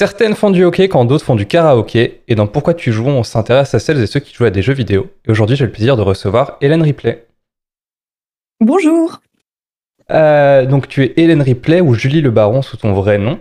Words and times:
Certaines 0.00 0.34
font 0.34 0.48
du 0.48 0.64
hockey 0.64 0.88
quand 0.88 1.04
d'autres 1.04 1.26
font 1.26 1.34
du 1.34 1.44
karaoké. 1.44 2.22
Et 2.26 2.34
dans 2.34 2.46
Pourquoi 2.46 2.72
tu 2.72 2.90
joues, 2.90 3.08
on 3.08 3.22
s'intéresse 3.22 3.74
à 3.74 3.78
celles 3.78 4.00
et 4.00 4.06
ceux 4.06 4.18
qui 4.18 4.34
jouent 4.34 4.46
à 4.46 4.50
des 4.50 4.62
jeux 4.62 4.72
vidéo. 4.72 5.10
Et 5.28 5.30
aujourd'hui, 5.30 5.56
j'ai 5.56 5.66
le 5.66 5.70
plaisir 5.70 5.94
de 5.98 6.00
recevoir 6.00 6.56
Hélène 6.62 6.80
Ripley. 6.80 7.26
Bonjour. 8.60 9.20
Euh, 10.10 10.64
donc, 10.64 10.88
tu 10.88 11.04
es 11.04 11.12
Hélène 11.18 11.42
Ripley 11.42 11.82
ou 11.82 11.92
Julie 11.92 12.22
Le 12.22 12.30
Baron 12.30 12.62
sous 12.62 12.78
ton 12.78 12.94
vrai 12.94 13.18
nom, 13.18 13.40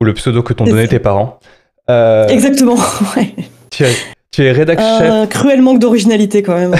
ou 0.00 0.04
le 0.04 0.14
pseudo 0.14 0.44
que 0.44 0.52
t'ont 0.52 0.62
donné 0.62 0.86
tes 0.86 1.00
parents. 1.00 1.40
Euh, 1.90 2.28
Exactement. 2.28 2.76
ouais. 3.16 3.34
tu 3.72 3.82
es, 3.82 3.92
tu 4.30 4.44
es 4.44 4.52
rédac 4.52 4.78
chef. 4.78 5.10
Un 5.10 5.26
cruel 5.26 5.60
manque 5.60 5.80
d'originalité 5.80 6.40
quand 6.44 6.54
même. 6.54 6.76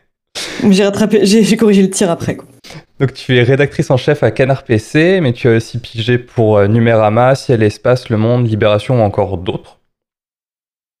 j'ai 0.70 0.82
rattrapé, 0.82 1.24
j'ai 1.24 1.44
j'ai 1.44 1.56
corrigé 1.56 1.82
le 1.82 1.90
tir 1.90 2.10
après. 2.10 2.34
Quoi. 2.34 2.48
Donc, 3.00 3.14
tu 3.14 3.38
es 3.38 3.42
rédactrice 3.42 3.90
en 3.90 3.96
chef 3.96 4.22
à 4.22 4.30
Canard 4.30 4.62
PC, 4.62 5.20
mais 5.22 5.32
tu 5.32 5.48
as 5.48 5.56
aussi 5.56 5.78
pigé 5.78 6.18
pour 6.18 6.58
euh, 6.58 6.66
Numérama, 6.66 7.34
Ciel 7.34 7.62
Espace, 7.62 8.10
Le 8.10 8.18
Monde, 8.18 8.46
Libération 8.46 9.00
ou 9.00 9.02
encore 9.02 9.38
d'autres. 9.38 9.78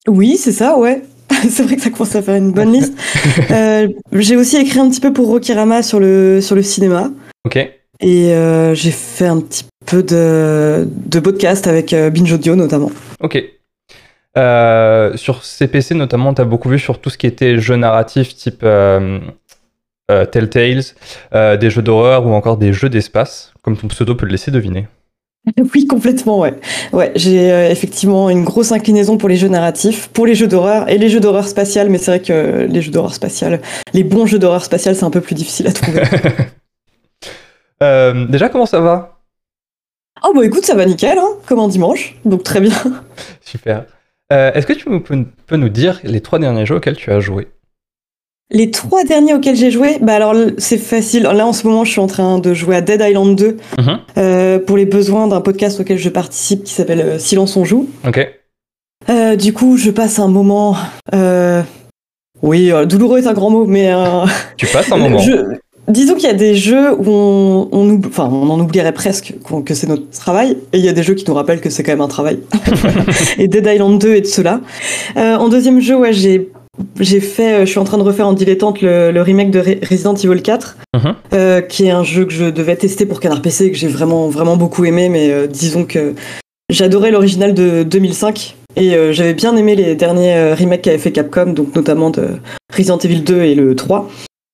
Oui, 0.08 0.38
c'est 0.38 0.52
ça, 0.52 0.78
ouais. 0.78 1.02
c'est 1.50 1.62
vrai 1.62 1.76
que 1.76 1.82
ça 1.82 1.90
commence 1.90 2.16
à 2.16 2.22
faire 2.22 2.36
une 2.36 2.52
bonne 2.52 2.72
liste. 2.72 2.94
Euh, 3.50 3.88
j'ai 4.12 4.36
aussi 4.36 4.56
écrit 4.56 4.78
un 4.78 4.88
petit 4.88 5.00
peu 5.00 5.12
pour 5.12 5.26
Rokirama 5.26 5.82
sur 5.82 5.98
le, 5.98 6.40
sur 6.40 6.54
le 6.54 6.62
cinéma. 6.62 7.10
Ok. 7.44 7.56
Et 7.56 8.32
euh, 8.32 8.74
j'ai 8.74 8.92
fait 8.92 9.26
un 9.26 9.40
petit 9.40 9.64
peu 9.84 10.02
de, 10.02 10.88
de 10.88 11.20
podcast 11.20 11.66
avec 11.66 11.92
Binge 11.94 12.32
Audio 12.32 12.54
notamment. 12.54 12.92
Ok. 13.20 13.42
Euh, 14.38 15.16
sur 15.16 15.44
CPC 15.44 15.94
notamment, 15.94 16.32
tu 16.32 16.40
as 16.40 16.44
beaucoup 16.44 16.68
vu 16.68 16.78
sur 16.78 17.00
tout 17.00 17.10
ce 17.10 17.18
qui 17.18 17.26
était 17.26 17.58
jeux 17.58 17.76
narratifs 17.76 18.36
type 18.36 18.64
euh, 20.10 20.26
Telltales, 20.26 20.82
euh, 21.34 21.56
des 21.56 21.70
jeux 21.70 21.82
d'horreur 21.82 22.26
ou 22.26 22.32
encore 22.32 22.56
des 22.56 22.72
jeux 22.72 22.88
d'espace, 22.88 23.52
comme 23.62 23.76
ton 23.76 23.86
pseudo 23.88 24.14
peut 24.14 24.26
le 24.26 24.32
laisser 24.32 24.50
deviner. 24.50 24.88
Oui, 25.74 25.86
complètement, 25.86 26.40
ouais. 26.40 26.54
Ouais, 26.92 27.12
j'ai 27.14 27.50
euh, 27.50 27.70
effectivement 27.70 28.28
une 28.28 28.44
grosse 28.44 28.72
inclinaison 28.72 29.16
pour 29.16 29.28
les 29.28 29.36
jeux 29.36 29.48
narratifs, 29.48 30.08
pour 30.08 30.26
les 30.26 30.34
jeux 30.34 30.48
d'horreur 30.48 30.88
et 30.90 30.98
les 30.98 31.08
jeux 31.08 31.20
d'horreur 31.20 31.48
spatiale, 31.48 31.88
mais 31.88 31.96
c'est 31.96 32.10
vrai 32.10 32.20
que 32.20 32.66
les 32.68 32.82
jeux 32.82 32.90
d'horreur 32.90 33.14
spatiale, 33.14 33.62
les 33.94 34.04
bons 34.04 34.26
jeux 34.26 34.38
d'horreur 34.38 34.62
spatiale, 34.64 34.96
c'est 34.96 35.04
un 35.04 35.10
peu 35.10 35.22
plus 35.22 35.34
difficile 35.34 35.68
à 35.68 35.72
trouver. 35.72 36.02
Déjà, 38.28 38.50
comment 38.50 38.66
ça 38.66 38.80
va? 38.80 39.22
Oh 40.22 40.32
bah 40.34 40.44
écoute, 40.44 40.66
ça 40.66 40.74
va 40.74 40.84
nickel, 40.84 41.16
hein, 41.16 41.30
comme 41.46 41.60
un 41.60 41.68
dimanche, 41.68 42.16
donc 42.26 42.42
très 42.42 42.60
bien. 42.60 42.76
Super. 43.40 43.86
Est-ce 44.30 44.66
que 44.66 44.74
tu 44.74 44.84
peux 45.46 45.56
nous 45.56 45.68
dire 45.70 46.00
les 46.04 46.20
trois 46.20 46.38
derniers 46.38 46.66
jeux 46.66 46.76
auxquels 46.76 46.96
tu 46.96 47.10
as 47.10 47.20
joué? 47.20 47.48
Les 48.52 48.70
trois 48.72 49.04
derniers 49.04 49.32
auxquels 49.34 49.54
j'ai 49.54 49.70
joué, 49.70 49.98
bah 50.00 50.14
alors 50.16 50.34
c'est 50.58 50.76
facile. 50.78 51.22
Là 51.22 51.46
en 51.46 51.52
ce 51.52 51.66
moment, 51.66 51.84
je 51.84 51.92
suis 51.92 52.00
en 52.00 52.08
train 52.08 52.38
de 52.40 52.52
jouer 52.52 52.74
à 52.76 52.80
Dead 52.80 53.00
Island 53.00 53.36
2 53.36 53.56
Mhm. 53.78 53.98
euh, 54.18 54.58
pour 54.58 54.76
les 54.76 54.86
besoins 54.86 55.28
d'un 55.28 55.40
podcast 55.40 55.78
auquel 55.80 55.98
je 55.98 56.08
participe 56.08 56.64
qui 56.64 56.72
s'appelle 56.74 57.00
euh, 57.00 57.18
Silence 57.20 57.56
on 57.56 57.64
joue. 57.64 57.88
Ok. 58.06 58.26
Euh, 59.08 59.36
du 59.36 59.52
coup, 59.52 59.76
je 59.76 59.90
passe 59.90 60.18
un 60.18 60.28
moment. 60.28 60.76
euh, 61.14 61.62
Oui, 62.42 62.70
douloureux 62.88 63.18
est 63.20 63.26
un 63.26 63.34
grand 63.34 63.50
mot, 63.50 63.66
mais 63.66 63.92
Tu 64.56 64.66
passes 64.66 64.90
un 64.90 64.96
moment. 64.98 65.18
je- 65.18 65.56
Disons 65.88 66.14
qu'il 66.14 66.24
y 66.24 66.30
a 66.30 66.34
des 66.34 66.54
jeux 66.54 66.92
où 66.94 67.04
on, 67.08 67.68
on, 67.72 67.88
oub- 67.90 68.06
enfin, 68.06 68.28
on 68.30 68.48
en 68.48 68.60
oublierait 68.60 68.92
presque 68.92 69.34
que 69.64 69.74
c'est 69.74 69.88
notre 69.88 70.08
travail, 70.10 70.56
et 70.72 70.78
il 70.78 70.84
y 70.84 70.88
a 70.88 70.92
des 70.92 71.02
jeux 71.02 71.14
qui 71.14 71.24
nous 71.26 71.34
rappellent 71.34 71.60
que 71.60 71.70
c'est 71.70 71.82
quand 71.82 71.90
même 71.92 72.00
un 72.00 72.06
travail. 72.08 72.38
et 73.38 73.48
Dead 73.48 73.66
Island 73.66 73.98
2 74.00 74.14
est 74.14 74.20
de 74.20 74.26
cela. 74.26 74.60
En 75.16 75.48
deuxième 75.48 75.80
jeu, 75.80 75.96
ouais, 75.96 76.12
j'ai 76.12 76.50
j'ai 76.98 77.20
fait, 77.20 77.54
euh, 77.54 77.60
je 77.60 77.70
suis 77.70 77.78
en 77.78 77.84
train 77.84 77.98
de 77.98 78.02
refaire 78.02 78.26
en 78.26 78.32
dilettante 78.32 78.80
le, 78.82 79.10
le 79.12 79.22
remake 79.22 79.50
de 79.50 79.60
Re- 79.60 79.88
Resident 79.88 80.14
Evil 80.14 80.42
4, 80.42 80.76
Mhm. 80.96 81.14
euh, 81.34 81.60
qui 81.60 81.86
est 81.86 81.90
un 81.90 82.04
jeu 82.04 82.24
que 82.24 82.32
je 82.32 82.44
devais 82.46 82.76
tester 82.76 83.06
pour 83.06 83.20
Canard 83.20 83.42
PC 83.42 83.66
et 83.66 83.70
que 83.72 83.76
j'ai 83.78 83.88
vraiment 83.88 84.28
vraiment 84.28 84.56
beaucoup 84.56 84.84
aimé, 84.84 85.08
mais 85.08 85.30
euh, 85.30 85.46
disons 85.46 85.84
que 85.84 86.14
j'adorais 86.70 87.10
l'original 87.10 87.54
de 87.54 87.82
2005 87.82 88.56
et 88.76 88.94
euh, 88.94 89.12
j'avais 89.12 89.34
bien 89.34 89.56
aimé 89.56 89.74
les 89.76 89.94
derniers 89.94 90.52
remakes 90.54 90.82
qu'avait 90.82 90.98
fait 90.98 91.12
Capcom, 91.12 91.52
donc 91.52 91.74
notamment 91.74 92.10
de 92.10 92.28
Resident 92.76 92.98
Evil 92.98 93.20
2 93.22 93.42
et 93.42 93.54
le 93.54 93.74
3. 93.74 94.08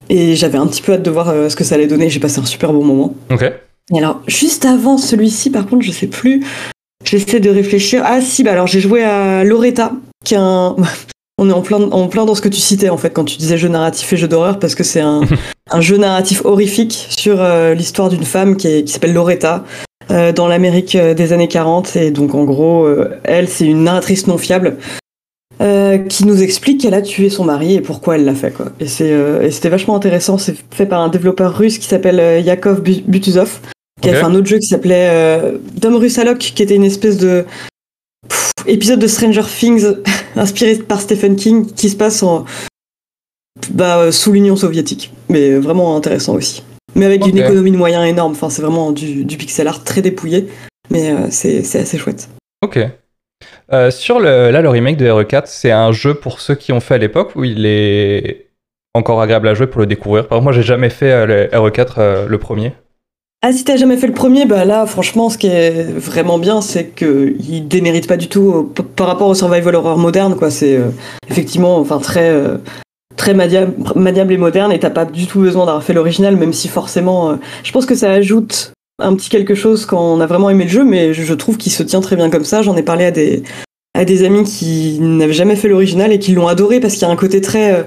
Et 0.08 0.36
j'avais 0.36 0.58
un 0.58 0.66
petit 0.66 0.82
peu 0.82 0.92
hâte 0.92 1.02
de 1.02 1.10
voir 1.10 1.32
ce 1.50 1.56
que 1.56 1.64
ça 1.64 1.74
allait 1.74 1.88
donner. 1.88 2.08
J'ai 2.10 2.20
passé 2.20 2.38
un 2.40 2.44
super 2.44 2.72
bon 2.72 2.84
moment. 2.84 3.14
Ok. 3.30 3.42
Et 3.94 3.98
alors, 3.98 4.22
juste 4.28 4.64
avant 4.64 4.98
celui-ci, 4.98 5.50
par 5.50 5.66
contre, 5.66 5.84
je 5.84 5.90
sais 5.90 6.06
plus. 6.06 6.44
J'essaie 7.04 7.40
de 7.40 7.50
réfléchir. 7.50 8.02
Ah 8.04 8.20
si, 8.20 8.42
bah 8.44 8.52
alors 8.52 8.66
j'ai 8.68 8.80
joué 8.80 9.02
à 9.02 9.42
Loretta, 9.44 9.92
qui 10.24 10.34
est 10.34 10.38
un. 10.40 10.76
On 11.38 11.50
est 11.50 11.52
en 11.52 11.60
plein, 11.60 11.82
en 11.90 12.08
plein 12.08 12.24
dans 12.24 12.34
ce 12.34 12.40
que 12.40 12.48
tu 12.48 12.60
citais 12.60 12.88
en 12.88 12.96
fait 12.96 13.10
quand 13.10 13.24
tu 13.24 13.36
disais 13.36 13.58
jeu 13.58 13.68
narratif 13.68 14.10
et 14.12 14.16
jeu 14.16 14.26
d'horreur 14.26 14.58
parce 14.58 14.74
que 14.74 14.82
c'est 14.84 15.00
un, 15.02 15.20
un 15.70 15.80
jeu 15.82 15.98
narratif 15.98 16.42
horrifique 16.44 17.06
sur 17.10 17.42
euh, 17.42 17.74
l'histoire 17.74 18.08
d'une 18.08 18.24
femme 18.24 18.56
qui, 18.56 18.68
est- 18.68 18.84
qui 18.84 18.92
s'appelle 18.92 19.12
Loretta 19.12 19.64
euh, 20.10 20.32
dans 20.32 20.48
l'Amérique 20.48 20.94
euh, 20.94 21.12
des 21.12 21.34
années 21.34 21.48
40 21.48 21.94
et 21.96 22.10
donc 22.10 22.34
en 22.34 22.44
gros 22.44 22.84
euh, 22.86 23.18
elle 23.24 23.48
c'est 23.48 23.66
une 23.66 23.84
narratrice 23.84 24.26
non 24.28 24.38
fiable 24.38 24.78
euh, 25.60 25.98
qui 25.98 26.24
nous 26.24 26.42
explique 26.42 26.80
qu'elle 26.80 26.94
a 26.94 27.02
tué 27.02 27.28
son 27.28 27.44
mari 27.44 27.74
et 27.74 27.80
pourquoi 27.82 28.16
elle 28.16 28.24
l'a 28.24 28.34
fait 28.34 28.50
quoi. 28.52 28.66
Et 28.80 28.86
c'est 28.86 29.10
euh, 29.12 29.42
et 29.42 29.50
c'était 29.50 29.68
vachement 29.70 29.94
intéressant. 29.96 30.38
C'est 30.38 30.54
fait 30.74 30.86
par 30.86 31.00
un 31.02 31.08
développeur 31.08 31.54
russe 31.56 31.78
qui 31.78 31.86
s'appelle 31.86 32.42
Yakov 32.44 32.80
Bu- 32.82 33.02
Butuzov, 33.06 33.60
qui 34.00 34.08
a 34.10 34.14
fait 34.14 34.22
un 34.22 34.34
autre 34.34 34.46
jeu 34.46 34.58
qui 34.58 34.66
s'appelait 34.68 35.08
euh, 35.10 35.58
Dom 35.80 35.96
Russalok, 35.96 36.38
qui 36.38 36.62
était 36.62 36.74
une 36.76 36.84
espèce 36.84 37.16
de 37.16 37.44
pff, 38.28 38.50
épisode 38.66 38.98
de 38.98 39.06
Stranger 39.06 39.42
Things 39.42 39.84
inspiré 40.36 40.76
par 40.76 41.00
Stephen 41.00 41.36
King 41.36 41.66
qui 41.72 41.88
se 41.88 41.96
passe 41.96 42.22
en 42.22 42.44
bah, 43.70 44.12
sous 44.12 44.32
l'Union 44.32 44.56
soviétique. 44.56 45.12
Mais 45.28 45.54
vraiment 45.54 45.96
intéressant 45.96 46.34
aussi. 46.34 46.62
Mais 46.94 47.04
avec 47.04 47.26
une 47.26 47.36
économie 47.38 47.70
de 47.70 47.76
moyens 47.76 48.06
énorme. 48.06 48.32
Enfin, 48.32 48.48
c'est 48.48 48.62
vraiment 48.62 48.92
du, 48.92 49.24
du 49.24 49.36
pixel 49.36 49.68
art 49.68 49.84
très 49.84 50.02
dépouillé. 50.02 50.48
Mais 50.90 51.10
euh, 51.10 51.26
c'est 51.30 51.60
assez 51.60 51.98
chouette. 51.98 52.28
Ok. 52.62 52.78
Euh, 53.72 53.90
sur 53.90 54.20
le, 54.20 54.50
là, 54.50 54.62
le 54.62 54.68
remake 54.68 54.96
de 54.96 55.06
RE4, 55.06 55.42
c'est 55.46 55.72
un 55.72 55.92
jeu 55.92 56.14
pour 56.14 56.40
ceux 56.40 56.54
qui 56.54 56.72
ont 56.72 56.80
fait 56.80 56.94
à 56.94 56.98
l'époque 56.98 57.34
ou 57.36 57.44
il 57.44 57.66
est 57.66 58.46
encore 58.94 59.20
agréable 59.20 59.48
à 59.48 59.54
jouer 59.54 59.66
pour 59.66 59.80
le 59.80 59.86
découvrir 59.86 60.26
Par 60.26 60.38
exemple, 60.38 60.44
moi, 60.44 60.52
j'ai 60.52 60.66
jamais 60.66 60.90
fait 60.90 61.12
euh, 61.12 61.26
le 61.26 61.46
RE4, 61.46 61.94
euh, 61.98 62.28
le 62.28 62.38
premier. 62.38 62.72
Ah, 63.42 63.52
si 63.52 63.62
t'as 63.62 63.76
jamais 63.76 63.96
fait 63.96 64.08
le 64.08 64.12
premier, 64.12 64.44
bah 64.44 64.64
là, 64.64 64.86
franchement, 64.86 65.30
ce 65.30 65.38
qui 65.38 65.46
est 65.46 65.84
vraiment 65.84 66.38
bien, 66.38 66.60
c'est 66.60 66.86
qu'il 66.88 67.68
démérite 67.68 68.08
pas 68.08 68.16
du 68.16 68.26
tout 68.28 68.50
euh, 68.50 68.82
par 68.96 69.06
rapport 69.06 69.28
au 69.28 69.36
survival 69.36 69.76
horror 69.76 69.98
moderne, 69.98 70.34
quoi. 70.34 70.50
C'est 70.50 70.76
euh, 70.76 70.88
effectivement, 71.30 71.76
enfin, 71.78 71.98
très, 71.98 72.30
euh, 72.30 72.56
très 73.16 73.34
maniable, 73.34 74.32
et 74.32 74.36
moderne, 74.36 74.72
et 74.72 74.80
t'as 74.80 74.90
pas 74.90 75.04
du 75.04 75.28
tout 75.28 75.38
besoin 75.38 75.64
d'avoir 75.66 75.84
fait 75.84 75.92
l'original, 75.92 76.34
même 76.34 76.52
si 76.52 76.66
forcément, 76.66 77.38
je 77.62 77.70
pense 77.70 77.86
que 77.86 77.94
ça 77.94 78.10
ajoute 78.10 78.72
un 79.00 79.14
petit 79.14 79.28
quelque 79.28 79.54
chose 79.54 79.86
quand 79.86 80.00
on 80.00 80.20
a 80.20 80.26
vraiment 80.26 80.50
aimé 80.50 80.64
le 80.64 80.70
jeu, 80.70 80.84
mais 80.84 81.14
je, 81.14 81.22
je 81.22 81.34
trouve 81.34 81.56
qu'il 81.56 81.70
se 81.70 81.84
tient 81.84 82.00
très 82.00 82.16
bien 82.16 82.30
comme 82.30 82.44
ça. 82.44 82.62
J'en 82.62 82.76
ai 82.76 82.82
parlé 82.82 83.04
à 83.04 83.10
des, 83.12 83.44
à 83.94 84.04
des 84.04 84.24
amis 84.24 84.42
qui 84.42 84.98
n'avaient 85.00 85.32
jamais 85.32 85.54
fait 85.54 85.68
l'original 85.68 86.12
et 86.12 86.18
qui 86.18 86.32
l'ont 86.32 86.48
adoré 86.48 86.80
parce 86.80 86.94
qu'il 86.94 87.02
y 87.02 87.04
a 87.04 87.10
un 87.10 87.16
côté 87.16 87.40
très, 87.40 87.84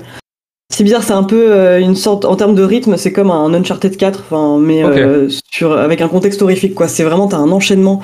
c'est 0.72 0.84
bizarre, 0.84 1.04
c'est 1.04 1.14
un 1.14 1.24
peu 1.24 1.52
euh, 1.52 1.80
une 1.80 1.96
sorte, 1.96 2.26
en 2.26 2.36
termes 2.36 2.56
de 2.56 2.64
rythme, 2.64 2.96
c'est 2.96 3.12
comme 3.12 3.32
un 3.32 3.54
Uncharted 3.54 3.98
4, 3.98 4.24
enfin, 4.30 4.58
mais 4.60 4.84
euh, 4.84 5.28
sur, 5.52 5.74
avec 5.74 6.02
un 6.02 6.08
contexte 6.08 6.42
horrifique, 6.42 6.76
quoi. 6.76 6.88
C'est 6.88 7.04
vraiment, 7.04 7.28
t'as 7.28 7.38
un 7.38 7.52
enchaînement 7.52 8.02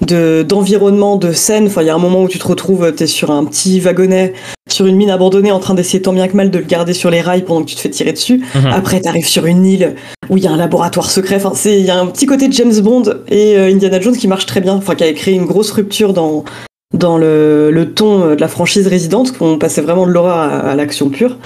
de, 0.00 0.42
d'environnement, 0.42 1.16
de 1.16 1.32
scènes. 1.32 1.66
Enfin, 1.66 1.82
il 1.82 1.86
y 1.86 1.90
a 1.90 1.94
un 1.94 1.98
moment 1.98 2.22
où 2.22 2.28
tu 2.28 2.38
te 2.38 2.46
retrouves, 2.46 2.92
t'es 2.92 3.06
sur 3.06 3.30
un 3.30 3.44
petit 3.44 3.80
wagonnet, 3.80 4.34
sur 4.68 4.86
une 4.86 4.96
mine 4.96 5.10
abandonnée, 5.10 5.52
en 5.52 5.60
train 5.60 5.74
d'essayer 5.74 6.02
tant 6.02 6.12
bien 6.12 6.26
que 6.26 6.36
mal 6.36 6.50
de 6.50 6.58
le 6.58 6.64
garder 6.64 6.94
sur 6.94 7.10
les 7.10 7.20
rails 7.20 7.44
pendant 7.44 7.62
que 7.62 7.70
tu 7.70 7.76
te 7.76 7.80
fais 7.80 7.90
tirer 7.90 8.12
dessus. 8.12 8.42
Mhm. 8.54 8.66
Après, 8.66 9.00
t'arrives 9.00 9.28
sur 9.28 9.46
une 9.46 9.64
île 9.64 9.94
où 10.28 10.36
il 10.36 10.42
y 10.42 10.46
a 10.46 10.50
un 10.50 10.56
laboratoire 10.56 11.10
secret. 11.10 11.36
Enfin, 11.36 11.52
c'est, 11.54 11.78
il 11.78 11.86
y 11.86 11.90
a 11.90 11.98
un 11.98 12.06
petit 12.06 12.26
côté 12.26 12.48
de 12.48 12.52
James 12.52 12.80
Bond 12.80 13.04
et 13.28 13.56
euh, 13.56 13.72
Indiana 13.72 14.00
Jones 14.00 14.16
qui 14.16 14.26
marche 14.28 14.46
très 14.46 14.60
bien. 14.60 14.74
Enfin, 14.74 14.94
qui 14.94 15.04
a 15.04 15.12
créé 15.12 15.34
une 15.34 15.46
grosse 15.46 15.70
rupture 15.70 16.12
dans, 16.12 16.44
dans 16.92 17.18
le, 17.18 17.70
le 17.70 17.92
ton 17.92 18.22
euh, 18.22 18.34
de 18.34 18.40
la 18.40 18.48
franchise 18.48 18.86
résidente, 18.88 19.36
qu'on 19.36 19.58
passait 19.58 19.80
vraiment 19.80 20.06
de 20.06 20.12
l'horreur 20.12 20.36
à, 20.36 20.58
à 20.58 20.74
l'action 20.74 21.08
pure, 21.08 21.36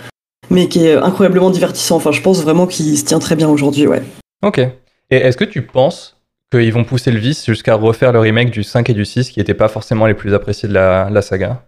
mais 0.51 0.69
qui 0.69 0.87
est 0.87 0.95
incroyablement 0.95 1.51
divertissant. 1.51 1.97
Enfin, 1.97 2.13
je 2.13 2.21
pense 2.21 2.43
vraiment 2.43 2.67
qu'il 2.67 2.97
se 2.99 3.05
tient 3.05 3.19
très 3.19 3.37
bien 3.37 3.49
aujourd'hui, 3.49 3.87
ouais. 3.87 4.03
Ok. 4.43 4.59
Et 4.59 5.17
est-ce 5.17 5.37
que 5.37 5.45
tu 5.45 5.63
penses 5.63 6.21
qu'ils 6.51 6.73
vont 6.73 6.85
pousser 6.85 7.11
le 7.11 7.19
vice 7.19 7.47
jusqu'à 7.47 7.75
refaire 7.75 8.13
le 8.13 8.21
remake 8.21 8.51
du 8.51 8.63
5 8.63 8.91
et 8.91 8.95
du 8.95 9.05
6 9.05 9.31
qui 9.31 9.39
n'étaient 9.39 9.55
pas 9.55 9.69
forcément 9.69 10.07
les 10.07 10.15
plus 10.15 10.35
appréciés 10.35 10.69
de 10.69 10.75
la, 10.75 11.09
la 11.11 11.23
saga? 11.23 11.65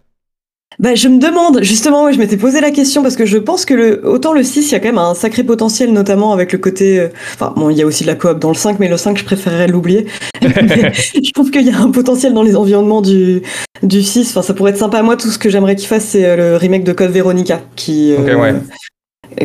Bah, 0.79 0.93
je 0.93 1.07
me 1.07 1.17
demande, 1.17 1.63
justement, 1.63 2.03
ouais, 2.03 2.13
je 2.13 2.19
m'étais 2.19 2.37
posé 2.37 2.61
la 2.61 2.69
question 2.69 3.01
parce 3.01 3.15
que 3.15 3.25
je 3.25 3.37
pense 3.39 3.65
que 3.65 3.73
le, 3.73 4.05
autant 4.07 4.31
le 4.33 4.43
6, 4.43 4.69
il 4.69 4.71
y 4.73 4.75
a 4.75 4.79
quand 4.79 4.89
même 4.89 4.99
un 4.99 5.15
sacré 5.15 5.43
potentiel, 5.43 5.91
notamment 5.91 6.33
avec 6.33 6.51
le 6.53 6.59
côté. 6.59 6.99
euh, 6.99 7.07
Enfin, 7.33 7.51
bon, 7.57 7.71
il 7.71 7.77
y 7.77 7.81
a 7.81 7.85
aussi 7.87 8.03
de 8.03 8.07
la 8.07 8.15
coop 8.15 8.37
dans 8.37 8.49
le 8.49 8.55
5, 8.55 8.77
mais 8.79 8.87
le 8.87 8.95
5, 8.97 9.17
je 9.17 9.23
préférerais 9.23 9.67
l'oublier. 9.67 10.05
Mais 10.43 10.49
je 10.93 11.31
trouve 11.33 11.49
qu'il 11.49 11.63
y 11.63 11.71
a 11.71 11.79
un 11.79 11.89
potentiel 11.89 12.33
dans 12.35 12.43
les 12.43 12.55
environnements 12.55 13.01
du, 13.01 13.41
du 13.81 14.03
6. 14.03 14.29
Enfin, 14.29 14.43
ça 14.43 14.53
pourrait 14.53 14.69
être 14.71 14.77
sympa. 14.77 15.01
Moi, 15.01 15.17
tout 15.17 15.29
ce 15.29 15.39
que 15.39 15.49
j'aimerais 15.49 15.75
qu'il 15.75 15.87
fasse, 15.87 16.05
c'est 16.05 16.25
euh, 16.25 16.35
le 16.35 16.55
remake 16.57 16.83
de 16.83 16.93
Code 16.93 17.09
Veronica, 17.11 17.61
qui. 17.75 18.13
euh, 18.13 18.35
Ok, 18.35 18.41
ouais. 18.41 18.53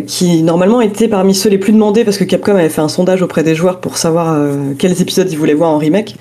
qui 0.07 0.43
normalement 0.43 0.83
était 0.83 1.09
parmi 1.09 1.35
ceux 1.35 1.49
les 1.49 1.59
plus 1.59 1.73
demandés 1.73 2.05
parce 2.05 2.19
que 2.19 2.25
Capcom 2.25 2.57
avait 2.57 2.69
fait 2.69 2.83
un 2.83 2.89
sondage 2.89 3.23
auprès 3.23 3.43
des 3.43 3.55
joueurs 3.55 3.81
pour 3.81 3.97
savoir 3.97 4.35
euh, 4.35 4.75
quels 4.79 5.01
épisodes 5.01 5.31
ils 5.33 5.39
voulaient 5.39 5.55
voir 5.55 5.71
en 5.71 5.79
remake. 5.79 6.17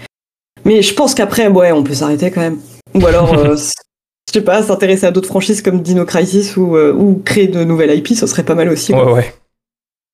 Mais 0.64 0.82
je 0.82 0.94
pense 0.94 1.16
qu'après, 1.16 1.48
ouais, 1.48 1.72
on 1.74 1.84
peut 1.84 1.94
s'arrêter 1.96 2.32
quand 2.32 2.42
même. 2.42 2.60
Ou 2.96 3.06
alors, 3.08 3.34
euh, 3.38 3.56
je 4.34 4.40
sais 4.40 4.46
pas, 4.46 4.64
s'intéresser 4.64 5.06
à 5.06 5.12
d'autres 5.12 5.28
franchises 5.28 5.62
comme 5.62 5.82
Dino 5.82 6.06
Crisis 6.06 6.56
ou, 6.56 6.78
euh, 6.78 6.94
ou 6.94 7.22
créer 7.26 7.48
de 7.48 7.64
nouvelles 7.66 7.98
IP, 7.98 8.10
ça 8.16 8.28
serait 8.28 8.44
pas 8.44 8.56
mal 8.56 8.70
aussi. 8.70 8.94
Ouais, 8.94 9.04
ouais. 9.12 9.34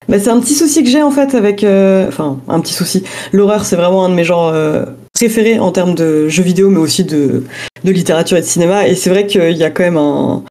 Bah, 0.09 0.17
c'est 0.19 0.29
un 0.29 0.39
petit 0.39 0.55
souci 0.55 0.83
que 0.83 0.89
j'ai 0.89 1.03
en 1.03 1.11
fait 1.11 1.35
avec. 1.35 1.63
euh, 1.63 2.07
Enfin, 2.07 2.39
un 2.47 2.59
petit 2.61 2.73
souci. 2.73 3.03
L'horreur, 3.31 3.65
c'est 3.65 3.75
vraiment 3.75 4.05
un 4.05 4.09
de 4.09 4.15
mes 4.15 4.23
genres. 4.23 4.51
euh, 4.53 4.85
préférés 5.13 5.59
en 5.59 5.71
termes 5.71 5.95
de 5.95 6.29
jeux 6.29 6.43
vidéo, 6.43 6.69
mais 6.69 6.77
aussi 6.79 7.03
de, 7.03 7.43
de 7.83 7.91
littérature 7.91 8.37
et 8.37 8.41
de 8.41 8.45
cinéma. 8.45 8.87
Et 8.87 8.95
c'est 8.95 9.09
vrai 9.09 9.25
qu'il 9.27 9.57
y 9.57 9.63
a 9.63 9.69
quand 9.71 9.83
même 9.83 9.97
un, 9.97 10.43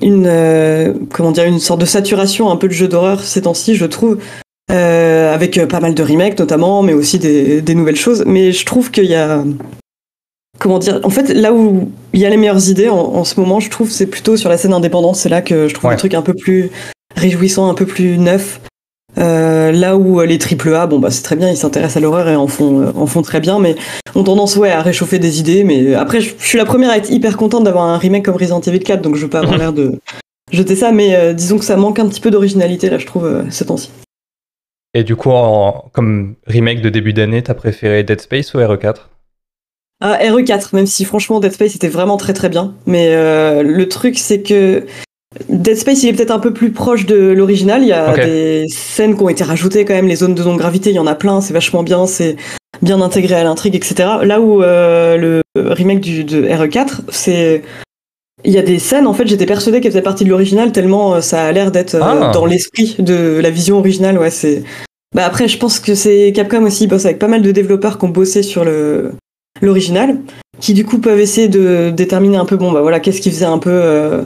une, 0.00 1.06
comment 1.12 1.30
dire, 1.32 1.44
une 1.44 1.60
sorte 1.60 1.80
de 1.80 1.86
saturation 1.86 2.50
un 2.50 2.56
peu 2.56 2.66
de 2.68 2.72
jeux 2.72 2.88
d'horreur 2.88 3.20
ces 3.20 3.42
temps-ci, 3.42 3.74
je 3.74 3.86
trouve. 3.86 4.18
Avec 4.68 5.60
pas 5.68 5.80
mal 5.80 5.94
de 5.94 6.02
remakes 6.02 6.38
notamment, 6.38 6.82
mais 6.82 6.94
aussi 6.94 7.18
des, 7.18 7.60
des 7.62 7.74
nouvelles 7.74 7.96
choses. 7.96 8.24
Mais 8.26 8.52
je 8.52 8.64
trouve 8.64 8.90
qu'il 8.90 9.04
y 9.04 9.14
a, 9.14 9.44
comment 10.62 10.78
dire, 10.78 11.00
en 11.02 11.10
fait, 11.10 11.34
là 11.34 11.52
où 11.52 11.90
il 12.12 12.20
y 12.20 12.24
a 12.24 12.30
les 12.30 12.36
meilleures 12.36 12.68
idées 12.68 12.88
en, 12.88 13.24
ce 13.24 13.38
moment, 13.40 13.58
je 13.58 13.68
trouve, 13.68 13.90
c'est 13.90 14.06
plutôt 14.06 14.36
sur 14.36 14.48
la 14.48 14.56
scène 14.56 14.72
indépendante. 14.72 15.16
C'est 15.16 15.28
là 15.28 15.42
que 15.42 15.66
je 15.66 15.74
trouve 15.74 15.90
un 15.90 15.96
truc 15.96 16.14
un 16.14 16.22
peu 16.22 16.34
plus 16.34 16.70
réjouissant, 17.16 17.68
un 17.68 17.74
peu 17.74 17.84
plus 17.84 18.16
neuf. 18.16 18.60
Euh, 19.18 19.72
là 19.72 19.96
où 19.96 20.20
les 20.20 20.38
triple 20.38 20.74
A, 20.74 20.86
bon 20.86 20.98
bah 20.98 21.10
c'est 21.10 21.22
très 21.22 21.36
bien, 21.36 21.50
ils 21.50 21.56
s'intéressent 21.56 21.98
à 21.98 22.00
l'horreur 22.00 22.28
et 22.28 22.36
en 22.36 22.46
font, 22.46 22.92
en 22.96 23.06
font 23.06 23.20
très 23.20 23.40
bien, 23.40 23.58
mais 23.58 23.74
ont 24.14 24.24
tendance 24.24 24.56
ouais 24.56 24.70
à 24.70 24.80
réchauffer 24.80 25.18
des 25.18 25.40
idées. 25.40 25.64
Mais 25.64 25.94
après, 25.94 26.20
je, 26.20 26.32
suis 26.38 26.56
la 26.56 26.64
première 26.64 26.90
à 26.90 26.96
être 26.96 27.10
hyper 27.10 27.36
contente 27.36 27.64
d'avoir 27.64 27.84
un 27.84 27.98
remake 27.98 28.24
comme 28.24 28.36
Resident 28.36 28.60
Evil 28.60 28.80
4, 28.80 29.02
donc 29.02 29.16
je 29.16 29.22
veux 29.22 29.30
pas 29.30 29.40
avoir 29.40 29.58
l'air 29.58 29.72
de 29.72 29.98
jeter 30.52 30.76
ça, 30.76 30.92
mais 30.92 31.16
euh, 31.16 31.32
disons 31.34 31.58
que 31.58 31.64
ça 31.64 31.76
manque 31.76 31.98
un 31.98 32.08
petit 32.08 32.20
peu 32.20 32.30
d'originalité 32.30 32.88
là, 32.88 32.98
je 32.98 33.06
trouve 33.06 33.26
euh, 33.26 33.42
ces 33.50 33.66
temps-ci. 33.66 33.90
Et 34.94 35.02
du 35.02 35.16
coup, 35.16 35.30
comme 35.92 36.36
remake 36.46 36.82
de 36.82 36.88
début 36.88 37.12
d'année, 37.12 37.42
t'as 37.42 37.54
préféré 37.54 38.04
Dead 38.04 38.20
Space 38.20 38.54
ou 38.54 38.58
RE4 38.58 39.08
ah, 40.02 40.18
RE4, 40.18 40.74
même 40.74 40.86
si 40.86 41.04
franchement 41.04 41.40
Dead 41.40 41.52
Space 41.52 41.74
était 41.76 41.88
vraiment 41.88 42.16
très 42.16 42.32
très 42.32 42.48
bien. 42.48 42.74
Mais 42.86 43.14
le 43.62 43.88
truc 43.88 44.18
c'est 44.18 44.42
que 44.42 44.84
Dead 45.48 45.76
Space, 45.76 46.02
il 46.02 46.10
est 46.10 46.12
peut-être 46.12 46.30
un 46.30 46.38
peu 46.38 46.52
plus 46.52 46.72
proche 46.72 47.06
de 47.06 47.16
l'original. 47.16 47.82
Il 47.82 47.88
y 47.88 47.92
a 47.92 48.14
des 48.14 48.66
scènes 48.68 49.16
qui 49.16 49.22
ont 49.22 49.28
été 49.28 49.44
rajoutées 49.44 49.84
quand 49.84 49.94
même, 49.94 50.08
les 50.08 50.16
zones 50.16 50.34
de 50.34 50.42
non-gravité, 50.42 50.90
il 50.90 50.96
y 50.96 50.98
en 50.98 51.06
a 51.06 51.14
plein, 51.14 51.40
c'est 51.40 51.54
vachement 51.54 51.82
bien, 51.82 52.06
c'est 52.06 52.36
bien 52.82 53.00
intégré 53.00 53.34
à 53.34 53.44
l'intrigue, 53.44 53.74
etc. 53.74 54.08
Là 54.22 54.40
où 54.40 54.62
euh, 54.62 55.16
le 55.16 55.42
remake 55.56 56.00
du, 56.00 56.24
de 56.24 56.42
RE4, 56.42 57.00
c'est. 57.08 57.62
Il 58.44 58.52
y 58.52 58.58
a 58.58 58.62
des 58.62 58.80
scènes, 58.80 59.06
en 59.06 59.12
fait, 59.12 59.26
j'étais 59.26 59.46
persuadée 59.46 59.80
qu'elles 59.80 59.92
faisaient 59.92 60.02
partie 60.02 60.24
de 60.24 60.30
l'original, 60.30 60.72
tellement 60.72 61.14
euh, 61.14 61.20
ça 61.20 61.44
a 61.44 61.52
l'air 61.52 61.70
d'être 61.70 61.94
euh, 61.94 62.00
ah. 62.02 62.30
dans 62.32 62.44
l'esprit 62.44 62.96
de 62.98 63.38
la 63.40 63.50
vision 63.50 63.78
originale. 63.78 64.18
Ouais, 64.18 64.30
c'est. 64.30 64.64
Bah 65.14 65.26
après, 65.26 65.46
je 65.46 65.58
pense 65.58 65.78
que 65.78 65.94
c'est 65.94 66.32
Capcom 66.34 66.64
aussi, 66.64 66.86
bosse 66.86 67.04
avec 67.04 67.18
pas 67.18 67.28
mal 67.28 67.42
de 67.42 67.52
développeurs 67.52 67.98
qui 67.98 68.06
ont 68.06 68.08
bossé 68.08 68.42
sur 68.42 68.64
le 68.64 69.12
l'original, 69.60 70.18
qui 70.60 70.74
du 70.74 70.84
coup 70.84 70.98
peuvent 70.98 71.20
essayer 71.20 71.48
de 71.48 71.90
déterminer 71.90 72.36
un 72.36 72.44
peu, 72.44 72.56
bon 72.56 72.72
bah 72.72 72.82
voilà, 72.82 73.00
qu'est-ce 73.00 73.20
qui 73.20 73.30
faisait 73.30 73.44
un 73.44 73.58
peu 73.58 74.24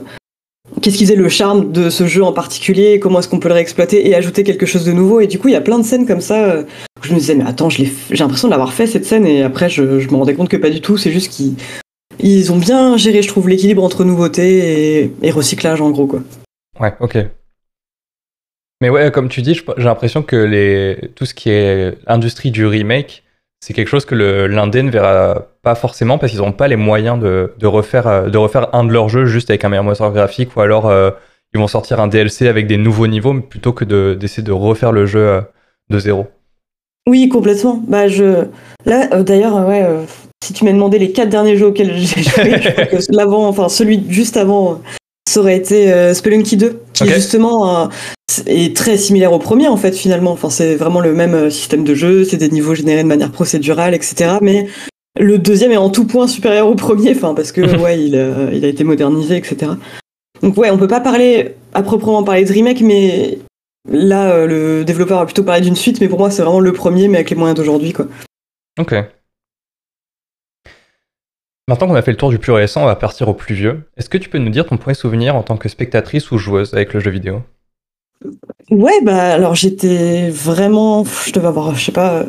qu'est-ce 0.81 0.97
qui 0.97 1.05
faisait 1.05 1.15
le 1.15 1.29
charme 1.29 1.71
de 1.71 1.89
ce 1.89 2.07
jeu 2.07 2.23
en 2.23 2.33
particulier, 2.33 2.99
comment 2.99 3.19
est-ce 3.19 3.29
qu'on 3.29 3.39
peut 3.39 3.47
le 3.47 3.53
réexploiter 3.55 4.07
et 4.07 4.15
ajouter 4.15 4.43
quelque 4.43 4.65
chose 4.65 4.85
de 4.85 4.91
nouveau. 4.91 5.19
Et 5.21 5.27
du 5.27 5.39
coup, 5.39 5.47
il 5.47 5.53
y 5.53 5.55
a 5.55 5.61
plein 5.61 5.79
de 5.79 5.85
scènes 5.85 6.05
comme 6.05 6.21
ça 6.21 6.43
euh, 6.45 6.63
je 7.07 7.13
me 7.13 7.19
disais, 7.19 7.35
mais 7.35 7.45
attends, 7.45 7.69
j'ai 7.69 7.91
l'impression 8.11 8.47
de 8.47 8.51
l'avoir 8.51 8.73
fait 8.73 8.87
cette 8.87 9.05
scène 9.05 9.25
et 9.25 9.43
après, 9.43 9.69
je, 9.69 9.81
me 9.83 10.15
rendais 10.15 10.35
compte 10.35 10.49
que 10.49 10.57
pas 10.57 10.69
du 10.69 10.81
tout. 10.81 10.97
C'est 10.97 11.11
juste 11.11 11.31
qu'ils 11.31 11.55
ils 12.19 12.51
ont 12.51 12.57
bien 12.57 12.97
géré, 12.97 13.21
je 13.21 13.27
trouve, 13.27 13.49
l'équilibre 13.49 13.83
entre 13.83 14.03
nouveauté 14.03 15.11
et, 15.21 15.31
recyclage 15.31 15.81
en 15.81 15.91
gros, 15.91 16.07
quoi. 16.07 16.21
Ouais, 16.79 16.93
ok. 16.99 17.17
Mais 18.81 18.89
ouais, 18.89 19.11
comme 19.11 19.29
tu 19.29 19.41
dis, 19.41 19.55
j'ai 19.55 19.83
l'impression 19.83 20.21
que 20.21 20.35
les, 20.35 21.09
tout 21.15 21.25
ce 21.25 21.33
qui 21.33 21.49
est 21.49 21.97
industrie 22.05 22.51
du 22.51 22.65
remake, 22.65 23.23
c'est 23.59 23.73
quelque 23.73 23.87
chose 23.87 24.05
que 24.05 24.15
l'indé 24.15 24.83
ne 24.83 24.91
verra 24.91 25.47
pas 25.63 25.75
forcément 25.75 26.17
parce 26.17 26.31
qu'ils 26.31 26.41
n'ont 26.41 26.51
pas 26.51 26.67
les 26.67 26.75
moyens 26.75 27.19
de, 27.19 27.65
refaire, 27.65 28.07
euh, 28.07 28.29
de 28.29 28.37
refaire 28.37 28.73
un 28.73 28.83
de 28.83 28.91
leurs 28.91 29.09
jeux 29.09 29.25
juste 29.25 29.49
avec 29.49 29.65
un 29.65 29.69
meilleur 29.69 29.83
moteur 29.83 30.11
graphique 30.11 30.55
ou 30.55 30.61
alors 30.61 30.87
euh, 30.87 31.11
ils 31.53 31.59
vont 31.59 31.67
sortir 31.67 31.99
un 31.99 32.07
DLC 32.07 32.47
avec 32.47 32.67
des 32.67 32.77
nouveaux 32.77 33.07
niveaux 33.07 33.33
plutôt 33.41 33.73
que 33.73 34.13
d'essayer 34.13 34.43
de, 34.43 34.51
refaire 34.51 34.91
le 34.91 35.05
jeu 35.05 35.19
euh, 35.19 35.41
de 35.89 35.99
zéro. 35.99 36.27
Oui, 37.07 37.29
complètement. 37.29 37.81
Bah, 37.87 38.07
je... 38.09 38.45
Là, 38.85 39.07
d'ailleurs, 39.23 39.65
ouais, 39.65 39.85
si 40.43 40.51
tu 40.51 40.65
m'as 40.65 40.73
demandé 40.73 40.99
les 40.99 41.13
quatre 41.13 41.29
derniers 41.29 41.55
jeux 41.55 41.67
auxquels 41.67 41.97
j'ai 41.97 42.21
joué, 42.21 42.61
je 42.61 42.69
crois 42.71 42.85
que 42.85 42.97
l'avant, 43.15 43.47
enfin 43.47 43.69
celui 43.69 44.03
juste 44.09 44.35
avant, 44.35 44.81
ça 45.27 45.39
aurait 45.39 45.55
été 45.55 46.13
Spelunky 46.13 46.57
2, 46.57 46.81
qui 46.93 47.07
justement 47.07 47.89
est 48.45 48.75
très 48.75 48.97
similaire 48.97 49.33
au 49.33 49.39
premier 49.39 49.67
en 49.67 49.77
fait 49.77 49.95
finalement. 49.95 50.31
Enfin, 50.31 50.49
c'est 50.49 50.75
vraiment 50.75 50.99
le 50.99 51.13
même 51.13 51.49
système 51.49 51.83
de 51.83 51.95
jeu, 51.95 52.23
c'est 52.23 52.37
des 52.37 52.49
niveaux 52.49 52.75
générés 52.75 53.03
de 53.03 53.07
manière 53.07 53.31
procédurale, 53.31 53.93
etc. 53.93 54.37
Mais 54.41 54.67
le 55.19 55.37
deuxième 55.37 55.71
est 55.71 55.77
en 55.77 55.89
tout 55.89 56.05
point 56.05 56.27
supérieur 56.27 56.67
au 56.67 56.75
premier, 56.75 57.11
enfin 57.11 57.33
parce 57.33 57.51
que 57.51 57.61
ouais, 57.81 58.03
il, 58.03 58.15
a, 58.15 58.51
il 58.51 58.65
a 58.65 58.67
été 58.67 58.83
modernisé, 58.83 59.37
etc. 59.37 59.71
Donc 60.41 60.57
ouais, 60.57 60.69
on 60.69 60.77
peut 60.77 60.87
pas 60.87 60.99
parler 60.99 61.55
à 61.73 61.81
proprement 61.81 62.23
parler 62.23 62.45
de 62.45 62.53
remake, 62.53 62.81
mais 62.81 63.39
là 63.89 64.31
euh, 64.31 64.47
le 64.47 64.85
développeur 64.85 65.19
a 65.19 65.25
plutôt 65.25 65.43
parlé 65.43 65.61
d'une 65.61 65.75
suite, 65.75 66.01
mais 66.01 66.07
pour 66.07 66.19
moi 66.19 66.31
c'est 66.31 66.41
vraiment 66.41 66.59
le 66.59 66.73
premier, 66.73 67.07
mais 67.07 67.17
avec 67.17 67.29
les 67.29 67.35
moyens 67.35 67.57
d'aujourd'hui, 67.57 67.93
quoi. 67.93 68.07
Ok. 68.79 68.93
Maintenant 71.69 71.87
qu'on 71.87 71.95
a 71.95 72.01
fait 72.01 72.11
le 72.11 72.17
tour 72.17 72.29
du 72.29 72.39
plus 72.39 72.53
récent, 72.53 72.83
on 72.83 72.85
va 72.85 72.95
partir 72.95 73.27
au 73.27 73.33
plus 73.33 73.53
vieux. 73.53 73.83
Est-ce 73.97 74.09
que 74.09 74.17
tu 74.17 74.29
peux 74.29 74.37
nous 74.37 74.49
dire 74.49 74.65
ton 74.65 74.77
premier 74.77 74.93
souvenir 74.93 75.35
en 75.35 75.43
tant 75.43 75.57
que 75.57 75.67
spectatrice 75.67 76.31
ou 76.31 76.37
joueuse 76.37 76.73
avec 76.73 76.93
le 76.93 77.01
jeu 77.01 77.11
vidéo? 77.11 77.41
Ouais, 78.69 78.99
bah 79.01 79.33
alors 79.33 79.55
j'étais 79.55 80.29
vraiment, 80.29 81.05
je 81.25 81.31
devais 81.31 81.47
avoir, 81.47 81.75
je 81.75 81.85
sais 81.85 81.91
pas, 81.91 82.25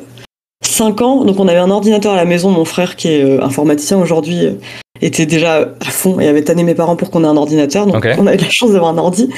5 0.64 1.00
ans, 1.02 1.24
donc 1.24 1.38
on 1.40 1.48
avait 1.48 1.58
un 1.58 1.70
ordinateur 1.70 2.12
à 2.12 2.16
la 2.16 2.24
maison. 2.24 2.50
Mon 2.50 2.64
frère, 2.64 2.96
qui 2.96 3.08
est 3.08 3.22
euh, 3.22 3.42
informaticien 3.42 3.98
aujourd'hui, 3.98 4.46
euh, 4.46 4.52
était 5.00 5.26
déjà 5.26 5.74
à 5.80 5.90
fond 5.90 6.20
et 6.20 6.28
avait 6.28 6.42
tanné 6.42 6.62
mes 6.62 6.74
parents 6.74 6.96
pour 6.96 7.10
qu'on 7.10 7.24
ait 7.24 7.28
un 7.28 7.36
ordinateur. 7.36 7.86
Donc 7.86 8.06
on 8.18 8.26
avait 8.26 8.36
la 8.36 8.50
chance 8.50 8.72
d'avoir 8.72 8.92
un 8.92 8.98
ordi. 8.98 9.30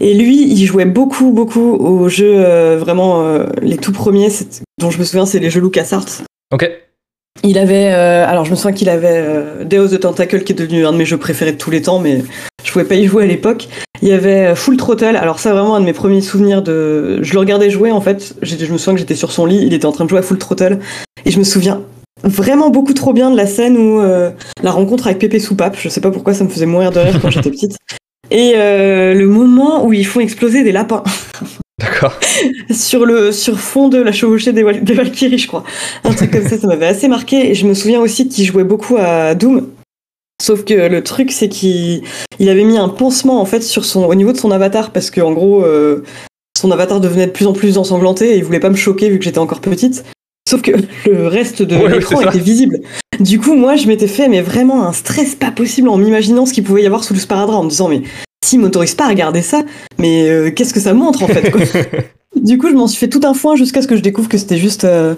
Et 0.00 0.14
lui, 0.14 0.48
il 0.48 0.64
jouait 0.64 0.84
beaucoup, 0.84 1.32
beaucoup 1.32 1.74
aux 1.74 2.08
jeux, 2.08 2.34
euh, 2.36 2.76
vraiment, 2.78 3.24
les 3.62 3.76
tout 3.76 3.92
premiers, 3.92 4.28
dont 4.78 4.90
je 4.90 4.98
me 4.98 5.04
souviens, 5.04 5.26
c'est 5.26 5.40
les 5.40 5.50
jeux 5.50 5.60
LucasArts. 5.60 6.22
Ok. 6.52 6.70
Il 7.44 7.58
avait, 7.58 7.86
alors 7.86 8.44
je 8.44 8.50
me 8.50 8.56
souviens 8.56 8.72
qu'il 8.72 8.88
avait 8.88 9.24
Deus 9.64 9.88
the 9.88 10.00
Tentacle, 10.00 10.42
qui 10.42 10.52
est 10.52 10.56
devenu 10.56 10.86
un 10.86 10.92
de 10.92 10.98
mes 10.98 11.04
jeux 11.04 11.18
préférés 11.18 11.52
de 11.52 11.56
tous 11.56 11.70
les 11.70 11.82
temps, 11.82 12.00
mais 12.00 12.22
je 12.64 12.72
pouvais 12.72 12.84
pas 12.84 12.96
y 12.96 13.06
jouer 13.06 13.22
à 13.24 13.26
l'époque. 13.26 13.68
Il 14.02 14.08
y 14.08 14.12
avait 14.12 14.54
Full 14.54 14.76
Throttle. 14.76 15.16
Alors 15.16 15.38
ça, 15.38 15.52
vraiment 15.52 15.74
un 15.76 15.80
de 15.80 15.84
mes 15.84 15.92
premiers 15.92 16.20
souvenirs 16.20 16.62
de. 16.62 17.22
Je 17.22 17.32
le 17.32 17.38
regardais 17.38 17.70
jouer 17.70 17.90
en 17.90 18.00
fait. 18.00 18.34
Je 18.42 18.54
me 18.72 18.78
souviens 18.78 18.94
que 18.94 19.00
j'étais 19.00 19.14
sur 19.14 19.32
son 19.32 19.46
lit. 19.46 19.62
Il 19.64 19.74
était 19.74 19.86
en 19.86 19.92
train 19.92 20.04
de 20.04 20.10
jouer 20.10 20.18
à 20.18 20.22
Full 20.22 20.38
Throttle. 20.38 20.78
Et 21.24 21.30
je 21.30 21.38
me 21.38 21.44
souviens 21.44 21.82
vraiment 22.24 22.70
beaucoup 22.70 22.94
trop 22.94 23.12
bien 23.12 23.30
de 23.30 23.36
la 23.36 23.46
scène 23.46 23.76
où 23.76 24.00
euh, 24.00 24.30
la 24.62 24.70
rencontre 24.70 25.06
avec 25.06 25.18
Pépé 25.18 25.38
Soupape. 25.38 25.76
Je 25.78 25.88
sais 25.88 26.00
pas 26.00 26.10
pourquoi 26.10 26.34
ça 26.34 26.44
me 26.44 26.48
faisait 26.48 26.66
mourir 26.66 26.90
de 26.90 27.00
rire 27.00 27.18
quand 27.20 27.30
j'étais 27.30 27.50
petite. 27.50 27.76
Et 28.30 28.52
euh, 28.56 29.14
le 29.14 29.26
moment 29.26 29.86
où 29.86 29.92
ils 29.92 30.06
font 30.06 30.20
exploser 30.20 30.62
des 30.62 30.72
lapins. 30.72 31.02
D'accord. 31.78 32.18
sur 32.70 33.06
le 33.06 33.30
sur 33.30 33.58
fond 33.58 33.88
de 33.88 33.98
la 33.98 34.12
chevauchée 34.12 34.52
des, 34.52 34.64
des 34.80 34.94
Valkyries, 34.94 35.38
je 35.38 35.46
crois. 35.46 35.64
Un 36.04 36.12
truc 36.12 36.32
comme 36.32 36.46
ça, 36.46 36.58
ça 36.58 36.66
m'avait 36.66 36.86
assez 36.86 37.08
marqué. 37.08 37.50
Et 37.50 37.54
je 37.54 37.66
me 37.66 37.74
souviens 37.74 38.00
aussi 38.00 38.28
qu'il 38.28 38.44
jouait 38.44 38.64
beaucoup 38.64 38.96
à 38.98 39.34
Doom. 39.34 39.68
Sauf 40.42 40.64
que 40.64 40.74
le 40.74 41.02
truc, 41.02 41.32
c'est 41.32 41.48
qu'il 41.48 42.02
il 42.38 42.48
avait 42.48 42.64
mis 42.64 42.78
un 42.78 42.88
pansement 42.88 43.40
en 43.40 43.44
fait 43.44 43.62
sur 43.62 43.84
son, 43.84 44.04
au 44.04 44.14
niveau 44.14 44.32
de 44.32 44.36
son 44.36 44.50
avatar 44.50 44.90
parce 44.92 45.10
que 45.10 45.20
en 45.20 45.32
gros, 45.32 45.64
euh, 45.64 46.04
son 46.56 46.70
avatar 46.70 47.00
devenait 47.00 47.26
de 47.26 47.32
plus 47.32 47.46
en 47.46 47.52
plus 47.52 47.78
ensanglanté 47.78 48.34
et 48.34 48.36
il 48.36 48.44
voulait 48.44 48.60
pas 48.60 48.70
me 48.70 48.76
choquer 48.76 49.08
vu 49.08 49.18
que 49.18 49.24
j'étais 49.24 49.38
encore 49.38 49.60
petite. 49.60 50.04
Sauf 50.48 50.62
que 50.62 50.72
le 51.06 51.26
reste 51.26 51.62
de 51.62 51.76
l'écran 51.86 52.20
était 52.20 52.38
visible. 52.38 52.80
Du 53.20 53.40
coup, 53.40 53.54
moi, 53.54 53.74
je 53.74 53.88
m'étais 53.88 54.06
fait 54.06 54.28
mais 54.28 54.40
vraiment 54.40 54.86
un 54.86 54.92
stress 54.92 55.34
pas 55.34 55.50
possible 55.50 55.88
en 55.88 55.98
m'imaginant 55.98 56.46
ce 56.46 56.52
qu'il 56.52 56.64
pouvait 56.64 56.82
y 56.82 56.86
avoir 56.86 57.02
sous 57.02 57.14
le 57.14 57.20
sparadrap 57.20 57.58
en 57.58 57.64
me 57.64 57.70
disant 57.70 57.88
mais 57.88 58.02
s'il 58.44 58.60
m'autorise 58.60 58.94
pas 58.94 59.06
à 59.06 59.08
regarder 59.08 59.42
ça, 59.42 59.62
mais 59.98 60.28
euh, 60.28 60.50
qu'est-ce 60.50 60.74
que 60.74 60.80
ça 60.80 60.94
montre 60.94 61.22
en 61.22 61.28
fait 61.28 61.50
quoi. 61.50 61.62
Du 62.36 62.56
coup, 62.58 62.68
je 62.68 62.74
m'en 62.74 62.86
suis 62.86 62.98
fait 62.98 63.08
tout 63.08 63.22
un 63.24 63.34
foin 63.34 63.56
jusqu'à 63.56 63.82
ce 63.82 63.88
que 63.88 63.96
je 63.96 64.02
découvre 64.02 64.28
que 64.28 64.38
c'était 64.38 64.58
juste 64.58 64.84
euh, 64.84 65.14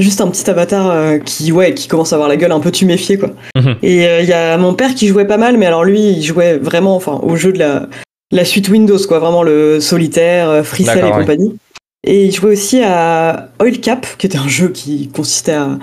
juste 0.00 0.20
un 0.20 0.28
petit 0.28 0.48
avatar 0.48 0.90
euh, 0.90 1.18
qui 1.18 1.52
ouais 1.52 1.74
qui 1.74 1.86
commence 1.86 2.12
à 2.12 2.16
avoir 2.16 2.28
la 2.28 2.36
gueule 2.36 2.52
un 2.52 2.60
peu 2.60 2.70
tuméfiée 2.70 3.18
quoi. 3.18 3.30
Mhm. 3.56 3.76
Et 3.82 4.04
il 4.20 4.28
y 4.28 4.32
a 4.32 4.56
mon 4.56 4.72
père 4.74 4.94
qui 4.94 5.08
jouait 5.08 5.26
pas 5.26 5.36
mal, 5.36 5.58
mais 5.58 5.66
alors 5.66 5.84
lui, 5.84 6.00
il 6.00 6.22
jouait 6.22 6.56
vraiment 6.56 6.96
enfin 6.96 7.20
au 7.22 7.36
jeu 7.36 7.52
de 7.52 7.58
la 7.58 7.88
la 8.30 8.44
suite 8.44 8.68
Windows 8.68 8.98
quoi, 9.06 9.18
vraiment 9.18 9.42
le 9.42 9.80
solitaire, 9.80 10.64
Freecell 10.64 11.04
et 11.04 11.10
compagnie. 11.10 11.56
Et 12.04 12.26
il 12.26 12.32
jouait 12.32 12.52
aussi 12.52 12.82
à 12.82 13.50
Oil 13.60 13.80
Cap, 13.80 14.06
qui 14.18 14.26
était 14.26 14.38
un 14.38 14.48
jeu 14.48 14.68
qui 14.68 15.08
consistait 15.08 15.52
à, 15.52 15.78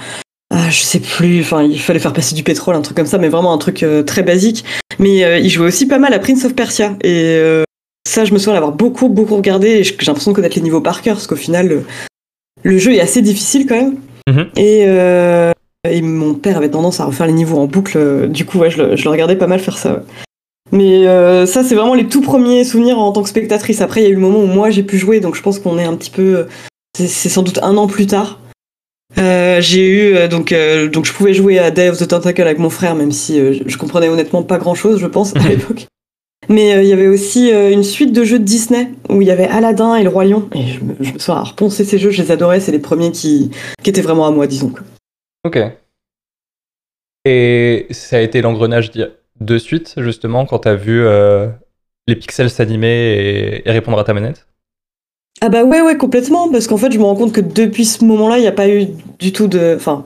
je 0.69 0.81
sais 0.81 0.99
plus, 0.99 1.41
enfin 1.41 1.63
il 1.63 1.79
fallait 1.79 1.99
faire 1.99 2.13
passer 2.13 2.35
du 2.35 2.43
pétrole, 2.43 2.75
un 2.75 2.81
truc 2.81 2.97
comme 2.97 3.05
ça, 3.05 3.17
mais 3.17 3.29
vraiment 3.29 3.53
un 3.53 3.57
truc 3.57 3.83
euh, 3.83 4.03
très 4.03 4.23
basique. 4.23 4.65
Mais 4.97 5.23
euh, 5.23 5.39
il 5.39 5.49
jouait 5.49 5.67
aussi 5.67 5.87
pas 5.87 5.99
mal 5.99 6.13
à 6.13 6.19
Prince 6.19 6.45
of 6.45 6.55
Persia. 6.55 6.95
Et 7.03 7.35
euh, 7.37 7.63
ça, 8.07 8.25
je 8.25 8.33
me 8.33 8.39
souviens 8.39 8.53
l'avoir 8.53 8.71
beaucoup, 8.71 9.09
beaucoup 9.09 9.35
regardé, 9.35 9.67
et 9.67 9.83
j'ai 9.83 9.95
l'impression 10.07 10.31
de 10.31 10.35
connaître 10.35 10.55
les 10.55 10.61
niveaux 10.61 10.81
par 10.81 11.01
cœur, 11.01 11.15
parce 11.15 11.27
qu'au 11.27 11.35
final, 11.35 11.83
le, 12.63 12.77
jeu 12.77 12.93
est 12.93 13.01
assez 13.01 13.21
difficile 13.21 13.65
quand 13.67 13.75
même. 13.75 13.95
Mhm. 14.27 14.49
Et, 14.57 14.81
et, 15.89 16.01
mon 16.01 16.33
père 16.35 16.57
avait 16.57 16.69
tendance 16.69 16.99
à 16.99 17.05
refaire 17.05 17.27
les 17.27 17.33
niveaux 17.33 17.57
en 17.57 17.67
boucle, 17.67 18.27
du 18.29 18.45
coup, 18.45 18.59
ouais, 18.59 18.69
je 18.69 18.81
le, 18.81 18.95
je 18.95 19.03
le 19.03 19.09
regardais 19.09 19.35
pas 19.35 19.47
mal 19.47 19.59
faire 19.59 19.77
ça. 19.77 20.03
Mais 20.71 21.05
ça, 21.45 21.63
c'est 21.63 21.75
vraiment 21.75 21.95
les 21.95 22.07
tout 22.07 22.21
premiers 22.21 22.63
souvenirs 22.63 22.99
en 22.99 23.11
tant 23.11 23.23
que 23.23 23.29
spectatrice. 23.29 23.81
Après, 23.81 24.01
il 24.01 24.03
y 24.03 24.07
a 24.07 24.09
eu 24.09 24.15
le 24.15 24.19
moment 24.19 24.39
où 24.39 24.47
moi 24.47 24.69
j'ai 24.69 24.83
pu 24.83 24.97
jouer, 24.97 25.19
donc 25.19 25.35
je 25.35 25.41
pense 25.41 25.59
qu'on 25.59 25.77
est 25.77 25.85
un 25.85 25.95
petit 25.95 26.11
peu. 26.11 26.47
C'est 26.95 27.29
sans 27.29 27.43
doute 27.43 27.59
un 27.61 27.77
an 27.77 27.87
plus 27.87 28.07
tard. 28.07 28.39
Euh, 29.17 29.59
j'ai 29.59 29.87
eu 29.87 30.15
euh, 30.15 30.27
donc 30.27 30.53
donc 30.93 31.05
je 31.05 31.13
pouvais 31.13 31.33
jouer 31.33 31.57
à 31.57 31.71
Day 31.71 31.89
of 31.89 31.97
the 31.97 32.07
Tentacle 32.07 32.41
avec 32.43 32.59
mon 32.59 32.69
frère, 32.69 32.95
même 32.95 33.11
si 33.11 33.37
je 33.65 33.77
comprenais 33.77 34.07
honnêtement 34.07 34.43
pas 34.43 34.57
grand 34.57 34.75
chose, 34.75 34.99
je 34.99 35.07
pense 35.07 35.35
à 35.35 35.39
l'époque. 35.49 35.87
Mais 36.47 36.83
il 36.83 36.87
y 36.87 36.93
avait 36.93 37.07
aussi 37.07 37.51
une 37.51 37.83
suite 37.83 38.11
de 38.11 38.23
jeux 38.23 38.39
de 38.39 38.43
Disney 38.43 38.91
où 39.09 39.21
il 39.21 39.27
y 39.27 39.31
avait 39.31 39.47
Aladdin 39.47 39.95
et 39.95 40.03
le 40.03 40.09
Roi 40.09 40.25
Lion. 40.25 40.49
Et 40.55 40.67
je 40.67 40.83
me, 40.83 40.95
je 40.99 41.11
me 41.11 41.43
repenser 41.43 41.83
ces 41.83 41.99
jeux, 41.99 42.09
je 42.09 42.23
les 42.23 42.31
adorais. 42.31 42.59
C'est 42.59 42.71
les 42.71 42.79
premiers 42.79 43.11
qui 43.11 43.51
qui 43.83 43.89
étaient 43.89 44.01
vraiment 44.01 44.25
à 44.25 44.31
moi, 44.31 44.47
disons. 44.47 44.73
Ok. 45.45 45.59
Et 47.25 47.87
ça 47.91 48.17
a 48.17 48.21
été 48.21 48.41
l'engrenage 48.41 48.91
de 48.91 49.57
suite, 49.57 49.95
justement, 49.97 50.45
quand 50.45 50.59
tu 50.59 50.67
as 50.67 50.75
vu 50.75 51.01
euh, 51.05 51.47
les 52.07 52.15
pixels 52.15 52.49
s'animer 52.49 53.61
et, 53.65 53.71
répondre 53.71 53.99
à 53.99 54.03
ta 54.03 54.13
manette? 54.13 54.47
Ah 55.41 55.49
bah 55.49 55.63
ouais, 55.63 55.81
ouais, 55.81 55.95
complètement, 55.97 56.49
parce 56.49 56.67
qu'en 56.67 56.77
fait, 56.77 56.91
je 56.91 56.97
me 56.99 57.03
rends 57.03 57.15
compte 57.15 57.31
que 57.31 57.41
depuis 57.41 57.85
ce 57.85 58.03
moment-là, 58.03 58.37
il 58.37 58.41
n'y 58.41 58.47
a 58.47 58.51
pas 58.51 58.67
eu 58.67 58.87
du 59.19 59.31
tout 59.31 59.47
de... 59.47 59.73
Enfin, 59.75 60.05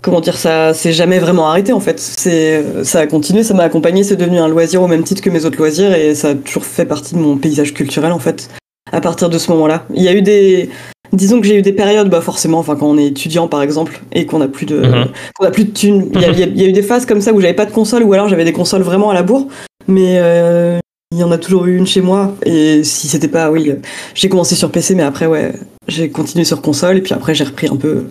comment 0.00 0.20
dire, 0.20 0.36
ça 0.36 0.72
c'est 0.74 0.92
jamais 0.92 1.18
vraiment 1.18 1.48
arrêté, 1.48 1.72
en 1.72 1.80
fait. 1.80 1.98
C'est, 1.98 2.64
ça 2.84 3.00
a 3.00 3.06
continué, 3.06 3.42
ça 3.42 3.54
m'a 3.54 3.64
accompagné, 3.64 4.04
c'est 4.04 4.16
devenu 4.16 4.38
un 4.38 4.48
loisir 4.48 4.80
au 4.82 4.86
même 4.86 5.02
titre 5.02 5.22
que 5.22 5.30
mes 5.30 5.44
autres 5.44 5.58
loisirs, 5.58 5.92
et 5.94 6.14
ça 6.14 6.28
a 6.30 6.34
toujours 6.34 6.64
fait 6.64 6.84
partie 6.86 7.14
de 7.14 7.20
mon 7.20 7.36
paysage 7.36 7.74
culturel, 7.74 8.12
en 8.12 8.20
fait, 8.20 8.48
à 8.92 9.00
partir 9.00 9.28
de 9.28 9.38
ce 9.38 9.50
moment-là. 9.50 9.84
Il 9.94 10.02
y 10.02 10.08
a 10.08 10.14
eu 10.14 10.22
des... 10.22 10.70
Disons 11.12 11.40
que 11.40 11.46
j'ai 11.48 11.56
eu 11.56 11.62
des 11.62 11.72
périodes, 11.72 12.08
bah 12.08 12.20
forcément, 12.20 12.60
enfin 12.60 12.76
quand 12.76 12.86
on 12.86 12.96
est 12.96 13.06
étudiant 13.06 13.48
par 13.48 13.62
exemple 13.62 14.00
et 14.12 14.26
qu'on 14.26 14.40
a 14.40 14.46
plus 14.46 14.64
de, 14.64 14.76
Mhm. 14.76 15.06
qu'on 15.34 15.44
a 15.44 15.50
plus 15.50 15.64
de 15.64 15.72
thunes. 15.72 16.08
Y, 16.14 16.18
y 16.18 16.42
il 16.42 16.60
y 16.62 16.64
a 16.64 16.68
eu 16.68 16.72
des 16.72 16.84
phases 16.84 17.04
comme 17.04 17.20
ça 17.20 17.32
où 17.32 17.40
j'avais 17.40 17.52
pas 17.54 17.66
de 17.66 17.72
console 17.72 18.04
ou 18.04 18.12
alors 18.12 18.28
j'avais 18.28 18.44
des 18.44 18.52
consoles 18.52 18.82
vraiment 18.82 19.10
à 19.10 19.14
la 19.14 19.24
bourre. 19.24 19.48
Mais 19.88 20.18
euh, 20.20 20.78
il 21.12 21.18
y 21.18 21.24
en 21.24 21.30
a 21.32 21.38
toujours 21.38 21.66
eu 21.66 21.76
une 21.76 21.86
chez 21.86 22.00
moi 22.02 22.34
et 22.44 22.84
si 22.84 23.08
c'était 23.08 23.28
pas, 23.28 23.50
oui, 23.50 23.72
j'ai 24.14 24.28
commencé 24.28 24.54
sur 24.54 24.70
PC, 24.70 24.94
mais 24.94 25.02
après 25.02 25.26
ouais, 25.26 25.52
j'ai 25.88 26.08
continué 26.10 26.44
sur 26.44 26.62
console 26.62 26.98
et 26.98 27.00
puis 27.00 27.14
après 27.14 27.34
j'ai 27.34 27.44
repris 27.44 27.66
un 27.68 27.76
peu, 27.76 28.06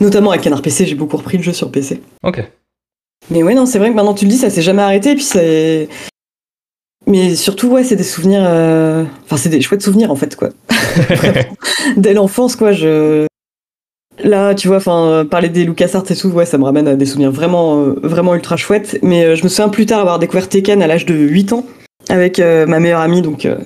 notamment 0.00 0.30
avec 0.30 0.42
Canard 0.42 0.62
PC, 0.62 0.84
j'ai 0.86 0.94
beaucoup 0.96 1.16
repris 1.16 1.36
le 1.36 1.42
jeu 1.44 1.52
sur 1.52 1.70
PC. 1.70 2.00
Ok. 2.24 2.42
Mais 3.30 3.42
ouais, 3.44 3.54
non, 3.54 3.66
c'est 3.66 3.78
vrai 3.78 3.90
que 3.90 3.94
maintenant 3.94 4.14
tu 4.14 4.24
le 4.24 4.30
dis, 4.30 4.38
ça 4.38 4.50
s'est 4.50 4.62
jamais 4.62 4.82
arrêté. 4.82 5.12
Et 5.12 5.14
puis 5.14 5.22
c'est. 5.22 5.88
Mais 7.06 7.36
surtout, 7.36 7.68
ouais, 7.68 7.84
c'est 7.84 7.94
des 7.96 8.02
souvenirs. 8.02 8.42
euh, 8.44 9.04
Enfin, 9.24 9.36
c'est 9.36 9.48
des 9.48 9.60
chouettes 9.60 9.82
souvenirs 9.82 10.10
en 10.10 10.16
fait, 10.16 10.34
quoi. 10.34 10.48
Dès 11.96 12.14
l'enfance, 12.14 12.56
quoi, 12.56 12.72
je. 12.72 13.26
Là, 14.24 14.54
tu 14.54 14.68
vois, 14.68 14.78
enfin, 14.78 15.26
parler 15.30 15.48
des 15.48 15.64
LucasArts 15.64 16.10
et 16.10 16.16
tout, 16.16 16.28
ouais, 16.30 16.44
ça 16.46 16.58
me 16.58 16.64
ramène 16.64 16.88
à 16.88 16.94
des 16.96 17.06
souvenirs 17.06 17.30
vraiment, 17.30 17.82
euh, 17.84 18.00
vraiment 18.02 18.34
ultra 18.34 18.56
chouettes. 18.56 18.98
Mais 19.02 19.24
euh, 19.24 19.36
je 19.36 19.44
me 19.44 19.48
souviens 19.48 19.68
plus 19.68 19.86
tard 19.86 20.00
avoir 20.00 20.18
découvert 20.18 20.48
Tekken 20.48 20.82
à 20.82 20.86
l'âge 20.86 21.06
de 21.06 21.14
8 21.14 21.52
ans 21.52 21.64
avec 22.10 22.38
euh, 22.38 22.66
ma 22.66 22.80
meilleure 22.80 23.00
amie, 23.00 23.22
donc. 23.22 23.44
euh, 23.46 23.56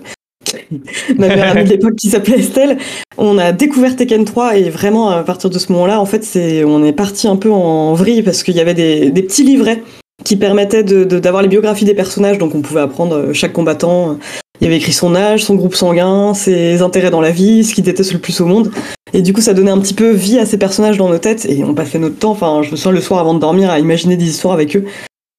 ma 1.16 1.28
meilleure 1.28 1.56
amie 1.56 1.64
de 1.64 1.70
l'époque 1.70 1.96
qui 1.96 2.10
s'appelait 2.10 2.38
Estelle. 2.38 2.78
On 3.16 3.38
a 3.38 3.52
découvert 3.52 3.96
Tekken 3.96 4.24
3 4.24 4.56
et 4.58 4.70
vraiment 4.70 5.10
à 5.10 5.22
partir 5.22 5.50
de 5.50 5.58
ce 5.58 5.72
moment-là, 5.72 6.00
en 6.00 6.06
fait, 6.06 6.26
on 6.64 6.84
est 6.84 6.92
parti 6.92 7.28
un 7.28 7.36
peu 7.36 7.50
en 7.50 7.94
vrille 7.94 8.22
parce 8.22 8.42
qu'il 8.42 8.54
y 8.54 8.60
avait 8.60 8.74
des, 8.74 9.10
petits 9.22 9.44
livrets 9.44 9.82
qui 10.24 10.36
permettaient 10.36 10.84
d'avoir 10.84 11.42
les 11.42 11.48
biographies 11.48 11.84
des 11.84 11.94
personnages, 11.94 12.38
donc 12.38 12.54
on 12.54 12.62
pouvait 12.62 12.80
apprendre 12.80 13.16
euh, 13.16 13.32
chaque 13.32 13.52
combattant. 13.52 14.18
Il 14.60 14.64
y 14.64 14.66
avait 14.68 14.76
écrit 14.76 14.92
son 14.92 15.16
âge, 15.16 15.44
son 15.44 15.56
groupe 15.56 15.74
sanguin, 15.74 16.32
ses 16.34 16.80
intérêts 16.80 17.10
dans 17.10 17.20
la 17.20 17.32
vie, 17.32 17.64
ce 17.64 17.74
qu'il 17.74 17.82
déteste 17.82 18.12
le 18.12 18.20
plus 18.20 18.40
au 18.40 18.46
monde. 18.46 18.70
Et 19.12 19.20
du 19.20 19.32
coup, 19.32 19.40
ça 19.40 19.52
donnait 19.52 19.72
un 19.72 19.80
petit 19.80 19.94
peu 19.94 20.10
vie 20.10 20.38
à 20.38 20.46
ces 20.46 20.58
personnages 20.58 20.96
dans 20.96 21.08
nos 21.08 21.18
têtes 21.18 21.44
et 21.46 21.64
on 21.64 21.74
passait 21.74 21.98
notre 21.98 22.18
temps. 22.18 22.30
Enfin, 22.30 22.62
je 22.62 22.70
me 22.70 22.76
souviens 22.76 22.92
le 22.92 23.00
soir 23.00 23.20
avant 23.20 23.34
de 23.34 23.40
dormir 23.40 23.70
à 23.70 23.80
imaginer 23.80 24.16
des 24.16 24.26
histoires 24.26 24.54
avec 24.54 24.76
eux. 24.76 24.84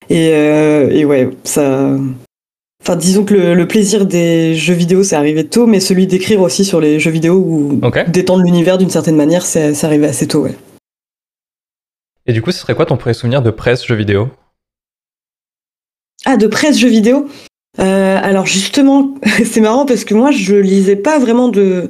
Et 0.10 1.06
ouais, 1.06 1.30
ça. 1.46 1.92
Enfin, 2.88 2.98
disons 2.98 3.26
que 3.26 3.34
le, 3.34 3.56
le 3.56 3.68
plaisir 3.68 4.06
des 4.06 4.54
jeux 4.54 4.76
vidéo, 4.76 5.02
c'est 5.04 5.16
arrivé 5.16 5.44
tôt, 5.48 5.66
mais 5.66 5.80
celui 5.80 6.06
d'écrire 6.06 6.42
aussi 6.42 6.64
sur 6.64 6.80
les 6.80 7.00
jeux 7.00 7.10
vidéo 7.10 7.34
ou 7.36 7.82
d'étendre 8.10 8.44
l'univers 8.44 8.78
d'une 8.78 8.92
certaine 8.92 9.16
manière, 9.16 9.44
c'est 9.44 9.84
arrivé 9.84 10.06
assez 10.06 10.28
tôt, 10.28 10.44
ouais. 10.44 10.56
Et 12.28 12.34
du 12.34 12.44
coup, 12.44 12.52
ce 12.52 12.60
serait 12.60 12.76
quoi 12.76 12.86
ton 12.86 12.96
premier 12.98 13.16
souvenir 13.16 13.42
de 13.42 13.50
presse 13.50 13.86
jeux 13.88 13.96
vidéo? 13.96 14.30
Ah, 16.26 16.38
de 16.38 16.46
presse 16.46 16.78
jeux 16.78 16.90
vidéo? 16.90 17.28
Euh, 17.80 18.20
Alors 18.22 18.46
justement, 18.46 19.16
c'est 19.46 19.62
marrant 19.62 19.88
parce 19.88 20.06
que 20.06 20.14
moi, 20.14 20.30
je 20.30 20.56
lisais 20.56 20.96
pas 20.96 21.18
vraiment 21.18 21.50
de, 21.50 21.90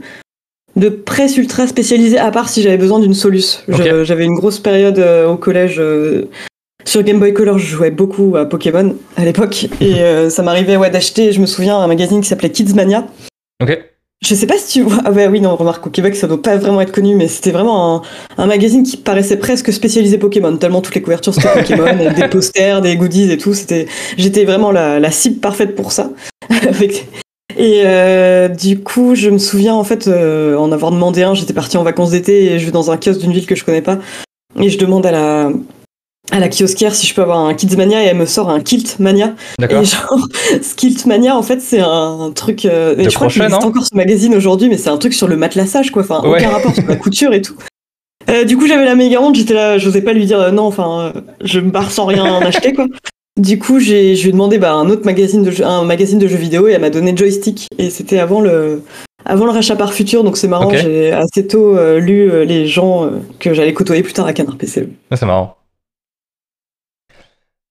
de 0.77 0.87
presse 0.87 1.35
ultra 1.35 1.67
spécialisée, 1.67 2.17
à 2.17 2.31
part 2.31 2.47
si 2.47 2.61
j'avais 2.61 2.77
besoin 2.77 2.99
d'une 2.99 3.13
soluce. 3.13 3.65
J'avais 3.67 4.23
une 4.23 4.35
grosse 4.35 4.59
période 4.59 4.99
euh, 4.99 5.27
au 5.27 5.35
collège. 5.35 5.75
euh, 5.77 6.29
sur 6.85 7.03
Game 7.03 7.19
Boy 7.19 7.33
Color, 7.33 7.57
je 7.57 7.65
jouais 7.65 7.91
beaucoup 7.91 8.35
à 8.37 8.45
Pokémon 8.45 8.95
à 9.17 9.25
l'époque. 9.25 9.67
Et 9.81 9.95
euh, 9.95 10.29
ça 10.29 10.43
m'arrivait 10.43 10.77
ouais, 10.77 10.89
d'acheter, 10.89 11.31
je 11.31 11.41
me 11.41 11.45
souviens, 11.45 11.77
un 11.77 11.87
magazine 11.87 12.21
qui 12.21 12.27
s'appelait 12.27 12.51
Kids 12.51 12.73
Mania. 12.73 13.05
Ok. 13.61 13.77
Je 14.21 14.33
sais 14.33 14.47
pas 14.47 14.57
si 14.57 14.79
tu 14.79 14.81
vois. 14.81 15.01
Ah 15.05 15.11
bah 15.11 15.27
oui, 15.29 15.41
non, 15.41 15.55
remarque, 15.55 15.85
au 15.85 15.89
Québec, 15.89 16.15
ça 16.15 16.27
doit 16.27 16.41
pas 16.41 16.55
vraiment 16.57 16.81
être 16.81 16.91
connu, 16.91 17.15
mais 17.15 17.27
c'était 17.27 17.51
vraiment 17.51 17.97
un, 17.97 18.01
un 18.37 18.47
magazine 18.47 18.83
qui 18.83 18.97
paraissait 18.97 19.37
presque 19.37 19.71
spécialisé 19.73 20.17
Pokémon, 20.17 20.55
tellement 20.57 20.81
toutes 20.81 20.95
les 20.95 21.01
couvertures 21.01 21.33
c'était 21.33 21.53
Pokémon, 21.53 22.13
des 22.15 22.27
posters, 22.29 22.81
des 22.81 22.95
goodies 22.95 23.31
et 23.31 23.37
tout. 23.37 23.53
C'était, 23.53 23.87
j'étais 24.17 24.45
vraiment 24.45 24.71
la, 24.71 24.99
la 24.99 25.11
cible 25.11 25.39
parfaite 25.39 25.75
pour 25.75 25.91
ça. 25.91 26.11
Et 27.57 27.83
euh, 27.85 28.49
du 28.49 28.79
coup, 28.79 29.15
je 29.15 29.29
me 29.29 29.37
souviens 29.37 29.75
en 29.75 29.83
fait 29.83 30.07
euh, 30.07 30.57
en 30.57 30.71
avoir 30.71 30.91
demandé 30.91 31.23
un. 31.23 31.33
J'étais 31.33 31.53
partie 31.53 31.77
en 31.77 31.83
vacances 31.83 32.11
d'été 32.11 32.51
et 32.51 32.59
je 32.59 32.65
vais 32.65 32.71
dans 32.71 32.91
un 32.91 32.97
kiosque 32.97 33.21
d'une 33.21 33.31
ville 33.31 33.45
que 33.45 33.55
je 33.55 33.63
connais 33.63 33.81
pas 33.81 33.97
et 34.59 34.69
je 34.69 34.77
demande 34.77 35.05
à 35.05 35.11
la 35.11 35.51
à 36.31 36.39
la 36.39 36.49
kiosquière 36.49 36.95
si 36.95 37.05
je 37.07 37.13
peux 37.13 37.21
avoir 37.21 37.39
un 37.39 37.53
Kids 37.53 37.75
Mania 37.77 38.03
et 38.03 38.07
elle 38.07 38.17
me 38.17 38.25
sort 38.25 38.49
un 38.49 38.59
Kilt 38.59 38.99
Mania. 38.99 39.33
D'accord. 39.59 39.81
Et 39.81 39.85
genre, 39.85 40.27
Skilt 40.61 41.05
Mania, 41.05 41.37
en 41.37 41.43
fait, 41.43 41.61
c'est 41.61 41.79
un 41.79 42.31
truc. 42.35 42.65
euh, 42.65 42.95
je 42.97 43.13
crois 43.15 43.27
qu'il 43.27 43.41
existe 43.43 43.63
encore 43.63 43.85
ce 43.85 43.95
magazine 43.95 44.33
aujourd'hui, 44.35 44.67
mais 44.69 44.77
c'est 44.77 44.89
un 44.89 44.97
truc 44.97 45.13
sur 45.13 45.27
le 45.27 45.37
matelassage, 45.37 45.91
quoi. 45.91 46.01
Enfin, 46.01 46.21
Ouais. 46.27 46.39
aucun 46.39 46.49
rapport 46.49 46.73
sur 46.73 46.85
la 46.87 46.95
couture 46.95 47.33
et 47.33 47.41
tout. 47.41 47.55
Euh, 48.29 48.43
du 48.43 48.57
coup, 48.57 48.65
j'avais 48.67 48.85
la 48.85 48.95
méga 48.95 49.21
honte, 49.21 49.35
j'étais 49.35 49.53
là, 49.53 49.77
j'osais 49.77 50.01
pas 50.01 50.13
lui 50.13 50.25
dire 50.25 50.39
euh, 50.39 50.51
non, 50.51 50.63
enfin, 50.63 51.11
euh, 51.15 51.21
je 51.43 51.59
me 51.59 51.69
barre 51.69 51.91
sans 51.91 52.05
rien 52.05 52.23
en 52.23 52.41
acheter, 52.41 52.73
quoi. 52.73 52.87
Du 53.39 53.59
coup, 53.59 53.79
j'ai, 53.79 54.15
je 54.15 54.23
lui 54.23 54.29
ai 54.29 54.31
demandé 54.31 54.57
bah, 54.57 54.73
un 54.73 54.89
autre 54.89 55.05
magazine 55.05 55.43
de 55.43 55.51
jeux, 55.51 55.65
un 55.65 55.83
magazine 55.83 56.17
de 56.17 56.27
jeux 56.27 56.37
vidéo 56.37 56.67
et 56.67 56.71
elle 56.71 56.81
m'a 56.81 56.89
donné 56.89 57.15
Joystick. 57.15 57.67
Et 57.77 57.89
c'était 57.91 58.17
avant 58.17 58.41
le, 58.41 58.81
avant 59.25 59.45
le 59.45 59.51
rachat 59.51 59.75
par 59.75 59.93
Futur, 59.93 60.23
donc 60.23 60.37
c'est 60.37 60.47
marrant, 60.47 60.69
Ok. 60.69 60.77
j'ai 60.81 61.11
assez 61.11 61.45
tôt 61.45 61.75
lu 61.99 62.31
les 62.45 62.65
gens 62.65 63.09
que 63.39 63.53
j'allais 63.53 63.73
côtoyer 63.73 64.01
plus 64.03 64.13
tard 64.13 64.25
à 64.25 64.31
Canard 64.33 64.55
PC. 64.55 64.87
Ah, 65.11 65.17
c'est 65.17 65.25
marrant. 65.25 65.57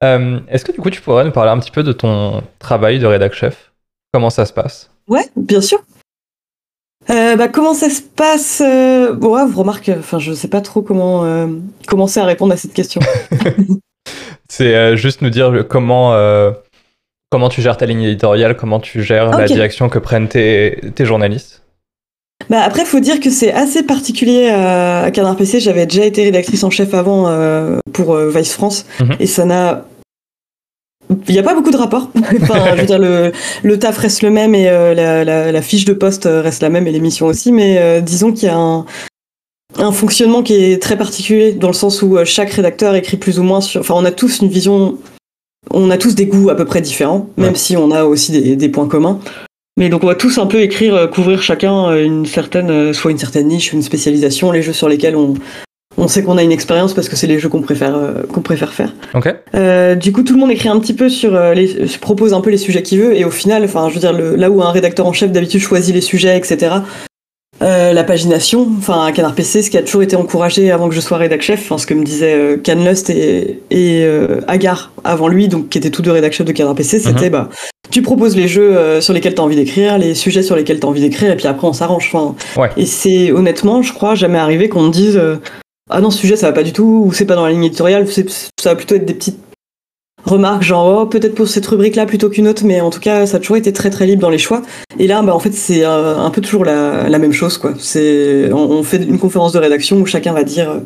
Euh, 0.05 0.39
Est-ce 0.49 0.65
que 0.65 0.73
du 0.73 0.79
coup 0.81 0.91
tu 0.91 1.01
pourrais 1.01 1.25
nous 1.25 1.31
parler 1.33 1.51
un 1.51 1.59
petit 1.59 1.71
peu 1.71 1.83
de 1.83 1.93
ton 1.93 2.43
travail 2.59 2.99
de 2.99 3.07
rédac 3.07 3.33
chef? 3.35 3.73
Comment 4.13 4.31
ça 4.31 4.45
se 4.47 4.53
passe? 4.53 4.91
Ouais, 5.09 5.27
bien 5.37 5.61
sûr. 5.61 5.83
Euh, 7.11 7.37
bah, 7.37 7.49
comment 7.49 7.75
ça 7.75 7.91
se 7.91 8.01
passe 8.01 8.63
euh, 8.65 9.13
Bon, 9.13 9.35
ouais, 9.35 9.45
vous 9.47 9.59
remarquez, 9.61 9.95
enfin, 9.99 10.19
je 10.19 10.33
sais 10.33 10.49
pas 10.49 10.61
trop 10.63 10.81
comment 10.83 11.25
euh, 11.25 11.49
commencer 11.87 12.21
à 12.21 12.25
répondre 12.25 12.53
à 12.53 12.57
cette 12.57 12.73
question. 12.73 13.01
C'est 14.49 14.75
euh, 14.75 14.97
juste 14.97 15.21
nous 15.21 15.31
dire 15.31 15.65
comment, 15.69 16.15
euh, 16.15 16.53
comment 17.31 17.49
tu 17.49 17.61
gères 17.61 17.77
ta 17.77 17.87
ligne 17.87 18.03
éditoriale, 18.03 18.57
comment 18.57 18.81
tu 18.81 19.03
gères 19.03 19.31
la 19.31 19.47
direction 19.47 19.89
que 19.89 19.99
prennent 19.99 20.29
tes, 20.29 20.81
tes 20.95 21.05
journalistes? 21.05 21.63
bah, 22.49 22.61
après, 22.63 22.85
faut 22.85 23.01
dire 23.01 23.21
que 23.21 23.31
c'est 23.31 23.53
assez 23.53 23.83
particulier 23.83 24.49
à, 24.51 25.11
Canard 25.13 25.37
PC. 25.37 25.61
J'avais 25.61 25.87
déjà 25.87 26.05
été 26.05 26.23
rédactrice 26.25 26.63
en 26.65 26.71
chef 26.71 26.95
avant 26.95 27.29
euh, 27.29 27.79
pour 27.93 28.15
euh, 28.15 28.31
Vice 28.31 28.53
France, 28.55 28.87
Mhm. 29.01 29.17
et 29.21 29.27
ça 29.27 29.45
n'a. 29.45 29.85
Il 31.29 31.33
n'y 31.33 31.39
a 31.39 31.43
pas 31.43 31.55
beaucoup 31.55 31.71
de 31.71 31.77
rapports. 31.77 32.11
enfin, 32.43 32.75
je 32.77 32.81
veux 32.81 32.87
dire, 32.87 32.99
le, 32.99 33.33
le 33.63 33.79
taf 33.79 33.99
reste 33.99 34.23
le 34.23 34.31
même 34.31 34.55
et 34.55 34.69
euh, 34.69 34.95
la, 34.95 35.25
la- 35.25 35.53
la 35.53 35.63
fiche 35.63 35.85
de 35.85 35.93
poste 35.93 36.25
reste 36.31 36.63
la 36.63 36.71
même 36.71 36.87
et 36.87 36.93
l'émission 36.93 37.27
aussi, 37.27 37.53
mais 37.53 37.77
euh, 37.79 38.01
disons 38.01 38.33
qu'il 38.33 38.45
y 38.45 38.51
a 38.51 38.57
un, 38.57 38.87
un 39.79 39.93
fonctionnement 39.93 40.43
qui 40.43 40.55
est 40.55 40.83
très 40.83 40.97
particulier 40.97 41.53
dans 41.53 41.69
le 41.69 41.75
sens 41.75 42.01
où 42.03 42.17
euh, 42.17 42.25
chaque 42.25 42.51
rédacteur 42.51 42.95
écrit 42.95 43.17
plus 43.17 43.39
ou 43.39 43.43
moins 43.43 43.61
sur. 43.61 43.81
Enfin, 43.81 43.95
on 43.97 44.05
a 44.05 44.13
tous 44.13 44.41
une 44.41 44.49
vision. 44.49 44.99
On 45.71 45.91
a 45.91 45.97
tous 45.97 46.15
des 46.15 46.27
goûts 46.27 46.51
à 46.51 46.55
peu 46.57 46.65
près 46.67 46.81
différents, 46.83 47.29
même 47.39 47.51
Ouais. 47.53 47.55
si 47.57 47.77
on 47.77 47.91
a 47.91 48.05
aussi 48.05 48.33
des, 48.33 48.55
des 48.57 48.69
points 48.69 48.87
communs. 48.89 49.19
Mais 49.79 49.89
donc 49.89 50.05
on 50.05 50.07
va 50.07 50.15
tous 50.15 50.39
un 50.39 50.47
peu 50.47 50.61
écrire, 50.61 51.11
couvrir 51.11 51.43
chacun 51.43 51.97
une 51.97 52.27
certaine, 52.27 52.93
soit 52.93 53.11
une 53.11 53.19
certaine 53.19 53.49
niche, 53.49 53.73
une 53.73 53.83
spécialisation, 53.83 54.53
les 54.53 54.63
jeux 54.63 54.73
sur 54.75 54.89
lesquels 54.89 55.17
on, 55.17 55.35
on 55.97 56.09
sait 56.09 56.23
qu'on 56.23 56.37
a 56.39 56.43
une 56.43 56.53
expérience 56.53 56.93
parce 56.93 57.09
que 57.09 57.17
c'est 57.17 57.27
les 57.27 57.39
jeux 57.39 57.49
qu'on 57.49 57.63
préfère, 57.63 57.95
euh, 57.97 58.23
qu'on 58.33 58.41
préfère 58.41 58.73
faire. 58.73 58.93
Euh, 59.55 59.95
du 59.95 60.13
coup, 60.13 60.23
tout 60.23 60.35
le 60.35 60.41
monde 60.41 60.51
écrit 60.51 60.69
un 60.69 60.79
petit 60.81 60.95
peu 60.95 61.09
sur 61.09 61.35
euh, 61.35 61.55
les, 61.55 61.87
se 61.87 61.99
propose 61.99 62.35
un 62.35 62.41
peu 62.41 62.51
les 62.51 62.59
sujets 62.59 62.83
qu'il 62.83 63.01
veut, 63.01 63.17
et 63.17 63.25
au 63.25 63.31
final, 63.31 63.63
enfin, 63.65 63.89
je 63.89 63.95
veux 63.95 64.01
dire, 64.01 64.13
le- 64.13 64.35
là 64.37 64.51
où 64.51 64.63
un 64.63 64.71
rédacteur 64.71 65.07
en 65.07 65.13
chef 65.13 65.31
d'habitude 65.33 65.61
choisit 65.61 65.95
les 65.95 66.01
sujets, 66.01 66.37
etc. 66.37 66.77
La 67.61 68.05
pagination, 68.05 68.69
enfin 68.79 69.11
Canard 69.13 69.35
PC, 69.35 69.63
ce 69.63 69.71
qui 69.71 69.79
a 69.79 69.83
toujours 69.83 70.03
été 70.03 70.17
encouragé 70.17 70.71
avant 70.71 70.89
que 70.89 70.95
je 70.95 71.01
sois 71.01 71.17
rédac 71.17 71.41
chef, 71.41 71.61
enfin 71.63 71.79
ce 71.79 71.87
que 71.87 71.95
me 71.95 72.05
disaient 72.05 72.59
Canlust 72.63 73.09
et, 73.09 73.61
et 73.71 74.07
Agar 74.49 74.93
avant 75.03 75.29
lui, 75.29 75.49
donc 75.49 75.71
qui 75.71 75.79
étaient 75.79 75.89
tous 75.91 76.03
deux 76.03 76.11
rédac 76.11 76.33
chefs 76.35 76.47
de 76.47 76.53
Canard 76.53 76.75
PC, 76.75 76.99
c'était 76.99 77.31
bah 77.31 77.49
tu 77.91 78.03
proposes 78.03 78.37
les 78.37 78.49
jeux 78.49 79.01
sur 79.01 79.15
lesquels 79.15 79.35
tu 79.35 79.41
as 79.41 79.45
envie 79.45 79.57
d'écrire, 79.57 79.97
les 79.97 80.15
sujets 80.15 80.43
sur 80.43 80.57
lesquels 80.57 80.79
tu 80.81 80.85
as 80.87 80.89
envie 80.91 81.01
d'écrire, 81.01 81.31
et 81.31 81.37
puis 81.37 81.47
après 81.47 81.67
on 81.67 81.73
s'arrange. 81.73 82.11
Enfin, 82.13 82.35
Ouais. 82.61 82.69
Et 82.77 82.85
c'est 82.87 83.31
honnêtement, 83.33 83.81
je 83.83 83.95
crois, 83.95 84.15
jamais 84.15 84.39
arrivé 84.39 84.69
qu'on 84.69 84.83
me 84.83 84.91
dise 84.91 85.19
ah 85.91 86.01
non 86.01 86.11
ce 86.11 86.19
sujet 86.19 86.37
ça 86.37 86.47
va 86.47 86.53
pas 86.53 86.63
du 86.63 86.73
tout, 86.73 87.05
ou 87.07 87.13
c'est 87.13 87.27
pas 87.27 87.37
dans 87.37 87.45
la 87.45 87.53
ligne 87.53 87.65
éditoriale, 87.65 88.07
ça 88.09 88.71
va 88.71 88.77
plutôt 88.77 88.95
être 88.95 89.05
des 89.05 89.15
petites 89.15 89.39
remarques 90.25 90.63
genre 90.63 91.03
oh, 91.03 91.07
peut-être 91.07 91.35
pour 91.35 91.49
cette 91.49 91.67
rubrique 91.67 91.97
là 91.97 92.07
plutôt 92.07 92.31
qu'une 92.31 92.49
autre 92.49 92.65
mais 92.65 92.81
en 92.81 92.91
tout 92.91 93.01
cas 93.01 93.27
ça 93.27 93.37
a 93.37 93.41
toujours 93.41 93.57
été 93.57 93.73
très 93.73 93.91
très 93.91 94.07
libre 94.07 94.23
dans 94.23 94.31
les 94.31 94.39
choix. 94.39 94.63
Et 94.99 95.07
là 95.07 95.23
bah 95.23 95.35
en 95.35 95.39
fait 95.39 95.53
c'est 95.53 95.85
euh, 95.85 96.17
un 96.19 96.31
peu 96.31 96.41
toujours 96.41 96.65
la, 96.65 97.19
même 97.19 97.33
chose 97.33 97.59
quoi. 97.59 97.73
On, 97.73 98.83
fait 98.83 98.97
une 98.97 99.19
conférence 99.19 99.53
de 99.53 99.59
rédaction 99.59 100.01
où 100.01 100.07
chacun 100.07 100.33
va 100.33 100.45
dire 100.45 100.71
euh, 100.71 100.81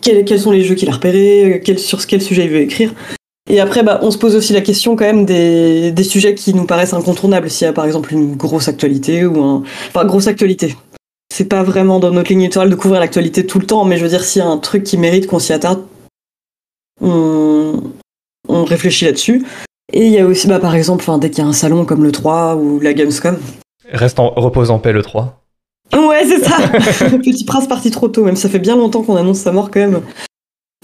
quels, 0.00 0.40
sont 0.40 0.52
les 0.52 0.62
jeux 0.62 0.74
qu'il 0.74 0.88
a 0.88 0.92
repérés 0.92 1.54
euh, 1.54 1.60
quel, 1.62 1.78
sur 1.78 2.06
quel 2.06 2.22
sujet 2.22 2.44
il 2.44 2.50
veut 2.50 2.60
écrire. 2.60 2.94
Et 3.50 3.58
après 3.58 3.82
bah 3.82 3.98
on 4.02 4.12
se 4.12 4.18
pose 4.18 4.36
aussi 4.36 4.52
la 4.52 4.60
question 4.60 4.94
quand 4.94 5.04
même 5.04 5.24
des, 5.24 5.90
des 5.90 6.04
sujets 6.04 6.34
qui 6.34 6.54
nous 6.54 6.64
paraissent 6.64 6.94
incontournables. 6.94 7.50
S'il 7.50 7.64
y 7.64 7.68
a 7.68 7.72
par 7.72 7.86
exemple 7.86 8.12
une 8.12 8.36
grosse 8.36 8.68
actualité 8.68 9.26
ou 9.26 9.42
un 9.42 9.64
enfin 9.88 10.04
grosse 10.04 10.28
actualité 10.28 10.76
c'est 11.32 11.46
pas 11.46 11.62
vraiment 11.62 11.98
dans 11.98 12.10
notre 12.10 12.30
ligne 12.30 12.42
éditoriale 12.42 12.70
de 12.70 12.76
couvrir 12.76 13.00
l'actualité 13.00 13.46
tout 13.46 13.58
le 13.58 13.66
temps 13.66 13.84
mais 13.84 13.96
je 13.96 14.02
veux 14.02 14.08
dire 14.08 14.24
s'il 14.24 14.40
y 14.40 14.44
a 14.44 14.48
un 14.48 14.58
truc 14.58 14.84
qui 14.84 14.98
mérite 14.98 15.26
qu'on 15.26 15.38
s'y 15.38 15.52
attarde 15.52 15.84
on, 17.00 17.82
on 18.48 18.64
réfléchit 18.64 19.04
là-dessus. 19.04 19.44
Et 19.92 20.06
il 20.06 20.12
y 20.12 20.18
a 20.18 20.26
aussi, 20.26 20.46
bah, 20.46 20.58
par 20.58 20.74
exemple, 20.74 21.04
dès 21.18 21.30
qu'il 21.30 21.42
y 21.42 21.46
a 21.46 21.48
un 21.48 21.52
salon 21.52 21.84
comme 21.84 22.02
le 22.04 22.12
3 22.12 22.56
ou 22.56 22.80
la 22.80 22.94
Gamescom. 22.94 23.36
Reste 23.90 24.18
en 24.18 24.30
repose 24.30 24.70
en 24.70 24.78
paix 24.78 24.92
le 24.92 25.02
3. 25.02 25.42
Ouais, 25.94 26.24
c'est 26.24 26.42
ça. 26.42 26.56
Petit 27.18 27.44
prince 27.44 27.66
parti 27.66 27.90
trop 27.90 28.08
tôt, 28.08 28.24
même 28.24 28.36
ça 28.36 28.48
fait 28.48 28.58
bien 28.58 28.76
longtemps 28.76 29.02
qu'on 29.02 29.16
annonce 29.16 29.38
sa 29.38 29.52
mort 29.52 29.70
quand 29.70 29.80
même. 29.80 30.00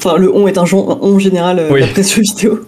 Enfin, 0.01 0.17
le 0.19 0.33
on 0.33 0.47
est 0.47 0.59
un 0.59 0.65
on 0.73 1.19
général 1.19 1.59
euh, 1.59 1.81
d'après 1.81 2.03
ce 2.03 2.21
vidéo. 2.21 2.61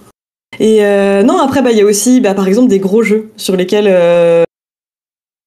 Et 0.58 0.84
euh, 0.84 1.22
non, 1.22 1.38
après, 1.38 1.62
bah, 1.62 1.70
il 1.72 1.78
y 1.78 1.80
a 1.80 1.84
aussi, 1.84 2.20
bah, 2.20 2.34
par 2.34 2.48
exemple, 2.48 2.68
des 2.68 2.78
gros 2.78 3.02
jeux 3.02 3.30
sur 3.36 3.56
lesquels, 3.56 3.88
euh, 3.88 4.44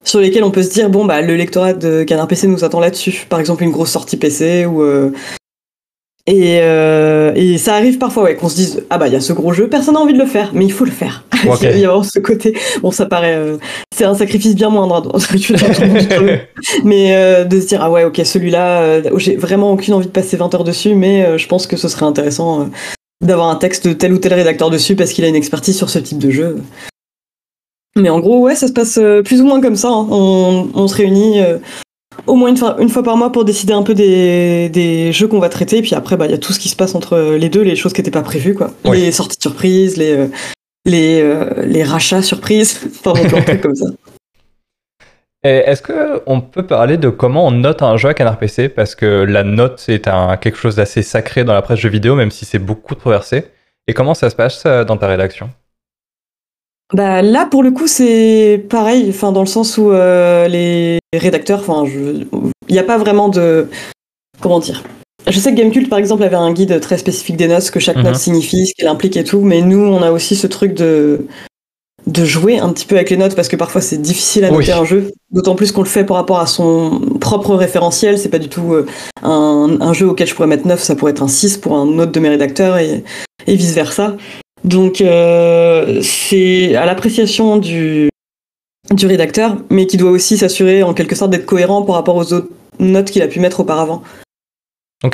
sur 0.04 0.20
lesquels 0.20 0.44
on 0.44 0.52
peut 0.52 0.64
se 0.64 0.72
dire, 0.72 0.90
bon, 0.90 1.06
bah, 1.06 1.22
le 1.22 1.36
lectorat 1.36 1.74
de 1.74 2.04
Canard 2.04 2.28
PC 2.28 2.48
nous 2.48 2.64
attend 2.64 2.80
là-dessus. 2.80 3.26
Par 3.30 3.40
exemple, 3.40 3.64
une 3.64 3.72
grosse 3.72 3.92
sortie 3.92 4.18
PC 4.18 4.66
ou. 4.66 4.84
Et, 6.26 6.56
et, 6.56 7.58
ça 7.58 7.76
arrive 7.76 7.98
parfois, 7.98 8.24
ouais, 8.24 8.36
qu'on 8.36 8.48
se 8.48 8.56
dise, 8.56 8.84
ah 8.90 8.98
bah, 8.98 9.08
il 9.08 9.14
y 9.14 9.16
a 9.18 9.22
ce 9.22 9.34
gros 9.34 9.52
jeu, 9.52 9.68
personne 9.68 9.96
n'a 9.96 10.00
envie 10.00 10.14
de 10.14 10.20
le 10.20 10.26
faire, 10.26 10.52
mais 10.54 10.64
il 10.66 10.72
faut 10.72 10.86
le 10.86 10.92
faire. 10.92 11.26
il 11.62 11.80
y 11.80 11.84
a 11.84 11.90
vraiment 11.90 12.04
ce 12.04 12.20
côté, 12.20 12.58
bon, 12.82 12.92
ça 12.92 13.06
paraît, 13.06 13.38
c'est 13.94 14.06
un 14.06 14.16
sacrifice 14.16 14.56
bien 14.56 14.70
moindre, 14.70 15.12
mais 16.86 17.46
de 17.46 17.60
se 17.60 17.68
dire, 17.68 17.82
ah 17.82 17.92
ouais, 17.92 18.06
ok, 18.06 18.22
celui-là, 18.24 19.02
j'ai 19.18 19.36
vraiment 19.36 19.72
aucune 19.72 19.94
envie 19.96 20.08
de 20.08 20.12
passer 20.12 20.38
20 20.38 20.56
heures 20.56 20.64
dessus, 20.64 20.96
mais 20.96 21.38
je 21.38 21.48
pense 21.48 21.68
que 21.68 21.76
ce 21.76 21.90
serait 21.90 22.06
intéressant 22.06 22.70
d'avoir 23.24 23.50
un 23.50 23.56
texte 23.56 23.88
de 23.88 23.94
tel 23.94 24.14
ou 24.14 24.18
tel 24.18 24.34
rédacteur 24.34 24.70
dessus 24.70 24.96
parce 24.96 25.12
qu'il 25.12 25.26
a 25.26 25.28
une 25.28 25.36
expertise 25.36 25.78
sur 25.78 25.90
ce 25.90 26.00
type 26.00 26.20
de 26.20 26.30
jeu. 26.30 26.58
Mais 27.96 28.10
en 28.10 28.20
gros, 28.20 28.40
ouais, 28.40 28.56
ça 28.56 28.68
se 28.68 28.74
passe 28.74 28.98
euh, 28.98 29.22
plus 29.22 29.42
ou 29.42 29.46
moins 29.46 29.62
comme 29.62 29.76
ça. 29.76 29.90
Hein. 29.90 30.08
On, 30.10 30.88
se 30.88 30.96
réunit 30.96 31.42
euh, 31.42 31.60
au 32.26 32.36
moins 32.36 32.50
une 32.50 32.58
fois, 32.58 32.76
une 32.80 32.90
fois, 32.90 33.04
par 33.04 33.18
mois 33.18 33.32
pour 33.32 33.46
décider 33.46 33.74
un 33.74 33.84
peu 33.84 33.94
des, 33.94 35.12
jeux 35.12 35.28
qu'on 35.28 35.40
va 35.40 35.50
traiter. 35.50 35.78
Et 35.78 35.82
puis 35.82 35.96
après, 35.96 36.18
bah, 36.18 36.26
il 36.26 36.32
y 36.32 36.36
a 36.36 36.40
tout 36.40 36.54
ce 36.54 36.60
qui 36.60 36.70
se 36.70 36.76
passe 36.76 36.96
entre 36.96 37.36
les 37.38 37.50
deux, 37.50 37.62
les 37.62 37.76
choses 37.76 37.94
qui 37.94 38.02
n'étaient 38.02 38.12
pas 38.12 38.22
prévues, 38.22 38.56
quoi. 38.56 38.72
Les 38.86 39.12
sorties 39.12 39.38
surprises, 39.40 39.98
les, 39.98 40.30
euh, 40.90 41.64
les, 41.66 41.84
rachats 41.84 42.22
surprises, 42.22 42.82
enfin, 43.06 43.58
comme 43.62 43.76
ça. 43.76 43.86
Est-ce 45.44 45.82
qu'on 45.82 46.40
peut 46.40 46.66
parler 46.66 46.96
de 46.96 47.10
comment 47.10 47.46
on 47.46 47.52
note 47.52 47.82
un 47.82 47.98
jeu 47.98 48.08
à 48.08 48.14
Canard 48.14 48.40
PC 48.40 48.70
Parce 48.70 48.96
que 48.96 49.06
la 49.06 49.44
note, 49.44 49.78
c'est 49.78 50.08
un, 50.08 50.38
quelque 50.38 50.58
chose 50.58 50.78
d'assez 50.78 51.04
sacré 51.04 51.44
dans 51.44 51.54
la 51.54 51.62
presse 51.62 51.80
jeux 51.80 51.90
vidéo, 51.90 52.16
même 52.16 52.32
si 52.32 52.46
c'est 52.46 52.60
beaucoup 52.60 52.96
controversé. 52.96 53.44
Et 53.88 53.94
comment 53.94 54.14
ça 54.14 54.30
se 54.30 54.38
passe 54.38 54.64
euh, 54.66 54.86
dans 54.86 54.96
ta 54.96 55.08
rédaction? 55.08 55.50
Bah 56.94 57.22
là, 57.22 57.46
pour 57.46 57.64
le 57.64 57.72
coup, 57.72 57.88
c'est 57.88 58.64
pareil, 58.70 59.08
enfin 59.10 59.32
dans 59.32 59.42
le 59.42 59.48
sens 59.48 59.78
où 59.78 59.92
euh, 59.92 60.48
les 60.48 61.00
rédacteurs, 61.14 61.60
enfin, 61.60 61.86
il 61.88 62.74
n'y 62.74 62.80
a 62.80 62.84
pas 62.84 62.98
vraiment 62.98 63.30
de, 63.30 63.68
comment 64.40 64.60
dire. 64.60 64.84
Je 65.28 65.40
sais 65.40 65.52
que 65.52 65.58
Gamecult, 65.58 65.90
par 65.90 66.00
exemple, 66.00 66.24
avait 66.24 66.36
un 66.36 66.52
guide 66.52 66.80
très 66.82 66.98
spécifique 66.98 67.38
des 67.38 67.48
notes, 67.48 67.64
ce 67.64 67.72
que 67.72 67.80
chaque 67.80 67.96
note 67.96 68.08
mhm. 68.08 68.16
signifie, 68.16 68.68
ce 68.68 68.74
qu'elle 68.76 68.90
implique 68.90 69.18
et 69.18 69.24
tout, 69.24 69.42
mais 69.42 69.62
nous, 69.62 69.80
on 69.80 70.02
a 70.02 70.12
aussi 70.12 70.36
ce 70.36 70.48
truc 70.48 70.74
de 70.74 71.26
de 72.06 72.26
jouer 72.26 72.60
un 72.60 72.70
petit 72.74 72.86
peu 72.86 72.96
avec 72.96 73.10
les 73.10 73.18
notes 73.18 73.36
parce 73.36 73.48
que 73.48 73.56
parfois 73.56 73.82
c'est 73.82 73.98
difficile 73.98 74.44
à 74.44 74.52
noter 74.52 74.74
un 74.74 74.84
jeu, 74.84 75.12
d'autant 75.32 75.56
plus 75.56 75.72
qu'on 75.72 75.82
le 75.84 75.88
fait 75.88 76.04
par 76.04 76.18
rapport 76.18 76.40
à 76.40 76.48
son 76.48 77.00
propre 77.22 77.56
référentiel. 77.56 78.18
C'est 78.20 78.30
pas 78.30 78.40
du 78.40 78.50
tout 78.50 78.74
euh, 78.74 78.86
un, 79.22 79.94
jeu 79.94 80.08
auquel 80.08 80.28
je 80.28 80.36
pourrais 80.36 80.48
mettre 80.48 80.68
9, 80.68 80.82
ça 80.82 80.96
pourrait 80.96 81.12
être 81.12 81.24
un 81.24 81.28
6 81.28 81.58
pour 81.58 81.78
un 81.78 81.88
autre 82.00 82.12
de 82.12 82.20
mes 82.20 82.30
rédacteurs 82.30 82.78
et, 82.78 83.04
vice 83.48 83.74
versa. 83.74 84.16
Donc 84.64 85.02
euh, 85.02 86.02
c'est 86.02 86.76
à 86.76 86.86
l'appréciation 86.86 87.58
du, 87.58 88.10
du 88.92 89.06
rédacteur, 89.06 89.58
mais 89.70 89.88
qui 89.88 89.98
doit 89.98 90.12
aussi 90.12 90.38
s'assurer 90.38 90.84
en 90.84 90.94
quelque 90.94 91.16
sorte 91.16 91.32
d'être 91.32 91.46
cohérent 91.46 91.84
par 91.84 91.96
rapport 91.96 92.16
aux 92.16 92.34
autres 92.34 92.50
notes 92.80 93.12
qu'il 93.12 93.22
a 93.22 93.28
pu 93.28 93.40
mettre 93.40 93.60
auparavant. 93.60 94.04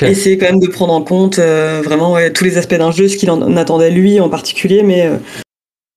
Et 0.02 0.14
c'est 0.14 0.38
quand 0.38 0.46
même 0.46 0.60
de 0.60 0.68
prendre 0.68 0.94
en 0.94 1.02
compte 1.02 1.40
euh, 1.40 1.82
vraiment 1.84 2.18
tous 2.32 2.44
les 2.44 2.58
aspects 2.60 2.76
d'un 2.76 2.92
jeu, 2.92 3.08
ce 3.08 3.18
qu'il 3.18 3.32
en 3.32 3.58
attendait 3.58 3.90
lui 3.90 4.20
en 4.20 4.30
particulier, 4.30 4.84
mais 4.84 5.10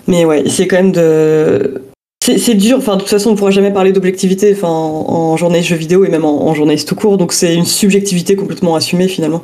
mais 0.06 0.24
ouais, 0.24 0.44
c'est 0.48 0.66
quand 0.66 0.76
même 0.76 0.92
de. 0.92 1.82
C'est 2.24 2.54
dur, 2.54 2.78
enfin, 2.78 2.94
de 2.94 3.00
toute 3.00 3.10
façon, 3.10 3.30
on 3.30 3.32
ne 3.32 3.36
pourra 3.36 3.50
jamais 3.50 3.72
parler 3.72 3.90
d'objectivité 3.90 4.52
enfin, 4.56 4.68
en, 4.68 5.36
journée 5.36 5.60
jeux 5.60 5.74
vidéo 5.74 6.04
et 6.04 6.08
même 6.08 6.24
en, 6.24 6.46
en 6.46 6.54
journaliste 6.54 6.88
tout 6.88 6.94
court, 6.94 7.18
donc 7.18 7.32
c'est 7.32 7.52
une 7.52 7.64
subjectivité 7.64 8.36
complètement 8.36 8.76
assumée 8.76 9.08
finalement. 9.08 9.42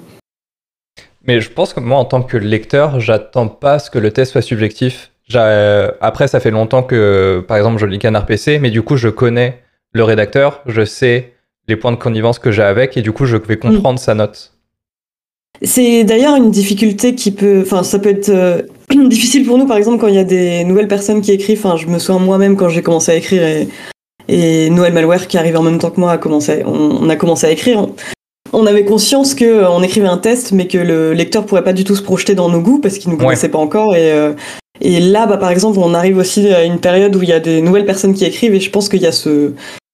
Mais 1.28 1.42
je 1.42 1.50
pense 1.50 1.74
que 1.74 1.80
moi, 1.80 1.98
en 1.98 2.06
tant 2.06 2.22
que 2.22 2.38
lecteur, 2.38 3.00
j'attends 3.00 3.48
pas 3.48 3.78
ce 3.78 3.90
que 3.90 3.98
le 3.98 4.10
test 4.10 4.32
soit 4.32 4.40
subjectif. 4.40 5.12
Euh, 5.34 5.90
après, 6.00 6.26
ça 6.26 6.40
fait 6.40 6.50
longtemps 6.50 6.82
que, 6.82 7.44
par 7.46 7.58
exemple, 7.58 7.78
je 7.78 7.84
lis 7.84 7.98
Canard 7.98 8.24
PC, 8.24 8.58
mais 8.58 8.70
du 8.70 8.80
coup, 8.80 8.96
je 8.96 9.10
connais 9.10 9.62
le 9.92 10.04
rédacteur, 10.04 10.62
je 10.64 10.86
sais 10.86 11.34
les 11.68 11.76
points 11.76 11.92
de 11.92 11.98
connivence 11.98 12.38
que 12.38 12.50
j'ai 12.50 12.62
avec, 12.62 12.96
et 12.96 13.02
du 13.02 13.12
coup, 13.12 13.26
je 13.26 13.36
vais 13.36 13.58
comprendre 13.58 13.98
sa 13.98 14.14
note. 14.14 14.54
C'est 15.60 16.04
d'ailleurs 16.04 16.34
une 16.36 16.50
difficulté 16.50 17.14
qui 17.14 17.30
peut, 17.30 17.60
enfin, 17.60 17.82
ça 17.82 17.98
peut 17.98 18.08
être 18.08 18.30
euh, 18.30 18.62
difficile 19.08 19.44
pour 19.44 19.58
nous, 19.58 19.66
par 19.66 19.76
exemple, 19.76 19.98
quand 19.98 20.08
il 20.08 20.14
y 20.14 20.18
a 20.18 20.24
des 20.24 20.64
nouvelles 20.64 20.88
personnes 20.88 21.20
qui 21.20 21.32
écrivent. 21.32 21.58
Enfin, 21.58 21.76
je 21.76 21.88
me 21.88 21.98
souviens 21.98 22.24
moi-même 22.24 22.56
quand 22.56 22.70
j'ai 22.70 22.80
commencé 22.80 23.12
à 23.12 23.16
écrire 23.16 23.42
et, 23.42 23.68
et 24.28 24.70
Noël 24.70 24.94
Malware 24.94 25.26
qui 25.26 25.36
arrive 25.36 25.58
en 25.58 25.62
même 25.62 25.78
temps 25.78 25.90
que 25.90 26.00
moi 26.00 26.12
a 26.12 26.18
commencé, 26.18 26.62
on, 26.64 27.06
a 27.10 27.16
commencé 27.16 27.46
à 27.46 27.50
écrire. 27.50 27.86
On 28.52 28.66
avait 28.66 28.84
conscience 28.84 29.34
que 29.34 29.44
euh, 29.44 29.70
on 29.70 29.82
écrivait 29.82 30.08
un 30.08 30.18
test, 30.18 30.52
mais 30.52 30.66
que 30.66 30.78
le 30.78 31.12
lecteur 31.12 31.46
pourrait 31.46 31.64
pas 31.64 31.72
du 31.72 31.84
tout 31.84 31.96
se 31.96 32.02
projeter 32.02 32.34
dans 32.34 32.48
nos 32.48 32.60
goûts 32.60 32.78
parce 32.78 32.98
qu'il 32.98 33.10
nous 33.10 33.16
connaissait 33.16 33.48
pas 33.48 33.58
encore. 33.58 33.94
Et, 33.94 34.12
euh, 34.12 34.32
et 34.80 35.00
là, 35.00 35.26
bah, 35.26 35.36
par 35.36 35.50
exemple, 35.50 35.78
on 35.80 35.94
arrive 35.94 36.18
aussi 36.18 36.48
à 36.48 36.64
une 36.64 36.78
période 36.78 37.14
où 37.16 37.22
il 37.22 37.28
y 37.28 37.32
a 37.32 37.40
des 37.40 37.60
nouvelles 37.62 37.86
personnes 37.86 38.14
qui 38.14 38.24
écrivent 38.24 38.54
et 38.54 38.60
je 38.60 38.70
pense 38.70 38.88
qu'il 38.88 39.02
y 39.02 39.06
a 39.06 39.12
ce 39.12 39.52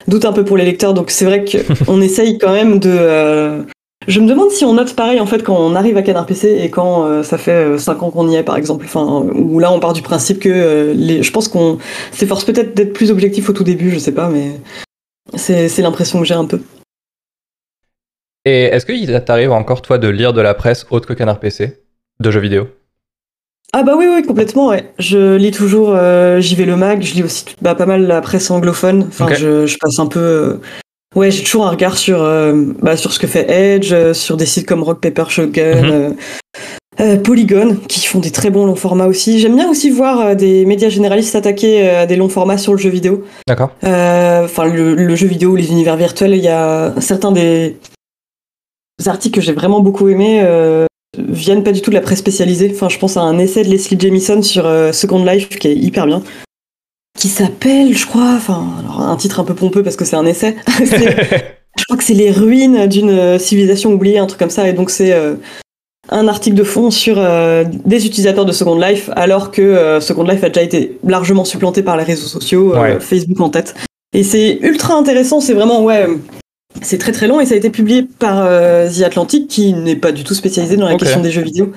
doute 0.08 0.24
un 0.24 0.32
peu 0.32 0.44
pour 0.44 0.56
les 0.56 0.64
lecteurs. 0.64 0.94
Donc 0.94 1.10
c'est 1.10 1.24
vrai 1.24 1.44
qu'on 1.44 2.00
essaye 2.00 2.38
quand 2.38 2.52
même 2.52 2.78
de 2.78 3.64
je 4.06 4.20
me 4.20 4.28
demande 4.28 4.50
si 4.50 4.64
on 4.64 4.74
note 4.74 4.94
pareil 4.94 5.18
en 5.18 5.26
fait 5.26 5.42
quand 5.42 5.56
on 5.56 5.74
arrive 5.74 5.96
à 5.96 6.02
Canard 6.02 6.26
PC 6.26 6.58
et 6.60 6.68
quand 6.68 7.06
euh, 7.06 7.22
ça 7.22 7.38
fait 7.38 7.78
5 7.78 7.92
euh, 7.92 8.00
ans 8.00 8.10
qu'on 8.10 8.28
y 8.28 8.36
est 8.36 8.42
par 8.42 8.56
exemple. 8.56 8.84
Enfin, 8.86 9.24
où 9.34 9.58
là 9.58 9.72
on 9.72 9.80
part 9.80 9.92
du 9.92 10.02
principe 10.02 10.40
que 10.40 10.48
euh, 10.50 10.94
les... 10.94 11.22
je 11.22 11.32
pense 11.32 11.48
qu'on 11.48 11.78
s'efforce 12.12 12.44
peut-être 12.44 12.74
d'être 12.74 12.92
plus 12.92 13.10
objectif 13.10 13.48
au 13.48 13.52
tout 13.52 13.64
début, 13.64 13.90
je 13.90 13.98
sais 13.98 14.12
pas, 14.12 14.28
mais 14.28 14.60
c'est 15.36 15.78
l'impression 15.78 16.20
que 16.20 16.26
j'ai 16.26 16.34
un 16.34 16.44
peu. 16.44 16.60
Et 18.44 18.64
est-ce 18.64 18.86
qu'il 18.86 19.22
t'arrive 19.24 19.52
encore 19.52 19.82
toi 19.82 19.98
de 19.98 20.08
lire 20.08 20.32
de 20.32 20.40
la 20.40 20.54
presse 20.54 20.86
autre 20.90 21.06
que 21.06 21.14
Canard 21.14 21.40
PC, 21.40 21.82
de 22.20 22.30
jeux 22.30 22.40
vidéo? 22.40 22.68
Ah 23.72 23.82
bah 23.82 23.94
oui, 23.96 24.06
oui, 24.08 24.22
complètement, 24.22 24.68
ouais. 24.68 24.92
Je 24.98 25.36
lis 25.36 25.50
toujours 25.50 25.96
J'y 26.38 26.54
vais 26.54 26.64
le 26.64 26.76
mag, 26.76 27.02
je 27.02 27.14
lis 27.14 27.22
aussi 27.22 27.44
bah, 27.60 27.74
pas 27.74 27.86
mal 27.86 28.06
la 28.06 28.20
presse 28.20 28.50
anglophone. 28.50 29.06
Enfin, 29.08 29.34
je, 29.34 29.66
je, 29.66 29.78
passe 29.78 29.98
un 29.98 30.06
peu 30.06 30.60
Ouais, 31.14 31.30
j'ai 31.30 31.44
toujours 31.44 31.66
un 31.66 31.70
regard 31.70 31.96
sur, 31.96 32.22
euh, 32.22 32.52
bah, 32.82 32.96
sur 32.96 33.12
ce 33.12 33.18
que 33.18 33.26
fait 33.26 33.48
Edge, 33.48 33.92
euh, 33.92 34.14
sur 34.14 34.36
des 34.36 34.46
sites 34.46 34.66
comme 34.66 34.82
Rock 34.82 35.00
Paper 35.00 35.24
Shotgun, 35.28 35.82
mhm. 35.82 36.16
euh, 37.00 37.16
Polygon, 37.18 37.76
qui 37.88 38.04
font 38.06 38.18
des 38.18 38.32
très 38.32 38.50
bons 38.50 38.66
longs 38.66 38.74
formats 38.74 39.06
aussi. 39.06 39.38
J'aime 39.38 39.54
bien 39.54 39.70
aussi 39.70 39.90
voir 39.90 40.34
des 40.34 40.64
médias 40.64 40.88
généralistes 40.88 41.30
s'attaquer 41.30 41.88
à 41.88 42.06
des 42.06 42.16
longs 42.16 42.28
formats 42.28 42.58
sur 42.58 42.72
le 42.72 42.78
jeu 42.78 42.90
vidéo. 42.90 43.24
D'accord. 43.46 43.70
Enfin, 43.84 44.64
le, 44.64 45.14
jeu 45.14 45.28
vidéo, 45.28 45.54
les 45.54 45.70
univers 45.70 45.96
virtuels, 45.96 46.34
il 46.34 46.42
y 46.42 46.48
a 46.48 46.92
certains 47.00 47.30
des 47.30 47.76
articles 49.06 49.34
que 49.34 49.40
j'ai 49.40 49.52
vraiment 49.52 49.80
beaucoup 49.80 50.08
aimés 50.08 50.46
viennent 51.16 51.62
pas 51.62 51.72
du 51.72 51.80
tout 51.80 51.90
de 51.90 51.94
la 51.94 52.00
presse 52.00 52.18
spécialisée. 52.18 52.70
Enfin, 52.74 52.88
je 52.88 52.98
pense 52.98 53.16
à 53.16 53.22
un 53.22 53.38
essai 53.38 53.62
de 53.62 53.68
Leslie 53.68 53.98
Jamison 53.98 54.42
sur 54.42 54.64
Second 54.92 55.24
Life 55.24 55.48
qui 55.48 55.68
est 55.68 55.76
hyper 55.76 56.06
bien 56.06 56.22
qui 57.18 57.28
s'appelle, 57.28 57.96
je 57.96 58.06
crois, 58.06 58.34
enfin, 58.36 58.66
alors 58.80 59.00
un 59.00 59.16
titre 59.16 59.40
un 59.40 59.44
peu 59.44 59.54
pompeux 59.54 59.82
parce 59.82 59.96
que 59.96 60.04
c'est 60.04 60.16
un 60.16 60.26
essai. 60.26 60.56
je 60.78 61.84
crois 61.84 61.96
que 61.96 62.04
c'est 62.04 62.14
les 62.14 62.30
ruines 62.30 62.86
d'une 62.86 63.10
euh, 63.10 63.38
civilisation 63.38 63.92
oubliée, 63.92 64.18
un 64.18 64.26
truc 64.26 64.38
comme 64.38 64.50
ça, 64.50 64.68
et 64.68 64.72
donc 64.72 64.90
c'est 64.90 65.12
euh, 65.12 65.36
un 66.10 66.28
article 66.28 66.56
de 66.56 66.64
fond 66.64 66.90
sur 66.90 67.16
euh, 67.18 67.64
des 67.84 68.06
utilisateurs 68.06 68.44
de 68.44 68.52
Second 68.52 68.78
Life, 68.78 69.10
alors 69.16 69.50
que 69.50 69.98
Second 70.00 70.24
Life 70.24 70.44
a 70.44 70.48
déjà 70.48 70.62
été 70.62 70.98
largement 71.04 71.44
supplanté 71.44 71.82
par 71.82 71.96
les 71.96 72.04
réseaux 72.04 72.26
sociaux, 72.26 72.74
Facebook 73.00 73.40
en 73.40 73.48
tête. 73.48 73.74
Et 74.12 74.22
c'est 74.22 74.58
ultra 74.60 74.94
intéressant, 74.94 75.40
c'est 75.40 75.54
vraiment, 75.54 75.82
ouais, 75.82 76.06
c'est 76.82 76.98
très 76.98 77.12
très 77.12 77.26
long 77.26 77.40
et 77.40 77.46
ça 77.46 77.54
a 77.54 77.56
été 77.56 77.70
publié 77.70 78.02
par 78.02 78.46
The 78.88 79.02
Atlantic, 79.02 79.48
qui 79.48 79.72
n'est 79.72 79.96
pas 79.96 80.12
du 80.12 80.24
tout 80.24 80.34
spécialisé 80.34 80.76
dans 80.76 80.88
la 80.88 80.96
question 80.96 81.20
des 81.20 81.30
jeux 81.30 81.42
vidéo. 81.42 81.72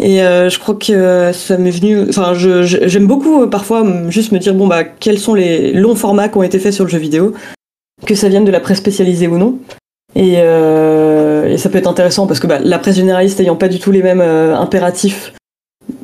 Et 0.00 0.22
euh, 0.22 0.48
je 0.48 0.58
crois 0.58 0.76
que 0.76 1.30
ça 1.32 1.58
m'est 1.58 1.70
venu. 1.70 2.08
Enfin, 2.08 2.32
j'aime 2.34 3.06
beaucoup 3.06 3.42
euh, 3.42 3.46
parfois 3.46 3.84
juste 4.08 4.32
me 4.32 4.38
dire 4.38 4.54
bon 4.54 4.66
bah 4.66 4.82
quels 4.82 5.18
sont 5.18 5.34
les 5.34 5.72
longs 5.72 5.94
formats 5.94 6.30
qui 6.30 6.38
ont 6.38 6.42
été 6.42 6.58
faits 6.58 6.72
sur 6.72 6.84
le 6.84 6.90
jeu 6.90 6.98
vidéo, 6.98 7.34
que 8.06 8.14
ça 8.14 8.30
vienne 8.30 8.46
de 8.46 8.50
la 8.50 8.60
presse 8.60 8.78
spécialisée 8.78 9.28
ou 9.28 9.36
non. 9.36 9.58
Et, 10.16 10.38
euh, 10.38 11.56
ça 11.58 11.68
peut 11.68 11.76
être 11.76 11.86
intéressant 11.86 12.26
parce 12.26 12.40
que 12.40 12.46
bah, 12.46 12.58
la 12.58 12.78
presse 12.78 12.96
généraliste 12.96 13.38
ayant 13.40 13.56
pas 13.56 13.68
du 13.68 13.78
tout 13.78 13.92
les 13.92 14.02
mêmes 14.02 14.22
impératifs 14.22 15.34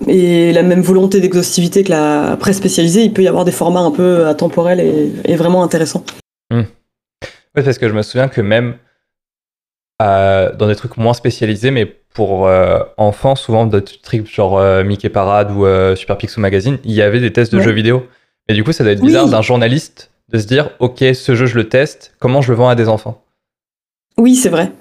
et 0.06 0.52
la 0.52 0.62
même 0.62 0.82
volonté 0.82 1.20
d'exhaustivité 1.20 1.82
que 1.82 1.90
la 1.90 2.36
presse 2.38 2.58
spécialisée, 2.58 3.02
il 3.02 3.14
peut 3.14 3.22
y 3.22 3.28
avoir 3.28 3.46
des 3.46 3.52
formats 3.52 3.80
un 3.80 3.90
peu 3.90 4.26
intemporels 4.26 4.80
et, 5.24 5.36
vraiment 5.36 5.62
intéressants. 5.62 6.04
Oui, 7.56 7.62
parce 7.62 7.78
que 7.78 7.88
je 7.88 7.94
me 7.94 8.02
souviens 8.02 8.28
que 8.28 8.40
même 8.40 8.76
dans 9.98 10.68
des 10.68 10.76
trucs 10.76 10.96
moins 10.96 11.14
spécialisés, 11.14 11.70
mais 11.70 11.86
pour 11.86 12.46
euh, 12.46 12.80
enfants, 12.96 13.36
souvent 13.36 13.66
de 13.66 13.78
trucs 13.78 14.32
genre 14.32 14.58
euh, 14.58 14.82
Mickey 14.84 15.10
Parade 15.10 15.50
ou 15.50 15.66
euh, 15.66 15.94
Super 15.96 16.16
Pixel 16.16 16.40
Magazine, 16.40 16.78
il 16.84 16.92
y 16.92 17.02
avait 17.02 17.20
des 17.20 17.32
tests 17.32 17.52
de 17.54 17.60
jeux 17.60 17.72
vidéo. 17.72 18.06
Mais 18.48 18.54
du 18.54 18.64
coup, 18.64 18.72
ça 18.72 18.84
doit 18.84 18.92
être 18.94 19.02
bizarre 19.02 19.28
d'un 19.28 19.42
journaliste 19.42 20.10
de 20.32 20.38
se 20.38 20.46
dire, 20.46 20.70
ok, 20.78 20.98
ce 21.14 21.34
jeu 21.34 21.46
je 21.46 21.54
le 21.54 21.68
teste, 21.68 22.14
comment 22.18 22.40
je 22.40 22.52
le 22.52 22.56
vends 22.56 22.68
à 22.68 22.74
des 22.74 22.88
enfants? 22.88 23.22
Oui, 24.18 24.34
c'est 24.34 24.48
vrai. 24.48 24.72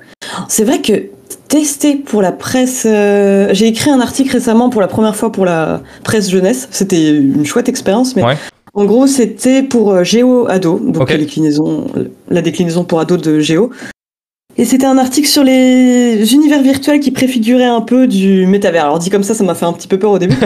C'est 0.48 0.64
vrai 0.64 0.82
que 0.82 1.10
tester 1.50 1.98
pour 1.98 2.22
la 2.22 2.32
presse, 2.32 2.88
euh, 2.90 3.50
j'ai 3.52 3.68
écrit 3.68 3.90
un 3.90 4.00
article 4.00 4.32
récemment 4.32 4.70
pour 4.70 4.82
la 4.82 4.88
première 4.88 5.16
fois 5.16 5.32
pour 5.32 5.46
la 5.46 5.82
presse 6.04 6.30
jeunesse. 6.30 6.68
C'était 6.72 7.16
une 7.16 7.46
chouette 7.46 7.68
expérience, 7.68 8.16
mais 8.16 8.24
en 8.76 8.86
gros 8.86 9.08
c'était 9.08 9.64
pour 9.64 9.92
euh, 9.92 10.04
Géo 10.04 10.48
Ado, 10.48 10.80
donc 10.80 11.10
la 11.10 11.18
déclinaison, 11.18 11.88
la 12.30 12.42
déclinaison 12.42 12.84
pour 12.84 13.00
ado 13.00 13.18
de 13.18 13.40
Géo. 13.40 13.72
Et 14.58 14.64
c'était 14.64 14.86
un 14.86 14.98
article 14.98 15.28
sur 15.28 15.44
les 15.44 16.34
univers 16.34 16.62
virtuels 16.62 17.02
qui 17.02 17.12
préfiguraient 17.12 17.66
un 17.66 17.82
peu 17.82 18.08
du 18.08 18.48
métavers. 18.48 18.86
Alors 18.86 19.00
dit 19.00 19.10
comme 19.10 19.24
ça, 19.24 19.34
ça 19.34 19.44
m'a 19.44 19.54
fait 19.54 19.66
un 19.66 19.74
petit 19.74 19.90
peu 19.90 20.00
peur 20.00 20.12
au 20.12 20.20
début. 20.20 20.38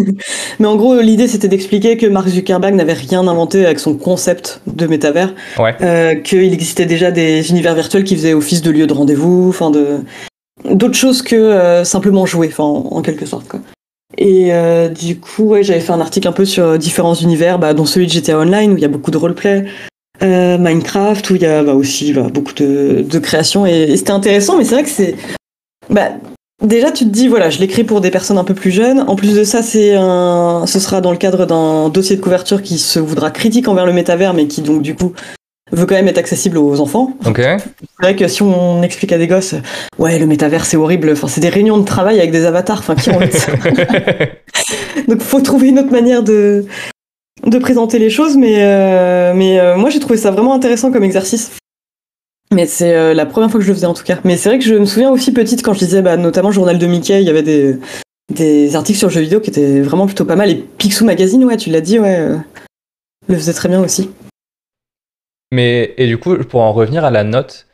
Mais 0.60 0.66
en 0.66 0.76
gros, 0.76 1.00
l'idée 1.00 1.28
c'était 1.28 1.48
d'expliquer 1.48 1.96
que 1.96 2.06
Mark 2.06 2.28
Zuckerberg 2.28 2.74
n'avait 2.74 2.92
rien 2.92 3.26
inventé 3.26 3.64
avec 3.64 3.78
son 3.78 3.94
concept 3.94 4.60
de 4.66 4.86
métavers. 4.86 5.34
Euh, 5.80 6.14
qu'il 6.16 6.52
existait 6.52 6.84
déjà 6.84 7.10
des 7.10 7.50
univers 7.50 7.74
virtuels 7.74 8.04
qui 8.04 8.16
faisaient 8.16 8.34
office 8.34 8.60
de 8.60 8.70
lieu 8.70 8.86
de 8.86 8.92
rendez-vous, 8.92 9.48
enfin 9.48 9.70
de 9.70 10.00
d'autres 10.70 10.96
choses 10.96 11.22
que 11.22 11.34
euh, 11.34 11.84
simplement 11.84 12.26
jouer, 12.26 12.48
enfin 12.50 12.64
en, 12.64 13.02
quelque 13.02 13.26
sorte. 13.26 13.48
Quoi. 13.48 13.60
Et 14.18 14.52
euh, 14.52 14.88
du 14.88 15.18
coup, 15.18 15.44
ouais, 15.44 15.62
j'avais 15.62 15.80
fait 15.80 15.92
un 15.92 16.00
article 16.00 16.28
un 16.28 16.32
peu 16.32 16.44
sur 16.44 16.78
différents 16.78 17.14
univers, 17.14 17.58
bah, 17.58 17.74
dont 17.74 17.84
celui 17.84 18.06
de 18.06 18.12
GTA 18.12 18.38
Online 18.38 18.72
où 18.72 18.76
il 18.76 18.82
y 18.82 18.86
a 18.86 18.88
beaucoup 18.88 19.10
de 19.10 19.16
roleplay. 19.16 19.66
Euh, 20.22 20.58
Minecraft 20.58 21.28
où 21.30 21.34
il 21.34 21.42
y 21.42 21.46
a 21.46 21.62
bah, 21.64 21.74
aussi 21.74 22.12
bah, 22.12 22.28
beaucoup 22.32 22.54
de, 22.54 23.02
de 23.02 23.18
création 23.18 23.66
et, 23.66 23.96
c'était 23.96 24.12
intéressant 24.12 24.56
mais 24.56 24.64
c'est 24.64 24.74
vrai 24.74 24.84
que 24.84 24.88
c'est 24.88 25.16
bah, 25.90 26.10
déjà 26.62 26.92
tu 26.92 27.04
te 27.04 27.10
dis 27.10 27.26
voilà 27.26 27.50
je 27.50 27.58
l'écris 27.58 27.82
pour 27.82 28.00
des 28.00 28.12
personnes 28.12 28.38
un 28.38 28.44
peu 28.44 28.54
plus 28.54 28.70
jeunes 28.70 29.00
en 29.00 29.16
plus 29.16 29.34
de 29.34 29.42
ça 29.42 29.60
c'est 29.60 29.96
un 29.96 30.66
ce 30.68 30.78
sera 30.78 31.00
dans 31.00 31.10
le 31.10 31.16
cadre 31.16 31.46
d'un 31.46 31.88
dossier 31.88 32.14
de 32.14 32.20
couverture 32.20 32.62
qui 32.62 32.78
se 32.78 33.00
voudra 33.00 33.32
critique 33.32 33.66
envers 33.66 33.86
le 33.86 33.92
métavers 33.92 34.34
mais 34.34 34.46
qui 34.46 34.62
donc 34.62 34.82
du 34.82 34.94
coup 34.94 35.12
veut 35.74 35.86
quand 35.86 35.94
même 35.94 36.08
être 36.08 36.18
accessible 36.18 36.58
aux 36.58 36.80
enfants. 36.80 37.12
C'est 37.98 38.02
vrai 38.02 38.16
que 38.16 38.28
si 38.28 38.42
on 38.42 38.82
explique 38.82 39.12
à 39.12 39.18
des 39.18 39.26
gosses, 39.26 39.54
ouais, 39.98 40.18
le 40.18 40.26
métavers 40.26 40.64
c'est 40.64 40.76
horrible, 40.76 41.10
enfin, 41.12 41.28
c'est 41.28 41.40
des 41.40 41.48
réunions 41.48 41.78
de 41.78 41.84
travail 41.84 42.18
avec 42.18 42.30
des 42.30 42.44
avatars, 42.44 42.78
enfin, 42.78 42.94
qui 42.94 43.10
ont 43.10 43.16
envie 43.16 43.28
de 43.28 43.32
ça 43.34 43.52
Donc, 45.08 45.20
faut 45.20 45.40
trouver 45.40 45.68
une 45.68 45.78
autre 45.78 45.90
manière 45.90 46.22
de, 46.22 46.64
de 47.44 47.58
présenter 47.58 47.98
les 47.98 48.10
choses, 48.10 48.36
mais, 48.36 48.56
euh, 48.58 49.32
mais 49.34 49.60
euh, 49.60 49.76
moi 49.76 49.90
j'ai 49.90 50.00
trouvé 50.00 50.16
ça 50.16 50.30
vraiment 50.30 50.54
intéressant 50.54 50.90
comme 50.92 51.04
exercice. 51.04 51.52
Mais 52.52 52.66
c'est 52.66 52.94
euh, 52.94 53.14
la 53.14 53.26
première 53.26 53.50
fois 53.50 53.58
que 53.58 53.64
je 53.64 53.70
le 53.70 53.74
faisais 53.74 53.86
en 53.86 53.94
tout 53.94 54.04
cas. 54.04 54.18
Mais 54.24 54.36
c'est 54.36 54.48
vrai 54.48 54.58
que 54.58 54.64
je 54.64 54.74
me 54.74 54.84
souviens 54.84 55.10
aussi 55.10 55.32
petite 55.32 55.62
quand 55.62 55.72
je 55.72 55.80
disais, 55.80 56.02
bah, 56.02 56.16
notamment 56.16 56.52
journal 56.52 56.78
de 56.78 56.86
Mickey, 56.86 57.20
il 57.20 57.26
y 57.26 57.30
avait 57.30 57.42
des, 57.42 57.76
des 58.32 58.76
articles 58.76 58.98
sur 58.98 59.08
le 59.08 59.14
jeu 59.14 59.20
vidéo 59.20 59.40
qui 59.40 59.50
étaient 59.50 59.80
vraiment 59.80 60.06
plutôt 60.06 60.24
pas 60.24 60.36
mal. 60.36 60.50
Et 60.50 60.64
Picsou 60.78 61.04
Magazine, 61.04 61.44
ouais, 61.44 61.56
tu 61.56 61.70
l'as 61.70 61.80
dit, 61.80 61.98
ouais, 61.98 62.28
le 63.28 63.34
faisait 63.34 63.54
très 63.54 63.68
bien 63.68 63.82
aussi. 63.82 64.10
Mais, 65.52 65.94
et 65.96 66.06
du 66.06 66.18
coup, 66.18 66.36
pour 66.36 66.60
en 66.62 66.72
revenir 66.72 67.04
à 67.04 67.10
la 67.10 67.24
note, 67.24 67.66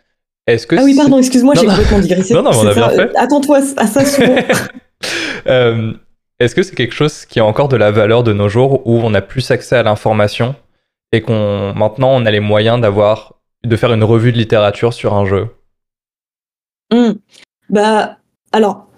est-ce 0.46 0.66
que. 0.66 0.76
Ah 0.76 0.82
oui, 0.84 0.96
pardon, 0.96 1.18
excuse-moi, 1.18 1.54
j'ai 1.54 1.66
complètement 1.66 1.98
digressé. 2.00 2.34
non, 2.34 2.42
non, 2.42 2.50
on 2.54 2.66
a 2.66 2.74
bien 2.74 2.90
fait. 2.90 3.16
Attends-toi 3.16 3.60
à 3.76 3.86
ça 3.86 4.04
souvent. 4.04 4.36
Est-ce 6.40 6.54
que 6.54 6.62
c'est 6.62 6.74
quelque 6.74 6.94
chose 6.94 7.26
qui 7.26 7.38
a 7.38 7.44
encore 7.44 7.68
de 7.68 7.76
la 7.76 7.90
valeur 7.90 8.24
de 8.24 8.32
nos 8.32 8.48
jours 8.48 8.86
où 8.86 8.98
on 9.04 9.12
a 9.12 9.20
plus 9.20 9.50
accès 9.50 9.76
à 9.76 9.82
l'information 9.82 10.54
et 11.12 11.20
qu'on 11.20 11.74
maintenant 11.74 12.08
on 12.12 12.24
a 12.24 12.30
les 12.30 12.40
moyens 12.40 12.80
d'avoir 12.80 13.34
de 13.62 13.76
faire 13.76 13.92
une 13.92 14.04
revue 14.04 14.32
de 14.32 14.38
littérature 14.38 14.94
sur 14.94 15.12
un 15.12 15.26
jeu? 15.26 15.48
Hmm. 16.90 17.12
Bah 17.68 18.16
alors 18.52 18.89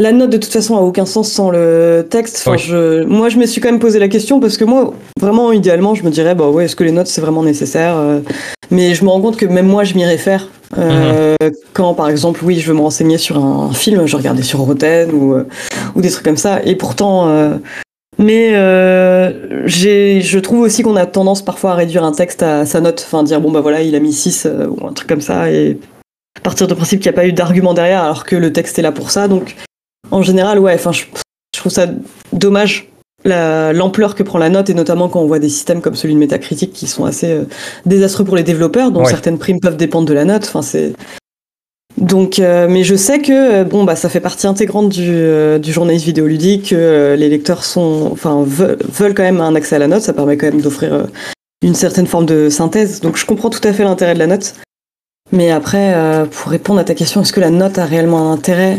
la 0.00 0.12
note 0.12 0.30
de 0.30 0.36
toute 0.36 0.52
façon 0.52 0.76
a 0.76 0.80
aucun 0.80 1.04
sens 1.04 1.30
sans 1.30 1.50
le 1.50 2.06
texte. 2.08 2.42
Enfin, 2.46 2.56
je, 2.56 3.04
moi, 3.04 3.28
je 3.28 3.38
me 3.38 3.46
suis 3.46 3.60
quand 3.60 3.70
même 3.70 3.80
posé 3.80 3.98
la 3.98 4.08
question 4.08 4.40
parce 4.40 4.56
que 4.56 4.64
moi, 4.64 4.94
vraiment, 5.18 5.52
idéalement, 5.52 5.94
je 5.94 6.04
me 6.04 6.10
dirais, 6.10 6.34
bah 6.34 6.48
ouais, 6.48 6.64
est-ce 6.64 6.76
que 6.76 6.84
les 6.84 6.92
notes 6.92 7.06
c'est 7.06 7.20
vraiment 7.20 7.42
nécessaire 7.42 7.96
euh, 7.96 8.20
Mais 8.70 8.94
je 8.94 9.04
me 9.04 9.10
rends 9.10 9.20
compte 9.20 9.36
que 9.36 9.46
même 9.46 9.66
moi, 9.66 9.84
je 9.84 9.94
m'y 9.94 10.04
réfère. 10.04 10.48
Euh, 10.78 11.34
mhm. 11.42 11.50
Quand, 11.72 11.94
par 11.94 12.08
exemple, 12.08 12.40
oui, 12.44 12.58
je 12.58 12.68
veux 12.68 12.74
me 12.74 12.80
renseigner 12.80 13.18
sur 13.18 13.44
un 13.44 13.72
film, 13.72 14.06
je 14.06 14.16
regardais 14.16 14.42
sur 14.42 14.60
Rotten 14.60 15.12
ou, 15.12 15.34
euh, 15.34 15.46
ou 15.94 16.00
des 16.00 16.10
trucs 16.10 16.24
comme 16.24 16.36
ça. 16.36 16.62
Et 16.64 16.76
pourtant, 16.76 17.28
mais 18.18 18.50
j'ai, 19.66 20.20
je 20.22 20.38
trouve 20.38 20.60
aussi 20.60 20.82
qu'on 20.82 20.96
a 20.96 21.06
tendance 21.06 21.42
parfois 21.42 21.72
à 21.72 21.74
réduire 21.74 22.04
un 22.04 22.12
texte 22.12 22.42
à 22.42 22.64
sa 22.64 22.80
note, 22.80 23.04
enfin 23.06 23.22
dire 23.22 23.40
bon 23.40 23.50
bah 23.50 23.60
voilà, 23.60 23.82
il 23.82 23.94
a 23.94 24.00
mis 24.00 24.12
6 24.12 24.46
ou 24.68 24.86
un 24.86 24.92
truc 24.92 25.08
comme 25.08 25.20
ça 25.20 25.50
et 25.50 25.78
partir 26.42 26.66
de 26.66 26.74
principe 26.74 27.00
qu'il 27.00 27.10
n'y 27.10 27.16
a 27.16 27.20
pas 27.20 27.26
eu 27.26 27.32
d'argument 27.32 27.74
derrière 27.74 28.02
alors 28.02 28.24
que 28.24 28.36
le 28.36 28.52
texte 28.52 28.78
est 28.78 28.82
là 28.82 28.92
pour 28.92 29.10
ça. 29.10 29.28
Donc 29.28 29.56
en 30.10 30.22
général, 30.22 30.58
ouais, 30.58 30.74
enfin, 30.74 30.92
je, 30.92 31.04
trouve 31.56 31.72
ça 31.72 31.86
dommage 32.32 32.88
l'ampleur 33.24 34.14
que 34.14 34.22
prend 34.22 34.38
la 34.38 34.48
note 34.48 34.70
et 34.70 34.74
notamment 34.74 35.08
quand 35.08 35.20
on 35.20 35.26
voit 35.26 35.38
des 35.38 35.50
systèmes 35.50 35.82
comme 35.82 35.94
celui 35.94 36.14
de 36.14 36.18
Metacritic 36.18 36.72
qui 36.72 36.86
sont 36.86 37.04
assez 37.04 37.30
euh, 37.30 37.44
désastreux 37.84 38.24
pour 38.24 38.34
les 38.34 38.42
développeurs, 38.42 38.90
dont 38.90 39.04
certaines 39.04 39.38
primes 39.38 39.60
peuvent 39.60 39.76
dépendre 39.76 40.08
de 40.08 40.14
la 40.14 40.24
note. 40.24 40.44
Enfin, 40.44 40.62
c'est 40.62 40.94
donc, 41.98 42.38
euh, 42.38 42.66
mais 42.66 42.82
je 42.82 42.94
sais 42.94 43.20
que 43.20 43.60
euh, 43.60 43.64
bon, 43.64 43.84
bah, 43.84 43.94
ça 43.94 44.08
fait 44.08 44.20
partie 44.20 44.46
intégrante 44.46 44.88
du, 44.88 45.22
du 45.60 45.72
journalisme 45.72 46.06
vidéoludique. 46.06 46.70
que 46.70 47.14
les 47.18 47.28
lecteurs 47.28 47.64
sont, 47.64 48.08
enfin, 48.10 48.42
veulent, 48.46 48.78
veulent, 48.88 49.12
quand 49.12 49.24
même 49.24 49.42
un 49.42 49.54
accès 49.54 49.76
à 49.76 49.80
la 49.80 49.88
note. 49.88 50.00
Ça 50.00 50.14
permet 50.14 50.38
quand 50.38 50.46
même 50.46 50.62
d'offrir 50.62 51.08
une 51.62 51.74
certaine 51.74 52.06
forme 52.06 52.24
de 52.24 52.48
synthèse. 52.48 53.02
Donc, 53.02 53.18
je 53.18 53.26
comprends 53.26 53.50
tout 53.50 53.60
à 53.64 53.74
fait 53.74 53.84
l'intérêt 53.84 54.14
de 54.14 54.18
la 54.18 54.28
note. 54.28 54.54
Mais 55.30 55.50
après, 55.50 55.94
pour 56.30 56.50
répondre 56.50 56.80
à 56.80 56.84
ta 56.84 56.94
question, 56.94 57.20
est-ce 57.20 57.34
que 57.34 57.40
la 57.40 57.50
note 57.50 57.78
a 57.78 57.84
réellement 57.84 58.30
un 58.30 58.32
intérêt? 58.32 58.78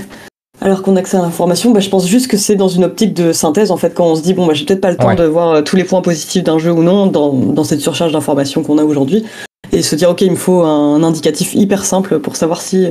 Alors 0.61 0.83
qu'on 0.83 0.95
accède 0.95 1.19
à 1.19 1.23
l'information, 1.23 1.71
bah, 1.71 1.79
je 1.79 1.89
pense 1.89 2.07
juste 2.07 2.29
que 2.29 2.37
c'est 2.37 2.55
dans 2.55 2.67
une 2.67 2.83
optique 2.83 3.13
de 3.15 3.33
synthèse, 3.33 3.71
en 3.71 3.77
fait, 3.77 3.95
quand 3.95 4.05
on 4.05 4.15
se 4.15 4.21
dit, 4.21 4.35
bon, 4.35 4.45
bah, 4.45 4.53
j'ai 4.53 4.63
peut-être 4.63 4.81
pas 4.81 4.91
le 4.91 4.97
temps 4.97 5.15
de 5.15 5.23
voir 5.23 5.49
euh, 5.49 5.61
tous 5.63 5.75
les 5.75 5.83
points 5.83 6.01
positifs 6.01 6.43
d'un 6.43 6.59
jeu 6.59 6.71
ou 6.71 6.83
non 6.83 7.07
dans, 7.07 7.63
cette 7.63 7.81
surcharge 7.81 8.11
d'informations 8.11 8.61
qu'on 8.61 8.77
a 8.77 8.83
aujourd'hui, 8.83 9.25
et 9.71 9.81
se 9.81 9.95
dire, 9.95 10.11
ok, 10.11 10.21
il 10.21 10.31
me 10.31 10.35
faut 10.35 10.61
un 10.61 11.01
indicatif 11.01 11.55
hyper 11.55 11.83
simple 11.83 12.19
pour 12.19 12.35
savoir 12.35 12.61
si 12.61 12.89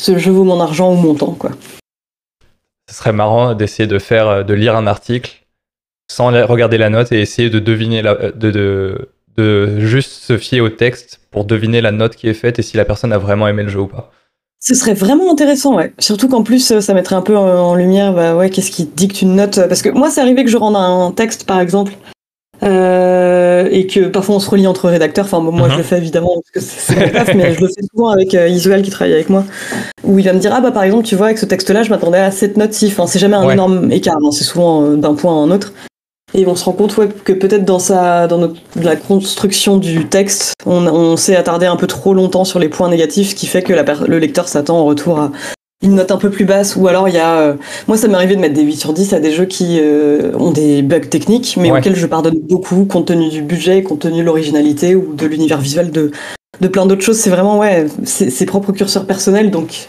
ce 0.00 0.16
jeu 0.16 0.32
vaut 0.32 0.44
mon 0.44 0.60
argent 0.60 0.92
ou 0.92 0.96
mon 0.96 1.14
temps, 1.14 1.36
quoi. 1.38 1.50
Ce 2.88 2.96
serait 2.96 3.12
marrant 3.12 3.54
d'essayer 3.54 3.86
de 3.86 3.98
faire, 3.98 4.28
euh, 4.28 4.42
de 4.42 4.54
lire 4.54 4.74
un 4.74 4.86
article 4.86 5.44
sans 6.10 6.28
regarder 6.46 6.78
la 6.78 6.90
note 6.90 7.12
et 7.12 7.20
essayer 7.20 7.50
de 7.50 7.58
deviner, 7.58 8.00
la, 8.02 8.12
euh, 8.12 8.32
de, 8.32 8.50
de, 8.50 9.08
de 9.36 9.80
juste 9.80 10.12
se 10.12 10.38
fier 10.38 10.60
au 10.62 10.70
texte 10.70 11.20
pour 11.30 11.44
deviner 11.44 11.80
la 11.82 11.90
note 11.90 12.16
qui 12.16 12.28
est 12.28 12.34
faite 12.34 12.58
et 12.58 12.62
si 12.62 12.76
la 12.76 12.84
personne 12.84 13.12
a 13.12 13.18
vraiment 13.18 13.48
aimé 13.48 13.62
le 13.62 13.68
jeu 13.68 13.80
ou 13.80 13.86
pas. 13.86 14.10
Ce 14.64 14.74
serait 14.74 14.94
vraiment 14.94 15.32
intéressant, 15.32 15.74
ouais. 15.74 15.92
Surtout 15.98 16.28
qu'en 16.28 16.44
plus, 16.44 16.70
euh, 16.70 16.80
ça 16.80 16.94
mettrait 16.94 17.16
un 17.16 17.22
peu 17.22 17.36
en 17.36 17.74
lumière, 17.74 18.14
bah 18.14 18.36
ouais, 18.36 18.48
qu'est-ce 18.48 18.70
qui 18.70 18.84
dicte 18.84 19.20
une 19.20 19.34
note. 19.34 19.58
Parce 19.68 19.82
que 19.82 19.88
moi, 19.88 20.08
c'est 20.08 20.20
arrivé 20.20 20.44
que 20.44 20.50
je 20.50 20.56
rende 20.56 20.76
un 20.76 21.10
texte, 21.10 21.44
par 21.44 21.58
exemple, 21.58 21.92
euh, 22.62 23.68
et 23.72 23.88
que 23.88 24.06
parfois 24.06 24.36
on 24.36 24.38
se 24.38 24.48
relie 24.48 24.66
entre 24.66 24.88
rédacteurs. 24.88 25.24
Enfin, 25.24 25.40
moi, 25.40 25.68
je 25.68 25.72
mhm. 25.72 25.78
le 25.78 25.84
fais 25.84 25.98
évidemment 25.98 26.34
parce 26.34 26.50
que 26.52 26.60
c'est 26.60 26.94
mon 26.94 27.12
taf, 27.12 27.34
mais 27.34 27.54
je 27.54 27.60
le 27.60 27.66
fais 27.66 27.82
souvent 27.92 28.10
avec 28.10 28.34
euh, 28.34 28.48
Isuel 28.48 28.82
qui 28.82 28.90
travaille 28.90 29.14
avec 29.14 29.30
moi, 29.30 29.44
où 30.04 30.18
il 30.18 30.24
va 30.24 30.32
me 30.32 30.38
dire, 30.38 30.52
ah 30.54 30.60
bah 30.60 30.70
par 30.70 30.84
exemple, 30.84 31.04
tu 31.04 31.16
vois, 31.16 31.26
avec 31.26 31.38
ce 31.38 31.46
texte-là, 31.46 31.82
je 31.82 31.90
m'attendais 31.90 32.18
à 32.18 32.30
cette 32.30 32.56
note-ci. 32.56 32.86
Enfin, 32.86 33.06
c'est 33.06 33.18
jamais 33.18 33.36
un 33.36 33.50
énorme 33.50 33.90
écart, 33.90 34.16
hein. 34.22 34.30
c'est 34.30 34.44
souvent 34.44 34.84
euh, 34.84 34.96
d'un 34.96 35.14
point 35.14 35.32
à 35.32 35.38
un 35.38 35.50
autre. 35.50 35.72
Et 36.34 36.46
on 36.46 36.54
se 36.54 36.64
rend 36.64 36.72
compte 36.72 36.96
ouais, 36.96 37.08
que 37.24 37.32
peut-être 37.32 37.64
dans, 37.64 37.78
sa, 37.78 38.26
dans 38.26 38.38
notre, 38.38 38.56
la 38.76 38.96
construction 38.96 39.76
du 39.76 40.06
texte, 40.06 40.54
on, 40.64 40.86
on 40.86 41.16
s'est 41.16 41.36
attardé 41.36 41.66
un 41.66 41.76
peu 41.76 41.86
trop 41.86 42.14
longtemps 42.14 42.44
sur 42.44 42.58
les 42.58 42.68
points 42.68 42.88
négatifs, 42.88 43.30
ce 43.30 43.34
qui 43.34 43.46
fait 43.46 43.62
que 43.62 43.72
la, 43.72 43.84
le 44.06 44.18
lecteur 44.18 44.48
s'attend 44.48 44.78
en 44.78 44.84
retour 44.84 45.18
à 45.18 45.32
une 45.82 45.96
note 45.96 46.10
un 46.10 46.16
peu 46.16 46.30
plus 46.30 46.44
basse. 46.44 46.76
Ou 46.76 46.88
alors 46.88 47.08
il 47.08 47.14
y 47.14 47.18
a... 47.18 47.38
Euh, 47.38 47.54
moi 47.86 47.96
ça 47.96 48.08
m'est 48.08 48.14
arrivé 48.14 48.34
de 48.36 48.40
mettre 48.40 48.54
des 48.54 48.62
8 48.62 48.76
sur 48.76 48.92
10 48.92 49.12
à 49.12 49.20
des 49.20 49.32
jeux 49.32 49.44
qui 49.44 49.78
euh, 49.80 50.32
ont 50.38 50.52
des 50.52 50.80
bugs 50.80 51.00
techniques, 51.00 51.56
mais 51.60 51.70
auxquels 51.70 51.96
je 51.96 52.06
pardonne 52.06 52.38
beaucoup, 52.38 52.86
compte 52.86 53.08
tenu 53.08 53.28
du 53.28 53.42
budget, 53.42 53.82
compte 53.82 54.00
tenu 54.00 54.20
de 54.20 54.24
l'originalité 54.24 54.94
ou 54.94 55.14
de 55.14 55.26
l'univers 55.26 55.58
visuel 55.58 55.90
de, 55.90 56.12
de 56.60 56.68
plein 56.68 56.86
d'autres 56.86 57.02
choses. 57.02 57.18
C'est 57.18 57.30
vraiment, 57.30 57.58
ouais, 57.58 57.86
ses 58.04 58.46
propres 58.46 58.72
curseurs 58.72 59.06
personnels, 59.06 59.50
donc 59.50 59.88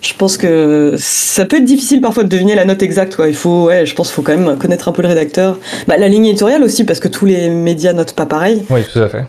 je 0.00 0.14
pense 0.14 0.36
que 0.36 0.94
ça 0.98 1.44
peut 1.44 1.58
être 1.58 1.64
difficile 1.64 2.00
parfois 2.00 2.22
de 2.22 2.28
deviner 2.28 2.54
la 2.54 2.64
note 2.64 2.82
exacte. 2.82 3.16
Quoi. 3.16 3.28
Il 3.28 3.34
faut, 3.34 3.66
ouais, 3.66 3.84
je 3.84 3.94
pense 3.94 4.08
qu'il 4.08 4.14
faut 4.14 4.22
quand 4.22 4.36
même 4.36 4.56
connaître 4.58 4.88
un 4.88 4.92
peu 4.92 5.02
le 5.02 5.08
rédacteur. 5.08 5.58
Bah, 5.86 5.96
la 5.98 6.08
ligne 6.08 6.26
éditoriale 6.26 6.62
aussi, 6.62 6.84
parce 6.84 7.00
que 7.00 7.08
tous 7.08 7.26
les 7.26 7.50
médias 7.50 7.92
notent 7.92 8.14
pas 8.14 8.26
pareil. 8.26 8.62
Oui, 8.70 8.80
tout 8.90 9.00
à 9.00 9.08
fait. 9.08 9.24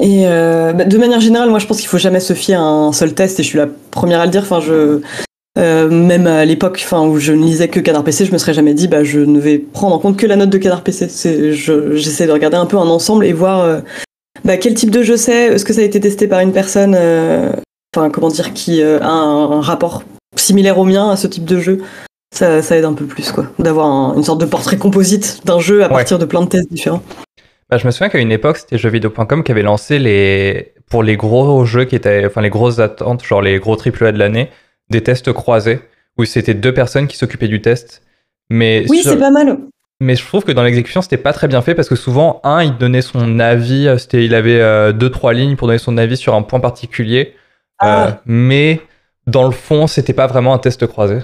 Et 0.00 0.26
euh, 0.26 0.72
bah, 0.72 0.84
de 0.84 0.98
manière 0.98 1.20
générale, 1.20 1.50
moi, 1.50 1.58
je 1.58 1.66
pense 1.66 1.78
qu'il 1.78 1.88
faut 1.88 1.98
jamais 1.98 2.20
se 2.20 2.32
fier 2.32 2.60
à 2.60 2.64
un 2.64 2.92
seul 2.92 3.14
test. 3.14 3.38
Et 3.38 3.42
je 3.42 3.48
suis 3.48 3.58
la 3.58 3.68
première 3.90 4.20
à 4.20 4.24
le 4.24 4.32
dire. 4.32 4.42
Enfin, 4.42 4.60
je, 4.60 5.00
euh, 5.58 5.88
même 5.88 6.26
à 6.26 6.44
l'époque, 6.44 6.80
enfin, 6.84 7.06
où 7.06 7.18
je 7.18 7.32
ne 7.32 7.44
lisais 7.44 7.68
que 7.68 7.78
Canard 7.78 8.02
PC, 8.02 8.24
je 8.24 8.32
me 8.32 8.38
serais 8.38 8.54
jamais 8.54 8.74
dit, 8.74 8.88
bah, 8.88 9.04
je 9.04 9.20
ne 9.20 9.38
vais 9.38 9.58
prendre 9.58 9.94
en 9.94 9.98
compte 10.00 10.16
que 10.16 10.26
la 10.26 10.36
note 10.36 10.50
de 10.50 10.58
Canard 10.58 10.82
PC. 10.82 11.08
J'essaie 11.52 12.26
de 12.26 12.32
regarder 12.32 12.56
un 12.56 12.66
peu 12.66 12.76
un 12.76 12.88
ensemble 12.88 13.24
et 13.24 13.32
voir. 13.32 13.60
Euh, 13.60 13.80
bah, 14.44 14.56
quel 14.56 14.74
type 14.74 14.90
de 14.90 15.02
jeu 15.02 15.16
c'est 15.16 15.46
Est-ce 15.48 15.64
que 15.64 15.72
ça 15.72 15.82
a 15.82 15.84
été 15.84 16.00
testé 16.00 16.26
par 16.26 16.40
une 16.40 16.52
personne 16.52 16.96
enfin 17.94 18.10
comment 18.10 18.28
dire, 18.28 18.52
qui 18.54 18.82
euh, 18.82 18.98
a 19.00 19.08
un, 19.08 19.60
rapport 19.60 20.02
similaire 20.36 20.78
au 20.78 20.84
mien 20.84 21.10
à 21.10 21.16
ce 21.16 21.26
type 21.26 21.44
de 21.44 21.58
jeu, 21.58 21.82
ça, 22.32 22.60
aide 22.76 22.84
un 22.84 22.94
peu 22.94 23.04
plus, 23.04 23.30
quoi. 23.30 23.46
D'avoir 23.58 24.16
une 24.16 24.24
sorte 24.24 24.40
de 24.40 24.46
portrait 24.46 24.78
composite 24.78 25.42
d'un 25.44 25.60
jeu 25.60 25.84
à 25.84 25.88
partir 25.88 26.18
de 26.18 26.24
plein 26.24 26.40
de 26.40 26.48
tests 26.48 26.72
différents. 26.72 27.02
Bah, 27.68 27.76
je 27.78 27.86
me 27.86 27.90
souviens 27.90 28.08
qu'à 28.08 28.18
une 28.18 28.32
époque, 28.32 28.58
c'était 28.58 28.78
jeuxvideo.com 28.78 29.44
qui 29.44 29.52
avait 29.52 29.62
lancé 29.62 29.98
les, 29.98 30.74
pour 30.88 31.02
les 31.02 31.16
gros 31.16 31.64
jeux 31.64 31.84
qui 31.84 31.94
étaient, 31.94 32.24
enfin 32.26 32.40
les 32.40 32.50
grosses 32.50 32.78
attentes, 32.78 33.24
genre 33.24 33.42
les 33.42 33.58
gros 33.58 33.76
AAA 33.76 34.12
de 34.12 34.18
l'année, 34.18 34.50
des 34.90 35.02
tests 35.02 35.32
croisés, 35.32 35.80
où 36.18 36.24
c'était 36.24 36.54
deux 36.54 36.72
personnes 36.72 37.06
qui 37.06 37.16
s'occupaient 37.16 37.48
du 37.48 37.60
test. 37.60 38.02
Mais 38.50 38.84
oui, 38.88 39.02
c'est 39.02 39.18
pas 39.18 39.30
mal. 39.30 39.58
Mais 40.00 40.16
je 40.16 40.26
trouve 40.26 40.44
que 40.44 40.52
dans 40.52 40.64
l'exécution, 40.64 41.00
c'était 41.00 41.16
pas 41.16 41.32
très 41.32 41.48
bien 41.48 41.62
fait 41.62 41.74
parce 41.74 41.88
que 41.88 41.96
souvent, 41.96 42.40
un, 42.44 42.62
il 42.62 42.76
donnait 42.76 43.02
son 43.02 43.38
avis, 43.38 43.88
c'était, 43.98 44.24
il 44.24 44.34
avait 44.34 44.60
euh, 44.60 44.92
deux, 44.92 45.10
trois 45.10 45.32
lignes 45.32 45.56
pour 45.56 45.68
donner 45.68 45.78
son 45.78 45.96
avis 45.96 46.16
sur 46.16 46.34
un 46.34 46.42
point 46.42 46.60
particulier. 46.60 47.34
Ah. 47.82 48.06
Euh, 48.06 48.10
mais 48.26 48.80
dans 49.26 49.44
le 49.44 49.52
fond, 49.52 49.86
c'était 49.86 50.12
pas 50.12 50.26
vraiment 50.26 50.54
un 50.54 50.58
test 50.58 50.86
croisé. 50.86 51.18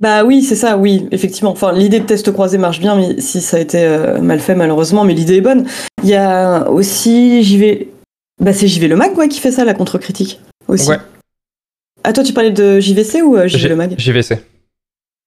Bah 0.00 0.24
oui, 0.24 0.42
c'est 0.42 0.56
ça, 0.56 0.76
oui, 0.76 1.08
effectivement. 1.12 1.52
Enfin, 1.52 1.72
l'idée 1.72 2.00
de 2.00 2.04
test 2.04 2.32
croisé 2.32 2.58
marche 2.58 2.80
bien, 2.80 2.96
mais 2.96 3.20
si 3.20 3.40
ça 3.40 3.58
a 3.58 3.60
été 3.60 3.84
euh, 3.84 4.20
mal 4.20 4.40
fait, 4.40 4.54
malheureusement, 4.54 5.04
mais 5.04 5.14
l'idée 5.14 5.36
est 5.36 5.40
bonne. 5.40 5.66
Il 6.02 6.08
y 6.08 6.14
a 6.14 6.68
aussi 6.68 7.44
JV. 7.44 7.88
Bah, 8.40 8.52
c'est 8.52 8.66
JV 8.66 8.88
Le 8.88 8.96
Mag, 8.96 9.16
ouais, 9.16 9.28
qui 9.28 9.38
fait 9.38 9.52
ça, 9.52 9.64
la 9.64 9.74
contre-critique. 9.74 10.40
Aussi. 10.66 10.90
Ouais. 10.90 10.98
Ah, 12.02 12.12
toi, 12.12 12.24
tu 12.24 12.32
parlais 12.32 12.50
de 12.50 12.80
JVC 12.80 13.22
ou 13.22 13.36
euh, 13.36 13.46
JV 13.46 13.68
Le 13.68 13.76
Mag 13.76 13.94
JVC. 13.96 14.38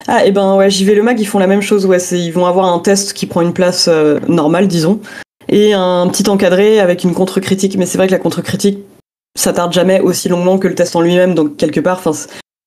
Ah, 0.06 0.26
et 0.26 0.32
ben 0.32 0.56
ouais, 0.56 0.70
JV 0.70 0.96
Le 0.96 1.04
Mag, 1.04 1.20
ils 1.20 1.26
font 1.26 1.40
la 1.40 1.48
même 1.48 1.62
chose, 1.62 1.86
ouais. 1.86 2.00
Ils 2.12 2.32
vont 2.32 2.46
avoir 2.46 2.66
un 2.72 2.80
test 2.80 3.14
qui 3.14 3.26
prend 3.26 3.42
une 3.42 3.54
place 3.54 3.88
euh, 3.88 4.20
normale, 4.28 4.68
disons, 4.68 5.00
et 5.48 5.74
un 5.74 6.08
petit 6.10 6.30
encadré 6.30 6.82
avec 6.82 7.06
une 7.06 7.14
contre-critique. 7.14 7.78
Mais 7.78 7.86
c'est 7.86 7.98
vrai 7.98 8.08
que 8.08 8.12
la 8.12 8.20
contre-critique, 8.20 8.80
ça 9.38 9.54
tarde 9.54 9.72
jamais 9.72 10.00
aussi 10.02 10.28
longuement 10.28 10.58
que 10.58 10.68
le 10.68 10.76
test 10.76 10.96
en 10.96 11.02
lui-même, 11.02 11.34
donc 11.36 11.56
quelque 11.58 11.80
part, 11.80 12.02
enfin, 12.04 12.12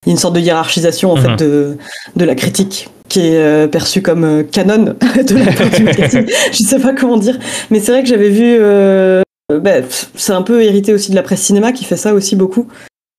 il 0.07 0.09
y 0.09 0.11
a 0.11 0.13
une 0.13 0.19
sorte 0.19 0.35
de 0.35 0.41
hiérarchisation 0.41 1.13
en 1.13 1.17
Mhm. 1.17 1.23
fait 1.23 1.37
de, 1.45 1.77
de 2.17 2.25
la 2.25 2.35
critique 2.35 2.89
qui 3.09 3.21
est 3.27 3.37
euh, 3.39 3.67
perçue 3.67 4.01
comme 4.03 4.25
euh, 4.25 4.43
canon 4.45 4.95
de 5.27 5.35
la 5.37 5.45
marketing. 5.45 6.27
Je 6.53 6.63
sais 6.63 6.79
pas 6.79 6.95
comment 6.95 7.17
dire, 7.19 7.39
mais 7.71 7.81
c'est 7.81 7.91
vrai 7.93 8.03
que 8.03 8.09
j'avais 8.09 8.31
vu. 8.31 8.57
euh, 8.61 9.23
bah, 9.51 9.83
c'est 10.15 10.33
un 10.33 10.43
peu 10.43 10.63
hérité 10.63 10.95
aussi 10.95 11.11
de 11.11 11.17
la 11.17 11.25
presse 11.25 11.43
cinéma 11.43 11.73
qui 11.73 11.85
fait 11.85 11.97
ça 11.97 12.15
aussi 12.15 12.37
beaucoup, 12.37 12.69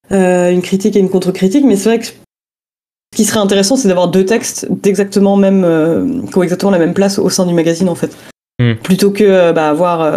une 0.10 0.62
critique 0.62 0.96
et 0.96 1.00
une 1.00 1.10
contre-critique. 1.10 1.66
Mais 1.66 1.76
c'est 1.76 1.90
vrai 1.90 2.00
que 2.00 2.06
ce 2.06 2.12
qui 3.18 3.26
serait 3.26 3.42
intéressant, 3.42 3.76
c'est 3.76 3.90
d'avoir 3.90 4.08
deux 4.08 4.26
textes 4.26 4.66
d'exactement 4.72 5.36
même, 5.36 6.26
qui 6.32 6.38
ont 6.38 6.44
exactement 6.44 6.72
la 6.72 6.80
même 6.80 6.94
place 6.94 7.20
au 7.20 7.30
sein 7.30 7.46
du 7.46 7.54
magazine 7.54 7.90
en 7.90 7.96
fait, 7.96 8.16
Hmm. 8.62 8.76
plutôt 8.82 9.12
que 9.12 9.52
bah, 9.52 9.70
avoir. 9.70 10.10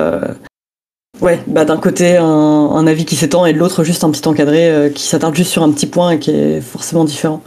Ouais, 1.20 1.40
bah 1.46 1.64
d'un 1.64 1.76
côté 1.78 2.16
un, 2.16 2.24
un 2.24 2.86
avis 2.86 3.04
qui 3.04 3.16
s'étend 3.16 3.46
et 3.46 3.52
de 3.52 3.58
l'autre 3.58 3.84
juste 3.84 4.04
un 4.04 4.10
petit 4.10 4.26
encadré 4.26 4.68
euh, 4.70 4.90
qui 4.90 5.04
s'attarde 5.04 5.34
juste 5.34 5.50
sur 5.52 5.62
un 5.62 5.70
petit 5.70 5.86
point 5.86 6.10
et 6.12 6.18
qui 6.18 6.30
est 6.32 6.60
forcément 6.60 7.04
différent. 7.04 7.40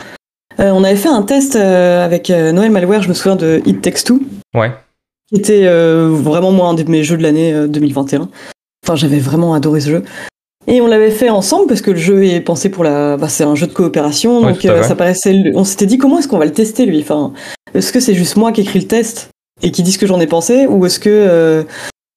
Euh, 0.59 0.71
on 0.71 0.83
avait 0.83 0.95
fait 0.95 1.09
un 1.09 1.21
test 1.21 1.55
euh, 1.55 2.03
avec 2.03 2.29
Noël 2.29 2.71
Malware, 2.71 3.03
je 3.03 3.09
me 3.09 3.13
souviens 3.13 3.35
de 3.35 3.61
It 3.65 3.81
Takes 3.81 4.03
Two, 4.05 4.19
Ouais. 4.55 4.71
qui 5.29 5.35
était 5.39 5.67
vraiment 5.67 6.51
moi 6.51 6.69
un 6.69 6.73
de 6.73 6.83
mes 6.89 7.03
jeux 7.03 7.17
de 7.17 7.23
l'année 7.23 7.53
euh, 7.53 7.67
2021. 7.67 8.29
Enfin, 8.85 8.95
j'avais 8.95 9.19
vraiment 9.19 9.53
adoré 9.53 9.81
ce 9.81 9.89
jeu. 9.89 10.03
Et 10.65 10.81
on 10.81 10.87
l'avait 10.87 11.11
fait 11.11 11.29
ensemble 11.29 11.67
parce 11.67 11.81
que 11.81 11.91
le 11.91 11.97
jeu 11.97 12.25
est 12.25 12.41
pensé 12.41 12.69
pour 12.69 12.83
la. 12.83 13.15
Bah, 13.17 13.29
c'est 13.29 13.43
un 13.43 13.55
jeu 13.55 13.67
de 13.67 13.73
coopération, 13.73 14.41
donc 14.41 14.61
ça 14.61 14.95
paraissait. 14.95 15.51
On 15.55 15.63
s'était 15.63 15.85
dit 15.85 15.97
comment 15.97 16.19
est-ce 16.19 16.27
qu'on 16.27 16.37
va 16.39 16.45
le 16.45 16.51
tester 16.51 16.85
lui? 16.85 16.99
Enfin, 17.01 17.31
est-ce 17.73 17.93
que 17.93 17.99
c'est 18.01 18.13
juste 18.15 18.35
moi 18.35 18.51
qui 18.51 18.61
écris 18.61 18.79
le 18.79 18.85
test 18.87 19.29
et 19.61 19.71
qui 19.71 19.81
dit 19.83 19.91
ce 19.93 19.97
que 19.97 20.07
j'en 20.07 20.19
ai 20.19 20.27
pensé, 20.27 20.67
ou 20.67 20.85
est-ce 20.85 20.99
que 20.99 21.65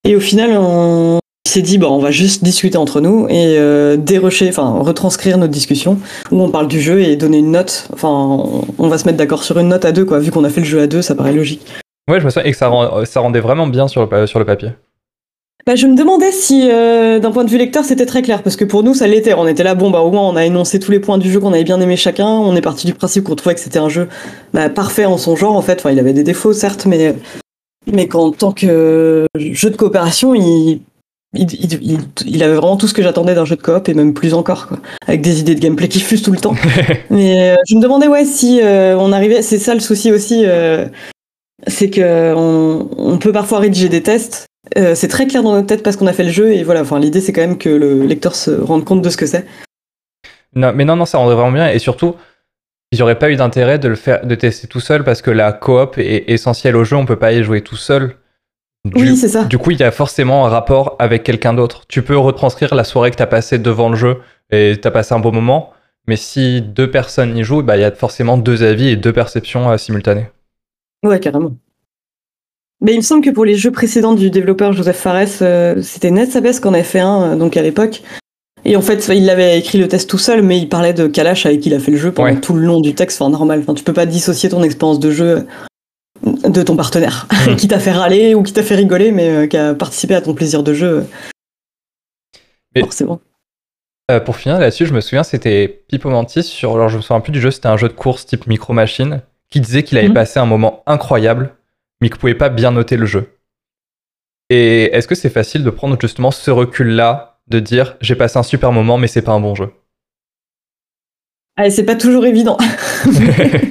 et 0.05 0.17
au 0.17 0.21
final 0.21 0.51
on 0.59 1.21
s'est 1.51 1.63
dit 1.63 1.79
bon 1.79 1.89
on 1.89 1.99
va 1.99 2.11
juste 2.11 2.43
discuter 2.43 2.79
entre 2.79 3.01
nous 3.01 3.27
et 3.29 3.57
euh, 3.59 3.97
dérocher, 3.97 4.49
enfin 4.49 4.79
retranscrire 4.81 5.39
notre 5.39 5.53
discussion 5.53 5.99
où 6.31 6.41
on 6.41 6.51
parle 6.51 6.69
du 6.69 6.81
jeu 6.81 7.01
et 7.03 7.17
donner 7.17 7.39
une 7.39 7.51
note. 7.51 7.89
Enfin, 7.93 8.09
on, 8.79 8.89
va 8.89 8.99
se 8.99 9.05
mettre 9.05 9.19
d'accord 9.19 9.45
sur 9.45 9.59
une 9.59 9.69
note 9.69 9.85
à 9.85 9.93
deux 9.93 10.05
quoi. 10.05 10.19
Vu 10.19 10.31
qu'on 10.31 10.45
a 10.45 10.51
fait 10.51 10.61
le 10.61 10.67
jeu 10.67 10.81
à 10.81 10.87
deux, 10.87 11.03
ça 11.03 11.15
paraît 11.15 11.33
logique. 11.33 11.67
Ouais, 12.11 12.21
je 12.21 12.25
me 12.25 12.31
souviens 12.31 12.49
et 12.49 12.53
que 12.53 12.57
ça, 12.57 12.69
rend- 12.69 13.05
ça 13.05 13.21
rendait 13.21 13.41
vraiment 13.41 13.67
bien 13.67 13.89
sur 13.89 14.09
le, 14.09 14.27
sur 14.27 14.39
le 14.39 14.45
papier. 14.45 14.71
Bah, 15.67 15.77
je 15.77 15.87
me 15.87 15.95
demandais 15.95 16.33
si, 16.33 16.71
euh, 16.71 17.19
d'un 17.19 17.31
point 17.31 17.45
de 17.45 17.51
vue 17.51 17.59
lecteur, 17.59 17.85
c'était 17.85 18.07
très 18.07 18.23
clair, 18.23 18.43
parce 18.43 18.57
que 18.57 18.65
pour 18.65 18.83
nous, 18.83 18.95
ça 18.95 19.07
l'était. 19.07 19.35
On 19.35 19.47
était 19.47 19.63
là, 19.63 19.75
bon, 19.75 19.91
bah, 19.91 20.01
au 20.01 20.11
moins, 20.11 20.23
on 20.23 20.35
a 20.35 20.45
énoncé 20.45 20.81
tous 20.81 20.91
les 20.91 21.01
points 21.01 21.19
du 21.19 21.31
jeu 21.31 21.39
qu'on 21.39 21.53
avait 21.53 21.65
bien 21.65 21.81
aimé 21.81 21.97
chacun. 21.97 22.27
On 22.27 22.57
est 22.57 22.63
parti 22.63 22.87
du 22.87 22.95
principe 22.95 23.25
qu'on 23.25 23.35
trouvait 23.35 23.55
que 23.55 23.61
c'était 23.61 23.79
un 23.79 23.91
jeu 23.91 24.09
bah, 24.55 24.71
parfait 24.71 25.05
en 25.05 25.19
son 25.19 25.37
genre, 25.37 25.55
en 25.55 25.63
fait. 25.63 25.81
Enfin, 25.81 25.91
il 25.91 25.99
avait 25.99 26.15
des 26.15 26.23
défauts, 26.23 26.55
certes, 26.55 26.87
mais, 26.87 27.15
mais 27.93 28.09
qu'en 28.09 28.31
tant 28.33 28.53
que 28.53 28.67
euh, 28.67 29.27
jeu 29.37 29.69
de 29.69 29.77
coopération, 29.77 30.35
il, 30.35 30.81
il, 31.35 31.53
il, 31.53 31.73
il- 31.93 31.99
il 32.27 32.43
avait 32.43 32.55
vraiment 32.55 32.77
tout 32.77 32.89
ce 32.89 32.95
que 32.95 33.03
j'attendais 33.03 33.35
d'un 33.35 33.45
jeu 33.45 33.57
de 33.57 33.63
coop, 33.63 33.89
et 33.89 33.95
même 33.95 34.15
plus 34.15 34.35
encore, 34.35 34.67
quoi. 34.69 34.79
Avec 35.07 35.21
des 35.21 35.41
idées 35.41 35.55
de 35.55 35.61
gameplay 35.61 35.89
qui 35.89 36.01
fusent 36.01 36.23
tout 36.23 36.33
le 36.33 36.39
temps. 36.41 36.55
Mais 37.11 37.53
euh, 37.53 37.57
je 37.69 37.77
me 37.77 37.81
demandais, 37.83 38.09
ouais, 38.09 38.25
si 38.25 38.61
euh, 38.63 38.97
on 38.99 39.13
arrivait. 39.13 39.43
C'est 39.43 39.59
ça 39.59 39.75
le 39.75 39.81
souci 39.81 40.11
aussi, 40.13 40.43
euh, 40.47 40.87
c'est 41.67 41.91
que 41.91 42.35
on, 42.35 42.89
on 42.97 43.19
peut 43.19 43.33
parfois 43.33 43.59
rédiger 43.61 43.89
des 43.89 44.03
tests. 44.03 44.47
C'est 44.77 45.09
très 45.09 45.27
clair 45.27 45.43
dans 45.43 45.53
notre 45.53 45.67
tête 45.67 45.83
parce 45.83 45.97
qu'on 45.97 46.07
a 46.07 46.13
fait 46.13 46.23
le 46.25 46.31
jeu 46.31 46.53
et 46.53 46.63
voilà. 46.65 46.83
Enfin, 46.83 47.01
l'idée 47.01 47.21
c'est 47.21 47.33
quand 47.33 47.41
même 47.41 47.59
que 47.59 47.71
le 47.71 48.05
lecteur 48.07 48.35
se 48.37 48.51
rende 48.51 48.85
compte 48.85 49.03
de 49.03 49.09
ce 49.09 49.17
que 49.17 49.27
c'est. 49.27 49.47
Non, 50.55 50.73
mais 50.75 50.85
non, 50.85 50.97
non, 50.97 51.07
ça 51.07 51.19
rendrait 51.19 51.35
vraiment 51.35 51.51
bien. 51.53 51.71
Et 51.71 51.79
surtout, 51.79 52.15
il 52.93 52.97
n'y 52.97 53.03
aurait 53.03 53.19
pas 53.19 53.31
eu 53.31 53.37
d'intérêt 53.37 53.79
de 53.79 53.89
le 53.89 53.95
faire, 53.97 54.25
de 54.27 54.35
tester 54.35 54.69
tout 54.69 54.79
seul 54.81 55.03
parce 55.03 55.23
que 55.23 55.31
la 55.31 55.53
coop 55.53 55.97
est 55.99 56.25
essentielle 56.29 56.77
au 56.77 56.85
jeu. 56.85 56.95
On 56.97 57.07
peut 57.07 57.17
pas 57.19 57.33
y 57.33 57.43
jouer 57.43 57.63
tout 57.63 57.77
seul. 57.77 58.17
Du, 58.85 59.03
Oui, 59.03 59.17
c'est 59.17 59.29
ça. 59.29 59.45
du 59.45 59.59
coup, 59.59 59.73
il 59.73 59.79
y 59.81 59.83
a 59.83 59.91
forcément 59.91 60.47
un 60.47 60.49
rapport 60.49 60.97
avec 60.99 61.23
quelqu'un 61.23 61.53
d'autre. 61.53 61.83
Tu 61.89 62.03
peux 62.03 62.17
retranscrire 62.17 62.75
la 62.75 62.85
soirée 62.85 63.11
que 63.11 63.17
tu 63.17 63.23
as 63.23 63.27
passée 63.27 63.59
devant 63.59 63.91
le 63.91 63.97
jeu 63.97 64.19
et 64.51 64.77
tu 64.81 64.89
as 64.89 64.91
passé 64.91 65.13
un 65.15 65.21
bon 65.21 65.33
moment. 65.33 65.71
Mais 66.07 66.17
si 66.17 66.63
deux 66.63 66.91
personnes 66.91 67.37
y 67.37 67.43
jouent, 67.45 67.63
bah, 67.63 67.77
il 67.77 67.81
y 67.81 67.85
a 67.85 67.93
forcément 67.93 68.39
deux 68.39 68.63
avis 68.63 68.89
et 68.89 68.97
deux 68.97 69.13
perceptions 69.13 69.71
euh, 69.71 69.77
simultanées. 69.77 70.29
Ouais, 71.05 71.21
carrément. 71.21 71.53
Mais 72.81 72.93
il 72.95 72.97
me 72.97 73.03
semble 73.03 73.23
que 73.23 73.29
pour 73.31 73.45
les 73.45 73.55
jeux 73.55 73.71
précédents 73.71 74.15
du 74.15 74.31
développeur 74.31 74.73
Joseph 74.73 74.97
Fares, 74.97 75.27
euh, 75.43 75.83
c'était 75.83 76.11
Ned 76.11 76.31
Sabes 76.31 76.59
qu'on 76.63 76.73
avait 76.73 76.83
fait 76.83 77.01
un, 77.01 77.33
euh, 77.33 77.37
donc 77.37 77.59
à 77.59 77.63
l'époque. 77.63 78.03
Et 78.65 78.77
en 78.77 78.81
fait, 78.81 79.09
il 79.15 79.29
avait 79.29 79.59
écrit 79.59 79.77
le 79.79 79.89
test 79.89 80.09
tout 80.09 80.19
seul, 80.19 80.43
mais 80.43 80.59
il 80.59 80.69
parlait 80.71 80.95
de 80.95 81.07
Kalash 81.07 81.45
avec 81.45 81.61
qui 81.61 81.69
il 81.69 81.75
a 81.75 81.79
fait 81.81 81.91
le 81.93 81.97
jeu 81.99 82.13
pendant 82.13 82.29
Ouais. 82.31 82.41
tout 82.41 82.55
le 82.55 82.63
long 82.65 82.81
du 82.81 82.95
texte. 82.95 83.21
Enfin, 83.21 83.31
normal. 83.31 83.61
Enfin, 83.61 83.75
tu 83.75 83.85
peux 83.85 83.93
pas 83.93 84.07
dissocier 84.07 84.49
ton 84.49 84.63
expérience 84.63 84.99
de 85.01 85.11
jeu 85.11 85.47
de 86.23 86.63
ton 86.63 86.77
partenaire, 86.77 87.27
Mm. 87.47 87.57
qui 87.57 87.69
t'a 87.69 87.79
fait 87.79 87.93
râler 87.93 88.35
ou 88.35 88.43
qui 88.43 88.53
t'a 88.53 88.63
fait 88.63 88.75
rigoler, 88.77 89.13
mais 89.13 89.29
euh, 89.29 89.47
qui 89.47 89.57
a 89.57 89.75
participé 89.75 90.15
à 90.15 90.21
ton 90.21 90.35
plaisir 90.35 90.63
de 90.63 90.75
jeu. 90.75 90.99
euh, 90.99 91.03
Mais- 92.75 92.83
Forcément. 92.83 93.21
Euh, 94.11 94.21
pour 94.21 94.37
finir 94.37 94.59
là-dessus, 94.59 94.87
je 94.87 94.93
me 94.93 95.01
souviens, 95.01 95.23
c'était 95.23 95.85
Pipo 95.89 96.11
Mantis 96.11 96.43
sur, 96.43 96.75
alors 96.75 96.89
je 96.89 96.97
me 96.97 97.03
souviens 97.03 97.21
plus 97.21 97.33
du 97.33 97.41
jeu, 97.41 97.51
c'était 97.51 97.69
un 97.69 97.77
jeu 97.77 97.89
de 97.89 97.93
course 97.93 98.27
type 98.27 98.47
Micro 98.49 98.73
Machine, 98.73 99.23
qui 99.51 99.61
disait 99.61 99.83
qu'il 99.85 99.99
avait 99.99 100.09
Mhm. 100.09 100.15
passé 100.15 100.39
un 100.41 100.47
moment 100.47 100.83
incroyable, 100.87 101.55
mais 102.01 102.09
qu'il 102.09 102.19
pouvait 102.19 102.35
pas 102.35 102.49
bien 102.49 102.73
noter 102.73 102.97
le 102.97 103.07
jeu. 103.07 103.37
Et 104.49 104.85
est-ce 104.97 105.07
que 105.07 105.15
c'est 105.15 105.31
facile 105.31 105.63
de 105.63 105.71
prendre 105.71 105.97
justement 106.01 106.33
ce 106.33 106.51
recul-là, 106.51 107.39
de 107.49 107.61
dire 107.61 107.97
j'ai 108.01 108.17
passé 108.17 108.37
un 108.39 108.43
super 108.43 108.73
moment, 108.73 108.99
mais 108.99 109.07
c'est 109.07 109.23
pas 109.23 109.33
un 109.33 109.41
bon 109.41 109.55
jeu? 109.55 109.71
Ah, 111.57 111.67
et 111.67 111.71
c'est 111.71 111.85
pas 111.85 111.95
toujours 111.97 112.27
évident. 112.27 112.57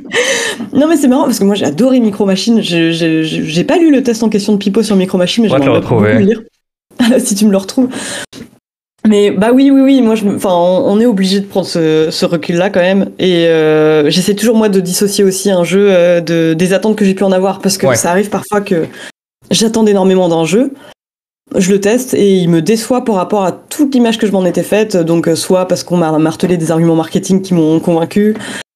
non, 0.80 0.88
mais 0.88 0.98
c'est 0.98 1.08
marrant 1.08 1.26
parce 1.26 1.40
que 1.40 1.44
moi 1.44 1.56
j'ai 1.56 1.66
adoré 1.66 2.00
Micro 2.00 2.26
Machine. 2.26 2.62
J'ai 2.62 3.64
pas 3.64 3.78
lu 3.78 3.92
le 3.92 4.02
test 4.02 4.24
en 4.24 4.30
question 4.30 4.54
de 4.54 4.58
Pipo 4.58 4.82
sur 4.82 4.96
Micro 4.96 5.18
Machine, 5.18 5.44
mais 5.44 5.50
j'aimerais 5.50 5.82
beaucoup 5.82 6.00
le 6.00 6.20
lire. 6.20 6.42
si 7.20 7.36
tu 7.36 7.46
me 7.46 7.52
le 7.52 7.58
retrouves. 7.58 7.90
Mais 9.08 9.32
bah 9.32 9.52
oui, 9.54 9.72
oui, 9.72 9.82
oui. 9.82 10.02
Moi, 10.02 10.16
je, 10.16 10.28
enfin, 10.28 10.54
on, 10.54 11.00
est 11.00 11.06
obligé 11.06 11.40
de 11.40 11.46
prendre 11.46 11.66
ce, 11.66 12.10
ce 12.12 12.26
recul-là 12.26 12.70
quand 12.70 12.82
même. 12.82 13.12
Et 13.18 13.48
euh, 13.48 14.10
j'essaie 14.10 14.36
toujours 14.36 14.56
moi 14.56 14.70
de 14.70 14.80
dissocier 14.80 15.24
aussi 15.24 15.50
un 15.50 15.64
jeu 15.64 15.88
euh, 15.90 16.20
de, 16.22 16.54
des 16.54 16.74
attentes 16.74 16.96
que 16.98 17.06
j'ai 17.06 17.14
pu 17.14 17.24
en 17.24 17.32
avoir 17.32 17.60
parce 17.60 17.78
que 17.78 17.88
Ouais. 17.88 17.96
ça 17.96 18.12
arrive 18.12 18.30
parfois 18.30 18.62
que 18.62 18.88
j'attends 19.52 19.86
énormément 19.86 20.28
d'un 20.28 20.46
jeu. 20.46 20.74
Je 21.56 21.72
le 21.72 21.80
teste 21.80 22.14
et 22.14 22.36
il 22.36 22.50
me 22.50 22.62
déçoit 22.62 23.04
par 23.06 23.16
rapport 23.16 23.44
à 23.44 23.52
toute 23.52 23.96
l'image 23.96 24.20
que 24.20 24.28
je 24.28 24.32
m'en 24.32 24.46
étais 24.46 24.64
faite. 24.64 24.98
Donc, 24.98 25.28
euh, 25.28 25.36
soit 25.36 25.68
parce 25.68 25.84
qu'on 25.84 25.98
m'a 25.98 26.12
martelé 26.20 26.58
des 26.58 26.70
arguments 26.70 26.96
marketing 26.96 27.42
qui 27.42 27.54
m'ont 27.54 27.80
convaincu, 27.80 28.36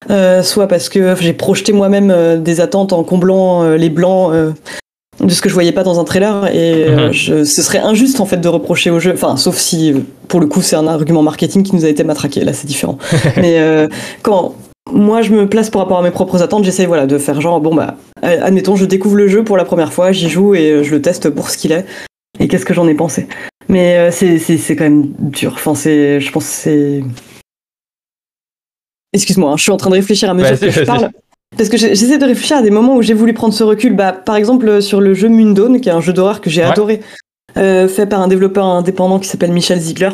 euh, 0.10 0.44
soit 0.44 0.68
parce 0.68 0.90
que 0.90 1.16
j'ai 1.20 1.34
projeté 1.34 1.74
moi-même 1.74 2.12
euh, 2.12 2.38
des 2.38 2.62
attentes 2.62 2.94
en 2.94 3.04
comblant 3.04 3.64
euh, 3.64 3.76
les 3.78 3.90
blancs 3.90 4.32
de 5.24 5.30
ce 5.30 5.42
que 5.42 5.48
je 5.50 5.54
voyais 5.54 5.72
pas 5.72 5.84
dans 5.84 6.00
un 6.00 6.04
trailer. 6.04 6.54
Et 6.56 6.90
Mhm. 6.90 7.12
je- 7.12 7.44
ce 7.44 7.62
serait 7.62 7.80
injuste 7.80 8.20
en 8.20 8.26
fait 8.26 8.38
de 8.38 8.48
reprocher 8.48 8.90
au 8.90 9.00
jeu. 9.00 9.12
Enfin, 9.14 9.38
sauf 9.38 9.58
si 9.58 9.94
pour 10.28 10.40
le 10.40 10.48
coup 10.48 10.62
c'est 10.62 10.76
un 10.76 10.88
argument 10.88 11.22
marketing 11.22 11.64
qui 11.64 11.76
nous 11.76 11.86
a 11.86 11.90
été 11.90 12.04
matraqué. 12.04 12.44
Là, 12.44 12.54
c'est 12.54 12.68
différent. 12.68 12.98
Mais 13.38 13.60
euh, 13.60 13.88
quand 14.24 14.56
moi 14.92 15.22
je 15.22 15.32
me 15.32 15.48
place 15.48 15.70
par 15.70 15.82
rapport 15.84 16.00
à 16.00 16.02
mes 16.04 16.12
propres 16.12 16.42
attentes, 16.42 16.64
j'essaye 16.66 16.86
voilà 16.88 17.06
de 17.06 17.18
faire 17.18 17.40
genre 17.42 17.62
bon 17.62 17.74
bah 17.74 17.96
admettons 18.22 18.76
je 18.76 18.86
découvre 18.86 19.16
le 19.16 19.28
jeu 19.28 19.44
pour 19.44 19.56
la 19.58 19.66
première 19.66 19.94
fois, 19.94 20.12
j'y 20.12 20.30
joue 20.30 20.56
et 20.56 20.84
je 20.84 20.92
le 20.92 21.02
teste 21.02 21.30
pour 21.30 21.50
ce 21.50 21.58
qu'il 21.58 21.72
est. 21.72 21.86
Et 22.40 22.48
qu'est-ce 22.48 22.66
que 22.66 22.74
j'en 22.74 22.88
ai 22.88 22.94
pensé? 22.96 23.28
Mais 23.70 23.98
euh, 23.98 24.12
c'est 24.12 24.40
c'est 24.40 24.76
quand 24.76 24.84
même 24.84 25.08
dur. 25.20 25.54
Enfin 25.56 25.76
c'est 25.76 26.20
je 26.20 26.32
pense 26.32 26.46
c'est 26.46 27.02
Excuse-moi, 29.14 29.52
hein, 29.52 29.58
je 29.58 29.64
suis 29.64 29.72
en 29.72 29.78
train 29.78 29.90
de 29.90 29.96
réfléchir 29.96 30.30
à 30.30 30.34
mesure 30.34 30.60
que 30.60 30.70
je 30.70 30.82
parle. 30.82 31.10
Parce 31.56 31.70
que 31.70 31.78
j'essaie 31.78 32.18
de 32.18 32.26
réfléchir 32.26 32.58
à 32.58 32.62
des 32.64 32.72
moments 32.72 32.96
où 32.96 33.02
j'ai 33.04 33.14
voulu 33.14 33.34
prendre 33.34 33.54
ce 33.54 33.64
recul. 33.64 33.96
Bah, 33.96 34.12
par 34.12 34.36
exemple, 34.36 34.68
euh, 34.68 34.82
sur 34.82 35.00
le 35.00 35.14
jeu 35.14 35.30
Mundone, 35.30 35.80
qui 35.82 35.90
est 35.90 35.92
un 35.92 36.02
jeu 36.02 36.12
d'horreur 36.12 36.42
que 36.42 36.50
j'ai 36.50 36.62
Ouais. 36.62 36.72
adoré, 36.72 37.02
euh, 37.58 37.88
fait 37.88 38.08
par 38.08 38.22
un 38.22 38.28
développeur 38.28 38.66
indépendant 38.66 39.20
qui 39.20 39.28
s'appelle 39.28 39.52
Michel 39.52 39.80
Ziegler, 39.80 40.10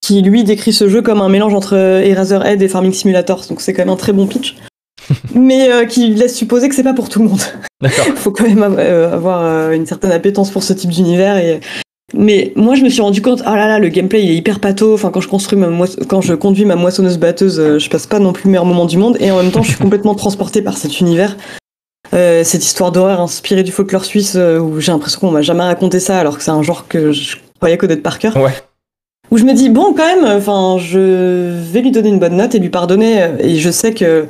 qui 0.00 0.22
lui 0.22 0.44
décrit 0.44 0.72
ce 0.72 0.88
jeu 0.88 1.02
comme 1.02 1.20
un 1.20 1.28
mélange 1.28 1.54
entre 1.54 1.76
euh, 1.76 2.00
Eraserhead 2.02 2.62
et 2.62 2.68
Farming 2.68 2.92
Simulator. 2.92 3.44
Donc 3.48 3.60
c'est 3.60 3.72
quand 3.72 3.82
même 3.82 3.92
un 3.92 3.96
très 3.96 4.12
bon 4.12 4.28
pitch. 4.28 4.56
mais 5.34 5.72
euh, 5.72 5.86
qui 5.86 6.14
laisse 6.14 6.36
supposer 6.36 6.68
que 6.68 6.74
c'est 6.76 6.84
pas 6.84 6.92
pour 6.94 7.08
tout 7.08 7.20
le 7.20 7.28
monde. 7.28 7.40
D'accord. 7.80 8.04
faut 8.14 8.30
quand 8.30 8.44
même 8.48 8.62
euh, 8.78 9.12
avoir 9.12 9.72
une 9.72 9.86
certaine 9.86 10.12
appétence 10.12 10.50
pour 10.50 10.62
ce 10.62 10.72
type 10.72 10.90
d'univers 10.90 11.36
et 11.36 11.58
mais 12.14 12.52
moi 12.56 12.74
je 12.74 12.82
me 12.82 12.88
suis 12.88 13.02
rendu 13.02 13.22
compte 13.22 13.42
oh 13.46 13.54
là 13.54 13.68
là 13.68 13.78
le 13.78 13.88
gameplay 13.88 14.22
il 14.22 14.30
est 14.30 14.36
hyper 14.36 14.60
pato 14.60 14.94
enfin 14.94 15.10
quand 15.10 15.20
je 15.20 15.28
construis 15.28 15.58
ma 15.58 15.68
quand 16.08 16.20
je 16.20 16.34
conduis 16.34 16.64
ma 16.64 16.76
moissonneuse 16.76 17.18
batteuse 17.18 17.60
euh, 17.60 17.78
je 17.78 17.88
passe 17.88 18.06
pas 18.06 18.18
non 18.18 18.32
plus 18.32 18.44
le 18.44 18.50
meilleur 18.50 18.64
moment 18.64 18.86
du 18.86 18.96
monde. 18.96 19.16
Et 19.20 19.30
en 19.30 19.42
même 19.42 19.52
temps 19.52 19.62
je 19.62 19.70
suis 19.70 19.78
complètement 19.82 20.14
transporté 20.14 20.62
par 20.62 20.76
cet 20.76 21.00
univers. 21.00 21.36
Euh, 22.12 22.42
cette 22.42 22.64
histoire 22.64 22.90
d'horreur 22.90 23.20
inspirée 23.20 23.62
du 23.62 23.70
folklore 23.70 24.04
suisse 24.04 24.34
euh, 24.34 24.58
où 24.58 24.80
j'ai 24.80 24.90
l'impression 24.90 25.20
qu'on 25.20 25.30
m'a 25.30 25.42
jamais 25.42 25.62
raconté 25.62 26.00
ça 26.00 26.18
alors 26.18 26.36
que 26.36 26.42
c'est 26.42 26.50
un 26.50 26.62
genre 26.62 26.88
que 26.88 27.12
je 27.12 27.36
croyais 27.58 27.76
connaître 27.76 28.02
par 28.02 28.18
cœur. 28.18 28.36
Ouais. 28.36 28.54
où 29.30 29.38
je 29.38 29.44
me 29.44 29.52
dis 29.52 29.68
bon 29.68 29.94
quand 29.94 30.06
même, 30.06 30.24
enfin 30.24 30.78
je 30.78 31.52
vais 31.72 31.82
lui 31.82 31.92
donner 31.92 32.08
une 32.08 32.18
bonne 32.18 32.36
note 32.36 32.54
et 32.54 32.58
lui 32.58 32.70
pardonner. 32.70 33.28
Et 33.38 33.56
je 33.56 33.70
sais 33.70 33.94
que 33.94 34.26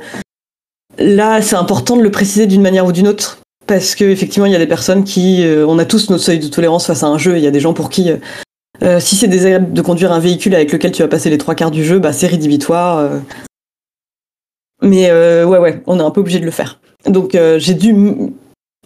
là 0.99 1.41
c'est 1.41 1.55
important 1.55 1.97
de 1.97 2.03
le 2.03 2.11
préciser 2.11 2.45
d'une 2.45 2.61
manière 2.61 2.85
ou 2.85 2.91
d'une 2.91 3.07
autre 3.07 3.40
parce 3.71 3.95
que 3.95 4.03
effectivement 4.03 4.45
il 4.45 4.51
y 4.51 4.55
a 4.55 4.59
des 4.59 4.67
personnes 4.67 5.05
qui 5.05 5.45
euh, 5.45 5.65
on 5.65 5.79
a 5.79 5.85
tous 5.85 6.09
notre 6.09 6.21
seuil 6.21 6.39
de 6.39 6.47
tolérance 6.47 6.87
face 6.87 7.03
à 7.03 7.07
un 7.07 7.17
jeu 7.17 7.37
il 7.37 7.43
y 7.43 7.47
a 7.47 7.51
des 7.51 7.61
gens 7.61 7.73
pour 7.73 7.89
qui 7.89 8.11
euh, 8.83 8.99
si 8.99 9.15
c'est 9.15 9.29
désagréable 9.29 9.71
de 9.71 9.81
conduire 9.81 10.11
un 10.11 10.19
véhicule 10.19 10.53
avec 10.55 10.73
lequel 10.73 10.91
tu 10.91 11.01
vas 11.01 11.07
passer 11.07 11.29
les 11.29 11.37
trois 11.37 11.55
quarts 11.55 11.71
du 11.71 11.85
jeu 11.85 11.97
bah 11.97 12.11
c'est 12.11 12.27
rédhibitoire 12.27 12.97
euh. 12.97 13.19
mais 14.81 15.09
ouais 15.09 15.57
ouais 15.57 15.81
on 15.87 15.99
est 15.99 16.03
un 16.03 16.11
peu 16.11 16.19
obligé 16.19 16.41
de 16.41 16.45
le 16.45 16.51
faire 16.51 16.81
donc 17.05 17.37
j'ai 17.59 17.73
dû 17.73 17.95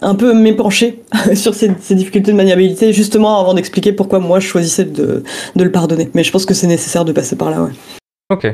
un 0.02 0.14
peu 0.14 0.36
m'épancher 0.36 1.02
sur 1.34 1.56
ces, 1.56 1.70
difficultés 1.70 2.32
de 2.32 2.38
maniabilité, 2.38 2.94
justement 2.94 3.40
avant 3.40 3.54
d'expliquer 3.54 3.94
pourquoi 3.94 4.20
moi 4.20 4.40
je 4.40 4.46
choisissais 4.46 4.84
de, 4.84 5.24
le 5.56 5.72
pardonner. 5.72 6.12
Mais 6.14 6.26
je 6.26 6.34
pense 6.34 6.46
que 6.46 6.54
c'est 6.54 6.68
nécessaire 6.68 7.06
de 7.06 7.14
passer 7.14 7.38
par 7.38 7.50
là, 7.50 7.64
ouais. 7.64 7.72
Ok. 8.30 8.46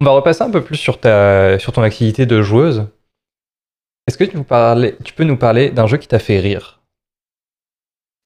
On 0.00 0.04
va 0.04 0.10
repasser 0.10 0.42
un 0.42 0.50
peu 0.50 0.64
plus 0.64 0.76
sur, 0.76 0.98
ta, 0.98 1.56
sur 1.60 1.72
ton 1.72 1.82
activité 1.82 2.26
de 2.26 2.42
joueuse. 2.42 2.88
Est-ce 4.08 4.16
que 4.16 4.24
tu, 4.24 4.38
tu 5.04 5.12
peux 5.12 5.24
nous 5.24 5.36
parler 5.36 5.68
d'un 5.68 5.86
jeu 5.86 5.98
qui 5.98 6.08
t'a 6.08 6.18
fait 6.18 6.40
rire? 6.40 6.80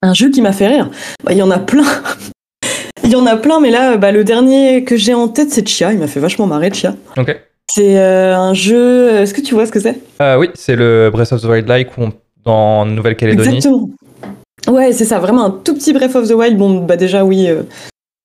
Un 0.01 0.15
jeu 0.15 0.31
qui 0.31 0.41
m'a 0.41 0.53
fait 0.53 0.69
rire? 0.69 0.89
Bah, 1.25 1.33
Il 1.33 1.39
y 1.39 1.43
en 1.43 1.51
a 1.51 1.59
plein. 1.59 1.83
Il 3.05 3.11
y 3.11 3.17
en 3.17 3.27
a 3.27 3.37
plein, 3.37 3.59
mais 3.59 3.71
là, 3.71 3.97
bah, 3.97 4.13
le 4.13 4.23
dernier 4.23 4.85
que 4.85 4.97
j'ai 4.97 5.13
en 5.13 5.27
tête, 5.27 5.51
c'est 5.51 5.67
Chia. 5.67 5.93
Il 5.93 5.99
m'a 5.99 6.07
fait 6.07 6.21
vachement 6.21 6.47
marrer, 6.47 6.73
Chia. 6.73 6.95
Ok. 7.17 7.37
C'est 7.69 7.99
euh, 7.99 8.37
un 8.37 8.55
jeu. 8.55 9.09
Est-ce 9.17 9.35
que 9.35 9.41
tu 9.41 9.55
vois 9.55 9.67
ce 9.67 9.73
que 9.73 9.81
c'est? 9.81 9.99
Euh, 10.21 10.37
Oui, 10.39 10.51
c'est 10.55 10.77
le 10.77 11.11
Breath 11.13 11.33
of 11.33 11.43
the 11.43 11.47
Wild 11.47 11.67
like 11.67 11.89
dans 12.45 12.87
Nouvelle-Calédonie. 12.87 13.57
Exactement. 13.57 13.91
Ouais, 14.69 14.93
c'est 14.93 15.05
ça, 15.05 15.19
vraiment 15.19 15.47
un 15.47 15.51
tout 15.51 15.75
petit 15.75 15.93
Breath 15.93 16.15
of 16.15 16.29
the 16.29 16.33
Wild. 16.35 16.57
Bon, 16.59 16.79
bah 16.85 16.97
déjà, 16.97 17.25
oui, 17.25 17.49
euh, 17.49 17.65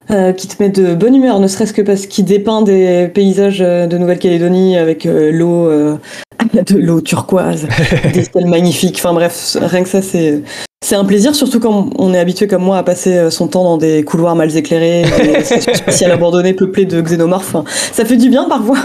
qui 0.08 0.48
te 0.48 0.62
met 0.62 0.70
de 0.70 0.96
bonne 0.96 1.16
humeur, 1.16 1.40
ne 1.40 1.48
serait-ce 1.48 1.74
que 1.74 1.82
parce 1.82 2.06
qu'il 2.06 2.26
dépeint 2.26 2.62
des 2.62 3.10
paysages 3.14 3.60
de 3.60 3.98
Nouvelle-Calédonie 3.98 4.78
avec 4.78 5.06
l'eau, 5.06 5.70
de 6.54 6.78
l'eau 6.78 7.02
turquoise, 7.02 7.68
des 8.14 8.24
ciels 8.24 8.48
magnifiques. 8.48 8.96
Enfin 8.98 9.14
bref, 9.14 9.58
rien 9.62 9.84
que 9.84 9.90
ça, 9.90 10.02
c'est 10.02 10.42
c'est 10.86 10.96
un 10.96 11.06
plaisir, 11.06 11.34
surtout 11.34 11.60
quand 11.60 11.90
on 11.98 12.14
est 12.14 12.20
habitué 12.20 12.48
comme 12.48 12.64
moi 12.64 12.78
à 12.78 12.84
passer 12.84 13.18
euh, 13.18 13.30
son 13.30 13.48
temps 13.48 13.64
dans 13.64 13.78
des 13.78 14.04
couloirs 14.04 14.36
mal 14.36 14.56
éclairés, 14.56 15.04
des 15.04 15.44
spatiales 15.74 16.12
abandonnées 16.12 16.54
peuplées 16.54 16.86
de 16.86 17.02
xénomorphes. 17.02 17.56
ça 17.92 18.06
fait 18.06 18.16
du 18.16 18.30
bien 18.30 18.48
parfois. 18.48 18.78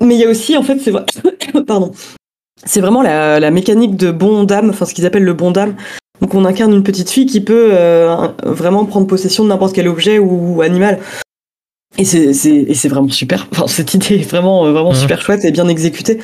Mais 0.00 0.16
il 0.16 0.20
y 0.20 0.24
a 0.24 0.28
aussi, 0.28 0.56
en 0.56 0.62
fait, 0.62 0.78
c'est 0.78 0.92
pardon, 1.66 1.92
c'est 2.64 2.80
vraiment 2.80 3.02
la, 3.02 3.50
mécanique 3.50 3.96
de 3.96 4.10
bon 4.10 4.44
dame, 4.44 4.70
enfin 4.70 4.84
ce 4.84 4.94
qu'ils 4.94 5.06
appellent 5.06 5.24
le 5.24 5.32
bon 5.32 5.52
dame. 5.52 5.76
Donc 6.20 6.34
on 6.34 6.44
incarne 6.44 6.72
une 6.72 6.82
petite 6.82 7.10
fille 7.10 7.26
qui 7.26 7.40
peut 7.40 7.70
euh, 7.72 8.28
vraiment 8.44 8.84
prendre 8.84 9.06
possession 9.06 9.44
de 9.44 9.48
n'importe 9.48 9.74
quel 9.74 9.88
objet 9.88 10.18
ou 10.18 10.62
animal. 10.62 10.98
Et 11.98 12.04
c'est 12.04 12.88
vraiment 12.88 13.08
super. 13.08 13.48
Enfin, 13.52 13.66
cette 13.66 13.94
idée 13.94 14.16
est 14.16 14.28
vraiment, 14.30 14.66
euh, 14.66 14.72
vraiment 14.72 14.92
mmh. 14.92 14.96
super 14.96 15.20
chouette 15.20 15.44
et 15.44 15.50
bien 15.50 15.68
exécutée. 15.68 16.18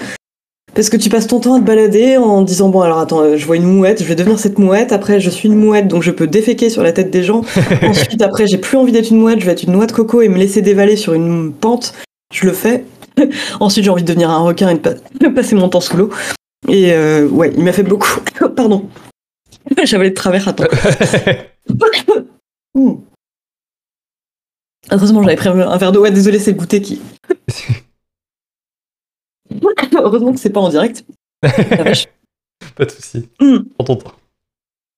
Parce 0.75 0.89
que 0.91 0.97
tu 0.97 1.09
passes 1.09 1.29
ton 1.29 1.39
temps 1.39 1.55
à 1.55 1.61
te 1.61 1.65
balader 1.65 2.17
en 2.17 2.43
disant 2.43 2.69
bon 2.69 2.81
alors 2.81 2.99
attends 2.99 3.21
euh, 3.21 3.37
je 3.37 3.47
vois 3.47 3.55
une 3.55 3.65
mouette 3.65 4.03
je 4.03 4.09
vais 4.09 4.17
devenir 4.17 4.41
cette 4.41 4.59
mouette 4.59 4.91
après 4.91 5.21
je 5.21 5.31
suis 5.31 5.49
une 5.49 5.55
mouette 5.55 5.87
donc 5.87 6.03
je 6.03 6.11
peux 6.11 6.27
déféquer 6.27 6.69
sur 6.69 6.83
la 6.83 6.91
tête 6.91 7.11
des 7.11 7.23
gens 7.23 7.43
ensuite 7.83 8.21
après 8.23 8.49
j'ai 8.49 8.59
plus 8.59 8.77
envie 8.77 8.91
d'être 8.91 9.11
une 9.11 9.21
mouette 9.21 9.39
je 9.39 9.47
vais 9.47 9.53
être 9.53 9.63
une 9.63 9.73
noix 9.73 9.87
de 9.87 9.93
coco 9.93 10.21
et 10.21 10.29
me 10.29 10.37
laisser 10.37 10.63
dévaler 10.63 10.97
sur 10.97 11.15
une 11.15 11.53
pente 11.53 11.95
je 12.35 12.45
le 12.45 12.53
fais 12.53 12.85
ensuite 13.61 13.85
j'ai 13.85 13.91
envie 13.91 14.03
de 14.03 14.09
devenir 14.09 14.31
un 14.31 14.41
requin 14.41 14.69
et 14.69 14.75
de, 14.75 15.29
passer 15.29 15.55
mon 15.55 15.69
temps 15.69 15.81
sous 15.81 15.97
l'eau 15.97 16.11
et 16.69 16.93
euh, 16.93 17.29
ouais 17.29 17.53
il 17.57 17.63
m'a 17.63 17.73
fait 17.73 17.85
beaucoup 17.85 18.19
pardon 18.57 18.89
j'avais 19.85 20.11
de 20.11 20.15
travers 20.15 20.49
attends 20.49 20.65
mmh. 22.75 22.93
Heureusement, 24.91 25.23
j'avais 25.23 25.37
pris 25.37 25.49
un 25.49 25.77
verre 25.79 25.93
d'eau. 25.93 26.03
Ouais, 26.03 26.11
désolé, 26.11 26.39
c'est 26.39 26.53
le 26.53 26.59
goûter 26.59 26.83
qui. 26.83 27.01
Heureusement 29.95 30.33
que 30.33 30.39
c'est 30.39 30.51
pas 30.51 30.61
en 30.61 30.69
direct. 30.69 31.05
pas 31.41 32.85
de 32.85 32.91
soucis. 32.91 33.29
Mm. 33.41 33.59
ton 33.85 33.97
temps. 33.97 34.13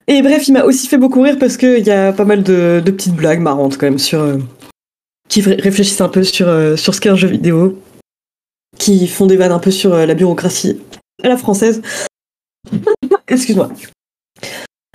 Et 0.09 0.23
bref, 0.23 0.47
il 0.49 0.53
m'a 0.53 0.65
aussi 0.65 0.87
fait 0.87 0.99
beaucoup 0.99 1.21
rire 1.21 1.37
parce 1.39 1.57
qu'il 1.57 1.85
y 1.85 1.91
a 1.91 2.13
pas 2.13 2.25
mal 2.25 2.43
de, 2.43 2.83
petites 2.85 3.15
blagues 3.15 3.41
marrantes 3.41 3.77
quand 3.77 3.87
même 3.87 3.99
sur 3.99 4.21
euh, 4.21 4.39
qui 5.29 5.41
réfléchissent 5.41 6.01
un 6.01 6.09
peu 6.09 6.23
sur, 6.23 6.49
euh, 6.49 6.77
sur 6.77 6.95
ce 6.95 7.01
qu'est 7.01 7.09
un 7.09 7.17
jeu 7.17 7.29
vidéo, 7.29 7.81
qui 8.79 9.09
font 9.09 9.27
des 9.27 9.37
vannes 9.37 9.53
un 9.53 9.59
peu 9.59 9.73
sur 9.73 9.95
euh, 9.95 10.07
la 10.07 10.15
bureaucratie 10.15 10.81
à 11.23 11.29
la 11.29 11.37
française. 11.37 11.83
Excuse-moi. 13.27 13.71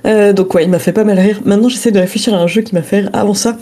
Donc 0.03 0.53
ouais, 0.53 0.63
il 0.63 0.69
m'a 0.69 0.79
fait 0.79 0.93
pas 0.93 1.03
mal 1.03 1.19
rire. 1.19 1.41
Maintenant, 1.45 1.69
j'essaie 1.69 1.91
de 1.91 1.99
réfléchir 1.99 2.33
à 2.33 2.37
un 2.37 2.47
jeu 2.47 2.61
qui 2.61 2.73
m'a 2.75 2.81
fait 2.81 3.01
rire 3.01 3.09
avant 3.13 3.33
ça. 3.33 3.57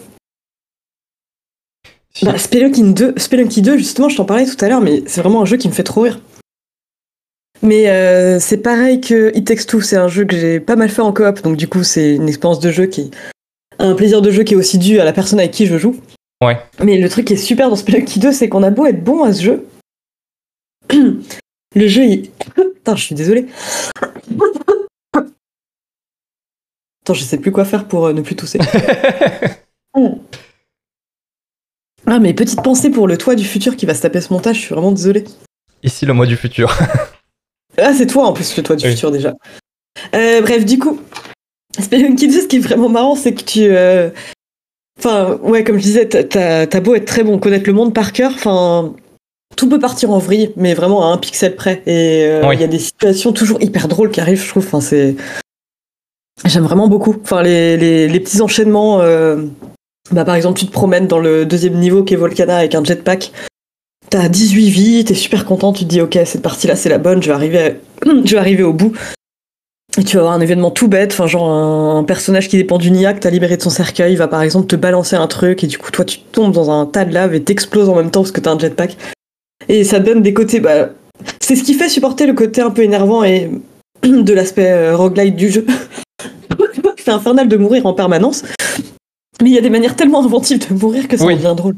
Bah, 2.24 2.38
Spelunky 2.38 2.94
2, 2.94 3.14
Spelunky 3.18 3.62
2, 3.62 3.78
justement, 3.78 4.10
je 4.10 4.18
t'en 4.18 4.26
parlais 4.26 4.46
tout 4.46 4.64
à 4.64 4.68
l'heure, 4.68 4.82
mais 4.82 5.04
c'est 5.06 5.22
vraiment 5.22 5.42
un 5.42 5.46
jeu 5.46 5.58
qui 5.58 5.68
me 5.68 5.74
fait 5.74 5.84
trop 5.84 6.02
rire. 6.02 6.20
Mais 7.62 7.90
euh, 7.90 8.40
c'est 8.40 8.58
pareil 8.58 9.02
que 9.02 9.36
It 9.36 9.46
Takes 9.46 9.66
Two, 9.66 9.82
c'est 9.82 9.98
un 9.98 10.08
jeu 10.08 10.26
que 10.26 10.36
j'ai 10.36 10.60
pas 10.60 10.76
mal 10.76 10.90
fait 10.90 11.02
en 11.02 11.12
coop, 11.12 11.42
donc 11.42 11.58
du 11.58 11.68
coup 11.68 11.84
c'est 11.84 12.16
une 12.16 12.30
expérience 12.30 12.60
de 12.60 12.72
jeu 12.72 12.86
qui 12.86 13.12
un 13.80 13.96
plaisir 13.96 14.22
de 14.22 14.32
jeu 14.32 14.44
qui 14.44 14.54
est 14.54 14.58
aussi 14.58 14.78
dû 14.78 15.00
à 15.00 15.06
la 15.06 15.14
personne 15.14 15.40
avec 15.40 15.52
qui 15.52 15.66
je 15.66 15.78
joue. 15.78 15.96
Ouais. 16.44 16.58
Mais 16.84 16.98
le 16.98 17.10
truc 17.10 17.26
qui 17.28 17.34
est 17.34 17.38
super 17.38 17.70
dans 17.70 17.76
Spelunky 17.76 18.20
2, 18.20 18.32
c'est 18.32 18.50
qu'on 18.50 18.64
a 18.64 18.70
beau 18.70 18.86
être 18.86 19.04
bon 19.04 19.24
à 19.24 19.34
ce 19.34 19.44
jeu, 19.44 19.68
le 20.94 21.88
jeu 21.88 22.04
il... 22.04 22.30
Putain, 22.56 22.96
je 22.96 23.04
suis 23.04 23.16
désolé. 23.16 23.48
Attends, 27.10 27.18
je 27.18 27.24
sais 27.24 27.40
plus 27.40 27.52
quoi 27.52 27.66
faire 27.66 27.88
pour 27.88 28.06
euh, 28.06 28.14
ne 28.14 28.22
plus 28.22 28.36
tousser. 28.36 28.60
Ah, 32.06 32.18
mais 32.18 32.34
petite 32.34 32.64
pensée 32.64 32.90
pour 32.90 33.08
le 33.08 33.18
toit 33.18 33.36
du 33.36 33.44
futur 33.44 33.76
qui 33.76 33.86
va 33.86 33.94
se 33.94 34.02
taper 34.02 34.20
ce 34.20 34.34
montage, 34.34 34.56
je 34.56 34.62
suis 34.62 34.74
vraiment 34.74 34.92
désolé. 34.92 35.26
Ici, 35.84 36.08
le 36.08 36.14
mois 36.14 36.26
du 36.26 36.36
futur. 36.36 36.76
ah, 37.78 37.94
c'est 37.94 38.08
toi 38.08 38.26
en 38.26 38.34
plus, 38.34 38.56
le 38.58 38.64
toit 38.64 38.76
du 38.76 38.90
futur 38.90 39.12
déjà. 39.12 39.36
Euh, 40.16 40.42
bref, 40.42 40.66
du 40.66 40.80
coup, 40.80 41.00
Spelunky 41.80 42.28
2, 42.28 42.42
ce 42.42 42.48
qui 42.48 42.56
est 42.56 42.60
vraiment 42.60 42.90
marrant, 42.90 43.16
c'est 43.16 43.34
que 43.34 43.44
tu. 43.44 43.62
Euh, 43.64 44.10
enfin, 44.98 45.38
ouais, 45.44 45.64
comme 45.64 45.78
je 45.78 45.84
disais, 45.84 46.08
t'as 46.08 46.80
beau 46.80 46.96
être 46.96 47.06
très 47.06 47.24
bon, 47.24 47.38
connaître 47.38 47.68
le 47.68 47.74
monde 47.74 47.94
par 47.94 48.14
cœur, 48.14 48.32
enfin. 48.34 48.96
Tout 49.56 49.70
peut 49.70 49.80
partir 49.80 50.10
en 50.12 50.20
vrille, 50.20 50.52
mais 50.56 50.74
vraiment 50.74 51.10
à 51.10 51.14
un 51.14 51.18
pixel 51.18 51.56
près. 51.56 51.84
Et 51.86 52.24
euh, 52.24 52.54
il 52.54 52.62
y 52.62 52.64
a 52.64 52.68
des 52.68 52.80
situations 52.80 53.34
toujours 53.34 53.62
hyper 53.62 53.88
drôles 53.88 54.10
qui 54.10 54.22
arrivent, 54.22 54.44
je 54.44 54.50
trouve. 54.50 54.66
Enfin, 54.66 54.82
c'est. 54.82 55.16
J'aime 56.46 56.64
vraiment 56.64 56.88
beaucoup. 56.88 57.16
Enfin, 57.22 57.42
les, 57.42 57.78
les, 57.78 58.08
les 58.08 58.20
petits 58.20 58.42
enchaînements 58.42 59.02
bah, 60.12 60.26
par 60.26 60.36
exemple, 60.36 60.60
tu 60.60 60.66
te 60.66 60.72
promènes 60.72 61.08
dans 61.08 61.20
le 61.20 61.46
deuxième 61.46 61.76
niveau 61.76 62.04
qui 62.04 62.14
est 62.14 62.18
Volcana 62.18 62.58
avec 62.58 62.76
un 62.76 62.84
jetpack. 62.84 63.32
T'as 64.10 64.28
18 64.28 64.70
vies, 64.70 65.06
t'es 65.06 65.14
super 65.14 65.46
content, 65.46 65.72
tu 65.72 65.84
te 65.84 65.90
dis 65.90 66.02
ok 66.02 66.18
cette 66.26 66.42
partie 66.42 66.66
là 66.66 66.76
c'est 66.76 66.90
la 66.90 66.98
bonne, 66.98 67.22
je 67.22 67.28
vais 67.28 67.34
arriver, 67.34 67.76
je 68.26 68.32
vais 68.32 68.38
arriver 68.40 68.64
au 68.64 68.74
bout. 68.74 68.92
Et 70.00 70.04
tu 70.04 70.16
vas 70.16 70.22
avoir 70.22 70.34
un 70.34 70.42
événement 70.42 70.72
tout 70.72 70.88
bête, 70.88 71.12
enfin 71.12 71.28
genre 71.28 71.48
un, 71.48 72.04
personnage 72.04 72.48
qui 72.48 72.58
dépend 72.58 72.80
d'une 72.80 72.96
IA 72.96 73.14
que 73.14 73.20
t'as 73.20 73.30
libéré 73.30 73.58
de 73.58 73.62
son 73.62 73.70
cercueil 73.70 74.16
va 74.16 74.28
par 74.28 74.42
exemple 74.42 74.66
te 74.66 74.76
balancer 74.76 75.16
un 75.16 75.28
truc 75.28 75.64
et 75.64 75.68
du 75.68 75.78
coup 75.78 75.92
toi 75.92 76.06
tu 76.06 76.20
tombes 76.20 76.54
dans 76.54 76.72
un 76.72 76.88
tas 76.88 77.06
de 77.06 77.14
lave 77.14 77.36
et 77.36 77.44
t'exploses 77.44 77.90
en 77.90 77.96
même 77.96 78.10
temps 78.10 78.22
parce 78.22 78.32
que 78.32 78.40
t'as 78.40 78.52
un 78.52 78.58
jetpack. 78.58 78.98
Et 79.68 79.84
ça 79.84 80.00
donne 80.00 80.24
des 80.24 80.34
côtés, 80.34 80.60
bah 80.60 80.90
c'est 81.40 81.56
ce 81.56 81.64
qui 81.64 81.76
fait 81.76 81.90
supporter 81.90 82.26
le 82.26 82.34
côté 82.34 82.62
un 82.62 82.72
peu 82.72 82.82
énervant 82.82 83.24
et 83.24 83.52
de 84.04 84.34
l'aspect 84.34 84.72
euh, 84.72 84.96
roguelite 84.96 85.36
du 85.36 85.52
jeu. 85.52 85.68
C'est 87.10 87.16
infernal 87.16 87.48
de 87.48 87.58
mourir 87.58 87.86
en 87.86 87.94
permanence. 87.94 88.44
Mais 89.42 89.50
il 89.50 89.54
y 89.54 89.58
a 89.58 89.62
des 89.62 89.70
manières 89.70 89.96
tellement 89.96 90.24
inventives 90.24 90.68
de 90.70 90.74
mourir 90.76 91.08
que 91.08 91.18
ça 91.18 91.26
devient 91.26 91.54
drôle. 91.56 91.76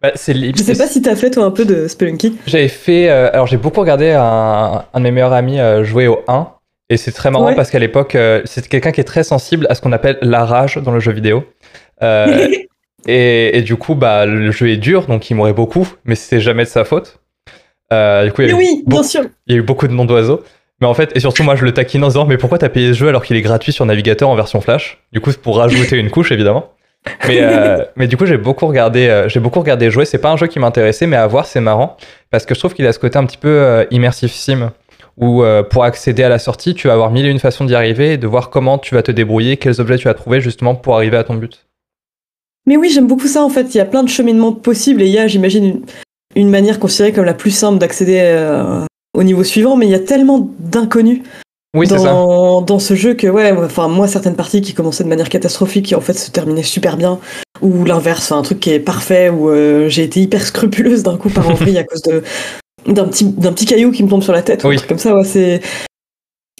Bah, 0.00 0.12
Je 0.14 0.62
sais 0.62 0.76
pas 0.76 0.86
si 0.86 1.02
t'as 1.02 1.16
fait 1.16 1.30
toi 1.30 1.44
un 1.44 1.50
peu 1.50 1.64
de 1.64 1.88
Spelunky. 1.88 2.36
J'avais 2.46 2.68
fait. 2.68 3.08
Euh, 3.08 3.30
alors 3.32 3.48
j'ai 3.48 3.56
beaucoup 3.56 3.80
regardé 3.80 4.12
un, 4.12 4.84
de 4.94 5.00
mes 5.00 5.10
meilleurs 5.10 5.32
amis 5.32 5.58
euh, 5.58 5.82
jouer 5.82 6.06
au 6.06 6.20
1. 6.28 6.48
Et 6.90 6.96
c'est 6.96 7.12
très 7.12 7.30
marrant 7.30 7.54
parce 7.54 7.70
qu'à 7.70 7.78
l'époque, 7.78 8.14
euh, 8.14 8.40
c'est 8.44 8.66
quelqu'un 8.66 8.92
qui 8.92 9.00
est 9.00 9.04
très 9.04 9.24
sensible 9.24 9.66
à 9.68 9.74
ce 9.74 9.82
qu'on 9.82 9.92
appelle 9.92 10.18
la 10.22 10.44
rage 10.44 10.76
dans 10.76 10.92
le 10.92 11.00
jeu 11.00 11.12
vidéo. 11.12 11.44
et, 13.06 13.62
du 13.62 13.76
coup, 13.76 13.94
bah, 13.94 14.24
le 14.24 14.50
jeu 14.52 14.70
est 14.70 14.76
dur, 14.76 15.06
donc 15.06 15.28
il 15.28 15.34
mourait 15.34 15.52
beaucoup, 15.52 15.86
mais 16.04 16.14
c'est 16.14 16.40
jamais 16.40 16.64
de 16.64 16.68
sa 16.68 16.84
faute. 16.84 17.18
du 17.90 18.32
coup, 18.32 18.42
il 18.42 18.48
y, 18.48 18.52
a 18.52 18.56
oui, 18.56 18.84
bien 18.86 19.02
sûr. 19.02 19.24
il 19.46 19.54
y 19.54 19.56
a 19.56 19.58
eu 19.58 19.62
beaucoup 19.62 19.88
de 19.88 19.92
noms 19.92 20.04
d'oiseaux. 20.04 20.42
Mais 20.80 20.86
en 20.86 20.94
fait, 20.94 21.10
et 21.16 21.20
surtout, 21.20 21.42
moi, 21.42 21.56
je 21.56 21.64
le 21.64 21.72
taquine 21.72 22.04
en 22.04 22.08
disant, 22.08 22.26
mais 22.26 22.36
pourquoi 22.36 22.58
t'as 22.58 22.68
payé 22.68 22.92
ce 22.92 22.98
jeu 22.98 23.08
alors 23.08 23.24
qu'il 23.24 23.36
est 23.36 23.42
gratuit 23.42 23.72
sur 23.72 23.84
navigateur 23.84 24.28
en 24.28 24.36
version 24.36 24.60
flash? 24.60 24.98
Du 25.12 25.20
coup, 25.20 25.32
c'est 25.32 25.42
pour 25.42 25.56
rajouter 25.56 25.96
une 25.96 26.10
couche, 26.10 26.30
évidemment. 26.30 26.70
Mais, 27.26 27.38
euh, 27.40 27.84
mais 27.96 28.06
du 28.06 28.16
coup, 28.16 28.26
j'ai 28.26 28.36
beaucoup 28.36 28.66
regardé, 28.66 29.08
euh, 29.08 29.28
j'ai 29.28 29.40
beaucoup 29.40 29.60
regardé 29.60 29.90
jouer. 29.90 30.04
C'est 30.04 30.18
pas 30.18 30.30
un 30.30 30.36
jeu 30.36 30.46
qui 30.46 30.58
m'intéressait, 30.58 31.06
mais 31.06 31.16
à 31.16 31.26
voir, 31.26 31.46
c'est 31.46 31.60
marrant 31.60 31.96
parce 32.30 32.46
que 32.46 32.54
je 32.54 32.60
trouve 32.60 32.74
qu'il 32.74 32.86
a 32.86 32.92
ce 32.92 32.98
côté 32.98 33.18
un 33.18 33.24
petit 33.24 33.38
peu 33.38 33.48
euh, 33.48 33.84
immersif 33.90 34.32
sim 34.32 34.72
où 35.20 35.42
pour 35.70 35.82
accéder 35.82 36.22
à 36.22 36.28
la 36.28 36.38
sortie, 36.38 36.74
tu 36.74 36.86
vas 36.86 36.92
avoir 36.92 37.10
mille 37.10 37.26
et 37.26 37.30
une 37.30 37.40
façons 37.40 37.64
d'y 37.64 37.74
arriver 37.74 38.12
et 38.12 38.18
de 38.18 38.28
voir 38.28 38.50
comment 38.50 38.78
tu 38.78 38.94
vas 38.94 39.02
te 39.02 39.10
débrouiller, 39.10 39.56
quels 39.56 39.80
objets 39.80 39.98
tu 39.98 40.04
vas 40.04 40.14
trouver 40.14 40.40
justement 40.40 40.76
pour 40.76 40.94
arriver 40.94 41.16
à 41.16 41.24
ton 41.24 41.34
but. 41.34 41.66
Mais 42.66 42.76
oui, 42.76 42.88
j'aime 42.88 43.08
beaucoup 43.08 43.26
ça 43.26 43.42
en 43.42 43.48
fait. 43.48 43.74
Il 43.74 43.78
y 43.78 43.80
a 43.80 43.84
plein 43.84 44.04
de 44.04 44.08
cheminements 44.08 44.52
possibles 44.52 45.02
et 45.02 45.06
il 45.06 45.12
y 45.12 45.18
a, 45.18 45.26
j'imagine, 45.26 45.64
une, 45.64 45.82
une, 46.36 46.50
manière 46.50 46.78
considérée 46.78 47.12
comme 47.12 47.24
la 47.24 47.34
plus 47.34 47.50
simple 47.50 47.78
d'accéder 47.78 48.20
au 49.14 49.22
niveau 49.22 49.44
suivant, 49.44 49.76
mais 49.76 49.86
il 49.86 49.90
y 49.90 49.94
a 49.94 50.00
tellement 50.00 50.50
d'inconnus 50.58 51.22
Oui, 51.74 51.86
c'est 51.88 51.98
ça. 51.98 52.12
dans, 52.12 52.78
ce 52.78 52.94
jeu 52.94 53.14
que 53.14 53.26
ouais 53.26 53.52
enfin 53.52 53.88
moi 53.88 54.08
certaines 54.08 54.36
parties 54.36 54.60
qui 54.60 54.74
commençaient 54.74 55.04
de 55.04 55.08
manière 55.08 55.28
catastrophique 55.28 55.86
qui 55.86 55.94
en 55.94 56.00
fait 56.00 56.14
se 56.14 56.30
terminaient 56.30 56.62
super 56.62 56.96
bien 56.96 57.18
ou 57.60 57.84
l'inverse 57.84 58.32
un 58.32 58.42
truc 58.42 58.60
qui 58.60 58.70
est 58.70 58.80
parfait 58.80 59.28
où 59.28 59.50
euh, 59.50 59.88
j'ai 59.88 60.04
été 60.04 60.20
hyper 60.20 60.44
scrupuleuse 60.44 61.02
d'un 61.02 61.16
coup 61.16 61.30
par 61.30 61.48
envie 61.50 61.76
à 61.78 61.84
cause 61.84 62.02
de 62.02 62.22
d'un 62.86 63.06
petit 63.06 63.24
d'un 63.24 63.52
petit 63.52 63.66
caillou 63.66 63.90
qui 63.90 64.02
me 64.02 64.08
tombe 64.08 64.22
sur 64.22 64.32
la 64.32 64.42
tête 64.42 64.64
ou 64.64 64.68
un 64.68 64.76
truc 64.76 64.88
comme 64.88 64.98
ça 64.98 65.14
ouais 65.14 65.24
c'est 65.24 65.60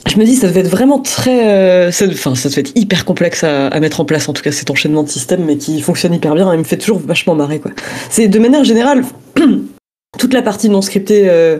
je 0.06 0.16
me 0.18 0.24
dis 0.24 0.34
ça 0.34 0.48
devait 0.48 0.60
être 0.60 0.68
vraiment 0.68 0.98
très 1.00 1.48
euh, 1.48 1.90
ça, 1.90 2.06
enfin 2.06 2.34
ça 2.34 2.48
devait 2.48 2.60
être 2.62 2.72
hyper 2.76 3.04
complexe 3.04 3.44
à, 3.44 3.68
à 3.68 3.80
mettre 3.80 4.00
en 4.00 4.04
place 4.04 4.28
en 4.28 4.32
tout 4.32 4.42
cas 4.42 4.52
cet 4.52 4.70
enchaînement 4.70 5.02
de 5.04 5.08
systèmes 5.08 5.44
mais 5.44 5.56
qui 5.56 5.80
fonctionne 5.80 6.14
hyper 6.14 6.34
bien 6.34 6.52
et 6.52 6.56
me 6.56 6.64
fait 6.64 6.76
toujours 6.76 6.98
vachement 6.98 7.34
marrer 7.34 7.60
quoi 7.60 7.70
c'est 8.10 8.28
de 8.28 8.38
manière 8.38 8.64
générale 8.64 9.04
toute 10.18 10.34
la 10.34 10.42
partie 10.42 10.68
non 10.68 10.82
scriptée 10.82 11.28
euh, 11.28 11.58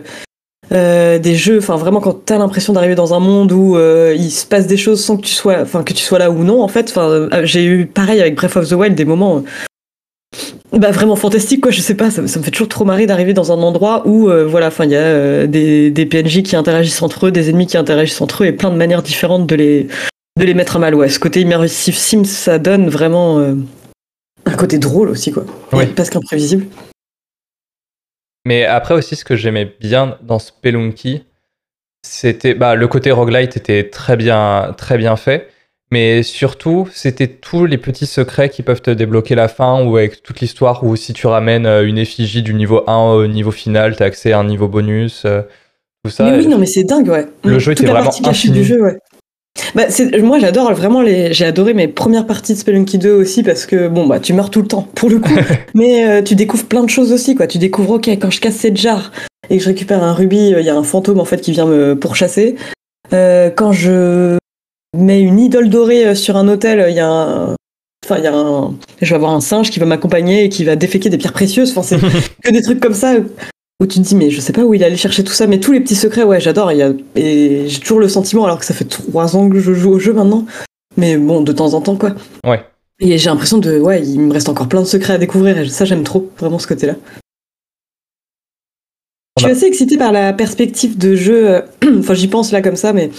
euh, 0.71 1.17
des 1.17 1.35
jeux, 1.35 1.57
enfin 1.57 1.77
vraiment 1.77 1.99
quand 1.99 2.25
t'as 2.25 2.37
l'impression 2.37 2.73
d'arriver 2.73 2.95
dans 2.95 3.13
un 3.13 3.19
monde 3.19 3.51
où 3.51 3.75
euh, 3.75 4.15
il 4.15 4.29
se 4.29 4.45
passe 4.45 4.67
des 4.67 4.77
choses 4.77 5.03
sans 5.03 5.17
que 5.17 5.23
tu 5.23 5.33
sois, 5.33 5.57
enfin 5.61 5.83
que 5.83 5.93
tu 5.93 6.03
sois 6.03 6.19
là 6.19 6.29
ou 6.29 6.43
non 6.43 6.61
en 6.61 6.67
fait. 6.67 6.89
Enfin, 6.89 7.09
euh, 7.09 7.29
j'ai 7.43 7.65
eu 7.65 7.85
pareil 7.87 8.21
avec 8.21 8.35
Breath 8.35 8.55
of 8.55 8.69
the 8.69 8.73
Wild 8.73 8.95
des 8.95 9.05
moments, 9.05 9.43
bah 10.71 10.91
vraiment 10.91 11.15
fantastiques 11.15 11.61
quoi. 11.61 11.71
Je 11.71 11.81
sais 11.81 11.95
pas, 11.95 12.11
ça, 12.11 12.27
ça 12.27 12.39
me 12.39 12.43
fait 12.43 12.51
toujours 12.51 12.67
trop 12.67 12.85
marrer 12.85 13.07
d'arriver 13.07 13.33
dans 13.33 13.51
un 13.51 13.61
endroit 13.63 14.03
où 14.05 14.29
euh, 14.29 14.45
voilà, 14.45 14.67
enfin 14.67 14.85
il 14.85 14.91
y 14.91 14.95
a 14.95 15.47
des, 15.47 15.89
des 15.89 16.05
PNJ 16.05 16.43
qui 16.43 16.55
interagissent 16.55 17.01
entre 17.01 17.27
eux, 17.27 17.31
des 17.31 17.49
ennemis 17.49 17.65
qui 17.65 17.77
interagissent 17.77 18.21
entre 18.21 18.43
eux 18.43 18.47
et 18.47 18.51
plein 18.51 18.69
de 18.69 18.75
manières 18.75 19.01
différentes 19.01 19.47
de 19.47 19.55
les 19.55 19.87
de 20.39 20.45
les 20.45 20.53
mettre 20.53 20.75
à 20.75 20.79
mal. 20.79 20.93
Ouais, 20.93 21.09
ce 21.09 21.19
côté 21.19 21.41
immersif 21.41 21.97
Sims, 21.97 22.25
ça 22.25 22.59
donne 22.59 22.89
vraiment 22.89 23.39
un 24.45 24.55
côté 24.55 24.77
drôle 24.77 25.09
aussi 25.09 25.31
quoi. 25.31 25.45
Et 25.81 25.87
presque 25.87 26.15
imprévisible. 26.15 26.65
Mais 28.49 28.65
après 28.65 28.95
aussi, 28.95 29.15
ce 29.15 29.23
que 29.23 29.35
j'aimais 29.35 29.71
bien 29.79 30.17
dans 30.23 30.39
Spelunky, 30.39 31.23
c'était 32.01 32.55
bah, 32.55 32.73
le 32.73 32.87
côté 32.87 33.11
roguelite 33.11 33.55
était 33.57 33.89
très 33.91 34.17
bien, 34.17 34.73
très 34.75 34.97
bien 34.97 35.15
fait. 35.17 35.49
Mais 35.91 36.23
surtout, 36.23 36.87
c'était 36.91 37.27
tous 37.27 37.65
les 37.67 37.77
petits 37.77 38.07
secrets 38.07 38.49
qui 38.49 38.63
peuvent 38.63 38.81
te 38.81 38.89
débloquer 38.89 39.35
la 39.35 39.47
fin 39.47 39.83
ou 39.83 39.97
avec 39.97 40.23
toute 40.23 40.39
l'histoire 40.39 40.83
où 40.83 40.95
si 40.95 41.13
tu 41.13 41.27
ramènes 41.27 41.67
euh, 41.67 41.85
une 41.87 41.99
effigie 41.99 42.41
du 42.41 42.55
niveau 42.55 42.83
1 42.87 42.95
au 43.13 43.27
niveau 43.27 43.51
final, 43.51 43.95
tu 43.95 44.01
as 44.01 44.07
accès 44.07 44.31
à 44.31 44.39
un 44.39 44.45
niveau 44.45 44.67
bonus, 44.67 45.25
euh, 45.25 45.41
tout 46.03 46.09
ça. 46.09 46.23
Mais 46.31 46.37
oui, 46.39 46.47
non, 46.47 46.57
mais 46.57 46.65
c'est 46.65 46.83
dingue, 46.85 47.07
ouais. 47.09 47.27
Le 47.43 47.55
Mm. 47.55 47.59
jeu 47.59 47.71
Toute 47.75 47.81
était 47.81 47.85
la 47.87 47.91
vraiment 47.93 48.05
partie 48.05 48.23
cachée 48.23 48.47
infini. 48.49 48.59
du 48.59 48.63
jeu, 48.65 48.81
ouais. 48.81 48.97
Bah, 49.75 49.83
moi, 50.21 50.39
j'adore 50.39 50.73
vraiment 50.73 51.01
les. 51.01 51.33
J'ai 51.33 51.45
adoré 51.45 51.73
mes 51.73 51.87
premières 51.87 52.25
parties 52.25 52.53
de 52.53 52.59
Spelunky 52.59 52.97
2 52.97 53.11
aussi 53.11 53.43
parce 53.43 53.65
que 53.65 53.87
bon, 53.87 54.07
bah, 54.07 54.19
tu 54.19 54.33
meurs 54.33 54.49
tout 54.49 54.61
le 54.61 54.67
temps 54.67 54.87
pour 54.95 55.09
le 55.09 55.19
coup, 55.19 55.33
mais 55.73 56.07
euh, 56.07 56.21
tu 56.21 56.35
découvres 56.35 56.65
plein 56.65 56.83
de 56.83 56.89
choses 56.89 57.11
aussi, 57.11 57.35
quoi. 57.35 57.47
Tu 57.47 57.57
découvres, 57.57 57.91
ok, 57.91 58.07
quand 58.07 58.29
je 58.29 58.39
casse 58.39 58.55
cette 58.55 58.77
jarre 58.77 59.11
et 59.49 59.57
que 59.57 59.63
je 59.63 59.69
récupère 59.69 60.03
un 60.03 60.13
rubis, 60.13 60.53
euh, 60.53 60.61
il 60.61 60.65
y 60.65 60.69
a 60.69 60.75
un 60.75 60.83
fantôme 60.83 61.19
en 61.19 61.25
fait 61.25 61.41
qui 61.41 61.51
vient 61.51 61.65
me 61.65 61.97
pourchasser. 61.97 62.55
Euh, 63.13 63.49
quand 63.49 63.71
je 63.71 64.37
mets 64.97 65.21
une 65.21 65.39
idole 65.39 65.69
dorée 65.69 66.15
sur 66.15 66.37
un 66.37 66.47
hôtel, 66.47 66.85
il 66.89 66.95
y 66.95 66.99
a 66.99 67.09
un. 67.09 67.55
Enfin, 68.05 68.17
il 68.17 68.23
y 68.23 68.27
a 68.27 68.33
un. 68.33 68.75
Je 69.01 69.09
vais 69.09 69.15
avoir 69.15 69.31
un 69.31 69.41
singe 69.41 69.71
qui 69.71 69.79
va 69.79 69.85
m'accompagner 69.85 70.45
et 70.45 70.49
qui 70.49 70.63
va 70.63 70.75
déféquer 70.75 71.09
des 71.09 71.17
pierres 71.17 71.33
précieuses. 71.33 71.71
Enfin, 71.71 71.83
c'est 71.83 71.99
que 72.43 72.51
des 72.51 72.61
trucs 72.61 72.79
comme 72.79 72.93
ça 72.93 73.15
où 73.81 73.85
tu 73.87 73.99
te 73.99 74.03
dis 74.05 74.15
mais 74.15 74.29
je 74.29 74.41
sais 74.41 74.51
pas 74.53 74.63
où 74.63 74.73
il 74.73 74.83
allait 74.83 74.97
chercher 74.97 75.23
tout 75.23 75.31
ça 75.31 75.47
mais 75.47 75.59
tous 75.59 75.71
les 75.71 75.79
petits 75.79 75.95
secrets 75.95 76.23
ouais 76.23 76.39
j'adore 76.41 76.71
il 76.71 76.77
y 76.79 76.81
a- 76.81 76.91
et 77.15 77.67
j'ai 77.67 77.79
toujours 77.79 77.99
le 77.99 78.09
sentiment 78.09 78.43
alors 78.45 78.59
que 78.59 78.65
ça 78.65 78.73
fait 78.73 78.85
trois 78.85 79.35
ans 79.35 79.49
que 79.49 79.59
je 79.59 79.73
joue 79.73 79.91
au 79.91 79.99
jeu 79.99 80.13
maintenant 80.13 80.45
mais 80.97 81.17
bon 81.17 81.41
de 81.41 81.51
temps 81.53 81.73
en 81.73 81.81
temps 81.81 81.95
quoi 81.95 82.13
Ouais. 82.45 82.63
et 82.99 83.17
j'ai 83.17 83.29
l'impression 83.29 83.57
de 83.57 83.79
ouais 83.79 84.05
il 84.05 84.19
me 84.19 84.33
reste 84.33 84.49
encore 84.49 84.67
plein 84.67 84.81
de 84.81 84.85
secrets 84.87 85.13
à 85.13 85.17
découvrir 85.17 85.57
et 85.57 85.67
ça 85.69 85.85
j'aime 85.85 86.03
trop 86.03 86.29
vraiment 86.37 86.59
ce 86.59 86.67
côté 86.67 86.87
là 86.87 86.95
je 89.37 89.43
suis 89.45 89.51
assez 89.51 89.65
excitée 89.65 89.97
par 89.97 90.11
la 90.11 90.33
perspective 90.33 90.97
de 90.97 91.15
jeu 91.15 91.49
euh, 91.49 91.61
enfin 91.99 92.13
j'y 92.13 92.27
pense 92.27 92.51
là 92.51 92.61
comme 92.61 92.75
ça 92.75 92.91
mais 92.91 93.09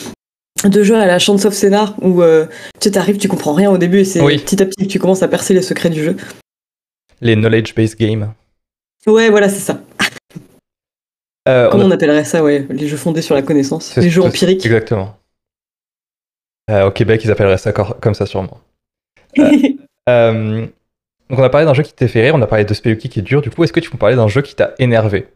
de 0.64 0.82
jeu 0.82 0.94
à 0.94 1.06
la 1.06 1.18
Chance 1.18 1.46
of 1.46 1.54
Scénar 1.54 1.94
où 2.02 2.20
euh, 2.20 2.44
tu 2.74 2.80
sais, 2.84 2.90
t'arrives 2.90 3.16
tu 3.16 3.28
comprends 3.28 3.54
rien 3.54 3.70
au 3.70 3.78
début 3.78 4.00
et 4.00 4.04
c'est 4.04 4.20
Oui. 4.20 4.36
petit 4.38 4.62
à 4.62 4.66
petit 4.66 4.86
que 4.86 4.92
tu 4.92 4.98
commences 4.98 5.22
à 5.22 5.28
percer 5.28 5.54
les 5.54 5.62
secrets 5.62 5.88
du 5.88 6.04
jeu 6.04 6.16
Les 7.22 7.34
knowledge-based 7.34 7.96
games. 7.98 8.34
ouais 9.06 9.30
voilà 9.30 9.48
c'est 9.48 9.60
ça 9.60 9.80
Euh, 11.48 11.68
on 11.68 11.70
comment 11.70 11.84
a- 11.84 11.86
on 11.88 11.90
appellerait 11.90 12.24
ça 12.24 12.42
ouais 12.44 12.66
les 12.70 12.86
jeux 12.86 12.96
fondés 12.98 13.22
sur 13.22 13.34
la 13.34 13.42
connaissance 13.42 13.96
les 13.96 14.10
jeux 14.10 14.22
empiriques 14.22 14.64
Exactement. 14.66 15.16
Euh, 16.70 16.86
au 16.86 16.90
Québec, 16.90 17.22
ils 17.24 17.30
appelleraient 17.30 17.58
ça 17.58 17.72
comme 17.72 18.14
ça 18.14 18.26
sûrement. 18.26 18.58
Euh, 20.08 20.66
donc 21.28 21.38
on 21.38 21.42
a 21.42 21.50
parlé 21.50 21.66
d'un 21.66 21.74
jeu 21.74 21.84
qui 21.84 21.92
t'a 21.92 22.08
fait 22.08 22.22
rire, 22.22 22.34
on 22.34 22.42
a 22.42 22.46
parlé 22.46 22.64
de 22.64 22.74
Spelunky 22.74 23.08
qui 23.08 23.20
est 23.20 23.22
dur. 23.22 23.42
Du 23.42 23.50
coup, 23.50 23.62
est-ce 23.62 23.72
que 23.72 23.78
tu 23.78 23.90
peux 23.90 23.98
parler 23.98 24.16
d'un 24.16 24.26
jeu 24.26 24.42
qui 24.42 24.56
t'a 24.56 24.74
énervé? 24.80 25.28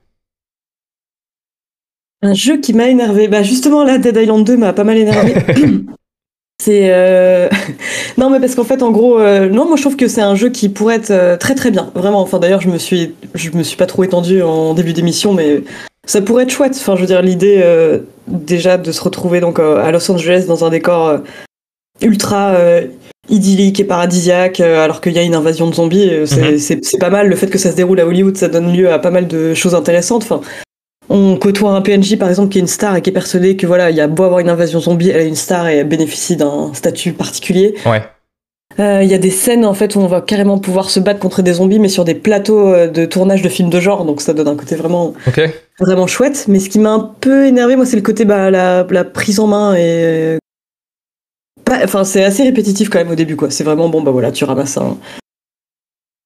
Un 2.22 2.34
jeu 2.34 2.56
qui 2.58 2.72
m'a 2.72 2.88
énervé. 2.88 3.28
Bah 3.28 3.42
justement 3.42 3.84
là, 3.84 3.98
Dead 3.98 4.16
Island 4.16 4.44
2 4.44 4.56
m'a 4.56 4.72
pas 4.72 4.82
mal 4.82 4.96
énervé. 4.96 5.34
c'est 6.60 6.92
euh... 6.92 7.48
non 8.18 8.30
mais 8.30 8.40
parce 8.40 8.54
qu'en 8.54 8.64
fait 8.64 8.82
en 8.82 8.90
gros 8.90 9.20
euh, 9.20 9.48
non 9.48 9.66
moi 9.66 9.76
je 9.76 9.82
trouve 9.82 9.96
que 9.96 10.08
c'est 10.08 10.22
un 10.22 10.34
jeu 10.34 10.48
qui 10.50 10.68
pourrait 10.68 10.96
être 10.96 11.10
euh, 11.10 11.36
très 11.36 11.54
très 11.54 11.70
bien 11.70 11.90
vraiment 11.94 12.20
enfin 12.20 12.38
d'ailleurs 12.38 12.60
je 12.62 12.68
me 12.70 12.78
suis 12.78 13.14
je 13.34 13.50
me 13.50 13.62
suis 13.62 13.76
pas 13.76 13.86
trop 13.86 14.02
étendu 14.04 14.40
en 14.40 14.72
début 14.74 14.92
d'émission 14.92 15.34
mais 15.34 15.62
ça 16.06 16.20
pourrait 16.20 16.44
être 16.44 16.50
chouette 16.50 16.74
enfin 16.76 16.96
je 16.96 17.00
veux 17.00 17.06
dire 17.06 17.22
l'idée 17.22 17.60
euh, 17.62 18.00
déjà 18.26 18.78
de 18.78 18.92
se 18.92 19.02
retrouver 19.02 19.40
donc 19.40 19.58
euh, 19.58 19.82
à 19.82 19.90
Los 19.90 20.10
Angeles 20.10 20.44
dans 20.46 20.64
un 20.64 20.70
décor 20.70 21.08
euh, 21.08 21.18
ultra 22.02 22.54
euh, 22.54 22.86
idyllique 23.28 23.80
et 23.80 23.84
paradisiaque 23.84 24.60
alors 24.60 25.00
qu'il 25.00 25.12
y 25.12 25.18
a 25.18 25.22
une 25.22 25.34
invasion 25.34 25.68
de 25.68 25.74
zombies 25.74 26.10
c'est 26.26 26.52
Mhm. 26.52 26.82
c'est 26.82 26.98
pas 26.98 27.10
mal 27.10 27.28
le 27.28 27.36
fait 27.36 27.46
que 27.46 27.58
ça 27.58 27.70
se 27.70 27.76
déroule 27.76 28.00
à 28.00 28.06
Hollywood 28.06 28.36
ça 28.36 28.48
donne 28.48 28.72
lieu 28.72 28.92
à 28.92 28.98
pas 28.98 29.10
mal 29.10 29.26
de 29.26 29.54
choses 29.54 29.74
intéressantes 29.74 30.22
enfin 30.24 30.40
on 31.08 31.36
côtoie 31.36 31.72
un 31.72 31.82
PNJ 31.82 32.16
par 32.16 32.28
exemple 32.28 32.50
qui 32.50 32.58
est 32.58 32.62
une 32.62 32.66
star 32.66 32.96
et 32.96 33.02
qui 33.02 33.10
est 33.10 33.12
persuadé 33.12 33.56
que 33.56 33.66
voilà, 33.66 33.90
il 33.90 33.96
y 33.96 34.00
a 34.00 34.06
beau 34.08 34.24
avoir 34.24 34.40
une 34.40 34.48
invasion 34.48 34.80
zombie, 34.80 35.10
elle 35.10 35.20
est 35.20 35.28
une 35.28 35.34
star 35.36 35.68
et 35.68 35.76
elle 35.76 35.88
bénéficie 35.88 36.34
d'un 36.36 36.72
statut 36.72 37.12
particulier. 37.12 37.74
Ouais. 37.84 38.02
Euh, 38.80 39.02
Il 39.02 39.08
y 39.10 39.14
a 39.14 39.18
des 39.18 39.30
scènes 39.30 39.64
en 39.64 39.74
fait 39.74 39.94
où 39.94 40.00
on 40.00 40.06
va 40.06 40.20
carrément 40.20 40.58
pouvoir 40.58 40.90
se 40.90 40.98
battre 41.00 41.20
contre 41.20 41.42
des 41.42 41.54
zombies, 41.54 41.78
mais 41.78 41.88
sur 41.88 42.04
des 42.04 42.14
plateaux 42.14 42.68
euh, 42.72 42.88
de 42.88 43.04
tournage 43.04 43.42
de 43.42 43.48
films 43.48 43.70
de 43.70 43.80
genre, 43.80 44.04
donc 44.04 44.20
ça 44.20 44.34
donne 44.34 44.48
un 44.48 44.56
côté 44.56 44.74
vraiment 44.76 45.14
vraiment 45.78 46.06
chouette. 46.06 46.46
Mais 46.48 46.58
ce 46.58 46.68
qui 46.68 46.78
m'a 46.78 46.90
un 46.92 47.10
peu 47.20 47.46
énervé, 47.46 47.76
moi, 47.76 47.86
c'est 47.86 47.96
le 47.96 48.02
côté 48.02 48.24
bah, 48.24 48.50
la, 48.50 48.86
la 48.88 49.04
prise 49.04 49.38
en 49.40 49.46
main 49.46 49.74
et 49.76 50.38
pas- 51.64 51.80
enfin 51.84 52.04
c'est 52.04 52.24
assez 52.24 52.42
répétitif 52.42 52.88
quand 52.90 52.98
même 52.98 53.10
au 53.10 53.14
début 53.14 53.36
quoi. 53.36 53.50
C'est 53.50 53.64
vraiment 53.64 53.88
bon 53.88 54.02
bah 54.02 54.10
voilà, 54.10 54.32
tu 54.32 54.44
ramasses 54.44 54.76
un 54.76 54.96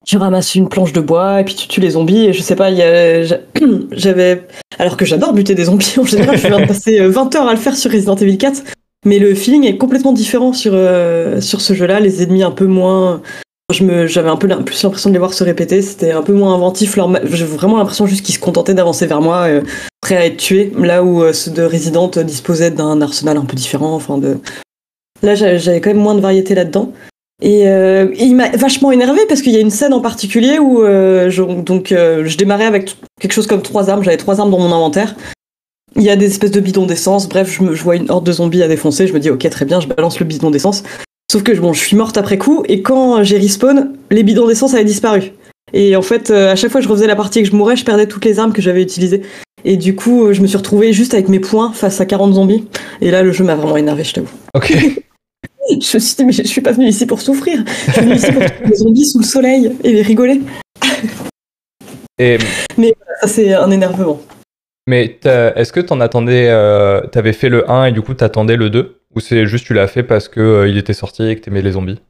tu 0.06 0.16
ramasses 0.16 0.54
une 0.54 0.70
planche 0.70 0.94
de 0.94 1.00
bois 1.00 1.42
et 1.42 1.44
puis 1.44 1.54
tu 1.54 1.68
tues 1.68 1.80
les 1.80 1.90
zombies 1.90 2.24
et 2.26 2.32
je 2.32 2.40
sais 2.40 2.56
pas, 2.56 2.70
il 2.70 2.78
y 2.78 2.82
a- 2.82 3.22
j'a- 3.24 3.40
j'avais 3.92 4.46
alors 4.78 4.96
que 4.96 5.04
j'adore 5.04 5.32
buter 5.34 5.54
des 5.54 5.64
zombies 5.64 5.94
en 5.98 6.04
général, 6.04 6.38
je 6.38 6.46
viens 6.48 6.60
de 6.60 6.66
passer 6.68 6.98
euh, 7.00 7.10
20 7.10 7.34
heures 7.36 7.46
à 7.48 7.52
le 7.52 7.58
faire 7.60 7.76
sur 7.76 7.90
Resident 7.92 8.16
Evil 8.16 8.38
4, 8.38 8.62
mais 9.04 9.18
le 9.18 9.34
feeling 9.34 9.64
est 9.64 9.76
complètement 9.76 10.12
différent 10.12 10.52
sur 10.52 10.72
euh, 10.74 11.40
sur 11.40 11.60
ce 11.60 11.72
jeu-là, 11.72 12.00
les 12.00 12.22
ennemis 12.22 12.42
un 12.42 12.50
peu 12.50 12.66
moins 12.66 13.22
j'avais 13.70 14.30
un 14.30 14.36
peu 14.36 14.48
plus 14.64 14.82
l'impression 14.82 15.10
de 15.10 15.14
les 15.14 15.18
voir 15.18 15.34
se 15.34 15.44
répéter, 15.44 15.82
c'était 15.82 16.12
un 16.12 16.22
peu 16.22 16.32
moins 16.32 16.54
inventif 16.54 16.96
leur 16.96 17.10
j'ai 17.26 17.44
vraiment 17.44 17.76
l'impression 17.76 18.06
juste 18.06 18.24
qu'ils 18.24 18.34
se 18.34 18.40
contentaient 18.40 18.72
d'avancer 18.72 19.06
vers 19.06 19.20
moi 19.20 19.46
euh, 19.46 19.60
prêts 20.00 20.16
à 20.16 20.24
être 20.24 20.38
tués 20.38 20.72
là 20.78 21.04
où 21.04 21.22
euh, 21.22 21.34
ceux 21.34 21.50
de 21.50 21.62
Resident 21.62 22.10
euh, 22.16 22.22
disposaient 22.22 22.70
d'un 22.70 23.02
arsenal 23.02 23.36
un 23.36 23.44
peu 23.44 23.56
différent 23.56 23.94
enfin 23.94 24.16
de 24.16 24.38
là 25.22 25.34
j'avais 25.34 25.82
quand 25.82 25.90
même 25.90 25.98
moins 25.98 26.14
de 26.14 26.20
variété 26.20 26.54
là-dedans. 26.54 26.92
Et, 27.40 27.66
il 28.18 28.34
m'a 28.34 28.48
vachement 28.48 28.90
énervé 28.90 29.20
parce 29.28 29.42
qu'il 29.42 29.52
y 29.52 29.56
a 29.56 29.60
une 29.60 29.70
scène 29.70 29.92
en 29.92 30.00
particulier 30.00 30.58
où 30.58 30.80
je, 30.82 31.60
donc 31.62 31.90
je 31.90 32.36
démarrais 32.36 32.64
avec 32.64 32.96
quelque 33.20 33.32
chose 33.32 33.46
comme 33.46 33.62
trois 33.62 33.90
armes, 33.90 34.02
j'avais 34.02 34.16
trois 34.16 34.40
armes 34.40 34.50
dans 34.50 34.58
mon 34.58 34.72
inventaire. 34.72 35.14
Il 35.98 36.04
y 36.04 36.10
a 36.10 36.16
des 36.16 36.26
espèces 36.26 36.52
de 36.52 36.60
bidons 36.60 36.86
d'essence, 36.86 37.28
bref, 37.28 37.52
je, 37.52 37.62
me, 37.62 37.74
je 37.74 37.82
vois 37.82 37.96
une 37.96 38.08
horde 38.10 38.24
de 38.24 38.30
zombies 38.30 38.62
à 38.62 38.68
défoncer, 38.68 39.08
je 39.08 39.12
me 39.12 39.18
dis 39.18 39.30
ok 39.30 39.48
très 39.50 39.64
bien, 39.64 39.80
je 39.80 39.88
balance 39.88 40.20
le 40.20 40.26
bidon 40.26 40.50
d'essence. 40.50 40.84
Sauf 41.30 41.42
que 41.42 41.52
bon, 41.52 41.72
je 41.72 41.80
suis 41.80 41.96
morte 41.96 42.16
après 42.16 42.38
coup 42.38 42.62
et 42.68 42.82
quand 42.82 43.22
j'ai 43.24 43.36
respawn, 43.36 43.92
les 44.10 44.22
bidons 44.22 44.46
d'essence 44.46 44.74
avaient 44.74 44.84
disparu. 44.84 45.32
Et 45.72 45.96
en 45.96 46.02
fait, 46.02 46.30
euh, 46.30 46.52
à 46.52 46.56
chaque 46.56 46.70
fois 46.70 46.80
que 46.80 46.86
je 46.86 46.88
refaisais 46.88 47.06
la 47.06 47.16
partie 47.16 47.40
et 47.40 47.42
que 47.42 47.50
je 47.50 47.56
mourais, 47.56 47.76
je 47.76 47.84
perdais 47.84 48.06
toutes 48.06 48.24
les 48.24 48.38
armes 48.38 48.52
que 48.52 48.62
j'avais 48.62 48.82
utilisées. 48.82 49.22
Et 49.64 49.76
du 49.76 49.94
coup, 49.94 50.26
euh, 50.26 50.32
je 50.32 50.40
me 50.40 50.46
suis 50.46 50.56
retrouvée 50.56 50.92
juste 50.92 51.14
avec 51.14 51.28
mes 51.28 51.40
poings 51.40 51.72
face 51.72 52.00
à 52.00 52.06
40 52.06 52.34
zombies. 52.34 52.64
Et 53.00 53.10
là, 53.10 53.22
le 53.22 53.32
jeu 53.32 53.44
m'a 53.44 53.56
vraiment 53.56 53.76
énervé, 53.76 54.04
je 54.04 54.14
t'avoue. 54.14 54.28
Ok. 54.54 54.74
Je 55.70 55.74
me 55.74 56.00
suis 56.00 56.16
dit, 56.16 56.24
mais 56.24 56.32
je 56.32 56.44
suis 56.44 56.62
pas 56.62 56.72
venue 56.72 56.88
ici 56.88 57.04
pour 57.04 57.20
souffrir. 57.20 57.62
Je 57.88 57.92
suis 57.92 58.00
venue 58.00 58.14
ici 58.14 58.32
pour 58.32 58.42
trouver 58.42 58.70
des 58.70 58.76
zombies 58.76 59.04
sous 59.04 59.18
le 59.18 59.24
soleil 59.24 59.70
et 59.84 60.00
rigoler. 60.00 60.40
Et, 62.18 62.38
Ça, 63.20 63.28
c'est 63.28 63.52
un 63.52 63.70
énervement. 63.70 64.18
Mais 64.88 65.18
est-ce 65.24 65.72
que 65.72 65.80
t'en 65.80 66.00
attendais, 66.00 66.48
euh, 66.48 67.00
t'avais 67.02 67.32
fait 67.34 67.48
le 67.48 67.70
1 67.70 67.84
et 67.86 67.92
du 67.92 68.02
coup 68.02 68.14
t'attendais 68.14 68.56
le 68.56 68.70
2 68.70 68.96
Ou 69.14 69.20
c'est 69.20 69.46
juste 69.46 69.66
tu 69.66 69.74
l'as 69.74 69.86
fait 69.86 70.02
parce 70.02 70.28
que 70.28 70.40
euh, 70.40 70.68
il 70.68 70.78
était 70.78 70.94
sorti 70.94 71.28
et 71.28 71.36
que 71.36 71.40
t'aimais 71.42 71.62
les 71.62 71.72
zombies? 71.72 72.00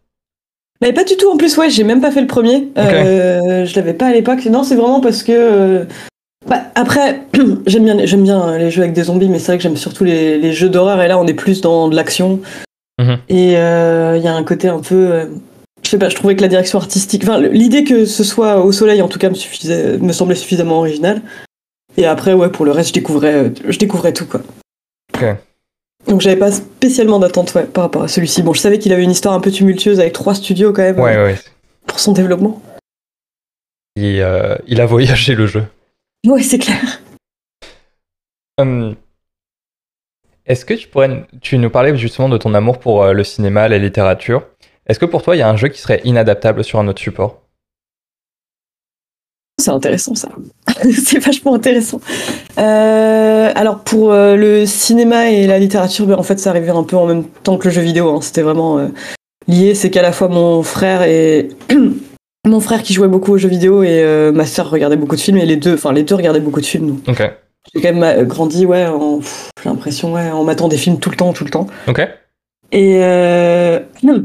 Mais 0.80 0.92
pas 0.92 1.02
du 1.02 1.16
tout, 1.16 1.28
en 1.28 1.36
plus, 1.36 1.56
ouais, 1.58 1.70
j'ai 1.70 1.82
même 1.82 2.00
pas 2.00 2.12
fait 2.12 2.20
le 2.20 2.28
premier. 2.28 2.68
Euh, 2.78 3.64
je 3.66 3.74
l'avais 3.74 3.94
pas 3.94 4.06
à 4.06 4.12
l'époque. 4.12 4.44
Non, 4.46 4.62
c'est 4.62 4.76
vraiment 4.76 5.00
parce 5.00 5.24
que. 5.24 5.84
Bah, 6.48 6.62
après, 6.76 7.22
j'aime 7.66 7.84
bien, 7.84 7.96
j'aime 8.06 8.22
bien 8.22 8.56
les 8.56 8.70
jeux 8.70 8.82
avec 8.82 8.94
des 8.94 9.02
zombies, 9.02 9.28
mais 9.28 9.40
c'est 9.40 9.46
vrai 9.46 9.56
que 9.56 9.64
j'aime 9.64 9.76
surtout 9.76 10.04
les, 10.04 10.38
les 10.38 10.52
jeux 10.52 10.68
d'horreur, 10.68 11.02
et 11.02 11.08
là, 11.08 11.18
on 11.18 11.26
est 11.26 11.34
plus 11.34 11.60
dans 11.60 11.88
de 11.88 11.96
l'action. 11.96 12.40
Mhm. 13.00 13.18
Et 13.28 13.56
euh, 13.56 14.14
il 14.18 14.22
y 14.22 14.28
a 14.28 14.34
un 14.34 14.44
côté 14.44 14.68
un 14.68 14.78
peu. 14.78 14.94
euh, 15.12 15.26
Je 15.82 15.90
sais 15.90 15.98
pas, 15.98 16.10
je 16.10 16.14
trouvais 16.14 16.36
que 16.36 16.42
la 16.42 16.48
direction 16.48 16.78
artistique. 16.78 17.24
Enfin, 17.24 17.40
l'idée 17.40 17.82
que 17.82 18.04
ce 18.04 18.22
soit 18.22 18.58
au 18.64 18.70
soleil, 18.70 19.02
en 19.02 19.08
tout 19.08 19.18
cas, 19.18 19.30
me, 19.30 19.34
suffisait, 19.34 19.98
me 19.98 20.12
semblait 20.12 20.36
suffisamment 20.36 20.78
originale. 20.78 21.22
Et 21.98 22.06
après, 22.06 22.32
ouais, 22.32 22.48
pour 22.48 22.64
le 22.64 22.70
reste, 22.70 22.90
je 22.90 22.94
découvrais, 22.94 23.34
euh, 23.34 23.50
je 23.68 23.76
découvrais 23.78 24.12
tout, 24.12 24.24
quoi. 24.26 24.40
Ok. 25.14 25.24
Donc 26.06 26.20
j'avais 26.20 26.36
pas 26.36 26.52
spécialement 26.52 27.18
d'attente 27.18 27.52
ouais, 27.54 27.64
par 27.66 27.82
rapport 27.84 28.04
à 28.04 28.08
celui-ci. 28.08 28.42
Bon, 28.42 28.54
je 28.54 28.60
savais 28.60 28.78
qu'il 28.78 28.92
avait 28.92 29.02
une 29.02 29.10
histoire 29.10 29.34
un 29.34 29.40
peu 29.40 29.50
tumultueuse 29.50 29.98
avec 29.98 30.12
trois 30.12 30.34
studios 30.36 30.72
quand 30.72 30.82
même 30.82 30.98
Ouais, 31.00 31.16
ouais. 31.16 31.36
pour 31.86 31.98
son 31.98 32.12
développement. 32.12 32.62
Il, 33.96 34.20
euh, 34.20 34.54
il 34.68 34.80
a 34.80 34.86
voyagé 34.86 35.34
le 35.34 35.46
jeu. 35.48 35.64
Ouais, 36.24 36.42
c'est 36.42 36.58
clair. 36.58 37.00
Hum, 38.58 38.94
Est-ce 40.46 40.64
que 40.64 40.74
tu 40.74 40.86
pourrais 40.88 41.26
tu 41.40 41.58
nous 41.58 41.68
parler 41.70 41.96
justement 41.96 42.28
de 42.28 42.38
ton 42.38 42.54
amour 42.54 42.78
pour 42.78 43.02
euh, 43.02 43.12
le 43.12 43.24
cinéma, 43.24 43.68
la 43.68 43.78
littérature 43.78 44.46
Est-ce 44.86 45.00
que 45.00 45.04
pour 45.04 45.22
toi, 45.22 45.34
il 45.34 45.40
y 45.40 45.42
a 45.42 45.48
un 45.50 45.56
jeu 45.56 45.68
qui 45.68 45.80
serait 45.80 46.00
inadaptable 46.04 46.62
sur 46.62 46.78
un 46.78 46.86
autre 46.86 47.00
support? 47.02 47.42
C'est 49.58 49.70
intéressant 49.70 50.14
ça. 50.14 50.28
c'est 51.04 51.18
vachement 51.18 51.54
intéressant. 51.54 52.00
Euh, 52.58 53.50
alors 53.54 53.80
pour 53.80 54.12
euh, 54.12 54.36
le 54.36 54.66
cinéma 54.66 55.30
et 55.30 55.46
la 55.46 55.58
littérature, 55.58 56.06
ben, 56.06 56.16
en 56.16 56.22
fait, 56.22 56.38
ça 56.38 56.50
arrivait 56.50 56.70
un 56.70 56.84
peu 56.84 56.96
en 56.96 57.06
même 57.06 57.24
temps 57.42 57.58
que 57.58 57.66
le 57.66 57.74
jeu 57.74 57.82
vidéo. 57.82 58.08
hein. 58.08 58.20
C'était 58.22 58.42
vraiment 58.42 58.78
euh, 58.78 58.86
lié. 59.48 59.74
C'est 59.74 59.90
qu'à 59.90 60.02
la 60.02 60.12
fois 60.12 60.28
mon 60.28 60.62
frère 60.62 61.02
et 61.02 61.48
mon 62.46 62.60
frère 62.60 62.84
qui 62.84 62.94
jouait 62.94 63.08
beaucoup 63.08 63.32
aux 63.32 63.38
jeux 63.38 63.48
vidéo 63.48 63.82
et 63.82 64.30
ma 64.32 64.46
sœur 64.46 64.70
regardait 64.70 64.96
beaucoup 64.96 65.16
de 65.16 65.20
films 65.20 65.38
et 65.38 65.46
les 65.46 65.56
deux, 65.56 65.74
enfin 65.74 65.92
les 65.92 66.04
deux 66.04 66.14
regardaient 66.14 66.40
beaucoup 66.40 66.60
de 66.60 66.66
films. 66.66 67.00
Donc 67.04 67.20
j'ai 67.74 67.82
quand 67.82 67.92
même 67.92 68.26
grandi, 68.26 68.64
ouais, 68.64 68.86
en, 68.86 69.20
j'ai 69.20 69.68
l'impression, 69.68 70.14
ouais, 70.14 70.30
en 70.30 70.44
matant 70.44 70.68
des 70.68 70.78
films 70.78 70.98
tout 71.00 71.10
le 71.10 71.16
temps, 71.16 71.32
tout 71.32 71.44
le 71.44 71.50
temps. 71.50 71.66
Ok. 71.88 72.00
Et 72.70 73.00
hmm. 74.02 74.24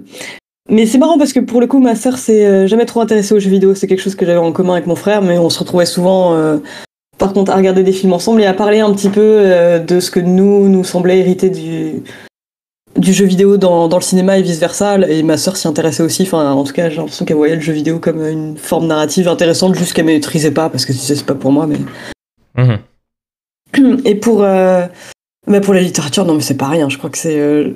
Mais 0.73 0.85
c'est 0.87 0.97
marrant 0.97 1.17
parce 1.17 1.33
que 1.33 1.39
pour 1.39 1.61
le 1.61 1.67
coup, 1.67 1.79
ma 1.79 1.95
sœur 1.95 2.17
s'est 2.17 2.45
euh, 2.45 2.67
jamais 2.67 2.85
trop 2.85 2.99
intéressée 3.01 3.33
aux 3.35 3.39
jeux 3.39 3.49
vidéo. 3.49 3.75
C'est 3.75 3.87
quelque 3.87 4.01
chose 4.01 4.15
que 4.15 4.25
j'avais 4.25 4.39
en 4.39 4.51
commun 4.51 4.73
avec 4.73 4.87
mon 4.87 4.95
frère, 4.95 5.21
mais 5.21 5.37
on 5.37 5.49
se 5.49 5.59
retrouvait 5.59 5.85
souvent, 5.85 6.33
euh, 6.33 6.57
par 7.19 7.31
contre, 7.31 7.51
à 7.51 7.55
regarder 7.55 7.83
des 7.83 7.91
films 7.91 8.13
ensemble 8.13 8.41
et 8.41 8.45
à 8.47 8.53
parler 8.53 8.79
un 8.79 8.91
petit 8.91 9.09
peu 9.09 9.21
euh, 9.21 9.77
de 9.77 9.99
ce 9.99 10.09
que 10.09 10.19
nous 10.19 10.67
nous 10.69 10.83
semblait 10.83 11.19
hériter 11.19 11.49
du 11.49 12.03
du 12.95 13.11
jeu 13.11 13.25
vidéo 13.25 13.57
dans, 13.57 13.87
dans 13.87 13.97
le 13.97 14.03
cinéma 14.03 14.37
et 14.37 14.41
vice 14.41 14.59
versa. 14.59 14.97
Et 15.07 15.23
ma 15.23 15.37
sœur 15.37 15.57
s'y 15.57 15.67
intéressait 15.67 16.03
aussi. 16.03 16.23
Enfin, 16.23 16.51
en 16.51 16.63
tout 16.63 16.73
cas, 16.73 16.89
j'ai 16.89 16.97
l'impression 16.97 17.25
qu'elle 17.25 17.37
voyait 17.37 17.55
le 17.55 17.61
jeu 17.61 17.73
vidéo 17.73 17.99
comme 17.99 18.25
une 18.25 18.57
forme 18.57 18.87
narrative 18.87 19.27
intéressante, 19.27 19.75
juste 19.75 19.93
qu'elle 19.93 20.05
maîtrisait 20.05 20.51
pas 20.51 20.69
parce 20.69 20.85
que 20.85 20.91
tu 20.91 20.99
sais, 20.99 21.15
c'est 21.15 21.25
pas 21.25 21.35
pour 21.35 21.51
moi, 21.51 21.67
mais. 21.67 21.77
Mhm. 22.55 23.99
Et 24.05 24.15
pour, 24.15 24.43
euh, 24.43 24.85
bah 25.47 25.61
pour 25.61 25.73
la 25.73 25.81
littérature, 25.81 26.25
non, 26.25 26.35
mais 26.35 26.41
c'est 26.41 26.57
pas 26.57 26.67
rien. 26.67 26.89
Je 26.89 26.97
crois 26.97 27.09
que 27.09 27.17
c'est. 27.17 27.73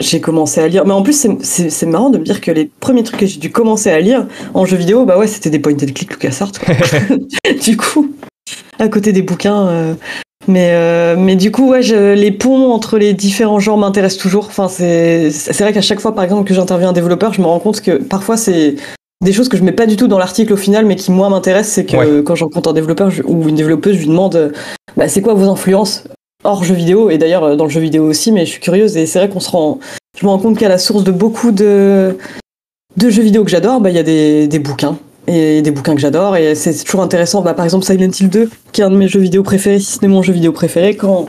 J'ai 0.00 0.20
commencé 0.20 0.60
à 0.60 0.68
lire. 0.68 0.84
Mais 0.86 0.92
en 0.92 1.02
plus, 1.02 1.26
c'est- 1.42 1.86
marrant 1.86 2.10
de 2.10 2.18
me 2.18 2.24
dire 2.24 2.40
que 2.40 2.50
les 2.50 2.70
premiers 2.80 3.02
trucs 3.04 3.20
que 3.20 3.26
j'ai 3.26 3.38
dû 3.38 3.50
commencer 3.50 3.90
à 3.90 4.00
lire 4.00 4.26
en 4.54 4.64
jeu 4.64 4.76
vidéo, 4.76 5.04
bah 5.04 5.18
ouais, 5.18 5.26
c'était 5.26 5.50
des 5.50 5.58
point 5.58 5.72
and 5.74 5.92
click 5.94 6.10
LucasArts. 6.10 6.52
du 7.62 7.76
coup, 7.76 8.10
à 8.78 8.88
côté 8.88 9.12
des 9.12 9.22
bouquins. 9.22 9.66
euh, 9.68 9.94
mais, 10.46 10.70
euh, 10.72 11.16
mais 11.18 11.36
du 11.36 11.50
coup, 11.50 11.70
ouais, 11.70 11.82
je- 11.82 12.12
les 12.12 12.30
ponts 12.30 12.70
entre 12.72 12.98
les 12.98 13.14
différents 13.14 13.60
genres 13.60 13.78
m'intéressent 13.78 14.20
toujours. 14.22 14.46
Enfin, 14.46 14.68
c'est 14.68 15.30
vrai 15.60 15.72
qu'à 15.72 15.80
chaque 15.80 16.00
fois, 16.00 16.14
par 16.14 16.24
exemple, 16.24 16.46
que 16.46 16.52
j'interviens 16.54 16.90
un 16.90 16.92
développeur, 16.92 17.32
je 17.32 17.40
me 17.40 17.46
rends 17.46 17.60
compte 17.60 17.80
que 17.80 17.92
parfois, 17.92 18.36
c'est 18.36 18.74
des 19.24 19.32
choses 19.32 19.48
que 19.48 19.56
je 19.56 19.62
mets 19.62 19.72
pas 19.72 19.86
du 19.86 19.96
tout 19.96 20.06
dans 20.06 20.18
l'article 20.18 20.52
au 20.52 20.56
final, 20.58 20.84
mais 20.84 20.96
qui 20.96 21.10
moi 21.12 21.30
m'intéressent. 21.30 21.72
C'est 21.74 21.86
que 21.86 21.96
Ouais. 21.96 22.22
quand 22.24 22.34
j'en 22.34 22.46
rencontre 22.46 22.68
un 22.70 22.72
développeur 22.74 23.08
je- 23.10 23.22
ou 23.22 23.48
une 23.48 23.54
développeuse, 23.54 23.94
je 23.94 24.00
lui 24.00 24.08
demande 24.08 24.52
bah, 24.98 25.08
c'est 25.08 25.22
quoi 25.22 25.32
vos 25.32 25.48
influences? 25.48 26.04
Hors 26.44 26.64
jeu 26.64 26.74
vidéo 26.74 27.10
et 27.10 27.18
d'ailleurs 27.18 27.44
euh, 27.44 27.56
dans 27.56 27.64
le 27.64 27.70
jeu 27.70 27.80
vidéo 27.80 28.04
aussi 28.04 28.32
mais 28.32 28.46
je 28.46 28.50
suis 28.52 28.60
curieuse 28.60 28.96
et 28.96 29.06
c'est 29.06 29.18
vrai 29.18 29.28
qu'on 29.28 29.40
se 29.40 29.50
rend 29.50 29.80
je 30.18 30.24
me 30.24 30.30
rends 30.30 30.38
compte 30.38 30.58
qu'à 30.58 30.68
la 30.68 30.78
source 30.78 31.04
de 31.04 31.10
beaucoup 31.10 31.50
de 31.50 32.16
de 32.96 33.10
jeux 33.10 33.22
vidéo 33.22 33.44
que 33.44 33.50
j'adore 33.50 33.80
bah 33.80 33.90
il 33.90 33.96
y 33.96 33.98
a 33.98 34.04
des, 34.04 34.46
des 34.46 34.58
bouquins 34.58 34.98
et 35.26 35.62
des 35.62 35.70
bouquins 35.70 35.94
que 35.94 36.00
j'adore 36.00 36.36
et 36.36 36.54
c'est 36.54 36.84
toujours 36.84 37.02
intéressant. 37.02 37.42
Bah 37.42 37.54
par 37.54 37.64
exemple 37.64 37.84
Silent 37.84 38.10
Hill 38.10 38.28
2 38.28 38.50
qui 38.72 38.80
est 38.80 38.84
un 38.84 38.90
de 38.90 38.96
mes 38.96 39.08
jeux 39.08 39.20
vidéo 39.20 39.42
préférés 39.42 39.78
si 39.78 39.92
ce 39.92 40.02
n'est 40.02 40.08
mon 40.08 40.22
jeu 40.22 40.32
vidéo 40.32 40.52
préféré 40.52 40.96
quand 40.96 41.26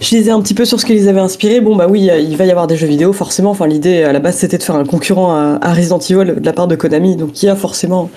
je 0.00 0.14
lisais 0.14 0.30
un 0.30 0.40
petit 0.40 0.54
peu 0.54 0.64
sur 0.64 0.78
ce 0.78 0.86
qui 0.86 0.92
les 0.92 1.08
avait 1.08 1.20
inspirés 1.20 1.60
bon 1.60 1.76
bah 1.76 1.86
oui 1.88 2.10
il 2.18 2.36
va 2.36 2.44
y 2.44 2.50
avoir 2.50 2.66
des 2.66 2.76
jeux 2.76 2.86
vidéo 2.86 3.12
forcément. 3.12 3.50
Enfin 3.50 3.66
l'idée 3.66 4.02
à 4.02 4.12
la 4.12 4.20
base 4.20 4.36
c'était 4.36 4.58
de 4.58 4.62
faire 4.62 4.76
un 4.76 4.84
concurrent 4.84 5.32
à, 5.32 5.58
à 5.60 5.74
Resident 5.74 5.98
Evil 5.98 6.40
de 6.40 6.44
la 6.44 6.52
part 6.52 6.68
de 6.68 6.76
Konami 6.76 7.16
donc 7.16 7.42
il 7.42 7.46
y 7.46 7.48
a 7.48 7.56
forcément 7.56 8.10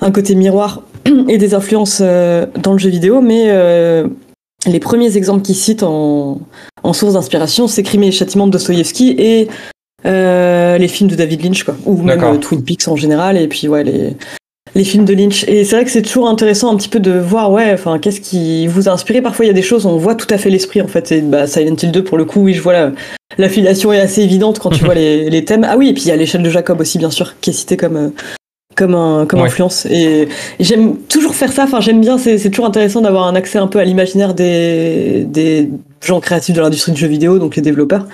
un 0.00 0.10
côté 0.10 0.34
miroir 0.34 0.82
et 1.28 1.38
des 1.38 1.54
influences 1.54 2.00
euh, 2.00 2.46
dans 2.60 2.72
le 2.72 2.78
jeu 2.78 2.90
vidéo 2.90 3.20
mais 3.20 3.46
euh, 3.48 4.06
les 4.66 4.80
premiers 4.80 5.16
exemples 5.16 5.42
qu'il 5.42 5.54
cite 5.54 5.82
en, 5.82 6.40
en 6.82 6.92
source 6.92 7.14
d'inspiration, 7.14 7.66
c'est 7.66 7.82
Crime 7.82 8.02
et 8.02 8.12
Châtiment 8.12 8.46
de 8.46 8.52
Dostoïevski 8.52 9.14
et 9.18 9.48
euh, 10.06 10.78
les 10.78 10.88
films 10.88 11.10
de 11.10 11.14
David 11.14 11.42
Lynch, 11.42 11.64
quoi. 11.64 11.76
Ou 11.86 12.02
même 12.02 12.22
euh, 12.22 12.36
Twin 12.36 12.62
Peaks 12.62 12.88
en 12.88 12.96
général, 12.96 13.36
et 13.36 13.48
puis 13.48 13.68
ouais, 13.68 13.84
les, 13.84 14.16
les 14.74 14.84
films 14.84 15.04
de 15.04 15.14
Lynch. 15.14 15.44
Et 15.48 15.64
c'est 15.64 15.76
vrai 15.76 15.84
que 15.84 15.90
c'est 15.90 16.02
toujours 16.02 16.28
intéressant 16.28 16.72
un 16.72 16.76
petit 16.76 16.88
peu 16.88 17.00
de 17.00 17.12
voir, 17.12 17.52
ouais, 17.52 17.72
enfin, 17.72 17.98
qu'est-ce 17.98 18.20
qui 18.20 18.66
vous 18.66 18.88
a 18.88 18.92
inspiré. 18.92 19.22
Parfois, 19.22 19.44
il 19.44 19.48
y 19.48 19.50
a 19.50 19.54
des 19.54 19.62
choses, 19.62 19.86
on 19.86 19.96
voit 19.96 20.14
tout 20.14 20.32
à 20.32 20.38
fait 20.38 20.50
l'esprit, 20.50 20.80
en 20.82 20.88
fait. 20.88 21.10
Et 21.12 21.20
bah, 21.20 21.46
Silent 21.46 21.76
Hill 21.82 21.92
2, 21.92 22.04
pour 22.04 22.18
le 22.18 22.24
coup, 22.24 22.40
oui, 22.40 22.54
je 22.54 22.62
vois 22.62 22.72
la, 22.72 22.92
l'affiliation 23.38 23.92
est 23.92 24.00
assez 24.00 24.22
évidente 24.22 24.58
quand 24.58 24.70
tu 24.70 24.84
vois 24.84 24.94
les, 24.94 25.30
les 25.30 25.44
thèmes. 25.44 25.66
Ah 25.68 25.76
oui, 25.76 25.88
et 25.88 25.94
puis 25.94 26.04
il 26.04 26.08
y 26.08 26.12
a 26.12 26.16
l'échelle 26.16 26.42
de 26.42 26.50
Jacob 26.50 26.80
aussi, 26.80 26.98
bien 26.98 27.10
sûr, 27.10 27.34
qui 27.40 27.50
est 27.50 27.54
cité 27.54 27.76
comme, 27.76 27.96
euh, 27.96 28.10
comme, 28.80 28.94
un, 28.94 29.26
comme 29.26 29.40
Ouais. 29.40 29.46
influence. 29.46 29.86
Et, 29.86 30.22
et 30.58 30.64
j'aime 30.64 30.96
toujours 31.08 31.34
faire 31.34 31.52
ça, 31.52 31.64
enfin, 31.64 31.80
j'aime 31.80 32.00
bien, 32.00 32.18
c'est, 32.18 32.38
c'est 32.38 32.50
toujours 32.50 32.66
intéressant 32.66 33.00
d'avoir 33.02 33.26
un 33.26 33.34
accès 33.36 33.58
un 33.58 33.66
peu 33.68 33.78
à 33.78 33.84
l'imaginaire 33.84 34.34
des, 34.34 35.24
des 35.28 35.68
gens 36.04 36.18
créatifs 36.20 36.54
de 36.56 36.60
l'industrie 36.60 36.92
du 36.92 37.00
jeu 37.00 37.06
vidéo, 37.06 37.38
donc 37.38 37.56
les 37.56 37.62
développeurs, 37.62 38.06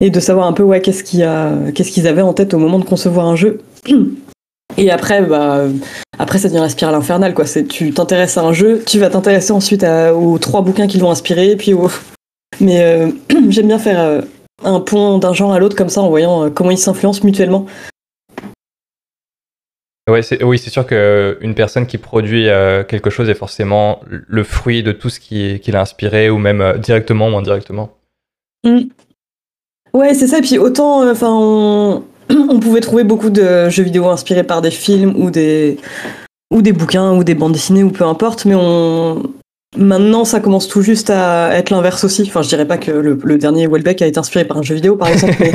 et 0.00 0.10
de 0.10 0.18
savoir 0.20 0.46
un 0.46 0.52
peu, 0.52 0.62
ouais, 0.62 0.80
qu'est-ce 0.80 1.04
qu'il 1.04 1.20
y 1.20 1.22
a, 1.22 1.52
qu'est-ce 1.74 1.90
qu'ils 1.92 2.08
avaient 2.08 2.22
en 2.22 2.32
tête 2.32 2.54
au 2.54 2.58
moment 2.58 2.78
de 2.78 2.84
concevoir 2.84 3.26
un 3.26 3.36
jeu. 3.36 3.60
Et 4.76 4.90
après, 4.90 5.22
bah, 5.22 5.60
après, 6.18 6.38
ça 6.38 6.48
devient 6.48 6.60
la 6.60 6.68
spirale 6.68 6.94
infernale, 6.96 7.32
quoi. 7.34 7.46
C'est, 7.46 7.64
tu 7.64 7.92
t'intéresses 7.92 8.36
à 8.38 8.42
un 8.42 8.52
jeu, 8.52 8.82
tu 8.84 8.98
vas 8.98 9.08
t'intéresser 9.08 9.52
ensuite 9.52 9.84
à- 9.84 10.14
aux 10.16 10.38
trois 10.38 10.62
bouquins 10.62 10.86
qui 10.88 10.98
l'ont 10.98 11.10
inspiré, 11.10 11.50
et 11.52 11.56
puis. 11.56 11.74
Mais 12.60 12.80
euh, 12.82 13.08
j'aime 13.50 13.66
bien 13.68 13.78
faire 13.78 14.00
euh, 14.00 14.20
un 14.64 14.80
pont 14.80 15.18
d'un 15.18 15.32
genre 15.32 15.52
à 15.52 15.58
l'autre 15.60 15.76
comme 15.76 15.90
ça, 15.90 16.00
en 16.00 16.08
voyant 16.08 16.44
euh, 16.44 16.50
comment 16.50 16.70
ils 16.70 16.78
s'influencent 16.78 17.20
mutuellement. 17.24 17.66
Ouais, 20.08 20.22
c'est- 20.22 20.42
oui, 20.44 20.58
c'est 20.58 20.70
sûr 20.70 20.86
qu'une 20.86 21.54
personne 21.54 21.86
qui 21.86 21.96
produit 21.96 22.48
euh, 22.48 22.84
quelque 22.84 23.08
chose 23.08 23.30
est 23.30 23.34
forcément 23.34 24.00
le 24.08 24.44
fruit 24.44 24.82
de 24.82 24.92
tout 24.92 25.08
ce 25.08 25.18
qui, 25.18 25.60
qui 25.60 25.70
l'a 25.72 25.80
inspiré, 25.80 26.28
ou 26.28 26.36
même 26.38 26.60
euh, 26.60 26.76
directement 26.76 27.28
ou 27.28 27.36
indirectement. 27.36 27.90
Ouais, 29.94 30.12
c'est 30.14 30.26
ça. 30.26 30.38
Et 30.38 30.42
puis 30.42 30.58
autant, 30.58 31.02
euh, 31.02 31.14
on... 31.22 32.02
on 32.30 32.60
pouvait 32.60 32.80
trouver 32.80 33.04
beaucoup 33.04 33.30
de 33.30 33.68
jeux 33.70 33.82
vidéo 33.82 34.08
inspirés 34.08 34.44
par 34.44 34.60
des 34.62 34.70
films 34.70 35.14
ou 35.16 35.30
des 35.30 35.78
ou 36.50 36.62
des 36.62 36.72
bouquins 36.72 37.12
ou 37.14 37.24
des 37.24 37.34
bandes 37.34 37.52
dessinées 37.52 37.82
ou 37.82 37.90
peu 37.90 38.04
importe, 38.04 38.44
mais 38.44 38.54
on 38.54 39.22
maintenant 39.76 40.24
ça 40.24 40.40
commence 40.40 40.68
tout 40.68 40.82
juste 40.82 41.10
à 41.10 41.54
être 41.56 41.70
l'inverse 41.70 42.04
aussi. 42.04 42.22
Enfin, 42.26 42.42
je 42.42 42.48
dirais 42.48 42.66
pas 42.66 42.78
que 42.78 42.90
le, 42.90 43.18
le 43.22 43.38
dernier 43.38 43.66
Welbeck 43.66 44.02
a 44.02 44.06
été 44.06 44.18
inspiré 44.18 44.44
par 44.44 44.58
un 44.58 44.62
jeu 44.62 44.74
vidéo 44.74 44.96
par 44.96 45.08
exemple, 45.08 45.34
mais, 45.40 45.52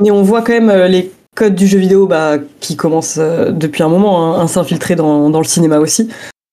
mais 0.00 0.10
on 0.10 0.22
voit 0.22 0.42
quand 0.42 0.52
même 0.60 0.70
les 0.90 1.10
codes 1.34 1.54
du 1.54 1.66
jeu 1.66 1.78
vidéo 1.78 2.06
bah, 2.06 2.36
qui 2.60 2.76
commencent 2.76 3.18
euh, 3.18 3.50
depuis 3.50 3.82
un 3.82 3.88
moment 3.88 4.36
hein, 4.36 4.44
à 4.44 4.48
s'infiltrer 4.48 4.96
dans, 4.96 5.30
dans 5.30 5.38
le 5.38 5.44
cinéma 5.44 5.78
aussi. 5.78 6.08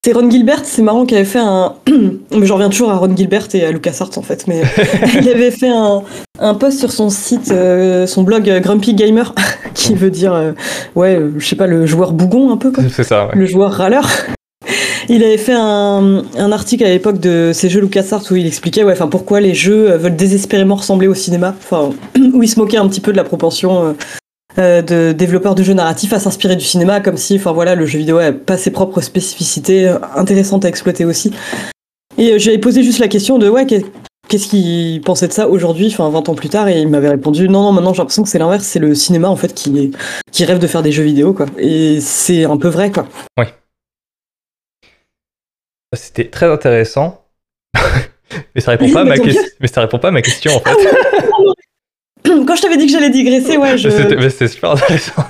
C'est 0.05 0.13
Ron 0.13 0.29
Gilbert, 0.29 0.61
c'est 0.63 0.81
marrant 0.81 1.05
qu'il 1.05 1.17
avait 1.17 1.25
fait 1.25 1.39
un. 1.39 1.75
Mais 2.31 2.45
J'en 2.45 2.55
reviens 2.55 2.69
toujours 2.69 2.89
à 2.89 2.95
Ron 2.95 3.13
Gilbert 3.17 3.47
et 3.53 3.65
à 3.65 3.71
LucasArts 3.71 4.17
en 4.17 4.21
fait, 4.21 4.47
mais 4.47 4.61
il 5.21 5.27
avait 5.27 5.51
fait 5.51 5.67
un, 5.67 6.03
un 6.39 6.53
post 6.53 6.79
sur 6.79 6.91
son 6.93 7.09
site, 7.09 7.51
euh, 7.51 8.07
son 8.07 8.23
blog 8.23 8.49
euh, 8.49 8.61
Grumpy 8.61 8.93
Gamer, 8.93 9.35
qui 9.73 9.95
veut 9.95 10.09
dire, 10.09 10.33
euh, 10.33 10.53
ouais, 10.95 11.19
je 11.37 11.45
sais 11.45 11.57
pas, 11.57 11.67
le 11.67 11.85
joueur 11.85 12.13
bougon 12.13 12.49
un 12.49 12.55
peu, 12.55 12.71
quoi. 12.71 12.83
C'est 12.89 13.03
ça, 13.03 13.25
ouais. 13.25 13.31
le 13.35 13.45
joueur 13.45 13.73
râleur. 13.73 14.07
Il 15.09 15.21
avait 15.23 15.37
fait 15.37 15.55
un, 15.57 16.23
un 16.37 16.51
article 16.53 16.85
à 16.85 16.89
l'époque 16.89 17.19
de 17.19 17.51
ces 17.53 17.67
jeux 17.67 17.81
LucasArts 17.81 18.23
où 18.31 18.35
il 18.35 18.45
expliquait 18.45 18.83
ouais, 18.83 18.93
enfin, 18.93 19.07
pourquoi 19.07 19.41
les 19.41 19.55
jeux 19.55 19.97
veulent 19.97 20.15
désespérément 20.15 20.75
ressembler 20.75 21.07
au 21.07 21.15
cinéma, 21.15 21.55
enfin, 21.57 21.89
où 22.33 22.41
il 22.41 22.47
se 22.47 22.59
moquait 22.59 22.77
un 22.77 22.87
petit 22.87 23.01
peu 23.01 23.11
de 23.11 23.17
la 23.17 23.23
propension 23.23 23.95
euh, 24.57 24.81
de 24.81 25.11
développeurs 25.11 25.55
de 25.55 25.63
jeux 25.63 25.73
narratifs 25.73 26.11
à 26.13 26.19
s'inspirer 26.19 26.55
du 26.55 26.65
cinéma, 26.65 26.99
comme 27.01 27.17
si 27.17 27.35
enfin, 27.35 27.51
voilà, 27.51 27.75
le 27.75 27.85
jeu 27.85 27.99
vidéo 27.99 28.19
n'a 28.19 28.31
pas 28.33 28.57
ses 28.57 28.71
propres 28.71 29.01
spécificités 29.01 29.87
euh, 29.87 29.99
intéressantes 30.15 30.65
à 30.65 30.69
exploiter 30.69 31.05
aussi. 31.05 31.33
Et 32.17 32.33
euh, 32.33 32.39
j'avais 32.39 32.57
posé 32.57 32.83
juste 32.83 32.99
la 32.99 33.07
question 33.07 33.37
de 33.37 33.47
ouais, 33.47 33.65
qu'est- 33.65 33.85
qu'est-ce 34.27 34.47
qu'il 34.47 35.01
pensait 35.01 35.27
de 35.27 35.33
ça 35.33 35.47
aujourd'hui, 35.47 35.87
enfin 35.91 36.09
20 36.09 36.29
ans 36.29 36.35
plus 36.35 36.49
tard, 36.49 36.67
et 36.67 36.79
il 36.81 36.87
m'avait 36.87 37.09
répondu 37.09 37.47
non, 37.49 37.61
non, 37.63 37.71
maintenant 37.71 37.93
j'ai 37.93 37.99
l'impression 37.99 38.23
que 38.23 38.29
c'est 38.29 38.39
l'inverse, 38.39 38.63
c'est 38.65 38.79
le 38.79 38.93
cinéma 38.95 39.27
en 39.29 39.35
fait 39.35 39.53
qui, 39.53 39.91
qui 40.31 40.45
rêve 40.45 40.59
de 40.59 40.67
faire 40.67 40.81
des 40.83 40.91
jeux 40.91 41.03
vidéo, 41.03 41.33
quoi. 41.33 41.45
Et 41.57 41.99
c'est 42.01 42.45
un 42.45 42.57
peu 42.57 42.67
vrai, 42.67 42.91
quoi. 42.91 43.07
C'était 45.93 46.29
très 46.29 46.45
intéressant. 46.51 47.23
mais 48.55 48.61
ça 48.61 48.71
répond 48.71 48.91
pas 48.91 49.01
à 49.01 49.05
ma 49.05 49.17
question. 49.17 49.41
Mais 49.59 49.67
ça 49.67 49.81
répond 49.81 49.97
pas 49.99 50.09
à 50.09 50.11
ma 50.11 50.21
question 50.21 50.51
en 50.55 50.59
fait. 50.59 50.75
Quand 52.45 52.55
je 52.55 52.61
t'avais 52.61 52.77
dit 52.77 52.85
que 52.85 52.91
j'allais 52.91 53.09
digresser, 53.09 53.57
ouais, 53.57 53.77
je... 53.77 53.89
C'était- 53.89 54.15
mais 54.15 54.29
C'était 54.29 54.47
super 54.47 54.71
intéressant. 54.71 55.23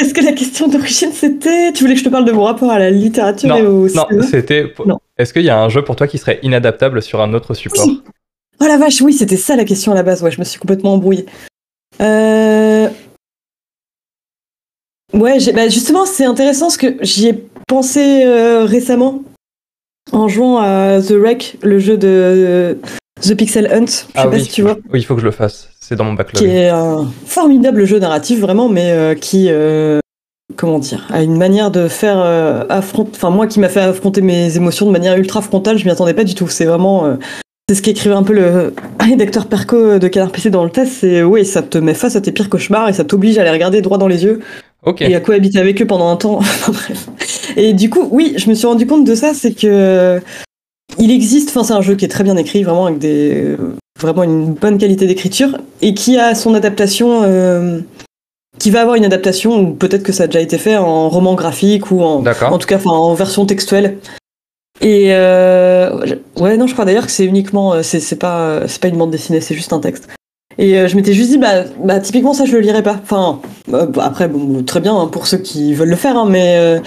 Est-ce 0.00 0.12
que 0.12 0.20
la 0.24 0.32
question 0.32 0.66
d'origine 0.66 1.12
c'était. 1.12 1.72
Tu 1.72 1.84
voulais 1.84 1.94
que 1.94 2.00
je 2.00 2.04
te 2.04 2.08
parle 2.08 2.24
de 2.24 2.32
mon 2.32 2.42
rapport 2.42 2.70
à 2.72 2.80
la 2.80 2.90
littérature 2.90 3.54
et 3.56 3.62
au 3.62 3.86
Non, 3.90 4.06
non, 4.10 4.22
c'était. 4.28 4.72
Non. 4.84 4.98
Est-ce 5.16 5.32
qu'il 5.32 5.44
y 5.44 5.50
a 5.50 5.60
un 5.62 5.68
jeu 5.68 5.84
pour 5.84 5.94
toi 5.94 6.08
qui 6.08 6.18
serait 6.18 6.40
inadaptable 6.42 7.00
sur 7.00 7.20
un 7.20 7.32
autre 7.32 7.54
support 7.54 7.86
Oui. 7.86 8.02
Oh 8.60 8.64
la 8.66 8.76
vache, 8.76 9.00
oui, 9.02 9.12
c'était 9.12 9.36
ça 9.36 9.54
la 9.54 9.64
question 9.64 9.92
à 9.92 9.94
la 9.94 10.02
base, 10.02 10.22
ouais, 10.24 10.32
je 10.32 10.40
me 10.40 10.44
suis 10.44 10.58
complètement 10.58 10.94
embrouillée. 10.94 11.26
Euh... 12.00 12.88
Ouais, 15.12 15.38
bah 15.52 15.68
justement, 15.68 16.06
c'est 16.06 16.24
intéressant 16.24 16.66
parce 16.66 16.76
que 16.76 16.96
j'y 17.02 17.28
ai 17.28 17.44
pensé 17.68 18.24
euh, 18.26 18.64
récemment 18.64 19.22
en 20.12 20.26
jouant 20.28 20.58
à 20.58 21.00
The 21.00 21.12
Wreck, 21.12 21.58
le 21.62 21.78
jeu 21.78 21.96
de 21.96 22.76
The 23.22 23.34
Pixel 23.36 23.68
Hunt. 23.72 23.86
Je 23.86 23.92
sais 23.92 24.06
Ah 24.16 24.24
pas 24.24 24.30
oui. 24.36 24.44
si 24.44 24.50
tu 24.50 24.62
vois. 24.62 24.74
Oui, 24.92 24.98
il 25.00 25.04
faut 25.04 25.14
que 25.14 25.20
je 25.20 25.26
le 25.26 25.30
fasse. 25.32 25.68
C'est 25.86 25.96
dans 25.96 26.04
mon 26.04 26.12
Qui 26.12 26.16
backlog. 26.16 26.44
est 26.48 26.68
un 26.70 27.10
formidable 27.26 27.84
jeu 27.84 27.98
narratif, 27.98 28.40
vraiment, 28.40 28.70
mais 28.70 28.90
euh, 28.92 29.14
qui. 29.14 29.48
euh, 29.50 29.98
comment 30.56 30.78
dire 30.78 31.06
A 31.12 31.22
une 31.22 31.36
manière 31.36 31.70
de 31.70 31.88
faire 31.88 32.18
euh, 32.18 32.64
affronter. 32.70 33.10
Enfin, 33.14 33.28
moi 33.28 33.46
qui 33.46 33.60
m'a 33.60 33.68
fait 33.68 33.80
affronter 33.80 34.22
mes 34.22 34.56
émotions 34.56 34.86
de 34.86 34.92
manière 34.92 35.14
ultra 35.18 35.42
frontale, 35.42 35.76
je 35.76 35.84
m'y 35.84 35.90
attendais 35.90 36.14
pas 36.14 36.24
du 36.24 36.34
tout. 36.34 36.48
C'est 36.48 36.64
vraiment. 36.64 37.04
euh, 37.04 37.14
c'est 37.68 37.74
ce 37.76 37.82
qu'écrivait 37.82 38.14
un 38.14 38.22
peu 38.22 38.32
le 38.32 38.72
rédacteur 39.00 39.46
Perco 39.46 39.98
de 39.98 40.08
Canard 40.08 40.30
PC 40.32 40.48
dans 40.50 40.64
le 40.64 40.70
test, 40.70 40.92
c'est 41.00 41.22
oui, 41.22 41.44
ça 41.44 41.60
te 41.62 41.76
met 41.78 41.92
face 41.94 42.16
à 42.16 42.20
tes 42.22 42.32
pires 42.32 42.48
cauchemars 42.48 42.88
et 42.88 42.94
ça 42.94 43.04
t'oblige 43.04 43.36
à 43.38 43.44
les 43.44 43.50
regarder 43.50 43.80
droit 43.82 43.98
dans 43.98 44.08
les 44.08 44.24
yeux 44.24 44.40
Ok. 44.86 45.00
et 45.02 45.14
à 45.14 45.20
cohabiter 45.20 45.58
avec 45.58 45.80
eux 45.82 45.86
pendant 45.86 46.08
un 46.10 46.16
temps. 46.16 46.40
Bref. 46.68 47.08
Et 47.56 47.72
du 47.74 47.88
coup, 47.90 48.08
oui, 48.10 48.34
je 48.36 48.48
me 48.48 48.54
suis 48.54 48.66
rendu 48.66 48.86
compte 48.86 49.04
de 49.06 49.14
ça, 49.14 49.32
c'est 49.34 49.52
que 49.52 50.20
il 50.98 51.10
existe, 51.10 51.50
enfin 51.50 51.62
c'est 51.64 51.72
un 51.74 51.80
jeu 51.82 51.94
qui 51.94 52.04
est 52.06 52.08
très 52.08 52.24
bien 52.24 52.36
écrit, 52.38 52.62
vraiment 52.62 52.86
avec 52.86 52.98
des 52.98 53.56
vraiment 54.00 54.22
une 54.22 54.54
bonne 54.54 54.78
qualité 54.78 55.06
d'écriture 55.06 55.58
et 55.82 55.94
qui 55.94 56.18
a 56.18 56.34
son 56.34 56.54
adaptation, 56.54 57.22
euh, 57.24 57.80
qui 58.58 58.70
va 58.70 58.82
avoir 58.82 58.96
une 58.96 59.04
adaptation 59.04 59.60
ou 59.60 59.70
peut-être 59.72 60.02
que 60.02 60.12
ça 60.12 60.24
a 60.24 60.26
déjà 60.26 60.40
été 60.40 60.58
fait 60.58 60.76
en 60.76 61.08
roman 61.08 61.34
graphique 61.34 61.90
ou 61.90 62.02
en, 62.02 62.24
en 62.24 62.58
tout 62.58 62.66
cas, 62.66 62.78
en 62.84 63.14
version 63.14 63.46
textuelle. 63.46 63.98
Et 64.80 65.14
euh, 65.14 66.16
ouais, 66.36 66.56
non, 66.56 66.66
je 66.66 66.72
crois 66.72 66.84
d'ailleurs 66.84 67.06
que 67.06 67.12
c'est 67.12 67.24
uniquement, 67.24 67.74
euh, 67.74 67.82
c'est 67.82 68.18
pas, 68.18 68.66
c'est 68.66 68.80
pas 68.80 68.88
une 68.88 68.98
bande 68.98 69.10
dessinée, 69.10 69.40
c'est 69.40 69.54
juste 69.54 69.72
un 69.72 69.80
texte. 69.80 70.08
Et 70.58 70.78
euh, 70.78 70.88
je 70.88 70.96
m'étais 70.96 71.12
juste 71.12 71.30
dit, 71.30 71.38
bah, 71.38 71.64
bah, 71.82 72.00
typiquement 72.00 72.32
ça, 72.32 72.44
je 72.44 72.52
le 72.52 72.60
lirais 72.60 72.82
pas. 72.82 73.00
Enfin, 73.02 73.40
euh, 73.72 73.86
bah, 73.86 74.04
après, 74.04 74.28
bon, 74.28 74.62
très 74.62 74.80
bien 74.80 74.96
hein, 74.96 75.06
pour 75.06 75.26
ceux 75.26 75.38
qui 75.38 75.74
veulent 75.74 75.90
le 75.90 75.96
faire, 75.96 76.16
hein, 76.16 76.26
mais 76.28 76.56
euh, 76.58 76.78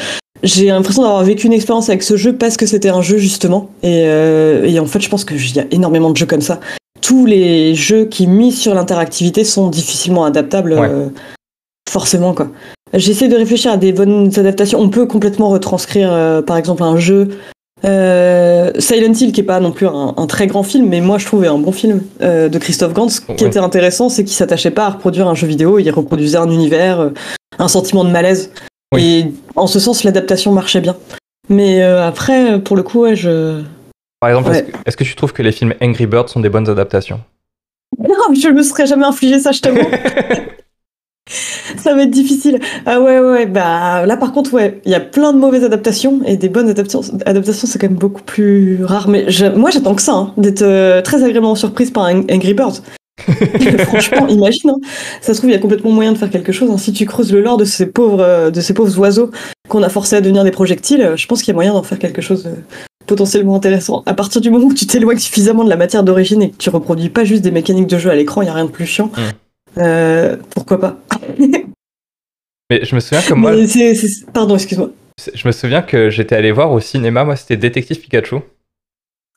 j'ai 0.43 0.67
l'impression 0.67 1.01
d'avoir 1.01 1.23
vécu 1.23 1.47
une 1.47 1.53
expérience 1.53 1.89
avec 1.89 2.03
ce 2.03 2.15
jeu 2.15 2.33
parce 2.33 2.57
que 2.57 2.65
c'était 2.65 2.89
un 2.89 3.01
jeu 3.01 3.17
justement. 3.17 3.69
Et, 3.83 4.03
euh, 4.05 4.65
et 4.65 4.79
en 4.79 4.85
fait, 4.85 5.01
je 5.01 5.09
pense 5.09 5.25
qu'il 5.25 5.55
y 5.55 5.59
a 5.59 5.65
énormément 5.71 6.11
de 6.11 6.17
jeux 6.17 6.25
comme 6.25 6.41
ça. 6.41 6.59
Tous 7.01 7.25
les 7.25 7.75
jeux 7.75 8.05
qui 8.05 8.27
misent 8.27 8.59
sur 8.59 8.73
l'interactivité 8.73 9.43
sont 9.43 9.69
difficilement 9.69 10.25
adaptables, 10.25 10.73
Ouais. 10.73 10.89
euh, 10.89 11.07
forcément 11.89 12.33
quoi. 12.33 12.49
J'essaie 12.93 13.27
de 13.27 13.35
réfléchir 13.35 13.71
à 13.71 13.77
des 13.77 13.91
bonnes 13.93 14.31
adaptations. 14.37 14.79
On 14.79 14.89
peut 14.89 15.05
complètement 15.05 15.49
retranscrire, 15.49 16.11
euh, 16.11 16.41
par 16.41 16.57
exemple, 16.57 16.83
un 16.83 16.97
jeu. 16.97 17.29
euh, 17.85 18.71
Silent 18.79 19.13
Hill, 19.13 19.31
qui 19.31 19.41
est 19.41 19.43
pas 19.43 19.59
non 19.59 19.71
plus 19.71 19.85
un, 19.87 20.15
un 20.17 20.25
très 20.25 20.47
grand 20.47 20.63
film, 20.63 20.87
mais 20.89 20.99
moi 20.99 21.19
je 21.19 21.27
trouvais 21.27 21.47
un 21.47 21.59
bon 21.59 21.71
film 21.71 22.01
de 22.19 22.57
Christophe 22.57 22.93
Gans. 22.93 23.07
Ce 23.09 23.21
qui 23.21 23.29
Ouais. 23.31 23.43
était 23.43 23.59
intéressant, 23.59 24.09
c'est 24.09 24.23
qu'il 24.23 24.33
s'attachait 24.35 24.71
pas 24.71 24.85
à 24.87 24.89
reproduire 24.89 25.27
un 25.27 25.35
jeu 25.35 25.45
vidéo, 25.45 25.77
il 25.77 25.87
reproduisait 25.91 26.39
un 26.39 26.49
univers, 26.49 27.11
un 27.59 27.67
sentiment 27.67 28.03
de 28.03 28.09
malaise. 28.09 28.51
Oui. 28.95 29.03
Et 29.03 29.33
en 29.55 29.67
ce 29.67 29.79
sens, 29.79 30.03
l'adaptation 30.03 30.51
marchait 30.53 30.81
bien. 30.81 30.95
Mais 31.49 31.83
après, 31.83 32.59
pour 32.59 32.75
le 32.75 32.81
coup, 32.83 33.01
ouais, 33.01 33.15
je. 33.15 33.61
Par 34.20 34.30
exemple, 34.32 34.51
est-ce 34.86 34.97
que, 34.97 35.03
tu 35.03 35.15
trouves 35.15 35.34
que 35.34 35.43
les 35.43 35.51
films 35.51 35.74
Angry 35.82 36.07
Birds 36.07 36.30
sont 36.30 36.39
des 36.39 36.49
bonnes 36.49 36.70
adaptations? 36.70 37.20
Non, 37.99 38.34
je 38.34 38.49
me 38.49 38.63
serais 38.63 38.86
jamais 38.88 39.05
infligé 39.05 39.39
ça, 39.39 39.51
je 39.51 39.61
t'avoue. 39.61 39.80
ça 41.78 41.93
va 41.95 42.03
être 42.03 42.09
difficile. 42.11 42.59
Ah 42.86 42.99
ouais, 42.99 43.20
ouais, 43.20 43.45
bah 43.45 44.05
là 44.05 44.18
par 44.18 44.32
contre, 44.32 44.53
ouais, 44.53 44.82
il 44.86 44.91
y 44.91 44.95
a 44.95 44.99
plein 44.99 45.34
de 45.34 45.38
mauvaises 45.38 45.63
adaptations 45.63 46.22
et 46.26 46.38
des 46.38 46.49
bonnes 46.49 46.70
adaptations. 46.70 47.01
Adaptations, 47.26 47.68
c'est 47.68 47.80
quand 47.80 47.88
même 47.89 47.97
beaucoup 47.97 48.24
plus 48.24 48.84
rare. 48.84 49.07
Mais 49.07 49.30
je- 49.30 49.45
moi, 49.45 49.70
j'attends 49.70 49.95
que 49.95 50.01
ça, 50.01 50.13
hein, 50.13 50.34
d'être 50.38 50.61
euh, 50.63 51.01
très 51.01 51.18
agréablement 51.24 51.55
surprise 51.55 51.91
par 51.91 52.05
un 52.05 52.22
Angry 52.32 52.53
Birds. 52.53 52.82
Franchement, 53.86 54.28
imagine. 54.28 54.70
hein. 54.72 54.78
Ça 55.22 55.34
se 55.34 55.39
trouve, 55.39 55.49
il 55.49 55.53
y 55.53 55.57
a 55.57 55.59
complètement 55.59 55.91
moyen 55.91 56.13
de 56.13 56.18
faire 56.18 56.30
quelque 56.30 56.51
chose. 56.51 56.70
hein. 56.72 56.78
Si 56.78 56.93
tu 56.93 57.05
creuses 57.05 57.32
le 57.34 57.41
lore 57.41 57.57
de 57.57 57.65
ces 57.65 57.88
pauvres, 57.88 58.22
euh, 58.22 58.51
de 58.51 58.61
ces 58.61 58.74
pauvres 58.74 58.97
oiseaux 58.99 59.32
qu'on 59.70 59.84
a 59.84 59.89
forcés 59.89 60.15
à 60.15 60.22
devenir 60.22 60.43
des 60.43 60.51
projectiles, 60.51 61.01
euh, 61.01 61.15
je 61.18 61.28
pense 61.28 61.39
qu'il 61.41 61.49
y 61.49 61.51
a 61.51 61.55
moyen 61.55 61.74
d'en 61.74 61.84
faire 61.84 61.99
quelque 61.99 62.22
chose 62.22 62.47
potentiellement 63.07 63.55
intéressant. 63.55 64.03
À 64.05 64.13
partir 64.13 64.39
du 64.41 64.49
moment 64.51 64.67
où 64.67 64.73
tu 64.73 64.85
t'éloignes 64.85 65.17
suffisamment 65.17 65.63
de 65.63 65.69
la 65.69 65.77
matière 65.77 66.03
d'origine 66.03 66.41
et 66.43 66.51
que 66.51 66.57
tu 66.57 66.69
reproduis 66.69 67.09
pas 67.09 67.23
juste 67.23 67.41
des 67.41 67.51
mécaniques 67.51 67.87
de 67.87 67.97
jeu 67.97 68.09
à 68.11 68.15
l'écran, 68.15 68.41
il 68.43 68.45
y 68.45 68.49
a 68.49 68.53
rien 68.53 68.65
de 68.65 68.71
plus 68.71 68.85
chiant. 68.85 69.11
Euh, 69.77 70.35
pourquoi 70.51 70.79
pas? 70.79 70.97
Mais 72.69 72.83
je 72.83 72.95
me 72.95 72.99
souviens 72.99 73.21
que 73.21 73.33
moi, 73.33 73.53
Pardon, 74.33 74.55
excuse-moi. 74.55 74.89
je 75.33 75.47
me 75.47 75.51
souviens 75.53 75.81
que 75.81 76.09
j'étais 76.09 76.35
allé 76.35 76.51
voir 76.51 76.71
au 76.71 76.79
cinéma, 76.79 77.23
moi 77.23 77.35
c'était 77.35 77.55
Détective 77.57 77.99
Pikachu. 77.99 78.35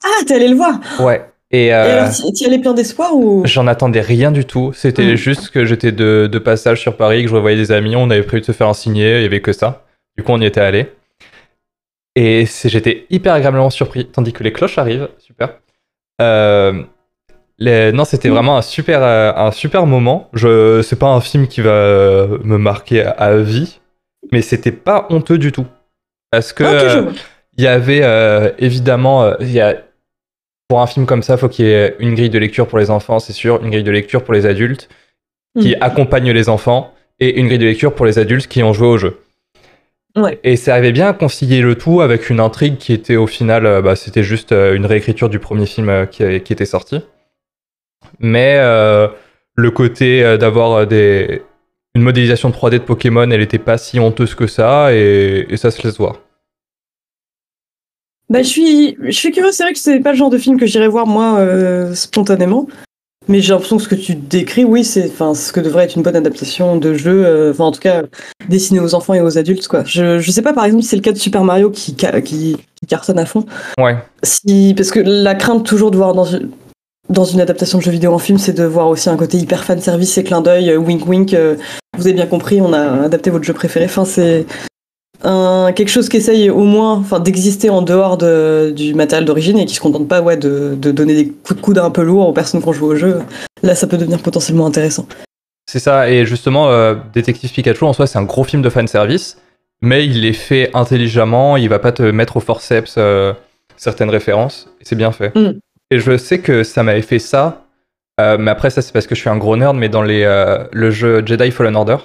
Ah, 0.04 0.24
t'es 0.26 0.34
allé 0.34 0.48
le 0.48 0.56
voir? 0.56 0.80
Ouais. 1.00 1.24
Et, 1.52 1.66
Et 1.66 1.74
euh, 1.74 2.02
alors, 2.04 2.32
t'y 2.34 2.46
allais 2.46 2.58
plein 2.60 2.74
d'espoir 2.74 3.14
ou? 3.16 3.42
j'en 3.44 3.66
attendais 3.66 4.00
rien 4.00 4.30
du 4.32 4.44
tout. 4.44 4.72
C'était 4.72 5.12
Mm. 5.12 5.16
juste 5.16 5.50
que 5.50 5.64
j'étais 5.64 5.92
de, 5.92 6.28
de 6.30 6.38
passage 6.38 6.80
sur 6.80 6.96
Paris, 6.96 7.22
que 7.22 7.28
je 7.28 7.34
revoyais 7.34 7.56
des 7.56 7.72
amis, 7.72 7.96
on 7.96 8.08
avait 8.10 8.22
prévu 8.22 8.40
de 8.40 8.46
se 8.46 8.52
faire 8.52 8.68
un 8.68 8.74
signé, 8.74 9.16
il 9.18 9.22
y 9.22 9.26
avait 9.26 9.40
que 9.42 9.52
ça. 9.52 9.84
Du 10.16 10.24
coup, 10.24 10.32
on 10.32 10.40
y 10.40 10.46
était 10.46 10.60
allé. 10.60 10.86
Et 12.22 12.44
j'étais 12.66 13.06
hyper 13.08 13.32
agréablement 13.32 13.70
surpris, 13.70 14.04
tandis 14.06 14.32
que 14.34 14.44
les 14.44 14.52
cloches 14.52 14.76
arrivent, 14.76 15.08
super. 15.18 15.54
Euh, 16.20 16.82
les- 17.58 17.92
Non, 17.92 18.04
c'était 18.04 18.28
vraiment 18.28 18.58
un 18.58 18.62
super, 18.62 19.02
euh, 19.02 19.32
un 19.34 19.50
super 19.52 19.86
moment. 19.86 20.28
Je... 20.34 20.82
C'est 20.82 20.98
pas 20.98 21.06
un 21.08 21.20
film 21.22 21.46
qui 21.48 21.62
va 21.62 22.26
me 22.44 22.58
marquer 22.58 23.02
à, 23.04 23.36
vie, 23.38 23.80
mais 24.32 24.42
c'était 24.42 24.72
pas 24.72 25.06
honteux 25.08 25.38
du 25.38 25.50
tout. 25.50 25.66
Parce 26.30 26.52
que 26.52 26.64
Ah, 26.64 26.88
je 26.88 26.98
euh, 26.98 27.10
il 27.56 27.64
y 27.64 27.66
avait 27.66 28.02
euh, 28.02 28.50
évidemment, 28.58 29.36
il 29.38 29.50
y 29.50 29.60
a, 29.60 29.76
pour 30.68 30.80
un 30.82 30.86
film 30.86 31.06
comme 31.06 31.22
ça, 31.22 31.34
il 31.34 31.38
faut 31.38 31.48
qu'il 31.48 31.66
y 31.66 31.70
ait 31.70 31.96
une 32.00 32.14
grille 32.14 32.30
de 32.30 32.38
lecture 32.38 32.66
pour 32.66 32.78
les 32.78 32.90
enfants, 32.90 33.18
c'est 33.18 33.32
sûr, 33.32 33.62
une 33.64 33.70
grille 33.70 33.82
de 33.82 33.90
lecture 33.90 34.22
pour 34.24 34.34
les 34.34 34.44
adultes 34.46 34.88
qui 35.58 35.70
Mm. 35.74 35.82
accompagnent 35.82 36.30
les 36.32 36.48
enfants, 36.48 36.94
et 37.18 37.38
une 37.40 37.46
grille 37.48 37.58
de 37.58 37.64
lecture 37.66 37.94
pour 37.94 38.06
les 38.06 38.18
adultes 38.18 38.46
qui 38.46 38.62
ont 38.62 38.72
joué 38.72 38.86
au 38.86 38.98
jeu. 38.98 39.18
Ouais. 40.16 40.40
Et 40.42 40.56
ça 40.56 40.72
arrivait 40.72 40.92
bien 40.92 41.08
à 41.08 41.12
concilier 41.12 41.61
le 41.61 41.76
tout 41.76 42.00
avec 42.00 42.30
une 42.30 42.40
intrigue 42.40 42.78
qui 42.78 42.92
était 42.92 43.16
au 43.16 43.26
final, 43.26 43.64
euh, 43.64 43.80
bah, 43.80 43.96
c'était 43.96 44.22
juste 44.24 44.52
euh, 44.52 44.74
une 44.74 44.86
réécriture 44.86 45.28
du 45.28 45.38
premier 45.38 45.66
film 45.66 45.88
euh, 45.88 46.06
qui, 46.06 46.40
qui 46.40 46.52
était 46.52 46.64
sorti. 46.64 47.00
Mais 48.18 48.56
euh, 48.58 49.08
le 49.54 49.70
côté 49.70 50.36
d'avoir 50.38 50.86
des, 50.86 51.42
une 51.94 52.02
modélisation 52.02 52.50
3D 52.50 52.72
de 52.72 52.78
Pokémon, 52.78 53.30
elle 53.30 53.40
était 53.40 53.58
pas 53.58 53.78
si 53.78 54.00
honteuse 54.00 54.34
que 54.34 54.46
ça, 54.46 54.92
et, 54.94 55.46
et 55.48 55.56
ça 55.56 55.70
se 55.70 55.82
laisse 55.82 55.98
voir. 55.98 56.16
Bah, 58.30 58.42
je 58.42 58.48
suis, 58.48 58.96
je 59.02 59.11
suis 59.11 59.32
curieux. 59.32 59.50
C'est 59.50 59.64
vrai 59.64 59.72
que 59.72 59.78
c'est 59.78 59.98
pas 60.00 60.12
le 60.12 60.16
genre 60.16 60.30
de 60.30 60.38
film 60.38 60.58
que 60.58 60.64
j'irais 60.64 60.88
voir 60.88 61.06
moi 61.06 61.38
euh, 61.40 61.94
spontanément. 61.94 62.68
Mais 63.31 63.41
j'ai 63.41 63.53
l'impression 63.53 63.76
que 63.76 63.85
ce 63.85 63.89
que 63.89 63.95
tu 63.95 64.16
décris, 64.16 64.64
oui, 64.64 64.83
c'est 64.85 65.07
enfin 65.07 65.35
ce 65.35 65.53
que 65.53 65.61
devrait 65.61 65.85
être 65.85 65.95
une 65.95 66.03
bonne 66.03 66.16
adaptation 66.16 66.76
de 66.76 66.95
jeu, 66.95 67.24
euh, 67.24 67.53
enfin 67.53 67.64
en 67.64 67.70
tout 67.70 67.78
cas 67.78 68.03
destiné 68.49 68.81
aux 68.81 68.93
enfants 68.97 69.14
et 69.14 69.20
aux 69.20 69.39
adultes 69.39 69.68
quoi. 69.68 69.85
Je, 69.87 70.18
je 70.18 70.31
sais 70.33 70.43
pas 70.43 70.53
par 70.53 70.64
exemple 70.64 70.83
si 70.83 70.89
c'est 70.89 70.97
le 70.97 71.03
cas 71.03 71.12
de 71.12 71.16
Super 71.18 71.45
Mario 71.45 71.70
qui, 71.70 71.95
qui, 71.95 72.07
qui 72.24 72.87
cartonne 72.89 73.20
à 73.20 73.26
fond. 73.26 73.47
Ouais. 73.78 73.97
Si 74.24 74.74
parce 74.76 74.91
que 74.91 74.99
la 74.99 75.37
crainte 75.37 75.64
toujours 75.64 75.93
de 75.93 75.97
voir 75.97 76.12
dans 76.12 76.24
une 76.24 76.51
dans 77.09 77.24
une 77.24 77.41
adaptation 77.41 77.78
de 77.78 77.83
jeu 77.85 77.91
vidéo 77.93 78.12
en 78.12 78.18
film, 78.18 78.39
c'est 78.39 78.53
de 78.53 78.64
voir 78.64 78.89
aussi 78.89 79.09
un 79.09 79.16
côté 79.16 79.37
hyper 79.39 79.64
fan 79.64 79.81
service 79.81 80.16
et 80.18 80.24
clin 80.24 80.41
d'œil, 80.41 80.70
euh, 80.70 80.76
wink 80.76 81.07
wink. 81.07 81.33
euh, 81.35 81.55
vous 81.97 82.07
avez 82.07 82.14
bien 82.14 82.26
compris, 82.26 82.61
on 82.61 82.72
a 82.72 83.05
adapté 83.05 83.31
votre 83.31 83.45
jeu 83.45 83.53
préféré. 83.53 83.85
Enfin 83.85 84.05
c'est 84.05 84.45
un, 85.22 85.72
quelque 85.74 85.88
chose 85.88 86.08
qui 86.08 86.16
essaye 86.16 86.50
au 86.50 86.64
moins 86.64 86.94
enfin, 86.94 87.20
d'exister 87.20 87.70
en 87.70 87.82
dehors 87.82 88.16
de, 88.16 88.72
du 88.74 88.94
matériel 88.94 89.24
d'origine 89.24 89.58
et 89.58 89.66
qui 89.66 89.74
se 89.74 89.80
contente 89.80 90.08
pas 90.08 90.22
ouais, 90.22 90.36
de, 90.36 90.76
de 90.80 90.90
donner 90.90 91.14
des 91.14 91.28
coups 91.28 91.56
de 91.56 91.60
coude 91.60 91.78
un 91.78 91.90
peu 91.90 92.02
lourds 92.02 92.28
aux 92.28 92.32
personnes 92.32 92.62
qui 92.62 92.68
ont 92.68 92.72
joué 92.72 92.88
au 92.88 92.96
jeu. 92.96 93.20
Là, 93.62 93.74
ça 93.74 93.86
peut 93.86 93.98
devenir 93.98 94.20
potentiellement 94.20 94.66
intéressant. 94.66 95.06
C'est 95.70 95.78
ça, 95.78 96.10
et 96.10 96.26
justement, 96.26 96.70
euh, 96.70 96.96
Détective 97.14 97.52
Pikachu 97.52 97.84
en 97.84 97.92
soi, 97.92 98.06
c'est 98.06 98.18
un 98.18 98.24
gros 98.24 98.42
film 98.42 98.60
de 98.60 98.68
fanservice, 98.70 99.38
mais 99.82 100.04
il 100.04 100.24
est 100.24 100.32
fait 100.32 100.70
intelligemment, 100.74 101.56
il 101.56 101.68
va 101.68 101.78
pas 101.78 101.92
te 101.92 102.02
mettre 102.02 102.38
au 102.38 102.40
forceps 102.40 102.96
euh, 102.98 103.32
certaines 103.76 104.10
références, 104.10 104.68
et 104.80 104.84
c'est 104.84 104.96
bien 104.96 105.12
fait. 105.12 105.32
Mm. 105.36 105.60
Et 105.92 106.00
je 106.00 106.16
sais 106.16 106.40
que 106.40 106.64
ça 106.64 106.82
m'avait 106.82 107.02
fait 107.02 107.20
ça, 107.20 107.66
euh, 108.20 108.36
mais 108.36 108.50
après, 108.50 108.70
ça 108.70 108.82
c'est 108.82 108.92
parce 108.92 109.06
que 109.06 109.14
je 109.14 109.20
suis 109.20 109.30
un 109.30 109.36
gros 109.36 109.56
nerd, 109.56 109.76
mais 109.76 109.88
dans 109.88 110.02
les, 110.02 110.24
le 110.72 110.90
jeu 110.90 111.22
Jedi 111.24 111.52
Fallen 111.52 111.76
Order, 111.76 111.98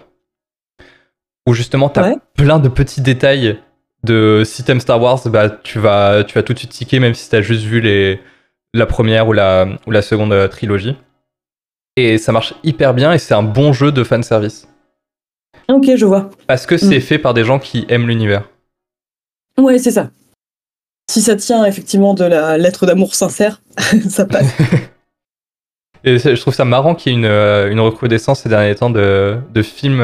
où 1.47 1.53
justement, 1.53 1.89
t'as 1.89 2.09
Ouais. 2.09 2.17
plein 2.35 2.59
de 2.59 2.69
petits 2.69 3.01
détails 3.01 3.59
de 4.03 4.43
si 4.45 4.63
t'aimes 4.63 4.79
Star 4.79 5.01
Wars, 5.01 5.19
bah, 5.27 5.49
tu, 5.49 5.79
vas, 5.79 6.23
tu 6.23 6.33
vas 6.35 6.43
tout 6.43 6.53
de 6.53 6.59
suite 6.59 6.71
tiquer, 6.71 6.99
même 6.99 7.13
si 7.13 7.29
t'as 7.29 7.41
juste 7.41 7.63
vu 7.63 7.81
les, 7.81 8.19
la 8.73 8.85
première 8.85 9.27
ou 9.27 9.33
la, 9.33 9.67
ou 9.87 9.91
la 9.91 10.01
seconde 10.01 10.33
euh, 10.33 10.47
trilogie. 10.47 10.95
Et 11.97 12.17
ça 12.17 12.31
marche 12.31 12.53
hyper 12.63 12.93
bien 12.93 13.13
et 13.13 13.17
c'est 13.19 13.33
un 13.33 13.43
bon 13.43 13.73
jeu 13.73 13.91
de 13.91 14.03
fanservice. 14.03 14.67
Ok, 15.69 15.89
je 15.95 16.05
vois. 16.05 16.29
Parce 16.45 16.65
que 16.65 16.77
c'est 16.77 16.97
Mm. 16.97 17.01
fait 17.01 17.17
par 17.19 17.33
des 17.33 17.43
gens 17.45 17.57
qui 17.57 17.85
aiment 17.89 18.07
l'univers. 18.07 18.43
Ouais, 19.57 19.79
c'est 19.79 19.91
ça. 19.91 20.09
Si 21.09 21.21
ça 21.21 21.35
tient 21.35 21.63
effectivement 21.65 22.13
de 22.13 22.25
la 22.25 22.57
lettre 22.57 22.85
d'amour 22.85 23.15
sincère, 23.15 23.61
ça 24.09 24.25
passe. 24.25 24.53
Et 26.03 26.19
je 26.19 26.39
trouve 26.39 26.53
ça 26.53 26.65
marrant 26.65 26.93
qu'il 26.93 27.11
y 27.11 27.15
ait 27.15 27.17
une, 27.17 27.25
euh, 27.25 27.71
une 27.71 27.79
recrudescence 27.79 28.41
ces 28.41 28.49
derniers 28.49 28.75
temps 28.75 28.91
de, 28.91 29.37
de 29.53 29.61
films 29.63 30.01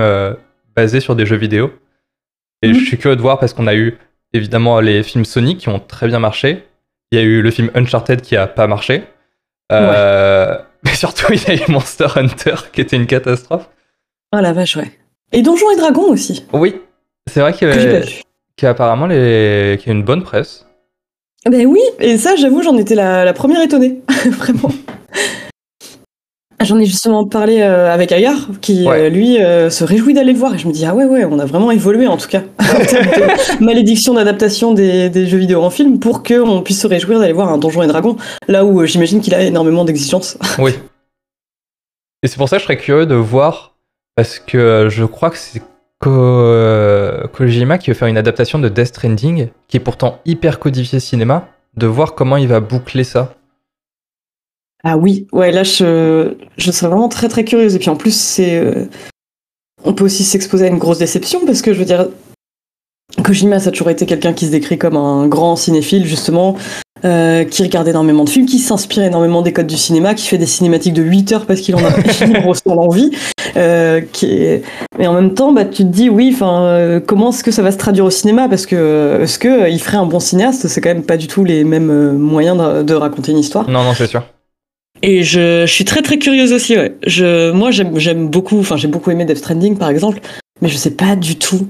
basés 0.75 0.99
sur 0.99 1.15
des 1.15 1.25
jeux 1.25 1.35
vidéo. 1.37 1.71
Et 2.61 2.69
Mhm. 2.69 2.73
je 2.75 2.85
suis 2.85 2.97
curieux 2.97 3.15
de 3.15 3.21
voir 3.21 3.39
parce 3.39 3.53
qu'on 3.53 3.67
a 3.67 3.75
eu 3.75 3.97
évidemment 4.33 4.79
les 4.79 5.03
films 5.03 5.25
Sonic 5.25 5.59
qui 5.59 5.69
ont 5.69 5.79
très 5.79 6.07
bien 6.07 6.19
marché. 6.19 6.63
Il 7.11 7.19
y 7.19 7.21
a 7.21 7.25
eu 7.25 7.41
le 7.41 7.51
film 7.51 7.69
Uncharted 7.75 8.21
qui 8.21 8.35
a 8.37 8.47
pas 8.47 8.67
marché. 8.67 9.03
Euh, 9.71 10.57
Mais 10.83 10.93
surtout, 10.95 11.31
il 11.33 11.41
y 11.43 11.51
a 11.51 11.55
eu 11.55 11.71
Monster 11.71 12.07
Hunter 12.15 12.55
qui 12.73 12.81
était 12.81 12.95
une 12.95 13.05
catastrophe. 13.07 13.69
Oh 14.33 14.39
la 14.41 14.53
vache, 14.53 14.77
ouais. 14.77 14.91
Et 15.31 15.41
Donjons 15.41 15.69
et 15.71 15.75
Dragons 15.77 16.09
aussi, 16.11 16.45
Oui, 16.53 16.75
c'est 17.27 17.39
vrai 17.41 17.53
qu'il 17.53 17.67
y 17.67 17.71
avait- 17.71 18.05
y 18.61 18.65
a 18.65 18.69
apparemment 18.69 19.07
les... 19.07 19.77
qu'il 19.79 19.87
y 19.87 19.95
a 19.95 19.97
une 19.97 20.03
bonne 20.03 20.23
presse. 20.23 20.65
Ben 21.49 21.65
oui, 21.65 21.79
et 21.99 22.17
ça, 22.17 22.35
j'avoue, 22.35 22.61
j'en 22.63 22.77
étais 22.77 22.95
la, 22.95 23.25
la 23.25 23.33
première 23.33 23.61
étonnée, 23.61 24.01
vraiment. 24.29 24.69
J'en 26.63 26.77
ai 26.79 26.85
justement 26.85 27.25
parlé 27.25 27.61
euh, 27.61 27.91
avec 27.93 28.11
Agar, 28.11 28.35
qui 28.61 28.85
Ouais. 28.87 29.01
euh, 29.01 29.09
lui 29.09 29.41
euh, 29.41 29.69
se 29.69 29.83
réjouit 29.83 30.13
d'aller 30.13 30.33
le 30.33 30.37
voir. 30.39 30.53
Et 30.55 30.57
je 30.59 30.67
me 30.67 30.73
dis, 30.73 30.85
ah 30.85 30.93
ouais, 30.93 31.05
ouais, 31.05 31.25
on 31.25 31.39
a 31.39 31.45
vraiment 31.45 31.71
évolué 31.71 32.07
en 32.07 32.17
tout 32.17 32.27
cas, 32.27 32.41
en 32.59 32.85
termes 32.85 33.05
de 33.59 33.63
malédiction 33.65 34.13
d'adaptation 34.13 34.73
des, 34.73 35.09
des 35.09 35.25
jeux 35.27 35.37
vidéo 35.39 35.61
en 35.63 35.69
film, 35.69 35.99
pour 35.99 36.23
qu'on 36.23 36.61
puisse 36.61 36.81
se 36.81 36.87
réjouir 36.87 37.19
d'aller 37.19 37.33
voir 37.33 37.49
un 37.49 37.57
Donjon 37.57 37.81
et 37.83 37.87
Dragon, 37.87 38.15
là 38.47 38.63
où 38.65 38.85
j'imagine 38.85 39.21
qu'il 39.21 39.33
a 39.33 39.41
énormément 39.41 39.85
d'exigences. 39.85 40.37
Oui. 40.59 40.71
Et 42.23 42.27
c'est 42.27 42.37
pour 42.37 42.47
ça 42.49 42.57
que 42.57 42.59
je 42.61 42.65
serais 42.65 42.77
curieux 42.77 43.05
de 43.07 43.15
voir, 43.15 43.75
parce 44.15 44.37
que 44.39 44.87
je 44.89 45.03
crois 45.05 45.31
que 45.31 45.37
c'est 45.37 45.61
Ko- 45.99 47.27
Kojima 47.33 47.77
qui 47.77 47.89
veut 47.89 47.95
faire 47.95 48.07
une 48.07 48.17
adaptation 48.17 48.59
de 48.59 48.69
Death 48.69 48.87
Stranding, 48.87 49.47
qui 49.67 49.77
est 49.77 49.81
pourtant 49.81 50.19
hyper 50.25 50.59
codifié 50.59 50.99
cinéma, 50.99 51.47
de 51.77 51.87
voir 51.87 52.13
comment 52.15 52.37
il 52.37 52.47
va 52.47 52.59
boucler 52.59 53.03
ça. 53.03 53.33
Ah 54.83 54.97
oui, 54.97 55.27
ouais, 55.31 55.51
là 55.51 55.63
je, 55.63 56.33
je 56.57 56.71
serais 56.71 56.87
vraiment 56.89 57.09
très 57.09 57.27
très 57.27 57.43
curieuse. 57.45 57.75
Et 57.75 57.79
puis 57.79 57.89
en 57.89 57.95
plus, 57.95 58.15
c'est. 58.15 58.55
euh, 58.57 58.85
on 59.83 59.93
peut 59.93 60.05
aussi 60.05 60.23
s'exposer 60.23 60.65
à 60.65 60.67
une 60.67 60.77
grosse 60.77 60.99
déception 60.99 61.41
parce 61.45 61.61
que 61.61 61.73
je 61.73 61.79
veux 61.79 61.85
dire, 61.85 62.07
Kojima, 63.23 63.59
ça 63.59 63.69
a 63.69 63.71
toujours 63.71 63.89
été 63.89 64.05
quelqu'un 64.05 64.33
qui 64.33 64.45
se 64.45 64.51
décrit 64.51 64.77
comme 64.77 64.95
un 64.95 65.27
grand 65.27 65.55
cinéphile, 65.55 66.05
justement, 66.05 66.55
euh, 67.03 67.43
qui 67.43 67.61
regarde 67.63 67.87
énormément 67.87 68.23
de 68.23 68.29
films, 68.29 68.45
qui 68.45 68.59
s'inspire 68.59 69.03
énormément 69.03 69.41
des 69.41 69.51
codes 69.53 69.67
du 69.67 69.77
cinéma, 69.77 70.13
qui 70.13 70.27
fait 70.27 70.37
des 70.37 70.45
cinématiques 70.45 70.93
de 70.93 71.01
8 71.01 71.31
heures 71.33 71.45
parce 71.45 71.61
qu'il 71.61 71.75
en 71.75 71.83
a 71.83 71.89
ressent 72.45 72.73
l'envie. 72.73 73.11
Euh, 73.57 73.99
qui 74.13 74.27
est... 74.27 74.63
Mais 74.97 75.07
en 75.07 75.13
même 75.13 75.33
temps, 75.33 75.51
bah, 75.51 75.65
tu 75.65 75.83
te 75.83 75.89
dis, 75.89 76.09
oui, 76.09 76.31
enfin, 76.33 76.61
euh, 76.63 76.99
comment 77.01 77.31
est-ce 77.31 77.43
que 77.43 77.51
ça 77.51 77.61
va 77.61 77.71
se 77.71 77.77
traduire 77.77 78.05
au 78.05 78.09
cinéma? 78.11 78.47
Parce 78.47 78.65
que 78.65 79.19
est-ce 79.21 79.37
que 79.39 79.63
euh, 79.63 79.69
il 79.69 79.81
ferait 79.81 79.97
un 79.97 80.05
bon 80.05 80.19
cinéaste 80.21 80.67
C'est 80.69 80.79
quand 80.79 80.89
même 80.93 81.03
pas 81.03 81.17
du 81.17 81.27
tout 81.27 81.43
les 81.43 81.63
mêmes 81.65 81.89
euh, 81.89 82.13
moyens 82.13 82.57
de, 82.57 82.83
de 82.83 82.93
raconter 82.93 83.31
une 83.33 83.39
histoire. 83.39 83.69
Non, 83.69 83.83
non, 83.83 83.93
c'est 83.93 84.07
sûr. 84.07 84.23
Et 85.03 85.23
je, 85.23 85.65
je 85.65 85.71
suis 85.71 85.85
très 85.85 86.01
très 86.01 86.17
curieuse 86.19 86.53
aussi, 86.53 86.77
ouais. 86.77 86.95
Je, 87.07 87.51
moi, 87.51 87.71
j'aime, 87.71 87.97
j'aime 87.97 88.27
beaucoup, 88.29 88.59
enfin, 88.59 88.77
j'ai 88.77 88.87
beaucoup 88.87 89.09
aimé 89.11 89.25
Death 89.25 89.37
Stranding, 89.37 89.77
par 89.77 89.89
exemple, 89.89 90.19
mais 90.61 90.69
je 90.69 90.77
sais 90.77 90.91
pas 90.91 91.15
du 91.15 91.37
tout. 91.37 91.67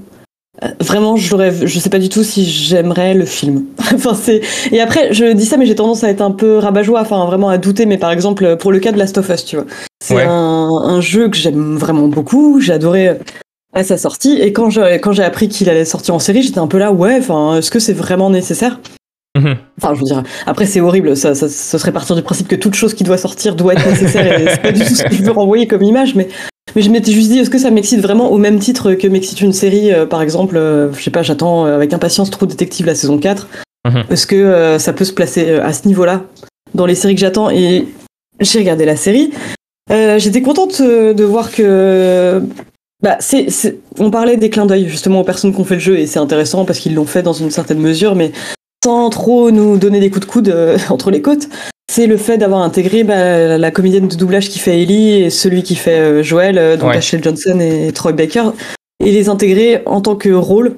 euh, 0.62 0.68
Vraiment, 0.80 1.16
j'aurais, 1.16 1.52
je 1.66 1.78
sais 1.78 1.88
pas 1.88 1.98
du 1.98 2.08
tout 2.10 2.22
si 2.24 2.44
j'aimerais 2.44 3.14
le 3.14 3.24
film. 3.24 3.64
enfin, 3.94 4.14
c'est. 4.14 4.42
Et 4.70 4.80
après, 4.80 5.14
je 5.14 5.32
dis 5.32 5.46
ça, 5.46 5.56
mais 5.56 5.64
j'ai 5.66 5.74
tendance 5.74 6.04
à 6.04 6.10
être 6.10 6.20
un 6.20 6.30
peu 6.30 6.58
rabat-joie, 6.58 7.00
enfin, 7.00 7.24
vraiment 7.24 7.48
à 7.48 7.56
douter. 7.58 7.86
Mais 7.86 7.96
par 7.98 8.10
exemple, 8.10 8.56
pour 8.58 8.70
le 8.70 8.80
cas 8.80 8.92
de 8.92 8.98
Last 8.98 9.16
of 9.16 9.28
Us, 9.30 9.44
tu 9.46 9.56
vois, 9.56 9.64
c'est 10.04 10.14
Ouais. 10.14 10.24
un, 10.24 10.30
un 10.84 11.00
jeu 11.00 11.28
que 11.30 11.36
j'aime 11.36 11.76
vraiment 11.76 12.08
beaucoup. 12.08 12.60
J'ai 12.60 12.74
adoré 12.74 13.08
euh, 13.08 13.14
à 13.74 13.82
sa 13.82 13.96
sortie. 13.96 14.38
Et 14.42 14.52
quand 14.52 14.68
je, 14.68 14.98
quand 14.98 15.12
j'ai 15.12 15.22
appris 15.24 15.48
qu'il 15.48 15.70
allait 15.70 15.86
sortir 15.86 16.14
en 16.14 16.18
série, 16.18 16.42
j'étais 16.42 16.58
un 16.58 16.66
peu 16.66 16.76
là, 16.78 16.92
ouais. 16.92 17.16
Enfin, 17.18 17.56
est-ce 17.56 17.70
que 17.70 17.78
c'est 17.78 17.94
vraiment 17.94 18.28
nécessaire? 18.28 18.78
Mhm. 19.38 19.56
Enfin, 19.80 19.94
je 19.94 19.98
veux 20.00 20.04
dire, 20.04 20.22
après 20.46 20.66
c'est 20.66 20.80
horrible, 20.80 21.16
ça, 21.16 21.34
ça, 21.34 21.48
ce 21.48 21.78
serait 21.78 21.92
partir 21.92 22.14
du 22.16 22.22
principe 22.22 22.48
que 22.48 22.56
toute 22.56 22.74
chose 22.74 22.92
qui 22.92 23.02
doit 23.02 23.16
sortir 23.16 23.56
doit 23.56 23.72
être 23.72 23.88
nécessaire 23.88 24.38
et 24.38 24.46
c'est 24.50 24.60
pas 24.60 24.72
du 24.72 24.80
tout 24.80 24.94
ce 24.94 25.02
que 25.04 25.14
je 25.14 25.22
veux 25.22 25.30
renvoyer 25.32 25.66
comme 25.66 25.82
image, 25.82 26.14
mais, 26.14 26.28
mais 26.76 26.82
je 26.82 26.90
m'étais 26.90 27.12
juste 27.12 27.30
dit, 27.30 27.38
est-ce 27.38 27.48
que 27.48 27.56
ça 27.58 27.70
m'excite 27.70 28.00
vraiment 28.00 28.30
au 28.30 28.36
même 28.36 28.58
titre 28.58 28.92
que 28.92 29.06
m'excite 29.08 29.40
une 29.40 29.54
série, 29.54 29.90
euh, 29.90 30.04
par 30.04 30.20
exemple, 30.20 30.56
euh, 30.58 30.92
je 30.92 31.02
sais 31.02 31.10
pas, 31.10 31.22
j'attends 31.22 31.64
euh, 31.66 31.74
avec 31.76 31.94
impatience 31.94 32.30
True 32.30 32.46
Detective 32.46 32.84
la 32.86 32.94
saison 32.94 33.16
4, 33.18 33.48
Mhm. 33.88 34.04
est-ce 34.10 34.26
que 34.26 34.36
euh, 34.36 34.78
ça 34.78 34.92
peut 34.92 35.04
se 35.04 35.12
placer 35.14 35.54
à 35.54 35.72
ce 35.72 35.88
niveau-là 35.88 36.22
dans 36.74 36.84
les 36.86 36.94
séries 36.94 37.14
que 37.14 37.20
j'attends 37.20 37.48
et 37.50 37.88
j'ai 38.38 38.58
regardé 38.60 38.84
la 38.84 38.96
série, 38.96 39.32
j'étais 39.90 40.42
contente 40.42 40.80
de 40.82 41.24
voir 41.24 41.50
que 41.50 42.42
bah, 43.02 43.16
c'est- 43.18 43.78
on 43.98 44.10
parlait 44.10 44.36
des 44.36 44.50
clins 44.50 44.66
d'œil 44.66 44.88
justement 44.88 45.20
aux 45.20 45.24
personnes 45.24 45.52
qui 45.54 45.60
ont 45.60 45.64
fait 45.64 45.74
le 45.74 45.80
jeu 45.80 45.98
et 45.98 46.06
c'est 46.06 46.18
intéressant 46.20 46.64
parce 46.64 46.78
qu'ils 46.78 46.94
l'ont 46.94 47.04
fait 47.06 47.22
dans 47.22 47.32
une 47.32 47.50
certaine 47.50 47.78
mesure, 47.80 48.14
mais 48.14 48.30
sans 48.84 49.10
trop 49.10 49.50
nous 49.50 49.76
donner 49.76 50.00
des 50.00 50.10
coups 50.10 50.26
de 50.26 50.30
coude 50.30 50.48
euh, 50.48 50.76
entre 50.90 51.10
les 51.10 51.22
côtes. 51.22 51.48
C'est 51.90 52.06
le 52.06 52.16
fait 52.16 52.38
d'avoir 52.38 52.62
intégré 52.62 53.04
bah, 53.04 53.58
la 53.58 53.70
comédienne 53.70 54.08
de 54.08 54.16
doublage 54.16 54.48
qui 54.48 54.58
fait 54.58 54.80
Ellie 54.82 55.22
et 55.24 55.30
celui 55.30 55.62
qui 55.62 55.74
fait 55.74 55.98
euh, 55.98 56.22
Joël, 56.22 56.56
euh, 56.58 56.76
donc 56.76 56.90
Ouais. 56.90 56.96
Ashley 56.96 57.20
Johnson 57.22 57.58
et 57.60 57.92
Troy 57.92 58.12
Baker, 58.12 58.50
et 59.04 59.12
les 59.12 59.28
intégrer 59.28 59.82
en 59.84 60.00
tant 60.00 60.16
que 60.16 60.30
rôle, 60.30 60.76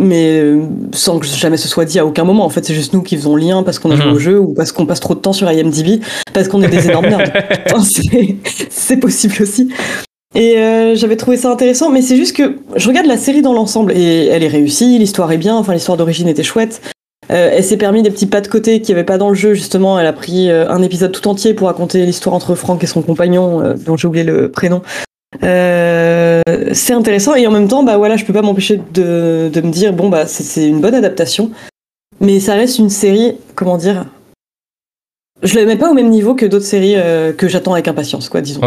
mais 0.00 0.40
euh, 0.40 0.62
sans 0.92 1.20
que 1.20 1.26
jamais 1.26 1.56
ce 1.58 1.68
soit 1.68 1.84
dit 1.84 1.98
à 2.00 2.06
aucun 2.06 2.24
moment. 2.24 2.44
En 2.44 2.48
fait, 2.48 2.64
c'est 2.64 2.74
juste 2.74 2.92
nous 2.92 3.02
qui 3.02 3.16
faisons 3.16 3.36
lien 3.36 3.62
parce 3.62 3.78
qu'on 3.78 3.90
a 3.92 3.96
joué 3.96 4.06
Mhm. 4.06 4.12
au 4.14 4.18
jeu 4.18 4.38
ou 4.40 4.52
parce 4.52 4.72
qu'on 4.72 4.84
passe 4.84 4.98
trop 5.00 5.14
de 5.14 5.20
temps 5.20 5.32
sur 5.32 5.48
IMDb, 5.50 6.00
parce 6.32 6.48
qu'on 6.48 6.60
est 6.62 6.68
des 6.68 6.88
énormes 6.88 7.06
nerds. 7.08 7.30
C'est- 7.84 8.36
c'est 8.68 8.96
possible 8.96 9.34
aussi. 9.40 9.68
Et 10.34 10.58
euh, 10.58 10.94
j'avais 10.96 11.16
trouvé 11.16 11.36
ça 11.36 11.50
intéressant, 11.52 11.88
mais 11.90 12.02
c'est 12.02 12.16
juste 12.16 12.36
que 12.36 12.56
je 12.76 12.88
regarde 12.88 13.06
la 13.06 13.16
série 13.16 13.42
dans 13.42 13.52
l'ensemble 13.52 13.92
et 13.92 14.26
elle 14.26 14.42
est 14.42 14.48
réussie, 14.48 14.98
l'histoire 14.98 15.30
est 15.32 15.38
bien, 15.38 15.54
enfin 15.56 15.72
l'histoire 15.72 15.96
d'origine 15.96 16.26
était 16.28 16.42
chouette. 16.42 16.80
Euh, 17.30 17.50
elle 17.52 17.62
s'est 17.64 17.76
permis 17.76 18.02
des 18.02 18.10
petits 18.10 18.26
pas 18.26 18.40
de 18.40 18.48
côté 18.48 18.80
qu'il 18.80 18.94
n'y 18.94 18.98
avait 19.00 19.04
pas 19.06 19.18
dans 19.18 19.28
le 19.28 19.34
jeu, 19.34 19.54
justement. 19.54 19.98
Elle 20.00 20.06
a 20.06 20.12
pris 20.12 20.50
euh, 20.50 20.68
un 20.70 20.82
épisode 20.82 21.12
tout 21.12 21.28
entier 21.28 21.52
pour 21.54 21.66
raconter 21.66 22.06
l'histoire 22.06 22.34
entre 22.34 22.54
Franck 22.54 22.82
et 22.84 22.86
son 22.86 23.02
compagnon, 23.02 23.60
euh, 23.62 23.74
dont 23.74 23.96
j'ai 23.96 24.08
oublié 24.08 24.24
le 24.24 24.50
prénom. 24.50 24.82
Euh, 25.42 26.40
c'est 26.72 26.94
intéressant 26.94 27.34
et 27.34 27.46
en 27.46 27.50
même 27.50 27.68
temps, 27.68 27.82
bah 27.82 27.98
voilà, 27.98 28.16
je 28.16 28.24
peux 28.24 28.32
pas 28.32 28.40
m'empêcher 28.42 28.80
de, 28.94 29.50
de 29.52 29.60
me 29.60 29.70
dire, 29.70 29.92
bon, 29.92 30.08
bah 30.08 30.26
c'est- 30.26 30.66
une 30.66 30.80
bonne 30.80 30.94
adaptation, 30.94 31.50
mais 32.20 32.40
ça 32.40 32.54
reste 32.54 32.78
une 32.78 32.88
série, 32.88 33.36
comment 33.54 33.76
dire, 33.76 34.06
je 35.42 35.54
la 35.54 35.66
mets 35.66 35.76
pas 35.76 35.90
au 35.90 35.94
même 35.94 36.08
niveau 36.08 36.34
que 36.34 36.46
d'autres 36.46 36.64
séries 36.64 36.96
que 37.36 37.46
j'attends 37.46 37.74
avec 37.74 37.86
impatience, 37.88 38.28
quoi, 38.30 38.40
disons. 38.40 38.62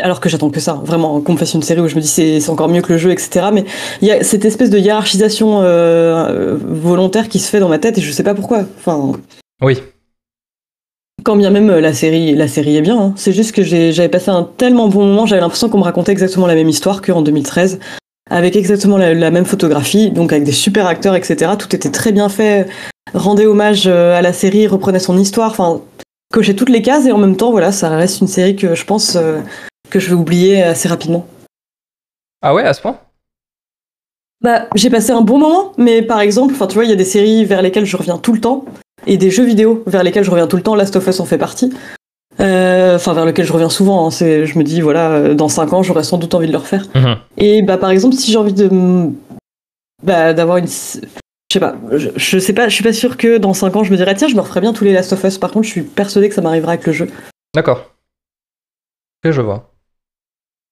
Alors 0.00 0.20
que 0.20 0.28
j'attends 0.28 0.50
que 0.50 0.60
ça, 0.60 0.74
vraiment, 0.84 1.20
qu'on 1.20 1.32
me 1.32 1.38
fasse 1.38 1.54
une 1.54 1.62
série 1.62 1.80
où 1.80 1.88
je 1.88 1.96
me 1.96 2.00
dis 2.00 2.06
c'est 2.06 2.48
encore 2.50 2.68
mieux 2.68 2.82
que 2.82 2.92
le 2.92 2.98
jeu, 2.98 3.10
etc. 3.10 3.46
Mais 3.52 3.64
il 4.00 4.06
y 4.06 4.12
a 4.12 4.22
cette 4.22 4.44
espèce 4.44 4.70
de 4.70 4.78
hiérarchisation 4.78 5.60
euh, 5.62 5.64
euh, 5.64 6.58
volontaire 6.60 7.28
qui 7.28 7.40
se 7.40 7.48
fait 7.50 7.58
dans 7.58 7.68
ma 7.68 7.78
tête 7.80 7.98
et 7.98 8.00
je 8.00 8.12
sais 8.12 8.22
pas 8.22 8.34
pourquoi. 8.34 8.60
Enfin, 8.78 9.12
Oui. 9.60 9.78
quand 11.24 11.34
bien 11.34 11.50
même 11.50 11.68
euh, 11.70 11.80
la 11.80 11.92
série, 11.92 12.34
la 12.36 12.46
série 12.46 12.76
est 12.76 12.80
bien, 12.80 12.96
hein. 12.96 13.12
c'est 13.16 13.32
juste 13.32 13.50
que 13.52 13.64
j'avais 13.64 14.08
passé 14.08 14.30
un 14.30 14.48
tellement 14.56 14.86
bon 14.88 15.04
moment, 15.04 15.26
j'avais 15.26 15.40
l'impression 15.40 15.68
qu'on 15.68 15.78
me 15.78 15.82
racontait 15.84 16.12
exactement 16.12 16.46
la 16.46 16.54
même 16.54 16.68
histoire 16.68 17.02
qu'en 17.02 17.22
2013, 17.22 17.80
avec 18.30 18.54
exactement 18.54 18.98
la, 18.98 19.14
la 19.14 19.30
même 19.32 19.46
photographie, 19.46 20.12
donc 20.12 20.32
avec 20.32 20.44
des 20.44 20.52
super 20.52 20.86
acteurs, 20.86 21.16
etc. 21.16 21.50
Tout 21.58 21.74
était 21.74 21.90
très 21.90 22.12
bien 22.12 22.28
fait, 22.28 22.68
rendait 23.14 23.46
hommage 23.46 23.88
à 23.88 24.22
la 24.22 24.32
série, 24.32 24.68
reprenait 24.68 25.00
son 25.00 25.18
histoire, 25.18 25.50
enfin, 25.50 25.80
cochait 26.32 26.54
toutes 26.54 26.68
les 26.70 26.82
cases 26.82 27.06
et 27.06 27.12
en 27.12 27.18
même 27.18 27.36
temps, 27.36 27.50
voilà, 27.50 27.72
ça 27.72 27.88
reste 27.88 28.20
une 28.20 28.28
série 28.28 28.54
que 28.54 28.74
je 28.76 28.84
pense 28.84 29.16
euh, 29.16 29.40
que 29.90 29.98
je 30.00 30.08
vais 30.08 30.14
oublier 30.14 30.62
assez 30.62 30.88
rapidement. 30.88 31.26
Ah 32.42 32.54
ouais, 32.54 32.62
à 32.64 32.72
ce 32.74 32.80
point? 32.80 32.98
Bah, 34.40 34.68
j'ai 34.76 34.90
passé 34.90 35.10
un 35.10 35.20
bon 35.22 35.38
moment, 35.38 35.72
mais 35.78 36.02
par 36.02 36.20
exemple, 36.20 36.54
enfin, 36.54 36.66
tu 36.68 36.74
vois, 36.74 36.84
il 36.84 36.90
y 36.90 36.92
a 36.92 36.96
des 36.96 37.04
séries 37.04 37.44
vers 37.44 37.60
lesquelles 37.62 37.86
je 37.86 37.96
reviens 37.96 38.18
tout 38.18 38.32
le 38.32 38.40
temps, 38.40 38.64
et 39.06 39.16
des 39.16 39.30
jeux 39.30 39.44
vidéo 39.44 39.82
vers 39.86 40.02
lesquels 40.04 40.22
je 40.24 40.30
reviens 40.30 40.46
tout 40.46 40.56
le 40.56 40.62
temps. 40.62 40.74
Last 40.76 40.94
of 40.96 41.06
Us 41.06 41.18
en 41.20 41.24
fait 41.24 41.38
partie. 41.38 41.72
Euh, 42.40 42.94
Enfin, 42.96 43.14
vers 43.14 43.24
lesquels 43.24 43.46
je 43.46 43.52
reviens 43.52 43.68
souvent. 43.70 44.06
hein. 44.06 44.10
C'est, 44.12 44.46
je 44.46 44.56
me 44.58 44.62
dis, 44.64 44.80
voilà, 44.80 45.10
euh, 45.10 45.34
dans 45.34 45.48
5 45.48 45.72
ans, 45.72 45.82
j'aurais 45.82 46.04
sans 46.04 46.18
doute 46.18 46.34
envie 46.34 46.46
de 46.46 46.52
le 46.52 46.58
refaire. 46.58 46.84
Mhm. 46.94 47.16
Et 47.36 47.62
bah, 47.62 47.78
par 47.78 47.90
exemple, 47.90 48.14
si 48.14 48.30
j'ai 48.30 48.38
envie 48.38 48.52
de, 48.52 48.70
bah, 50.04 50.32
d'avoir 50.34 50.58
une, 50.58 50.66
je 50.66 51.00
sais 51.52 51.60
pas, 51.60 51.74
je, 51.92 52.10
je 52.14 52.38
sais 52.38 52.52
pas, 52.52 52.68
je 52.68 52.74
suis 52.74 52.84
pas 52.84 52.92
sûre 52.92 53.16
que 53.16 53.38
dans 53.38 53.54
5 53.54 53.74
ans, 53.74 53.82
je 53.82 53.90
me 53.90 53.96
dirais, 53.96 54.14
tiens, 54.14 54.28
je 54.28 54.36
me 54.36 54.40
referais 54.40 54.60
bien 54.60 54.72
tous 54.72 54.84
les 54.84 54.92
Last 54.92 55.12
of 55.12 55.24
Us. 55.24 55.38
Par 55.38 55.50
contre, 55.50 55.66
je 55.66 55.70
suis 55.72 55.82
persuadée 55.82 56.28
que 56.28 56.34
ça 56.36 56.40
m'arrivera 56.42 56.72
avec 56.72 56.86
le 56.86 56.92
jeu. 56.92 57.08
D'accord. 57.54 57.90
Ok, 59.24 59.32
je 59.32 59.40
vois. 59.40 59.68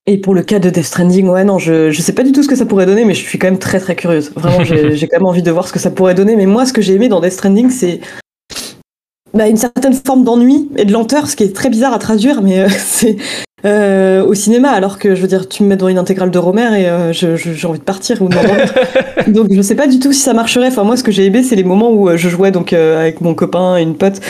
Et 0.09 0.18
pour 0.18 0.34
le 0.34 0.42
cas 0.42 0.61
de 0.61 0.70
Death 0.70 0.84
Stranding, 0.84 1.28
ouais, 1.28 1.42
non, 1.42 1.59
je, 1.59 1.90
je 1.90 2.00
sais 2.00 2.12
pas 2.12 2.22
du 2.22 2.30
tout 2.30 2.44
ce 2.44 2.48
que 2.48 2.54
ça 2.54 2.64
pourrait 2.64 2.86
donner, 2.86 3.04
mais 3.04 3.14
je 3.14 3.24
suis 3.24 3.38
quand 3.38 3.48
même 3.48 3.59
très 3.59 3.80
très 3.80 3.96
curieuse. 3.96 4.30
Vraiment, 4.36 4.62
j'ai 4.62 4.96
j'ai 4.96 5.09
quand 5.09 5.18
même 5.18 5.26
envie 5.26 5.42
de 5.42 5.50
voir 5.50 5.66
ce 5.66 5.72
que 5.72 5.80
ça 5.80 5.90
pourrait 5.90 6.14
donner. 6.14 6.36
Mais 6.36 6.46
moi, 6.46 6.64
ce 6.64 6.72
que 6.72 6.80
j'ai 6.80 6.94
aimé 6.94 7.09
dans 7.09 7.20
Death 7.20 7.32
Stranding, 7.32 7.70
c'est 7.70 8.00
bah, 9.34 9.48
une 9.48 9.57
certaine 9.57 9.94
forme 9.94 10.24
d'ennui 10.24 10.68
et 10.76 10.84
de 10.84 10.92
lenteur, 10.92 11.26
ce 11.26 11.34
qui 11.34 11.42
est 11.42 11.54
très 11.54 11.70
bizarre 11.70 11.92
à 11.92 11.98
traduire, 11.98 12.40
mais 12.40 12.61
euh, 12.61 12.68
c'est 12.78 13.16
euh, 13.67 14.25
au 14.25 14.35
cinéma, 14.35 14.71
alors 14.71 14.99
que 14.99 15.14
je 15.14 15.21
veux 15.21 15.27
dire, 15.29 15.49
tu 15.49 15.62
me 15.64 15.69
mets 15.69 15.77
dans 15.77 15.89
une 15.89 15.99
intégrale 15.99 16.31
de 16.31 16.39
Romer 16.39 16.81
et 16.81 16.89
euh, 16.89 17.12
j'ai 17.12 17.67
envie 17.67 17.79
de 17.79 17.85
partir 17.85 18.23
ou 18.23 18.29
de 18.29 18.37
donc 19.33 19.49
je 19.51 19.61
sais 19.62 19.75
pas 19.75 19.87
du 19.89 19.99
tout 19.99 20.12
si 20.12 20.21
ça 20.21 20.33
marcherait. 20.35 20.69
Enfin, 20.69 20.85
moi, 20.85 20.97
ce 20.97 21.03
que 21.03 21.11
j'ai 21.12 21.25
aimé, 21.27 21.43
c'est 21.43 21.57
les 21.57 21.64
moments 21.64 21.91
où 21.91 22.09
euh, 22.09 22.17
je 22.17 22.29
jouais 22.29 22.51
donc 22.53 22.73
euh, 22.73 23.01
avec 23.01 23.21
mon 23.21 23.35
copain 23.35 23.77
et 23.77 23.83
une 23.83 23.97
pote. 23.97 24.21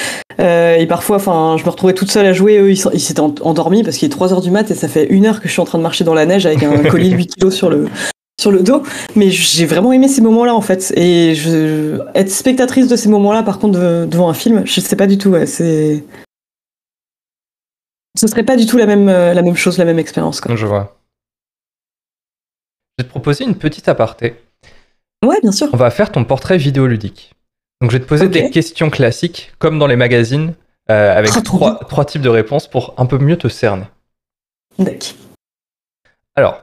Euh, 0.40 0.76
et 0.76 0.86
parfois, 0.86 1.16
enfin, 1.16 1.56
je 1.58 1.64
me 1.64 1.70
retrouvais 1.70 1.92
toute 1.94 2.10
seule 2.10 2.26
à 2.26 2.32
jouer. 2.32 2.58
Eux, 2.58 2.70
ils 2.70 3.00
s'étaient 3.00 3.20
en- 3.20 3.34
endormis 3.42 3.82
parce 3.82 3.96
qu'il 3.96 4.06
est 4.06 4.10
3 4.10 4.32
heures 4.32 4.40
du 4.42 4.50
mat 4.50 4.70
et 4.70 4.74
ça 4.74 4.88
fait 4.88 5.06
une 5.10 5.26
heure 5.26 5.40
que 5.40 5.48
je 5.48 5.52
suis 5.52 5.60
en 5.60 5.64
train 5.66 5.78
de 5.78 5.82
marcher 5.82 6.04
dans 6.04 6.14
la 6.14 6.26
neige 6.26 6.46
avec 6.46 6.62
un 6.62 6.76
colis 6.84 7.10
de 7.10 7.16
8 7.16 7.26
kilos 7.36 7.54
sur 7.54 7.68
le, 7.70 7.86
sur 8.40 8.50
le 8.50 8.60
dos. 8.60 8.82
Mais 9.16 9.30
j'ai 9.30 9.66
vraiment 9.66 9.92
aimé 9.92 10.08
ces 10.08 10.20
moments-là, 10.22 10.54
en 10.54 10.60
fait. 10.60 10.92
Et 10.96 11.34
je, 11.34 11.98
être 12.14 12.30
spectatrice 12.30 12.88
de 12.88 12.96
ces 12.96 13.08
moments-là, 13.08 13.42
par 13.42 13.58
contre, 13.58 13.78
de- 13.78 14.06
devant 14.06 14.28
un 14.28 14.34
film, 14.34 14.62
je 14.66 14.80
sais 14.80 14.96
pas 14.96 15.06
du 15.06 15.18
tout. 15.18 15.30
Ouais, 15.30 15.46
c'est. 15.46 16.04
Ce 18.18 18.26
serait 18.26 18.44
pas 18.44 18.56
du 18.56 18.66
tout 18.66 18.76
la 18.78 18.86
même, 18.86 19.08
euh, 19.08 19.34
la 19.34 19.42
même 19.42 19.56
chose, 19.56 19.78
la 19.78 19.84
même 19.84 19.98
expérience. 19.98 20.40
quoi. 20.40 20.56
Je 20.56 20.66
vois. 20.66 20.96
Je 22.98 23.02
vais 23.02 23.08
te 23.08 23.10
proposer 23.10 23.44
une 23.44 23.56
petite 23.56 23.88
aparté. 23.88 24.36
Ouais, 25.24 25.40
bien 25.42 25.52
sûr. 25.52 25.68
On 25.72 25.76
va 25.76 25.90
faire 25.90 26.10
ton 26.12 26.24
portrait 26.24 26.56
vidéoludique. 26.58 27.34
Donc, 27.80 27.90
je 27.90 27.96
vais 27.98 28.02
te 28.02 28.08
poser 28.08 28.28
des 28.28 28.50
questions 28.50 28.88
classiques, 28.88 29.52
comme 29.58 29.78
dans 29.78 29.86
les 29.86 29.96
magazines, 29.96 30.54
euh, 30.90 31.14
avec 31.16 31.30
Ah, 31.36 31.42
trois, 31.42 31.78
trois 31.80 32.04
types 32.06 32.22
de 32.22 32.28
réponses 32.30 32.68
pour 32.68 32.94
un 32.96 33.04
peu 33.06 33.18
mieux 33.18 33.36
te 33.36 33.48
cerner. 33.48 33.84
D'accord. 34.78 35.14
Alors, 36.36 36.62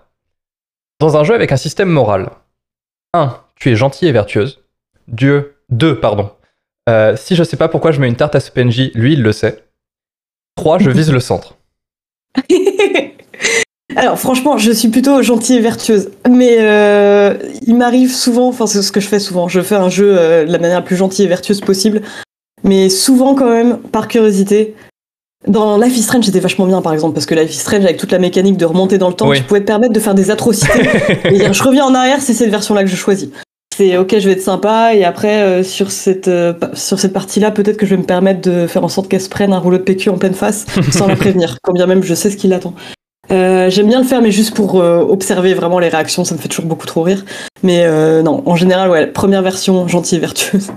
dans 0.99 1.17
un 1.17 1.23
jeu 1.23 1.35
avec 1.35 1.51
un 1.51 1.57
système 1.57 1.89
moral, 1.89 2.31
1. 3.13 3.39
Tu 3.55 3.71
es 3.71 3.75
gentille 3.75 4.07
et 4.07 4.11
vertueuse. 4.11 4.63
2. 5.07 5.55
2, 5.69 5.99
pardon. 5.99 6.31
Euh, 6.89 7.15
si 7.15 7.35
je 7.35 7.43
sais 7.43 7.57
pas 7.57 7.67
pourquoi 7.69 7.91
je 7.91 7.99
mets 8.01 8.07
une 8.07 8.15
tarte 8.15 8.35
à 8.35 8.39
ce 8.39 8.49
PNJ, 8.51 8.91
lui, 8.95 9.13
il 9.13 9.21
le 9.21 9.31
sait. 9.31 9.63
3, 10.55 10.79
je 10.79 10.89
vise 10.89 11.11
le 11.11 11.19
centre. 11.19 11.55
Alors 13.95 14.17
franchement, 14.17 14.57
je 14.57 14.71
suis 14.71 14.87
plutôt 14.87 15.21
gentille 15.21 15.57
et 15.57 15.61
vertueuse, 15.61 16.09
mais 16.29 16.57
euh, 16.59 17.35
il 17.67 17.75
m'arrive 17.75 18.13
souvent, 18.13 18.47
enfin 18.47 18.65
c'est 18.65 18.81
ce 18.81 18.91
que 18.91 18.99
je 18.99 19.07
fais 19.07 19.19
souvent, 19.19 19.47
je 19.47 19.61
fais 19.61 19.75
un 19.75 19.89
jeu 19.89 20.15
euh, 20.17 20.45
de 20.45 20.51
la 20.51 20.57
manière 20.57 20.77
la 20.79 20.81
plus 20.81 20.95
gentille 20.95 21.25
et 21.25 21.27
vertueuse 21.27 21.61
possible, 21.61 22.01
mais 22.63 22.89
souvent 22.89 23.35
quand 23.35 23.49
même, 23.49 23.77
par 23.77 24.07
curiosité, 24.07 24.73
dans 25.47 25.77
Life 25.77 25.95
is 25.97 26.03
Strange, 26.03 26.25
c'était 26.25 26.39
vachement 26.39 26.65
bien, 26.65 26.81
par 26.81 26.93
exemple, 26.93 27.13
parce 27.13 27.25
que 27.25 27.35
Life 27.35 27.51
is 27.53 27.57
Strange, 27.59 27.83
avec 27.83 27.97
toute 27.97 28.11
la 28.11 28.19
mécanique 28.19 28.57
de 28.57 28.65
remonter 28.65 28.97
dans 28.97 29.09
le 29.09 29.13
temps, 29.13 29.27
Oui. 29.27 29.37
tu 29.37 29.43
pouvais 29.43 29.59
te 29.59 29.65
permettre 29.65 29.93
de 29.93 29.99
faire 29.99 30.15
des 30.15 30.31
atrocités. 30.31 30.79
et 31.25 31.37
dire, 31.37 31.53
je 31.53 31.63
reviens 31.63 31.85
en 31.85 31.93
arrière, 31.93 32.21
c'est 32.21 32.33
cette 32.33 32.49
version-là 32.49 32.83
que 32.83 32.89
je 32.89 32.95
choisis. 32.95 33.29
C'est 33.75 33.97
ok, 33.97 34.19
je 34.19 34.27
vais 34.27 34.33
être 34.33 34.41
sympa, 34.43 34.93
et 34.93 35.03
après, 35.03 35.41
euh, 35.41 35.63
sur 35.63 35.89
cette, 35.89 36.27
euh, 36.27 36.53
sur 36.73 36.99
cette 36.99 37.11
partie-là, 37.11 37.49
peut-être 37.49 37.75
que 37.75 37.87
je 37.87 37.95
vais 37.95 38.01
me 38.01 38.05
permettre 38.05 38.41
de 38.41 38.67
faire 38.67 38.83
en 38.83 38.87
sorte 38.87 39.09
qu'elle 39.09 39.19
se 39.19 39.29
prenne 39.29 39.51
un 39.51 39.57
rouleau 39.57 39.79
de 39.79 39.81
PQ 39.81 40.11
en 40.11 40.19
pleine 40.19 40.35
face, 40.35 40.67
sans 40.91 41.07
la 41.07 41.15
prévenir, 41.15 41.57
quand 41.63 41.73
bien 41.73 41.87
même 41.87 42.03
je 42.03 42.13
sais 42.13 42.29
ce 42.29 42.37
qui 42.37 42.47
l'attend. 42.47 42.75
Euh, 43.31 43.71
J'aime 43.71 43.87
bien 43.87 43.99
le 43.99 44.05
faire, 44.05 44.21
mais 44.21 44.29
juste 44.29 44.55
pour 44.55 44.75
observer 44.75 45.55
vraiment 45.55 45.79
les 45.79 45.89
réactions, 45.89 46.23
ça 46.23 46.35
me 46.35 46.39
fait 46.39 46.49
toujours 46.49 46.65
beaucoup 46.65 46.85
trop 46.85 47.01
rire. 47.01 47.25
Mais 47.63 47.87
non, 48.21 48.43
en 48.45 48.55
général, 48.55 48.91
ouais, 48.91 49.07
première 49.07 49.41
version, 49.41 49.87
gentille 49.87 50.19
et 50.19 50.21
vertueuse. 50.21 50.71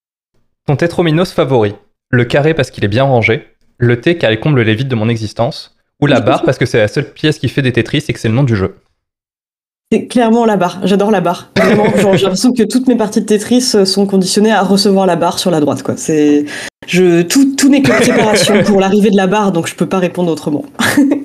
Ton 0.66 0.76
Tetrominos 0.76 1.32
favori? 1.34 1.74
Le 2.10 2.24
carré 2.24 2.54
parce 2.54 2.70
qu'il 2.70 2.84
est 2.84 2.88
bien 2.88 3.04
rangé. 3.04 3.48
Le 3.76 4.00
T 4.00 4.16
car 4.16 4.32
il 4.32 4.40
comble 4.40 4.62
les 4.62 4.74
vides 4.74 4.88
de 4.88 4.94
mon 4.94 5.10
existence. 5.10 5.76
Ou 6.00 6.06
la 6.06 6.20
barre 6.20 6.44
parce 6.44 6.56
que 6.56 6.64
c'est 6.64 6.78
la 6.78 6.88
seule 6.88 7.12
pièce 7.12 7.38
qui 7.38 7.50
fait 7.50 7.60
des 7.60 7.72
Tetris 7.72 8.04
et 8.08 8.12
que 8.14 8.18
c'est 8.18 8.28
le 8.28 8.34
nom 8.34 8.44
du 8.44 8.56
jeu? 8.56 8.76
C'est 9.92 10.06
clairement 10.06 10.44
la 10.44 10.56
barre. 10.56 10.80
J'adore 10.84 11.10
la 11.10 11.20
barre. 11.20 11.50
Vraiment, 11.56 11.84
genre, 11.96 12.16
j'ai 12.16 12.22
l'impression 12.22 12.52
que 12.52 12.62
toutes 12.62 12.86
mes 12.86 12.96
parties 12.96 13.22
de 13.22 13.26
Tetris 13.26 13.72
euh, 13.74 13.84
sont 13.84 14.06
conditionnées 14.06 14.52
à 14.52 14.62
recevoir 14.62 15.04
la 15.04 15.16
barre 15.16 15.40
sur 15.40 15.50
la 15.50 15.58
droite. 15.58 15.82
Quoi. 15.82 15.96
C'est, 15.96 16.44
je, 16.86 17.22
tout, 17.22 17.56
tout 17.56 17.68
n'est 17.68 17.82
que 17.82 17.90
préparation 17.90 18.62
pour 18.62 18.78
l'arrivée 18.78 19.10
de 19.10 19.16
la 19.16 19.26
barre, 19.26 19.50
donc 19.50 19.66
je 19.66 19.74
peux 19.74 19.88
pas 19.88 19.98
répondre 19.98 20.30
autrement. 20.30 20.64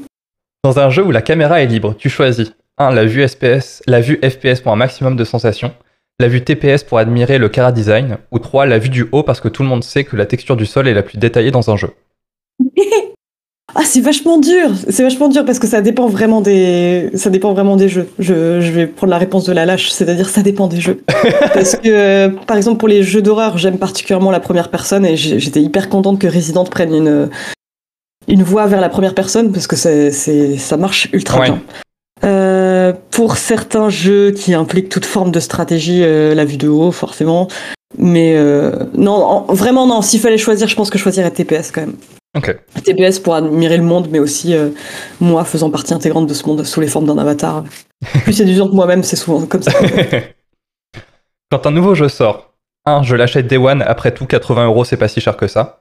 Dans 0.64 0.80
un 0.80 0.90
jeu 0.90 1.06
où 1.06 1.12
la 1.12 1.22
caméra 1.22 1.62
est 1.62 1.68
libre, 1.68 1.94
tu 1.96 2.10
choisis 2.10 2.54
1. 2.80 2.92
La 2.92 3.06
vue, 3.06 3.28
SPS, 3.28 3.84
la 3.86 4.02
vue 4.02 4.20
FPS 4.24 4.62
pour 4.62 4.72
un 4.72 4.78
maximum 4.78 5.16
de 5.16 5.24
sensations. 5.24 5.72
La 6.20 6.28
vue 6.28 6.44
TPS 6.44 6.84
pour 6.84 6.98
admirer 6.98 7.38
le 7.38 7.50
Cara 7.50 7.72
Design. 7.72 8.18
Ou 8.32 8.40
3. 8.40 8.66
La 8.66 8.80
vue 8.80 8.90
du 8.90 9.06
haut 9.12 9.22
parce 9.22 9.42
que 9.42 9.48
tout 9.48 9.62
le 9.62 9.70
monde 9.70 9.84
sait 9.84 10.06
que 10.06 10.16
la 10.16 10.26
texture 10.26 10.56
du 10.56 10.66
sol 10.66 10.88
est 10.88 10.94
la 10.96 11.04
plus 11.04 11.20
détaillée 11.20 11.52
dans 11.52 11.70
un 11.70 11.76
jeu. 11.76 11.92
Ah, 13.78 13.82
c'est 13.84 14.00
vachement 14.00 14.40
dur. 14.40 14.70
C'est 14.90 15.04
vachement 15.04 15.28
dur 15.28 15.44
parce 15.44 15.60
que 15.60 15.68
ça 15.68 15.82
dépend 15.82 16.08
vraiment 16.08 16.40
des, 16.40 17.10
ça 17.16 17.30
dépend 17.30 17.54
vraiment 17.54 17.76
des 17.76 17.90
jeux. 17.90 18.08
Je, 18.20 18.62
je 18.62 18.72
vais 18.72 18.88
prendre 18.88 19.12
la 19.12 19.18
réponse 19.18 19.44
de 19.46 19.52
la 19.52 19.66
lâche, 19.66 19.90
c'est-à-dire 19.92 20.30
ça 20.30 20.42
dépend 20.42 20.68
des 20.68 20.80
jeux. 20.80 21.04
parce 21.54 21.76
que, 21.76 21.90
euh, 21.90 22.30
par 22.48 22.56
exemple, 22.56 22.78
pour 22.78 22.88
les 22.88 23.04
jeux 23.04 23.22
d'horreur, 23.22 23.58
j'aime 23.58 23.78
particulièrement 23.78 24.32
la 24.32 24.40
première 24.40 24.70
personne 24.70 25.06
et 25.06 25.18
j'étais 25.18 25.62
hyper 25.62 25.90
contente 25.90 26.20
que 26.20 26.28
Resident 26.28 26.64
prenne 26.64 26.96
une, 26.96 27.30
une 28.30 28.44
voie 28.44 28.66
vers 28.68 28.80
la 28.80 28.88
première 28.90 29.14
personne 29.14 29.52
parce 29.52 29.68
que 29.68 29.76
c'est, 29.76 30.12
ça 30.58 30.78
marche 30.78 31.10
ultra 31.12 31.40
Ouais. 31.42 31.46
bien. 31.48 31.62
Euh, 32.24 32.94
pour 33.12 33.36
certains 33.36 33.90
jeux 33.90 34.32
qui 34.32 34.54
impliquent 34.54 34.88
toute 34.90 35.06
forme 35.06 35.32
de 35.32 35.40
stratégie, 35.42 36.02
euh, 36.02 36.34
la 36.34 36.46
vue 36.46 36.58
de 36.58 36.70
haut, 36.70 36.92
forcément. 36.92 37.50
Mais 37.98 38.36
non, 38.96 39.12
en- 39.12 39.54
vraiment 39.54 39.86
non. 39.86 40.02
S'il 40.02 40.22
fallait 40.22 40.38
choisir, 40.38 40.68
je 40.70 40.76
pense 40.76 40.90
que 40.90 40.98
je 40.98 41.04
choisirais 41.04 41.30
TPS 41.32 41.72
quand 41.72 41.82
même. 41.82 41.96
Ok. 42.36 42.58
TPS 42.84 43.20
pour 43.20 43.36
admirer 43.36 43.78
le 43.78 43.84
monde, 43.84 44.10
mais 44.12 44.20
aussi 44.20 44.54
euh, 44.54 44.70
moi 45.22 45.46
faisant 45.46 45.70
partie 45.70 45.94
intégrante 45.94 46.28
de 46.28 46.34
ce 46.34 46.46
monde 46.46 46.64
sous 46.66 46.82
les 46.82 46.88
formes 46.88 47.06
d'un 47.06 47.18
avatar. 47.18 47.64
Plus 48.24 48.34
séduisant 48.34 48.68
que 48.68 48.76
moi-même, 48.76 49.04
c'est 49.04 49.16
souvent 49.16 49.46
comme 49.46 49.62
ça. 49.62 49.72
Quand 51.52 51.66
un 51.66 51.72
nouveau 51.72 51.96
jeu 51.96 52.10
sort, 52.10 52.56
1. 52.86 53.04
Je 53.04 53.16
l'achète 53.16 53.48
Day 53.48 53.58
One, 53.58 53.82
après 53.82 54.14
tout 54.14 54.26
80 54.26 54.66
euros 54.66 54.84
c'est 54.84 54.98
pas 54.98 55.08
si 55.08 55.22
cher 55.22 55.38
que 55.38 55.48
ça. 55.48 55.80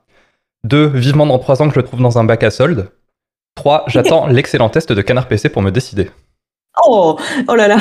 2. 0.65 0.87
Vivement 0.87 1.27
dans 1.27 1.39
3 1.39 1.63
ans 1.63 1.69
que 1.69 1.75
je 1.75 1.81
le 1.81 1.85
trouve 1.85 2.01
dans 2.01 2.19
un 2.19 2.25
bac 2.25 2.43
à 2.43 2.51
solde. 2.51 2.91
3. 3.57 3.85
J'attends 3.89 4.27
l'excellent 4.29 4.69
test 4.71 4.93
de 4.93 5.03
Canard 5.03 5.29
PC 5.29 5.49
pour 5.49 5.63
me 5.63 5.71
décider. 5.71 6.11
Oh, 6.87 7.19
oh 7.49 7.55
là 7.55 7.69
là. 7.69 7.79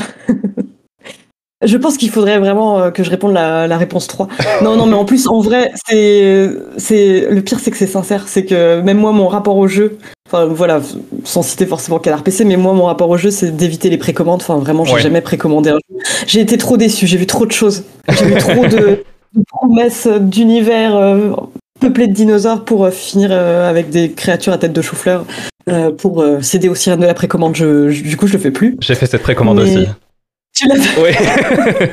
Je 1.63 1.77
pense 1.77 1.97
qu'il 1.97 2.09
faudrait 2.09 2.39
vraiment 2.39 2.79
euh, 2.79 2.91
que 2.91 3.03
je 3.03 3.09
réponde 3.09 3.33
la, 3.33 3.67
la 3.67 3.77
réponse 3.77 4.07
3. 4.07 4.27
Non, 4.63 4.75
non, 4.75 4.85
mais 4.85 4.95
en 4.95 5.05
plus, 5.05 5.27
en 5.27 5.39
vrai, 5.39 5.71
c'est, 5.87 6.49
c'est, 6.77 7.27
le 7.29 7.41
pire, 7.41 7.59
c'est 7.59 7.71
que 7.71 7.77
c'est 7.77 7.87
sincère. 7.87 8.25
C'est 8.27 8.45
que 8.45 8.81
même 8.81 8.97
moi, 8.97 9.11
mon 9.11 9.27
rapport 9.27 9.57
au 9.57 9.67
jeu, 9.67 9.97
enfin, 10.27 10.45
voilà, 10.45 10.81
sans 11.23 11.41
citer 11.41 11.65
forcément 11.65 11.99
Canard 11.99 12.23
PC, 12.23 12.45
mais 12.45 12.57
moi, 12.57 12.73
mon 12.73 12.85
rapport 12.85 13.09
au 13.09 13.17
jeu, 13.17 13.31
c'est 13.31 13.55
d'éviter 13.55 13.89
les 13.89 13.97
précommandes. 13.97 14.41
Enfin, 14.41 14.57
vraiment, 14.57 14.83
j'ai 14.85 14.93
Ouais. 14.95 15.01
jamais 15.01 15.21
précommandé 15.21 15.69
un 15.69 15.75
jeu. 15.89 15.97
J'ai 16.27 16.41
été 16.41 16.57
trop 16.57 16.77
déçu, 16.77 17.07
j'ai 17.07 17.17
vu 17.17 17.25
trop 17.27 17.45
de 17.45 17.51
choses. 17.51 17.83
J'ai 18.09 18.25
vu 18.25 18.35
trop 18.35 18.65
de, 18.65 19.03
de 19.35 19.43
promesses 19.47 20.07
d'univers 20.07 20.95
euh, 20.95 21.31
peuplés 21.79 22.07
de 22.07 22.13
dinosaures 22.13 22.63
pour 22.65 22.85
euh, 22.85 22.91
finir 22.91 23.29
euh, 23.31 23.69
avec 23.69 23.89
des 23.89 24.11
créatures 24.11 24.53
à 24.53 24.57
tête 24.57 24.73
de 24.73 24.81
chou-fleur. 24.81 25.25
pour 25.97 26.23
céder 26.41 26.67
aux 26.67 26.75
sirènes 26.75 26.99
de 26.99 27.05
la 27.05 27.13
précommande, 27.13 27.55
je, 27.55 27.89
je- 27.89 28.03
du 28.03 28.17
coup, 28.17 28.27
je 28.27 28.33
le 28.33 28.39
fais 28.39 28.51
plus. 28.51 28.75
J'ai 28.81 28.95
fait 28.95 29.05
cette 29.05 29.21
précommande 29.23 29.57
Mais- 29.63 29.77
aussi. 29.77 29.87
Tu 30.53 30.67
l'as 30.67 30.75
Oui. 31.01 31.11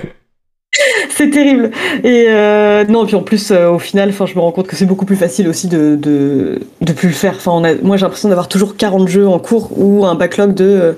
C'est 1.10 1.30
terrible. 1.30 1.72
Et 2.04 2.26
euh, 2.28 2.84
non, 2.84 3.04
puis 3.04 3.16
en 3.16 3.22
plus, 3.22 3.50
euh, 3.50 3.70
au 3.70 3.78
final, 3.78 4.12
je 4.12 4.34
me 4.34 4.40
rends 4.40 4.52
compte 4.52 4.68
que 4.68 4.76
c'est 4.76 4.86
beaucoup 4.86 5.04
plus 5.04 5.16
facile 5.16 5.48
aussi 5.48 5.66
de 5.66 5.96
de, 6.00 6.60
de 6.80 6.92
plus 6.92 7.08
le 7.08 7.14
faire. 7.14 7.34
Enfin, 7.36 7.50
on 7.52 7.64
a, 7.64 7.74
moi, 7.82 7.96
j'ai 7.96 8.02
l'impression 8.04 8.28
d'avoir 8.28 8.48
toujours 8.48 8.76
40 8.76 9.08
jeux 9.08 9.26
en 9.26 9.38
cours 9.40 9.70
ou 9.76 10.06
un 10.06 10.14
backlog 10.14 10.54
de 10.54 10.64
euh, 10.64 10.92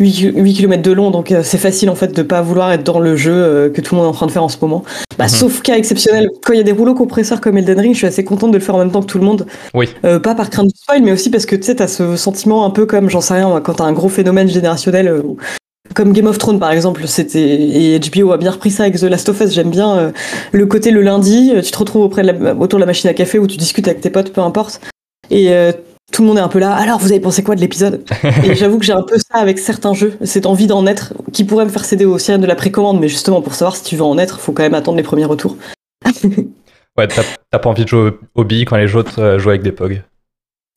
8, 0.00 0.32
8 0.34 0.54
km 0.54 0.82
de 0.82 0.92
long. 0.92 1.10
Donc, 1.10 1.30
euh, 1.30 1.42
c'est 1.44 1.58
facile 1.58 1.90
en 1.90 1.94
fait 1.94 2.08
de 2.16 2.22
pas 2.22 2.40
vouloir 2.40 2.72
être 2.72 2.84
dans 2.84 3.00
le 3.00 3.16
jeu 3.16 3.32
euh, 3.34 3.68
que 3.68 3.80
tout 3.82 3.94
le 3.94 4.00
monde 4.00 4.06
est 4.08 4.10
en 4.10 4.16
train 4.16 4.26
de 4.26 4.32
faire 4.32 4.42
en 4.44 4.48
ce 4.48 4.56
moment. 4.62 4.82
Bah, 5.18 5.24
Mhm. 5.24 5.30
Sauf 5.30 5.60
cas 5.62 5.76
exceptionnel, 5.76 6.28
quand 6.42 6.54
il 6.54 6.56
y 6.56 6.60
a 6.60 6.64
des 6.64 6.72
rouleaux 6.72 6.94
compresseurs 6.94 7.40
comme 7.40 7.58
Elden 7.58 7.78
Ring, 7.78 7.92
je 7.92 7.98
suis 7.98 8.06
assez 8.06 8.24
contente 8.24 8.50
de 8.52 8.58
le 8.58 8.64
faire 8.64 8.76
en 8.76 8.78
même 8.78 8.90
temps 8.90 9.02
que 9.02 9.06
tout 9.06 9.18
le 9.18 9.24
monde. 9.24 9.46
Oui. 9.74 9.88
Euh, 10.04 10.18
pas 10.18 10.34
par 10.34 10.48
crainte 10.48 10.68
de 10.68 10.76
spoil, 10.76 11.02
mais 11.02 11.12
aussi 11.12 11.30
parce 11.30 11.44
que 11.44 11.54
tu 11.54 11.64
sais, 11.64 11.74
t'as 11.76 11.88
ce 11.88 12.16
sentiment 12.16 12.64
un 12.64 12.70
peu 12.70 12.86
comme, 12.86 13.10
j'en 13.10 13.20
sais 13.20 13.34
rien, 13.34 13.60
quand 13.60 13.74
t'as 13.74 13.84
un 13.84 13.92
gros 13.92 14.08
phénomène 14.08 14.48
générationnel. 14.48 15.22
Comme 15.94 16.12
Game 16.12 16.26
of 16.26 16.38
Thrones 16.38 16.58
par 16.58 16.70
exemple, 16.70 17.06
c'était 17.06 17.40
et 17.40 17.98
HBO 17.98 18.32
a 18.32 18.36
bien 18.36 18.50
repris 18.50 18.70
ça 18.70 18.84
avec 18.84 18.98
The 18.98 19.04
Last 19.04 19.28
of 19.28 19.40
Us. 19.40 19.52
J'aime 19.52 19.70
bien 19.70 19.96
euh, 19.96 20.10
le 20.52 20.66
côté 20.66 20.90
le 20.90 21.02
lundi, 21.02 21.52
euh, 21.54 21.62
tu 21.62 21.70
te 21.70 21.78
retrouves 21.78 22.02
auprès 22.02 22.22
de 22.22 22.30
la, 22.30 22.54
autour 22.54 22.78
de 22.78 22.82
la 22.82 22.86
machine 22.86 23.08
à 23.10 23.14
café 23.14 23.38
où 23.38 23.46
tu 23.46 23.56
discutes 23.56 23.88
avec 23.88 24.00
tes 24.00 24.10
potes, 24.10 24.32
peu 24.32 24.40
importe, 24.40 24.80
et 25.30 25.52
euh, 25.52 25.72
tout 26.12 26.22
le 26.22 26.28
monde 26.28 26.38
est 26.38 26.42
un 26.42 26.48
peu 26.48 26.58
là. 26.58 26.72
Alors 26.74 26.98
vous 26.98 27.10
avez 27.10 27.20
pensé 27.20 27.42
quoi 27.42 27.54
de 27.54 27.60
l'épisode? 27.60 28.04
Et 28.44 28.54
j'avoue 28.56 28.78
que 28.78 28.84
j'ai 28.84 28.92
un 28.92 29.02
peu 29.02 29.18
ça 29.18 29.38
avec 29.38 29.58
certains 29.58 29.94
jeux, 29.94 30.14
cette 30.24 30.46
envie 30.46 30.66
d'en 30.66 30.86
être, 30.86 31.14
qui 31.32 31.44
pourrait 31.44 31.64
me 31.64 31.70
faire 31.70 31.84
céder 31.84 32.04
aux 32.04 32.18
sirènes 32.18 32.40
de 32.40 32.46
la 32.46 32.56
précommande, 32.56 33.00
mais 33.00 33.08
justement 33.08 33.42
pour 33.42 33.54
savoir 33.54 33.76
si 33.76 33.84
tu 33.84 33.96
veux 33.96 34.04
en 34.04 34.18
être, 34.18 34.40
faut 34.40 34.52
quand 34.52 34.62
même 34.62 34.74
attendre 34.74 34.96
les 34.96 35.02
premiers 35.02 35.26
retours. 35.26 35.56
Ouais, 36.96 37.06
t'as 37.06 37.58
pas 37.60 37.68
envie 37.68 37.84
de 37.84 37.88
jouer 37.88 38.10
au 38.34 38.42
billes 38.42 38.64
quand 38.64 38.76
les 38.76 38.96
autres 38.96 39.38
jouent 39.38 39.50
avec 39.50 39.62
des 39.62 39.70
pogs. 39.70 40.02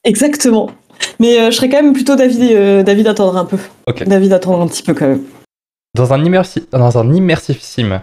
Exactement. 0.04 0.72
Mais 1.20 1.40
euh, 1.40 1.52
je 1.52 1.56
serais 1.56 1.70
quand 1.70 1.82
même 1.82 1.94
plutôt 1.94 2.16
d'avis 2.16 2.50
euh, 2.54 2.84
d'avis 2.84 3.04
d'attendre 3.04 3.38
un 3.38 3.46
peu. 3.46 3.58
Ok. 3.88 4.04
D'avis 4.04 4.30
d'attendre 4.30 4.62
un 4.62 4.68
petit 4.68 4.84
peu 4.84 4.94
quand 4.94 5.08
même. 5.08 5.22
Dans 5.96 6.14
un, 6.14 6.24
immersi- 6.24 6.66
dans 6.72 6.98
un 6.98 7.14
immersif 7.14 7.62
sim, 7.62 8.02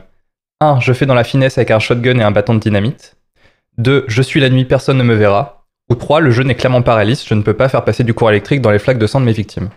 1. 0.61 0.80
Je 0.80 0.92
fais 0.92 1.07
dans 1.07 1.14
la 1.14 1.24
finesse 1.24 1.57
avec 1.59 1.70
un 1.70 1.78
shotgun 1.78 2.18
et 2.18 2.22
un 2.22 2.30
bâton 2.30 2.55
de 2.55 2.61
dynamite. 2.61 3.16
2. 3.78 4.05
Je 4.09 4.22
suis 4.22 4.40
la 4.40 4.51
nuit, 4.51 4.64
personne 4.64 4.99
ne 4.99 5.03
me 5.05 5.14
verra. 5.14 5.64
Ou 5.90 5.94
3. 5.94 6.20
Le 6.20 6.30
jeu 6.30 6.42
n'est 6.42 6.55
clairement 6.55 6.82
pas 6.82 6.94
réaliste, 6.96 7.26
je 7.26 7.34
ne 7.34 7.42
peux 7.42 7.55
pas 7.55 7.68
faire 7.68 7.84
passer 7.84 8.05
du 8.05 8.12
courant 8.12 8.30
électrique 8.30 8.61
dans 8.61 8.70
les 8.70 8.78
flaques 8.78 8.99
de 8.99 9.07
sang 9.07 9.20
de 9.20 9.24
mes 9.24 9.32
victimes. 9.32 9.70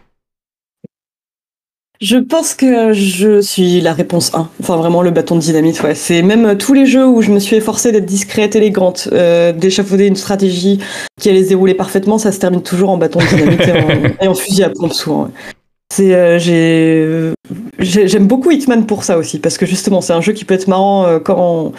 Je 2.01 2.17
pense 2.17 2.55
que 2.55 2.93
je 2.93 3.41
suis 3.41 3.79
la 3.79 3.93
réponse 3.93 4.33
1. 4.33 4.49
Enfin, 4.59 4.75
vraiment, 4.75 5.03
le 5.03 5.11
bâton 5.11 5.35
de 5.35 5.41
dynamite, 5.41 5.83
ouais. 5.83 5.93
C'est 5.93 6.23
même 6.23 6.45
euh, 6.47 6.55
tous 6.55 6.73
les 6.73 6.87
jeux 6.87 7.05
où 7.07 7.21
je 7.21 7.31
me 7.31 7.37
suis 7.37 7.55
efforcée 7.55 7.91
d'être 7.91 8.05
discrète, 8.07 8.55
élégante, 8.55 9.07
euh, 9.11 9.51
d'échafauder 9.51 10.07
une 10.07 10.15
stratégie 10.15 10.79
qui 11.19 11.29
allait 11.29 11.43
se 11.43 11.49
dérouler 11.49 11.75
parfaitement, 11.75 12.17
ça 12.17 12.31
se 12.31 12.39
termine 12.39 12.63
toujours 12.63 12.89
en 12.89 12.97
bâton 12.97 13.19
de 13.19 13.25
dynamite 13.25 13.61
et, 13.67 13.71
en, 13.71 14.23
et 14.25 14.27
en 14.27 14.33
fusil 14.33 14.63
à 14.63 14.69
pompe, 14.71 14.93
souvent. 14.93 15.23
ouais. 15.25 15.29
C'est, 15.93 16.15
euh, 16.15 16.39
j'ai, 16.39 17.33
j'ai- 17.79 18.07
j'aime 18.07 18.25
beaucoup 18.25 18.49
Hitman 18.49 18.85
pour 18.87 19.03
ça 19.03 19.17
aussi, 19.17 19.37
parce 19.39 19.57
que 19.59 19.65
justement, 19.67 20.01
c'est 20.01 20.13
un 20.13 20.21
jeu 20.21 20.33
qui 20.33 20.45
peut 20.45 20.53
être 20.55 20.67
marrant 20.69 21.05
euh, 21.05 21.19
quand 21.19 21.35
on, 21.37 21.71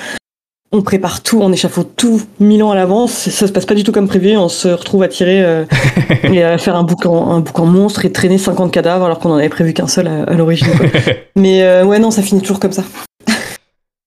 on 0.72 0.82
prépare 0.82 1.22
tout, 1.22 1.40
on 1.42 1.52
échafaude 1.52 1.94
tout 1.96 2.22
mille 2.40 2.62
ans 2.62 2.70
à 2.70 2.74
l'avance, 2.74 3.12
ça 3.12 3.46
se 3.46 3.52
passe 3.52 3.66
pas 3.66 3.74
du 3.74 3.84
tout 3.84 3.92
comme 3.92 4.08
prévu, 4.08 4.36
on 4.36 4.48
se 4.48 4.68
retrouve 4.68 5.02
à 5.02 5.08
tirer 5.08 5.44
euh, 5.44 5.64
et 6.24 6.42
à 6.42 6.56
faire 6.56 6.74
un 6.76 6.82
boucan, 6.82 7.30
un 7.30 7.40
boucan 7.40 7.66
monstre 7.66 8.04
et 8.06 8.12
traîner 8.12 8.38
50 8.38 8.72
cadavres 8.72 9.04
alors 9.04 9.18
qu'on 9.18 9.30
en 9.30 9.36
avait 9.36 9.50
prévu 9.50 9.74
qu'un 9.74 9.86
seul 9.86 10.08
à, 10.08 10.24
à 10.24 10.34
l'origine. 10.34 10.72
Mais 11.36 11.62
euh, 11.62 11.84
ouais, 11.84 11.98
non, 11.98 12.10
ça 12.10 12.22
finit 12.22 12.40
toujours 12.40 12.58
comme 12.58 12.72
ça. 12.72 12.84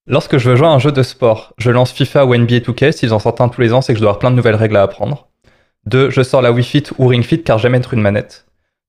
Lorsque 0.07 0.37
je 0.37 0.49
veux 0.49 0.55
jouer 0.55 0.67
à 0.67 0.71
un 0.71 0.79
jeu 0.79 0.91
de 0.91 1.03
sport, 1.03 1.53
je 1.57 1.71
lance 1.71 1.91
FIFA 1.91 2.25
ou 2.25 2.35
NBA 2.35 2.57
2K, 2.57 2.91
s'ils 2.91 3.13
en 3.13 3.19
sortent 3.19 3.41
un 3.41 3.49
tous 3.49 3.61
les 3.61 3.73
ans, 3.73 3.81
c'est 3.81 3.93
que 3.93 3.97
je 3.97 4.01
dois 4.01 4.11
avoir 4.11 4.19
plein 4.19 4.31
de 4.31 4.35
nouvelles 4.35 4.55
règles 4.55 4.77
à 4.77 4.83
apprendre. 4.83 5.27
2. 5.87 6.09
Je 6.09 6.23
sors 6.23 6.41
la 6.41 6.51
Wii 6.51 6.63
Fit 6.63 6.83
ou 6.97 7.07
Ring 7.07 7.23
Fit 7.23 7.43
car 7.43 7.59
j'aime 7.59 7.75
être 7.75 7.93
une 7.93 8.01
manette. 8.01 8.45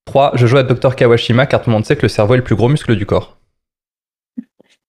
3. 0.07 0.33
Je 0.35 0.47
joue 0.47 0.57
à 0.57 0.63
Dr 0.63 0.95
Kawashima 0.95 1.47
car 1.47 1.63
tout 1.63 1.71
le 1.71 1.75
monde 1.75 1.85
sait 1.85 1.97
que 1.97 2.03
le 2.03 2.09
cerveau 2.09 2.35
est 2.35 2.39
le 2.39 2.45
plus 2.45 2.55
gros 2.55 2.69
muscle 2.69 2.97
du 2.97 3.07
corps. 3.07 3.36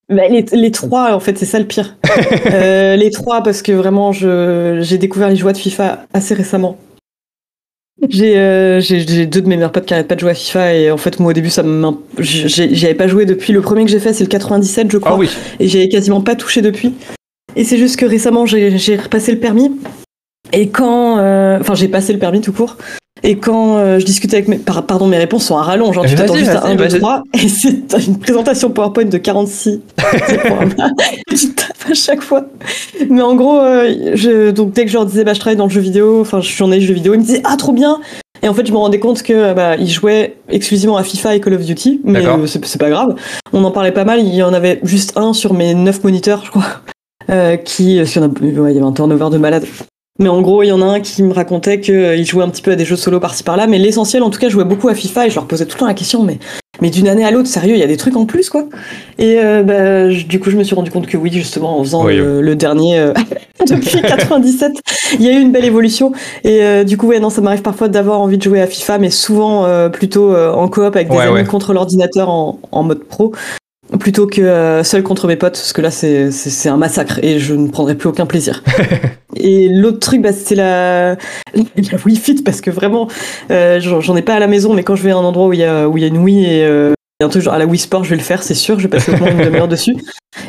Bah, 0.09 0.27
les, 0.29 0.45
les 0.53 0.71
trois, 0.71 1.13
en 1.13 1.19
fait, 1.19 1.37
c'est 1.37 1.45
ça 1.45 1.59
le 1.59 1.65
pire. 1.65 1.95
Euh, 2.53 2.95
les 2.95 3.11
trois, 3.11 3.43
parce 3.43 3.61
que 3.61 3.71
vraiment, 3.73 4.11
je, 4.11 4.79
j'ai 4.81 4.97
découvert 4.97 5.29
les 5.29 5.35
joies 5.35 5.53
de 5.53 5.57
FIFA 5.57 6.05
assez 6.13 6.33
récemment. 6.33 6.77
J'ai, 8.09 8.37
euh, 8.37 8.79
j'ai, 8.79 8.99
j'ai 8.99 9.25
deux 9.25 9.41
de 9.41 9.47
mes 9.49 9.55
meilleurs 9.57 9.71
potes 9.71 9.85
qui 9.85 9.93
arrêtent 9.93 10.07
pas 10.07 10.15
de 10.15 10.19
jouer 10.19 10.31
à 10.31 10.35
FIFA 10.35 10.73
et 10.75 10.91
en 10.91 10.97
fait 10.97 11.19
moi 11.19 11.31
au 11.31 11.33
début 11.33 11.49
ça 11.49 11.63
j'y 12.19 12.85
avais 12.85 12.93
pas 12.93 13.07
joué 13.07 13.25
depuis 13.25 13.53
le 13.53 13.61
premier 13.61 13.85
que 13.85 13.89
j'ai 13.89 13.99
fait 13.99 14.13
c'est 14.13 14.23
le 14.23 14.29
97 14.29 14.91
je 14.91 14.99
crois 14.99 15.13
Ah 15.15 15.17
oui 15.17 15.27
et 15.59 15.67
j'y 15.67 15.77
avais 15.79 15.89
quasiment 15.89 16.21
pas 16.21 16.35
touché 16.35 16.61
depuis. 16.61 16.93
Et 17.55 17.63
c'est 17.63 17.77
juste 17.79 17.95
que 17.97 18.05
récemment, 18.05 18.45
j'ai 18.45 18.77
j'ai 18.77 18.97
repassé 18.97 19.31
le 19.31 19.39
permis. 19.39 19.71
Et 20.53 20.69
quand. 20.69 21.17
euh, 21.17 21.57
Enfin, 21.59 21.73
j'ai 21.73 21.87
passé 21.87 22.13
le 22.13 22.19
permis 22.19 22.39
tout 22.41 22.53
court. 22.53 22.77
Et 23.23 23.37
quand 23.37 23.77
euh, 23.77 23.99
je 23.99 24.05
discute 24.05 24.33
avec 24.33 24.47
mes. 24.47 24.57
par- 24.57 24.85
Pardon, 24.85 25.07
mes 25.07 25.17
réponses 25.17 25.45
sont 25.45 25.57
à 25.57 25.63
rallonge. 25.63 25.95
Genre, 25.95 26.05
tu 26.05 26.15
t'attends 26.15 26.35
juste 26.35 26.51
à 26.51 26.59
vas-y, 26.61 26.71
1, 26.73 26.75
2, 26.75 26.83
vas-y. 26.83 26.99
3. 26.99 27.23
Et 27.33 27.47
c'est 27.49 28.07
une 28.07 28.19
présentation 28.19 28.69
PowerPoint 28.69 29.05
de 29.05 29.17
46 29.17 29.79
diaporamas. 30.27 30.73
Et 31.31 31.35
tu 31.35 31.49
tapes 31.53 31.67
à 31.89 31.93
chaque 31.93 32.21
fois. 32.21 32.45
Mais 33.09 33.21
en 33.21 33.35
gros, 33.35 33.59
euh, 33.59 34.11
je, 34.15 34.51
donc 34.51 34.71
dès 34.73 34.83
que 34.85 34.89
je 34.91 34.95
leur 34.95 35.05
disais, 35.05 35.23
bah, 35.23 35.33
je 35.33 35.39
travaille 35.39 35.57
dans 35.57 35.65
le 35.65 35.71
jeu 35.71 35.81
vidéo, 35.81 36.21
enfin, 36.21 36.41
je 36.41 36.47
suis 36.47 36.55
journaliste 36.55 36.87
jeu 36.87 36.93
vidéo, 36.93 37.13
ils 37.13 37.19
me 37.19 37.23
disaient, 37.23 37.41
ah, 37.43 37.55
trop 37.57 37.71
bien! 37.73 37.99
Et 38.43 38.47
en 38.49 38.53
fait, 38.53 38.67
je 38.67 38.71
me 38.71 38.77
rendais 38.77 38.99
compte 38.99 39.23
que 39.23 39.33
euh, 39.33 39.53
bah, 39.55 39.75
ils 39.77 39.89
jouaient 39.89 40.35
exclusivement 40.49 40.97
à 40.97 41.03
FIFA 41.03 41.35
et 41.35 41.39
Call 41.41 41.55
of 41.55 41.65
Duty, 41.65 42.01
mais 42.03 42.19
euh, 42.43 42.45
c'est 42.45 42.77
pas 42.79 42.89
grave. 42.89 43.15
On 43.51 43.63
en 43.63 43.71
parlait 43.71 43.91
pas 43.91 44.05
mal. 44.05 44.19
Il 44.19 44.33
y 44.35 44.43
en 44.43 44.53
avait 44.53 44.79
juste 44.83 45.13
un 45.17 45.33
sur 45.33 45.53
mes 45.55 45.73
9 45.73 46.03
moniteurs, 46.03 46.43
je 46.45 46.51
crois, 46.51 46.65
euh, 47.31 47.57
qui, 47.57 47.99
a- 47.99 48.03
ouais, 48.03 48.29
il 48.43 48.53
y 48.53 48.77
avait 48.77 48.81
un 48.81 48.91
turnover 48.91 49.29
de 49.31 49.37
malade. 49.39 49.65
Mais 50.19 50.29
en 50.29 50.41
gros, 50.41 50.63
il 50.63 50.67
y 50.67 50.71
en 50.71 50.81
a 50.81 50.85
un 50.85 50.99
qui 50.99 51.21
me 51.23 51.33
racontait 51.33 51.79
qu'il 51.79 52.25
jouait 52.25 52.43
un 52.43 52.49
petit 52.49 52.61
peu 52.61 52.71
à 52.71 52.75
des 52.75 52.85
jeux 52.85 52.95
solo 52.95 53.19
par-ci 53.19 53.43
par-là, 53.43 53.67
mais 53.67 53.77
l'essentiel, 53.77 54.23
en 54.23 54.29
tout 54.29 54.39
cas, 54.39 54.49
jouait 54.49 54.63
beaucoup 54.63 54.87
à 54.87 54.95
FIFA 54.95 55.27
et 55.27 55.29
je 55.29 55.35
leur 55.35 55.45
posais 55.45 55.65
tout 55.65 55.75
le 55.75 55.79
temps 55.81 55.85
la 55.87 55.93
question, 55.93 56.23
mais, 56.23 56.39
mais 56.81 56.89
d'une 56.89 57.07
année 57.07 57.23
à 57.23 57.29
l'autre, 57.31 57.47
sérieux, 57.47 57.75
il 57.75 57.79
y 57.79 57.83
a 57.83 57.87
des 57.87 57.97
trucs 57.97 58.15
en 58.15 58.25
plus, 58.25 58.49
quoi. 58.49 58.65
Et 59.19 59.37
euh, 59.39 59.61
bah, 59.63 60.09
je- 60.09 60.25
du 60.25 60.39
coup, 60.39 60.49
je 60.49 60.57
me 60.57 60.63
suis 60.63 60.73
rendu 60.75 60.89
compte 60.89 61.05
que 61.07 61.17
oui, 61.17 61.29
justement, 61.31 61.79
en 61.79 61.83
faisant 61.83 62.03
Oui, 62.05 62.15
le, 62.17 62.41
le 62.41 62.55
dernier 62.55 62.97
euh, 62.97 63.13
depuis 63.69 64.01
97, 64.01 64.71
il 65.19 65.21
y 65.23 65.29
a 65.29 65.33
eu 65.33 65.39
une 65.39 65.51
belle 65.51 65.65
évolution. 65.65 66.11
Et 66.43 66.63
euh, 66.63 66.83
du 66.83 66.97
coup, 66.97 67.07
ouais, 67.07 67.19
non, 67.19 67.29
ça 67.29 67.41
m'arrive 67.41 67.61
parfois 67.61 67.87
d'avoir 67.87 68.19
envie 68.19 68.37
de 68.39 68.43
jouer 68.43 68.61
à 68.61 68.67
FIFA, 68.67 68.97
mais 68.97 69.11
souvent 69.11 69.65
euh, 69.65 69.89
plutôt 69.89 70.33
euh, 70.33 70.51
en 70.51 70.67
coop 70.67 70.95
avec 70.95 71.09
des 71.09 71.15
Ouais, 71.15 71.23
amis 71.23 71.33
ouais. 71.33 71.45
contre 71.45 71.73
l'ordinateur 71.73 72.29
en, 72.29 72.59
en 72.71 72.83
mode 72.83 73.03
pro. 73.03 73.33
Plutôt 73.99 74.27
que 74.27 74.41
euh, 74.41 74.83
seul 74.83 75.01
contre 75.01 75.27
mes 75.27 75.37
potes, 75.37 75.53
parce 75.53 75.71
que 75.73 75.81
là 75.81 75.91
c'est 75.91 76.29
c'est- 76.31 76.49
c'est 76.49 76.67
un 76.69 76.75
massacre 76.77 77.19
et 77.23 77.39
je 77.39 77.53
ne 77.53 77.69
prendrai 77.69 77.95
plus 77.95 78.09
aucun 78.09 78.25
plaisir. 78.25 78.61
et 79.37 79.69
l'autre 79.69 79.99
truc, 79.99 80.21
bah, 80.21 80.33
c'était 80.33 80.55
la, 80.55 81.11
la 81.55 81.97
Wii 82.05 82.17
Fit, 82.17 82.41
parce 82.43 82.59
que 82.61 82.69
vraiment, 82.69 83.07
euh, 83.49 83.79
j'en 83.79 84.01
j'en 84.01 84.15
ai 84.17 84.21
pas 84.21 84.33
à 84.35 84.39
la 84.39 84.47
maison, 84.47 84.73
mais 84.73 84.83
quand 84.83 84.95
je 84.95 85.03
vais 85.03 85.11
à 85.11 85.15
un 85.15 85.23
endroit 85.23 85.47
où 85.47 85.53
il 85.53 85.59
y 85.59 85.63
a, 85.63 85.87
où 85.87 85.97
il 85.97 86.01
y 86.01 86.03
a 86.03 86.07
une 86.07 86.17
Wii 86.17 86.45
et 86.45 86.65
euh, 86.65 86.93
un 87.23 87.29
truc 87.29 87.41
genre 87.43 87.53
à 87.53 87.57
la 87.59 87.65
Wii 87.65 87.79
Sport, 87.79 88.03
je 88.03 88.09
vais 88.11 88.15
le 88.17 88.21
faire, 88.21 88.43
c'est 88.43 88.53
sûr, 88.55 88.77
je 88.77 88.83
vais 88.83 88.89
passer 88.89 89.13
au 89.13 89.17
moins 89.17 89.31
une 89.31 89.37
demi-heure 89.43 89.67
dessus. 89.69 89.95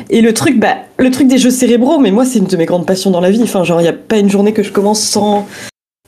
Et 0.09 0.21
le 0.21 0.33
truc, 0.33 0.59
bah, 0.59 0.75
le 0.97 1.09
truc 1.09 1.27
des 1.27 1.37
jeux 1.37 1.49
cérébraux, 1.49 1.97
mais 1.97 2.11
moi 2.11 2.25
c'est 2.25 2.39
une 2.39 2.45
de 2.45 2.57
mes 2.57 2.65
grandes 2.65 2.85
passions 2.85 3.09
dans 3.09 3.21
la 3.21 3.31
vie. 3.31 3.41
Enfin, 3.41 3.63
genre, 3.63 3.79
il 3.79 3.83
n'y 3.83 3.89
a 3.89 3.93
pas 3.93 4.17
une 4.17 4.29
journée 4.29 4.51
que 4.53 4.63
je 4.63 4.71
commence 4.71 5.01
sans 5.01 5.47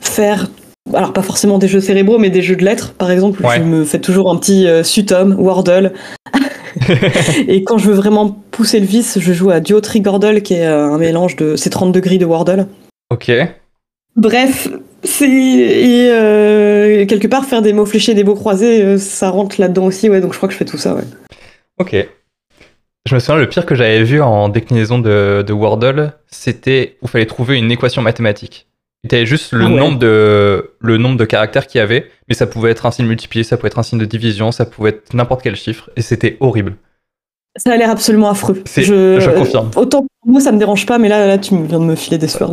faire 0.02 0.50
alors 0.96 1.14
pas 1.14 1.22
forcément 1.22 1.60
des 1.60 1.68
jeux 1.68 1.80
cérébraux, 1.80 2.18
mais 2.18 2.32
des 2.32 2.42
jeux 2.42 2.56
de 2.56 2.66
lettres, 2.66 2.94
par 2.98 3.12
exemple. 3.12 3.46
Ouais. 3.46 3.58
Je 3.58 3.62
me 3.64 3.86
fais 3.86 4.00
toujours 4.00 4.32
un 4.32 4.36
petit 4.36 4.68
euh, 4.68 4.84
Sutom, 4.84 5.36
Wordle. 5.40 5.94
et 7.48 7.64
quand 7.64 7.78
je 7.78 7.88
veux 7.88 7.96
vraiment 7.96 8.30
pousser 8.52 8.80
le 8.80 8.86
vice, 8.86 9.20
je 9.20 9.34
joue 9.34 9.50
à 9.50 9.60
Duo 9.60 9.82
Trigordle, 9.82 10.42
qui 10.42 10.56
est 10.56 10.66
euh, 10.66 10.86
un 10.86 10.98
mélange 10.98 11.36
de... 11.36 11.56
C'est 11.56 11.70
30 11.70 11.92
degrés 11.92 12.18
de 12.18 12.26
Wordle. 12.26 12.68
Ok. 13.10 13.32
Bref, 14.16 14.68
c'est... 15.04 15.30
Et 15.30 16.10
euh, 16.12 17.06
quelque 17.06 17.28
part, 17.28 17.46
faire 17.46 17.62
des 17.62 17.74
mots 17.74 17.86
fléchés, 17.86 18.14
des 18.14 18.24
mots 18.24 18.36
croisés, 18.36 18.84
euh, 18.84 18.98
ça 18.98 19.30
rentre 19.30 19.60
là-dedans 19.60 19.86
aussi, 19.86 20.10
ouais, 20.10 20.22
donc 20.22 20.34
je 20.34 20.38
crois 20.38 20.48
que 20.48 20.54
je 20.54 20.60
fais 20.60 20.66
tout 20.66 20.78
ça, 20.78 20.96
ouais. 20.96 21.04
Ok. 21.80 21.96
Je 23.08 23.16
me 23.16 23.20
souviens, 23.20 23.38
le 23.40 23.50
pire 23.50 23.66
que 23.66 23.74
j'avais 23.74 24.04
vu 24.04 24.22
en 24.22 24.50
déclinaison 24.50 25.00
de, 25.00 25.44
de 25.46 25.54
Wordle, 25.54 26.14
c'était 26.28 26.98
où 27.02 27.08
fallait 27.08 27.26
trouver 27.26 27.58
une 27.58 27.72
équation 27.72 28.02
mathématique. 28.02 28.68
Avais 29.10 29.26
juste 29.26 29.52
le, 29.52 29.66
Ah 29.66 29.68
ouais. 29.68 29.80
nombre 29.80 29.98
de, 29.98 30.72
le 30.80 30.98
nombre 30.98 31.18
de 31.18 31.26
caractères 31.26 31.66
qu'il 31.66 31.80
y 31.80 31.82
avait, 31.82 32.10
mais 32.28 32.36
ça 32.36 32.46
pouvait 32.46 32.70
être 32.70 32.86
un 32.86 32.92
signe 32.92 33.08
multiplié, 33.08 33.44
ça 33.44 33.58
pouvait 33.58 33.68
être 33.68 33.80
un 33.80 33.84
signe 33.84 33.98
de 34.00 34.06
division, 34.06 34.52
ça 34.52 34.66
pouvait 34.66 34.92
être 34.92 35.14
n'importe 35.14 35.42
quel 35.42 35.56
chiffre, 35.56 35.90
et 35.96 36.02
c'était 36.02 36.38
horrible. 36.40 36.76
Ça 37.58 37.74
a 37.74 37.78
l'air 37.78 37.90
absolument 37.90 38.30
affreux. 38.30 38.64
Je 38.66 39.30
confirme. 39.36 39.72
Autant 39.76 40.02
pour 40.02 40.32
moi, 40.32 40.40
ça 40.40 40.52
me 40.52 40.60
dérange 40.60 40.86
pas, 40.86 41.00
mais 41.00 41.10
là, 41.10 41.26
là 41.26 41.38
tu 41.38 41.56
viens 41.66 41.80
de 41.80 41.84
me 41.84 41.96
filer 41.96 42.18
des 42.18 42.28
sueurs 42.28 42.52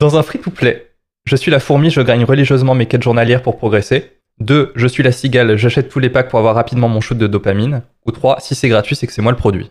Dans 0.00 0.16
un 0.18 0.22
free-to-play, 0.22 0.86
je 1.26 1.36
suis 1.36 1.50
la 1.50 1.60
fourmi, 1.60 1.90
je 1.90 2.00
gagne 2.00 2.24
religieusement 2.24 2.74
mes 2.74 2.86
quêtes 2.86 3.02
journalières 3.02 3.42
pour 3.42 3.58
progresser. 3.58 4.12
2. 4.40 4.72
Je 4.74 4.86
suis 4.86 5.02
la 5.02 5.12
cigale, 5.12 5.56
j'achète 5.56 5.88
tous 5.88 5.98
les 5.98 6.10
packs 6.10 6.28
pour 6.28 6.38
avoir 6.38 6.54
rapidement 6.54 6.88
mon 6.88 7.00
shoot 7.00 7.16
de 7.16 7.26
dopamine. 7.26 7.82
Ou 8.06 8.12
3. 8.12 8.40
Si 8.40 8.54
c'est 8.54 8.68
gratuit, 8.68 8.96
c'est 8.96 9.06
que 9.06 9.12
c'est 9.12 9.22
moi 9.22 9.32
le 9.32 9.38
produit. 9.38 9.70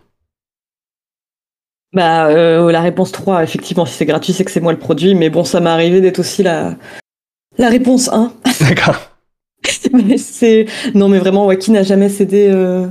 Bah, 1.92 2.26
euh, 2.28 2.70
la 2.72 2.80
réponse 2.80 3.12
3, 3.12 3.42
effectivement, 3.42 3.86
si 3.86 3.94
c'est 3.94 4.04
gratuit, 4.06 4.32
c'est 4.32 4.44
que 4.44 4.50
c'est 4.50 4.60
moi 4.60 4.72
le 4.72 4.78
produit, 4.78 5.14
mais 5.14 5.30
bon, 5.30 5.44
ça 5.44 5.60
m'est 5.60 5.70
arrivé 5.70 6.00
d'être 6.00 6.18
aussi 6.18 6.42
la, 6.42 6.74
la 7.58 7.68
réponse 7.68 8.08
1. 8.12 8.32
D'accord. 8.60 8.96
mais 9.92 10.18
c'est... 10.18 10.66
Non, 10.94 11.08
mais 11.08 11.18
vraiment, 11.18 11.48
qui 11.56 11.70
n'a 11.70 11.82
jamais 11.82 12.08
cédé 12.08 12.48
euh, 12.50 12.86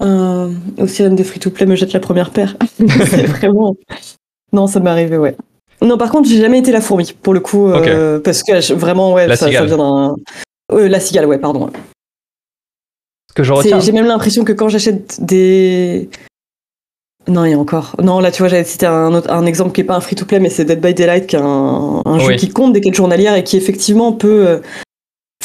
un... 0.00 0.50
au 0.78 0.86
sirène 0.86 1.14
des 1.14 1.24
free-to-play 1.24 1.66
me 1.66 1.76
jette 1.76 1.92
la 1.92 2.00
première 2.00 2.30
paire 2.30 2.56
C'est 2.78 3.26
vraiment... 3.26 3.76
Non, 4.52 4.66
ça 4.66 4.80
m'est 4.80 4.90
arrivé, 4.90 5.16
ouais. 5.18 5.36
Non, 5.80 5.96
par 5.98 6.10
contre, 6.10 6.28
j'ai 6.28 6.38
jamais 6.40 6.58
été 6.58 6.72
la 6.72 6.80
fourmi, 6.80 7.12
pour 7.22 7.34
le 7.34 7.40
coup, 7.40 7.68
euh, 7.68 8.18
parce 8.20 8.42
que 8.42 8.60
je- 8.60 8.74
vraiment, 8.74 9.12
ouais, 9.12 9.26
La 9.26 9.36
ça, 9.36 9.48
vient 9.48 9.66
d'un... 9.66 10.14
Euh, 10.72 10.88
la 10.88 11.00
cigale, 11.00 11.26
ouais, 11.26 11.38
pardon. 11.38 11.70
Ce 13.30 13.34
que 13.34 13.42
je 13.42 13.52
retiens. 13.52 13.80
J'ai 13.80 13.92
même 13.92 14.06
l'impression 14.06 14.44
que 14.44 14.52
quand 14.52 14.68
j'achète 14.68 15.22
des. 15.24 16.08
Non, 17.28 17.44
il 17.44 17.50
y 17.52 17.54
a 17.54 17.58
encore. 17.58 17.94
Non, 18.02 18.18
là, 18.20 18.30
tu 18.32 18.42
vois, 18.42 18.48
j'avais 18.48 18.64
cité 18.64 18.86
un, 18.86 19.14
autre, 19.14 19.30
un 19.32 19.46
exemple 19.46 19.72
qui 19.72 19.80
est 19.82 19.84
pas 19.84 19.94
un 19.96 20.00
free-to-play, 20.00 20.40
mais 20.40 20.50
c'est 20.50 20.64
Dead 20.64 20.80
by 20.80 20.92
Daylight, 20.92 21.26
qui 21.28 21.36
est 21.36 21.40
un, 21.40 22.02
un 22.04 22.18
jeu 22.18 22.26
qui 22.36 22.48
compte 22.48 22.72
des 22.72 22.80
quêtes 22.80 22.94
journalières 22.96 23.36
et 23.36 23.44
qui 23.44 23.56
effectivement 23.56 24.12
peut. 24.12 24.46
euh, 24.48 24.58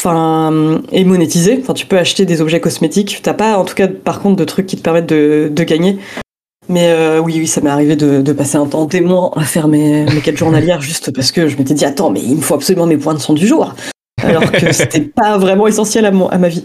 Enfin, 0.00 0.80
est 0.92 1.02
monétisé. 1.02 1.58
Enfin, 1.60 1.74
tu 1.74 1.84
peux 1.84 1.98
acheter 1.98 2.24
des 2.24 2.40
objets 2.40 2.60
cosmétiques. 2.60 3.18
T'as 3.20 3.34
pas, 3.34 3.58
en 3.58 3.64
tout 3.64 3.74
cas, 3.74 3.88
par 3.88 4.20
contre, 4.20 4.36
de 4.36 4.44
trucs 4.44 4.66
qui 4.66 4.76
te 4.76 4.80
permettent 4.82 5.08
de, 5.08 5.50
de 5.52 5.64
gagner. 5.64 5.98
Mais 6.68 6.86
euh, 6.92 7.18
oui, 7.18 7.34
oui, 7.38 7.48
ça 7.48 7.60
m'est 7.62 7.70
arrivé 7.70 7.96
de, 7.96 8.20
de 8.22 8.32
passer 8.32 8.56
un 8.58 8.66
temps 8.66 8.84
dément 8.84 9.32
à 9.32 9.42
faire 9.42 9.66
mes, 9.66 10.04
mes 10.04 10.20
quêtes 10.20 10.36
journalières 10.36 10.80
juste 10.80 11.12
parce 11.12 11.32
que 11.32 11.48
je 11.48 11.56
m'étais 11.56 11.74
dit, 11.74 11.84
attends, 11.84 12.10
mais 12.10 12.20
il 12.22 12.36
me 12.36 12.40
faut 12.42 12.54
absolument 12.54 12.86
mes 12.86 12.96
points 12.96 13.14
de 13.14 13.18
son 13.18 13.32
du 13.34 13.44
jour. 13.46 13.74
Alors 14.22 14.52
que 14.52 14.72
c'était 14.72 15.00
pas 15.00 15.36
vraiment 15.36 15.66
essentiel 15.66 16.06
à, 16.06 16.12
mon, 16.12 16.28
à 16.28 16.38
ma 16.38 16.48
vie. 16.48 16.64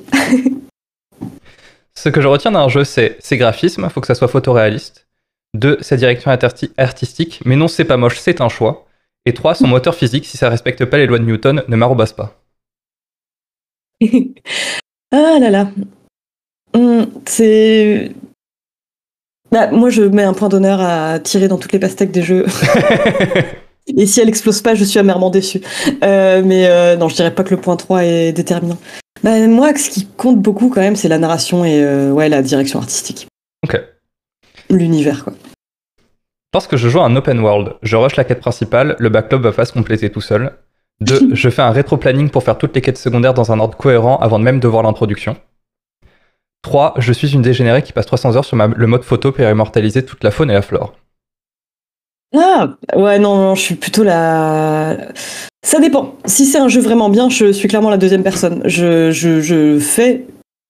Ce 1.96 2.10
que 2.10 2.22
je 2.22 2.28
retiens 2.28 2.52
d'un 2.52 2.70
jeu, 2.70 2.84
c'est 2.84 3.18
ses 3.20 3.38
graphismes, 3.38 3.90
faut 3.90 4.02
que 4.02 4.08
ça 4.08 4.16
soit 4.16 4.28
photoréaliste. 4.28 5.08
2. 5.56 5.78
Sa 5.82 5.98
direction 5.98 6.32
arti- 6.32 6.72
artistique, 6.78 7.42
mais 7.46 7.56
non, 7.56 7.68
c'est 7.68 7.86
pas 7.86 7.98
moche, 7.98 8.18
c'est 8.20 8.42
un 8.42 8.50
choix. 8.50 8.88
Et 9.26 9.34
3. 9.34 9.56
Son 9.56 9.68
moteur 9.68 9.96
physique, 9.96 10.26
si 10.26 10.38
ça 10.38 10.50
respecte 10.50 10.84
pas 10.86 10.98
les 10.98 11.06
lois 11.06 11.20
de 11.20 11.24
Newton, 11.26 11.64
ne 11.68 11.76
m'arrobasse 11.76 12.14
pas. 12.14 12.36
ah 15.12 15.38
là 15.40 15.50
là. 15.50 15.70
Hum, 16.74 17.08
c'est. 17.26 18.12
Bah, 19.52 19.70
moi, 19.70 19.90
je 19.92 20.02
mets 20.02 20.24
un 20.24 20.34
point 20.34 20.50
d'honneur 20.50 20.82
à 20.82 21.20
tirer 21.20 21.48
dans 21.48 21.58
toutes 21.60 21.74
les 21.74 21.80
pastèques 21.80 22.12
des 22.12 22.24
jeux. 22.24 22.46
Et 23.98 24.06
si 24.08 24.20
elle 24.20 24.30
explose 24.30 24.62
pas, 24.62 24.76
je 24.76 24.84
suis 24.84 24.98
amèrement 24.98 25.30
déçue. 25.30 25.62
Euh, 26.04 26.42
mais 26.44 26.68
euh, 26.68 26.96
non, 26.96 27.10
je 27.10 27.16
dirais 27.16 27.36
pas 27.36 27.44
que 27.44 27.54
le 27.54 27.62
point 27.62 27.76
3 27.76 28.04
est 28.06 28.32
déterminant. 28.34 28.78
Bah, 29.24 29.48
moi, 29.48 29.74
ce 29.76 29.90
qui 29.90 30.06
compte 30.06 30.40
beaucoup 30.42 30.70
quand 30.70 30.82
même, 30.82 30.96
c'est 30.96 31.08
la 31.08 31.18
narration 31.18 31.64
et 31.64 31.82
euh, 31.84 32.12
ouais, 32.12 32.30
la 32.30 32.42
direction 32.42 32.80
artistique. 32.80 33.28
Ok. 33.64 33.80
L'univers, 34.70 35.24
quoi. 35.24 35.34
Lorsque 36.54 36.76
je 36.76 36.88
joue 36.90 37.00
à 37.00 37.06
un 37.06 37.16
open 37.16 37.40
world, 37.40 37.76
je 37.82 37.96
rush 37.96 38.16
la 38.16 38.24
quête 38.26 38.40
principale, 38.42 38.96
le 39.00 39.10
backlog 39.10 39.42
va 39.42 39.52
pas 39.52 39.66
se 39.66 39.74
compléter 39.74 40.12
tout 40.12 40.22
seul. 40.22 40.54
2. 41.02 41.30
je 41.36 41.50
fais 41.50 41.62
un 41.62 41.72
rétro-planning 41.72 42.30
pour 42.30 42.44
faire 42.44 42.58
toutes 42.58 42.76
les 42.76 42.82
quêtes 42.82 42.98
secondaires 42.98 43.34
dans 43.34 43.52
un 43.52 43.60
ordre 43.60 43.78
cohérent 43.78 44.18
avant 44.18 44.40
même 44.40 44.60
de 44.60 44.68
voir 44.68 44.84
l'introduction. 44.84 45.36
3. 46.62 46.94
Je 46.98 47.12
suis 47.12 47.34
une 47.34 47.42
dégénérée 47.42 47.82
qui 47.82 47.92
passe 47.92 48.06
300 48.06 48.36
heures 48.36 48.46
sur 48.46 48.56
ma- 48.56 48.68
le 48.68 48.88
mode 48.88 49.04
photo 49.04 49.32
pour 49.32 49.44
immortaliser 49.46 50.06
toute 50.06 50.24
la 50.24 50.32
faune 50.32 50.52
et 50.52 50.54
la 50.54 50.62
flore. 50.62 50.94
Ah, 52.36 52.76
ouais, 52.96 53.20
non, 53.20 53.36
non, 53.36 53.56
je 53.56 53.62
suis 53.62 53.76
plutôt 53.76 54.04
la. 54.04 54.98
Ça 55.66 55.80
dépend. 55.80 56.16
Si 56.26 56.46
c'est 56.46 56.58
un 56.60 56.68
jeu 56.68 56.82
vraiment 56.82 57.10
bien, 57.10 57.30
je 57.30 57.52
suis 57.52 57.68
clairement 57.68 57.90
la 57.90 57.98
deuxième 57.98 58.22
personne. 58.24 58.62
Je, 58.66 59.12
je, 59.12 59.40
je 59.42 59.80
fais 59.80 60.26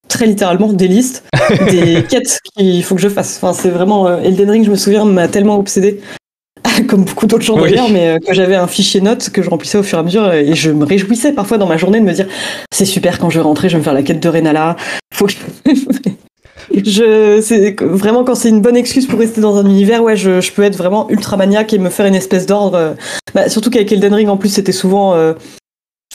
très 0.07 0.25
littéralement 0.27 0.71
des 0.71 0.87
listes, 0.87 1.23
des 1.71 2.03
quêtes 2.07 2.39
qu'il 2.55 2.83
faut 2.83 2.95
que 2.95 3.01
je 3.01 3.09
fasse. 3.09 3.37
Enfin, 3.41 3.53
c'est 3.53 3.69
vraiment. 3.69 4.07
euh, 4.07 4.19
Elden 4.21 4.49
Ring, 4.51 4.65
je 4.65 4.69
me 4.71 4.75
souviens, 4.75 5.03
m'a 5.05 5.27
tellement 5.27 5.57
obsédé, 5.57 5.99
comme 6.87 7.05
beaucoup 7.05 7.25
d'autres 7.25 7.43
gens 7.43 7.59
Oui. 7.59 7.71
d'ailleurs, 7.71 7.89
mais 7.89 8.07
euh, 8.09 8.19
que 8.19 8.33
j'avais 8.33 8.55
un 8.55 8.67
fichier 8.67 9.01
notes 9.01 9.29
que 9.31 9.41
je 9.41 9.49
remplissais 9.49 9.79
au 9.79 9.83
fur 9.83 9.97
et 9.97 10.01
à 10.01 10.03
mesure 10.03 10.31
et 10.31 10.53
je 10.53 10.69
me 10.71 10.85
réjouissais 10.85 11.31
parfois 11.33 11.57
dans 11.57 11.67
ma 11.67 11.77
journée 11.77 11.99
de 11.99 12.05
me 12.05 12.13
dire 12.13 12.27
c'est 12.71 12.85
super 12.85 13.17
quand 13.17 13.29
je 13.31 13.39
vais 13.39 13.43
rentrer, 13.43 13.69
je 13.69 13.73
vais 13.73 13.79
me 13.79 13.83
faire 13.83 13.93
la 13.95 14.03
quête 14.03 14.19
de 14.21 14.29
Renala. 14.29 14.75
Faut 15.13 15.25
que 15.25 15.31
je. 15.33 15.71
Je, 16.72 17.39
c'est 17.41 17.76
vraiment 17.82 18.24
quand 18.24 18.36
c'est 18.36 18.49
une 18.49 18.61
bonne 18.61 18.76
excuse 18.78 19.07
pour 19.07 19.20
rester 19.20 19.41
dans 19.41 19.57
un 19.57 19.66
univers, 19.66 20.03
ouais, 20.03 20.16
je, 20.16 20.41
je 20.41 20.51
peux 20.51 20.64
être 20.64 20.76
vraiment 20.78 21.09
ultra 21.09 21.38
maniaque 21.38 21.74
et 21.74 21.78
me 21.80 21.89
faire 21.89 22.05
une 22.05 22.16
espèce 22.16 22.45
d'ordre. 22.45 22.78
euh, 22.78 22.93
bah, 23.34 23.49
surtout 23.49 23.70
qu'avec 23.70 23.91
Elden 23.91 24.14
Ring, 24.14 24.30
en 24.30 24.38
plus, 24.38 24.49
c'était 24.49 24.72
souvent, 24.72 25.14
euh, 25.16 25.34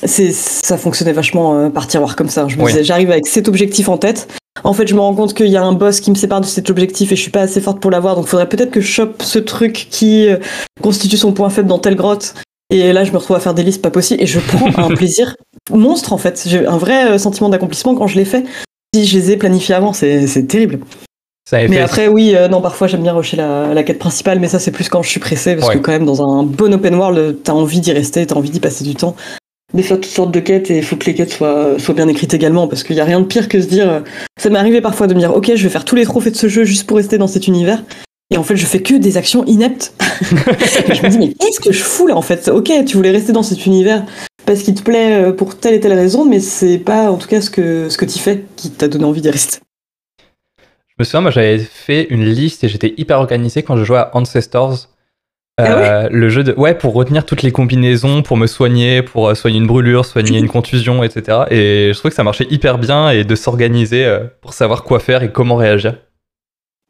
c'est, 0.05 0.33
ça 0.33 0.79
fonctionnait 0.79 1.13
vachement 1.13 1.57
euh, 1.59 1.69
par 1.71 1.87
tiroir 1.87 2.17
comme 2.17 2.29
ça. 2.29 2.47
Je 2.49 2.57
me 2.57 2.63
Oui. 2.63 2.71
disais, 2.73 2.85
j'arrive 2.85 3.11
avec 3.11 3.27
cet 3.27 3.49
objectif 3.49 3.89
en 3.89 3.99
tête. 3.99 4.29
En 4.65 4.73
fait, 4.73 4.87
je 4.89 4.95
me 4.95 5.01
rends 5.01 5.15
compte 5.15 5.35
qu'il 5.35 5.47
y 5.49 5.57
a 5.57 5.63
un 5.63 5.73
boss 5.73 6.01
qui 6.01 6.11
me 6.11 6.17
sépare 6.17 6.41
de 6.41 6.47
cet 6.47 6.69
objectif 6.71 7.13
et 7.13 7.17
je 7.17 7.21
suis 7.23 7.31
pas 7.31 7.43
assez 7.43 7.61
forte 7.61 7.81
pour 7.81 7.91
l'avoir. 7.91 8.17
Donc, 8.17 8.27
faudrait 8.27 8.49
peut-être 8.49 8.71
que 8.71 8.81
je 8.81 8.89
chope 8.89 9.23
ce 9.23 9.39
truc 9.39 9.87
qui 9.91 10.29
euh, 10.29 10.37
constitue 10.83 11.17
son 11.17 11.33
point 11.33 11.49
faible 11.51 11.69
dans 11.69 11.79
telle 11.79 11.95
grotte. 11.97 12.35
Et 12.71 12.93
là, 12.93 13.05
je 13.05 13.13
me 13.13 13.17
retrouve 13.19 13.37
à 13.37 13.41
faire 13.41 13.55
des 13.55 13.63
listes 13.63 13.81
pas 13.83 13.91
possibles 13.91 14.23
et 14.23 14.27
je 14.27 14.41
prends 14.41 14.85
un 14.85 14.89
plaisir 14.97 15.35
monstre 15.71 16.13
en 16.13 16.19
fait. 16.19 16.45
J'ai 16.47 16.67
un 16.67 16.77
vrai 16.77 17.13
euh, 17.13 17.19
sentiment 17.19 17.49
d'accomplissement 17.49 17.95
quand 17.95 18.07
je 18.09 18.17
l'ai 18.17 18.25
fait. 18.25 18.45
Si 18.95 19.07
je 19.07 19.19
les 19.19 19.33
ai 19.33 19.37
planifiés 19.37 19.75
avant, 19.75 19.93
c'est, 19.93 20.27
c'est 20.27 20.45
terrible. 20.45 20.81
mais 21.53 21.79
après, 21.79 22.09
oui, 22.09 22.35
euh, 22.35 22.49
non, 22.49 22.63
parfois 22.63 22.87
j'aime 22.87 23.03
bien 23.03 23.13
rusher 23.13 23.37
la, 23.37 23.75
la, 23.75 23.83
quête 23.83 23.99
principale, 23.99 24.41
mais 24.41 24.49
ça 24.49 24.59
c'est 24.59 24.71
plus 24.71 24.89
quand 24.89 25.03
je 25.03 25.11
suis 25.11 25.21
pressé, 25.21 25.57
parce 25.57 25.71
que 25.71 25.79
quand 25.79 25.93
même 25.93 26.07
dans 26.07 26.23
un 26.23 26.43
bon 26.43 26.73
open 26.73 26.95
world, 26.95 27.39
t'as 27.45 27.53
envie 27.53 27.81
d'y 27.81 27.93
rester, 27.93 28.27
t'as 28.27 28.35
envie 28.35 28.51
d'y 28.51 28.61
passer 28.61 28.85
du 28.85 28.95
temps, 28.95 29.15
de 29.75 29.83
faire 29.83 29.99
toutes 29.99 30.07
sortes 30.07 30.33
de 30.33 30.41
quêtes, 30.41 30.71
et 30.71 30.79
il 30.79 30.83
faut 30.83 30.97
que 30.97 31.05
les 31.05 31.15
quêtes 31.15 31.33
soient, 31.33 31.79
soient 31.79 31.95
bien 31.95 32.09
écrites 32.09 32.33
également, 32.33 32.67
parce 32.67 32.83
qu'il 32.83 32.97
y 32.97 33.01
a 33.01 33.05
rien 33.05 33.21
de 33.21 33.27
pire 33.27 33.49
que 33.49 33.61
se 33.61 33.67
dire, 33.67 33.91
euh, 33.91 34.01
ça 34.41 34.49
m'est 34.49 34.59
arrivé 34.59 34.81
parfois 34.81 35.07
de 35.07 35.15
me 35.15 35.19
dire, 35.19 35.37
ok, 35.37 35.53
je 35.55 35.63
vais 35.63 35.69
faire 35.69 35.85
tous 35.85 35.97
les 35.97 36.05
trophées 36.05 36.31
de 36.31 36.37
ce 36.37 36.49
jeu 36.49 36.65
juste 36.65 36.87
pour 36.87 36.97
rester 36.97 37.19
dans 37.19 37.29
cet 37.29 37.47
univers, 37.47 37.83
et 38.31 38.39
en 38.39 38.43
fait 38.43 38.57
je 38.57 38.65
fais 38.65 38.81
que 38.81 38.95
des 38.95 39.19
actions 39.19 39.45
ineptes. 39.45 39.93
je 40.23 41.03
me 41.03 41.09
dis, 41.09 41.19
mais 41.19 41.35
qu'est-ce 41.35 41.61
que 41.61 41.73
je 41.73 41.83
fous 41.83 42.07
là 42.07 42.17
en 42.17 42.23
fait? 42.23 42.49
Ok, 42.49 42.73
tu 42.87 42.97
voulais 42.97 43.11
rester 43.11 43.33
dans 43.33 43.43
cet 43.43 43.67
univers 43.67 44.05
parce 44.49 44.63
qu'il 44.63 44.75
te 44.75 44.83
plaît 44.83 45.25
euh, 45.25 45.33
pour 45.33 45.59
telle 45.59 45.75
et 45.75 45.81
telle 45.81 45.93
raison, 45.93 46.25
mais 46.25 46.41
c'est 46.41 46.79
pas 46.79 47.11
en 47.11 47.19
tout 47.19 47.29
cas 47.29 47.43
ce 47.43 47.51
que, 47.51 47.91
ce 47.91 47.99
que 47.99 48.07
tu 48.07 48.19
fais 48.19 48.47
qui 48.57 48.71
t'a 48.71 48.89
donné 48.89 49.05
envie 49.05 49.21
d'y 49.21 49.29
rester. 49.29 49.59
Je 50.89 50.95
me 50.99 51.05
souviens, 51.05 51.21
moi 51.21 51.31
j'avais 51.31 51.59
fait 51.59 52.05
une 52.09 52.25
liste 52.25 52.65
et 52.65 52.69
j'étais 52.69 52.95
hyper 52.97 53.19
organisé 53.19 53.63
quand 53.63 53.77
je 53.77 53.85
jouais 53.85 53.99
à 53.99 54.11
Ancestors. 54.15 54.89
Ah 55.59 55.65
euh, 55.65 56.09
le 56.11 56.31
jeu 56.31 56.45
de 56.45 56.55
ouais 56.55 56.75
pour 56.75 56.95
retenir 56.95 57.27
toutes 57.27 57.43
les 57.43 57.51
combinaisons 57.51 58.23
pour 58.23 58.37
me 58.37 58.47
soigner 58.47 59.03
pour 59.03 59.29
euh, 59.29 59.35
soigner 59.35 59.59
une 59.59 59.67
brûlure 59.67 60.05
soigner 60.05 60.39
une 60.39 60.47
contusion 60.57 61.03
etc 61.03 61.47
et 61.51 61.91
je 61.93 61.99
trouvais 61.99 62.11
que 62.11 62.15
ça 62.15 62.23
marchait 62.23 62.47
hyper 62.49 62.79
bien 62.79 63.11
et 63.11 63.25
de 63.25 63.35
s'organiser 63.35 64.09
pour 64.41 64.53
savoir 64.53 64.85
quoi 64.85 65.01
faire 65.01 65.25
et 65.25 65.33
comment 65.33 65.57
réagir 65.57 65.99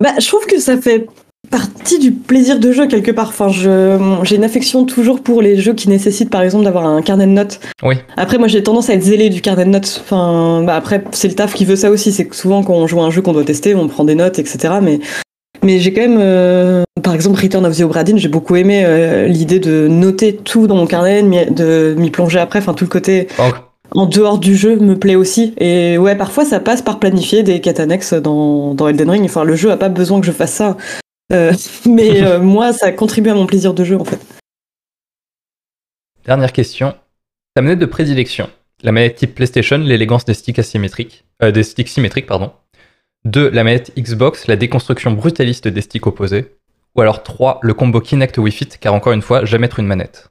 bah 0.03 0.11
je 0.21 0.27
trouve 0.27 0.45
que 0.45 0.61
ça 0.61 0.79
fait 0.79 1.07
partie 1.51 1.99
du 1.99 2.13
plaisir 2.13 2.59
de 2.59 2.73
jeu 2.73 2.87
quelque 2.87 3.11
part. 3.11 3.29
Enfin, 3.29 3.49
j'ai 3.49 4.37
une 4.37 4.45
affection 4.45 4.85
toujours 4.85 5.21
pour 5.23 5.43
les 5.43 5.57
jeux 5.59 5.75
qui 5.75 5.89
nécessitent 5.89 6.31
par 6.31 6.43
exemple 6.43 6.65
d'avoir 6.65 6.87
un 6.87 7.03
carnet 7.03 7.27
de 7.27 7.33
notes. 7.33 7.61
Oui. 7.83 7.97
Après, 8.17 8.39
moi 8.39 8.49
j'ai 8.49 8.63
tendance 8.63 8.91
à 8.91 8.95
être 8.95 9.03
zélé 9.03 9.31
du 9.31 9.41
carnet 9.41 9.65
de 9.65 9.71
notes. 9.71 10.03
Enfin, 10.05 10.63
bah 10.65 10.77
après, 10.77 11.03
c'est 11.13 11.29
le 11.29 11.35
taf 11.35 11.55
qui 11.55 11.65
veut 11.65 11.77
ça 11.77 11.91
aussi. 11.91 12.13
C'est 12.13 12.27
que 12.27 12.37
souvent 12.37 12.63
quand 12.63 12.75
on 12.75 12.87
joue 12.87 13.01
à 13.01 13.05
un 13.05 13.11
jeu 13.11 13.23
qu'on 13.23 13.33
doit 13.33 13.45
tester, 13.45 13.75
on 13.75 13.89
prend 13.89 14.05
des 14.05 14.15
notes, 14.15 14.39
etc. 14.39 14.75
Mais, 14.83 15.01
mais 15.63 15.79
j'ai 15.79 15.93
quand 15.93 16.03
même, 16.03 16.19
euh, 16.21 16.85
par 17.03 17.15
exemple, 17.15 17.41
Return 17.41 17.65
of 17.65 17.77
the 17.77 17.83
Obra 17.83 18.05
j'ai 18.05 18.29
beaucoup 18.29 18.57
aimé 18.57 18.83
euh, 18.85 19.27
l'idée 19.27 19.59
de 19.59 19.89
noter 19.89 20.37
tout 20.37 20.67
dans 20.67 20.77
mon 20.77 20.87
carnet, 20.87 21.23
de 21.23 21.95
m'y 21.97 22.11
plonger 22.11 22.39
après. 22.41 22.59
Enfin, 22.59 22.75
tout 22.75 22.85
le 22.85 22.91
côté. 22.91 23.29
En 23.95 24.05
dehors 24.05 24.39
du 24.39 24.55
jeu 24.55 24.77
me 24.77 24.99
plaît 24.99 25.15
aussi. 25.15 25.55
Et 25.57 25.97
ouais, 25.97 26.15
parfois 26.15 26.45
ça 26.45 26.61
passe 26.61 26.83
par 26.83 26.99
planifier 26.99 27.43
des 27.43 27.63
quêtes 27.63 27.81
annexes 27.81 28.13
dans, 28.13 28.75
dans 28.75 28.87
Elden 28.87 29.09
Ring. 29.09 29.25
Enfin, 29.25 29.45
le 29.45 29.57
jeu 29.57 29.71
a 29.71 29.79
pas 29.79 29.89
besoin 29.89 30.21
que 30.21 30.27
je 30.27 30.33
fasse 30.33 30.53
ça. 30.53 30.77
Euh, 31.33 31.53
mais 31.87 32.23
euh, 32.23 32.41
moi, 32.41 32.73
ça 32.73 32.93
contribue 32.93 33.31
à 33.31 33.35
mon 33.35 33.47
plaisir 33.47 33.75
de 33.75 33.85
jeu 33.85 33.97
en 33.97 34.05
fait. 34.05 34.21
Dernière 36.25 36.53
question. 36.53 36.95
Ta 37.55 37.63
manette 37.63 37.79
de 37.79 37.87
prédilection 37.87 38.51
La 38.83 38.93
manette 38.93 39.17
type 39.17 39.35
PlayStation, 39.35 39.79
l'élégance 39.79 40.25
des 40.25 40.35
sticks 40.35 40.59
asymétriques, 40.59 41.25
euh, 41.43 41.51
des 41.51 41.63
sticks 41.63 41.89
symétriques, 41.89 42.27
pardon. 42.27 42.53
2. 43.25 43.51
La 43.51 43.65
manette 43.65 43.93
Xbox, 43.99 44.47
la 44.47 44.57
déconstruction 44.57 45.13
brutaliste 45.13 45.69
des 45.69 45.81
sticks 45.81 46.07
opposés. 46.07 46.57
Ou 46.95 47.01
alors 47.01 47.23
3. 47.23 47.61
Le 47.63 47.75
combo 47.75 48.01
Kinect 48.01 48.39
Wii 48.39 48.53
Fit, 48.53 48.69
car 48.81 48.95
encore 48.95 49.13
une 49.13 49.23
fois, 49.23 49.45
jamais 49.45 49.67
être 49.67 49.81
une 49.81 49.87
manette. 49.87 50.31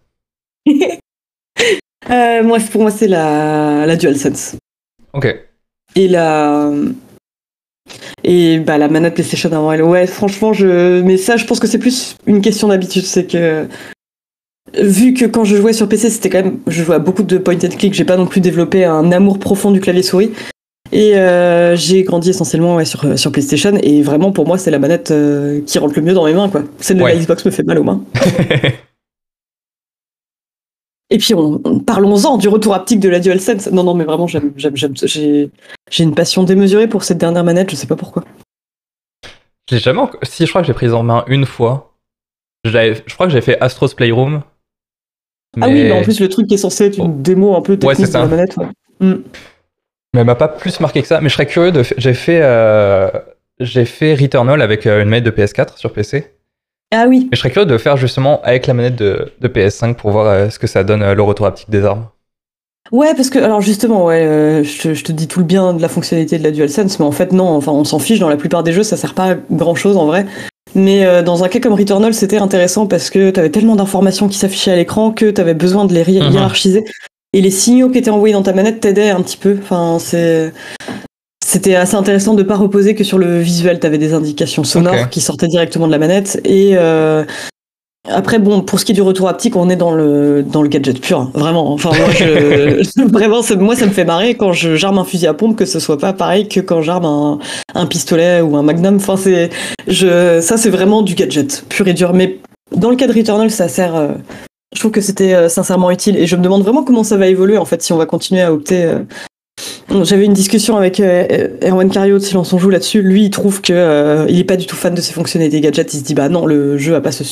moi, 0.66 2.60
pour 2.72 2.82
moi, 2.82 2.91
c'est 2.91 3.08
la, 3.08 3.86
la 3.86 3.95
DualSense. 3.95 4.56
Ok. 5.14 5.28
Et 5.95 6.08
la, 6.08 6.72
et 8.24 8.60
bah, 8.60 8.78
la 8.78 8.88
manette 8.88 9.14
PlayStation 9.14 9.52
avant 9.52 9.72
elle. 9.72 9.84
Ouais, 9.84 10.08
franchement, 10.08 10.54
je. 10.54 11.02
Mais 11.02 11.18
ça, 11.18 11.38
je 11.38 11.46
pense 11.46 11.60
que 11.60 11.68
c'est 11.68 11.80
plus 11.80 12.16
une 12.26 12.42
question 12.42 12.68
d'habitude. 12.68 13.04
C'est 13.04 13.26
que. 13.26 13.66
Vu 14.78 15.14
que 15.14 15.26
quand 15.26 15.46
je 15.46 15.56
jouais 15.56 15.74
sur 15.74 15.88
PC, 15.88 16.10
c'était 16.10 16.30
quand 16.30 16.44
même. 16.44 16.60
Je 16.68 16.84
jouais 16.84 16.96
à 16.96 17.00
beaucoup 17.00 17.24
de 17.24 17.38
point 17.38 17.56
and 17.56 17.76
click, 17.78 17.94
j'ai 17.94 18.06
pas 18.06 18.18
non 18.18 18.26
plus 18.26 18.42
développé 18.42 18.84
un 18.84 19.12
amour 19.12 19.40
profond 19.40 19.72
du 19.72 19.80
clavier 19.80 20.04
souris. 20.04 20.32
Et 20.92 21.16
euh, 21.18 21.76
j'ai 21.76 22.04
grandi 22.04 22.30
essentiellement 22.30 22.76
ouais, 22.76 22.86
sur, 22.86 23.18
sur 23.18 23.32
PlayStation. 23.32 23.78
Et 23.82 24.02
vraiment, 24.02 24.32
pour 24.32 24.48
moi, 24.48 24.58
c'est 24.58 24.72
la 24.72 24.80
manette 24.80 25.12
euh, 25.12 25.62
qui 25.66 25.80
rentre 25.80 25.96
le 25.96 26.02
mieux 26.02 26.14
dans 26.14 26.26
mes 26.26 26.34
mains. 26.34 26.50
quoi. 26.50 26.64
Celle 26.80 26.98
de 26.98 27.04
la 27.04 27.16
Xbox 27.16 27.46
me 27.46 27.52
fait 27.52 27.64
mal 27.64 27.78
aux 27.80 27.84
mains. 27.84 28.04
Et 31.10 31.18
puis, 31.18 31.34
parlons-en 31.86 32.38
du 32.38 32.49
retour 32.49 32.74
haptique 32.74 32.99
de 32.99 33.08
la 33.08 33.20
DualSense. 33.20 33.72
Non, 33.72 33.84
non, 33.84 33.93
mais 33.93 34.03
vraiment, 34.03 34.28
j'aime, 34.28 34.51
j'ai, 34.58 35.49
une 35.99 36.16
passion 36.16 36.43
démesurée 36.43 36.88
pour 36.88 37.03
cette 37.03 37.18
dernière 37.18 37.45
manette, 37.45 37.72
je 37.72 37.76
sais 37.76 37.88
pas 37.88 37.95
pourquoi. 37.95 38.26
J'ai 39.70 39.80
jamais. 39.80 40.01
Si, 40.24 40.45
je 40.45 40.49
crois 40.49 40.62
que 40.62 40.68
j'ai 40.68 40.74
prise 40.74 40.93
en 40.93 41.03
main 41.03 41.24
une 41.28 41.45
fois. 41.45 41.93
Je 42.66 43.14
crois 43.14 43.28
que 43.28 43.34
j'ai 43.34 43.41
fait 43.41 43.60
Astro's 43.62 43.93
Playroom. 43.93 44.41
Ah 45.62 45.68
oui, 45.68 45.84
mais 45.84 45.91
en 45.93 46.03
plus, 46.03 46.20
le 46.20 46.28
truc 46.28 46.47
qui 46.47 46.55
est 46.55 46.58
censé 46.58 46.86
être 46.86 46.99
une 46.99 47.22
démo 47.22 47.55
un 47.55 47.62
peu 47.62 47.78
technique 47.78 48.08
de 48.08 48.14
la 48.14 48.26
manette. 48.26 48.55
Mm. 48.99 49.14
Mais 50.14 50.22
elle 50.22 50.26
m'a 50.26 50.36
pas 50.36 50.47
plus 50.47 50.80
marqué 50.80 51.01
que 51.01 51.08
ça. 51.08 51.22
Mais 51.22 51.30
je 51.30 51.34
serais 51.34 51.45
curieux 51.45 51.72
de. 51.72 51.84
J'ai 51.97 52.14
fait. 52.14 52.41
Euh, 52.41 53.10
j'ai 53.60 53.86
fait 53.86 54.14
Returnal 54.14 54.62
avec 54.62 54.86
euh, 54.86 55.01
une 55.01 55.10
manette 55.10 55.24
de 55.24 55.32
PS4 55.32 55.78
sur 55.78 55.93
PC. 55.93 56.37
Ah 56.94 57.06
oui. 57.08 57.28
Mais 57.30 57.36
je 57.36 57.40
serais 57.40 57.52
curieux 57.52 57.66
de 57.66 57.78
faire 57.78 57.98
justement 57.98 58.42
avec 58.44 58.68
la 58.68 58.74
manette 58.74 58.96
de, 58.96 59.32
PS5 59.42 59.96
pour 59.96 60.12
voir 60.12 60.28
euh, 60.28 60.50
ce 60.50 60.60
que 60.60 60.68
ça 60.68 60.84
donne 60.84 61.02
euh, 61.02 61.16
le 61.16 61.22
retour 61.22 61.46
haptique 61.46 61.70
des 61.70 61.84
armes. 61.84 62.08
Ouais, 62.94 63.14
parce 63.16 63.30
que, 63.30 63.40
alors 63.40 63.60
justement, 63.60 64.06
ouais, 64.06 64.26
euh, 64.26 64.64
je, 64.64 65.04
te 65.04 65.12
dis 65.12 65.28
tout 65.28 65.40
le 65.40 65.46
bien 65.46 65.74
de 65.74 65.82
la 65.82 65.90
fonctionnalité 65.90 66.38
de 66.38 66.44
la 66.44 66.52
DualSense, 66.52 67.00
mais 67.00 67.06
en 67.06 67.12
fait, 67.12 67.34
non, 67.34 67.50
enfin, 67.50 67.74
on 67.74 67.84
s'en 67.84 68.00
fiche, 68.00 68.20
dans 68.20 68.30
la 68.30 68.38
plupart 68.38 68.64
des 68.64 68.72
jeux, 68.72 68.84
ça 68.84 68.96
sert 68.96 69.14
pas 69.14 69.32
à 69.32 69.36
grand 69.52 69.76
chose 69.76 69.98
en 69.98 70.06
vrai. 70.06 70.26
Mais 70.76 71.24
dans 71.24 71.44
un 71.44 71.48
cas 71.48 71.60
comme 71.60 71.74
Returnal, 71.74 72.14
c'était 72.14 72.38
intéressant 72.38 72.86
parce 72.88 73.10
que 73.10 73.32
t'avais 73.32 73.50
tellement 73.50 73.76
d'informations 73.76 74.28
qui 74.28 74.38
s'affichaient 74.38 74.72
à 74.72 74.76
l'écran 74.76 75.12
que 75.12 75.32
t'avais 75.32 75.56
besoin 75.56 75.86
de 75.86 75.94
les 75.94 76.04
mhm. 76.04 76.32
hiérarchiser. 76.32 76.84
Et 77.34 77.42
les 77.42 77.52
signaux 77.52 77.90
qui 77.90 77.98
étaient 77.98 78.12
envoyés 78.12 78.34
dans 78.34 78.44
ta 78.44 78.54
manette 78.54 78.80
t'aidaient 78.82 79.10
un 79.10 79.22
petit 79.22 79.38
peu. 79.38 79.58
Enfin, 79.60 79.98
c'est 80.00 80.54
c'était 81.48 81.76
assez 81.76 81.95
intéressant 81.95 82.34
de 82.34 82.43
pas 82.43 82.58
reposer 82.58 82.93
que 82.93 83.06
sur 83.06 83.18
le 83.18 83.39
visuel. 83.39 83.80
Tu 83.80 83.88
avais 83.88 83.98
des 83.98 84.14
indications 84.14 84.66
sonores 84.66 85.08
qui 85.10 85.22
sortaient 85.22 85.48
directement 85.48 85.88
de 85.88 85.93
la 85.93 85.98
manette. 85.98 86.41
Et 86.43 86.72
euh, 86.74 87.24
après, 88.10 88.38
bon, 88.38 88.60
pour 88.60 88.82
ce 88.82 88.86
qui 88.86 88.91
est 88.91 88.95
du 88.95 89.02
retour 89.02 89.30
haptique, 89.30 89.56
on 89.56 89.70
est 89.70 89.78
dans 89.78 89.91
le 89.91 90.43
dans 90.43 90.62
le 90.62 90.68
gadget 90.68 91.00
pur, 91.00 91.22
hein. 91.22 91.32
vraiment. 91.34 91.72
Enfin, 91.72 91.91
moi, 91.98 92.10
je, 92.12 92.84
vraiment, 93.14 93.39
moi, 93.60 93.78
ça 93.78 93.86
me 93.86 93.91
fait 93.91 94.04
marrer 94.04 94.36
quand 94.36 94.52
je 94.52 94.76
j'arme 94.76 95.00
un 95.00 95.06
fusil 95.06 95.26
à 95.26 95.34
pompe 95.34 95.56
que 95.56 95.64
ce 95.64 95.80
soit 95.80 95.98
pas 95.98 96.12
pareil 96.12 96.50
que 96.50 96.60
quand 96.60 96.82
j'arme 96.82 97.06
un, 97.06 97.39
un 97.76 97.86
pistolet 97.86 98.41
ou 98.41 98.58
un 98.58 98.62
magnum. 98.62 98.98
Enfin, 98.98 99.16
c'est 99.16 99.50
je 99.88 100.41
ça, 100.41 100.58
c'est 100.58 100.70
vraiment 100.70 101.02
du 101.02 101.16
gadget 101.16 101.64
pur 101.70 101.88
et 101.88 101.93
dur. 101.93 102.12
Mais 102.14 102.39
dans 102.76 102.89
le 102.89 102.98
cas 102.98 103.08
de 103.08 103.14
Returnal, 103.14 103.52
ça 103.52 103.70
sert. 103.70 103.95
Euh, 103.95 104.10
je 104.76 104.82
trouve 104.82 104.91
que 104.91 105.00
c'était 105.00 105.34
euh, 105.34 105.48
sincèrement 105.48 105.91
utile 105.91 106.18
et 106.18 106.28
je 106.28 106.36
me 106.36 106.41
demande 106.41 106.62
vraiment 106.62 106.84
comment 106.84 107.06
ça 107.06 107.16
va 107.16 107.28
évoluer 107.28 107.58
en 107.58 107.64
fait 107.64 107.82
si 107.82 107.93
on 107.93 107.98
va 107.98 108.06
continuer 108.06 108.41
à 108.41 108.52
opter 108.52 108.86
j'avais 109.90 110.26
une 110.26 110.34
discussion 110.34 110.76
avec 110.78 111.00
euh, 111.00 111.48
Erwan 111.64 111.90
Cario 111.90 112.18
de 112.18 112.24
Silence 112.24 112.52
on 112.54 112.58
joue 112.58 112.70
là-dessus. 112.70 113.02
Lui, 113.02 113.26
il 113.26 113.30
trouve 113.30 113.62
que 113.62 113.74
euh, 113.74 114.26
il 114.30 114.40
est 114.40 114.44
pas 114.44 114.58
du 114.58 114.66
tout 114.66 114.76
fan 114.76 114.94
de 114.94 115.02
ces 115.02 115.14
fonctionnalités 115.14 115.62
gadgets. 115.62 115.94
Il 115.94 116.00
se 116.00 116.04
dit 116.04 116.14
bah 116.14 116.30
non, 116.30 116.46
le 116.46 116.78
jeu 116.78 116.96
a 116.96 117.02
pas 117.02 117.12
ce 117.12 117.24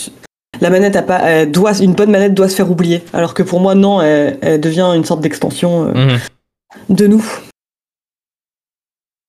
la 0.61 0.69
manette 0.69 0.95
a 0.95 1.01
pas 1.01 1.45
doit 1.45 1.73
une 1.79 1.93
bonne 1.93 2.11
manette 2.11 2.33
doit 2.33 2.47
se 2.47 2.55
faire 2.55 2.71
oublier. 2.71 3.03
Alors 3.11 3.33
que 3.33 3.43
pour 3.43 3.59
moi 3.59 3.75
non, 3.75 4.01
elle, 4.01 4.59
devient 4.61 4.89
une 4.95 5.03
sorte 5.03 5.19
d'extension 5.19 5.89
euh, 5.89 5.93
mhm. 5.93 6.19
de 6.89 7.07
nous. 7.07 7.25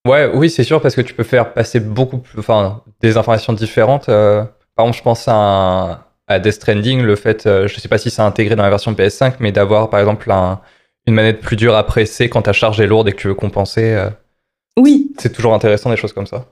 Ouais, 0.06 0.30
oui, 0.32 0.48
c'est 0.48 0.62
sûr 0.62 0.80
parce 0.80 0.94
que 0.94 1.00
tu 1.00 1.14
peux 1.14 1.24
faire 1.24 1.52
passer 1.52 1.80
beaucoup 1.80 2.18
plus, 2.18 2.38
enfin, 2.38 2.84
des 3.00 3.16
informations 3.16 3.52
différentes. 3.52 4.06
par 4.06 4.46
exemple, 4.78 4.98
je 4.98 5.02
pense 5.02 5.24
à, 5.26 6.12
à 6.28 6.38
Death 6.38 6.52
Stranding, 6.52 7.02
le 7.02 7.16
fait, 7.16 7.42
je 7.44 7.80
sais 7.80 7.88
pas 7.88 7.98
si 7.98 8.10
c'est 8.10 8.22
intégré 8.22 8.54
dans 8.54 8.62
la 8.62 8.70
version 8.70 8.92
PS5, 8.92 9.34
mais 9.40 9.50
d'avoir 9.50 9.90
par 9.90 9.98
exemple 9.98 10.30
un 10.30 10.60
une 11.06 11.14
manette 11.14 11.40
plus 11.40 11.56
dure 11.56 11.76
à 11.76 11.84
presser 11.86 12.28
quand 12.28 12.42
ta 12.42 12.52
charge 12.52 12.80
est 12.80 12.86
lourde 12.86 13.08
et 13.08 13.12
que 13.12 13.16
tu 13.16 13.28
veux 13.28 13.34
compenser. 13.34 13.92
Euh, 13.94 14.10
oui. 14.78 15.12
C'est 15.18 15.32
toujours 15.32 15.54
intéressant 15.54 15.90
des 15.90 15.96
choses 15.96 16.12
comme 16.12 16.26
ça. 16.26 16.46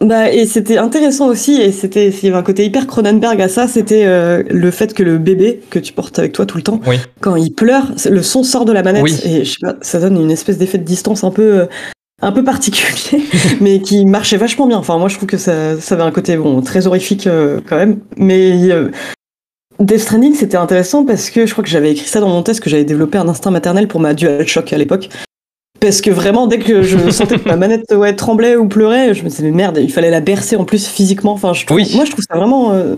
Bah, 0.00 0.32
et 0.32 0.46
c'était 0.46 0.78
intéressant 0.78 1.28
aussi, 1.28 1.60
et 1.60 1.72
c'était, 1.72 2.08
il 2.08 2.24
y 2.24 2.28
avait 2.28 2.38
un 2.38 2.42
côté 2.42 2.64
hyper 2.64 2.86
Cronenberg 2.86 3.38
à 3.42 3.50
ça, 3.50 3.68
c'était 3.68 4.06
euh, 4.06 4.42
le 4.48 4.70
fait 4.70 4.94
que 4.94 5.02
le 5.02 5.18
bébé 5.18 5.60
que 5.68 5.78
tu 5.78 5.92
portes 5.92 6.18
avec 6.18 6.32
toi 6.32 6.46
tout 6.46 6.56
le 6.56 6.62
temps, 6.62 6.80
quand 7.20 7.36
il 7.36 7.52
pleure, 7.52 7.92
le 8.08 8.22
son 8.22 8.42
sort 8.42 8.64
de 8.64 8.72
la 8.72 8.82
manette, 8.82 9.26
et 9.26 9.44
je 9.44 9.50
sais 9.50 9.58
pas, 9.60 9.76
ça 9.82 10.00
donne 10.00 10.18
une 10.18 10.30
espèce 10.30 10.56
d'effet 10.56 10.78
de 10.78 10.84
distance 10.84 11.22
un 11.22 11.30
peu, 11.30 11.60
euh, 11.60 11.66
un 12.22 12.32
peu 12.32 12.42
particulier, 12.42 13.22
mais 13.60 13.82
qui 13.82 14.06
marchait 14.06 14.38
vachement 14.38 14.66
bien. 14.66 14.78
Enfin, 14.78 14.96
moi, 14.96 15.08
je 15.08 15.16
trouve 15.16 15.28
que 15.28 15.36
ça, 15.36 15.78
ça 15.78 15.96
avait 15.96 16.04
un 16.04 16.12
côté 16.12 16.34
bon 16.38 16.62
très 16.62 16.86
horrifique 16.86 17.28
quand 17.68 17.76
même, 17.76 17.98
mais 18.16 18.70
Death 19.80 20.00
Stranding, 20.00 20.34
c'était 20.34 20.58
intéressant 20.58 21.06
parce 21.06 21.30
que 21.30 21.46
je 21.46 21.52
crois 21.52 21.64
que 21.64 21.70
j'avais 21.70 21.92
écrit 21.92 22.06
ça 22.06 22.20
dans 22.20 22.28
mon 22.28 22.42
test 22.42 22.60
que 22.60 22.68
j'avais 22.68 22.84
développé 22.84 23.16
un 23.16 23.26
instinct 23.28 23.50
maternel 23.50 23.88
pour 23.88 23.98
ma 23.98 24.12
DualShock 24.12 24.72
à 24.72 24.78
l'époque. 24.78 25.08
Parce 25.80 26.02
que 26.02 26.10
vraiment, 26.10 26.46
dès 26.46 26.58
que 26.58 26.82
je 26.82 26.98
sentais 27.10 27.38
que 27.38 27.48
ma 27.48 27.56
manette 27.56 27.90
ouais, 27.92 28.14
tremblait 28.14 28.56
ou 28.56 28.68
pleurait, 28.68 29.14
je 29.14 29.24
me 29.24 29.30
disais, 29.30 29.42
mais 29.42 29.50
merde, 29.50 29.78
il 29.80 29.90
fallait 29.90 30.10
la 30.10 30.20
bercer 30.20 30.56
en 30.56 30.64
plus 30.64 30.86
physiquement. 30.86 31.32
Enfin, 31.32 31.54
je 31.54 31.64
trouve, 31.64 31.80
Moi, 31.94 32.04
je 32.04 32.10
trouve 32.10 32.24
ça 32.30 32.36
vraiment. 32.36 32.74
Euh, 32.74 32.96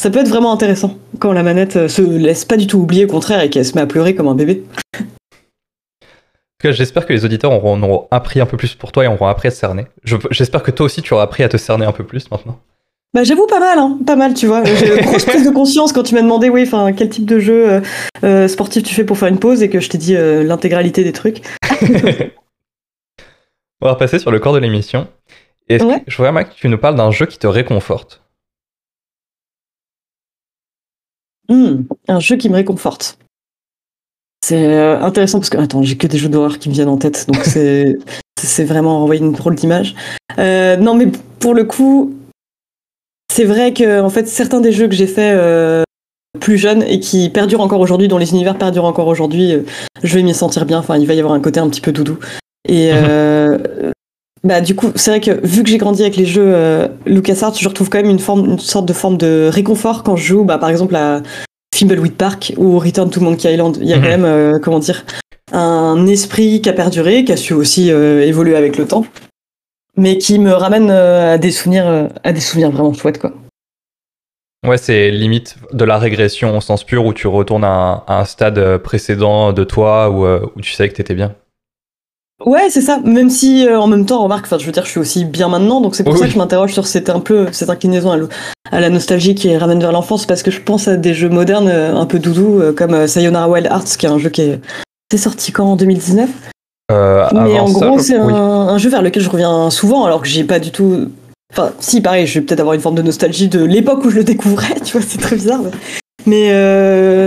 ça 0.00 0.10
peut 0.10 0.20
être 0.20 0.28
vraiment 0.28 0.52
intéressant 0.52 0.96
quand 1.18 1.32
la 1.32 1.42
manette 1.42 1.76
euh, 1.76 1.88
se 1.88 2.02
laisse 2.02 2.44
pas 2.44 2.56
du 2.56 2.68
tout 2.68 2.78
oublier, 2.78 3.04
au 3.04 3.08
contraire, 3.08 3.40
et 3.40 3.50
qu'elle 3.50 3.64
se 3.64 3.74
met 3.74 3.80
à 3.80 3.86
pleurer 3.86 4.14
comme 4.14 4.28
un 4.28 4.36
bébé. 4.36 4.64
J'espère 6.62 7.06
que 7.06 7.12
les 7.12 7.24
auditeurs 7.24 7.50
auront, 7.50 8.06
appris 8.12 8.40
un 8.40 8.46
peu 8.46 8.56
plus 8.56 8.76
pour 8.76 8.92
toi 8.92 9.04
et 9.04 9.08
auront 9.08 9.26
appris 9.26 9.48
à 9.48 9.50
te 9.50 9.56
cerner. 9.56 9.86
J'espère 10.30 10.62
que 10.62 10.70
toi 10.70 10.86
aussi 10.86 11.02
tu 11.02 11.12
auras 11.12 11.24
appris 11.24 11.42
à 11.42 11.48
te 11.48 11.56
cerner 11.56 11.84
un 11.84 11.90
peu 11.90 12.04
plus 12.04 12.30
maintenant. 12.30 12.60
Bah 13.14 13.24
j'avoue 13.24 13.46
pas 13.46 13.60
mal, 13.60 13.78
hein, 13.78 13.98
pas 14.06 14.16
mal, 14.16 14.32
tu 14.32 14.46
vois. 14.46 14.64
J'ai 14.76 14.98
une 14.98 15.04
grosse 15.04 15.26
prise 15.26 15.44
de 15.44 15.50
conscience 15.50 15.92
quand 15.92 16.02
tu 16.02 16.14
m'as 16.14 16.22
demandé, 16.22 16.48
oui, 16.48 16.62
enfin, 16.62 16.92
quel 16.92 17.10
type 17.10 17.26
de 17.26 17.38
jeu 17.38 17.70
euh, 17.70 17.80
euh, 18.24 18.48
sportif 18.48 18.82
tu 18.82 18.94
fais 18.94 19.04
pour 19.04 19.18
faire 19.18 19.28
une 19.28 19.38
pause 19.38 19.62
et 19.62 19.68
que 19.68 19.80
je 19.80 19.90
t'ai 19.90 19.98
dit 19.98 20.16
euh, 20.16 20.42
l'intégralité 20.42 21.04
des 21.04 21.12
trucs. 21.12 21.42
On 23.80 23.86
va 23.86 23.92
repasser 23.92 24.18
sur 24.18 24.30
le 24.30 24.38
corps 24.38 24.54
de 24.54 24.60
l'émission. 24.60 25.08
Et 25.68 25.78
je 25.78 26.16
voudrais 26.16 26.44
que 26.44 26.54
tu 26.54 26.68
nous 26.68 26.78
parles 26.78 26.96
d'un 26.96 27.10
jeu 27.10 27.26
qui 27.26 27.38
te 27.38 27.46
réconforte. 27.46 28.22
Hmm, 31.48 31.82
un 32.08 32.20
jeu 32.20 32.36
qui 32.36 32.48
me 32.48 32.54
réconforte. 32.54 33.18
C'est 34.44 34.74
intéressant 34.76 35.38
parce 35.38 35.50
que 35.50 35.58
attends, 35.58 35.82
j'ai 35.82 35.96
que 35.96 36.06
des 36.06 36.18
jeux 36.18 36.28
d'horreur 36.28 36.58
qui 36.58 36.68
me 36.68 36.74
viennent 36.74 36.88
en 36.88 36.98
tête, 36.98 37.26
donc 37.28 37.44
c'est 37.44 37.98
c'est 38.42 38.64
vraiment 38.64 39.02
envoyer 39.02 39.20
une 39.20 39.32
drôle 39.32 39.54
d'image. 39.54 39.94
Euh, 40.38 40.76
non, 40.76 40.94
mais 40.94 41.08
pour 41.38 41.54
le 41.54 41.64
coup, 41.64 42.14
c'est 43.32 43.44
vrai 43.44 43.72
que 43.72 44.00
en 44.00 44.10
fait 44.10 44.28
certains 44.28 44.60
des 44.60 44.72
jeux 44.72 44.88
que 44.88 44.94
j'ai 44.94 45.06
fait 45.06 45.32
euh, 45.34 45.82
plus 46.40 46.58
jeunes 46.58 46.82
et 46.82 47.00
qui 47.00 47.30
perdurent 47.30 47.60
encore 47.60 47.80
aujourd'hui, 47.80 48.08
dont 48.08 48.18
les 48.18 48.32
univers 48.32 48.58
perdurent 48.58 48.84
encore 48.84 49.06
aujourd'hui, 49.06 49.54
je 50.02 50.14
vais 50.14 50.22
m'y 50.22 50.34
sentir 50.34 50.66
bien. 50.66 50.78
Enfin, 50.78 50.98
il 50.98 51.06
va 51.06 51.14
y 51.14 51.18
avoir 51.18 51.34
un 51.34 51.40
côté 51.40 51.60
un 51.60 51.68
petit 51.68 51.80
peu 51.80 51.92
doudou. 51.92 52.18
Et 52.68 52.92
mhm. 52.92 53.92
bah 54.44 54.60
du 54.60 54.74
coup, 54.74 54.92
c'est 54.94 55.10
vrai 55.10 55.20
que 55.20 55.44
vu 55.46 55.62
que 55.62 55.70
j'ai 55.70 55.78
grandi 55.78 56.02
avec 56.02 56.16
les 56.16 56.26
jeux 56.26 56.54
LucasArts, 57.06 57.54
je 57.54 57.68
retrouve 57.68 57.88
quand 57.88 57.98
même 57.98 58.10
une 58.10 58.18
forme, 58.18 58.44
une 58.52 58.58
sorte 58.58 58.86
de 58.86 58.92
forme 58.92 59.16
de 59.16 59.48
réconfort 59.50 60.02
quand 60.02 60.16
je 60.16 60.24
joue, 60.24 60.44
bah, 60.44 60.58
par 60.58 60.68
exemple 60.68 60.94
à 60.96 61.22
Thimbleweed 61.72 62.14
Park 62.14 62.52
ou 62.56 62.78
Return 62.78 63.10
to 63.10 63.20
Monkey 63.20 63.52
Island. 63.52 63.78
Il 63.80 63.88
y 63.88 63.92
a 63.92 63.96
quand 63.96 64.04
mhm. 64.04 64.10
même, 64.10 64.24
euh, 64.24 64.58
comment 64.60 64.78
dire, 64.78 65.04
un 65.52 66.06
esprit 66.06 66.60
qui 66.60 66.68
a 66.68 66.72
perduré, 66.72 67.24
qui 67.24 67.32
a 67.32 67.36
su 67.36 67.52
aussi 67.54 67.90
euh, 67.90 68.26
évoluer 68.26 68.56
avec 68.56 68.76
le 68.78 68.86
temps, 68.86 69.04
mais 69.96 70.18
qui 70.18 70.38
me 70.38 70.52
ramène 70.52 70.90
euh, 70.90 71.34
à 71.34 71.38
des 71.38 71.50
souvenirs, 71.50 72.08
à 72.22 72.32
des 72.32 72.40
souvenirs 72.40 72.70
vraiment 72.70 72.92
chouettes, 72.92 73.18
quoi. 73.18 73.32
Ouais, 74.66 74.78
c'est 74.78 75.10
limite 75.10 75.56
de 75.72 75.84
la 75.84 75.98
régression 75.98 76.56
au 76.56 76.60
sens 76.60 76.84
pur 76.84 77.04
où 77.04 77.12
tu 77.12 77.26
retournes 77.26 77.64
à 77.64 78.04
un, 78.06 78.24
stade 78.24 78.78
précédent 78.78 79.52
de 79.52 79.64
toi 79.64 80.08
où, 80.08 80.24
où 80.24 80.60
tu 80.60 80.70
sais 80.72 80.88
que 80.88 80.94
t'étais 80.94 81.14
bien. 81.14 81.34
Ouais, 82.46 82.70
c'est 82.70 82.80
ça. 82.80 82.98
Même 83.04 83.30
si 83.30 83.66
euh, 83.66 83.80
en 83.80 83.86
même 83.86 84.06
temps, 84.06 84.22
remarque, 84.22 84.46
enfin, 84.46 84.58
je 84.58 84.66
veux 84.66 84.72
dire, 84.72 84.84
je 84.84 84.90
suis 84.90 85.00
aussi 85.00 85.24
bien 85.24 85.48
maintenant, 85.48 85.80
donc 85.80 85.94
c'est 85.94 86.04
pour 86.04 86.16
ça 86.16 86.26
que 86.26 86.32
je 86.32 86.38
m'interroge 86.38 86.72
sur 86.72 86.86
cette 86.86 87.08
un 87.08 87.20
peu 87.20 87.48
cette 87.52 87.70
inclinaison 87.70 88.28
à, 88.70 88.80
la 88.80 88.90
nostalgie 88.90 89.34
qui 89.34 89.56
ramène 89.56 89.80
vers 89.80 89.92
l'enfance, 89.92 90.26
parce 90.26 90.42
que 90.42 90.50
je 90.50 90.60
pense 90.60 90.88
à 90.88 90.96
des 90.96 91.14
jeux 91.14 91.28
modernes 91.28 91.68
euh, 91.68 91.94
un 91.94 92.06
peu 92.06 92.18
doudou, 92.18 92.60
euh, 92.60 92.72
comme 92.72 93.06
Sayonara 93.06 93.48
Wild 93.48 93.66
Hearts, 93.66 93.96
qui 93.96 94.06
est 94.06 94.08
un 94.08 94.18
jeu 94.18 94.30
qui 94.30 94.42
est, 94.42 95.16
sorti 95.16 95.52
quand? 95.52 95.72
En 95.72 95.76
2019. 95.76 96.28
Mais 96.90 97.58
en 97.58 97.70
gros, 97.70 97.98
c'est 97.98 98.16
un, 98.16 98.78
jeu 98.78 98.90
vers 98.90 99.02
lequel 99.02 99.22
je 99.22 99.30
reviens 99.30 99.70
souvent, 99.70 100.04
alors 100.04 100.22
que 100.22 100.28
j'ai 100.28 100.44
pas 100.44 100.58
du 100.58 100.70
tout. 100.70 101.10
Enfin, 101.52 101.72
si, 101.80 102.00
pareil, 102.00 102.26
je 102.26 102.38
vais 102.38 102.46
peut-être 102.46 102.60
avoir 102.60 102.74
une 102.74 102.80
forme 102.80 102.94
de 102.94 103.02
nostalgie 103.02 103.48
de 103.48 103.62
l'époque 103.62 104.04
où 104.04 104.10
je 104.10 104.16
le 104.16 104.24
découvrais, 104.24 104.74
tu 104.84 104.92
vois, 104.92 105.06
c'est 105.06 105.18
très 105.18 105.36
bizarre. 105.36 105.60
Mais, 106.26 106.48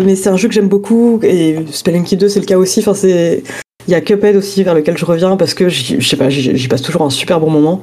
mais, 0.03 0.15
c'est 0.15 0.29
un 0.29 0.37
jeu 0.37 0.47
que 0.47 0.53
j'aime 0.53 0.69
beaucoup, 0.69 1.19
et 1.23 1.57
Spelunky 1.71 2.17
2, 2.17 2.29
c'est 2.29 2.39
le 2.39 2.45
cas 2.45 2.57
aussi. 2.57 2.79
Enfin, 2.79 2.93
c'est 2.93 3.43
il 3.87 3.91
y 3.91 3.95
a 3.95 4.01
Cuphead 4.01 4.35
aussi 4.35 4.63
vers 4.63 4.73
lequel 4.73 4.97
je 4.97 5.05
reviens 5.05 5.37
parce 5.37 5.53
que 5.53 5.69
je 5.69 5.99
sais 5.99 6.17
pas, 6.17 6.29
j'y 6.29 6.67
passe 6.67 6.81
toujours 6.81 7.03
un 7.03 7.09
super 7.09 7.39
bon 7.39 7.49
moment. 7.49 7.81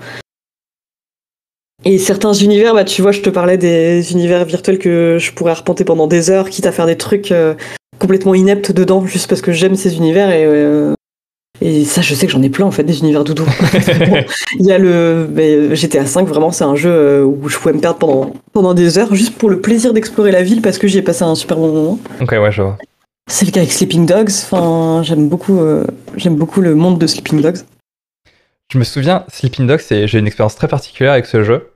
Et 1.85 1.99
certains 1.99 2.33
univers, 2.33 2.75
bah 2.75 2.85
tu 2.85 3.03
vois, 3.03 3.11
je 3.11 3.21
te 3.21 3.31
parlais 3.31 3.59
des 3.59 4.13
univers 4.13 4.45
virtuels 4.45 4.79
que 4.79 5.17
je 5.19 5.33
pourrais 5.33 5.51
arpenter 5.51 5.85
pendant 5.85 6.07
des 6.07 6.31
heures, 6.31 6.49
quitte 6.49 6.67
à 6.67 6.73
faire 6.73 6.87
des 6.87 6.97
trucs 6.97 7.33
euh, 7.33 7.55
complètement 7.99 8.35
ineptes 8.35 8.71
dedans, 8.71 9.05
juste 9.05 9.29
parce 9.29 9.43
que 9.43 9.51
j'aime 9.51 9.75
ces 9.75 9.97
univers 9.97 10.31
et 10.31 10.45
euh, 10.45 10.95
et 11.65 11.85
ça, 11.85 12.03
je 12.03 12.13
sais 12.13 12.27
que 12.27 12.33
j'en 12.33 12.43
ai 12.43 12.49
plein 12.49 12.67
en 12.67 12.73
fait 12.73 12.83
des 12.83 12.99
univers 12.99 13.23
doudou. 13.23 13.47
Il 14.59 14.67
y 14.67 14.73
a 14.73 14.79
le 14.79 15.75
GTA 15.75 16.07
5, 16.07 16.27
vraiment, 16.27 16.51
c'est 16.51 16.65
un 16.65 16.75
jeu 16.75 16.91
euh, 16.91 17.25
où 17.25 17.49
je 17.49 17.57
pouvais 17.57 17.73
me 17.73 17.81
perdre 17.81 17.99
pendant 17.99 18.33
pendant 18.53 18.75
des 18.75 18.99
heures 18.99 19.15
juste 19.15 19.39
pour 19.39 19.49
le 19.49 19.61
plaisir 19.61 19.93
d'explorer 19.93 20.33
la 20.33 20.43
ville 20.43 20.61
parce 20.61 20.79
que 20.79 20.89
j'y 20.89 20.99
ai 20.99 21.03
passé 21.03 21.23
un 21.23 21.37
super 21.37 21.57
bon 21.57 21.73
moment. 21.73 21.99
Ok, 22.21 22.33
ouais, 22.33 22.51
je 22.51 22.63
vois. 22.63 22.79
C'est 23.31 23.47
le 23.47 23.53
cas 23.53 23.61
avec 23.61 23.73
Sleeping 23.73 24.07
Dogs. 24.07 24.31
Enfin, 24.31 25.03
j'aime 25.05 25.29
beaucoup, 25.29 25.61
euh, 25.61 25.85
j'aime 26.17 26.35
beaucoup 26.35 26.61
le 26.63 26.75
monde 26.75 26.99
de 26.99 27.07
Sleeping 27.07 27.41
Dogs. 27.41 27.59
Je 28.73 28.79
me 28.79 28.85
souviens, 28.85 29.25
Sleeping 29.33 29.69
Dogs, 29.69 29.83
j'ai 29.89 30.19
une 30.19 30.27
expérience 30.27 30.57
très 30.57 30.67
particulière 30.67 31.13
avec 31.13 31.27
ce 31.27 31.45
jeu. 31.45 31.71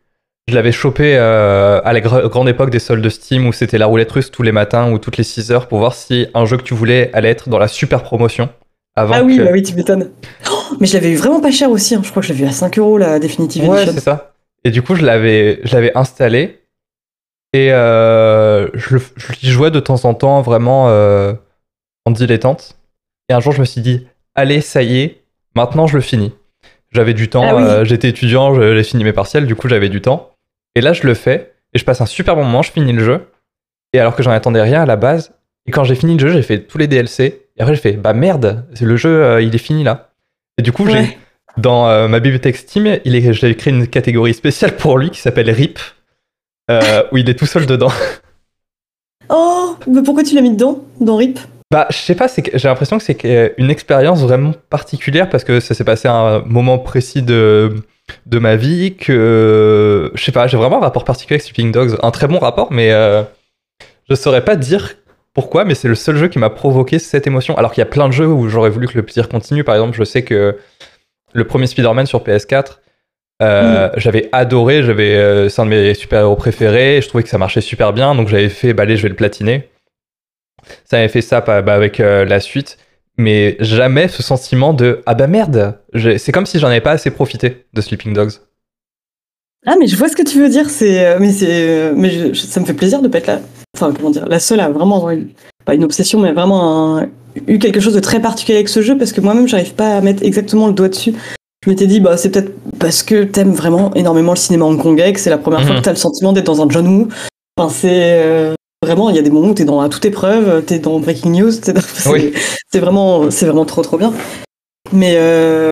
Je 0.49 0.55
l'avais 0.55 0.73
chopé 0.73 1.17
euh, 1.17 1.81
à 1.85 1.93
la 1.93 2.01
grande 2.01 2.49
époque 2.49 2.71
des 2.71 2.81
soldes 2.81 3.03
de 3.03 3.09
Steam 3.09 3.47
où 3.47 3.53
c'était 3.53 3.79
la 3.79 3.87
roulette 3.87 4.11
russe 4.11 4.33
tous 4.33 4.43
les 4.43 4.53
matins 4.53 4.91
ou 4.91 4.99
toutes 4.99 5.17
les 5.17 5.25
6 5.25 5.53
heures 5.53 5.69
pour 5.69 5.79
voir 5.79 5.95
si 5.95 6.27
un 6.35 6.45
jeu 6.45 6.57
que 6.57 6.63
tu 6.63 6.75
voulais 6.75 7.11
allait 7.13 7.31
être 7.31 7.49
dans 7.49 7.59
la 7.59 7.69
super 7.69 8.03
promotion. 8.03 8.49
Avant 8.97 9.15
ah 9.15 9.23
oui, 9.23 9.39
bah 9.39 9.51
oui, 9.53 9.63
tu 9.63 9.75
m'étonnes. 9.75 10.11
Oh, 10.51 10.75
mais 10.81 10.87
je 10.87 10.95
l'avais 10.95 11.11
eu 11.11 11.17
vraiment 11.17 11.41
pas 11.41 11.51
cher 11.51 11.71
aussi. 11.71 11.95
Hein. 11.95 12.01
Je 12.03 12.11
crois 12.11 12.23
que 12.23 12.29
je 12.29 12.33
l'ai 12.33 12.39
vu 12.39 12.47
à 12.47 12.53
5 12.53 12.79
euros 12.79 12.97
la 12.97 13.19
Definitive 13.19 13.69
ouais, 13.69 13.85
c'est 13.85 14.01
ça. 14.01 14.33
Et 14.65 14.71
du 14.71 14.83
coup, 14.83 14.95
je 14.95 15.05
l'avais, 15.05 15.61
je 15.65 15.75
l'avais 15.75 15.97
installé 15.97 16.63
et 17.53 17.73
euh, 17.73 18.69
je, 18.75 18.97
je 19.17 19.51
jouais 19.51 19.71
de 19.71 19.81
temps 19.81 20.05
en 20.05 20.15
temps 20.15 20.41
vraiment 20.41 20.87
en 22.07 22.11
dilettante. 22.11 22.77
Et 23.29 23.35
un 23.35 23.41
jour, 23.41 23.53
je 23.53 23.61
me 23.61 23.65
suis 23.65 23.81
dit, 23.81 24.07
allez, 24.35 24.61
ça 24.61 24.83
y 24.83 25.01
est, 25.01 25.23
maintenant 25.55 25.87
je 25.87 25.97
le 25.97 26.01
finis. 26.01 26.33
J'avais 26.93 27.15
du 27.15 27.29
temps, 27.29 27.45
ah 27.45 27.55
euh, 27.55 27.85
j'étais 27.85 28.09
étudiant, 28.09 28.55
j'ai 28.55 28.83
fini 28.85 29.05
mes 29.05 29.13
partiels, 29.13 29.47
du 29.47 29.57
coup 29.57 29.69
j'avais 29.69 29.89
du 29.89 30.01
temps. 30.01 30.33
Et 30.77 30.81
là, 30.81 30.93
je 30.93 31.07
le 31.07 31.15
fais, 31.15 31.53
et 31.75 31.79
je 31.79 31.85
passe 31.85 32.01
un 32.01 32.07
super 32.07 32.37
bon 32.37 32.45
moment, 32.45 32.63
je 32.63 32.71
finis 32.71 32.93
le 32.93 33.05
jeu. 33.05 33.27
Et 33.93 33.99
alors 33.99 34.15
que 34.15 34.23
j'en 34.23 34.31
attendais 34.31 34.63
rien 34.63 34.83
à 34.83 34.87
la 34.87 34.97
base, 34.97 35.33
et 35.67 35.73
quand 35.73 35.85
j'ai 35.85 35.97
fini 35.97 36.17
le 36.17 36.21
jeu, 36.21 36.33
j'ai 36.33 36.43
fait 36.43 36.61
tous 36.61 36.79
les 36.79 36.87
DLC. 36.87 37.46
Et 37.57 37.63
après, 37.63 37.75
j'ai 37.75 37.81
fait, 37.81 37.93
bah 37.93 38.13
merde, 38.13 38.67
le 38.81 38.97
jeu, 38.97 39.23
euh, 39.23 39.43
il 39.43 39.55
est 39.55 39.59
fini 39.59 39.85
là. 39.85 40.11
Et 40.59 40.63
du 40.63 40.73
coup, 40.73 40.87
j'ai 40.89 41.19
dans 41.57 41.89
euh, 41.89 42.07
ma 42.09 42.21
bibliothèque 42.21 42.57
Steam, 42.57 42.99
j'ai 43.05 43.55
créé 43.55 43.73
une 43.73 43.87
catégorie 43.87 44.35
spéciale 44.35 44.77
pour 44.77 44.99
lui 44.99 45.11
qui 45.11 45.21
s'appelle 45.21 45.51
RIP, 45.51 45.79
où 47.13 47.17
il 47.17 47.31
est 47.31 47.39
tout 47.39 47.47
seul 47.47 47.67
dedans. 47.67 47.93
Oh, 49.29 49.77
mais 49.89 50.05
pourquoi 50.05 50.23
tu 50.23 50.37
l'as 50.37 50.41
mis 50.41 50.53
dedans, 50.53 50.85
dans 51.01 51.17
RIP 51.17 51.41
bah, 51.73 51.89
je 51.91 51.97
sais 51.97 52.15
pas, 52.15 52.29
j'ai 52.29 52.69
l'impression 52.69 52.97
que 52.97 53.03
c'est 53.03 53.55
une 53.59 53.71
expérience 53.71 54.21
vraiment 54.21 54.53
particulière 54.71 55.29
parce 55.29 55.43
que 55.43 55.59
ça 55.59 55.75
s'est 55.75 55.83
passé 55.83 56.07
à 56.07 56.15
un 56.15 56.39
moment 56.43 56.79
précis 56.79 57.23
de, 57.23 57.83
de 58.27 58.39
ma 58.39 58.57
vie 58.57 58.95
que 58.97 60.13
je 60.15 60.25
sais 60.25 60.33
pas, 60.33 60.47
j'ai 60.47 60.57
vraiment 60.57 60.79
un 60.79 60.81
rapport 60.81 61.05
particulier 61.05 61.37
avec 61.37 61.43
Sleeping 61.43 61.73
Dogs, 61.73 61.99
un 62.03 62.11
très 62.13 62.29
bon 62.29 62.39
rapport, 62.39 62.73
mais 62.73 62.93
euh, 62.93 63.23
je 64.09 64.15
saurais 64.15 64.45
pas 64.45 64.55
dire 64.55 64.95
pourquoi, 65.37 65.67
mais 65.67 65.75
c'est 65.75 65.87
le 65.87 65.95
seul 65.95 66.17
jeu 66.17 66.29
qui 66.29 66.39
m'a 66.39 66.49
provoqué 66.49 66.99
cette 66.99 67.27
émotion. 67.27 67.59
Alors 67.59 67.71
qu'il 67.71 67.83
y 67.83 67.87
a 67.87 67.91
plein 67.91 68.09
de 68.09 68.13
jeux 68.15 68.27
où 68.27 68.49
j'aurais 68.49 68.71
voulu 68.71 68.89
que 68.89 68.95
le 68.95 69.03
plaisir 69.03 69.29
continue. 69.29 69.65
Par 69.65 69.75
exemple, 69.75 69.95
je 69.95 70.03
sais 70.03 70.23
que 70.23 70.57
le 71.35 71.45
premier 71.45 71.67
Spider-Man 71.67 72.07
sur 72.07 72.25
PS4, 72.25 72.79
euh, 73.43 73.89
mm. 73.89 73.93
j'avais 73.99 74.31
adoré, 74.33 74.83
j'avais, 74.83 75.15
euh, 75.15 75.51
c'est 75.51 75.61
un 75.61 75.67
de 75.67 75.71
mes 75.71 75.93
super-héros 75.93 76.37
préférés, 76.37 77.03
je 77.03 77.09
trouvais 77.09 77.23
que 77.23 77.29
ça 77.29 77.37
marchait 77.37 77.61
super 77.61 77.93
bien, 77.93 78.15
donc 78.15 78.29
j'avais 78.29 78.49
fait, 78.49 78.73
bah 78.73 78.85
allez, 78.85 78.97
je 78.97 79.03
vais 79.03 79.11
le 79.11 79.15
platiner. 79.15 79.69
Ça 80.87 80.97
avait 80.97 81.09
fait 81.09 81.21
ça 81.21 81.43
bah, 81.43 81.75
avec 81.75 82.01
euh, 82.01 82.25
la 82.25 82.41
suite, 82.41 82.79
mais 83.19 83.59
jamais 83.61 84.09
ce 84.09 84.23
sentiment 84.23 84.73
de 84.73 85.03
ah 85.05 85.13
bah 85.13 85.27
merde, 85.27 85.79
c'est 86.17 86.33
comme 86.33 86.47
si 86.47 86.59
j'en 86.59 86.69
avais 86.69 86.81
pas 86.81 86.93
assez 86.93 87.11
profité 87.11 87.67
de 87.75 87.81
Sleeping 87.83 88.15
Dogs. 88.15 88.33
Ah 89.67 89.75
mais 89.79 89.87
je 89.87 89.97
vois 89.97 90.09
ce 90.09 90.17
que 90.17 90.27
tu 90.27 90.41
veux 90.41 90.49
dire, 90.49 90.71
c'est 90.71 91.19
mais 91.19 91.31
c'est 91.31 91.93
mais 91.95 92.33
ça 92.33 92.59
me 92.59 92.65
fait 92.65 92.73
plaisir 92.73 93.03
de 93.03 93.09
pas 93.09 93.19
être 93.19 93.27
la 93.27 93.41
enfin 93.77 93.93
comment 93.95 94.11
dire 94.11 94.27
la 94.27 94.41
seule 94.41 94.61
à 94.61 94.69
vraiment 94.69 95.11
une, 95.11 95.29
pas 95.65 95.75
une 95.75 95.85
obsession 95.85 96.21
mais 96.21 96.33
vraiment 96.33 97.01
eu 97.47 97.59
quelque 97.59 97.81
chose 97.81 97.95
de 97.95 98.01
très 98.01 98.21
particulier 98.21 98.59
avec 98.59 98.69
ce 98.69 98.83
jeu 98.83 98.97
parce 98.97 99.13
que 99.13 99.21
moi-même 99.21 99.47
j'arrive 99.47 99.75
pas 99.75 99.97
à 99.97 100.01
mettre 100.01 100.23
exactement 100.23 100.67
le 100.67 100.73
doigt 100.73 100.89
dessus. 100.89 101.15
Je 101.65 101.71
m'étais 101.71 101.87
dit 101.87 102.01
bah 102.01 102.17
c'est 102.17 102.31
peut-être 102.31 102.53
parce 102.79 103.03
que 103.03 103.25
t'aimes 103.25 103.53
vraiment 103.53 103.93
énormément 103.95 104.33
le 104.33 104.39
cinéma 104.39 104.65
hongkongais 104.65 105.13
que 105.13 105.21
c'est 105.21 105.31
la 105.31 105.39
première 105.39 105.63
fois 105.63 105.73
mhm. 105.73 105.81
que 105.81 105.85
t'as 105.85 105.91
le 105.91 105.97
sentiment 105.97 106.33
d'être 106.33 106.47
dans 106.47 106.63
un 106.63 106.69
John 106.69 106.87
Woo. 106.87 107.09
Enfin 107.59 107.73
c'est 107.73 108.55
Vraiment, 108.83 109.09
il 109.09 109.17
y 109.17 109.19
a 109.19 109.23
des 109.23 109.31
moments 109.31 109.49
où 109.49 109.55
tu 109.55 109.63
es 109.63 109.65
dans 109.65 109.81
à 109.81 109.89
toute 109.89 110.05
épreuve, 110.05 110.65
tu 110.67 110.75
es 110.75 110.79
dans 110.79 111.01
Breaking 111.01 111.31
News, 111.31 111.51
c'est 112.71 112.79
vraiment, 112.79 113.21
vraiment 113.21 113.65
trop 113.65 113.83
trop 113.83 113.97
bien. 113.97 114.13
Mais 114.93 115.15
euh, 115.17 115.71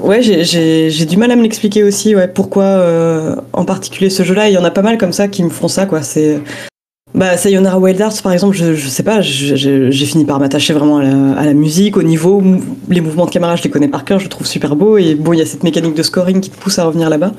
ouais, 0.00 0.20
j'ai 0.20 1.06
du 1.06 1.16
mal 1.16 1.30
à 1.30 1.36
me 1.36 1.42
l'expliquer 1.42 1.84
aussi, 1.84 2.14
ouais, 2.14 2.28
pourquoi 2.28 2.64
euh, 2.64 3.36
en 3.52 3.64
particulier 3.64 4.10
ce 4.10 4.24
jeu-là. 4.24 4.48
Il 4.48 4.52
y 4.52 4.58
en 4.58 4.64
a 4.64 4.70
pas 4.70 4.82
mal 4.82 4.98
comme 4.98 5.12
ça 5.12 5.28
qui 5.28 5.42
me 5.44 5.48
font 5.48 5.68
ça, 5.68 5.86
quoi. 5.86 6.02
C'est 6.02 6.40
bah, 7.14 7.36
Sayonara 7.36 7.78
Wild 7.78 8.00
Arts, 8.00 8.22
par 8.22 8.32
exemple, 8.32 8.56
je, 8.56 8.74
je 8.74 8.88
sais 8.88 9.02
pas, 9.02 9.20
j'ai 9.20 10.06
fini 10.06 10.24
par 10.24 10.38
m'attacher 10.38 10.72
vraiment 10.72 10.98
à 10.98 11.02
la, 11.02 11.32
à 11.32 11.44
la, 11.44 11.54
musique, 11.54 11.96
au 11.96 12.02
niveau, 12.02 12.42
les 12.88 13.00
mouvements 13.00 13.26
de 13.26 13.30
caméra, 13.30 13.56
je 13.56 13.62
les 13.62 13.70
connais 13.70 13.88
par 13.88 14.04
cœur, 14.04 14.20
je 14.20 14.28
trouve 14.28 14.46
super 14.46 14.76
beau, 14.76 14.96
et 14.96 15.14
bon, 15.14 15.32
il 15.32 15.38
y 15.38 15.42
a 15.42 15.46
cette 15.46 15.64
mécanique 15.64 15.94
de 15.94 16.02
scoring 16.02 16.40
qui 16.40 16.50
te 16.50 16.56
pousse 16.56 16.78
à 16.78 16.84
revenir 16.84 17.10
là-bas. 17.10 17.32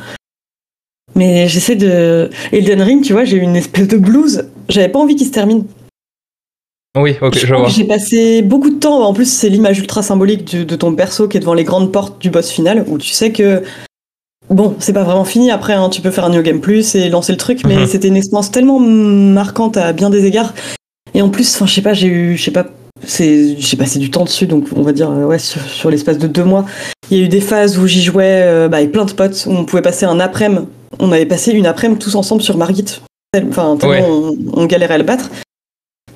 Mais 1.15 1.47
j'essaie 1.47 1.75
de. 1.75 2.29
Elden 2.51 2.81
Ring, 2.81 3.03
tu 3.03 3.13
vois, 3.13 3.25
j'ai 3.25 3.37
eu 3.37 3.41
une 3.41 3.55
espèce 3.55 3.87
de 3.87 3.97
blues. 3.97 4.45
J'avais 4.69 4.89
pas 4.89 4.99
envie 4.99 5.15
qu'il 5.15 5.27
se 5.27 5.31
termine. 5.31 5.65
Oui, 6.97 7.15
ok, 7.21 7.37
je, 7.37 7.53
vois. 7.53 7.69
J'ai 7.69 7.85
passé 7.85 8.41
beaucoup 8.41 8.69
de 8.69 8.79
temps. 8.79 9.03
En 9.03 9.13
plus, 9.13 9.25
c'est 9.25 9.49
l'image 9.49 9.79
ultra 9.79 10.03
symbolique 10.03 10.55
de 10.55 10.75
ton 10.75 10.93
perso 10.93 11.27
qui 11.27 11.37
est 11.37 11.39
devant 11.39 11.53
les 11.53 11.63
grandes 11.63 11.91
portes 11.91 12.21
du 12.21 12.29
boss 12.29 12.49
final, 12.49 12.85
où 12.87 12.97
tu 12.97 13.09
sais 13.09 13.31
que. 13.31 13.63
Bon, 14.51 14.75
c'est 14.79 14.93
pas 14.93 15.03
vraiment 15.03 15.25
fini. 15.25 15.49
Après, 15.49 15.73
hein, 15.73 15.89
tu 15.89 16.01
peux 16.01 16.11
faire 16.11 16.25
un 16.25 16.29
New 16.29 16.41
Game 16.41 16.59
Plus 16.59 16.95
et 16.95 17.09
lancer 17.09 17.31
le 17.31 17.37
truc, 17.37 17.61
mais 17.65 17.77
mhm. 17.77 17.87
c'était 17.87 18.09
une 18.09 18.17
expérience 18.17 18.51
tellement 18.51 18.79
marquante 18.79 19.77
à 19.77 19.93
bien 19.93 20.09
des 20.09 20.25
égards. 20.25 20.53
Et 21.13 21.21
en 21.21 21.29
plus, 21.29 21.55
enfin, 21.55 21.65
je 21.65 21.73
sais 21.73 21.81
pas, 21.81 21.93
j'ai 21.93 22.07
eu, 22.07 22.37
je 22.37 22.43
sais 22.43 22.51
pas, 22.51 22.67
c'est, 23.03 23.57
j'ai 23.57 23.77
passé 23.77 23.99
du 23.99 24.11
temps 24.11 24.23
dessus, 24.23 24.47
donc 24.47 24.67
on 24.75 24.81
va 24.81 24.91
dire, 24.91 25.09
ouais, 25.09 25.39
sur, 25.39 25.89
l'espace 25.89 26.17
de 26.17 26.27
deux 26.27 26.43
mois. 26.43 26.65
Il 27.09 27.17
y 27.17 27.21
a 27.21 27.23
eu 27.25 27.29
des 27.29 27.41
phases 27.41 27.77
où 27.77 27.87
j'y 27.87 28.01
jouais 28.01 28.43
euh, 28.43 28.67
bah, 28.69 28.77
avec 28.77 28.91
plein 28.91 29.05
de 29.05 29.11
potes, 29.11 29.45
où 29.47 29.51
on 29.51 29.65
pouvait 29.65 29.81
passer 29.81 30.05
un 30.05 30.19
après-midi 30.19 30.67
on 30.99 31.11
avait 31.11 31.25
passé 31.25 31.51
une 31.51 31.65
après-midi 31.65 31.99
tous 31.99 32.15
ensemble 32.15 32.41
sur 32.41 32.57
Margit. 32.57 33.01
Enfin, 33.49 33.77
on, 33.81 34.65
galérait 34.65 34.95
à 34.95 34.97
le 34.97 35.03
battre. 35.03 35.29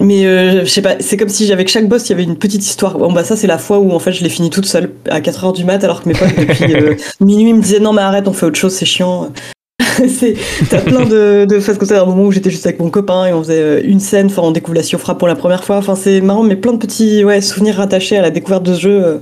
Mais 0.06 0.28
euh, 0.28 0.62
je 0.62 0.70
sais 0.70 0.84
pas, 0.84 0.98
c'est 1.00 1.18
comme 1.18 1.30
si 1.30 1.52
avec 1.52 1.68
chaque 1.68 1.88
boss 1.88 2.08
il 2.08 2.12
y 2.12 2.14
avait 2.14 2.24
une 2.24 2.38
petite 2.38 2.64
histoire. 2.64 2.98
Bon 3.00 3.12
bah 3.12 3.24
ça 3.24 3.36
c'est 3.36 3.48
la 3.48 3.58
fois 3.58 3.80
où 3.80 3.92
en 3.92 4.00
fait 4.00 4.12
je 4.12 4.24
l'ai 4.24 4.30
fini 4.30 4.52
toute 4.52 4.68
seule 4.68 4.92
à 5.10 5.20
4h 5.20 5.56
du 5.56 5.64
mat 5.64 5.84
alors 5.84 6.04
que 6.04 6.10
mes 6.10 6.14
potes 6.14 6.38
depuis 6.38 6.76
euh, 6.76 6.96
minuit 7.20 7.54
me 7.54 7.62
disaient 7.62 7.80
non 7.80 7.92
mais 7.92 8.04
arrête 8.04 8.28
on 8.28 8.34
fait 8.34 8.46
autre 8.46 8.60
chose 8.60 8.74
c'est 8.74 8.86
chiant. 8.86 9.32
t'as 10.70 10.82
plein 10.82 11.06
de, 11.06 11.46
de 11.46 11.60
phases 11.60 11.78
comme 11.78 11.88
ça, 11.88 12.02
un 12.02 12.06
moment 12.06 12.26
où 12.26 12.32
j'étais 12.32 12.52
juste 12.52 12.66
avec 12.66 12.80
mon 12.80 12.90
copain 12.90 13.26
et 13.26 13.34
on 13.34 13.42
faisait 13.42 13.60
euh, 13.60 13.82
une 13.84 14.00
scène, 14.00 14.28
enfin 14.28 14.44
on 14.44 14.52
découvre 14.52 14.76
la 14.76 14.84
Siofra 14.84 15.18
pour 15.18 15.28
la 15.28 15.36
première 15.36 15.64
fois. 15.64 15.78
Enfin 15.78 15.96
c'est 15.96 16.22
marrant 16.22 16.44
mais 16.44 16.56
plein 16.56 16.74
de 16.74 16.78
petits 16.78 17.24
ouais, 17.24 17.42
souvenirs 17.42 17.78
rattachés 17.78 18.18
à 18.18 18.22
la 18.22 18.30
découverte 18.30 18.64
de 18.64 18.76
ce 18.76 18.80
jeu 18.80 19.22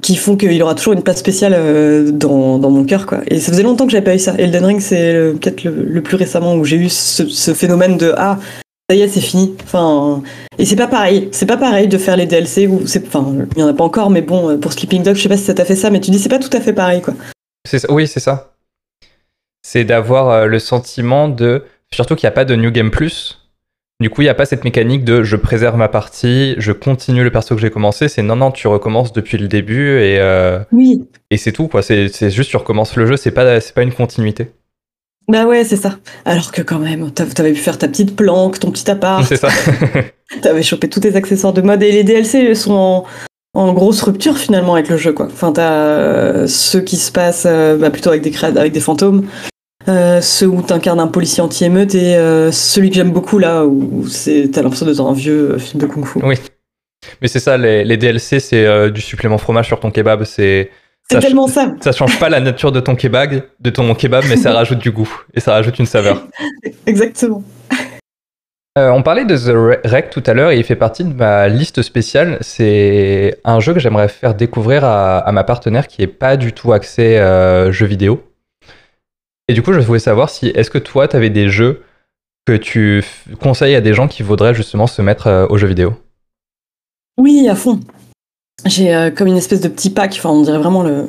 qui 0.00 0.16
font 0.16 0.36
qu'il 0.36 0.62
aura 0.62 0.74
toujours 0.74 0.94
une 0.94 1.02
place 1.02 1.18
spéciale 1.18 2.12
dans, 2.12 2.58
dans 2.58 2.70
mon 2.70 2.84
cœur 2.84 3.04
quoi. 3.04 3.18
Et 3.26 3.40
ça 3.40 3.52
faisait 3.52 3.64
longtemps 3.64 3.84
que 3.84 3.92
j'avais 3.92 4.04
pas 4.04 4.14
eu 4.14 4.20
ça. 4.20 4.34
Elden 4.38 4.64
Ring 4.64 4.80
c'est 4.80 5.32
peut-être 5.38 5.64
le, 5.64 5.82
le, 5.82 6.00
plus 6.00 6.16
récemment 6.16 6.54
où 6.54 6.64
j'ai 6.64 6.76
eu 6.76 6.88
ce, 6.88 7.26
ce, 7.26 7.52
phénomène 7.52 7.98
de 7.98 8.14
ah 8.16 8.38
ça 8.90 8.96
y 8.96 9.02
est, 9.02 9.08
c'est 9.08 9.20
fini. 9.20 9.54
Enfin, 9.62 10.20
et 10.58 10.64
c'est 10.64 10.74
pas 10.74 10.88
pareil. 10.88 11.28
C'est 11.30 11.46
pas 11.46 11.56
pareil 11.56 11.86
de 11.86 11.96
faire 11.96 12.16
les 12.16 12.26
DLC 12.26 12.66
ou 12.66 12.88
c'est, 12.88 13.06
enfin, 13.06 13.24
il 13.54 13.60
y 13.60 13.62
en 13.62 13.68
a 13.68 13.72
pas 13.72 13.84
encore, 13.84 14.10
mais 14.10 14.20
bon, 14.20 14.58
pour 14.58 14.72
Sleeping 14.72 15.04
Dog, 15.04 15.14
je 15.14 15.22
sais 15.22 15.28
pas 15.28 15.36
si 15.36 15.44
ça 15.44 15.54
t'a 15.54 15.64
fait 15.64 15.76
ça, 15.76 15.90
mais 15.90 16.00
tu 16.00 16.10
dis 16.10 16.18
c'est 16.18 16.28
pas 16.28 16.40
tout 16.40 16.50
à 16.52 16.60
fait 16.60 16.72
pareil, 16.72 17.00
quoi. 17.00 17.14
C'est 17.64 17.88
oui, 17.88 18.08
c'est 18.08 18.18
ça. 18.18 18.54
C'est 19.62 19.84
d'avoir 19.84 20.30
euh, 20.30 20.46
le 20.46 20.58
sentiment 20.58 21.28
de, 21.28 21.62
surtout 21.94 22.16
qu'il 22.16 22.26
n'y 22.26 22.32
a 22.32 22.34
pas 22.34 22.44
de 22.44 22.56
New 22.56 22.72
Game 22.72 22.90
Plus. 22.90 23.48
Du 24.00 24.10
coup, 24.10 24.22
il 24.22 24.24
n'y 24.24 24.30
a 24.30 24.34
pas 24.34 24.46
cette 24.46 24.64
mécanique 24.64 25.04
de 25.04 25.22
je 25.22 25.36
préserve 25.36 25.76
ma 25.76 25.86
partie, 25.86 26.56
je 26.58 26.72
continue 26.72 27.22
le 27.22 27.30
perso 27.30 27.54
que 27.54 27.60
j'ai 27.60 27.70
commencé. 27.70 28.08
C'est 28.08 28.22
non, 28.22 28.34
non, 28.34 28.50
tu 28.50 28.66
recommences 28.66 29.12
depuis 29.12 29.38
le 29.38 29.46
début 29.46 30.00
et, 30.00 30.18
euh, 30.18 30.58
oui. 30.72 31.06
et 31.30 31.36
c'est 31.36 31.52
tout, 31.52 31.68
quoi. 31.68 31.82
C'est 31.82 32.30
juste 32.30 32.50
tu 32.50 32.56
recommences 32.56 32.96
le 32.96 33.06
jeu, 33.06 33.16
c'est 33.16 33.30
pas, 33.30 33.60
pas 33.60 33.82
une 33.82 33.92
continuité. 33.92 34.50
Bah 35.30 35.46
ouais, 35.46 35.62
c'est 35.62 35.76
ça. 35.76 35.96
Alors 36.24 36.50
que 36.50 36.60
quand 36.60 36.80
même, 36.80 37.12
t'avais 37.12 37.52
pu 37.52 37.60
faire 37.60 37.78
ta 37.78 37.86
petite 37.86 38.16
planque, 38.16 38.58
ton 38.58 38.72
petit 38.72 38.90
appart. 38.90 39.24
C'est 39.24 39.36
ça. 39.36 39.48
t'avais 40.42 40.64
chopé 40.64 40.88
tous 40.88 40.98
tes 40.98 41.14
accessoires 41.14 41.52
de 41.52 41.62
mode 41.62 41.84
et 41.84 41.92
les 41.92 42.02
DLC 42.02 42.52
sont 42.56 43.04
en, 43.54 43.72
grosse 43.72 44.02
rupture 44.02 44.36
finalement 44.38 44.74
avec 44.74 44.88
le 44.88 44.96
jeu 44.96 45.12
quoi. 45.12 45.26
Enfin 45.26 45.52
t'as 45.52 45.70
euh, 45.70 46.46
ceux 46.48 46.80
qui 46.80 46.96
se 46.96 47.12
passent 47.12 47.46
euh, 47.46 47.76
bah, 47.76 47.90
plutôt 47.90 48.10
avec 48.10 48.22
des 48.22 48.32
avec 48.44 48.72
des 48.72 48.80
fantômes, 48.80 49.28
euh, 49.88 50.20
ceux 50.20 50.46
où 50.46 50.62
t'incarnes 50.62 51.00
un 51.00 51.06
policier 51.06 51.42
anti-émeute 51.42 51.94
et 51.94 52.16
celui 52.50 52.90
que 52.90 52.96
j'aime 52.96 53.12
beaucoup 53.12 53.38
là 53.38 53.64
où 53.64 54.08
c'est 54.08 54.50
t'as 54.52 54.62
l'impression 54.62 54.86
d'être 54.86 55.00
un 55.00 55.12
vieux 55.12 55.58
film 55.58 55.80
de 55.80 55.86
kung-fu. 55.86 56.18
Oui. 56.24 56.36
Mais 57.22 57.28
c'est 57.28 57.40
ça, 57.40 57.56
les, 57.56 57.84
les 57.84 57.96
DLC 57.96 58.40
c'est 58.40 58.90
du 58.90 59.00
supplément 59.00 59.38
fromage 59.38 59.68
sur 59.68 59.78
ton 59.78 59.92
kebab, 59.92 60.24
c'est 60.24 60.70
c'est 61.10 61.20
tellement 61.20 61.48
ça. 61.48 61.74
Ça 61.80 61.92
change 61.92 62.18
pas 62.18 62.28
la 62.28 62.40
nature 62.40 62.70
de 62.70 62.80
ton 62.80 62.94
kebab, 62.94 63.42
de 63.58 63.70
ton 63.70 63.94
kebab, 63.94 64.24
mais 64.28 64.36
ça 64.36 64.52
rajoute 64.52 64.78
du 64.78 64.92
goût 64.92 65.10
et 65.34 65.40
ça 65.40 65.52
rajoute 65.52 65.78
une 65.78 65.86
saveur. 65.86 66.26
Exactement. 66.86 67.42
Euh, 68.78 68.90
on 68.90 69.02
parlait 69.02 69.24
de 69.24 69.36
The 69.36 69.82
Rec 69.84 70.10
tout 70.10 70.22
à 70.26 70.34
l'heure 70.34 70.52
et 70.52 70.58
il 70.58 70.62
fait 70.62 70.76
partie 70.76 71.02
de 71.02 71.12
ma 71.12 71.48
liste 71.48 71.82
spéciale. 71.82 72.38
C'est 72.40 73.36
un 73.44 73.58
jeu 73.58 73.74
que 73.74 73.80
j'aimerais 73.80 74.06
faire 74.06 74.34
découvrir 74.34 74.84
à, 74.84 75.28
ma 75.32 75.42
partenaire 75.42 75.88
qui 75.88 76.02
est 76.02 76.06
pas 76.06 76.36
du 76.36 76.52
tout 76.52 76.72
axé 76.72 77.18
euh, 77.18 77.72
jeux 77.72 77.86
vidéo. 77.86 78.22
Et 79.48 79.54
du 79.54 79.62
coup, 79.62 79.72
je 79.72 79.80
voulais 79.80 79.98
savoir 79.98 80.30
si 80.30 80.48
est-ce 80.48 80.70
que 80.70 80.78
toi, 80.78 81.08
tu 81.08 81.16
avais 81.16 81.30
des 81.30 81.48
jeux 81.48 81.82
que 82.46 82.56
tu 82.56 83.04
conseilles 83.40 83.74
à 83.74 83.80
des 83.80 83.94
gens 83.94 84.06
qui 84.06 84.22
voudraient 84.22 84.54
justement 84.54 84.86
se 84.86 85.02
mettre 85.02 85.26
euh, 85.26 85.46
aux 85.48 85.58
jeux 85.58 85.66
vidéo? 85.66 85.94
Oui, 87.18 87.48
à 87.48 87.56
fond 87.56 87.80
j'ai 88.66 88.94
euh, 88.94 89.10
comme 89.10 89.28
une 89.28 89.36
espèce 89.36 89.60
de 89.60 89.68
petit 89.68 89.90
pack, 89.90 90.14
enfin 90.18 90.30
on 90.30 90.42
dirait 90.42 90.58
vraiment 90.58 90.82
le, 90.82 91.08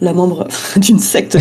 la 0.00 0.12
membre 0.12 0.46
d'une 0.76 0.98
secte 0.98 1.36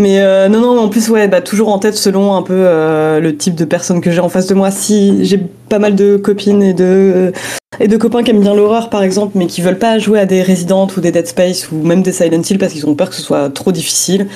Mais 0.00 0.20
euh, 0.20 0.48
non, 0.48 0.60
non, 0.60 0.78
en 0.78 0.88
plus, 0.88 1.08
ouais, 1.08 1.26
bah, 1.26 1.40
toujours 1.40 1.70
en 1.70 1.80
tête 1.80 1.96
selon 1.96 2.36
un 2.36 2.42
peu 2.42 2.54
euh, 2.54 3.18
le 3.18 3.36
type 3.36 3.56
de 3.56 3.64
personne 3.64 4.00
que 4.00 4.12
j'ai 4.12 4.20
en 4.20 4.28
face 4.28 4.46
de 4.46 4.54
moi. 4.54 4.70
Si 4.70 5.24
j'ai 5.24 5.38
pas 5.68 5.80
mal 5.80 5.96
de 5.96 6.16
copines 6.16 6.62
et 6.62 6.72
de, 6.72 7.32
et 7.80 7.88
de 7.88 7.96
copains 7.96 8.22
qui 8.22 8.30
aiment 8.30 8.40
bien 8.40 8.54
l'horreur, 8.54 8.90
par 8.90 9.02
exemple, 9.02 9.32
mais 9.36 9.46
qui 9.46 9.60
veulent 9.60 9.78
pas 9.78 9.98
jouer 9.98 10.20
à 10.20 10.26
des 10.26 10.44
Resident 10.44 10.86
ou 10.96 11.00
des 11.00 11.10
Dead 11.10 11.26
Space 11.26 11.72
ou 11.72 11.82
même 11.82 12.02
des 12.02 12.12
Silent 12.12 12.42
Hill 12.48 12.58
parce 12.58 12.74
qu'ils 12.74 12.86
ont 12.86 12.94
peur 12.94 13.10
que 13.10 13.16
ce 13.16 13.22
soit 13.22 13.50
trop 13.50 13.72
difficile, 13.72 14.28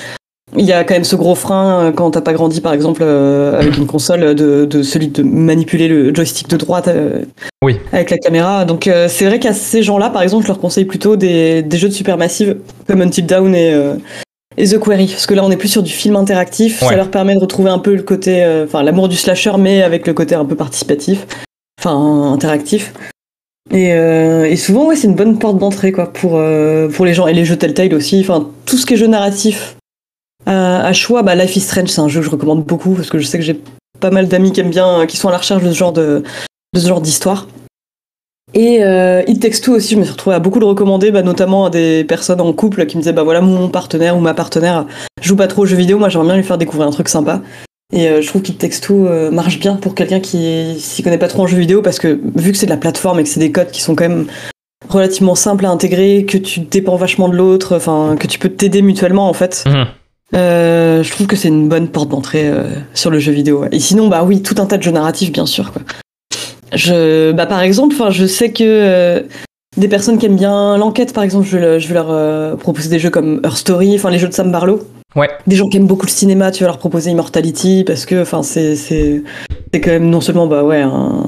il 0.57 0.65
y 0.65 0.73
a 0.73 0.83
quand 0.83 0.93
même 0.93 1.03
ce 1.03 1.15
gros 1.15 1.35
frein 1.35 1.85
euh, 1.85 1.91
quand 1.91 2.11
t'as 2.11 2.21
pas 2.21 2.33
grandi, 2.33 2.61
par 2.61 2.73
exemple, 2.73 3.01
euh, 3.03 3.59
avec 3.59 3.77
une 3.77 3.87
console, 3.87 4.35
de, 4.35 4.65
de, 4.65 4.83
celui 4.83 5.07
de 5.07 5.23
manipuler 5.23 5.87
le 5.87 6.13
joystick 6.13 6.47
de 6.47 6.57
droite 6.57 6.87
euh, 6.87 7.23
oui. 7.63 7.77
avec 7.91 8.11
la 8.11 8.17
caméra. 8.17 8.65
Donc 8.65 8.89
c'est 9.07 9.25
vrai 9.25 9.39
qu'à 9.39 9.53
ces 9.53 9.83
gens-là, 9.83 10.09
par 10.09 10.21
exemple, 10.21 10.43
je 10.43 10.49
leur 10.49 10.59
conseille 10.59 10.85
plutôt 10.85 11.15
des, 11.15 11.61
des 11.61 11.77
jeux 11.77 11.89
de 11.89 11.93
supermassive 11.93 12.57
comme 12.87 13.01
Until 13.01 13.25
Down 13.25 13.55
et, 13.55 13.73
et 14.57 14.67
The 14.67 14.79
Quarry, 14.79 15.07
parce 15.07 15.25
que 15.25 15.33
là 15.33 15.43
on 15.43 15.51
est 15.51 15.57
plus 15.57 15.69
sur 15.69 15.83
du 15.83 15.91
film 15.91 16.15
interactif. 16.15 16.79
Ça 16.79 16.95
leur 16.95 17.09
permet 17.09 17.35
de 17.35 17.39
retrouver 17.39 17.69
un 17.69 17.79
peu 17.79 17.95
le 17.95 18.03
côté, 18.03 18.45
enfin 18.63 18.83
l'amour 18.83 19.07
du 19.09 19.15
slasher, 19.15 19.53
mais 19.57 19.81
avec 19.81 20.07
le 20.07 20.13
côté 20.13 20.35
un 20.35 20.45
peu 20.45 20.55
participatif, 20.55 21.25
enfin 21.79 22.33
interactif. 22.33 22.93
Et, 23.71 23.89
et, 23.89 24.55
souvent, 24.57 24.87
ouais, 24.87 24.95
c'est 24.95 25.07
une 25.07 25.15
bonne 25.15 25.39
porte 25.39 25.57
d'entrée 25.57 25.91
quoi 25.91 26.11
pour 26.11 26.41
pour 26.93 27.05
les 27.05 27.13
gens 27.13 27.27
et 27.27 27.33
les 27.33 27.45
jeux 27.45 27.55
Telltale 27.55 27.93
aussi. 27.93 28.19
Enfin, 28.19 28.49
tout 28.65 28.77
ce 28.77 28.85
qui 28.85 28.93
est 28.93 28.97
jeu 28.97 29.07
narratif 29.07 29.77
euh, 30.47 30.79
à 30.81 30.93
choix, 30.93 31.23
bah, 31.23 31.35
Life 31.35 31.55
is 31.55 31.61
Strange, 31.61 31.89
c'est 31.89 32.01
un 32.01 32.07
jeu 32.07 32.19
que 32.19 32.25
je 32.25 32.31
recommande 32.31 32.63
beaucoup 32.63 32.93
parce 32.93 33.09
que 33.09 33.19
je 33.19 33.25
sais 33.25 33.37
que 33.37 33.43
j'ai 33.43 33.59
pas 33.99 34.11
mal 34.11 34.27
d'amis 34.27 34.51
qui 34.51 34.59
aiment 34.59 34.69
bien, 34.69 35.05
qui 35.05 35.17
sont 35.17 35.29
à 35.29 35.31
la 35.31 35.37
recherche 35.37 35.63
de 35.63 35.71
ce 35.71 35.77
genre 35.77 35.93
de, 35.93 36.23
de 36.73 36.79
ce 36.79 36.87
genre 36.87 37.01
d'histoire. 37.01 37.47
Et 38.53 38.83
euh, 38.83 39.23
It 39.27 39.41
Takes 39.41 39.67
aussi, 39.69 39.95
je 39.95 39.99
me 39.99 40.03
suis 40.03 40.11
retrouvée 40.11 40.35
à 40.35 40.39
beaucoup 40.39 40.59
le 40.59 40.65
recommander, 40.65 41.11
bah, 41.11 41.23
notamment 41.23 41.65
à 41.65 41.69
des 41.69 42.03
personnes 42.03 42.41
en 42.41 42.53
couple 42.53 42.85
qui 42.85 42.97
me 42.97 43.01
disaient 43.01 43.13
bah 43.13 43.23
voilà 43.23 43.41
mon 43.41 43.69
partenaire 43.69 44.15
ou 44.15 44.19
ma 44.19 44.33
partenaire 44.33 44.85
joue 45.21 45.35
pas 45.35 45.47
trop 45.47 45.63
aux 45.63 45.65
jeux 45.65 45.77
vidéo, 45.77 45.97
moi 45.97 46.09
j'aimerais 46.09 46.27
bien 46.27 46.35
lui 46.35 46.43
faire 46.43 46.57
découvrir 46.57 46.87
un 46.87 46.91
truc 46.91 47.09
sympa. 47.09 47.41
Et 47.93 48.07
euh, 48.07 48.21
je 48.21 48.27
trouve 48.27 48.41
qu'It 48.41 48.57
Takes 48.57 48.81
Two 48.81 49.07
euh, 49.07 49.31
marche 49.31 49.59
bien 49.59 49.75
pour 49.75 49.95
quelqu'un 49.95 50.19
qui 50.19 50.75
s'y 50.79 51.03
connaît 51.03 51.17
pas 51.17 51.27
trop 51.27 51.43
en 51.43 51.47
jeux 51.47 51.57
vidéo 51.57 51.81
parce 51.81 51.99
que 51.99 52.19
vu 52.35 52.51
que 52.51 52.57
c'est 52.57 52.65
de 52.65 52.71
la 52.71 52.77
plateforme 52.77 53.19
et 53.19 53.23
que 53.23 53.29
c'est 53.29 53.39
des 53.39 53.51
codes 53.51 53.71
qui 53.71 53.81
sont 53.81 53.95
quand 53.95 54.07
même 54.07 54.27
relativement 54.89 55.35
simples 55.35 55.65
à 55.65 55.69
intégrer, 55.69 56.25
que 56.25 56.37
tu 56.37 56.59
dépends 56.59 56.95
vachement 56.95 57.29
de 57.29 57.35
l'autre, 57.35 57.75
enfin 57.75 58.15
que 58.19 58.27
tu 58.27 58.39
peux 58.39 58.49
t'aider 58.49 58.81
mutuellement 58.81 59.29
en 59.29 59.33
fait. 59.33 59.63
Mhm. 59.65 59.85
Euh, 60.35 61.03
je 61.03 61.11
trouve 61.11 61.27
que 61.27 61.35
c'est 61.35 61.47
une 61.47 61.69
bonne 61.69 61.87
porte 61.87 62.09
d'entrée 62.09 62.47
euh, 62.47 62.63
sur 62.93 63.09
le 63.11 63.19
jeu 63.19 63.31
vidéo. 63.31 63.65
Et 63.71 63.79
sinon, 63.79 64.07
bah 64.07 64.23
oui, 64.23 64.41
tout 64.41 64.55
un 64.57 64.65
tas 64.65 64.77
de 64.77 64.83
jeux 64.83 64.91
narratifs, 64.91 65.31
bien 65.31 65.45
sûr. 65.45 65.71
Quoi. 65.71 65.81
Je, 66.73 67.31
bah 67.31 67.45
par 67.45 67.61
exemple, 67.61 67.95
enfin, 67.95 68.09
je 68.09 68.25
sais 68.25 68.51
que 68.51 68.63
euh, 68.63 69.21
des 69.77 69.87
personnes 69.87 70.17
qui 70.17 70.25
aiment 70.25 70.35
bien 70.35 70.77
l'enquête, 70.77 71.13
par 71.13 71.23
exemple, 71.23 71.47
je, 71.47 71.77
je 71.77 71.87
vais 71.87 71.93
leur 71.93 72.57
proposer 72.57 72.89
des 72.89 72.99
jeux 72.99 73.11
comme 73.11 73.41
Her 73.43 73.55
Story, 73.55 73.95
enfin 73.95 74.09
les 74.09 74.17
jeux 74.17 74.27
de 74.27 74.33
Sam 74.33 74.51
Barlow. 74.51 74.81
Ouais. 75.15 75.29
Des 75.45 75.55
gens 75.55 75.69
qui 75.69 75.77
aiment 75.77 75.85
beaucoup 75.85 76.07
le 76.07 76.11
cinéma, 76.11 76.49
tu 76.49 76.63
vas 76.63 76.69
leur 76.69 76.79
proposer 76.79 77.11
Immortality 77.11 77.83
parce 77.85 78.05
que, 78.05 78.21
enfin, 78.21 78.41
c'est 78.41 78.75
c'est 78.75 79.21
c'est 79.71 79.81
quand 79.81 79.91
même 79.91 80.09
non 80.09 80.21
seulement 80.21 80.47
bah 80.47 80.63
ouais 80.63 80.81
un, 80.81 81.25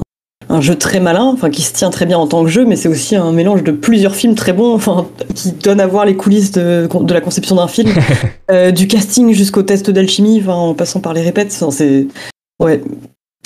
un 0.56 0.60
jeu 0.60 0.76
très 0.76 1.00
malin, 1.00 1.24
enfin 1.24 1.50
qui 1.50 1.62
se 1.62 1.72
tient 1.72 1.90
très 1.90 2.06
bien 2.06 2.18
en 2.18 2.26
tant 2.26 2.42
que 2.42 2.50
jeu, 2.50 2.64
mais 2.64 2.76
c'est 2.76 2.88
aussi 2.88 3.14
un 3.14 3.30
mélange 3.32 3.62
de 3.62 3.72
plusieurs 3.72 4.14
films 4.14 4.34
très 4.34 4.52
bons, 4.52 4.74
enfin 4.74 5.06
qui 5.34 5.52
donnent 5.52 5.80
à 5.80 5.86
voir 5.86 6.06
les 6.06 6.16
coulisses 6.16 6.50
de, 6.50 6.88
de 7.00 7.14
la 7.14 7.20
conception 7.20 7.56
d'un 7.56 7.68
film, 7.68 7.92
euh, 8.50 8.70
du 8.70 8.88
casting 8.88 9.32
jusqu'au 9.32 9.62
test 9.62 9.90
d'alchimie, 9.90 10.40
enfin 10.40 10.54
en 10.54 10.74
passant 10.74 11.00
par 11.00 11.12
les 11.12 11.22
répètes. 11.22 11.52
c'est 11.52 12.06
ouais, 12.60 12.80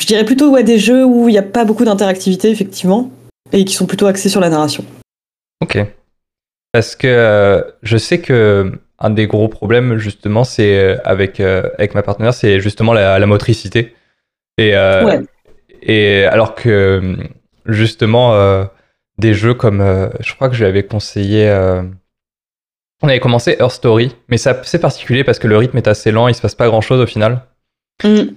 je 0.01 0.07
dirais 0.07 0.25
plutôt 0.25 0.51
ouais 0.51 0.63
des 0.63 0.79
jeux 0.79 1.05
où 1.05 1.29
il 1.29 1.33
n'y 1.33 1.39
a 1.39 1.43
pas 1.43 1.65
beaucoup 1.65 1.85
d'interactivité 1.85 2.51
effectivement 2.51 3.11
et 3.53 3.65
qui 3.65 3.75
sont 3.75 3.87
plutôt 3.87 4.07
axés 4.07 4.29
sur 4.29 4.41
la 4.41 4.49
narration. 4.49 4.85
Ok, 5.63 5.79
parce 6.73 6.95
que 6.95 7.09
euh, 7.09 7.63
je 7.83 7.97
sais 7.97 8.21
que 8.21 8.73
un 9.01 9.11
des 9.11 9.27
gros 9.27 9.49
problèmes 9.49 9.97
justement 9.99 10.45
c'est 10.45 10.79
euh, 10.79 10.97
avec 11.05 11.41
avec 11.41 11.95
ma 11.95 12.03
partenaire, 12.03 12.35
c'est 12.35 12.61
justement 12.61 12.93
la, 12.93 13.19
la 13.19 13.27
motricité. 13.27 13.95
Et 14.59 14.75
ouais 14.75 15.21
et 15.83 16.25
alors 16.25 16.55
que 16.55 17.17
justement, 17.67 18.35
euh, 18.35 18.65
des 19.19 19.35
jeux 19.35 19.55
comme, 19.55 19.81
euh, 19.81 20.09
je 20.21 20.35
crois 20.35 20.49
que 20.49 20.55
je 20.55 20.61
lui 20.61 20.69
avais 20.69 20.83
conseillé, 20.83 21.49
euh, 21.49 21.83
on 23.03 23.09
avait 23.09 23.21
commencé 23.21 23.57
Earth 23.59 23.73
Story, 23.73 24.15
mais 24.29 24.37
c'est 24.37 24.81
particulier 24.81 25.25
parce 25.25 25.39
que 25.39 25.49
le 25.49 25.57
rythme 25.57 25.79
est 25.79 25.89
assez 25.89 26.11
lent, 26.11 26.29
il 26.29 26.35
se 26.35 26.43
passe 26.43 26.55
pas 26.55 26.67
grand 26.67 26.81
chose 26.81 27.01
au 27.01 27.07
final. 27.07 27.43
Mm. 28.05 28.35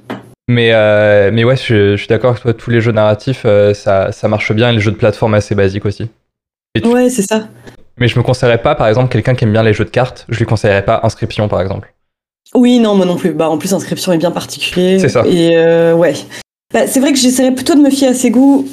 Mais, 0.49 1.31
mais 1.31 1.43
ouais, 1.43 1.55
je, 1.55 1.95
suis 1.95 2.07
d'accord 2.07 2.31
avec 2.31 2.41
toi, 2.41 2.53
tous 2.53 2.69
les 2.69 2.81
jeux 2.81 2.91
narratifs, 2.91 3.45
ça, 3.73 4.11
ça, 4.11 4.27
marche 4.27 4.51
bien, 4.51 4.69
et 4.69 4.73
les 4.73 4.79
jeux 4.79 4.91
de 4.91 4.97
plateforme 4.97 5.33
assez 5.35 5.55
basiques 5.55 5.85
aussi. 5.85 6.09
Ouais, 6.83 7.09
c'est 7.09 7.21
ça. 7.21 7.47
Mais 7.97 8.07
je 8.07 8.17
me 8.17 8.23
conseillerais 8.23 8.61
pas, 8.61 8.75
par 8.75 8.87
exemple, 8.87 9.09
quelqu'un 9.09 9.35
qui 9.35 9.45
aime 9.45 9.53
bien 9.53 9.63
les 9.63 9.73
jeux 9.73 9.85
de 9.85 9.89
cartes, 9.89 10.25
je 10.27 10.39
lui 10.39 10.45
conseillerais 10.45 10.83
pas 10.83 10.99
Inscription, 11.03 11.47
par 11.47 11.61
exemple. 11.61 11.93
Oui, 12.55 12.79
non, 12.79 12.95
moi 12.95 13.05
non 13.05 13.15
plus. 13.15 13.31
Bah, 13.31 13.49
en 13.49 13.57
plus, 13.57 13.73
Inscription 13.73 14.11
est 14.11 14.17
bien 14.17 14.31
particulier. 14.31 14.99
C'est 14.99 15.09
ça. 15.09 15.23
Et 15.25 15.55
ouais. 15.93 16.13
Bah, 16.73 16.87
c'est 16.87 16.99
vrai 16.99 17.13
que 17.13 17.19
j'essaierais 17.19 17.53
plutôt 17.53 17.75
de 17.75 17.81
me 17.81 17.91
fier 17.91 18.09
à 18.09 18.13
ses 18.15 18.31
goûts. 18.31 18.67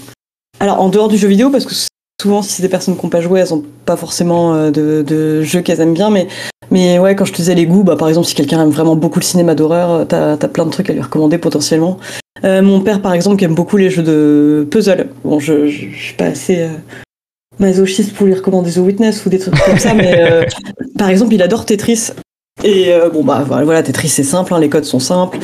Alors, 0.58 0.80
en 0.80 0.88
dehors 0.88 1.08
du 1.08 1.18
jeu 1.18 1.28
vidéo, 1.28 1.50
parce 1.50 1.66
que 1.66 1.74
souvent, 2.20 2.40
si 2.42 2.52
c'est 2.52 2.62
des 2.62 2.68
personnes 2.68 2.96
qui 2.96 3.04
n'ont 3.04 3.10
pas 3.10 3.20
joué, 3.20 3.40
elles 3.40 3.50
n'ont 3.50 3.64
pas 3.84 3.96
forcément 3.96 4.54
euh, 4.54 4.70
de, 4.70 5.42
jeux 5.42 5.60
qu'elles 5.60 5.80
aiment 5.80 5.94
bien. 5.94 6.08
Mais, 6.08 6.26
mais 6.70 6.98
ouais, 6.98 7.14
quand 7.14 7.26
je 7.26 7.32
te 7.32 7.36
disais 7.36 7.54
les 7.54 7.66
goûts, 7.66 7.82
bah, 7.82 7.96
par 7.96 8.08
exemple, 8.08 8.26
si 8.26 8.34
quelqu'un 8.34 8.62
aime 8.62 8.70
vraiment 8.70 8.96
beaucoup 8.96 9.18
le 9.18 9.24
cinéma 9.24 9.54
d'horreur, 9.54 10.08
t'as 10.08 10.32
as 10.32 10.48
plein 10.48 10.64
de 10.64 10.70
trucs 10.70 10.88
à 10.88 10.94
lui 10.94 11.02
recommander 11.02 11.36
potentiellement. 11.36 11.98
Euh, 12.44 12.62
mon 12.62 12.80
père, 12.80 13.02
par 13.02 13.12
exemple, 13.12 13.36
qui 13.36 13.44
aime 13.44 13.54
beaucoup 13.54 13.76
les 13.76 13.90
jeux 13.90 14.02
de 14.02 14.66
puzzle. 14.70 15.08
Bon, 15.22 15.38
je, 15.38 15.68
je, 15.68 15.94
suis 15.94 16.14
pas 16.14 16.26
assez. 16.26 16.62
Euh, 16.62 16.68
masochiste 17.58 18.14
pour 18.14 18.26
lui 18.26 18.32
recommander 18.32 18.72
The 18.72 18.78
Witness 18.78 19.26
ou 19.26 19.28
des 19.28 19.38
trucs 19.38 19.54
comme 19.66 19.78
ça, 19.78 19.92
mais 19.92 20.46
par 20.96 21.10
exemple, 21.10 21.34
il 21.34 21.42
adore 21.42 21.66
Tetris. 21.66 22.08
Et 22.64 22.90
bon, 23.12 23.22
bah 23.22 23.44
voilà, 23.46 23.82
Tetris 23.82 24.08
c'est 24.08 24.22
simple, 24.22 24.54
hein, 24.54 24.60
les 24.60 24.70
codes 24.70 24.86
sont 24.86 25.00
simples. 25.00 25.38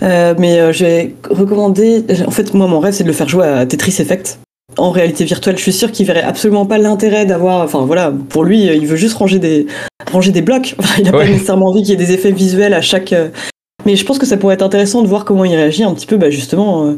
Mais 0.00 0.72
j'ai 0.72 1.14
recommandé. 1.30 2.04
En 2.26 2.30
fait, 2.30 2.54
moi, 2.54 2.66
mon 2.66 2.80
rêve, 2.80 2.94
c'est 2.94 3.04
de 3.04 3.08
le 3.08 3.14
faire 3.14 3.28
jouer 3.28 3.46
à 3.46 3.66
Tetris 3.66 3.96
Effect 3.98 4.38
en 4.76 4.90
réalité 4.90 5.24
virtuelle. 5.24 5.56
Je 5.56 5.62
suis 5.62 5.72
sûr 5.72 5.90
qu'il 5.90 6.06
verrait 6.06 6.22
absolument 6.22 6.66
pas 6.66 6.78
l'intérêt 6.78 7.26
d'avoir. 7.26 7.62
Enfin 7.62 7.84
voilà, 7.84 8.12
pour 8.28 8.44
lui, 8.44 8.64
il 8.64 8.86
veut 8.86 8.96
juste 8.96 9.14
ranger 9.14 9.38
des 9.38 9.66
ranger 10.10 10.30
des 10.30 10.42
blocs. 10.42 10.76
il 10.98 11.04
n'a 11.04 11.12
pas 11.12 11.26
nécessairement 11.26 11.66
envie 11.66 11.82
qu'il 11.82 11.90
y 11.90 11.92
ait 11.92 12.06
des 12.06 12.12
effets 12.12 12.32
visuels 12.32 12.74
à 12.74 12.80
chaque. 12.80 13.14
Mais 13.86 13.96
je 13.96 14.04
pense 14.04 14.18
que 14.18 14.26
ça 14.26 14.36
pourrait 14.36 14.54
être 14.54 14.62
intéressant 14.62 15.02
de 15.02 15.08
voir 15.08 15.24
comment 15.24 15.44
il 15.44 15.54
réagit 15.54 15.84
un 15.84 15.94
petit 15.94 16.06
peu, 16.06 16.16
bah, 16.16 16.30
justement. 16.30 16.96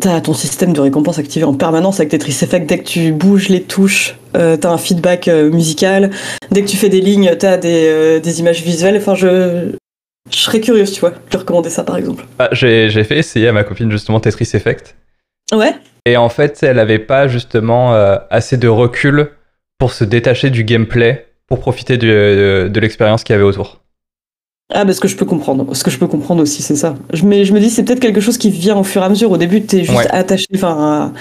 T'as 0.00 0.20
ton 0.20 0.32
système 0.32 0.72
de 0.72 0.80
récompense 0.80 1.18
activé 1.18 1.44
en 1.44 1.54
permanence 1.54 2.00
avec 2.00 2.10
Tetris 2.10 2.38
Effect. 2.42 2.68
Dès 2.68 2.78
que 2.78 2.84
tu 2.84 3.12
bouges 3.12 3.48
les 3.48 3.62
touches, 3.62 4.16
euh, 4.36 4.56
t'as 4.56 4.70
un 4.70 4.78
feedback 4.78 5.28
euh, 5.28 5.50
musical. 5.50 6.10
Dès 6.50 6.62
que 6.62 6.68
tu 6.68 6.76
fais 6.76 6.88
des 6.88 7.00
lignes, 7.00 7.34
t'as 7.38 7.56
des, 7.56 7.86
euh, 7.88 8.20
des 8.20 8.40
images 8.40 8.62
visuelles. 8.62 8.96
Enfin, 8.96 9.14
je, 9.14 9.72
je 10.30 10.36
serais 10.36 10.60
curieuse, 10.60 10.92
tu 10.92 11.00
vois, 11.00 11.12
de 11.30 11.36
recommander 11.36 11.70
ça 11.70 11.84
par 11.84 11.96
exemple. 11.96 12.24
Ah, 12.38 12.48
j'ai, 12.52 12.90
fait 13.04 13.18
essayer 13.18 13.48
à 13.48 13.52
ma 13.52 13.64
copine 13.64 13.90
justement 13.90 14.20
Tetris 14.20 14.50
Effect. 14.54 14.96
Ouais. 15.52 15.74
Et 16.06 16.16
en 16.16 16.28
fait, 16.28 16.62
elle 16.62 16.78
avait 16.78 16.98
pas 16.98 17.28
justement 17.28 17.92
assez 18.30 18.56
de 18.56 18.68
recul 18.68 19.30
pour 19.78 19.92
se 19.92 20.04
détacher 20.04 20.50
du 20.50 20.64
gameplay 20.64 21.26
pour 21.46 21.60
profiter 21.60 21.98
de, 21.98 22.70
de 22.72 22.80
l'expérience 22.80 23.24
qu'il 23.24 23.34
y 23.34 23.36
avait 23.36 23.44
autour. 23.44 23.82
Ah, 24.74 24.84
bah, 24.84 24.92
ce 24.92 25.00
que 25.00 25.08
je 25.08 25.16
peux 25.16 25.26
comprendre. 25.26 25.74
Ce 25.74 25.84
que 25.84 25.90
je 25.90 25.98
peux 25.98 26.06
comprendre 26.06 26.42
aussi, 26.42 26.62
c'est 26.62 26.76
ça. 26.76 26.94
Je, 27.12 27.24
mais 27.24 27.44
je 27.44 27.52
me 27.52 27.60
dis, 27.60 27.70
c'est 27.70 27.84
peut-être 27.84 28.00
quelque 28.00 28.20
chose 28.20 28.38
qui 28.38 28.50
vient 28.50 28.76
au 28.76 28.84
fur 28.84 29.02
et 29.02 29.04
à 29.04 29.08
mesure. 29.08 29.30
Au 29.30 29.36
début, 29.36 29.62
t'es 29.62 29.84
juste 29.84 30.08
attaché. 30.10 30.46
Enfin, 30.54 31.12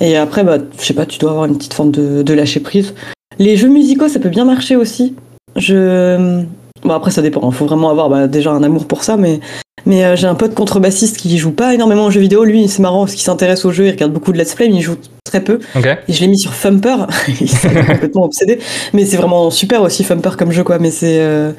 et 0.00 0.16
après, 0.16 0.44
bah, 0.44 0.58
je 0.78 0.84
sais 0.84 0.94
pas, 0.94 1.06
tu 1.06 1.18
dois 1.18 1.30
avoir 1.30 1.46
une 1.46 1.56
petite 1.56 1.74
forme 1.74 1.90
de, 1.90 2.22
de 2.22 2.34
lâcher 2.34 2.60
prise. 2.60 2.94
Les 3.38 3.56
jeux 3.56 3.68
musicaux, 3.68 4.08
ça 4.08 4.20
peut 4.20 4.28
bien 4.28 4.44
marcher 4.44 4.76
aussi. 4.76 5.14
Je. 5.56 6.44
Bon, 6.82 6.94
après, 6.94 7.10
ça 7.10 7.22
dépend. 7.22 7.48
Il 7.48 7.54
faut 7.54 7.66
vraiment 7.66 7.90
avoir 7.90 8.08
bah, 8.08 8.26
déjà 8.26 8.50
un 8.50 8.62
amour 8.62 8.86
pour 8.86 9.04
ça, 9.04 9.16
mais. 9.16 9.40
Mais 9.86 10.04
euh, 10.04 10.16
j'ai 10.16 10.26
un 10.26 10.34
pote 10.34 10.54
contrebassiste 10.54 11.16
qui 11.16 11.38
joue 11.38 11.52
pas 11.52 11.72
énormément 11.72 12.06
aux 12.06 12.10
jeux 12.10 12.20
vidéo. 12.20 12.44
Lui, 12.44 12.68
c'est 12.68 12.82
marrant 12.82 13.00
parce 13.04 13.12
qu'il 13.12 13.22
s'intéresse 13.22 13.64
aux 13.64 13.70
jeux, 13.70 13.86
il 13.86 13.90
regarde 13.90 14.12
beaucoup 14.12 14.32
de 14.32 14.38
let's 14.38 14.54
play, 14.54 14.68
mais 14.68 14.76
il 14.76 14.82
joue 14.82 14.96
très 15.24 15.40
peu. 15.40 15.60
Et 16.08 16.12
je 16.12 16.20
l'ai 16.20 16.26
mis 16.26 16.38
sur 16.38 16.52
Fumper. 16.52 17.06
il 17.40 17.46
est 17.46 17.86
complètement 17.86 18.24
obsédé. 18.24 18.58
Mais 18.92 19.06
c'est 19.06 19.16
vraiment 19.16 19.50
super 19.50 19.82
aussi 19.82 20.04
Fumper 20.04 20.36
comme 20.36 20.52
jeu, 20.52 20.64
quoi. 20.64 20.78
Mais 20.78 20.90
c'est. 20.90 21.20
Euh, 21.20 21.52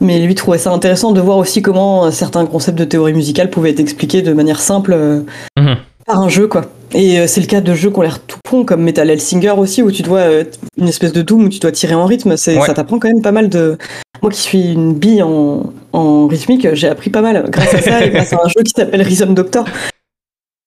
mais 0.00 0.18
lui 0.20 0.34
trouvait 0.34 0.58
ça 0.58 0.70
intéressant 0.70 1.12
de 1.12 1.20
voir 1.20 1.38
aussi 1.38 1.62
comment 1.62 2.06
euh, 2.06 2.10
certains 2.10 2.46
concepts 2.46 2.78
de 2.78 2.84
théorie 2.84 3.14
musicale 3.14 3.50
pouvaient 3.50 3.70
être 3.70 3.80
expliqués 3.80 4.22
de 4.22 4.32
manière 4.32 4.60
simple 4.60 4.92
euh, 4.92 5.20
mhm. 5.58 5.76
par 6.06 6.20
un 6.20 6.28
jeu, 6.28 6.46
quoi. 6.46 6.66
Et 6.94 7.18
euh, 7.18 7.26
c'est 7.26 7.40
le 7.40 7.46
cas 7.46 7.60
de 7.60 7.74
jeux 7.74 7.90
qui 7.90 7.98
ont 7.98 8.02
l'air 8.02 8.20
tout 8.20 8.38
con, 8.48 8.64
comme 8.64 8.82
Metal 8.82 9.10
Hellsinger 9.10 9.54
aussi, 9.56 9.82
où 9.82 9.90
tu 9.90 10.02
dois 10.02 10.22
une 10.76 10.88
espèce 10.88 11.12
de 11.12 11.22
doom 11.22 11.44
où 11.44 11.48
tu 11.48 11.58
dois 11.58 11.72
tirer 11.72 11.94
en 11.94 12.06
rythme. 12.06 12.36
Ça 12.36 12.52
t'apprend 12.74 12.98
quand 12.98 13.08
même 13.08 13.22
pas 13.22 13.32
mal 13.32 13.48
de. 13.48 13.76
Moi 14.22 14.30
qui 14.30 14.40
suis 14.40 14.72
une 14.72 14.94
bille 14.94 15.22
en, 15.22 15.72
en 15.92 16.26
rythmique, 16.26 16.74
j'ai 16.74 16.88
appris 16.88 17.10
pas 17.10 17.22
mal 17.22 17.48
grâce 17.50 17.74
à 17.74 17.80
ça 17.80 18.04
et 18.04 18.10
grâce 18.10 18.32
à 18.32 18.36
un 18.36 18.48
jeu 18.48 18.62
qui 18.64 18.72
s'appelle 18.74 19.02
Rhythm 19.02 19.34
Doctor. 19.34 19.66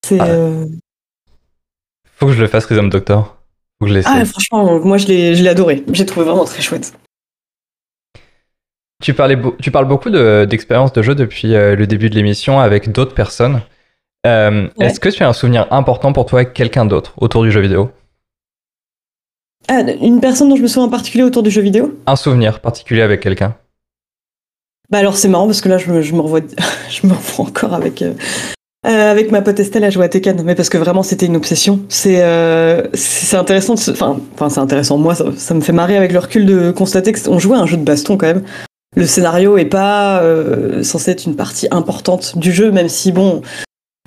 C'est. 0.05 0.19
Ah. 0.19 0.27
Faut 2.15 2.27
que 2.27 2.33
je 2.33 2.41
le 2.41 2.47
fasse 2.47 2.65
Rhythm 2.65 2.89
Doctor. 2.89 3.37
Faut 3.79 3.87
que 3.87 3.93
je 3.93 4.01
ah, 4.05 4.23
franchement, 4.25 4.79
moi 4.79 4.97
je 4.97 5.07
l'ai 5.07 5.47
adoré. 5.47 5.83
J'ai 5.91 6.05
trouvé 6.05 6.25
vraiment 6.25 6.45
très 6.45 6.61
chouette. 6.61 6.93
Tu, 9.01 9.15
parlais 9.15 9.37
tu 9.59 9.71
parles 9.71 9.87
beaucoup 9.87 10.11
d'expériences 10.11 10.93
de, 10.93 11.01
jeu 11.01 11.15
depuis 11.15 11.55
euh, 11.55 11.75
le 11.75 11.87
début 11.87 12.11
de 12.11 12.15
l'émission 12.15 12.59
avec 12.59 12.91
d'autres 12.91 13.15
personnes. 13.15 13.61
Euh, 14.27 14.67
est-ce 14.79 14.99
que 14.99 15.09
tu 15.09 15.23
as 15.23 15.27
un 15.27 15.33
souvenir 15.33 15.65
important 15.71 16.13
pour 16.13 16.27
toi 16.27 16.41
avec 16.41 16.53
quelqu'un 16.53 16.85
d'autre 16.85 17.13
autour 17.17 17.41
du 17.43 17.51
jeu 17.51 17.61
vidéo? 17.61 17.89
Ah, 19.67 19.81
Une 20.01 20.19
personne 20.19 20.49
dont 20.49 20.55
je 20.55 20.61
me 20.61 20.67
souviens 20.67 20.88
en 20.88 20.89
particulier 20.89 21.23
autour 21.23 21.43
du 21.43 21.51
jeu 21.51 21.61
vidéo 21.61 21.97
Un 22.07 22.15
souvenir 22.15 22.59
particulier 22.59 23.01
avec 23.01 23.21
quelqu'un 23.21 23.55
Bah 24.89 24.99
alors 24.99 25.15
c'est 25.15 25.27
marrant 25.27 25.45
parce 25.45 25.61
que 25.61 25.69
là 25.69 25.77
je 25.77 25.91
me, 25.91 26.01
je 26.01 26.13
me 26.13 26.21
revois, 26.21 26.41
je 26.89 27.07
me 27.07 27.13
revois 27.13 27.45
encore 27.45 27.73
avec, 27.73 28.01
euh, 28.01 28.13
avec 28.85 29.31
ma 29.31 29.41
pote 29.41 29.59
Estelle 29.59 29.83
à 29.83 29.89
jouer 29.89 30.05
à 30.05 30.09
Tekken, 30.09 30.41
mais 30.43 30.55
parce 30.55 30.69
que 30.69 30.77
vraiment 30.77 31.03
c'était 31.03 31.25
une 31.25 31.35
obsession. 31.35 31.81
C'est 31.89 32.23
c'est 32.93 33.38
intéressant, 33.38 33.73
enfin 33.73 34.19
enfin 34.33 34.49
c'est 34.49 34.59
intéressant. 34.59 34.97
Moi 34.97 35.15
ça, 35.15 35.25
ça, 35.35 35.53
me 35.53 35.61
fait 35.61 35.73
marrer 35.73 35.97
avec 35.97 36.11
le 36.11 36.19
recul 36.19 36.45
de 36.45 36.71
constater 36.71 37.13
qu'on 37.13 37.39
jouait 37.39 37.57
à 37.57 37.61
un 37.61 37.67
jeu 37.67 37.77
de 37.77 37.83
baston 37.83 38.17
quand 38.17 38.27
même 38.27 38.43
le 38.95 39.05
scénario 39.05 39.57
est 39.57 39.65
pas 39.65 40.21
euh, 40.21 40.83
censé 40.83 41.11
être 41.11 41.25
une 41.25 41.35
partie 41.35 41.67
importante 41.71 42.38
du 42.38 42.51
jeu, 42.51 42.71
même 42.71 42.89
si 42.89 43.11
bon, 43.11 43.41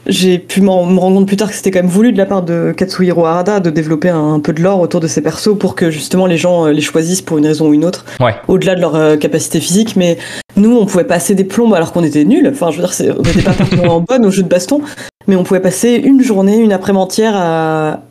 j'ai 0.06 0.39
pu 0.39 0.60
me 0.60 0.68
rendre 0.68 1.01
compte 1.01 1.26
plus 1.26 1.36
tard 1.36 1.48
que 1.48 1.55
c'était 1.55 1.70
quand 1.70 1.81
même 1.81 1.90
voulu 1.90 2.12
de 2.12 2.18
la 2.18 2.26
part 2.26 2.43
de 2.43 2.74
Katsuhiro 2.76 3.24
Harada 3.24 3.60
de 3.60 3.70
développer 3.70 4.10
un, 4.10 4.40
peu 4.40 4.52
de 4.52 4.62
lore 4.62 4.81
autour 4.81 5.01
de 5.01 5.06
ces 5.06 5.22
persos 5.22 5.56
pour 5.59 5.74
que 5.74 5.90
justement 5.90 6.26
les 6.26 6.36
gens 6.36 6.66
euh, 6.66 6.72
les 6.72 6.81
choisissent 6.81 7.22
pour 7.22 7.39
une 7.39 7.47
raison 7.47 7.68
ou 7.68 7.74
une 7.74 7.85
autre, 7.85 8.05
au-delà 8.48 8.74
de 8.74 8.81
leur 8.81 8.94
euh, 8.94 9.16
capacité 9.16 9.60
physique. 9.60 9.97
Mais 9.97 10.18
nous, 10.56 10.76
on 10.76 10.86
pouvait 10.86 11.05
passer 11.05 11.35
des 11.35 11.44
plombes 11.44 11.74
alors 11.74 11.93
qu'on 11.93 12.05
était 12.05 12.24
nuls. 12.24 12.48
Enfin, 12.52 12.70
je 12.70 12.81
veux 12.81 12.86
dire, 12.86 13.16
on 13.18 13.22
n'était 13.22 13.43
pas 13.43 13.52
particulièrement 13.52 14.01
bonne 14.09 14.26
au 14.26 14.31
jeu 14.31 14.43
de 14.43 14.48
baston, 14.48 14.82
mais 15.26 15.36
on 15.36 15.44
pouvait 15.44 15.60
passer 15.60 15.94
une 15.94 16.22
journée, 16.22 16.59
une 16.59 16.72
après-midi 16.72 16.94
entière 16.94 17.35
à, 17.35 18.02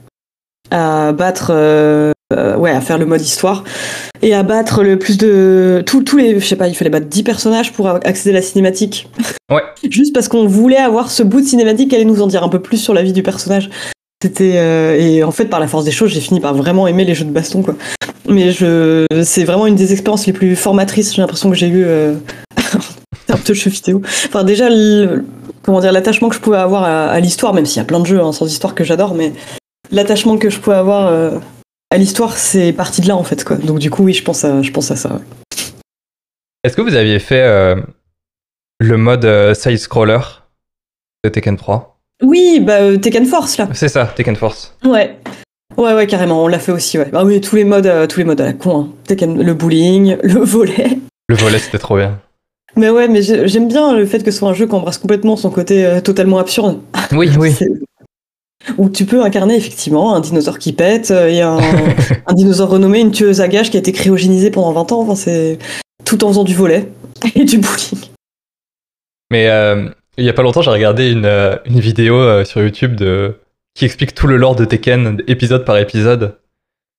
à 0.71 1.11
battre 1.13 1.51
euh, 1.51 2.11
ouais, 2.57 2.71
à 2.71 2.81
faire 2.81 2.97
le 2.97 3.05
mode 3.05 3.21
histoire 3.21 3.63
et 4.21 4.33
à 4.33 4.43
battre 4.43 4.83
le 4.83 4.97
plus 4.97 5.17
de 5.17 5.83
tous 5.85 6.17
les 6.17 6.39
je 6.39 6.45
sais 6.45 6.55
pas, 6.55 6.67
il 6.67 6.75
fallait 6.75 6.89
battre 6.89 7.07
10 7.07 7.23
personnages 7.23 7.73
pour 7.73 7.87
accéder 7.87 8.31
à 8.31 8.33
la 8.33 8.41
cinématique. 8.41 9.09
Ouais. 9.51 9.61
Juste 9.89 10.13
parce 10.13 10.27
qu'on 10.27 10.47
voulait 10.47 10.77
avoir 10.77 11.11
ce 11.11 11.23
bout 11.23 11.41
de 11.41 11.45
cinématique 11.45 11.89
qui 11.89 11.95
allait 11.95 12.05
nous 12.05 12.21
en 12.21 12.27
dire 12.27 12.43
un 12.43 12.49
peu 12.49 12.61
plus 12.61 12.77
sur 12.77 12.93
la 12.93 13.03
vie 13.03 13.13
du 13.13 13.23
personnage. 13.23 13.69
C'était 14.23 14.53
euh, 14.55 14.97
et 14.97 15.21
en 15.23 15.31
fait 15.31 15.45
par 15.45 15.59
la 15.59 15.67
force 15.67 15.83
des 15.83 15.91
choses, 15.91 16.11
j'ai 16.11 16.21
fini 16.21 16.39
par 16.39 16.55
vraiment 16.55 16.87
aimer 16.87 17.03
les 17.03 17.13
jeux 17.13 17.25
de 17.25 17.31
baston 17.31 17.61
quoi. 17.61 17.75
Mais 18.29 18.51
je 18.51 19.05
c'est 19.23 19.43
vraiment 19.43 19.67
une 19.67 19.75
des 19.75 19.91
expériences 19.91 20.25
les 20.25 20.31
plus 20.31 20.55
formatrices, 20.55 21.13
j'ai 21.13 21.21
l'impression 21.21 21.49
que 21.49 21.57
j'ai 21.57 21.67
eu 21.67 21.83
euh, 21.83 22.13
en 22.57 23.37
termes 23.37 23.41
de 23.45 23.53
vidéo. 23.53 24.01
Enfin 24.27 24.45
déjà 24.45 24.69
comment 25.61 25.81
dire 25.81 25.91
l'attachement 25.91 26.29
que 26.29 26.35
je 26.35 26.39
pouvais 26.39 26.57
avoir 26.57 26.85
à, 26.85 27.19
l'histoire 27.19 27.53
même 27.53 27.65
s'il 27.65 27.77
y 27.77 27.81
a 27.81 27.85
plein 27.85 27.99
de 27.99 28.05
jeux 28.05 28.21
hein, 28.21 28.31
sans 28.31 28.45
histoire 28.45 28.75
que 28.75 28.85
j'adore 28.85 29.13
mais 29.13 29.33
l'attachement 29.91 30.37
que 30.37 30.49
je 30.49 30.59
pouvais 30.59 30.77
avoir 30.77 31.07
euh, 31.07 31.31
à 31.93 31.97
l'histoire, 31.97 32.37
c'est 32.37 32.73
parti 32.73 33.01
de 33.01 33.07
là 33.07 33.15
en 33.15 33.23
fait. 33.23 33.43
Quoi. 33.43 33.57
Donc 33.57 33.77
du 33.77 33.91
coup, 33.91 34.03
oui, 34.03 34.13
je 34.13 34.23
pense 34.23 34.43
à, 34.43 34.63
je 34.63 34.71
pense 34.71 34.89
à 34.89 34.95
ça. 34.95 35.21
Est-ce 36.63 36.75
que 36.75 36.81
vous 36.81 36.95
aviez 36.95 37.19
fait 37.19 37.43
euh, 37.43 37.75
le 38.79 38.97
mode 38.97 39.25
euh, 39.25 39.53
side-scroller 39.53 40.19
de 41.23 41.29
Tekken 41.29 41.55
3 41.55 41.99
Oui, 42.23 42.59
bah, 42.61 42.97
Tekken 42.97 43.25
Force 43.27 43.57
là. 43.57 43.69
C'est 43.73 43.89
ça, 43.89 44.07
Tekken 44.07 44.35
Force. 44.35 44.75
Ouais. 44.83 45.19
Ouais, 45.77 45.93
ouais, 45.93 46.07
carrément, 46.07 46.43
on 46.43 46.47
l'a 46.47 46.57
fait 46.57 46.71
aussi, 46.71 46.97
ouais. 46.97 47.09
Bah 47.11 47.23
oui, 47.23 47.39
tous 47.41 47.55
les 47.55 47.63
modes, 47.63 48.07
tous 48.07 48.19
les 48.19 48.25
modes 48.25 48.41
à 48.41 48.45
la 48.45 48.53
con. 48.53 48.79
Hein. 48.79 48.89
Tekken, 49.05 49.39
le 49.39 49.53
bowling, 49.53 50.17
le 50.23 50.39
volet. 50.39 50.97
Le 51.29 51.35
volet, 51.35 51.59
c'était 51.59 51.77
trop 51.77 51.97
bien. 51.97 52.19
Mais 52.75 52.89
ouais, 52.89 53.07
mais 53.07 53.21
j'aime 53.21 53.67
bien 53.67 53.95
le 53.95 54.07
fait 54.07 54.23
que 54.23 54.31
ce 54.31 54.39
soit 54.39 54.49
un 54.49 54.53
jeu 54.55 54.65
qui 54.65 54.73
embrasse 54.73 54.97
complètement 54.97 55.35
son 55.35 55.51
côté 55.51 55.99
totalement 56.03 56.39
absurde. 56.39 56.81
Oui, 57.11 57.29
oui. 57.37 57.55
Où 58.77 58.89
tu 58.89 59.05
peux 59.05 59.23
incarner 59.23 59.55
effectivement 59.55 60.15
un 60.15 60.19
dinosaure 60.19 60.59
qui 60.59 60.73
pète 60.73 61.11
euh, 61.11 61.27
et 61.27 61.41
un, 61.41 61.59
dinosaure 62.33 62.69
renommé, 62.69 62.99
une 62.99 63.11
tueuse 63.11 63.41
à 63.41 63.47
gages 63.47 63.69
qui 63.69 63.77
a 63.77 63.79
été 63.79 63.91
cryogénisée 63.91 64.51
pendant 64.51 64.71
20 64.71 64.91
ans. 64.91 65.01
Enfin, 65.01 65.15
c'est 65.15 65.59
tout 66.05 66.23
en 66.23 66.29
faisant 66.29 66.43
du 66.43 66.55
volet 66.55 66.89
et 67.35 67.45
du 67.45 67.57
bowling. 67.57 68.09
Mais 69.31 69.49
euh, 69.49 69.89
il 70.17 70.25
y 70.25 70.29
a 70.29 70.33
pas 70.33 70.43
longtemps, 70.43 70.61
j'ai 70.61 70.71
regardé 70.71 71.11
une, 71.11 71.25
euh, 71.25 71.55
une 71.65 71.79
vidéo 71.79 72.43
sur 72.45 72.61
YouTube 72.61 72.95
de 72.95 73.35
qui 73.75 73.85
explique 73.85 74.13
tout 74.13 74.27
le 74.27 74.37
lore 74.37 74.55
de 74.55 74.65
Tekken 74.65 75.23
épisode 75.27 75.65
par 75.65 75.77
épisode. 75.77 76.37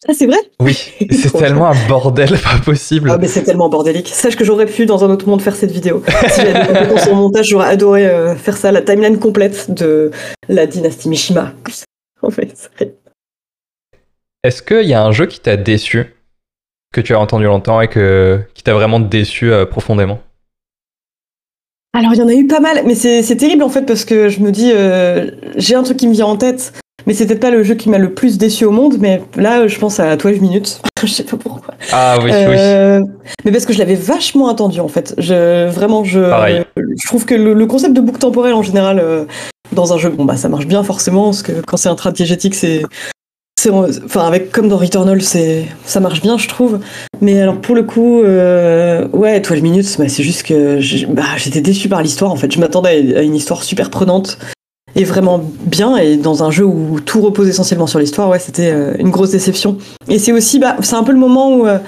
Ah, 0.07 0.13
c'est 0.13 0.27
vrai? 0.27 0.39
Oui, 0.61 0.75
c'est 1.11 1.33
tellement 1.33 1.69
un 1.69 1.89
bordel, 1.89 2.31
pas 2.45 2.59
possible. 2.65 3.11
Ah, 3.11 3.19
mais 3.19 3.29
c'est 3.29 3.43
tellement 3.43 3.69
bordélique. 3.69 4.09
Sache 4.09 4.37
que 4.37 4.45
j'aurais 4.45 4.67
pu, 4.67 4.87
dans 4.87 5.05
un 5.05 5.11
autre 5.11 5.29
monde, 5.29 5.41
faire 5.41 5.57
cette 5.57 5.71
vidéo. 5.71 6.03
si 6.29 6.41
j'avais 6.41 6.53
des 6.53 6.67
compétences 6.67 7.09
en 7.09 7.15
montage, 7.15 7.49
j'aurais 7.49 7.69
adoré 7.69 8.07
euh, 8.07 8.35
faire 8.35 8.57
ça, 8.57 8.71
la 8.71 8.83
timeline 8.83 9.19
complète 9.19 9.71
de 9.73 10.11
la 10.49 10.67
dynastie 10.67 11.09
Mishima. 11.09 11.53
en 12.23 12.31
fait. 12.31 12.71
Est-ce 14.43 14.63
qu'il 14.63 14.87
y 14.87 14.95
a 14.95 15.03
un 15.03 15.13
jeu 15.13 15.27
qui 15.27 15.41
t'a 15.41 15.57
déçu, 15.57 16.15
que 16.93 17.01
tu 17.01 17.15
as 17.15 17.21
entendu 17.21 17.45
longtemps 17.45 17.81
et 17.81 17.89
que, 17.89 18.41
qui 18.53 18.63
t'a 18.63 18.75
vraiment 18.75 19.01
déçu 19.01 19.51
euh, 19.51 19.65
profondément? 19.65 20.21
Alors 21.95 22.13
il 22.13 22.19
y 22.19 22.23
en 22.23 22.29
a 22.29 22.35
eu 22.35 22.47
pas 22.47 22.59
mal, 22.59 22.83
mais 22.85 22.97
c'est 22.97 23.37
terrible 23.37 23.63
en 23.63 23.69
fait 23.69 23.83
parce 23.83 24.05
que 24.05 24.29
je 24.29 24.41
me 24.41 24.51
dis, 24.51 24.73
euh, 24.75 25.31
j'ai 25.57 25.77
un 25.77 25.85
truc 25.85 25.97
qui 25.97 26.09
me 26.09 26.13
vient 26.13 26.27
en 26.27 26.37
tête, 26.37 26.73
mais 27.07 27.15
c'était 27.15 27.37
pas 27.37 27.51
le 27.51 27.63
jeu 27.63 27.75
qui 27.75 27.89
m'a 27.89 27.99
le 27.99 28.13
plus 28.13 28.39
déçu 28.39 28.65
au 28.65 28.71
monde, 28.71 28.97
mais 29.01 29.23
là, 29.37 29.67
je 29.67 29.79
pense 29.79 30.01
à 30.01 30.17
12 30.17 30.41
minutes. 30.41 30.81
je 31.03 31.07
sais 31.07 31.25
pas 31.25 31.37
pourquoi. 31.37 31.75
Ah 31.93 32.19
oui, 32.23 32.31
euh, 32.33 33.01
oui. 33.01 33.33
Mais 33.45 33.53
parce 33.53 33.67
que 33.67 33.73
je 33.73 33.79
l'avais 33.79 33.95
vachement 33.95 34.49
attendu, 34.49 34.81
en 34.81 34.89
fait. 34.89 35.15
Je, 35.19 35.69
vraiment, 35.69 36.05
je, 36.05 36.21
je 36.77 37.07
trouve 37.07 37.27
que 37.27 37.35
le, 37.35 37.67
concept 37.67 37.95
de 37.95 38.01
boucle 38.01 38.19
temporelle, 38.19 38.55
en 38.55 38.63
général, 38.63 38.99
euh, 38.99 39.25
dans 39.73 39.93
un 39.93 39.99
jeu, 39.99 40.11
bon, 40.11 40.25
bah, 40.25 40.37
ça 40.37 40.49
marche 40.49 40.67
bien, 40.67 40.83
forcément, 40.83 41.25
parce 41.25 41.43
que 41.43 41.61
quand 41.67 41.77
c'est 41.77 41.89
un 41.89 41.95
trait 41.95 42.13
diégétique, 42.13 42.55
c'est. 42.55 42.83
Enfin, 43.67 44.27
avec 44.27 44.53
comme 44.53 44.69
dans 44.69 44.77
Returnal, 44.77 45.23
ça 45.23 46.01
marche 46.01 46.21
bien, 46.21 46.37
je 46.37 46.49
trouve. 46.49 46.81
Mais 47.23 47.41
alors 47.41 47.57
pour 47.57 47.75
le 47.75 47.83
coup, 47.83 48.23
euh, 48.23 49.09
ouais, 49.15 49.41
12 49.41 49.63
minutes, 49.63 49.97
bah, 49.99 50.09
c'est 50.09 50.23
juste 50.23 50.43
que 50.43 50.81
bah, 51.11 51.23
j'étais 51.39 51.63
déçu 51.63 51.89
par 51.89 52.03
l'histoire. 52.03 52.31
En 52.31 52.37
fait, 52.37 52.53
je 52.53 52.61
m'attendais 52.61 53.17
à 53.17 53.23
une 53.23 53.35
histoire 53.35 53.63
super 53.63 53.89
prenante 53.89 54.39
est 54.97 55.05
vraiment 55.05 55.51
bien 55.66 55.97
et 55.97 56.16
dans 56.16 56.45
un 56.45 56.51
jeu 56.51 56.65
où 56.65 57.01
tout 57.01 57.21
repose 57.21 57.49
essentiellement 57.49 57.87
sur 57.87 57.99
l'histoire, 57.99 58.29
ouais, 58.29 58.39
c'était 58.39 58.71
euh, 58.73 58.95
une 58.99 59.11
grosse 59.11 59.31
déception. 59.31 59.79
Et 60.09 60.19
c'est 60.19 60.33
aussi, 60.33 60.59
bah, 60.59 60.77
c'est 60.81 60.97
un 60.97 61.03
peu 61.03 61.12
le 61.12 61.19
moment 61.19 61.55
où 61.55 61.66
euh, 61.66 61.79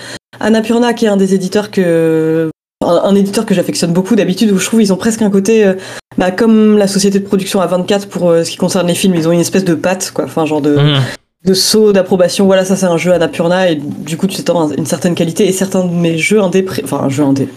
Annapurna, 0.41 0.93
qui 0.93 1.07
est 1.07 1.09
un 1.09 1.17
des 1.17 1.35
éditeurs 1.35 1.71
que 1.71 2.51
un, 2.85 3.15
éditeur 3.15 3.47
que 3.47 3.55
j'affectionne 3.55 3.93
beaucoup 3.93 4.17
d'habitude 4.17 4.53
où 4.53 4.59
je 4.59 4.67
trouve 4.67 4.83
ils 4.83 4.93
ont 4.93 4.97
presque 4.97 5.23
un 5.23 5.31
côté 5.31 5.65
euh, 5.65 5.75
bah, 6.19 6.31
comme 6.31 6.77
la 6.77 6.87
société 6.87 7.19
de 7.19 7.25
production 7.25 7.61
à 7.61 7.67
24 7.67 8.07
pour 8.09 8.31
ce 8.31 8.49
qui 8.49 8.59
concerne 8.59 8.87
les 8.87 8.95
films 8.95 9.15
ils 9.15 9.27
ont 9.27 9.33
une 9.33 9.41
espèce 9.41 9.65
de 9.65 9.75
patte 9.75 10.13
quoi 10.15 10.27
enfin 10.27 10.45
genre 10.45 10.61
de 10.61 10.77
mmh. 10.77 11.01
de 11.47 11.55
saut 11.55 11.93
d'approbation 11.93 12.45
voilà 12.45 12.65
ça 12.67 12.77
c'est 12.77 12.87
un 12.87 12.99
jeu 12.99 13.13
Annapurna 13.13 13.71
et 13.71 13.77
du 13.77 14.19
coup 14.19 14.27
tu 14.27 14.37
t'attends 14.37 14.71
une 14.71 14.87
certaine 14.87 15.15
qualité 15.15 15.49
et 15.49 15.53
certains 15.53 15.85
de 15.85 15.91
mes 15.91 16.19
jeux 16.19 16.41
indé 16.41 16.65
enfin 16.85 17.01
un 17.03 17.09
jeu 17.09 17.25
indé 17.25 17.49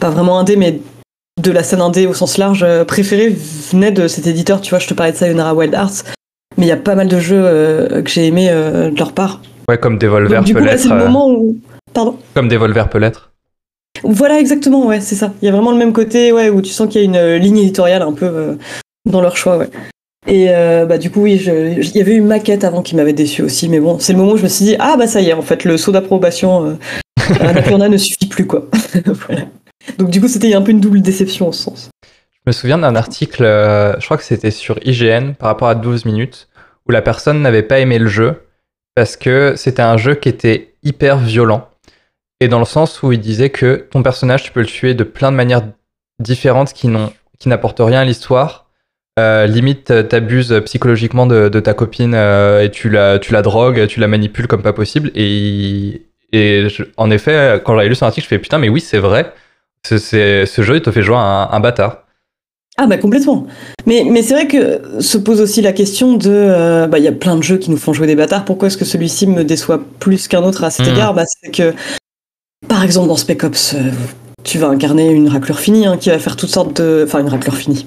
pas 0.00 0.10
vraiment 0.10 0.38
indé 0.38 0.56
mais 0.56 0.80
de 1.38 1.50
la 1.50 1.62
scène 1.62 1.80
indé 1.80 2.06
au 2.06 2.14
sens 2.14 2.38
large 2.38 2.66
préférés 2.84 3.36
venaient 3.72 3.92
de 3.92 4.08
cet 4.08 4.26
éditeur 4.26 4.60
tu 4.60 4.70
vois 4.70 4.78
je 4.78 4.86
te 4.86 4.94
parlais 4.94 5.12
de 5.12 5.16
Sayonara 5.16 5.54
Wild 5.54 5.74
Arts 5.74 6.04
mais 6.56 6.66
il 6.66 6.68
y 6.68 6.72
a 6.72 6.76
pas 6.76 6.94
mal 6.94 7.08
de 7.08 7.18
jeux 7.20 7.42
que 8.04 8.10
j'ai 8.10 8.26
aimé 8.26 8.48
de 8.48 8.98
leur 8.98 9.12
part 9.12 9.40
ouais 9.68 9.78
comme 9.78 9.98
Devolver 9.98 10.42
peut 10.44 10.60
l'être 10.60 10.80
c'est 10.80 10.88
le 10.88 10.96
moment 10.96 11.30
où 11.30 11.56
pardon 11.92 12.16
comme 12.34 12.48
Devolver 12.48 12.88
peut 12.88 12.98
l'être 12.98 13.28
voilà, 14.04 14.38
exactement, 14.38 14.86
ouais, 14.86 15.00
c'est 15.00 15.14
ça. 15.14 15.32
Il 15.42 15.46
y 15.46 15.48
a 15.48 15.52
vraiment 15.52 15.72
le 15.72 15.78
même 15.78 15.92
côté, 15.92 16.32
ouais, 16.32 16.50
où 16.50 16.62
tu 16.62 16.70
sens 16.70 16.88
qu'il 16.88 17.00
y 17.00 17.04
a 17.04 17.06
une 17.06 17.16
euh, 17.16 17.38
ligne 17.38 17.58
éditoriale 17.58 18.02
un 18.02 18.12
peu 18.12 18.26
euh, 18.26 18.54
dans 19.10 19.20
leur 19.20 19.36
choix, 19.36 19.56
ouais. 19.58 19.68
Et 20.26 20.48
euh, 20.50 20.84
bah 20.84 20.98
du 20.98 21.10
coup, 21.10 21.22
oui, 21.22 21.36
il 21.36 21.96
y 21.96 22.00
avait 22.00 22.14
une 22.14 22.26
maquette 22.26 22.64
avant 22.64 22.82
qui 22.82 22.96
m'avait 22.96 23.12
déçu 23.12 23.42
aussi, 23.42 23.68
mais 23.68 23.80
bon, 23.80 23.98
c'est 23.98 24.12
le 24.12 24.18
moment 24.18 24.32
où 24.32 24.36
je 24.36 24.42
me 24.42 24.48
suis 24.48 24.64
dit, 24.64 24.76
ah 24.78 24.96
bah 24.98 25.06
ça 25.06 25.20
y 25.20 25.30
est, 25.30 25.32
en 25.32 25.42
fait, 25.42 25.64
le 25.64 25.76
saut 25.78 25.92
d'approbation 25.92 26.76
euh, 27.30 27.78
ne 27.88 27.96
suffit 27.96 28.26
plus, 28.26 28.46
quoi. 28.46 28.66
voilà. 29.06 29.42
Donc 29.96 30.10
du 30.10 30.20
coup, 30.20 30.28
c'était 30.28 30.52
un 30.54 30.62
peu 30.62 30.70
une 30.70 30.80
double 30.80 31.00
déception 31.00 31.48
en 31.48 31.52
ce 31.52 31.62
sens. 31.62 31.90
Je 32.34 32.40
me 32.46 32.52
souviens 32.52 32.78
d'un 32.78 32.96
article, 32.96 33.42
je 33.42 34.04
crois 34.04 34.16
que 34.16 34.24
c'était 34.24 34.50
sur 34.50 34.78
IGN 34.84 35.32
par 35.32 35.48
rapport 35.48 35.68
à 35.68 35.74
12 35.74 36.04
minutes, 36.04 36.48
où 36.86 36.92
la 36.92 37.02
personne 37.02 37.42
n'avait 37.42 37.62
pas 37.62 37.78
aimé 37.78 37.98
le 37.98 38.06
jeu 38.06 38.42
parce 38.94 39.16
que 39.16 39.54
c'était 39.56 39.82
un 39.82 39.96
jeu 39.96 40.14
qui 40.14 40.28
était 40.28 40.74
hyper 40.82 41.18
violent 41.18 41.68
et 42.40 42.48
dans 42.48 42.58
le 42.58 42.64
sens 42.64 43.02
où 43.02 43.12
il 43.12 43.20
disait 43.20 43.50
que 43.50 43.86
ton 43.90 44.02
personnage, 44.02 44.44
tu 44.44 44.52
peux 44.52 44.60
le 44.60 44.66
tuer 44.66 44.94
de 44.94 45.04
plein 45.04 45.32
de 45.32 45.36
manières 45.36 45.62
différentes 46.20 46.72
qui 46.72 46.88
n'apportent 47.46 47.80
rien 47.80 48.00
à 48.00 48.04
l'histoire. 48.04 48.66
Euh, 49.18 49.46
limite, 49.46 50.08
t'abuses 50.08 50.62
psychologiquement 50.64 51.26
de, 51.26 51.48
ta 51.60 51.74
copine 51.74 52.14
euh, 52.14 52.62
et 52.62 52.70
tu 52.70 52.88
la, 52.88 53.18
tu 53.18 53.32
la 53.32 53.42
drogues, 53.42 53.88
tu 53.88 53.98
la 53.98 54.06
manipules 54.06 54.46
comme 54.46 54.62
pas 54.62 54.72
possible. 54.72 55.10
Et, 55.16 56.06
et 56.32 56.68
en 56.96 57.10
effet, 57.10 57.60
quand 57.64 57.74
j'avais 57.74 57.88
lu 57.88 57.96
son 57.96 58.06
article, 58.06 58.24
je 58.24 58.28
fais 58.28 58.38
putain, 58.38 58.58
mais 58.58 58.68
oui, 58.68 58.80
c'est 58.80 58.98
vrai. 58.98 59.32
Ce 59.84 60.62
jeu, 60.62 60.76
il 60.76 60.82
te 60.82 60.90
fait 60.90 61.02
jouer 61.02 61.16
un, 61.16 61.48
un 61.50 61.60
bâtard. 61.60 62.04
Ah 62.80 62.86
bah 62.86 62.96
complètement. 62.96 63.46
Mais, 63.86 64.04
mais 64.08 64.22
c'est 64.22 64.34
vrai 64.34 64.46
que 64.46 65.00
se 65.00 65.18
pose 65.18 65.40
aussi 65.40 65.62
la 65.62 65.72
question 65.72 66.12
de... 66.12 66.30
Euh, 66.30 66.86
bah 66.86 66.98
il 66.98 67.04
y 67.04 67.08
a 67.08 67.12
plein 67.12 67.34
de 67.36 67.42
jeux 67.42 67.56
qui 67.56 67.72
nous 67.72 67.76
font 67.76 67.92
jouer 67.92 68.06
des 68.06 68.14
bâtards. 68.14 68.44
Pourquoi 68.44 68.68
est-ce 68.68 68.76
que 68.76 68.84
celui-ci 68.84 69.26
me 69.26 69.42
déçoit 69.42 69.80
plus 69.98 70.28
qu'un 70.28 70.44
autre 70.44 70.62
à 70.62 70.70
cet 70.70 70.86
hmm. 70.86 70.90
égard? 70.90 71.14
Bah, 71.14 71.24
C'est 71.26 71.50
que 71.50 71.74
par 72.68 72.82
exemple, 72.82 73.08
dans 73.08 73.16
Spec 73.16 73.44
Ops, 73.44 73.74
euh, 73.74 73.90
tu 74.42 74.58
vas 74.58 74.68
incarner 74.68 75.10
une 75.10 75.28
raclure 75.28 75.60
finie 75.60 75.86
hein, 75.86 75.96
qui 75.96 76.10
va 76.10 76.18
faire 76.18 76.36
toutes 76.36 76.50
sortes 76.50 76.80
de. 76.80 77.04
Enfin, 77.06 77.20
une 77.20 77.28
raclure 77.28 77.56
finie. 77.56 77.86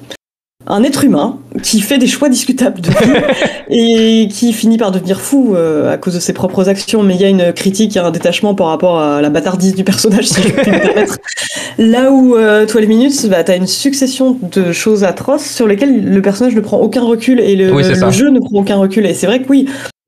Un 0.72 0.84
être 0.84 1.04
humain 1.04 1.38
qui 1.62 1.82
fait 1.82 1.98
des 1.98 2.08
choix 2.08 2.30
discutables 2.30 2.82
de 2.82 2.90
et 3.70 4.28
qui 4.30 4.54
finit 4.54 4.78
par 4.78 4.92
devenir 4.92 5.22
fou 5.22 5.54
euh, 5.54 5.94
à 5.94 5.98
cause 5.98 6.16
de 6.16 6.20
ses 6.20 6.34
propres 6.34 6.70
actions. 6.70 7.04
Mais 7.04 7.16
il 7.16 7.22
y 7.22 7.26
a 7.26 7.30
une 7.30 7.54
critique, 7.54 7.94
il 7.94 7.98
y 7.98 8.00
a 8.00 8.06
un 8.06 8.12
détachement 8.12 8.56
par 8.56 8.68
rapport 8.68 9.00
à 9.00 9.22
la 9.22 9.30
bâtardise 9.30 9.76
du 9.76 9.84
personnage, 9.84 10.28
si 10.28 10.42
je 10.42 10.50
puis 10.50 10.72
me 10.72 10.80
permettre. 10.80 11.18
Là 11.78 12.12
où 12.12 12.36
euh, 12.36 12.66
12 12.66 12.88
Minutes, 12.88 13.28
bah, 13.30 13.44
t'as 13.44 13.58
une 13.58 13.68
succession 13.68 14.38
de 14.42 14.72
choses 14.72 15.04
atroces 15.04 15.46
sur 15.46 15.68
lesquelles 15.68 16.04
le 16.04 16.22
personnage 16.22 16.56
ne 16.56 16.62
prend 16.62 16.78
aucun 16.78 17.04
recul 17.04 17.40
et 17.40 17.56
le, 17.56 17.72
le 17.72 18.12
jeu 18.12 18.30
ne 18.30 18.40
prend 18.40 18.60
aucun 18.60 18.78
recul. 18.78 19.06
Et 19.06 19.14
c'est 19.14 19.28
vrai 19.28 19.42
que 19.42 19.50
oui, 19.50 19.68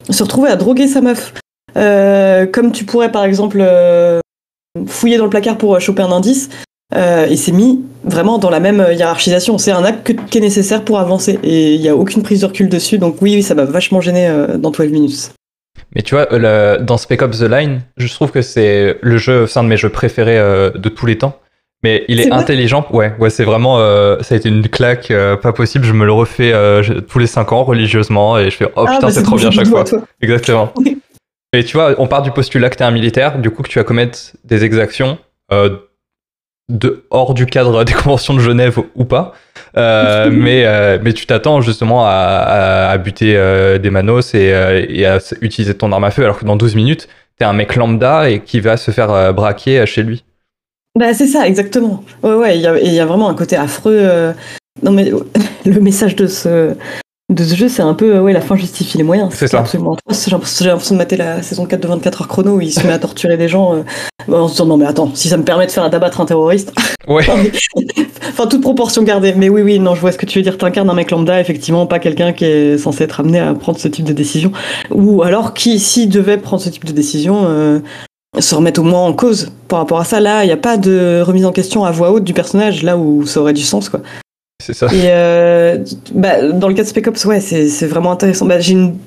se 0.10 0.24
retrouver 0.24 0.50
à 0.50 0.56
droguer 0.56 0.88
sa 0.88 1.02
meuf, 1.02 1.34
euh, 1.78 2.46
comme 2.46 2.72
tu 2.72 2.86
pourrais 2.86 3.12
par 3.12 3.24
exemple 3.26 3.60
euh, 3.62 4.20
fouillé 4.88 5.18
dans 5.18 5.26
le 5.26 5.30
placard 5.30 5.58
pour 5.58 5.76
euh, 5.76 5.80
choper 5.80 6.02
un 6.02 6.12
indice. 6.12 6.50
Euh, 6.96 7.26
et 7.28 7.36
c'est 7.36 7.52
mis 7.52 7.84
vraiment 8.04 8.38
dans 8.38 8.50
la 8.50 8.60
même 8.60 8.80
euh, 8.80 8.94
hiérarchisation. 8.94 9.58
C'est 9.58 9.72
un 9.72 9.84
acte 9.84 10.14
qui 10.30 10.38
est 10.38 10.42
nécessaire 10.42 10.84
pour 10.84 11.00
avancer 11.00 11.40
et 11.44 11.76
il 11.76 11.82
n'y 11.82 11.90
a 11.90 11.96
aucune 11.96 12.24
prise 12.24 12.42
de 12.42 12.46
recul 12.46 12.70
dessus. 12.70 12.98
Donc 12.98 13.22
oui, 13.22 13.42
ça 13.44 13.56
m'a 13.56 13.66
vachement 13.66 14.02
gêné 14.02 14.32
dans 14.58 14.72
12 14.72 14.92
minutes. 14.92 15.32
Mais 15.96 16.02
tu 16.02 16.16
vois, 16.16 16.26
dans 16.80 16.98
Spec 16.98 17.22
Ops 17.22 17.40
The 17.40 17.50
Line, 17.50 17.82
je 17.98 18.08
trouve 18.12 18.32
que 18.32 18.42
c'est 18.42 18.98
le 19.02 19.18
jeu, 19.18 19.46
c'est 19.46 19.60
un 19.60 19.64
de 19.64 19.70
mes 19.70 19.78
jeux 19.78 19.90
préférés 19.90 20.38
de 20.74 20.90
tous 20.90 21.06
les 21.06 21.18
temps. 21.18 21.38
Mais 21.84 22.06
il 22.08 22.22
est, 22.22 22.32
intelligent. 22.32 22.88
Ouais, 22.92 23.14
ouais, 23.20 23.30
c'est 23.30 23.44
vraiment, 23.44 23.78
ça 23.78 24.34
a 24.34 24.38
été 24.38 24.50
une 24.50 24.68
claque 24.70 25.14
pas 25.42 25.54
possible. 25.54 25.86
Je 25.86 25.94
me 25.94 26.06
le 26.06 26.12
refais 26.14 26.52
tous 27.08 27.20
les 27.20 27.28
5 27.28 27.52
ans 27.52 27.64
religieusement 27.64 28.40
et 28.40 28.50
je 28.50 28.56
fais 28.56 28.66
oh 28.76 28.86
ah, 28.88 28.94
putain, 28.94 29.08
bah, 29.08 29.14
c'est 29.14 29.24
trop 29.24 29.36
bien 29.36 29.52
chaque 29.52 29.68
fois. 29.68 29.84
Exactement. 30.22 30.74
Et 31.56 31.64
tu 31.64 31.78
vois, 31.78 31.94
on 32.00 32.08
part 32.08 32.24
du 32.24 32.32
postulat 32.32 32.72
que 32.72 32.78
tu 32.78 32.82
es 32.82 32.86
un 32.86 32.92
militaire, 32.92 33.38
du 33.38 33.52
coup 33.52 33.62
que 33.62 33.70
tu 33.70 33.78
vas 33.78 33.86
commettre 33.86 34.18
des 34.44 34.64
exactions 34.64 35.20
euh, 35.52 35.78
de, 36.70 37.06
hors 37.10 37.34
du 37.34 37.46
cadre 37.46 37.84
des 37.84 37.94
conventions 38.04 38.34
de 38.34 38.40
Genève 38.40 38.80
ou 38.96 39.06
pas. 39.06 39.34
Euh, 39.78 40.30
mais, 40.34 40.66
euh, 40.66 40.98
mais 41.02 41.14
tu 41.14 41.26
t'attends 41.26 41.62
justement 41.62 42.06
à, 42.06 42.90
à, 42.90 42.98
buter 42.98 43.34
des 43.82 43.90
manos 43.90 44.34
et, 44.34 44.54
et, 44.90 45.06
à 45.06 45.20
utiliser 45.42 45.74
ton 45.74 45.92
arme 45.92 46.04
à 46.04 46.12
feu, 46.12 46.24
alors 46.24 46.40
que 46.40 46.46
dans 46.46 46.56
12 46.56 46.76
minutes, 46.76 47.08
t'es 47.38 47.46
un 47.46 47.54
mec 47.54 47.76
lambda 47.76 48.30
et 48.30 48.42
qui 48.42 48.60
va 48.60 48.78
se 48.78 48.92
faire 48.92 49.34
braquer 49.34 49.86
chez 49.86 50.04
lui. 50.04 50.24
Bah 50.98 51.14
c'est 51.14 51.28
ça, 51.28 51.48
exactement. 51.48 52.04
Ouais, 52.22 52.36
ouais, 52.36 52.58
il 52.58 52.62
y, 52.62 52.96
y, 52.96 53.00
a 53.00 53.06
vraiment 53.06 53.28
un 53.30 53.34
côté 53.34 53.56
affreux. 53.56 54.34
Non 54.82 54.92
mais 54.92 55.12
le 55.66 55.80
message 55.80 56.16
de 56.16 56.28
ce, 56.28 56.76
de 57.34 57.44
ce 57.44 57.56
jeu, 57.56 57.70
c'est 57.70 57.82
un 57.82 57.94
peu 57.94 58.20
ouais, 58.20 58.34
la 58.34 58.42
fin 58.42 58.56
justifie 58.56 58.98
les 58.98 59.04
moyens. 59.04 59.30
C'est 59.34 59.48
ça. 59.48 59.60
Absolument 59.60 59.98
J'ai 60.10 60.32
l'impression 60.32 60.96
de 60.96 60.98
mater 60.98 61.18
la 61.18 61.42
saison 61.42 61.66
4 61.66 61.82
de 61.82 61.88
24 61.88 62.22
heures 62.22 62.28
chrono 62.28 62.56
où 62.56 62.62
il 62.62 62.72
se 62.72 62.86
met 62.86 62.94
à 62.94 63.00
torturer 63.00 63.38
des 63.38 63.48
gens 63.48 63.76
euh, 63.76 64.34
en 64.34 64.48
se 64.48 64.54
disant 64.54 64.66
non 64.66 64.78
mais 64.78 64.86
attends, 64.86 65.12
si 65.14 65.30
ça 65.30 65.38
me 65.38 65.44
permet 65.44 65.66
de 65.66 65.72
faire 65.72 65.90
d'abattre 65.90 66.22
un 66.22 66.26
terroriste. 66.26 66.74
Ouais. 67.08 67.26
enfin, 68.30 68.48
toute 68.48 68.62
proportion 68.62 69.04
gardée. 69.04 69.34
Mais 69.36 69.50
oui, 69.50 69.62
oui, 69.62 69.80
non, 69.80 69.96
je 69.96 70.02
vois 70.02 70.12
ce 70.12 70.18
que 70.18 70.26
tu 70.26 70.40
veux 70.40 70.44
dire. 70.44 70.58
T'incarnes 70.58 70.90
un 70.90 70.94
mec 70.94 71.12
lambda, 71.12 71.40
effectivement, 71.40 71.86
pas 71.86 72.00
quelqu'un 72.00 72.34
qui 72.34 72.46
est 72.46 72.78
censé 72.78 73.04
être 73.04 73.20
amené 73.20 73.40
à 73.40 73.54
prendre 73.54 73.80
ce 73.80 73.88
type 73.88 74.06
de 74.06 74.14
décision. 74.14 74.52
Ou 74.92 75.24
alors 75.24 75.54
qui, 75.54 75.80
s'il 75.80 76.10
devait 76.10 76.38
prendre 76.38 76.62
ce 76.62 76.70
type 76.70 76.86
de 76.86 76.92
décision, 76.92 77.46
euh, 77.46 77.80
se 78.40 78.56
remettre 78.56 78.82
au 78.82 78.84
moins 78.84 79.06
en 79.06 79.14
cause 79.14 79.52
par 79.68 79.80
rapport 79.80 80.00
à 80.00 80.06
ça. 80.06 80.20
Là, 80.20 80.44
il 80.44 80.48
n'y 80.48 80.54
a 80.54 80.58
pas 80.58 80.78
de 80.78 81.22
remise 81.26 81.46
en 81.46 81.52
question 81.52 81.86
à 81.86 81.92
voix 81.92 82.12
haute 82.12 82.24
du 82.24 82.34
personnage, 82.34 82.84
là 82.84 82.98
où 82.98 83.26
ça 83.26 83.42
aurait 83.42 83.54
du 83.54 83.64
sens, 83.64 83.90
quoi. 83.90 84.02
C'est 84.62 84.74
ça. 84.74 84.88
Et 84.88 85.08
euh, 85.08 85.84
bah, 86.14 86.52
dans 86.52 86.68
le 86.68 86.74
cas 86.74 86.84
de 86.84 86.88
Spec 86.88 87.08
Ops, 87.08 87.26
ouais, 87.26 87.40
c'est 87.42 87.88
vraiment 87.88 88.12
intéressant. 88.12 88.46
Bah, 88.46 88.60
j'ai 88.60 88.74
une 88.74 88.98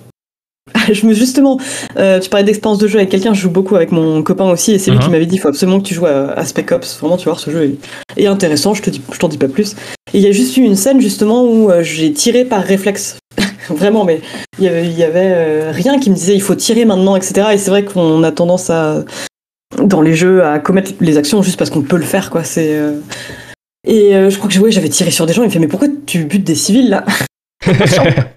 je 0.93 1.07
me 1.07 1.13
justement, 1.13 1.59
euh, 1.97 2.19
tu 2.19 2.29
parlais 2.29 2.45
d'expérience 2.45 2.79
de 2.79 2.89
jeu 2.89 2.99
avec 2.99 3.09
quelqu'un, 3.09 3.35
je 3.35 3.41
joue 3.41 3.51
beaucoup 3.51 3.77
avec 3.77 3.93
mon 3.93 4.23
copain 4.23 4.51
aussi, 4.51 4.73
et 4.73 4.79
c'est 4.79 4.91
lui 4.91 4.99
qui 4.99 5.07
mhm. 5.07 5.13
m'avait 5.13 5.27
dit 5.27 5.37
il 5.37 5.39
faut 5.39 5.49
absolument 5.49 5.81
que 5.81 5.87
tu 5.87 5.95
joues 5.95 6.07
à, 6.07 6.45
Spec 6.45 6.73
Ops. 6.73 6.99
Vraiment, 7.01 7.17
tu 7.17 7.29
vois, 7.29 7.39
ce 7.39 7.51
jeu 7.51 7.79
est, 8.17 8.27
intéressant. 8.27 8.75
Je 8.75 8.83
te 8.83 8.91
dis, 8.91 9.01
je 9.13 9.19
t'en 9.19 9.29
dis 9.29 9.39
pas 9.39 9.49
plus. 9.49 9.77
Et 10.13 10.19
il 10.19 10.21
y 10.21 10.27
a 10.27 10.33
juste 10.33 10.57
eu 10.57 10.63
une 10.63 10.77
scène 10.77 11.01
justement 11.01 11.45
où 11.45 11.71
euh, 11.71 11.83
j'ai 11.83 12.13
tiré 12.13 12.45
par 12.45 12.63
réflexe, 12.63 13.19
vraiment, 13.71 14.05
mais 14.05 14.21
il 14.59 14.65
y 14.65 14.69
avait, 14.69 14.89
y 14.89 15.05
avait 15.05 15.71
rien 15.71 15.99
qui 16.01 16.11
me 16.11 16.15
disait 16.15 16.35
il 16.35 16.43
faut 16.43 16.55
tirer 16.55 16.85
maintenant, 16.85 17.17
etc. 17.17 17.49
Et 17.53 17.59
c'est 17.59 17.71
vrai 17.71 17.85
qu'on 17.85 18.23
a 18.23 18.33
tendance 18.33 18.71
à 18.71 19.05
dans 19.83 20.01
les 20.01 20.15
jeux 20.15 20.45
à 20.45 20.59
commettre 20.59 20.93
les 21.01 21.19
actions 21.19 21.43
juste 21.43 21.59
parce 21.59 21.71
qu'on 21.71 21.83
peut 21.83 21.97
le 21.97 22.05
faire, 22.05 22.31
quoi. 22.31 22.45
C'est 22.45 22.81
et 23.87 24.15
euh, 24.15 24.31
je 24.31 24.37
crois 24.37 24.51
que 24.51 24.71
j'avais 24.71 24.89
tiré 24.89 25.11
sur 25.11 25.27
des 25.27 25.33
gens. 25.33 25.43
Il 25.43 25.47
me 25.47 25.51
fait 25.51 25.59
Mais 25.59 25.69
pourquoi 25.69 25.89
tu 26.07 26.25
butes 26.25 26.45
des 26.45 26.55
civils 26.55 26.91
là? 26.91 27.05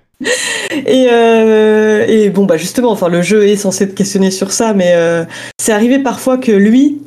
Et, 0.86 1.08
euh, 1.12 2.06
et, 2.08 2.30
bon, 2.30 2.46
bah 2.46 2.58
justement, 2.58 2.92
enfin, 2.92 3.08
le 3.08 3.22
jeu 3.22 3.48
est 3.48 3.56
censé 3.56 3.88
te 3.88 3.96
questionner 3.96 4.32
sur 4.32 4.52
ça, 4.52 4.74
mais 4.74 4.92
euh, 4.94 5.24
c'est 5.60 5.72
arrivé 5.72 6.00
parfois 6.00 6.38
que 6.38 6.52
lui, 6.52 7.02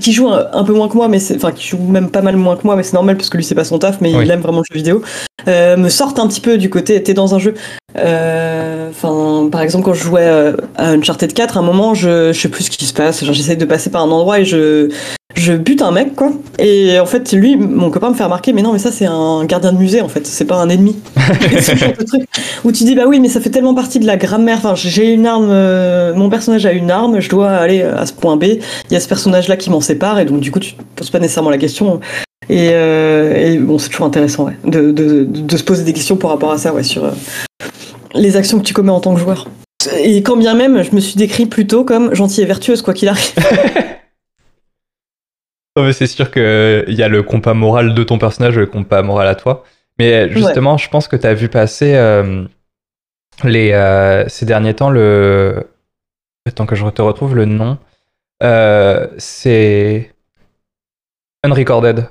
qui 0.00 0.12
joue 0.12 0.28
un, 0.28 0.64
peu 0.64 0.72
moins 0.72 0.88
que 0.88 0.94
moi, 0.94 1.08
mais 1.08 1.18
enfin 1.34 1.52
qui 1.52 1.66
joue 1.66 1.78
même 1.78 2.10
pas 2.10 2.22
mal 2.22 2.36
moins 2.36 2.56
que 2.56 2.62
moi, 2.64 2.76
mais 2.76 2.82
c'est 2.82 2.92
normal 2.92 3.16
parce 3.16 3.30
que 3.30 3.36
lui 3.36 3.44
c'est 3.44 3.54
pas 3.54 3.64
son 3.64 3.78
taf, 3.78 4.00
mais 4.00 4.12
il 4.12 4.30
aime 4.30 4.40
vraiment 4.40 4.58
le 4.58 4.64
jeu 4.70 4.78
vidéo, 4.78 5.02
euh, 5.48 5.76
me 5.76 5.88
sorte 5.88 6.18
un 6.18 6.28
petit 6.28 6.40
peu 6.40 6.58
du 6.58 6.68
côté 6.68 7.02
t'es 7.02 7.14
dans 7.14 7.34
un 7.34 7.38
jeu. 7.38 7.54
Euh, 7.96 8.90
enfin, 8.90 9.48
par 9.50 9.62
exemple 9.62 9.84
quand 9.84 9.94
je 9.94 10.02
jouais 10.02 10.26
à 10.76 10.90
Uncharted 10.90 11.32
4, 11.32 11.56
à 11.56 11.60
un 11.60 11.62
moment 11.62 11.94
je, 11.94 12.32
je 12.32 12.40
sais 12.40 12.48
plus 12.48 12.64
ce 12.64 12.70
qui 12.70 12.86
se 12.86 12.94
passe, 12.94 13.24
genre 13.24 13.34
j'essaye 13.34 13.56
de 13.56 13.64
passer 13.64 13.90
par 13.90 14.02
un 14.02 14.10
endroit 14.10 14.40
et 14.40 14.44
je 14.44 14.90
je 15.36 15.52
bute 15.52 15.80
un 15.80 15.90
mec 15.90 16.14
quoi. 16.14 16.32
Et 16.58 16.98
en 16.98 17.06
fait 17.06 17.32
lui 17.32 17.56
mon 17.56 17.90
copain 17.90 18.10
me 18.10 18.14
fait 18.14 18.24
remarquer 18.24 18.52
mais 18.52 18.62
non 18.62 18.72
mais 18.72 18.78
ça 18.78 18.90
c'est 18.92 19.06
un 19.06 19.44
gardien 19.44 19.72
de 19.72 19.78
musée 19.78 20.00
en 20.02 20.08
fait. 20.08 20.26
C'est 20.26 20.44
pas 20.44 20.56
un 20.56 20.68
ennemi. 20.68 20.96
Ce 21.60 21.74
genre 21.74 21.92
de 21.98 22.04
truc 22.04 22.22
où 22.64 22.72
tu 22.72 22.84
dis 22.84 22.94
bah 22.94 23.04
oui 23.06 23.20
mais 23.20 23.28
ça 23.28 23.40
fait 23.40 23.50
tellement 23.50 23.74
partie 23.74 23.98
de 23.98 24.06
la 24.06 24.16
grammaire. 24.16 24.58
Enfin 24.58 24.74
j'ai 24.74 25.12
une 25.12 25.26
arme 25.26 25.48
euh, 25.50 26.14
mon 26.14 26.28
personnage 26.28 26.66
a 26.66 26.72
une 26.72 26.90
arme 26.90 27.20
je 27.20 27.28
dois 27.28 27.50
aller 27.50 27.82
à 27.82 28.06
ce 28.06 28.12
point 28.12 28.36
B. 28.36 28.44
Il 28.44 28.92
y 28.92 28.96
a 28.96 29.00
ce 29.00 29.08
personnage 29.08 29.48
là 29.48 29.56
qui 29.56 29.70
m'en 29.70 29.80
sépare 29.80 30.18
et 30.18 30.24
donc 30.24 30.40
du 30.40 30.50
coup 30.50 30.58
tu 30.58 30.74
te 30.74 30.82
poses 30.96 31.10
pas 31.10 31.18
nécessairement 31.18 31.50
la 31.50 31.58
question. 31.58 32.00
Et, 32.48 32.70
euh, 32.72 33.36
et 33.36 33.58
bon 33.58 33.78
c'est 33.78 33.90
toujours 33.90 34.06
intéressant 34.06 34.46
ouais, 34.46 34.56
de, 34.64 34.90
de, 34.90 35.24
de, 35.24 35.56
se 35.56 35.62
poser 35.62 35.84
des 35.84 35.92
questions 35.92 36.16
par 36.16 36.30
rapport 36.30 36.50
à 36.50 36.58
ça 36.58 36.74
ouais 36.74 36.82
sur 36.82 37.04
euh, 37.04 37.10
les 38.14 38.36
actions 38.36 38.58
que 38.58 38.64
tu 38.64 38.74
commets 38.74 38.90
en 38.90 39.00
tant 39.00 39.14
que 39.14 39.20
joueur 39.20 39.48
et 39.96 40.22
quand 40.22 40.36
bien 40.36 40.54
même 40.54 40.82
je 40.82 40.94
me 40.94 41.00
suis 41.00 41.16
décrit 41.16 41.46
plutôt 41.46 41.84
comme 41.84 42.14
gentille 42.14 42.44
et 42.44 42.46
vertueuse 42.46 42.82
quoi 42.82 42.94
qu'il 42.94 43.08
arrive 43.08 43.34
c'est 45.92 46.06
sûr 46.06 46.30
qu'il 46.30 46.94
y 46.94 47.02
a 47.02 47.08
le 47.08 47.22
compas 47.22 47.54
moral 47.54 47.94
de 47.94 48.02
ton 48.02 48.18
personnage 48.18 48.56
et 48.56 48.60
le 48.60 48.66
compas 48.66 49.02
moral 49.02 49.28
à 49.28 49.34
toi. 49.34 49.64
Mais 49.98 50.30
justement, 50.30 50.76
je 50.76 50.88
pense 50.88 51.08
que 51.08 51.16
tu 51.16 51.26
as 51.26 51.34
vu 51.34 51.48
passer 51.48 51.94
euh, 51.94 52.44
les, 53.44 53.72
euh, 53.72 54.26
ces 54.28 54.46
derniers 54.46 54.74
temps 54.74 54.90
le. 54.90 55.68
Attends 56.46 56.66
que 56.66 56.74
je 56.74 56.86
te 56.88 57.02
retrouve 57.02 57.34
le 57.34 57.44
nom. 57.44 57.78
Euh, 58.42 59.06
c'est. 59.18 60.14
Unrecorded. 61.44 62.08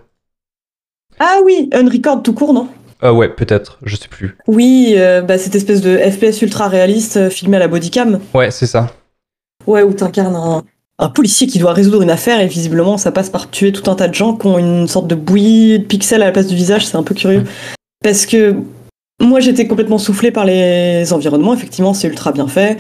Ah 1.19 1.39
oui, 1.43 1.69
Unrecord 1.73 2.23
tout 2.23 2.33
court, 2.33 2.53
non? 2.53 2.69
Euh, 3.03 3.11
ouais, 3.11 3.29
peut-être, 3.29 3.79
je 3.83 3.95
sais 3.95 4.07
plus. 4.09 4.35
Oui, 4.47 4.95
euh, 4.97 5.21
bah, 5.21 5.37
cette 5.37 5.55
espèce 5.55 5.81
de 5.81 5.97
FPS 5.97 6.41
ultra 6.41 6.67
réaliste 6.67 7.17
euh, 7.17 7.29
filmé 7.29 7.57
à 7.57 7.59
la 7.59 7.67
bodycam. 7.67 8.19
Ouais, 8.33 8.51
c'est 8.51 8.65
ça. 8.65 8.91
Ouais, 9.65 9.83
où 9.83 9.93
t'incarnes 9.93 10.35
un, 10.35 10.63
un 10.99 11.09
policier 11.09 11.47
qui 11.47 11.59
doit 11.59 11.73
résoudre 11.73 12.01
une 12.01 12.09
affaire 12.09 12.41
et 12.41 12.47
visiblement 12.47 12.97
ça 12.97 13.11
passe 13.11 13.29
par 13.29 13.49
tuer 13.49 13.71
tout 13.71 13.89
un 13.89 13.95
tas 13.95 14.09
de 14.09 14.13
gens 14.13 14.35
qui 14.35 14.47
ont 14.47 14.57
une 14.57 14.87
sorte 14.87 15.07
de 15.07 15.15
bouillie 15.15 15.79
de 15.79 15.85
pixels 15.85 16.21
à 16.21 16.25
la 16.25 16.31
place 16.31 16.47
du 16.47 16.55
visage, 16.55 16.85
c'est 16.85 16.97
un 16.97 17.03
peu 17.03 17.15
curieux. 17.15 17.43
Parce 18.03 18.25
que 18.25 18.55
moi 19.21 19.39
j'étais 19.39 19.65
complètement 19.65 19.97
soufflé 19.97 20.31
par 20.31 20.43
les 20.43 21.11
environnements, 21.13 21.53
effectivement 21.53 21.93
c'est 21.93 22.07
ultra 22.07 22.33
bien 22.33 22.47
fait. 22.47 22.77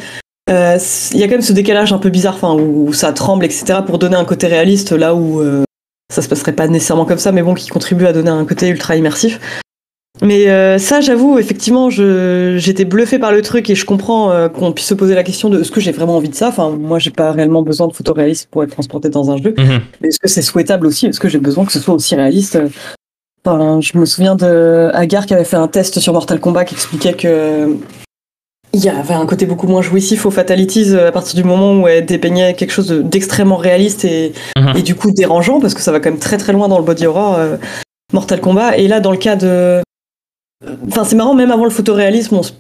Euh, 0.49 0.77
Il 1.13 1.19
y 1.19 1.23
a 1.23 1.27
quand 1.27 1.33
même 1.33 1.41
ce 1.41 1.53
décalage 1.53 1.93
un 1.93 1.97
peu 1.97 2.09
bizarre, 2.09 2.35
enfin, 2.35 2.55
où 2.55 2.91
ça 2.91 3.13
tremble, 3.13 3.45
etc., 3.45 3.79
pour 3.85 3.99
donner 3.99 4.15
un 4.15 4.25
côté 4.25 4.47
réaliste 4.47 4.91
là 4.91 5.13
où 5.13 5.39
euh, 5.41 5.63
ça 6.11 6.21
se 6.21 6.27
passerait 6.27 6.53
pas 6.53 6.67
nécessairement 6.67 7.05
comme 7.05 7.19
ça, 7.19 7.31
mais 7.31 7.43
bon, 7.43 7.53
qui 7.53 7.69
contribue 7.69 8.05
à 8.05 8.13
donner 8.13 8.31
un 8.31 8.45
côté 8.45 8.67
ultra 8.67 8.95
immersif. 8.95 9.39
Mais 10.21 10.49
euh, 10.49 10.77
ça, 10.77 10.99
j'avoue, 10.99 11.39
effectivement, 11.39 11.89
je- 11.89 12.55
j'étais 12.57 12.83
bluffé 12.85 13.19
par 13.19 13.31
le 13.31 13.41
truc 13.41 13.69
et 13.69 13.75
je 13.75 13.85
comprends 13.85 14.31
euh, 14.31 14.49
qu'on 14.49 14.73
puisse 14.73 14.87
se 14.87 14.93
poser 14.93 15.15
la 15.15 15.23
question 15.23 15.49
de 15.49 15.61
est-ce 15.61 15.71
que 15.71 15.79
j'ai 15.79 15.91
vraiment 15.93 16.17
envie 16.17 16.27
de 16.29 16.35
ça 16.35 16.49
Enfin, 16.49 16.69
moi, 16.71 16.99
j'ai 16.99 17.11
pas 17.11 17.31
réellement 17.31 17.61
besoin 17.61 17.87
de 17.87 17.93
photoréalisme 17.93 18.47
pour 18.51 18.63
être 18.63 18.71
transporté 18.71 19.09
dans 19.09 19.31
un 19.31 19.37
jeu. 19.37 19.53
Mhm. 19.57 19.79
Mais 20.01 20.09
est-ce 20.09 20.19
que 20.19 20.27
c'est 20.27 20.41
souhaitable 20.41 20.87
aussi? 20.87 21.05
Est-ce 21.05 21.19
que 21.21 21.29
j'ai 21.29 21.39
besoin 21.39 21.63
que 21.65 21.71
ce 21.71 21.79
soit 21.79 21.93
aussi 21.93 22.15
réaliste? 22.15 22.59
Enfin, 23.45 23.79
je 23.81 23.97
me 23.97 24.05
souviens 24.05 24.35
de 24.35 24.89
Agar 24.93 25.25
qui 25.25 25.33
avait 25.33 25.45
fait 25.45 25.55
un 25.55 25.69
test 25.69 25.99
sur 25.99 26.11
Mortal 26.11 26.39
Kombat 26.41 26.65
qui 26.65 26.75
expliquait 26.75 27.13
que 27.13 27.77
il 28.73 28.83
y 28.83 28.89
avait 28.89 29.13
un 29.15 29.25
côté 29.25 29.45
beaucoup 29.47 29.65
moins 29.67 29.81
jouissif 29.81 30.25
aux 30.27 30.31
fatalities 30.31 30.93
euh, 30.93 31.07
à 31.07 31.11
partir 31.11 31.35
du 31.41 31.43
moment 31.47 31.81
où 31.81 31.87
elle 31.87 32.05
dépeignait 32.05 32.53
quelque 32.53 32.69
chose 32.71 32.85
de- 32.87 33.01
d'extrêmement 33.01 33.55
réaliste 33.57 34.05
et, 34.05 34.33
Mhm. 34.59 34.73
et 34.77 34.81
du 34.83 34.93
coup 34.93 35.09
dérangeant 35.11 35.59
parce 35.59 35.73
que 35.73 35.81
ça 35.81 35.91
va 35.91 35.99
quand 35.99 36.11
même 36.11 36.19
très 36.19 36.37
très 36.37 36.53
loin 36.53 36.67
dans 36.67 36.77
le 36.77 36.83
body 36.83 37.07
horror 37.07 37.35
euh, 37.39 37.55
Mortal 38.13 38.41
Kombat. 38.41 38.77
Et 38.77 38.87
là, 38.87 38.99
dans 38.99 39.09
le 39.11 39.17
cas 39.17 39.35
de, 39.35 39.81
enfin, 40.87 41.03
c'est 41.03 41.15
marrant 41.15 41.35
même 41.35 41.51
avant 41.51 41.63
le 41.65 41.69
photoréalisme, 41.69 42.35
on 42.35 42.43
se 42.43 42.51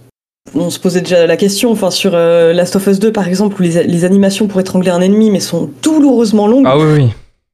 on 0.55 0.69
se 0.71 0.79
posait 0.79 1.01
déjà 1.01 1.27
la 1.27 1.37
question, 1.37 1.69
enfin 1.71 1.91
sur 1.91 2.11
euh, 2.15 2.53
Last 2.53 2.75
of 2.75 2.87
Us 2.87 2.97
2 2.99 3.11
par 3.11 3.27
exemple, 3.27 3.59
où 3.59 3.63
les, 3.63 3.83
les 3.83 4.05
animations 4.05 4.47
pour 4.47 4.59
étrangler 4.59 4.89
un 4.89 5.01
ennemi 5.01 5.29
mais 5.29 5.39
sont 5.41 5.69
douloureusement 5.83 6.47
longues 6.47 6.65
Ah 6.67 6.77
oui, 6.77 6.85
oui. 6.97 7.09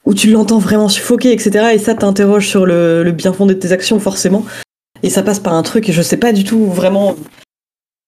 où 0.06 0.14
tu 0.14 0.30
l'entends 0.32 0.60
vraiment 0.60 0.88
suffoquer, 0.88 1.34
etc. 1.34 1.72
Et 1.74 1.78
ça 1.78 1.94
t'interroge 1.94 2.48
sur 2.48 2.66
le, 2.66 3.04
le 3.04 3.12
bien 3.12 3.34
fondé 3.34 3.54
de 3.56 3.60
tes 3.60 3.74
actions, 3.74 4.00
forcément. 4.00 4.46
Et 5.04 5.10
ça 5.10 5.24
passe 5.24 5.40
par 5.40 5.54
un 5.56 5.64
truc, 5.64 5.90
et 5.90 5.92
je 5.92 6.02
sais 6.02 6.16
pas 6.18 6.32
du 6.32 6.46
tout 6.46 6.68
vraiment 6.68 7.16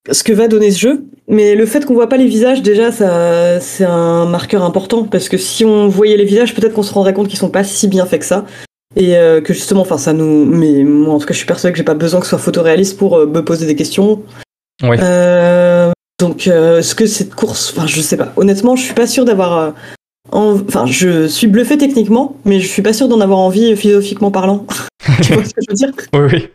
ce 0.09 0.23
que 0.23 0.31
va 0.31 0.47
donner 0.47 0.71
ce 0.71 0.79
jeu. 0.79 1.03
Mais 1.27 1.55
le 1.55 1.65
fait 1.65 1.85
qu'on 1.85 1.93
voit 1.93 2.07
pas 2.07 2.15
les 2.15 2.27
visages, 2.27 2.61
déjà, 2.61 2.93
ça, 2.93 3.59
c'est 3.59 3.83
un 3.83 4.25
marqueur 4.25 4.63
important. 4.63 5.03
Parce 5.03 5.27
que 5.27 5.37
si 5.37 5.65
on 5.65 5.89
voyait 5.89 6.15
les 6.15 6.23
visages, 6.23 6.55
peut-être 6.55 6.73
qu'on 6.73 6.83
se 6.83 6.93
rendrait 6.93 7.13
compte 7.13 7.27
qu'ils 7.27 7.39
sont 7.39 7.49
pas 7.49 7.65
si 7.65 7.89
bien 7.89 8.05
faits 8.05 8.21
que 8.21 8.25
ça. 8.25 8.45
Et 8.95 9.15
euh, 9.17 9.41
que 9.41 9.53
justement, 9.53 9.81
enfin, 9.81 9.97
ça 9.97 10.13
nous. 10.13 10.45
Mais 10.45 10.83
moi, 10.83 11.15
en 11.15 11.19
tout 11.19 11.25
cas, 11.27 11.33
je 11.33 11.37
suis 11.39 11.45
persuadée 11.47 11.73
que 11.73 11.77
j'ai 11.77 11.83
pas 11.83 11.93
besoin 11.93 12.19
que 12.19 12.25
ce 12.25 12.31
soit 12.31 12.39
photoréaliste 12.39 12.97
pour 12.97 13.17
euh, 13.17 13.25
me 13.25 13.43
poser 13.43 13.65
des 13.65 13.75
questions. 13.75 14.23
Oui. 14.83 14.97
Euh, 15.01 15.91
donc, 16.19 16.47
est-ce 16.47 16.95
que 16.95 17.05
cette 17.05 17.35
course. 17.35 17.73
Enfin, 17.75 17.85
je 17.87 18.01
sais 18.01 18.17
pas. 18.17 18.31
Honnêtement, 18.37 18.75
je 18.75 18.83
suis 18.83 18.93
pas 18.93 19.07
sûre 19.07 19.25
d'avoir. 19.25 19.73
en- 20.31 20.57
Enfin, 20.67 20.85
je 20.85 21.27
suis 21.27 21.47
bluffé 21.47 21.77
techniquement, 21.77 22.37
mais 22.45 22.59
je 22.59 22.67
suis 22.67 22.81
pas 22.81 22.93
sûr 22.93 23.07
d'en 23.07 23.21
avoir 23.21 23.39
envie 23.39 23.75
philosophiquement 23.75 24.31
parlant. 24.31 24.65
tu 25.21 25.33
vois 25.33 25.43
ce 25.43 25.53
que 25.53 25.61
je 25.61 25.69
veux 25.69 25.75
dire? 25.75 25.91
Oui, 26.13 26.19
oui. 26.31 26.49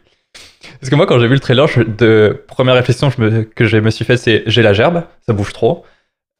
Parce 0.81 0.91
que 0.91 0.97
moi, 0.97 1.07
quand 1.07 1.19
j'ai 1.21 1.29
vu 1.29 1.35
le 1.35 1.41
trailer, 1.41 1.69
je- 1.69 1.83
de 1.83 2.43
première 2.49 2.75
réflexion 2.75 3.09
je 3.11 3.23
me- 3.23 3.43
que 3.45 3.67
je 3.67 3.77
me 3.77 3.91
suis 3.91 4.05
fait, 4.05 4.17
c'est 4.17 4.43
j'ai 4.47 4.63
la 4.63 4.73
gerbe, 4.73 5.05
ça 5.27 5.33
bouge 5.33 5.53
trop. 5.53 5.85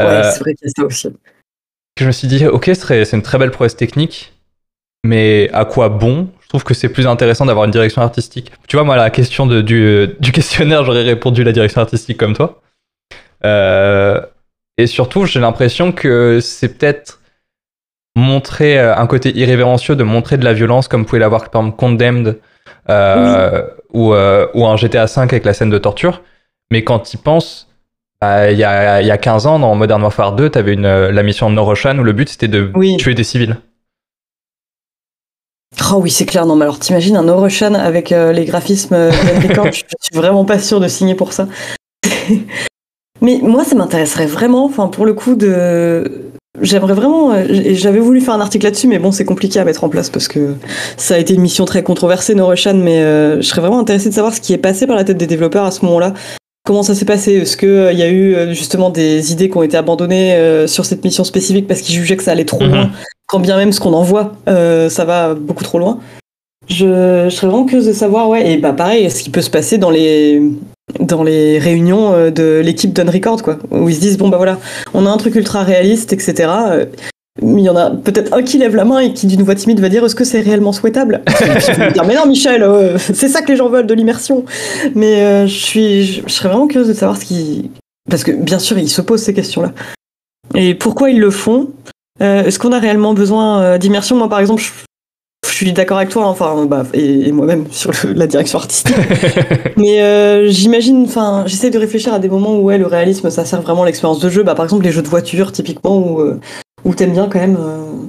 Ouais, 0.03 0.23
c'est 0.33 0.41
vrai 0.41 0.55
qu'il 0.55 0.67
y 0.67 0.71
a 0.71 0.73
ça 0.81 0.85
aussi. 0.87 1.09
que 1.11 2.01
je 2.01 2.07
me 2.07 2.13
suis 2.13 2.27
dit, 2.27 2.45
ok, 2.47 2.71
c'est 2.75 3.13
une 3.13 3.23
très 3.23 3.39
belle 3.39 3.51
prouesse 3.53 3.77
technique, 3.77 4.33
mais 5.05 5.51
à 5.53 5.65
quoi 5.65 5.89
bon? 5.89 6.29
Je 6.43 6.49
trouve 6.49 6.65
que 6.65 6.75
c'est 6.75 6.89
plus 6.91 7.07
intéressant 7.07 7.47
d'avoir 7.47 7.65
une 7.65 7.71
direction 7.71 8.03
artistique. 8.03 8.53
Tu 8.69 8.77
vois, 8.77 8.85
moi, 8.85 8.95
à 8.95 8.99
la 8.99 9.11
question 9.11 9.47
de- 9.47 9.61
du, 9.63 10.09
du 10.21 10.33
questionnaire, 10.33 10.85
j'aurais 10.85 11.03
répondu 11.03 11.45
la 11.45 11.53
direction 11.53 11.81
artistique 11.81 12.19
comme 12.19 12.35
toi. 12.35 12.61
Euh, 13.45 14.21
et 14.79 14.87
surtout, 14.87 15.25
j'ai 15.27 15.41
l'impression 15.41 15.93
que 15.93 16.41
c'est 16.41 16.77
peut-être 16.79 17.21
montrer 18.17 18.79
euh, 18.79 18.95
un 18.97 19.07
côté 19.07 19.37
irrévérencieux 19.37 19.97
de 19.97 20.05
montrer 20.05 20.37
de 20.37 20.45
la 20.45 20.53
violence, 20.53 20.89
comme 20.89 21.01
vous 21.03 21.07
pouvez 21.07 21.19
l'avoir 21.21 21.49
par 21.51 21.63
exemple 21.63 21.77
Condemned 21.79 22.39
euh, 22.91 23.63
ou, 23.93 24.13
euh, 24.13 24.47
ou 24.55 24.67
un 24.67 24.77
GTA 24.77 25.07
V 25.07 25.13
avec 25.23 25.45
la 25.45 25.55
scène 25.55 25.71
de 25.71 25.79
torture. 25.79 26.23
Mais 26.71 26.85
quand 26.85 27.13
il 27.15 27.19
pense, 27.19 27.69
bah, 28.21 28.51
il 28.51 28.59
y, 28.59 28.65
a, 28.65 29.01
il 29.01 29.07
y 29.07 29.11
a 29.11 29.19
15 29.19 29.47
ans, 29.47 29.59
dans 29.59 29.75
Modern 29.75 30.03
Warfare 30.03 30.33
2, 30.37 30.51
tu 30.51 30.59
avais 30.59 30.75
une, 30.75 30.87
la 30.87 31.23
mission 31.23 31.49
No 31.51 31.65
Russian 31.65 31.99
où 31.99 32.03
le 32.05 32.13
but 32.13 32.29
c'était 32.29 32.49
de 32.49 32.71
Oui. 32.75 32.97
tuer 32.99 33.15
des 33.15 33.25
civils. 33.25 33.57
Oh 35.91 35.97
oui, 36.01 36.11
c'est 36.11 36.27
clair. 36.27 36.47
Non, 36.47 36.57
mais 36.57 36.63
alors 36.63 36.79
t'imagines 36.79 37.17
un 37.17 37.29
Orushan 37.29 37.75
avec 37.75 38.13
euh, 38.13 38.33
les 38.33 38.45
graphismes 38.45 38.95
euh, 38.95 39.11
d'Henry 39.11 39.49
Record, 39.49 39.67
je 39.73 39.83
suis 40.01 40.15
vraiment 40.15 40.45
pas 40.45 40.59
sûre 40.59 40.81
de 40.81 40.89
signer 40.89 41.15
pour 41.15 41.33
ça. 41.33 41.49
mais 43.21 43.39
moi, 43.43 43.65
ça 43.65 43.75
m'intéresserait 43.75 44.27
vraiment, 44.27 44.65
enfin, 44.65 44.89
pour 44.89 45.07
le 45.07 45.15
coup, 45.15 45.35
de. 45.35 46.29
J'aimerais 46.61 46.95
vraiment. 46.95 47.33
euh, 47.33 47.45
J'avais 47.73 47.99
voulu 48.01 48.21
faire 48.21 48.35
un 48.35 48.41
article 48.41 48.67
là-dessus, 48.67 48.87
mais 48.87 48.99
bon, 48.99 49.11
c'est 49.13 49.25
compliqué 49.25 49.59
à 49.59 49.65
mettre 49.65 49.85
en 49.85 49.89
place 49.89 50.11
parce 50.11 50.29
que 50.29 50.55
ça 50.99 51.15
a 51.15 51.19
été 51.19 51.33
une 51.35 51.41
mission 51.41 51.65
très 51.65 51.83
controversée, 51.83 52.35
No 52.35 52.47
Russian, 52.47 52.75
mais 52.75 53.01
euh, 53.03 53.37
je 53.37 53.43
serais 53.47 53.63
vraiment 53.63 53.79
intéressée 53.81 54.11
de 54.11 54.15
savoir 54.15 54.35
ce 54.35 54.41
qui 54.41 54.53
est 54.53 54.59
passé 54.59 54.87
par 54.87 54.97
la 54.97 55.05
tête 55.05 55.17
des 55.17 55.27
développeurs 55.27 55.65
à 55.65 55.71
ce 55.71 55.85
moment-là. 55.87 56.13
Comment 56.65 56.85
ça 56.85 56.95
s'est 56.95 57.05
passé? 57.05 57.33
Est-ce 57.35 57.57
qu'il 57.57 57.99
y 57.99 58.03
a 58.03 58.09
eu 58.09 58.35
euh, 58.35 58.53
justement 58.53 58.91
des 58.91 59.33
idées 59.33 59.49
qui 59.51 59.57
ont 59.57 59.65
été 59.65 59.77
abandonnées 59.77 60.35
euh, 60.35 60.69
sur 60.69 60.85
cette 60.85 61.03
mission 61.05 61.25
spécifique 61.25 61.67
parce 61.67 61.81
qu'ils 61.81 61.97
jugeaient 61.97 62.17
que 62.17 62.23
ça 62.23 62.31
allait 62.33 62.45
trop 62.45 62.63
Mhm. 62.63 62.71
loin? 62.71 62.91
Quand 63.27 63.41
bien 63.41 63.57
même 63.57 63.73
ce 63.73 63.81
qu'on 63.81 63.95
envoie, 63.95 64.33
euh, 64.49 64.89
ça 64.89 65.05
va 65.05 65.35
beaucoup 65.35 65.65
trop 65.65 65.79
loin. 65.79 65.99
Je, 66.69 67.25
je 67.29 67.35
serais 67.35 67.49
vraiment 67.49 67.65
curieuse 67.65 67.87
de 67.89 67.93
savoir, 67.93 68.29
ouais, 68.29 68.53
et 68.53 68.57
bah 68.59 68.73
pareil, 68.73 69.11
ce 69.11 69.23
qui 69.25 69.31
peut 69.31 69.41
se 69.41 69.51
passer 69.51 69.79
dans 69.79 69.91
les, 69.91 70.41
dans 71.01 71.25
les 71.25 71.59
réunions 71.59 72.13
euh, 72.13 72.31
de 72.31 72.61
l'équipe 72.63 72.93
d'Unrecord, 72.93 73.43
quoi, 73.43 73.59
où 73.73 73.89
ils 73.89 73.97
se 73.97 74.01
disent, 74.01 74.17
bon 74.19 74.29
bah 74.29 74.37
voilà, 74.37 74.59
on 74.95 75.05
a 75.07 75.11
un 75.11 75.17
truc 75.17 75.35
ultra 75.35 75.65
réaliste, 75.65 76.13
etc. 76.13 76.49
mais 77.41 77.63
il 77.63 77.65
y 77.65 77.71
en 77.71 77.77
a 77.77 77.91
peut-être 77.91 78.35
un 78.35 78.43
qui 78.43 78.59
lève 78.59 78.77
la 78.77 78.85
main 78.85 78.99
et 78.99 79.15
qui, 79.15 79.27
d'une 79.27 79.43
voix 79.43 79.55
timide, 79.55 79.81
va 79.81 79.89
dire 79.89 80.05
est-ce 80.05 80.15
que 80.15 80.25
c'est 80.25 80.41
réellement 80.41 80.73
souhaitable? 80.73 81.23
Puis 81.27 81.35
je 81.69 81.73
vais 81.81 81.93
dire 81.93 82.05
mais 82.05 82.15
non, 82.15 82.27
Michel, 82.27 82.63
euh, 82.63 82.99
c'est 82.99 83.29
ça 83.29 83.41
que 83.41 83.49
les 83.51 83.57
gens 83.57 83.69
veulent 83.71 83.87
de 83.87 83.95
l'immersion. 83.95 84.45
Mais 84.95 85.23
euh, 85.23 85.47
je 85.47 85.55
suis, 85.55 86.05
je, 86.05 86.23
je 86.27 86.33
serais 86.33 86.49
vraiment 86.51 86.67
curieuse 86.67 86.89
de 86.89 86.95
savoir 86.95 87.17
ce 87.17 87.25
qui, 87.25 87.71
parce 88.11 88.23
que 88.25 88.33
bien 88.33 88.59
sûr, 88.59 88.77
ils 88.79 88.91
se 88.91 89.01
posent 89.01 89.23
ces 89.23 89.33
questions-là. 89.33 89.73
Et 90.55 90.75
pourquoi 90.75 91.09
ils 91.11 91.19
le 91.21 91.31
font? 91.31 91.71
Euh, 92.21 92.45
Est-ce 92.45 92.59
qu'on 92.59 92.73
a 92.73 92.79
réellement 92.79 93.15
besoin 93.15 93.79
d'immersion? 93.79 94.17
Moi, 94.17 94.29
par 94.29 94.41
exemple, 94.41 94.61
je, 94.61 94.71
je 95.49 95.55
suis 95.55 95.73
d'accord 95.73 95.97
avec 95.97 96.11
toi, 96.11 96.25
hein, 96.27 96.29
enfin, 96.29 96.67
bah, 96.67 96.85
et, 96.93 97.29
et 97.29 97.33
moi-même 97.33 97.65
sur 97.71 97.93
le- 98.05 98.13
la 98.13 98.27
direction 98.27 98.59
artistique. 98.59 98.95
Mais 99.79 100.51
j'imagine, 100.51 101.05
enfin, 101.05 101.45
j'essaie 101.47 101.71
de 101.71 101.79
réfléchir 101.79 102.13
à 102.13 102.19
des 102.19 102.29
moments 102.29 102.57
où 102.59 102.65
ouais, 102.65 102.77
le 102.77 102.87
réalisme, 102.87 103.31
ça 103.31 103.45
sert 103.47 103.63
vraiment 103.63 103.85
à 103.85 103.87
l'expérience 103.87 104.21
de 104.21 104.29
jeu. 104.29 104.43
Bah, 104.43 104.55
par 104.55 104.67
exemple, 104.67 104.85
les 104.85 104.93
jeux 104.93 105.03
de 105.03 105.09
voiture, 105.09 105.51
typiquement, 105.53 105.97
où, 105.99 106.21
où 106.85 106.95
t'aimes 106.95 107.13
bien 107.13 107.29
quand 107.29 107.39
même 107.41 107.57
euh, 107.59 108.07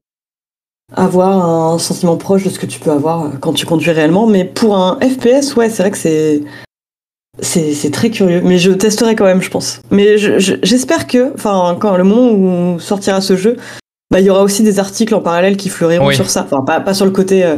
avoir 0.96 1.74
un 1.74 1.80
sentiment 1.80 2.18
proche 2.18 2.44
de 2.44 2.50
ce 2.50 2.60
que 2.60 2.66
tu 2.66 2.80
peux 2.80 2.92
avoir 2.92 3.26
euh, 3.26 3.30
quand 3.40 3.54
tu 3.54 3.66
conduis 3.66 3.92
réellement. 3.92 4.28
Mais 4.28 4.46
pour 4.46 4.78
un 4.78 5.00
FPS, 5.02 5.56
ouais, 5.56 5.70
c'est 5.70 5.84
vrai 5.84 5.92
que 5.92 5.98
c'est 5.98 6.42
c'est 7.42 7.74
c'est 7.74 7.90
très 7.92 8.10
curieux. 8.12 8.42
Mais 8.44 8.58
je 8.58 8.72
testerai 8.72 9.16
quand 9.16 9.26
même, 9.26 9.42
je 9.42 9.50
pense. 9.50 9.82
Mais 9.92 10.18
je- 10.18 10.38
je- 10.40 10.56
j'espère 10.62 11.08
que, 11.08 11.34
enfin, 11.34 11.76
quand 11.80 11.98
le 11.98 12.04
moment 12.04 12.32
où 12.76 12.80
sortira 12.80 13.22
ce 13.22 13.36
jeu, 13.36 13.58
bah, 14.12 14.20
il 14.20 14.26
y 14.26 14.30
aura 14.30 14.44
aussi 14.44 14.62
des 14.62 14.78
articles 14.80 15.16
en 15.16 15.22
parallèle 15.22 15.58
qui 15.58 15.70
fleuriront 15.70 16.08
Oui. 16.08 16.16
sur 16.16 16.30
ça. 16.30 16.44
Enfin, 16.46 16.62
pas, 16.62 16.80
pas 16.80 16.94
sur 16.94 17.06
le 17.06 17.12
côté 17.12 17.44
euh, 17.44 17.58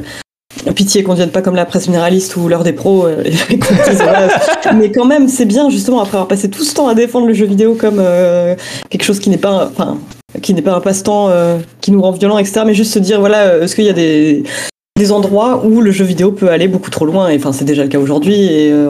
pitié 0.74 1.04
qu'on 1.04 1.12
ne 1.12 1.18
devienne 1.18 1.32
pas 1.34 1.42
comme 1.42 1.56
la 1.56 1.66
presse 1.66 1.86
généraliste 1.88 2.38
ou 2.38 2.48
l'heure 2.48 2.64
des 2.64 2.72
pros. 2.72 3.06
euh, 3.06 3.22
et 3.50 3.60
qu'on 3.60 3.74
dise, 3.90 4.02
voilà. 4.02 4.30
Mais 4.76 4.90
quand 4.94 5.04
même, 5.06 5.28
c'est 5.28 5.44
bien, 5.46 5.70
justement, 5.70 6.00
après 6.00 6.16
avoir 6.16 6.30
passé 6.30 6.50
tout 6.50 6.64
ce 6.64 6.74
temps 6.74 6.88
à 6.88 6.96
défendre 6.96 7.28
le 7.28 7.34
jeu 7.34 7.46
vidéo 7.46 7.76
comme 7.76 7.98
euh, 8.00 8.56
quelque 8.90 9.04
chose 9.04 9.20
qui 9.20 9.30
n'est 9.30 9.38
pas, 9.38 9.66
enfin, 9.70 9.98
qui 10.42 10.54
n'est 10.54 10.62
pas 10.62 10.76
un 10.76 10.82
passe-temps 10.82 11.30
euh, 11.30 11.60
qui 11.82 11.92
nous 11.92 12.02
rend 12.02 12.12
violents, 12.12 12.38
etc. 12.38 12.62
Mais 12.66 12.74
juste 12.74 12.94
se 12.94 13.00
dire, 13.00 13.20
voilà, 13.20 13.48
euh, 13.48 13.64
est-ce 13.64 13.76
qu'il 13.76 13.86
y 13.86 13.90
a 13.90 13.94
des, 13.94 14.44
endroits 15.12 15.66
où 15.66 15.82
le 15.82 15.92
jeu 15.92 16.06
vidéo 16.06 16.32
peut 16.32 16.50
aller 16.50 16.68
beaucoup 16.68 16.90
trop 16.90 17.06
loin? 17.06 17.30
Et 17.30 17.38
enfin, 17.38 17.52
c'est 17.52 17.66
déjà 17.66 17.84
le 17.84 17.90
cas 17.90 18.00
aujourd'hui. 18.00 18.36
Et 18.36 18.72
euh, 18.72 18.90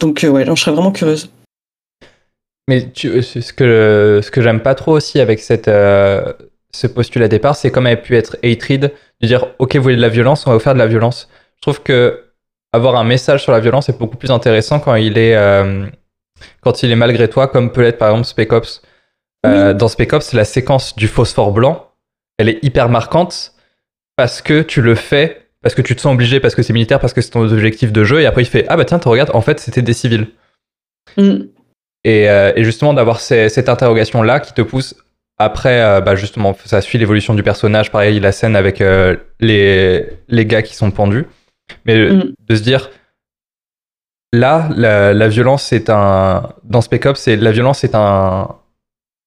donc, 0.00 0.24
euh, 0.24 0.28
ouais, 0.28 0.44
non, 0.44 0.54
je 0.54 0.62
serais 0.62 0.72
vraiment 0.72 0.92
curieuse. 0.92 1.30
Mais 2.68 2.88
ce 2.94 3.52
que, 3.52 4.20
ce 4.22 4.30
que 4.30 4.42
j'aime 4.42 4.60
pas 4.60 4.74
trop 4.74 4.92
aussi 4.92 5.20
avec 5.20 5.38
cette, 5.38 5.66
ce 5.66 6.86
postulat 6.88 7.28
départ, 7.28 7.54
c'est 7.54 7.70
comme 7.70 7.86
elle 7.86 7.94
a 7.94 7.96
pu 7.96 8.16
être 8.16 8.36
hatred, 8.42 8.92
de 9.20 9.26
dire 9.26 9.46
ok, 9.60 9.76
vous 9.76 9.82
voulez 9.82 9.96
de 9.96 10.00
la 10.00 10.08
violence, 10.08 10.46
on 10.46 10.50
va 10.50 10.56
vous 10.56 10.62
faire 10.62 10.74
de 10.74 10.80
la 10.80 10.88
violence. 10.88 11.28
Je 11.56 11.62
trouve 11.62 11.80
que 11.82 12.24
avoir 12.72 12.96
un 12.96 13.04
message 13.04 13.44
sur 13.44 13.52
la 13.52 13.60
violence 13.60 13.88
est 13.88 13.96
beaucoup 13.96 14.16
plus 14.16 14.32
intéressant 14.32 14.80
quand 14.80 14.96
il 14.96 15.16
est, 15.16 15.36
quand 16.60 16.82
il 16.82 16.90
est 16.90 16.96
malgré 16.96 17.30
toi, 17.30 17.46
comme 17.46 17.70
peut 17.70 17.82
l'être 17.82 17.98
par 17.98 18.10
exemple 18.10 18.26
Spec 18.26 18.52
Ops. 18.52 18.82
Euh, 19.46 19.74
Dans 19.74 19.88
Spec 19.88 20.12
Ops, 20.12 20.32
la 20.32 20.44
séquence 20.44 20.96
du 20.96 21.08
phosphore 21.08 21.52
blanc, 21.52 21.90
elle 22.38 22.48
est 22.48 22.62
hyper 22.62 22.88
marquante 22.88 23.52
parce 24.16 24.42
que 24.42 24.62
tu 24.62 24.82
le 24.82 24.94
fais, 24.94 25.48
parce 25.62 25.74
que 25.74 25.82
tu 25.82 25.94
te 25.96 26.00
sens 26.00 26.14
obligé, 26.14 26.40
parce 26.40 26.54
que 26.54 26.62
c'est 26.62 26.72
militaire, 26.72 27.00
parce 27.00 27.12
que 27.12 27.20
c'est 27.20 27.30
ton 27.30 27.42
objectif 27.42 27.92
de 27.92 28.04
jeu, 28.04 28.20
et 28.20 28.26
après 28.26 28.42
il 28.42 28.46
fait 28.46 28.64
ah 28.68 28.76
bah 28.76 28.84
tiens, 28.84 28.98
tu 28.98 29.08
regardes, 29.08 29.30
en 29.34 29.40
fait 29.40 29.60
c'était 29.60 29.82
des 29.82 29.92
civils. 29.92 30.28
Mm. 31.16 31.44
Et, 32.04 32.30
euh, 32.30 32.52
et 32.54 32.62
justement, 32.62 32.94
d'avoir 32.94 33.20
cette 33.20 33.68
interrogation-là 33.68 34.38
qui 34.38 34.52
te 34.52 34.62
pousse 34.62 34.94
après, 35.38 35.82
euh, 35.82 36.00
bah, 36.00 36.14
justement, 36.14 36.56
ça 36.64 36.80
suit 36.80 36.98
l'évolution 36.98 37.34
du 37.34 37.42
personnage. 37.42 37.90
Pareil, 37.90 38.20
la 38.20 38.30
scène 38.32 38.54
avec 38.54 38.80
euh, 38.80 39.16
les, 39.40 40.08
les 40.28 40.46
gars 40.46 40.62
qui 40.62 40.74
sont 40.76 40.90
pendus. 40.92 41.26
Mais 41.84 42.10
Mm. 42.10 42.32
de 42.48 42.54
se 42.54 42.62
dire, 42.62 42.90
là, 44.32 44.68
la, 44.76 45.12
la 45.12 45.28
violence 45.28 45.72
est 45.72 45.90
un. 45.90 46.54
Dans 46.62 46.80
Spec 46.80 47.06
Ops, 47.06 47.20
c'est 47.20 47.36
la 47.36 47.50
violence 47.50 47.82
est 47.82 47.94
un. 47.94 48.54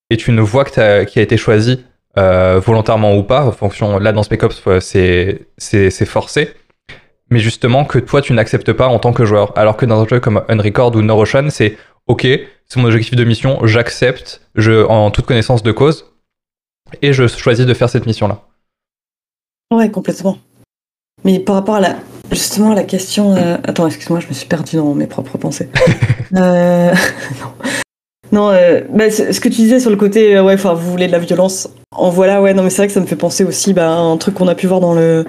Est 0.09 0.27
une 0.27 0.39
voie 0.41 0.65
que 0.65 0.71
t'as- 0.71 1.05
qui 1.05 1.19
a 1.19 1.21
été 1.21 1.37
choisie 1.37 1.83
euh, 2.17 2.59
volontairement 2.59 3.15
ou 3.17 3.23
pas. 3.23 3.45
En 3.45 3.51
fonction. 3.51 3.99
Là, 3.99 4.11
dans 4.11 4.23
Spec 4.23 4.43
Ops, 4.43 4.61
c'est 4.79 6.05
forcé. 6.05 6.53
Mais 7.31 7.39
justement, 7.39 7.85
que 7.85 7.99
toi, 7.99 8.21
tu 8.21 8.33
n'acceptes 8.33 8.73
pas 8.73 8.87
en 8.87 8.97
tant 8.99 9.13
que 9.13 9.23
joueur. 9.25 9.55
Alors 9.57 9.77
que 9.77 9.85
dans 9.85 10.01
un 10.01 10.07
jeu 10.07 10.19
comme 10.19 10.43
Unrecord 10.49 10.95
ou 10.95 11.01
Neuroshine, 11.01 11.51
c'est 11.51 11.77
OK, 12.07 12.23
c'est 12.25 12.77
mon 12.79 12.85
objectif 12.85 13.15
de 13.15 13.23
mission, 13.23 13.65
j'accepte, 13.67 14.41
je, 14.55 14.83
en 14.85 15.11
toute 15.11 15.27
connaissance 15.27 15.61
de 15.61 15.71
cause, 15.71 16.05
et 17.03 17.13
je 17.13 17.27
choisis 17.27 17.67
de 17.67 17.73
faire 17.75 17.87
cette 17.89 18.07
mission-là. 18.07 18.41
Ouais, 19.71 19.91
complètement. 19.91 20.39
Mais 21.23 21.39
par 21.39 21.53
rapport 21.55 21.75
à 21.75 21.79
la, 21.81 21.95
justement, 22.31 22.71
à 22.71 22.75
la 22.75 22.83
question. 22.83 23.35
euh, 23.35 23.57
Attends, 23.63 23.85
excuse-moi, 23.85 24.21
je 24.21 24.27
me 24.27 24.33
suis 24.33 24.47
perdu 24.47 24.77
dans 24.77 24.95
mes 24.95 25.05
propres 25.07 25.37
pensées. 25.37 25.69
Euh, 26.35 26.93
Non, 27.41 27.53
non 28.31 28.49
euh, 28.51 28.81
bah, 28.93 29.09
ce 29.09 29.39
que 29.39 29.49
tu 29.49 29.55
disais 29.55 29.79
sur 29.79 29.89
le 29.89 29.95
côté, 29.95 30.35
euh, 30.35 30.43
ouais, 30.43 30.53
enfin, 30.53 30.73
vous 30.73 30.91
voulez 30.91 31.07
de 31.07 31.11
la 31.11 31.19
violence. 31.19 31.69
En 31.91 32.09
voilà, 32.09 32.41
ouais, 32.41 32.53
non, 32.53 32.63
mais 32.63 32.69
c'est 32.69 32.77
vrai 32.77 32.87
que 32.87 32.93
ça 32.93 32.99
me 32.99 33.05
fait 33.07 33.15
penser 33.15 33.43
aussi 33.43 33.73
bah, 33.73 33.87
à 33.91 33.97
un 33.97 34.17
truc 34.17 34.35
qu'on 34.35 34.47
a 34.47 34.55
pu 34.55 34.67
voir 34.67 34.79
dans 34.79 34.93
le. 34.93 35.25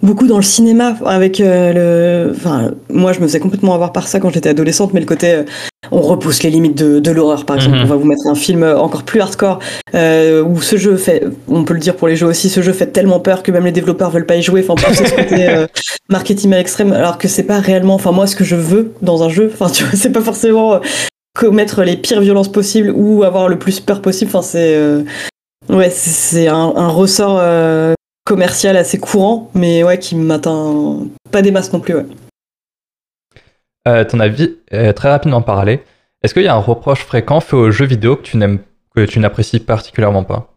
Beaucoup 0.00 0.28
dans 0.28 0.36
le 0.36 0.42
cinéma, 0.44 0.96
avec 1.06 1.40
euh, 1.40 2.28
le. 2.28 2.32
Enfin, 2.32 2.70
moi, 2.88 3.12
je 3.12 3.18
me 3.18 3.26
faisais 3.26 3.40
complètement 3.40 3.74
avoir 3.74 3.92
par 3.92 4.06
ça 4.06 4.20
quand 4.20 4.30
j'étais 4.30 4.50
adolescente, 4.50 4.94
mais 4.94 5.00
le 5.00 5.06
côté. 5.06 5.32
euh, 5.32 5.42
on 5.90 6.00
repousse 6.00 6.42
les 6.42 6.50
limites 6.50 6.76
de, 6.76 6.98
de 7.00 7.10
l'horreur, 7.10 7.44
par 7.46 7.56
exemple. 7.56 7.76
Mhm. 7.78 7.82
On 7.84 7.86
va 7.86 7.96
vous 7.96 8.04
mettre 8.04 8.26
un 8.26 8.34
film 8.34 8.62
encore 8.62 9.04
plus 9.04 9.20
hardcore, 9.20 9.58
euh, 9.94 10.42
où 10.42 10.60
ce 10.60 10.76
jeu 10.76 10.96
fait. 10.96 11.24
On 11.48 11.64
peut 11.64 11.74
le 11.74 11.80
dire 11.80 11.96
pour 11.96 12.08
les 12.08 12.16
jeux 12.16 12.26
aussi, 12.26 12.48
ce 12.48 12.62
jeu 12.62 12.72
fait 12.72 12.86
tellement 12.88 13.20
peur 13.20 13.42
que 13.42 13.50
même 13.50 13.64
les 13.64 13.72
développeurs 13.72 14.10
veulent 14.10 14.26
pas 14.26 14.36
y 14.36 14.42
jouer. 14.42 14.64
Enfin, 14.68 14.74
pousser 14.88 15.06
ce 15.06 15.14
côté 15.14 15.48
euh, 15.48 15.66
marketing 16.08 16.52
à 16.52 16.58
l'extrême, 16.58 16.92
alors 16.92 17.16
que 17.18 17.26
c'est 17.28 17.44
pas 17.44 17.58
réellement. 17.58 17.94
Enfin, 17.94 18.12
moi, 18.12 18.26
ce 18.26 18.36
que 18.36 18.44
je 18.44 18.56
veux 18.56 18.92
dans 19.02 19.22
un 19.22 19.28
jeu, 19.28 19.50
enfin, 19.52 19.70
tu 19.70 19.84
vois, 19.84 19.92
c'est 19.96 20.12
pas 20.12 20.20
forcément 20.20 20.74
euh, 20.74 20.78
commettre 21.38 21.84
les 21.84 21.96
pires 21.96 22.20
violences 22.20 22.50
possibles 22.50 22.90
ou 22.90 23.22
avoir 23.22 23.48
le 23.48 23.58
plus 23.58 23.78
peur 23.80 24.02
possible. 24.02 24.28
Enfin, 24.30 24.42
c'est. 24.42 24.74
euh, 24.74 25.04
Ouais, 25.70 25.90
c'est- 25.90 26.48
un, 26.48 26.72
un 26.76 26.88
ressort 26.88 27.36
euh, 27.40 27.92
commercial 28.24 28.74
assez 28.76 28.98
courant, 28.98 29.50
mais 29.54 29.82
ouais, 29.84 29.98
qui 29.98 30.16
m'atteint 30.16 31.00
pas 31.30 31.42
des 31.42 31.50
masses 31.50 31.72
non 31.74 31.80
plus, 31.80 31.94
ouais. 31.94 32.06
Euh, 33.86 34.02
ton 34.04 34.18
avis, 34.20 34.56
très 34.96 35.10
rapidement 35.10 35.42
parler, 35.42 35.82
est-ce 36.22 36.32
qu'il 36.32 36.42
y 36.44 36.48
a 36.48 36.54
un 36.54 36.58
reproche 36.58 37.00
fréquent 37.04 37.40
fait 37.40 37.54
aux 37.56 37.70
jeux 37.70 37.84
vidéo 37.84 38.16
que 38.16 38.22
tu 38.22 38.38
n'aimes, 38.38 38.60
que 38.96 39.04
tu 39.04 39.18
n'apprécies 39.20 39.60
particulièrement 39.60 40.24
pas? 40.24 40.54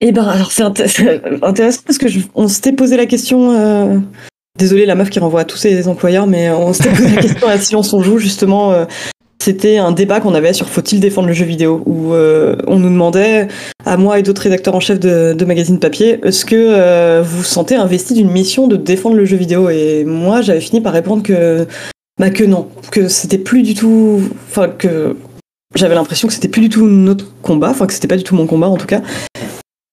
Eh 0.00 0.12
ben, 0.12 0.26
alors 0.26 0.50
c'est 0.52 0.62
int- 0.62 0.86
c'est 0.86 1.44
intéressant 1.44 1.82
parce 1.84 1.98
que 1.98 2.08
je- 2.08 2.20
on 2.34 2.48
s'était 2.48 2.72
posé 2.72 2.96
la 2.96 3.06
question. 3.06 4.02
Euh... 4.58 4.64
Désolé, 4.64 4.86
la 4.86 4.94
meuf 4.94 5.10
qui 5.10 5.18
renvoie 5.18 5.40
à 5.40 5.44
tous 5.44 5.56
ses 5.56 5.88
employeurs, 5.88 6.26
mais 6.26 6.50
on 6.50 6.72
s'était 6.72 6.90
posé 6.90 7.14
la 7.14 7.22
question 7.22 7.48
à 7.48 7.58
Silence 7.58 7.92
on 7.92 8.02
joue 8.02 8.18
justement. 8.18 8.72
euh, 8.72 8.84
C'était 9.40 9.78
un 9.78 9.92
débat 9.92 10.20
qu'on 10.20 10.34
avait 10.34 10.52
sur 10.52 10.68
faut-il 10.68 11.00
défendre 11.00 11.28
le 11.28 11.32
jeu 11.32 11.44
vidéo 11.44 11.80
où 11.86 12.12
euh, 12.12 12.56
on 12.66 12.78
nous 12.78 12.90
demandait 12.90 13.46
à 13.86 13.96
moi 13.96 14.18
et 14.18 14.22
d'autres 14.22 14.42
rédacteurs 14.42 14.74
en 14.74 14.80
chef 14.80 14.98
de, 14.98 15.32
de 15.32 15.76
papier 15.76 16.18
est-ce 16.24 16.44
que 16.44 16.56
euh, 16.56 17.22
vous 17.24 17.38
vous 17.38 17.44
sentez 17.44 17.76
investi 17.76 18.14
d'une 18.14 18.30
mission 18.30 18.66
de 18.66 18.76
défendre 18.76 19.16
le 19.16 19.24
jeu 19.24 19.36
vidéo? 19.36 19.70
Et 19.70 20.04
moi 20.04 20.42
j'avais 20.42 20.60
fini 20.60 20.80
par 20.80 20.92
répondre 20.92 21.22
que 21.22 21.66
bah 22.18 22.30
que 22.30 22.44
non 22.44 22.66
que 22.90 23.06
c'était 23.08 23.38
plus 23.38 23.62
du 23.62 23.74
tout 23.74 24.20
enfin 24.48 24.68
que 24.68 25.16
j'avais 25.76 25.94
l'impression 25.94 26.26
que 26.26 26.34
c'était 26.34 26.48
plus 26.48 26.62
du 26.62 26.68
tout 26.68 26.86
notre 26.86 27.32
combat 27.40 27.70
enfin 27.70 27.86
que 27.86 27.92
c'était 27.92 28.08
pas 28.08 28.16
du 28.16 28.24
tout 28.24 28.34
mon 28.34 28.46
combat 28.46 28.68
en 28.68 28.76
tout 28.76 28.86
cas 28.86 29.02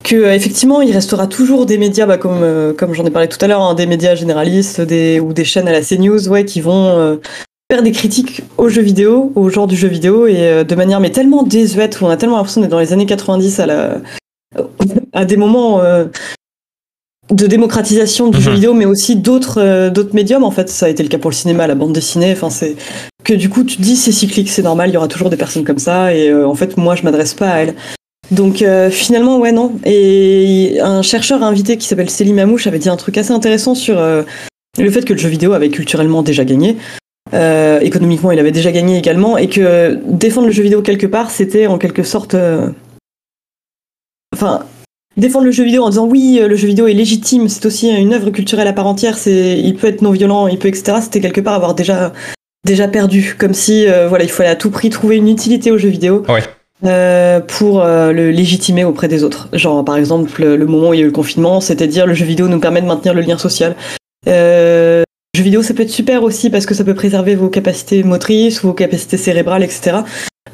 que 0.06 0.16
euh, 0.16 0.34
effectivement 0.34 0.82
il 0.82 0.92
restera 0.94 1.28
toujours 1.28 1.66
des 1.66 1.78
médias 1.78 2.06
bah, 2.06 2.18
comme 2.18 2.44
euh, 2.44 2.72
comme 2.74 2.94
j'en 2.94 3.06
ai 3.06 3.10
parlé 3.10 3.28
tout 3.28 3.40
à 3.42 3.48
l'heure 3.48 3.62
hein, 3.62 3.74
des 3.74 3.88
médias 3.88 4.16
généralistes 4.16 4.80
des 4.80 5.20
ou 5.20 5.34
des 5.34 5.44
chaînes 5.44 5.68
à 5.68 5.72
la 5.74 5.82
CNews 5.82 6.30
ouais 6.30 6.46
qui 6.46 6.62
vont 6.62 6.88
euh, 6.98 7.16
faire 7.72 7.82
des 7.84 7.92
critiques 7.92 8.44
aux 8.58 8.70
jeux 8.70 8.84
vidéo 8.84 9.32
au 9.36 9.50
genre 9.50 9.68
du 9.68 9.76
jeu 9.76 9.88
vidéo 9.88 10.28
et 10.28 10.38
euh, 10.40 10.64
de 10.64 10.76
manière 10.76 11.00
mais 11.00 11.10
tellement 11.10 11.44
désuète 11.44 12.00
où 12.00 12.06
on 12.06 12.10
a 12.10 12.18
tellement 12.18 12.38
l'impression 12.38 12.62
d'être 12.62 12.72
dans 12.72 12.80
les 12.80 12.94
années 12.94 13.08
90 13.08 13.60
à 13.60 13.66
la 13.66 13.98
à 15.12 15.26
des 15.26 15.36
moments 15.38 15.82
de 17.32 17.48
démocratisation 17.48 18.30
du 18.30 18.38
Mhm. 18.38 18.44
jeu 18.44 18.52
vidéo 18.52 18.74
mais 18.76 18.86
aussi 18.86 19.16
d'autres 19.16 19.90
d'autres 19.90 20.14
médiums 20.14 20.44
en 20.44 20.52
fait 20.52 20.70
ça 20.70 20.86
a 20.86 20.90
été 20.90 21.02
le 21.04 21.10
cas 21.10 21.18
pour 21.18 21.32
le 21.32 21.36
cinéma 21.36 21.66
la 21.66 21.76
bande 21.76 21.92
dessinée 21.94 22.32
enfin 22.32 22.52
c'est 22.52 22.76
que 23.24 23.34
du 23.34 23.50
coup 23.50 23.64
tu 23.64 23.78
te 23.78 23.82
dis 23.82 23.96
c'est 23.96 24.12
cyclique 24.12 24.50
c'est 24.52 24.62
normal 24.62 24.90
il 24.92 24.94
y 24.94 24.98
aura 24.98 25.08
toujours 25.08 25.32
des 25.32 25.36
personnes 25.38 25.64
comme 25.64 25.80
ça 25.80 26.14
et 26.14 26.32
en 26.32 26.54
fait 26.54 26.78
moi 26.78 26.96
je 26.96 27.02
m'adresse 27.04 27.34
pas 27.34 27.50
à 27.50 27.58
elles 27.58 27.74
donc 28.32 28.62
euh, 28.62 28.90
finalement, 28.90 29.38
ouais, 29.38 29.52
non. 29.52 29.74
Et 29.86 30.80
un 30.82 31.02
chercheur 31.02 31.44
invité 31.44 31.78
qui 31.78 31.88
s'appelle 31.88 32.10
Céline 32.10 32.36
Mamouche 32.36 32.68
avait 32.68 32.80
dit 32.80 32.90
un 32.90 32.98
truc 32.98 33.18
assez 33.18 33.32
intéressant 33.32 33.76
sur 33.76 34.00
euh, 34.00 34.24
le 34.78 34.90
fait 34.90 35.06
que 35.06 35.14
le 35.14 35.20
jeu 35.20 35.30
vidéo 35.30 35.54
avait 35.54 35.70
culturellement 35.70 36.24
déjà 36.24 36.44
gagné. 36.44 36.78
Euh, 37.34 37.80
économiquement, 37.80 38.32
il 38.32 38.40
avait 38.40 38.52
déjà 38.52 38.72
gagné 38.72 38.98
également, 38.98 39.38
et 39.38 39.48
que 39.48 40.00
défendre 40.06 40.48
le 40.48 40.54
jeu 40.54 40.64
vidéo 40.64 40.82
quelque 40.82 41.08
part, 41.08 41.30
c'était 41.30 41.68
en 41.68 41.78
quelque 41.78 42.04
sorte... 42.04 42.36
Enfin, 44.34 44.66
défendre 45.18 45.46
le 45.46 45.52
jeu 45.52 45.64
vidéo 45.64 45.84
en 45.84 45.90
disant 45.90 46.06
oui, 46.06 46.40
le 46.46 46.56
jeu 46.56 46.68
vidéo 46.68 46.88
est 46.88 46.94
légitime, 46.94 47.48
c'est 47.48 47.66
aussi 47.66 47.90
une 47.90 48.14
œuvre 48.14 48.32
culturelle 48.32 48.68
à 48.68 48.74
part 48.74 48.88
entière, 48.88 49.18
c'est, 49.18 49.58
il 49.60 49.76
peut 49.76 49.88
être 49.88 50.02
non 50.02 50.12
violent, 50.12 50.48
il 50.48 50.60
peut 50.60 50.68
etc. 50.68 50.98
C'était 51.02 51.22
quelque 51.22 51.42
part 51.42 51.54
avoir 51.54 51.74
déjà 51.74 52.12
déjà 52.66 52.88
perdu, 52.88 53.36
comme 53.38 53.54
si 53.54 53.86
voilà, 54.10 54.24
il 54.24 54.30
fallait 54.30 54.50
à 54.50 54.56
tout 54.56 54.72
prix 54.72 54.90
trouver 54.90 55.16
une 55.18 55.30
utilité 55.30 55.72
au 55.72 55.78
jeu 55.78 55.90
vidéo 55.90 56.24
Ouais. 56.28 56.44
Euh, 56.86 57.40
pour 57.40 57.82
euh, 57.82 58.12
le 58.12 58.32
légitimer 58.32 58.84
auprès 58.84 59.08
des 59.08 59.24
autres. 59.24 59.48
Genre 59.54 59.84
par 59.84 59.98
exemple 59.98 60.42
le, 60.42 60.56
le 60.58 60.66
moment 60.66 60.90
où 60.90 60.94
il 60.94 61.00
y 61.00 61.02
a 61.02 61.04
eu 61.04 61.08
le 61.08 61.12
confinement, 61.12 61.62
c'était 61.62 61.88
dire 61.88 62.06
le 62.06 62.14
jeu 62.14 62.26
vidéo 62.26 62.48
nous 62.48 62.60
permet 62.60 62.82
de 62.82 62.88
maintenir 62.88 63.14
le 63.14 63.22
lien 63.22 63.38
social. 63.38 63.76
Euh, 64.28 65.04
le 65.34 65.38
jeu 65.38 65.44
vidéo 65.44 65.62
ça 65.64 65.74
peut 65.74 65.84
être 65.84 65.90
super 65.90 66.24
aussi 66.24 66.50
parce 66.50 66.66
que 66.66 66.74
ça 66.74 66.84
peut 66.84 66.94
préserver 66.96 67.36
vos 67.36 67.50
capacités 67.50 68.04
motrices, 68.04 68.62
vos 68.64 68.74
capacités 68.74 69.18
cérébrales, 69.18 69.64
etc. 69.64 69.98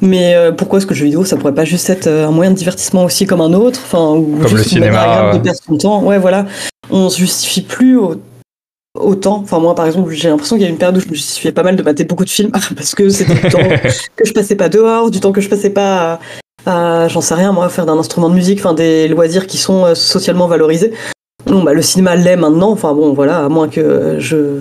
Mais 0.00 0.34
pourquoi 0.56 0.78
est-ce 0.78 0.86
que 0.86 0.94
le 0.94 0.98
jeu 0.98 1.04
vidéo 1.04 1.24
ça 1.24 1.36
pourrait 1.36 1.54
pas 1.54 1.64
juste 1.64 1.88
être 1.88 2.08
un 2.08 2.30
moyen 2.32 2.50
de 2.50 2.56
divertissement 2.56 3.04
aussi 3.04 3.24
comme 3.26 3.40
un 3.40 3.52
autre, 3.52 3.80
enfin 3.84 4.10
ou 4.16 4.36
Comme 4.40 4.48
juste 4.48 4.64
le 4.64 4.68
cinéma, 4.70 5.30
de 5.34 5.38
perdre 5.38 5.58
son 5.64 5.76
temps. 5.76 6.02
Ouais 6.02 6.18
voilà, 6.18 6.46
on 6.90 7.08
se 7.08 7.18
justifie 7.18 7.60
plus 7.62 7.96
au- 7.98 8.16
autant. 8.98 9.40
Enfin 9.42 9.58
moi 9.58 9.74
par 9.74 9.86
exemple 9.86 10.10
j'ai 10.12 10.28
l'impression 10.28 10.56
qu'il 10.56 10.64
y 10.64 10.66
a 10.66 10.70
une 10.70 10.78
période 10.78 10.96
où 10.96 11.00
je 11.00 11.08
me 11.08 11.14
justifiais 11.14 11.52
pas 11.52 11.62
mal 11.62 11.76
de 11.76 11.82
mater 11.82 12.04
beaucoup 12.04 12.24
de 12.24 12.30
films 12.30 12.50
parce 12.76 12.94
que 12.94 13.08
c'était 13.08 13.34
du 13.34 13.48
temps 13.48 13.58
que 14.16 14.24
je 14.24 14.32
passais 14.32 14.56
pas 14.56 14.68
dehors, 14.68 15.10
du 15.10 15.20
temps 15.20 15.32
que 15.32 15.40
je 15.40 15.48
passais 15.48 15.70
pas 15.70 16.20
à, 16.66 17.04
à, 17.04 17.08
j'en 17.08 17.20
sais 17.20 17.34
rien 17.34 17.52
moi, 17.52 17.68
faire 17.68 17.86
d'un 17.86 17.98
instrument 17.98 18.28
de 18.28 18.34
musique, 18.34 18.58
enfin 18.58 18.74
des 18.74 19.08
loisirs 19.08 19.46
qui 19.46 19.58
sont 19.58 19.84
euh, 19.86 19.94
socialement 19.94 20.46
valorisés. 20.46 20.92
Bon 21.46 21.62
bah 21.62 21.72
le 21.74 21.82
cinéma 21.82 22.14
l'est 22.14 22.36
maintenant, 22.36 22.70
enfin 22.70 22.92
bon 22.94 23.14
voilà, 23.14 23.38
à 23.44 23.48
moins 23.48 23.68
que 23.68 24.16
je 24.20 24.60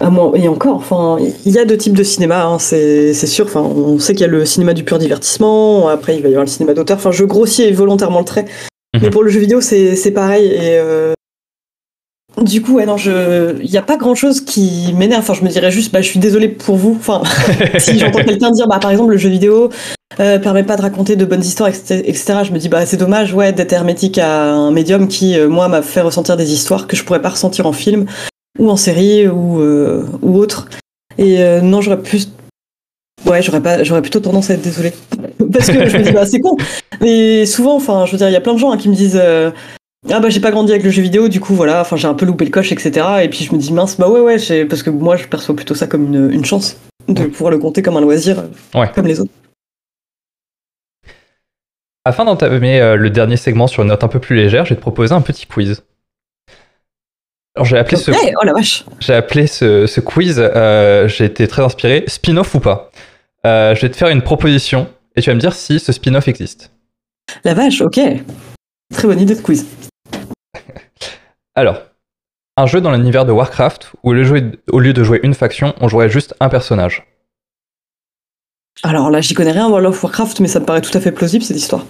à 0.00 0.08
moins, 0.10 0.32
et 0.34 0.48
encore, 0.48 0.76
enfin, 0.76 1.18
il 1.44 1.52
y 1.52 1.58
a 1.58 1.66
deux 1.66 1.76
types 1.76 1.96
de 1.96 2.02
cinéma, 2.02 2.46
hein, 2.46 2.58
c'est 2.58 3.12
sûr. 3.12 3.44
Enfin, 3.44 3.60
on 3.60 3.98
sait 3.98 4.14
qu'il 4.14 4.22
y 4.22 4.24
a 4.24 4.32
le 4.32 4.46
cinéma 4.46 4.72
du 4.72 4.84
pur 4.84 4.98
divertissement. 4.98 5.88
Après, 5.88 6.16
il 6.16 6.22
va 6.22 6.28
y 6.28 6.32
avoir 6.32 6.44
le 6.46 6.50
cinéma 6.50 6.72
d'auteur. 6.72 6.96
Enfin, 6.96 7.10
je 7.10 7.24
grossis 7.24 7.70
volontairement 7.72 8.20
le 8.20 8.24
trait. 8.24 8.46
Mais 8.94 9.00
Mhm. 9.00 9.10
pour 9.10 9.22
le 9.22 9.28
jeu 9.30 9.38
vidéo, 9.38 9.60
c'est 9.60 9.94
c'est 9.94 10.10
pareil. 10.10 10.46
Et 10.46 10.78
euh, 10.78 11.12
du 12.40 12.62
coup, 12.62 12.74
ouais, 12.74 12.86
non, 12.86 12.96
je, 12.96 13.60
il 13.62 13.70
n'y 13.70 13.76
a 13.76 13.82
pas 13.82 13.96
grand 13.96 14.14
chose 14.14 14.40
qui 14.40 14.94
m'énerve. 14.96 15.20
Enfin, 15.20 15.34
je 15.34 15.44
me 15.44 15.50
dirais 15.50 15.70
juste, 15.70 15.92
bah, 15.92 16.00
je 16.00 16.08
suis 16.08 16.18
désolée 16.18 16.48
pour 16.48 16.76
vous. 16.76 16.96
Enfin, 16.98 17.22
si 17.78 17.98
j'entends 17.98 18.24
quelqu'un 18.24 18.50
dire, 18.50 18.66
bah, 18.66 18.78
par 18.80 18.90
exemple, 18.90 19.10
le 19.10 19.18
jeu 19.18 19.28
vidéo 19.28 19.68
euh, 20.18 20.38
permet 20.38 20.62
pas 20.62 20.76
de 20.76 20.82
raconter 20.82 21.16
de 21.16 21.24
bonnes 21.24 21.42
histoires, 21.42 21.68
etc., 21.68 22.40
je 22.44 22.52
me 22.52 22.58
dis, 22.58 22.68
bah, 22.68 22.86
c'est 22.86 22.96
dommage, 22.96 23.34
ouais, 23.34 23.52
d'être 23.52 23.72
hermétique 23.72 24.18
à 24.18 24.44
un 24.44 24.70
médium 24.70 25.08
qui, 25.08 25.38
euh, 25.38 25.48
moi, 25.48 25.68
m'a 25.68 25.82
fait 25.82 26.00
ressentir 26.00 26.36
des 26.36 26.52
histoires 26.52 26.86
que 26.86 26.96
je 26.96 27.04
pourrais 27.04 27.22
pas 27.22 27.30
ressentir 27.30 27.66
en 27.66 27.72
film 27.72 28.06
ou 28.58 28.70
en 28.70 28.76
série 28.76 29.28
ou 29.28 29.60
euh, 29.60 30.06
ou 30.22 30.38
autre. 30.38 30.68
Et 31.18 31.40
euh, 31.40 31.60
non, 31.60 31.82
j'aurais 31.82 32.00
plus, 32.00 32.30
ouais, 33.26 33.42
j'aurais 33.42 33.62
pas, 33.62 33.84
j'aurais 33.84 34.02
plutôt 34.02 34.20
tendance 34.20 34.50
à 34.50 34.54
être 34.54 34.62
désolée 34.62 34.92
parce 35.52 35.70
que 35.70 35.86
je 35.86 35.98
me 35.98 36.02
dis, 36.02 36.12
bah, 36.12 36.24
c'est 36.24 36.40
con. 36.40 36.56
Et 37.04 37.44
souvent, 37.44 37.76
enfin, 37.76 38.06
je 38.06 38.12
veux 38.12 38.18
dire, 38.18 38.28
il 38.28 38.32
y 38.32 38.36
a 38.36 38.40
plein 38.40 38.54
de 38.54 38.58
gens 38.58 38.72
hein, 38.72 38.78
qui 38.78 38.88
me 38.88 38.94
disent. 38.94 39.20
Ah 40.10 40.18
bah 40.20 40.28
j'ai 40.30 40.40
pas 40.40 40.50
grandi 40.50 40.72
avec 40.72 40.82
le 40.84 40.90
jeu 40.90 41.02
vidéo 41.02 41.28
du 41.28 41.38
coup 41.40 41.54
voilà 41.54 41.80
enfin 41.80 41.96
j'ai 41.96 42.08
un 42.08 42.14
peu 42.14 42.26
loupé 42.26 42.44
le 42.44 42.50
coche 42.50 42.72
etc 42.72 43.06
et 43.22 43.28
puis 43.28 43.44
je 43.44 43.52
me 43.52 43.58
dis 43.58 43.72
mince 43.72 43.96
bah 43.98 44.08
ouais 44.08 44.20
ouais 44.20 44.64
parce 44.66 44.82
que 44.82 44.90
moi 44.90 45.16
je 45.16 45.26
perçois 45.26 45.54
plutôt 45.54 45.74
ça 45.74 45.86
comme 45.86 46.12
une, 46.12 46.30
une 46.32 46.44
chance 46.44 46.76
de 47.08 47.24
pouvoir 47.26 47.50
le 47.50 47.58
compter 47.58 47.82
comme 47.82 47.96
un 47.96 48.00
loisir 48.00 48.38
euh, 48.40 48.78
Ouais. 48.80 48.90
comme 48.94 49.06
les 49.06 49.20
autres 49.20 49.30
Afin 52.04 52.24
d'entamer 52.24 52.80
euh, 52.80 52.96
le 52.96 53.10
dernier 53.10 53.36
segment 53.36 53.68
sur 53.68 53.82
une 53.84 53.90
note 53.90 54.02
un 54.02 54.08
peu 54.08 54.18
plus 54.18 54.34
légère, 54.34 54.64
je 54.64 54.70
vais 54.70 54.76
te 54.76 54.80
proposer 54.80 55.12
un 55.14 55.20
petit 55.20 55.46
quiz. 55.46 55.84
Alors 57.54 57.64
j'ai 57.64 57.78
appelé 57.78 57.96
ce, 57.96 58.10
oh 58.10 58.44
la 58.44 58.52
vache 58.52 58.84
j'ai 58.98 59.14
appelé 59.14 59.46
ce, 59.46 59.86
ce 59.86 60.00
quiz, 60.00 60.36
euh, 60.40 61.06
j'ai 61.06 61.26
été 61.26 61.46
très 61.46 61.62
inspiré, 61.62 62.02
spin-off 62.08 62.54
ou 62.56 62.60
pas? 62.60 62.90
Euh, 63.46 63.76
je 63.76 63.82
vais 63.82 63.90
te 63.90 63.96
faire 63.96 64.08
une 64.08 64.22
proposition 64.22 64.88
et 65.14 65.22
tu 65.22 65.30
vas 65.30 65.34
me 65.34 65.40
dire 65.40 65.52
si 65.54 65.78
ce 65.78 65.92
spin-off 65.92 66.26
existe. 66.26 66.72
la 67.44 67.54
vache 67.54 67.80
ok 67.82 68.00
très 68.92 69.06
bonne 69.08 69.20
idée 69.20 69.36
de 69.36 69.40
quiz 69.40 69.64
Alors, 71.54 71.82
un 72.56 72.66
jeu 72.66 72.80
dans 72.80 72.92
l'univers 72.92 73.24
de 73.24 73.32
Warcraft 73.32 73.92
où 74.02 74.10
au 74.10 74.12
lieu 74.12 74.20
de 74.22 74.24
jouer- 74.24 74.50
au 74.70 74.78
lieu 74.80 74.92
de 74.92 75.04
jouer 75.04 75.20
une 75.22 75.34
faction, 75.34 75.74
on 75.80 75.88
jouerait 75.88 76.10
juste 76.10 76.34
un 76.40 76.48
personnage. 76.48 77.06
Alors 78.82 79.10
là, 79.10 79.20
j'y 79.20 79.34
connais 79.34 79.52
rien 79.52 79.68
World 79.68 79.86
of 79.86 80.02
Warcraft, 80.02 80.40
mais 80.40 80.48
ça 80.48 80.60
me 80.60 80.64
paraît 80.66 80.80
tout 80.80 80.96
à 80.96 81.00
fait 81.00 81.12
plausible 81.12 81.44
cette 81.44 81.56
histoire. 81.56 81.84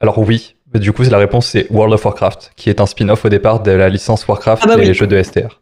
Alors 0.00 0.18
oui, 0.18 0.56
mais 0.72 0.78
du 0.80 0.92
coup 0.92 1.02
la 1.02 1.18
réponse 1.18 1.46
c'est 1.48 1.68
World 1.72 1.92
of 1.92 2.04
Warcraft, 2.04 2.52
qui 2.56 2.70
est 2.70 2.80
un 2.80 2.86
spin-off 2.86 3.24
au 3.24 3.28
départ 3.28 3.62
de 3.62 3.72
la 3.72 3.88
licence 3.88 4.26
Warcraft 4.28 4.62
Ah 4.64 4.68
bah 4.68 4.74
et 4.74 4.80
oui. 4.80 4.86
les 4.86 4.94
jeux 4.94 5.06
de 5.08 5.20
STR. 5.20 5.60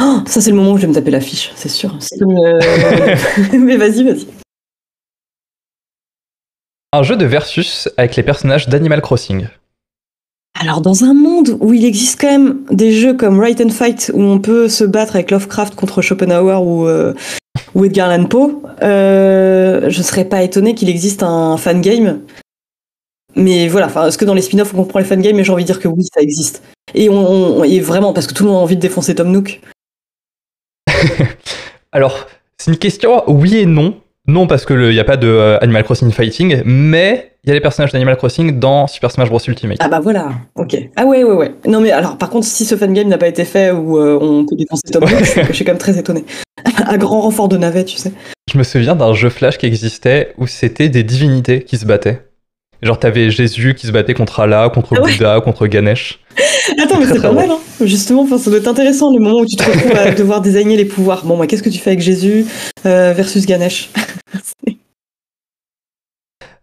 Oh, 0.00 0.20
ça, 0.26 0.40
c'est 0.40 0.50
le 0.50 0.56
moment 0.56 0.72
où 0.72 0.76
je 0.78 0.82
vais 0.82 0.88
me 0.88 0.94
taper 0.94 1.10
l'affiche, 1.10 1.50
c'est 1.54 1.68
sûr. 1.68 1.98
Mais 3.52 3.76
vas-y, 3.76 4.04
vas-y. 4.04 4.26
Un 6.92 7.02
jeu 7.02 7.16
de 7.16 7.24
versus 7.26 7.88
avec 7.96 8.16
les 8.16 8.22
personnages 8.22 8.68
d'Animal 8.68 9.00
Crossing. 9.02 9.48
Alors, 10.60 10.80
dans 10.80 11.04
un 11.04 11.14
monde 11.14 11.56
où 11.60 11.72
il 11.72 11.84
existe 11.84 12.20
quand 12.20 12.30
même 12.30 12.60
des 12.70 12.92
jeux 12.92 13.14
comme 13.14 13.40
Right 13.40 13.60
and 13.60 13.70
Fight, 13.70 14.10
où 14.14 14.20
on 14.22 14.38
peut 14.38 14.68
se 14.68 14.84
battre 14.84 15.16
avec 15.16 15.30
Lovecraft 15.30 15.74
contre 15.74 16.02
Schopenhauer 16.02 16.62
ou, 16.64 16.86
euh, 16.86 17.14
ou 17.74 17.84
Edgar 17.84 18.10
Allan 18.10 18.26
Poe, 18.26 18.62
euh, 18.82 19.88
je 19.88 20.02
serais 20.02 20.24
pas 20.26 20.42
étonné 20.42 20.74
qu'il 20.74 20.88
existe 20.88 21.22
un 21.22 21.56
fangame. 21.56 22.20
Mais 23.34 23.66
voilà, 23.66 23.86
enfin, 23.86 24.06
est-ce 24.06 24.18
que 24.18 24.26
dans 24.26 24.34
les 24.34 24.42
spin-offs 24.42 24.74
on 24.74 24.76
comprend 24.76 24.98
les 24.98 25.06
fangames 25.06 25.34
Mais 25.36 25.42
j'ai 25.42 25.52
envie 25.52 25.64
de 25.64 25.66
dire 25.66 25.80
que 25.80 25.88
oui, 25.88 26.04
ça 26.14 26.20
existe. 26.20 26.62
Et, 26.94 27.08
on, 27.08 27.58
on- 27.60 27.64
et 27.64 27.80
vraiment, 27.80 28.12
parce 28.12 28.26
que 28.26 28.34
tout 28.34 28.44
le 28.44 28.50
monde 28.50 28.58
a 28.58 28.62
envie 28.62 28.76
de 28.76 28.80
défoncer 28.82 29.14
Tom 29.14 29.32
Nook. 29.32 29.60
Alors, 31.92 32.26
c'est 32.58 32.70
une 32.70 32.78
question 32.78 33.22
oui 33.26 33.56
et 33.56 33.66
non. 33.66 33.96
Non, 34.28 34.46
parce 34.46 34.64
qu'il 34.66 34.90
n'y 34.90 35.00
a 35.00 35.04
pas 35.04 35.16
de 35.16 35.26
euh, 35.26 35.58
Animal 35.60 35.82
Crossing 35.82 36.12
Fighting, 36.12 36.62
mais 36.64 37.31
il 37.44 37.48
y 37.48 37.50
a 37.50 37.54
les 37.54 37.60
personnages 37.60 37.92
d'Animal 37.92 38.16
Crossing 38.16 38.58
dans 38.58 38.86
Super 38.86 39.10
Smash 39.10 39.28
Bros. 39.28 39.40
Ultimate. 39.46 39.78
Ah 39.80 39.88
bah 39.88 40.00
voilà, 40.00 40.30
ok. 40.54 40.76
Ah 40.96 41.04
ouais, 41.06 41.24
ouais, 41.24 41.34
ouais. 41.34 41.54
Non 41.66 41.80
mais 41.80 41.90
alors, 41.90 42.16
par 42.18 42.30
contre, 42.30 42.46
si 42.46 42.64
ce 42.64 42.76
fangame 42.76 43.08
n'a 43.08 43.18
pas 43.18 43.28
été 43.28 43.44
fait 43.44 43.70
où 43.72 43.98
euh, 43.98 44.18
on 44.20 44.46
peut 44.46 44.54
défoncer 44.56 44.82
Tom 44.92 45.02
Nook, 45.02 45.18
je, 45.20 45.24
suis- 45.24 45.40
je 45.48 45.52
suis 45.52 45.64
quand 45.64 45.72
même 45.72 45.78
très 45.78 45.98
étonné. 45.98 46.24
à 46.86 46.96
grand 46.98 47.20
renfort 47.20 47.48
de 47.48 47.56
navets, 47.56 47.84
tu 47.84 47.96
sais. 47.96 48.12
Je 48.52 48.58
me 48.58 48.62
souviens 48.62 48.94
d'un 48.94 49.12
jeu 49.14 49.28
Flash 49.28 49.58
qui 49.58 49.66
existait 49.66 50.34
où 50.38 50.46
c'était 50.46 50.88
des 50.88 51.02
divinités 51.02 51.62
qui 51.64 51.76
se 51.78 51.86
battaient. 51.86 52.22
Genre, 52.82 52.98
t'avais 52.98 53.30
Jésus 53.30 53.74
qui 53.74 53.86
se 53.86 53.92
battait 53.92 54.14
contre 54.14 54.40
Allah, 54.40 54.68
contre 54.72 54.94
Ah 54.98 55.02
ouais. 55.02 55.12
Bouddha, 55.12 55.40
contre 55.40 55.66
Ganesh. 55.68 56.18
Attends, 56.82 56.98
mais 56.98 57.06
c'est 57.06 57.22
pas 57.22 57.30
mal, 57.32 57.48
hein. 57.50 57.58
Justement, 57.80 58.22
enfin, 58.22 58.38
ça 58.38 58.50
doit 58.50 58.58
être 58.58 58.66
intéressant 58.68 59.12
le 59.12 59.20
moment 59.20 59.38
où 59.40 59.46
tu 59.46 59.54
te 59.56 59.62
retrouves 59.62 59.96
à 59.96 60.10
devoir 60.14 60.40
désigner 60.40 60.76
les 60.76 60.84
pouvoirs. 60.84 61.24
Bon, 61.24 61.36
moi, 61.36 61.46
qu'est-ce 61.46 61.62
que 61.62 61.68
tu 61.70 61.78
fais 61.78 61.90
avec 61.90 62.00
Jésus 62.00 62.44
euh, 62.86 63.12
versus 63.16 63.46
Ganesh? 63.46 63.90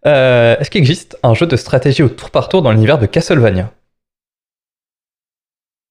Euh, 0.06 0.56
Est-ce 0.58 0.70
qu'il 0.70 0.80
existe 0.80 1.18
un 1.22 1.34
jeu 1.34 1.46
de 1.46 1.56
stratégie 1.56 2.02
au 2.02 2.08
tour 2.08 2.30
par 2.30 2.48
tour 2.48 2.62
dans 2.62 2.72
l'univers 2.72 2.98
de 2.98 3.06
Castlevania? 3.06 3.72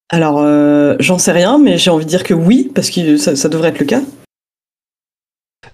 Alors, 0.10 0.40
euh, 0.40 0.96
j'en 1.00 1.20
sais 1.20 1.32
rien, 1.32 1.60
mais 1.60 1.78
j'ai 1.78 1.92
envie 1.92 2.06
de 2.06 2.10
dire 2.10 2.24
que 2.24 2.34
oui, 2.34 2.72
parce 2.74 2.90
que 2.90 3.18
ça, 3.18 3.36
ça 3.36 3.48
devrait 3.48 3.70
être 3.70 3.80
le 3.80 3.86
cas. 3.86 4.02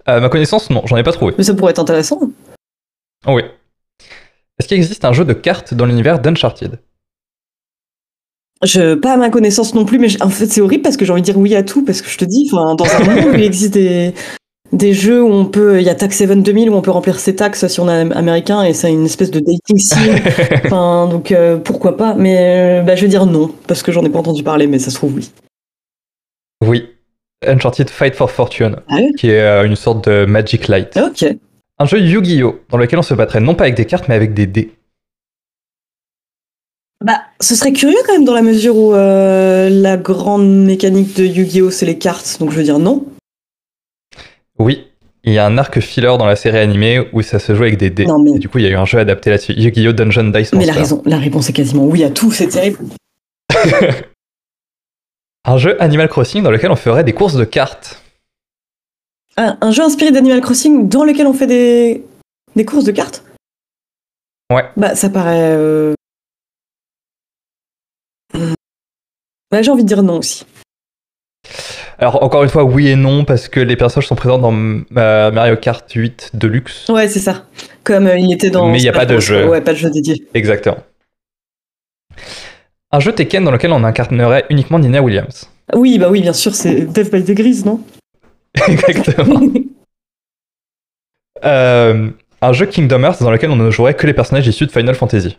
À 0.06 0.20
ma 0.20 0.30
connaissance, 0.30 0.70
non, 0.70 0.86
j'en 0.86 0.98
ai 0.98 1.04
pas 1.04 1.14
trouvé. 1.14 1.34
Mais 1.38 1.44
ça 1.44 1.54
pourrait 1.54 1.72
être 1.72 1.80
intéressant. 1.80 2.20
Oh 3.26 3.34
oui. 3.34 3.44
Est-ce 4.60 4.68
qu'il 4.68 4.78
existe 4.78 5.06
un 5.06 5.14
jeu 5.14 5.24
de 5.26 5.34
cartes 5.34 5.74
dans 5.74 5.86
l'univers 5.86 6.20
d'Uncharted? 6.20 6.80
Je, 8.64 8.96
pas 8.96 9.14
à 9.14 9.18
ma 9.18 9.30
connaissance 9.30 9.74
non 9.74 9.86
plus, 9.86 10.00
mais 10.00 10.22
en 10.22 10.30
fait, 10.30 10.48
c'est 10.48 10.62
horrible 10.62 10.84
parce 10.84 10.98
que 10.98 11.06
j'ai 11.06 11.12
envie 11.12 11.22
de 11.22 11.26
dire 11.26 11.38
oui 11.38 11.56
à 11.56 11.64
tout, 11.64 11.84
parce 11.86 12.02
que 12.02 12.10
je 12.10 12.18
te 12.18 12.26
dis, 12.26 12.50
dans 12.50 12.76
un 12.84 13.00
monde 13.04 13.26
où 13.32 13.34
il 13.34 13.44
existe 13.44 13.74
des, 13.74 14.14
des 14.76 14.94
jeux 14.94 15.24
où 15.24 15.32
on 15.32 15.46
peut, 15.46 15.80
il 15.80 15.86
y 15.86 15.90
a 15.90 15.96
Tax 15.96 16.18
7 16.18 16.44
2000 16.44 16.70
où 16.70 16.74
on 16.74 16.82
peut 16.82 16.92
remplir 16.92 17.20
ses 17.20 17.36
taxes 17.36 17.66
si 17.68 17.80
on 17.80 17.88
est 17.90 18.12
américain 18.14 18.64
et 18.64 18.74
c'est 18.74 18.92
une 18.92 19.06
espèce 19.06 19.32
de 19.32 19.40
dating 19.40 19.78
sim. 19.78 20.16
Enfin, 20.66 21.08
donc 21.10 21.32
euh, 21.32 21.58
pourquoi 21.58 21.96
pas, 21.98 22.14
mais 22.14 22.36
euh, 22.38 22.82
bah, 22.84 22.96
je 22.96 23.02
vais 23.02 23.08
dire 23.08 23.26
non, 23.26 23.52
parce 23.68 23.82
que 23.84 23.92
j'en 23.92 24.04
ai 24.04 24.10
pas 24.10 24.20
entendu 24.20 24.44
parler, 24.44 24.68
mais 24.68 24.80
ça 24.80 24.92
se 24.92 24.96
trouve 24.96 25.16
oui. 25.16 25.32
Oui. 26.66 26.90
Uncharted 27.46 27.90
Fight 27.90 28.16
for 28.16 28.32
Fortune, 28.32 28.78
Ah 28.90 28.96
ouais 28.96 29.12
qui 29.18 29.30
est 29.30 29.42
euh, 29.42 29.66
une 29.66 29.76
sorte 29.76 30.08
de 30.10 30.26
Magic 30.26 30.68
Light. 30.68 30.98
Ok. 30.98 31.26
Un 31.78 31.86
jeu 31.86 32.00
Yu-Gi-Oh! 32.00 32.60
dans 32.70 32.78
lequel 32.78 33.00
on 33.00 33.04
se 33.04 33.14
battrait 33.14 33.42
non 33.42 33.56
pas 33.56 33.66
avec 33.66 33.76
des 33.76 33.86
cartes 33.86 34.08
mais 34.08 34.16
avec 34.16 34.34
des 34.34 34.48
dés. 34.48 34.72
Bah, 37.04 37.22
ce 37.40 37.56
serait 37.56 37.74
curieux 37.74 37.98
quand 38.06 38.14
même 38.14 38.26
dans 38.26 38.34
la 38.34 38.42
mesure 38.42 38.76
où 38.76 38.94
euh, 38.94 39.70
la 39.70 39.96
grande 39.96 40.66
mécanique 40.66 41.16
de 41.16 41.24
Yu-Gi-Oh 41.26 41.72
c'est 41.72 41.86
les 41.86 41.98
cartes, 41.98 42.38
donc 42.40 42.52
je 42.52 42.58
veux 42.58 42.64
dire 42.64 42.80
non. 42.80 43.06
Oui, 44.60 44.88
il 45.24 45.34
y 45.34 45.38
a 45.40 45.46
un 45.46 45.58
arc 45.58 45.80
filler 45.80 46.16
dans 46.18 46.26
la 46.26 46.36
série 46.36 46.60
animée 46.60 47.10
où 47.14 47.22
ça 47.22 47.40
se 47.40 47.54
joue 47.56 47.64
avec 47.64 47.78
des 47.78 47.90
dés. 47.90 48.06
Non, 48.06 48.20
mais- 48.22 48.32
Et 48.32 48.40
du 48.40 48.48
coup, 48.50 48.58
il 48.60 48.64
y 48.64 48.68
a 48.68 48.70
eu 48.72 48.76
un 48.76 48.86
jeu 48.86 49.00
adapté 49.00 49.30
là-dessus. 49.30 49.54
Yu-Gi-Oh! 49.54 49.92
Dungeon 49.94 50.26
Dice 50.30 50.54
Mais 50.54 50.66
la 50.66 50.74
raison, 50.74 51.02
la 51.06 51.18
réponse 51.18 51.50
est 51.50 51.54
quasiment 51.54 51.86
oui 51.86 52.04
à 52.04 52.10
tout, 52.12 52.32
c'est 52.32 52.48
terrible. 52.48 52.80
Un 55.48 55.58
jeu 55.58 55.80
Animal 55.82 56.10
Crossing 56.10 56.42
dans 56.42 56.50
lequel 56.50 56.72
on 56.72 56.76
ferait 56.76 57.04
des 57.04 57.14
courses 57.14 57.36
de 57.36 57.44
cartes. 57.46 58.02
Un, 59.38 59.58
un 59.62 59.72
jeu 59.72 59.84
inspiré 59.84 60.12
d'Animal 60.12 60.42
Crossing 60.42 60.88
dans 60.90 61.04
lequel 61.04 61.28
on 61.28 61.34
fait 61.34 61.46
des, 61.46 62.04
des 62.56 62.66
courses 62.66 62.86
de 62.86 62.92
cartes? 62.92 63.24
Ouais. 64.52 64.66
Bah, 64.76 64.96
ça 64.96 65.10
paraît. 65.12 65.52
euh, 65.52 65.94
hmm. 68.34 68.54
Bah, 69.52 69.62
j'ai 69.62 69.70
envie 69.70 69.84
de 69.84 69.88
dire 69.88 70.02
non 70.02 70.18
aussi. 70.18 70.46
Alors, 71.98 72.22
encore 72.24 72.44
une 72.44 72.50
fois, 72.50 72.64
oui 72.64 72.90
et 72.90 72.96
non, 72.96 73.24
parce 73.24 73.48
que 73.48 73.60
les 73.60 73.76
personnages 73.76 74.08
sont 74.08 74.16
présents 74.16 74.38
dans 74.38 74.54
euh, 74.98 75.32
Mario 75.32 75.56
Kart 75.56 75.90
8 75.90 76.32
Deluxe. 76.34 76.90
Ouais, 76.90 77.08
c'est 77.08 77.20
ça. 77.20 77.46
Comme 77.84 78.08
euh, 78.08 78.18
il 78.18 78.34
était 78.34 78.50
dans. 78.50 78.70
Mais 78.70 78.80
il 78.80 78.84
y 78.84 78.90
a 78.90 78.94
pas 78.94 79.06
de 79.06 79.20
jeu. 79.20 79.48
Ouais, 79.48 79.62
pas 79.62 79.72
de 79.72 79.78
jeu 79.78 79.90
dédié. 79.90 80.28
Exactement. 80.34 80.78
Un 82.92 83.00
jeu 83.00 83.14
Tekken 83.14 83.44
dans 83.44 83.52
lequel 83.52 83.72
on 83.72 83.84
incarnerait 83.84 84.46
uniquement 84.50 84.80
Nina 84.80 85.02
Williams. 85.02 85.50
Oui, 85.74 85.98
bah 85.98 86.10
oui, 86.10 86.22
bien 86.22 86.34
sûr, 86.34 86.54
c'est 86.54 86.82
Death 86.82 87.12
by 87.12 87.24
the 87.24 87.32
Grise, 87.32 87.66
non 87.66 87.82
Exactement. 88.68 89.42
Euh, 91.44 92.10
un 92.42 92.54
jeu 92.54 92.66
Kingdom 92.66 93.04
Hearts 93.04 93.22
dans 93.22 93.30
lequel 93.30 93.52
on 93.52 93.56
ne 93.58 93.70
jouerait 93.70 93.94
que 93.94 94.08
les 94.08 94.14
personnages 94.14 94.48
issus 94.48 94.66
de 94.66 94.72
Final 94.72 94.96
Fantasy. 94.96 95.38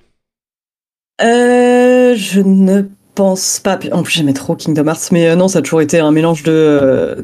Euh, 1.23 2.15
je 2.15 2.41
ne 2.41 2.83
pense 3.16 3.59
pas. 3.60 3.78
En 3.93 4.02
plus, 4.05 4.12
j'aimais 4.14 4.32
trop 4.34 4.55
Kingdom 4.55 4.86
Hearts, 4.86 5.10
mais 5.10 5.28
euh, 5.28 5.34
non, 5.36 5.48
ça 5.48 5.59
a 5.59 5.62
toujours 5.62 5.80
été 5.80 5.98
un 5.98 6.12
mélange 6.12 6.43
de, 6.44 6.52
euh, 6.52 7.14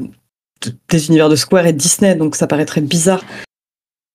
de- 0.65 0.73
des 0.89 1.07
univers 1.07 1.29
de 1.29 1.35
Square 1.37 1.67
et 1.67 1.73
de 1.73 1.77
Disney, 1.77 2.15
donc 2.15 2.35
ça 2.35 2.47
paraîtrait 2.47 2.81
bizarre 2.81 3.23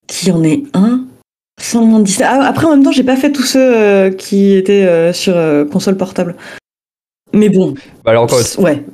qu'il 0.07 0.29
y 0.29 0.33
en 0.33 0.43
ait 0.45 0.65
un 0.75 1.05
sans 1.61 1.81
le 1.85 1.91
nom 1.91 1.99
de 2.01 2.05
Disney. 2.05 2.27
Ah, 2.31 2.45
après, 2.47 2.67
en 2.67 2.71
même 2.77 2.85
temps, 2.85 2.93
j'ai 2.93 3.03
pas 3.05 3.17
fait 3.17 3.33
tous 3.33 3.43
ceux 3.43 3.77
euh, 3.77 4.11
qui 4.11 4.53
étaient 4.53 5.13
sur 5.13 5.35
console 5.73 5.97
portable. 5.97 6.37
Mais 7.33 7.49
bon, 7.49 7.75
Bah 8.05 8.13
alors, 8.13 8.25
encore, 8.25 8.41
ouais. 8.59 8.85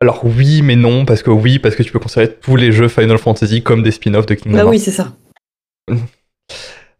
alors 0.00 0.20
oui, 0.24 0.60
mais 0.62 0.76
non, 0.76 1.04
parce 1.06 1.22
que 1.22 1.30
oui, 1.30 1.58
parce 1.58 1.74
que 1.76 1.82
tu 1.82 1.90
peux 1.92 1.98
considérer 1.98 2.34
tous 2.34 2.56
les 2.56 2.72
jeux 2.72 2.88
Final 2.88 3.16
Fantasy 3.18 3.62
comme 3.62 3.82
des 3.82 3.90
spin-offs 3.92 4.26
de 4.26 4.34
Kingdom 4.34 4.52
Bah 4.56 4.62
Hearts. 4.64 4.70
oui, 4.70 4.78
c'est 4.80 4.90
ça. 4.90 5.12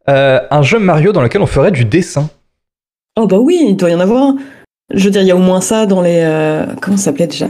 Euh, 0.08 0.40
un 0.50 0.62
jeu 0.62 0.78
Mario 0.78 1.12
dans 1.12 1.22
lequel 1.22 1.42
on 1.42 1.46
ferait 1.46 1.70
du 1.70 1.84
dessin. 1.84 2.28
Oh 3.16 3.26
bah 3.26 3.38
oui, 3.38 3.62
il 3.68 3.76
doit 3.76 3.90
y 3.90 3.94
en 3.94 4.00
avoir 4.00 4.22
un. 4.22 4.36
Je 4.92 5.04
veux 5.04 5.10
dire, 5.10 5.22
il 5.22 5.28
y 5.28 5.30
a 5.30 5.36
au 5.36 5.40
moins 5.40 5.60
ça 5.60 5.86
dans 5.86 6.02
les... 6.02 6.20
euh, 6.24 6.66
comment 6.80 6.96
ça 6.96 7.04
s'appelait 7.04 7.26
déjà? 7.26 7.48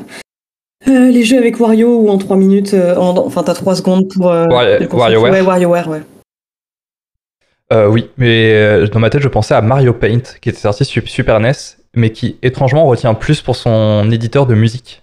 Euh, 0.89 1.11
Les 1.11 1.25
jeux 1.25 1.39
avec 1.39 1.59
Wario 1.61 2.01
où 2.01 2.09
en 2.09 2.19
3 2.19 2.37
minutes... 2.37 2.75
euh, 2.75 2.97
en- 2.97 3.17
enfin, 3.19 3.43
t'as 3.43 3.55
3 3.55 3.75
secondes 3.77 4.09
pour... 4.15 4.31
euh, 4.31 4.47
Wario-. 4.49 4.89
WarioWare. 4.93 5.33
Ouais, 5.33 5.41
WarioWare, 5.43 5.89
ouais. 5.89 6.03
Oui, 7.89 8.11
mais 8.19 8.87
dans 8.93 8.99
ma 9.01 9.09
tête, 9.09 9.23
je 9.23 9.29
pensais 9.29 9.55
à 9.55 9.63
Mario 9.63 9.95
Paint, 9.95 10.21
qui 10.43 10.51
était 10.51 10.59
sorti 10.59 10.85
sur 10.85 11.03
Super 11.09 11.41
NES, 11.41 11.53
mais 11.95 12.11
qui 12.13 12.37
étrangement 12.43 12.85
retient 12.85 13.15
plus 13.15 13.41
pour 13.41 13.57
son 13.57 14.11
éditeur 14.13 14.47
de 14.47 14.55
musique. 14.55 15.03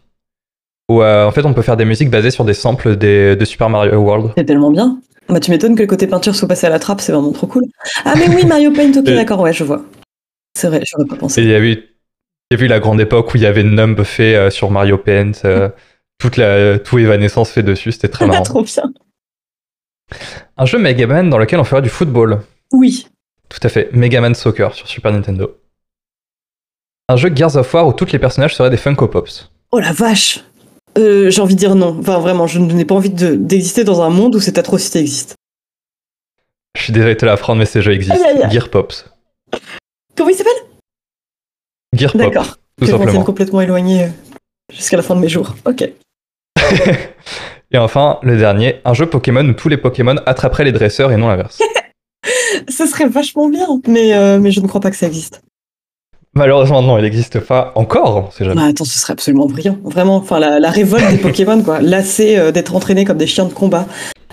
Où 0.87 1.03
en 1.03 1.31
fait, 1.31 1.45
on 1.45 1.53
peut 1.55 1.63
faire 1.63 1.77
des 1.77 1.85
musiques 1.85 2.11
basées 2.11 2.29
sur 2.29 2.45
des 2.45 2.53
samples 2.53 2.95
des- 2.95 3.35
de 3.35 3.45
Super 3.45 3.69
Mario 3.71 3.95
World. 3.97 4.33
C'est 4.37 4.45
tellement 4.45 4.69
bien. 4.69 4.99
Bah, 5.29 5.39
tu 5.39 5.49
m'étonnes 5.49 5.75
que 5.75 5.81
le 5.81 5.87
côté 5.87 6.05
peinture 6.05 6.35
soit 6.35 6.47
passé 6.47 6.67
à 6.67 6.69
la 6.69 6.77
trappe, 6.79 7.01
c'est 7.01 7.11
vraiment 7.11 7.31
trop 7.31 7.47
cool. 7.47 7.63
Ah, 8.05 8.13
mais 8.15 8.27
oui, 8.35 8.45
Mario 8.45 8.71
Paint, 8.71 8.91
ok, 8.91 9.07
Et- 9.07 9.15
d'accord, 9.15 9.39
ouais, 9.41 9.53
je 9.53 9.63
vois. 9.63 9.83
C'est 10.55 10.67
vrai, 10.67 10.81
j'aurais 10.85 11.07
pas 11.07 11.15
Et 11.15 11.19
pensé. 11.19 11.41
il 11.41 11.47
y 11.49 11.53
avait 11.55 11.71
eu, 11.73 11.83
il 12.49 12.55
y 12.55 12.57
avait 12.57 12.65
eu 12.65 12.69
la 12.69 12.79
grande 12.79 12.99
époque 12.99 13.33
où 13.33 13.37
il 13.37 13.43
y 13.43 13.45
avait 13.45 13.63
Numb 13.63 14.01
fait 14.03 14.35
euh, 14.35 14.49
sur 14.49 14.71
Mario 14.71 14.97
Paint, 14.97 15.31
euh, 15.45 15.69
toute 16.17 16.37
la, 16.37 16.79
tout 16.79 16.97
Evanescence 16.99 17.51
fait 17.51 17.63
dessus, 17.63 17.91
c'était 17.91 18.07
très 18.09 18.25
marrant. 18.27 18.43
trop 18.43 18.63
bien. 18.63 18.83
Un 20.57 20.65
jeu 20.65 20.79
Mega 20.79 21.05
Man 21.07 21.29
dans 21.29 21.37
lequel 21.37 21.59
on 21.59 21.63
ferait 21.63 21.81
du 21.83 21.89
football. 21.89 22.41
Oui. 22.71 23.07
Tout 23.49 23.59
à 23.63 23.69
fait, 23.69 23.89
Mega 23.93 24.21
Man 24.21 24.35
Soccer 24.35 24.73
sur 24.73 24.87
Super 24.87 25.11
Nintendo. 25.11 25.57
Un 27.07 27.15
jeu 27.15 27.31
Gears 27.35 27.55
of 27.55 27.73
War 27.73 27.87
où 27.87 27.93
tous 27.93 28.11
les 28.11 28.19
personnages 28.19 28.55
seraient 28.55 28.69
des 28.69 28.77
Funko 28.77 29.07
Pops. 29.07 29.51
Oh 29.71 29.79
la 29.79 29.91
vache 29.93 30.43
Euh, 30.97 31.29
J'ai 31.29 31.41
envie 31.41 31.55
de 31.55 31.59
dire 31.59 31.75
non. 31.75 31.97
Enfin, 31.99 32.19
vraiment, 32.19 32.45
je 32.47 32.59
n'ai 32.59 32.85
pas 32.85 32.95
envie 32.95 33.09
de- 33.09 33.35
d'exister 33.35 33.83
dans 33.83 34.01
un 34.01 34.09
monde 34.09 34.35
où 34.35 34.39
cette 34.39 34.57
atrocité 34.57 34.99
existe. 34.99 35.35
Je 36.77 36.83
suis 36.83 36.93
désolé 36.93 37.13
de 37.15 37.19
te 37.19 37.25
l'apprendre, 37.25 37.59
mais 37.59 37.65
ces 37.65 37.81
jeux 37.81 37.93
existent. 37.93 38.17
Gear 38.51 38.69
Pops. 38.69 39.09
Comment 40.15 40.29
il 40.29 40.35
s'appelle? 40.35 40.53
Gear 41.99 42.11
Pop, 42.13 42.21
D'accord. 42.21 42.45
tout 42.47 42.55
Que 42.81 42.85
je 42.87 42.91
simplement. 42.91 43.23
complètement 43.23 43.61
éloigné 43.61 44.03
euh, 44.03 44.07
jusqu'à 44.73 44.97
la 44.97 45.03
fin 45.03 45.15
de 45.15 45.19
mes 45.21 45.29
jours. 45.29 45.55
Ok. 45.65 45.83
Et 47.71 47.77
enfin, 47.77 48.17
le 48.23 48.37
dernier, 48.37 48.81
un 48.85 48.93
jeu 48.93 49.05
Pokémon 49.05 49.45
où 49.45 49.53
tous 49.53 49.69
les 49.69 49.77
Pokémon 49.77 50.15
attraperaient 50.25 50.63
les 50.63 50.71
dresseurs 50.71 51.11
et 51.11 51.17
non 51.17 51.27
l'inverse. 51.27 51.59
Ce 52.69 52.85
serait 52.87 53.07
vachement 53.07 53.47
bien, 53.47 53.67
mais, 53.87 54.13
euh, 54.13 54.39
mais 54.39 54.49
je 54.51 54.59
ne 54.59 54.67
crois 54.67 54.81
pas 54.81 54.89
que 54.89 54.97
ça 54.97 55.05
existe. 55.07 55.41
Malheureusement, 56.33 56.81
non, 56.81 56.97
il 56.97 57.03
n'existe 57.03 57.39
pas 57.39 57.71
encore. 57.75 58.31
sait 58.33 58.43
jamais. 58.45 58.55
Bah, 58.61 58.67
attends, 58.67 58.85
ce 58.85 58.97
serait 58.97 59.13
absolument 59.13 59.45
brillant. 59.45 59.77
Vraiment, 59.83 60.17
enfin, 60.17 60.39
la, 60.39 60.59
la 60.59 60.69
révolte 60.71 61.09
des 61.11 61.17
Pokémon, 61.21 61.61
quoi. 61.61 61.79
Lassés 61.79 62.37
euh, 62.37 62.51
d'être 62.51 62.75
entraînés 62.75 63.05
comme 63.05 63.17
des 63.17 63.27
chiens 63.27 63.45
de 63.45 63.53
combat, 63.53 63.85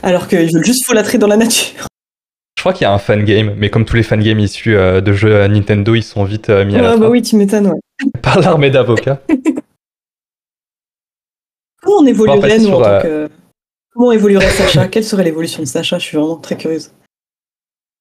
alors 0.03 0.29
qu'ils 0.29 0.53
veulent 0.53 0.65
juste 0.65 0.87
folâtrer 0.87 1.19
dans 1.19 1.27
la 1.27 1.37
nature. 1.37 1.87
Crois 2.67 2.75
qu'il 2.75 2.83
y 2.83 2.87
a 2.87 2.93
un 2.93 2.99
fan 2.99 3.25
game, 3.25 3.55
mais 3.57 3.71
comme 3.71 3.85
tous 3.85 3.95
les 3.95 4.03
fan 4.03 4.21
games 4.21 4.41
issus 4.41 4.77
euh, 4.77 5.01
de 5.01 5.13
jeux 5.13 5.33
euh, 5.33 5.47
Nintendo, 5.47 5.95
ils 5.95 6.03
sont 6.03 6.25
vite 6.25 6.51
euh, 6.51 6.65
mis 6.65 6.75
à 6.75 6.83
la 6.83 6.91
bah 6.91 6.97
trappe 6.97 7.11
oui, 7.13 7.23
tu 7.23 7.37
m'étonnes, 7.37 7.69
ouais. 7.69 7.79
par 8.23 8.41
l'armée 8.41 8.71
d'avocats. 8.71 9.23
Comment 11.81 11.99
on 12.01 12.07
évoluerait, 12.07 12.59
nous, 12.59 12.65
sur, 12.65 12.81
en 12.81 12.83
tant 12.83 13.03
que... 13.03 13.31
Comment 13.95 14.11
évoluerait 14.11 14.51
Sacha? 14.51 14.89
Quelle 14.89 15.05
serait 15.05 15.23
l'évolution 15.23 15.63
de 15.63 15.69
Sacha? 15.69 16.01
Je 16.01 16.07
suis 16.07 16.17
vraiment 16.17 16.39
très 16.39 16.57
curieuse. 16.57 16.91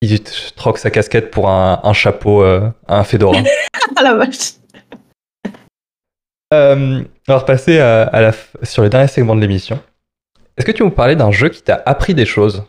Il 0.01 0.23
troque 0.55 0.79
sa 0.79 0.89
casquette 0.89 1.29
pour 1.29 1.47
un, 1.47 1.79
un 1.83 1.93
chapeau, 1.93 2.43
un 2.43 3.03
fedora. 3.03 3.37
Ah 3.95 4.01
la 4.01 4.15
vache 4.15 4.53
Euh, 6.55 7.03
on 7.27 7.31
va 7.31 7.37
repasser 7.37 7.77
à, 7.77 8.01
à 8.01 8.19
la 8.19 8.31
sur 8.63 8.81
le 8.81 8.89
dernier 8.89 9.09
segment 9.09 9.35
de 9.35 9.41
l'émission. 9.41 9.79
Est-ce 10.57 10.65
que 10.65 10.71
tu 10.71 10.81
veux 10.81 10.89
me 10.89 10.95
parler 10.95 11.15
d'un 11.15 11.29
jeu 11.29 11.49
qui 11.49 11.61
t'a 11.61 11.83
appris 11.85 12.15
des 12.15 12.25
choses? 12.25 12.63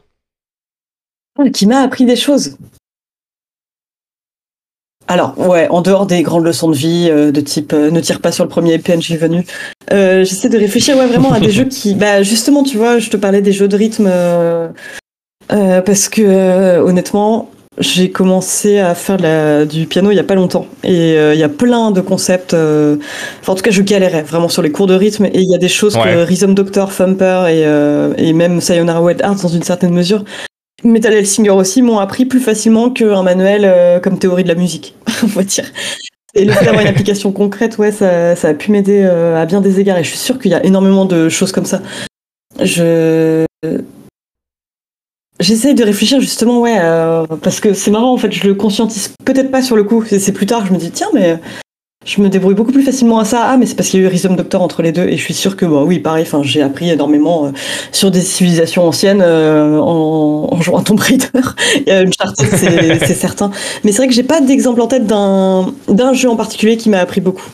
Qui 1.52 1.66
m'a 1.66 1.80
appris 1.80 2.04
des 2.06 2.16
choses. 2.16 2.56
Alors, 5.08 5.38
ouais, 5.38 5.68
en 5.70 5.82
dehors 5.82 6.06
des 6.06 6.22
grandes 6.22 6.44
leçons 6.44 6.68
de 6.68 6.74
vie, 6.76 7.08
euh, 7.10 7.30
de 7.30 7.40
type 7.40 7.72
euh, 7.72 7.90
ne 7.92 8.00
tire 8.00 8.20
pas 8.20 8.32
sur 8.32 8.42
le 8.42 8.48
premier 8.50 8.76
PNJ 8.78 9.12
venu, 9.16 9.44
euh, 9.92 10.24
j'essaie 10.24 10.48
de 10.48 10.58
réfléchir 10.58 10.96
ouais, 10.96 11.06
vraiment 11.06 11.32
à 11.32 11.38
des 11.38 11.50
jeux 11.52 11.64
qui. 11.66 11.94
Bah, 12.06 12.22
justement, 12.24 12.64
tu 12.64 12.76
vois, 12.76 12.98
je 12.98 13.08
te 13.08 13.16
parlais 13.16 13.40
des 13.40 13.52
jeux 13.52 13.68
de 13.68 13.76
rythme 13.76 14.10
parce 15.48 16.08
que, 16.08 16.78
honnêtement, 16.80 17.50
j'ai 17.78 18.10
commencé 18.10 18.78
à 18.80 18.94
faire 18.96 19.18
la- 19.18 19.64
du 19.64 19.86
piano 19.86 20.10
il 20.10 20.16
y 20.16 20.18
a 20.18 20.24
pas 20.24 20.34
longtemps. 20.34 20.66
Et 20.82 21.12
il 21.14 21.38
y 21.38 21.42
a 21.44 21.48
plein 21.48 21.92
de 21.92 22.00
concepts. 22.00 22.54
Enfin, 22.54 23.52
en 23.52 23.54
tout 23.54 23.62
cas, 23.62 23.70
je 23.70 23.82
galérais 23.82 24.22
vraiment 24.22 24.48
sur 24.48 24.62
les 24.62 24.72
cours 24.72 24.88
de 24.88 24.94
rythme. 24.94 25.26
Et 25.26 25.38
il 25.40 25.48
y 25.48 25.54
a 25.54 25.58
des 25.58 25.68
choses 25.68 25.96
Ouais. 25.96 26.02
que 26.14 26.18
Rhythm 26.24 26.54
Doctor, 26.54 26.92
Thumper 26.92 27.44
et, 27.48 28.26
et 28.28 28.32
même 28.32 28.60
Sayonara 28.60 29.00
Wild 29.00 29.20
Hearts, 29.20 29.42
dans 29.42 29.48
une 29.48 29.62
certaine 29.62 29.92
mesure, 29.94 30.24
Metal 30.84 31.12
Hellsinger 31.12 31.50
aussi 31.50 31.82
m'ont 31.82 31.98
appris 31.98 32.26
plus 32.26 32.40
facilement 32.40 32.90
qu'un 32.90 33.22
manuel 33.22 33.62
euh, 33.64 33.98
comme 33.98 34.18
théorie 34.18 34.42
de 34.42 34.48
la 34.48 34.54
musique, 34.54 34.94
on 35.22 35.26
va 35.26 35.42
dire. 35.42 35.64
Et 36.34 36.44
le 36.44 36.52
fait 36.52 36.66
d'avoir 36.66 36.82
une 36.82 36.88
application 36.88 37.32
concrète, 37.32 37.78
ouais, 37.78 37.92
ça, 37.92 38.36
ça 38.36 38.48
a 38.48 38.54
pu 38.54 38.70
m'aider 38.70 39.02
euh, 39.04 39.40
à 39.40 39.46
bien 39.46 39.62
des 39.62 39.80
égards. 39.80 39.96
Et 39.96 40.04
je 40.04 40.10
suis 40.10 40.18
sûre 40.18 40.38
qu'il 40.38 40.50
y 40.50 40.54
a 40.54 40.64
énormément 40.64 41.06
de 41.06 41.28
choses 41.28 41.50
comme 41.50 41.64
ça. 41.64 41.80
Je. 42.60 43.46
J'essaye 45.38 45.74
de 45.74 45.84
réfléchir 45.84 46.20
justement, 46.20 46.60
ouais, 46.60 46.78
euh, 46.78 47.26
parce 47.42 47.60
que 47.60 47.74
c'est 47.74 47.90
marrant, 47.90 48.12
en 48.12 48.16
fait, 48.16 48.32
je 48.32 48.46
le 48.46 48.54
conscientise 48.54 49.14
peut-être 49.24 49.50
pas 49.50 49.62
sur 49.62 49.76
le 49.76 49.84
coup. 49.84 50.04
C'est 50.04 50.32
plus 50.32 50.46
tard 50.46 50.66
je 50.66 50.72
me 50.72 50.78
dis, 50.78 50.90
tiens, 50.90 51.08
mais 51.12 51.38
je 52.06 52.20
me 52.22 52.28
débrouille 52.28 52.54
beaucoup 52.54 52.70
plus 52.72 52.84
facilement 52.84 53.18
à 53.18 53.24
ça. 53.24 53.42
Ah, 53.44 53.56
mais 53.56 53.66
c'est 53.66 53.74
parce 53.74 53.88
qu'il 53.88 54.00
y 54.00 54.02
a 54.04 54.06
eu 54.06 54.08
Rhythm 54.08 54.36
Doctor 54.36 54.62
entre 54.62 54.80
les 54.80 54.92
deux. 54.92 55.02
Et 55.08 55.16
je 55.16 55.22
suis 55.22 55.34
sûre 55.34 55.56
que, 55.56 55.66
bah 55.66 55.82
oui, 55.84 55.98
pareil, 55.98 56.22
enfin, 56.22 56.40
j'ai 56.44 56.62
appris 56.62 56.88
énormément 56.88 57.46
euh, 57.46 57.50
sur 57.90 58.10
des 58.12 58.20
civilisations 58.20 58.86
anciennes 58.86 59.22
euh, 59.22 59.78
en, 59.78 60.48
en 60.52 60.60
jouant 60.62 60.78
à 60.78 60.82
Tomb 60.82 61.00
Raider. 61.00 61.26
Il 61.76 61.88
y 61.88 61.90
a 61.90 61.98
Uncharted, 61.98 62.46
c'est 62.56 62.98
c'est 63.06 63.14
certain. 63.14 63.50
Mais 63.84 63.90
c'est 63.90 63.98
vrai 63.98 64.06
que 64.08 64.14
j'ai 64.14 64.22
pas 64.22 64.40
d'exemple 64.40 64.80
en 64.80 64.86
tête 64.86 65.06
d'un 65.06 65.74
d'un 65.88 66.12
jeu 66.14 66.30
en 66.30 66.36
particulier 66.36 66.76
qui 66.76 66.88
m'a 66.90 66.98
appris 67.00 67.20
beaucoup. 67.20 67.44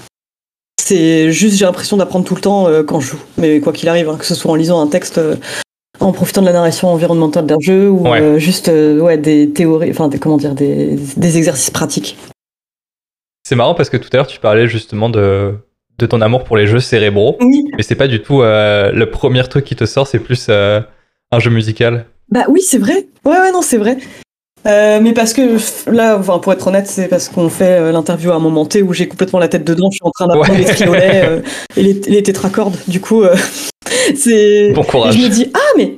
C'est 0.82 1.32
juste, 1.32 1.56
j'ai 1.56 1.64
l'impression 1.64 1.96
d'apprendre 1.96 2.24
tout 2.26 2.34
le 2.34 2.40
temps 2.42 2.68
euh, 2.68 2.82
quand 2.82 3.00
je 3.00 3.12
joue. 3.12 3.18
Mais 3.38 3.60
quoi 3.60 3.72
qu'il 3.72 3.88
arrive, 3.88 4.10
hein, 4.10 4.16
que 4.18 4.26
ce 4.26 4.34
soit 4.34 4.50
en 4.52 4.54
lisant 4.56 4.80
un 4.82 4.86
texte, 4.86 5.18
en 6.00 6.12
profitant 6.12 6.42
de 6.42 6.46
la 6.46 6.52
narration 6.52 6.88
environnementale 6.88 7.46
d'un 7.46 7.58
jeu, 7.60 7.88
ou 7.88 8.06
Ouais. 8.06 8.38
juste 8.38 8.68
ouais, 8.68 9.16
des 9.16 9.48
théories, 9.50 9.90
enfin, 9.92 10.08
des, 10.08 10.18
comment 10.18 10.36
dire, 10.36 10.54
des, 10.54 10.98
des 11.16 11.38
exercices 11.38 11.70
pratiques. 11.70 12.18
C'est 13.44 13.56
marrant 13.56 13.74
parce 13.74 13.90
que 13.90 13.96
tout 13.96 14.08
à 14.12 14.16
l'heure 14.16 14.26
tu 14.26 14.38
parlais 14.38 14.66
justement 14.68 15.08
de, 15.08 15.54
de 15.98 16.06
ton 16.06 16.20
amour 16.20 16.44
pour 16.44 16.56
les 16.56 16.66
jeux 16.66 16.80
cérébraux, 16.80 17.36
Oui, 17.40 17.64
mais 17.76 17.82
c'est 17.82 17.94
pas 17.96 18.08
du 18.08 18.22
tout 18.22 18.42
euh, 18.42 18.92
le 18.92 19.10
premier 19.10 19.42
truc 19.44 19.64
qui 19.64 19.76
te 19.76 19.84
sort, 19.84 20.06
c'est 20.06 20.18
plus 20.20 20.46
euh, 20.48 20.80
un 21.32 21.38
jeu 21.40 21.50
musical. 21.50 22.06
Bah 22.30 22.44
oui, 22.48 22.60
c'est 22.62 22.78
vrai. 22.78 23.06
Ouais, 23.24 23.38
ouais, 23.38 23.52
non, 23.52 23.62
c'est 23.62 23.76
vrai. 23.78 23.98
Euh, 24.66 25.00
mais 25.02 25.12
parce 25.12 25.32
que 25.32 25.58
là, 25.90 26.16
enfin, 26.18 26.38
pour 26.38 26.52
être 26.52 26.66
honnête, 26.68 26.86
c'est 26.86 27.08
parce 27.08 27.28
qu'on 27.28 27.48
fait 27.48 27.90
l'interview 27.92 28.30
à 28.30 28.36
un 28.36 28.38
moment 28.38 28.64
T 28.64 28.80
où 28.80 28.92
j'ai 28.92 29.08
complètement 29.08 29.40
la 29.40 29.48
tête 29.48 29.64
dedans. 29.64 29.90
Je 29.90 29.96
suis 29.96 30.04
en 30.06 30.10
train 30.12 30.28
d'apprendre 30.28 30.52
Ouais. 30.52 30.58
les 30.58 30.64
triolets 30.64 31.42
et 31.76 31.82
les, 31.82 31.94
les 31.94 32.22
tétracordes. 32.22 32.76
Du 32.86 33.00
coup, 33.00 33.24
c'est. 34.14 34.72
Bon 34.72 34.82
Et 34.82 34.86
courage. 34.86 35.16
je 35.18 35.22
me 35.24 35.28
dis, 35.28 35.50
ah, 35.52 35.58
mais 35.76 35.94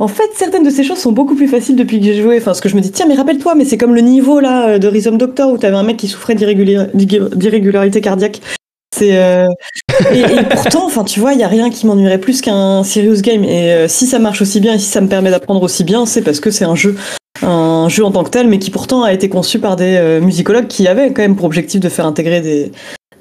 en 0.00 0.08
fait, 0.08 0.30
certaines 0.34 0.64
de 0.64 0.70
ces 0.70 0.84
choses 0.84 0.98
sont 0.98 1.12
beaucoup 1.12 1.34
plus 1.34 1.48
faciles 1.48 1.76
depuis 1.76 2.00
que 2.00 2.06
j'ai 2.06 2.20
joué. 2.20 2.38
Enfin, 2.38 2.54
ce 2.54 2.62
que 2.62 2.68
je 2.68 2.76
me 2.76 2.80
dis, 2.80 2.90
tiens, 2.90 3.06
mais 3.06 3.14
rappelle-toi, 3.14 3.54
mais 3.54 3.64
c'est 3.64 3.78
comme 3.78 3.94
le 3.94 4.00
niveau 4.00 4.40
là 4.40 4.68
euh, 4.68 4.78
de 4.78 4.88
Rhythm 4.88 5.16
Doctor 5.16 5.52
où 5.52 5.58
t'avais 5.58 5.76
un 5.76 5.82
mec 5.82 5.96
qui 5.96 6.08
souffrait 6.08 6.34
d'irrégula- 6.34 6.90
d'irrégularité 6.94 8.00
cardiaque. 8.00 8.40
C'est 8.94 9.16
euh, 9.16 9.46
et, 10.12 10.20
et 10.20 10.42
pourtant, 10.50 10.84
enfin, 10.84 11.04
tu 11.04 11.18
vois, 11.18 11.32
il 11.32 11.40
y 11.40 11.42
a 11.42 11.48
rien 11.48 11.70
qui 11.70 11.86
m'ennuierait 11.86 12.18
plus 12.18 12.40
qu'un 12.40 12.84
serious 12.84 13.20
game. 13.22 13.44
Et 13.44 13.72
euh, 13.72 13.88
si 13.88 14.06
ça 14.06 14.18
marche 14.18 14.42
aussi 14.42 14.60
bien 14.60 14.74
et 14.74 14.78
si 14.78 14.86
ça 14.86 15.00
me 15.00 15.08
permet 15.08 15.30
d'apprendre 15.30 15.62
aussi 15.62 15.84
bien, 15.84 16.04
c'est 16.04 16.22
parce 16.22 16.40
que 16.40 16.50
c'est 16.50 16.64
un 16.64 16.74
jeu, 16.74 16.96
un 17.42 17.88
jeu 17.88 18.04
en 18.04 18.10
tant 18.10 18.22
que 18.22 18.30
tel, 18.30 18.48
mais 18.48 18.58
qui 18.58 18.70
pourtant 18.70 19.02
a 19.02 19.12
été 19.12 19.28
conçu 19.28 19.58
par 19.58 19.76
des 19.76 19.96
euh, 19.96 20.20
musicologues 20.20 20.66
qui 20.66 20.86
avaient 20.88 21.12
quand 21.12 21.22
même 21.22 21.36
pour 21.36 21.46
objectif 21.46 21.80
de 21.80 21.88
faire 21.88 22.06
intégrer 22.06 22.40
des 22.40 22.72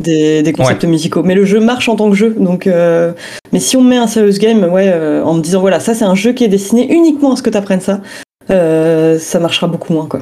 des, 0.01 0.43
des 0.43 0.53
concepts 0.53 0.83
musicaux. 0.85 1.23
Mais 1.23 1.35
le 1.35 1.45
jeu 1.45 1.59
marche 1.59 1.87
en 1.89 1.95
tant 1.95 2.09
que 2.09 2.15
jeu, 2.15 2.35
donc. 2.37 2.67
euh, 2.67 3.13
mais 3.51 3.59
si 3.59 3.77
on 3.77 3.81
met 3.83 3.97
un 3.97 4.07
serious 4.07 4.37
game, 4.39 4.63
ouais, 4.65 4.89
euh, 4.89 5.23
en 5.23 5.33
me 5.33 5.41
disant 5.41 5.61
voilà, 5.61 5.79
ça 5.79 5.93
c'est 5.93 6.05
un 6.05 6.15
jeu 6.15 6.33
qui 6.33 6.43
est 6.43 6.47
destiné 6.49 6.91
uniquement 6.93 7.33
à 7.33 7.35
ce 7.35 7.43
que 7.43 7.49
tu 7.49 7.57
apprennes 7.57 7.81
ça, 7.81 8.01
euh, 8.49 9.17
ça 9.19 9.39
marchera 9.39 9.67
beaucoup 9.67 9.93
moins, 9.93 10.07
quoi. 10.07 10.21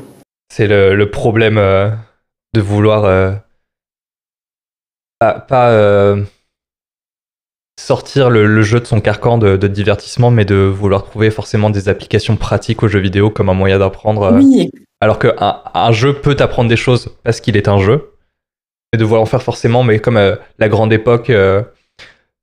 C'est 0.54 0.68
le, 0.68 0.96
le 0.96 1.10
problème 1.12 1.56
de 1.56 2.62
vouloir 2.62 3.38
pas, 5.20 5.34
pas, 5.34 6.16
sortir 7.80 8.30
le, 8.30 8.46
le 8.46 8.62
jeu 8.62 8.80
de 8.80 8.86
son 8.86 9.00
carcan 9.00 9.38
de, 9.38 9.56
de 9.58 9.68
divertissement, 9.68 10.32
mais 10.32 10.46
de 10.46 10.56
vouloir 10.56 11.06
trouver 11.06 11.32
forcément 11.32 11.70
des 11.70 11.88
applications 11.88 12.36
pratiques 12.36 12.84
aux 12.84 12.88
jeux 12.88 13.00
vidéo 13.00 13.30
comme 13.30 13.50
un 13.50 13.54
moyen 13.54 13.80
d'apprendre. 13.80 14.34
Oui, 14.34 14.72
Alors 15.02 15.20
qu'un 15.20 15.34
un 15.74 15.92
jeu 15.92 16.14
peut 16.14 16.36
t'apprendre 16.36 16.70
des 16.70 16.76
choses 16.76 17.10
parce 17.24 17.40
qu'il 17.40 17.56
est 17.56 17.68
un 17.68 17.78
jeu, 17.80 18.12
et 18.94 18.98
de 18.98 19.04
vouloir 19.04 19.22
en 19.22 19.26
faire 19.26 19.44
forcément, 19.44 19.84
mais 19.84 20.00
comme 20.00 20.18
euh, 20.18 20.36
la 20.58 20.70
grande 20.70 20.92
époque 20.94 21.30
euh, 21.30 21.62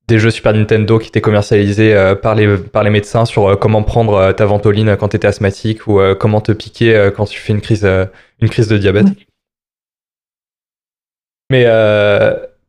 des 0.09 0.19
jeux 0.19 0.31
Super 0.31 0.53
Nintendo 0.55 0.99
qui 0.99 1.09
étaient 1.09 1.21
commercialisés 1.21 1.95
euh, 1.95 2.15
par, 2.15 2.35
les, 2.37 2.57
par 2.57 2.85
les 2.85 2.91
médecins 2.91 3.25
sur 3.25 3.49
euh, 3.49 3.57
comment 3.57 3.83
prendre 3.83 4.33
ta 4.33 4.47
ventoline 4.47 4.97
quand 4.97 5.09
tu 5.09 5.17
étais 5.17 5.27
asthmatique 5.27 5.87
ou 5.89 6.01
comment 6.21 6.41
te 6.41 6.53
piquer 6.53 7.11
quand 7.17 7.25
tu 7.25 7.41
fais 7.41 7.53
une 7.53 7.61
crise, 7.61 7.85
une 8.41 8.49
crise 8.49 8.69
de 8.69 8.79
diabète. 8.79 9.07
Mais, 11.51 11.65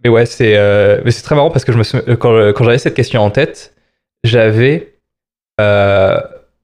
mais 0.04 0.10
ouais, 0.10 0.26
c'est 0.26 0.54
c'est 1.12 1.24
très 1.24 1.36
marrant 1.36 1.50
parce 1.52 1.66
que 1.66 1.72
je 1.72 1.78
me 1.78 1.84
souviens- 1.84 2.16
quand, 2.16 2.54
quand 2.54 2.64
j'avais 2.64 2.78
cette 2.78 2.94
question 2.96 3.22
en 3.22 3.30
tête, 3.32 3.76
j'avais 4.24 5.00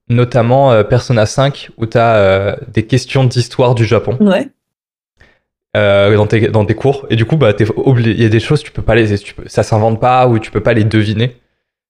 notamment 0.09 0.83
Persona 0.83 1.25
5 1.25 1.69
où 1.77 1.85
tu 1.85 1.97
as 1.97 2.57
des 2.67 2.85
questions 2.85 3.23
d'histoire 3.23 3.73
du 3.75 3.85
Japon 3.85 4.17
ouais. 4.19 4.47
Euh, 5.75 6.15
dans, 6.15 6.27
tes, 6.27 6.47
dans 6.49 6.65
tes 6.65 6.75
cours. 6.75 7.05
Et 7.09 7.15
du 7.15 7.25
coup, 7.25 7.35
bah, 7.37 7.53
il 7.59 8.21
y 8.21 8.25
a 8.25 8.29
des 8.29 8.39
choses, 8.39 8.61
tu 8.63 8.71
peux 8.71 8.81
pas 8.81 8.95
les, 8.95 9.17
tu 9.17 9.33
peux, 9.33 9.43
ça 9.47 9.63
s'invente 9.63 9.99
pas 9.99 10.27
ou 10.27 10.39
tu 10.39 10.51
peux 10.51 10.61
pas 10.61 10.73
les 10.73 10.83
deviner. 10.83 11.37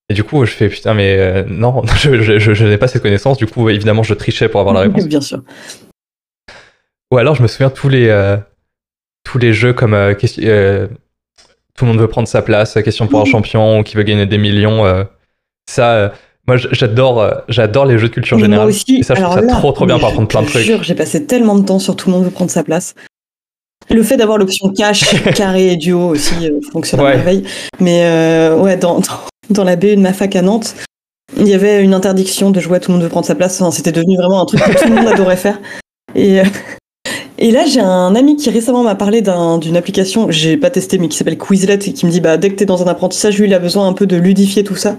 Et 0.10 0.14
du 0.14 0.24
coup, 0.24 0.46
je 0.46 0.52
fais 0.52 0.70
putain, 0.70 0.94
mais 0.94 1.18
euh, 1.18 1.44
non, 1.48 1.82
je, 2.00 2.22
je, 2.22 2.40
je- 2.40 2.54
je 2.54 2.66
n'ai 2.66 2.78
pas 2.78 2.88
cette 2.88 3.02
connaissance. 3.02 3.38
Du 3.38 3.48
coup, 3.48 3.70
évidemment, 3.70 4.04
je 4.04 4.14
trichais 4.14 4.50
pour 4.50 4.60
avoir 4.60 4.76
la 4.76 4.82
réponse. 4.88 5.08
Bien 5.08 5.22
sûr. 5.22 5.42
Ou 7.12 7.18
alors, 7.18 7.36
je 7.36 7.44
me 7.44 7.48
souviens 7.48 7.70
tous 7.70 7.90
les, 7.90 8.08
euh, 8.10 8.38
tous 9.24 9.38
les 9.38 9.54
jeux 9.54 9.74
comme 9.74 9.92
tout 11.76 11.86
le 11.86 11.92
monde 11.92 12.00
veut 12.00 12.08
prendre 12.08 12.28
sa 12.28 12.42
place, 12.42 12.74
question 12.84 13.08
pour 13.08 13.22
un 13.22 13.26
champion 13.26 13.80
ou 13.80 13.84
qui 13.84 13.96
veut 13.96 14.04
gagner 14.04 14.26
des 14.26 14.38
millions. 14.38 14.84
ça, 15.70 16.14
moi, 16.48 16.58
j'adore, 16.58 17.42
j'adore 17.48 17.86
les 17.86 17.98
jeux 17.98 18.10
de 18.10 18.14
culture 18.14 18.38
Mais 18.38 18.44
générale. 18.44 18.66
Moi 18.68 18.76
aussi. 18.76 18.98
Et 18.98 19.04
ça, 19.04 19.16
je 19.16 19.22
trouve 19.22 19.34
alors 19.38 19.48
ça 19.48 19.54
là, 19.54 19.60
trop, 19.60 19.72
trop 19.72 19.86
bien 19.86 19.98
pour 19.98 20.08
apprendre 20.10 20.28
plein 20.28 20.42
de 20.42 20.48
trucs. 20.48 20.62
jure, 20.64 20.84
j'ai 20.84 20.94
passé 20.96 21.26
tellement 21.26 21.56
de 21.58 21.66
temps 21.66 21.80
sur 21.80 21.96
tout 21.96 22.10
le 22.10 22.16
monde 22.16 22.26
veut 22.26 22.32
prendre 22.32 22.52
sa 22.52 22.64
place. 22.64 22.96
Le 23.94 24.04
fait 24.04 24.18
d'avoir 24.18 24.38
l'option 24.38 24.70
cash, 24.70 25.04
carré 25.36 25.72
et 25.72 25.76
duo 25.78 26.10
aussi 26.10 26.34
euh, 26.44 26.60
fonctionne 26.72 27.00
à 27.00 27.04
Ouais. 27.04 27.16
merveille. 27.16 27.44
Mais 27.80 28.02
euh, 28.06 28.58
ouais, 28.58 28.76
dans, 28.78 29.00
dans, 29.00 29.20
dans 29.50 29.64
la 29.64 29.76
BU 29.76 29.96
de 29.96 30.02
ma 30.02 30.14
fac 30.14 30.36
à 30.36 30.42
Nantes, 30.42 30.76
il 31.38 31.48
y 31.48 31.54
avait 31.54 31.84
une 31.84 31.94
interdiction 31.94 32.50
de 32.52 32.60
jouer 32.60 32.78
à 32.78 32.80
tout 32.80 32.92
le 32.92 32.96
monde 32.98 33.04
veut 33.04 33.10
prendre 33.10 33.26
sa 33.26 33.36
place. 33.36 33.62
Enfin, 33.62 33.72
C'était 33.72 33.92
devenu 33.92 34.18
vraiment 34.18 34.42
un 34.42 34.46
truc 34.46 34.62
que 34.62 34.82
tout 34.82 34.90
le 34.90 34.96
monde 34.96 35.08
adorait 35.08 35.38
faire. 35.38 35.60
Et, 36.16 36.40
euh, 36.42 36.44
et 37.38 37.52
là, 37.52 37.66
j'ai 37.66 37.80
un 37.82 38.16
ami 38.16 38.36
qui 38.36 38.50
récemment 38.50 38.84
m'a 38.84 38.96
parlé 38.96 39.22
d'un- 39.22 39.58
d'une 39.58 39.76
application, 39.78 40.30
j'ai 40.32 40.58
pas 40.58 40.70
testé, 40.70 40.98
mais 40.98 41.08
qui 41.08 41.18
s'appelle 41.18 41.38
Quizlet, 41.38 41.74
et 41.76 41.94
qui 41.94 42.06
me 42.06 42.12
dit 42.12 42.22
bah, 42.22 42.38
dès 42.38 42.50
que 42.50 42.56
t'es 42.56 42.66
dans 42.66 42.82
un 42.84 42.88
apprentissage, 42.88 43.38
lui, 43.40 43.48
il 43.48 43.54
a 43.54 43.60
besoin 43.60 43.88
un 43.88 43.94
peu 43.94 44.06
de 44.08 44.16
ludifier 44.16 44.64
tout 44.64 44.76
ça. 44.76 44.98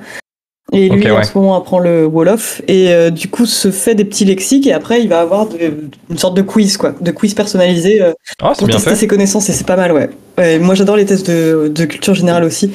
Et 0.72 0.88
lui, 0.88 1.10
en 1.10 1.22
ce 1.22 1.36
moment, 1.36 1.56
apprend 1.56 1.78
le 1.78 2.06
Wolof, 2.06 2.62
et 2.66 2.88
euh, 2.88 3.10
du 3.10 3.28
coup, 3.28 3.46
se 3.46 3.70
fait 3.70 3.94
des 3.94 4.04
petits 4.04 4.24
lexiques, 4.24 4.66
et 4.66 4.72
après, 4.72 5.02
il 5.02 5.08
va 5.08 5.20
avoir 5.20 5.46
de- 5.46 5.58
une 6.10 6.18
sorte 6.18 6.36
de 6.36 6.42
quiz, 6.42 6.76
quoi, 6.78 6.94
de 7.00 7.10
quiz 7.10 7.34
personnalisé 7.34 8.00
euh, 8.02 8.12
c'est 8.24 8.36
pour 8.58 8.66
bien 8.66 8.76
tester 8.76 8.90
fait. 8.90 8.96
ses 8.96 9.06
connaissances, 9.06 9.48
et 9.48 9.52
c'est 9.52 9.66
pas 9.66 9.76
mal, 9.76 9.92
ouais. 9.92 10.08
Ouais, 10.38 10.58
moi, 10.58 10.74
j'adore 10.74 10.96
les 10.96 11.04
tests 11.04 11.30
de, 11.30 11.70
de 11.72 11.84
culture 11.84 12.14
générale 12.14 12.44
aussi. 12.44 12.72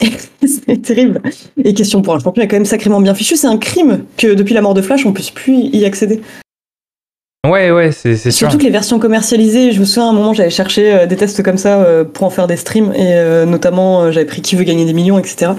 c'est 0.44 0.82
terrible. 0.82 1.20
Et 1.64 1.74
question 1.74 2.02
pour 2.02 2.14
un 2.14 2.18
champion 2.20 2.42
est 2.42 2.48
quand 2.48 2.56
même 2.56 2.64
sacrément 2.64 3.00
bien 3.00 3.14
fichu. 3.14 3.36
C'est 3.36 3.46
un 3.46 3.58
crime 3.58 4.04
que 4.16 4.34
depuis 4.34 4.54
la 4.54 4.60
mort 4.60 4.74
de 4.74 4.82
Flash, 4.82 5.06
on 5.06 5.12
puisse 5.12 5.30
plus 5.30 5.54
y 5.54 5.84
accéder. 5.84 6.20
Ouais, 7.48 7.70
ouais, 7.72 7.90
c'est 7.92 8.16
sûr. 8.16 8.32
Surtout 8.32 8.58
que 8.58 8.64
les 8.64 8.70
versions 8.70 8.98
commercialisées, 8.98 9.72
je 9.72 9.80
me 9.80 9.84
souviens 9.84 10.06
à 10.06 10.10
un 10.10 10.12
moment, 10.12 10.32
j'avais 10.32 10.50
cherché 10.50 10.92
euh, 10.92 11.06
des 11.06 11.16
tests 11.16 11.42
comme 11.42 11.58
ça 11.58 11.84
pour 12.12 12.24
en 12.26 12.30
faire 12.30 12.46
des 12.46 12.56
streams, 12.56 12.92
et 12.94 13.44
notamment, 13.46 14.12
j'avais 14.12 14.26
pris 14.26 14.42
Qui 14.42 14.54
veut 14.54 14.64
gagner 14.64 14.84
des 14.84 14.92
millions, 14.92 15.18
etc. 15.18 15.52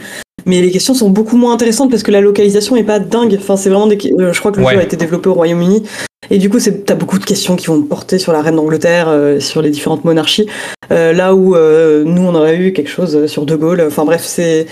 Mais 0.45 0.61
les 0.61 0.72
questions 0.72 0.94
sont 0.94 1.10
beaucoup 1.10 1.38
moins 1.38 1.53
intéressantes 1.53 1.90
parce 1.90 2.03
que 2.03 2.11
la 2.11 2.22
localisation 2.22 2.76
est 2.76 2.84
pas 2.84 2.99
dingue. 2.99 3.38
Enfin, 3.40 3.57
c'est 3.57 3.70
vraiment 3.70 3.88
des. 3.88 3.98
je 3.99 4.40
crois 4.40 4.52
que 4.52 4.60
le 4.60 4.68
jeu 4.68 4.80
a 4.80 4.84
été 4.84 4.98
développé 4.98 5.30
au 5.30 5.34
Royaume-Uni. 5.34 5.84
Et 6.30 6.38
du 6.38 6.49
coup, 6.49 6.57
t'as 6.60 6.95
beaucoup 6.95 7.20
de 7.20 7.26
questions 7.26 7.56
qui 7.56 7.68
vont 7.68 7.82
porter 7.82 8.18
sur 8.18 8.32
la 8.32 8.41
reine 8.41 8.56
d'Angleterre, 8.56 9.14
sur 9.40 9.61
les 9.61 9.70
différentes 9.70 10.06
monarchies. 10.06 10.48
là 10.90 11.36
où 11.36 11.56
nous, 11.56 12.22
on 12.22 12.36
aurait 12.36 12.57
eu 12.57 12.74
quelque 12.74 12.90
chose 12.90 13.28
sur 13.28 13.45
De 13.45 13.56
Gaulle. 13.56 13.84
Enfin 13.88 14.06
bref, 14.06 14.24
c'est. 14.24 14.68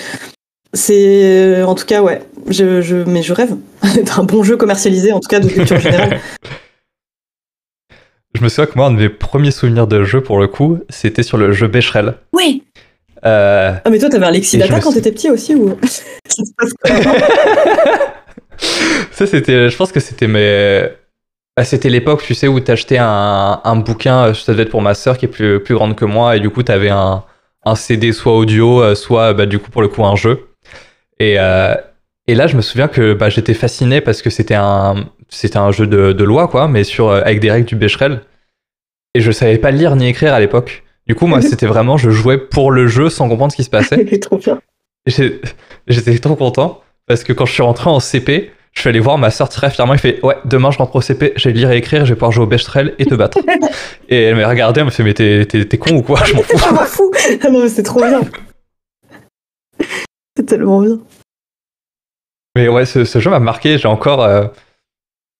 C'est. 0.73 1.63
En 1.63 1.75
tout 1.75 1.85
cas, 1.85 2.01
ouais. 2.01 2.21
Je, 2.49 2.81
je, 2.81 2.95
mais 2.95 3.21
je 3.21 3.33
rêve 3.33 3.55
d'un 4.15 4.23
bon 4.23 4.43
jeu 4.43 4.57
commercialisé, 4.57 5.11
en 5.11 5.19
tout 5.19 5.27
cas 5.27 5.39
de 5.39 5.47
culture 5.47 5.79
générale. 5.79 6.19
Je 8.33 8.41
me 8.43 8.49
souviens 8.49 8.65
que 8.65 8.75
moi, 8.75 8.87
un 8.87 8.91
de 8.91 8.97
mes 8.97 9.09
premiers 9.09 9.51
souvenirs 9.51 9.87
de 9.87 10.03
jeu, 10.03 10.21
pour 10.21 10.39
le 10.39 10.47
coup, 10.47 10.79
c'était 10.89 11.23
sur 11.23 11.37
le 11.37 11.51
jeu 11.51 11.67
Becherel. 11.67 12.15
Oui 12.33 12.63
euh... 13.25 13.73
Ah, 13.83 13.89
mais 13.89 13.99
toi, 13.99 14.09
t'avais 14.09 14.25
un 14.25 14.31
Lexidata 14.31 14.79
quand 14.79 14.93
t'étais 14.93 15.11
petit 15.11 15.29
aussi 15.29 15.55
ou 15.55 15.77
Ça, 19.11 19.25
c'était. 19.25 19.69
Je 19.69 19.77
pense 19.77 19.91
que 19.91 19.99
c'était 19.99 20.27
mes. 20.27 20.87
Bah, 21.57 21.65
c'était 21.65 21.89
l'époque, 21.89 22.23
tu 22.23 22.33
sais, 22.33 22.47
où 22.47 22.59
t'achetais 22.59 22.97
un, 22.97 23.61
un 23.63 23.75
bouquin, 23.75 24.27
euh, 24.27 24.33
ça 24.33 24.53
devait 24.53 24.63
être 24.63 24.69
pour 24.69 24.81
ma 24.81 24.93
sœur 24.93 25.17
qui 25.17 25.25
est 25.25 25.27
plus, 25.27 25.61
plus 25.61 25.75
grande 25.75 25.95
que 25.95 26.05
moi, 26.05 26.37
et 26.37 26.39
du 26.39 26.49
coup, 26.49 26.63
t'avais 26.63 26.89
un, 26.89 27.25
un 27.65 27.75
CD 27.75 28.13
soit 28.13 28.35
audio, 28.35 28.81
euh, 28.81 28.95
soit, 28.95 29.33
bah, 29.33 29.45
du 29.45 29.59
coup, 29.59 29.69
pour 29.69 29.81
le 29.81 29.89
coup, 29.89 30.05
un 30.05 30.15
jeu. 30.15 30.47
Et, 31.19 31.35
euh, 31.37 31.75
et 32.27 32.35
là, 32.35 32.47
je 32.47 32.55
me 32.55 32.61
souviens 32.61 32.87
que 32.87 33.13
bah, 33.13 33.29
j'étais 33.29 33.53
fasciné 33.53 33.99
parce 33.99 34.21
que 34.21 34.29
c'était 34.29 34.55
un, 34.55 35.09
c'était 35.29 35.57
un 35.57 35.71
jeu 35.71 35.87
de, 35.87 36.23
loi, 36.23 36.47
quoi, 36.47 36.67
mais 36.69 36.83
sur, 36.85 37.11
avec 37.11 37.41
des 37.41 37.51
règles 37.51 37.67
du 37.67 37.75
Becherel. 37.75 38.21
Et 39.13 39.19
je 39.19 39.31
savais 39.31 39.57
pas 39.57 39.71
lire 39.71 39.95
ni 39.97 40.07
écrire 40.07 40.33
à 40.33 40.39
l'époque. 40.39 40.80
Du 41.07 41.15
coup, 41.15 41.27
moi, 41.27 41.41
c'était 41.41 41.65
vraiment, 41.67 41.97
je 41.97 42.09
jouais 42.09 42.37
pour 42.37 42.71
le 42.71 42.87
jeu 42.87 43.09
sans 43.09 43.27
comprendre 43.29 43.51
ce 43.51 43.57
qui 43.57 43.63
se 43.63 43.69
passait. 43.69 44.05
trop 44.19 44.37
bien. 44.37 44.61
J'étais 45.87 46.17
trop 46.19 46.35
content 46.35 46.81
parce 47.07 47.23
que 47.23 47.33
quand 47.33 47.45
je 47.45 47.53
suis 47.53 47.63
rentré 47.63 47.89
en 47.89 47.99
CP, 47.99 48.51
je 48.73 48.79
suis 48.79 48.89
allé 48.89 48.99
voir 48.99 49.17
ma 49.17 49.31
soeur 49.31 49.49
très 49.49 49.69
fièrement. 49.69 49.93
Il 49.93 49.99
fait 49.99 50.23
Ouais, 50.23 50.37
demain 50.45 50.71
je 50.71 50.77
rentre 50.77 50.95
au 50.95 51.01
CP, 51.01 51.33
je 51.35 51.49
vais 51.49 51.55
lire 51.55 51.71
et 51.71 51.77
écrire, 51.77 52.05
je 52.05 52.11
vais 52.11 52.15
pouvoir 52.15 52.31
jouer 52.31 52.43
au 52.45 52.47
Becherel 52.47 52.93
et 52.99 53.05
te 53.05 53.15
battre. 53.15 53.39
et 54.09 54.23
elle 54.23 54.35
m'a 54.35 54.47
regardé, 54.47 54.79
elle 54.79 54.85
me 54.85 54.91
fait 54.91 55.03
Mais 55.03 55.13
t'es 55.13 55.77
con 55.77 55.95
ou 55.95 56.01
quoi? 56.03 56.23
Je 56.23 56.35
m'en 56.35 56.41
fous. 56.43 56.73
m'en 56.73 56.85
fous. 56.85 57.11
Ah 57.43 57.49
non, 57.49 57.61
mais 57.63 57.69
c'est 57.69 57.83
trop 57.83 57.99
bien. 58.01 58.21
c'est 60.37 60.45
tellement 60.45 60.81
bien. 60.81 60.99
Mais 62.55 62.67
ouais, 62.67 62.85
ce, 62.85 63.03
jeu 63.03 63.29
m'a 63.29 63.39
marqué. 63.39 63.77
J'ai 63.77 63.87
encore. 63.87 64.23
Euh, 64.23 64.45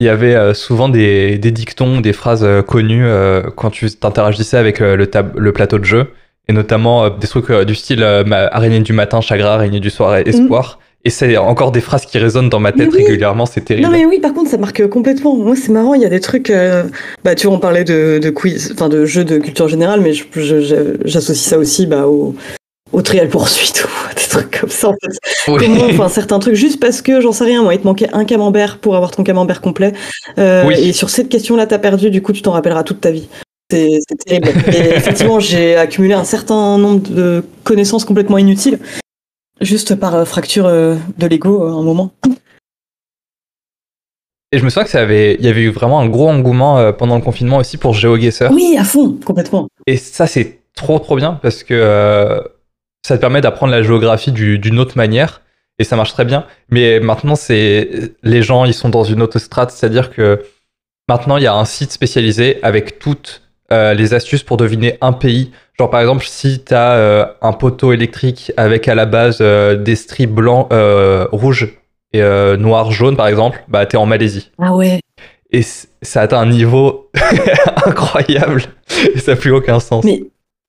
il 0.02 0.06
y 0.06 0.10
avait 0.10 0.34
euh, 0.34 0.56
souvent 0.56 0.90
des, 0.90 1.38
dictons, 1.38 2.02
des 2.02 2.11
phrases 2.11 2.44
euh, 2.44 2.64
connues 2.64 3.06
euh, 3.06 3.44
quand 3.56 3.69
tu 3.69 3.88
t'interagissais 3.91 4.57
avec 4.57 4.80
le, 4.80 4.95
le, 4.95 5.52
plateau 5.53 5.78
de 5.78 5.86
jeu, 5.86 6.07
et 6.49 6.53
notamment 6.53 7.07
des 7.11 7.28
trucs 7.28 7.52
du 7.52 7.76
style 7.76 8.03
araignée 8.03 8.80
du 8.80 8.94
matin, 8.94 9.22
chagrin, 9.22 9.52
araignée 9.52 9.80
du 9.80 9.91
soir, 9.91 10.15
espoir. 10.15 10.80
Mm. 10.80 10.86
Et 11.03 11.10
c'est 11.11 11.38
encore 11.38 11.72
des 11.72 11.82
phrases 11.82 12.06
qui 12.07 12.18
résonnent 12.18 12.49
dans 12.49 12.60
ma 12.60 12.72
tête 12.72 12.91
régulièrement, 12.91 13.45
c'est 13.45 13.61
terrible. 13.61 13.88
Non 13.88 13.91
mais 13.91 14.06
oui, 14.06 14.19
par 14.19 14.34
contre, 14.34 14.49
ça 14.49 14.57
marque 14.57 14.88
complètement. 14.88 15.36
Moi, 15.36 15.56
c'est 15.56 15.72
marrant, 15.72 15.94
il 15.94 16.02
y 16.02 16.06
a 16.06 16.10
des 16.10 16.19
trucs. 16.19 16.52
bah, 17.23 17.36
tu 17.36 17.48
vois, 17.48 17.56
on 17.56 17.60
parlait 17.60 17.84
de, 17.84 18.19
de 18.19 18.30
quiz, 18.32 18.72
enfin 18.73 18.90
de 18.90 19.06
jeux 19.06 19.23
de 19.23 19.38
culture 19.38 19.68
générale, 19.68 20.02
mais 20.02 20.14
j'associe 20.14 21.48
ça 21.48 21.60
aussi 21.60 21.86
bah, 21.86 22.07
au, 22.07 22.36
au 22.94 23.02
trial 23.02 23.30
poursuite 23.30 23.86
ou 23.86 24.16
des 24.16 24.28
trucs 24.28 24.60
comme 24.60 24.70
ça 24.70 24.90
en 24.90 24.96
fait. 25.02 25.68
enfin 25.90 26.10
certains 26.10 26.40
trucs 26.40 26.56
juste 26.56 26.80
parce 26.80 27.02
que 27.02 27.22
j'en 27.22 27.32
sais 27.32 27.46
rien, 27.46 27.64
moi 27.64 27.74
il 27.74 27.80
te 27.82 27.86
manquait 27.88 28.10
un 28.14 28.26
camembert 28.26 28.78
pour 28.78 28.96
avoir 28.96 29.12
ton 29.12 29.24
camembert 29.24 29.62
complet. 29.62 29.94
Euh, 30.38 30.70
Et 30.70 30.94
sur 30.94 31.10
cette 31.10 31.30
question-là, 31.30 31.68
t'as 31.68 31.80
perdu, 31.80 32.10
du 32.10 32.22
coup 32.22 32.34
tu 32.34 32.42
t'en 32.42 32.52
rappelleras 32.52 32.84
toute 32.84 33.02
ta 33.02 33.12
vie. 33.12 33.28
C'est 33.70 34.02
terrible. 34.26 34.50
Et 34.74 34.80
effectivement, 34.98 35.40
j'ai 35.40 35.78
accumulé 35.78 36.14
un 36.14 36.26
certain 36.26 36.78
nombre 36.78 37.08
de 37.10 37.46
connaissances 37.64 38.04
complètement 38.04 38.38
inutiles, 38.38 38.80
juste 39.62 39.96
par 39.96 40.14
euh, 40.14 40.26
fracture 40.26 40.66
euh, 40.66 40.96
de 41.18 41.28
l'ego 41.28 41.64
à 41.64 41.72
un 41.72 41.82
moment. 41.82 42.12
Et 44.52 44.58
je 44.60 44.66
me 44.66 44.70
souviens 44.70 44.84
que 44.84 44.90
ça 44.90 45.00
avait, 45.00 45.36
il 45.36 45.46
y 45.46 45.48
avait 45.48 45.62
eu 45.62 45.70
vraiment 45.70 46.02
un 46.02 46.10
gros 46.10 46.28
engouement 46.28 46.92
pendant 46.92 47.16
le 47.16 47.22
confinement 47.22 47.60
aussi 47.60 47.78
pour 47.78 47.94
GeoGuessr. 47.94 48.52
Oui, 48.52 48.76
à 48.78 48.84
fond, 48.84 49.18
complètement. 49.24 49.70
Et 49.88 49.96
ça, 49.96 50.28
c'est 50.28 50.60
trop 50.76 51.00
trop 51.00 51.16
bien 51.16 51.40
parce 51.42 51.64
que 51.64 52.42
ça 53.03 53.15
te 53.15 53.22
permet 53.22 53.41
d'apprendre 53.41 53.72
la 53.72 53.82
géographie 53.82 54.32
d'une 54.32 54.80
autre 54.80 54.98
manière 54.98 55.41
et 55.80 55.84
ça 55.84 55.95
marche 55.95 56.14
très 56.14 56.26
bien. 56.26 56.45
Mais 56.69 56.99
maintenant, 56.99 57.36
c'est 57.36 58.14
les 58.23 58.41
gens, 58.41 58.65
ils 58.65 58.73
sont 58.73 58.90
dans 58.90 59.03
une 59.03 59.22
autre 59.22 59.40
strate, 59.40 59.72
c'est-à-dire 59.72 60.11
que 60.11 60.44
maintenant, 61.10 61.38
il 61.38 61.44
y 61.44 61.48
a 61.48 61.53
un 61.53 61.65
site 61.65 61.91
spécialisé 61.91 62.60
avec 62.64 62.99
toutes 62.99 63.41
euh, 63.72 63.94
les 63.94 64.14
astuces 64.14 64.44
pour 64.44 64.57
deviner 64.57 64.98
un 65.02 65.14
pays. 65.14 65.52
Genre, 65.80 65.90
par 65.90 66.02
exemple, 66.02 66.26
si 66.28 66.64
tu 66.64 66.73
as 66.73 66.94
euh, 66.94 67.26
un 67.41 67.53
poteau 67.53 67.94
électrique 67.94 68.52
avec 68.57 68.88
à 68.88 68.95
la 68.95 69.06
base 69.06 69.40
euh, 69.41 69.76
des 69.76 69.95
strips 69.95 70.32
blancs, 70.32 70.68
rouges 71.32 71.78
et 72.14 72.22
noirs, 72.57 72.91
jaunes, 72.91 73.15
par 73.15 73.28
exemple, 73.28 73.64
bah, 73.68 73.86
tu 73.86 73.95
es 73.95 73.99
en 73.99 74.06
Malaisie. 74.06 74.52
Ah 74.61 74.76
ouais. 74.76 74.99
Et 75.52 75.64
ça 75.64 76.22
atteint 76.22 76.40
un 76.40 76.45
niveau 76.45 77.10
incroyable 77.86 78.64
et 79.14 79.19
ça 79.19 79.32
n'a 79.32 79.38
plus 79.38 79.52
aucun 79.52 79.80
sens. 79.80 80.03
Mais 80.03 80.23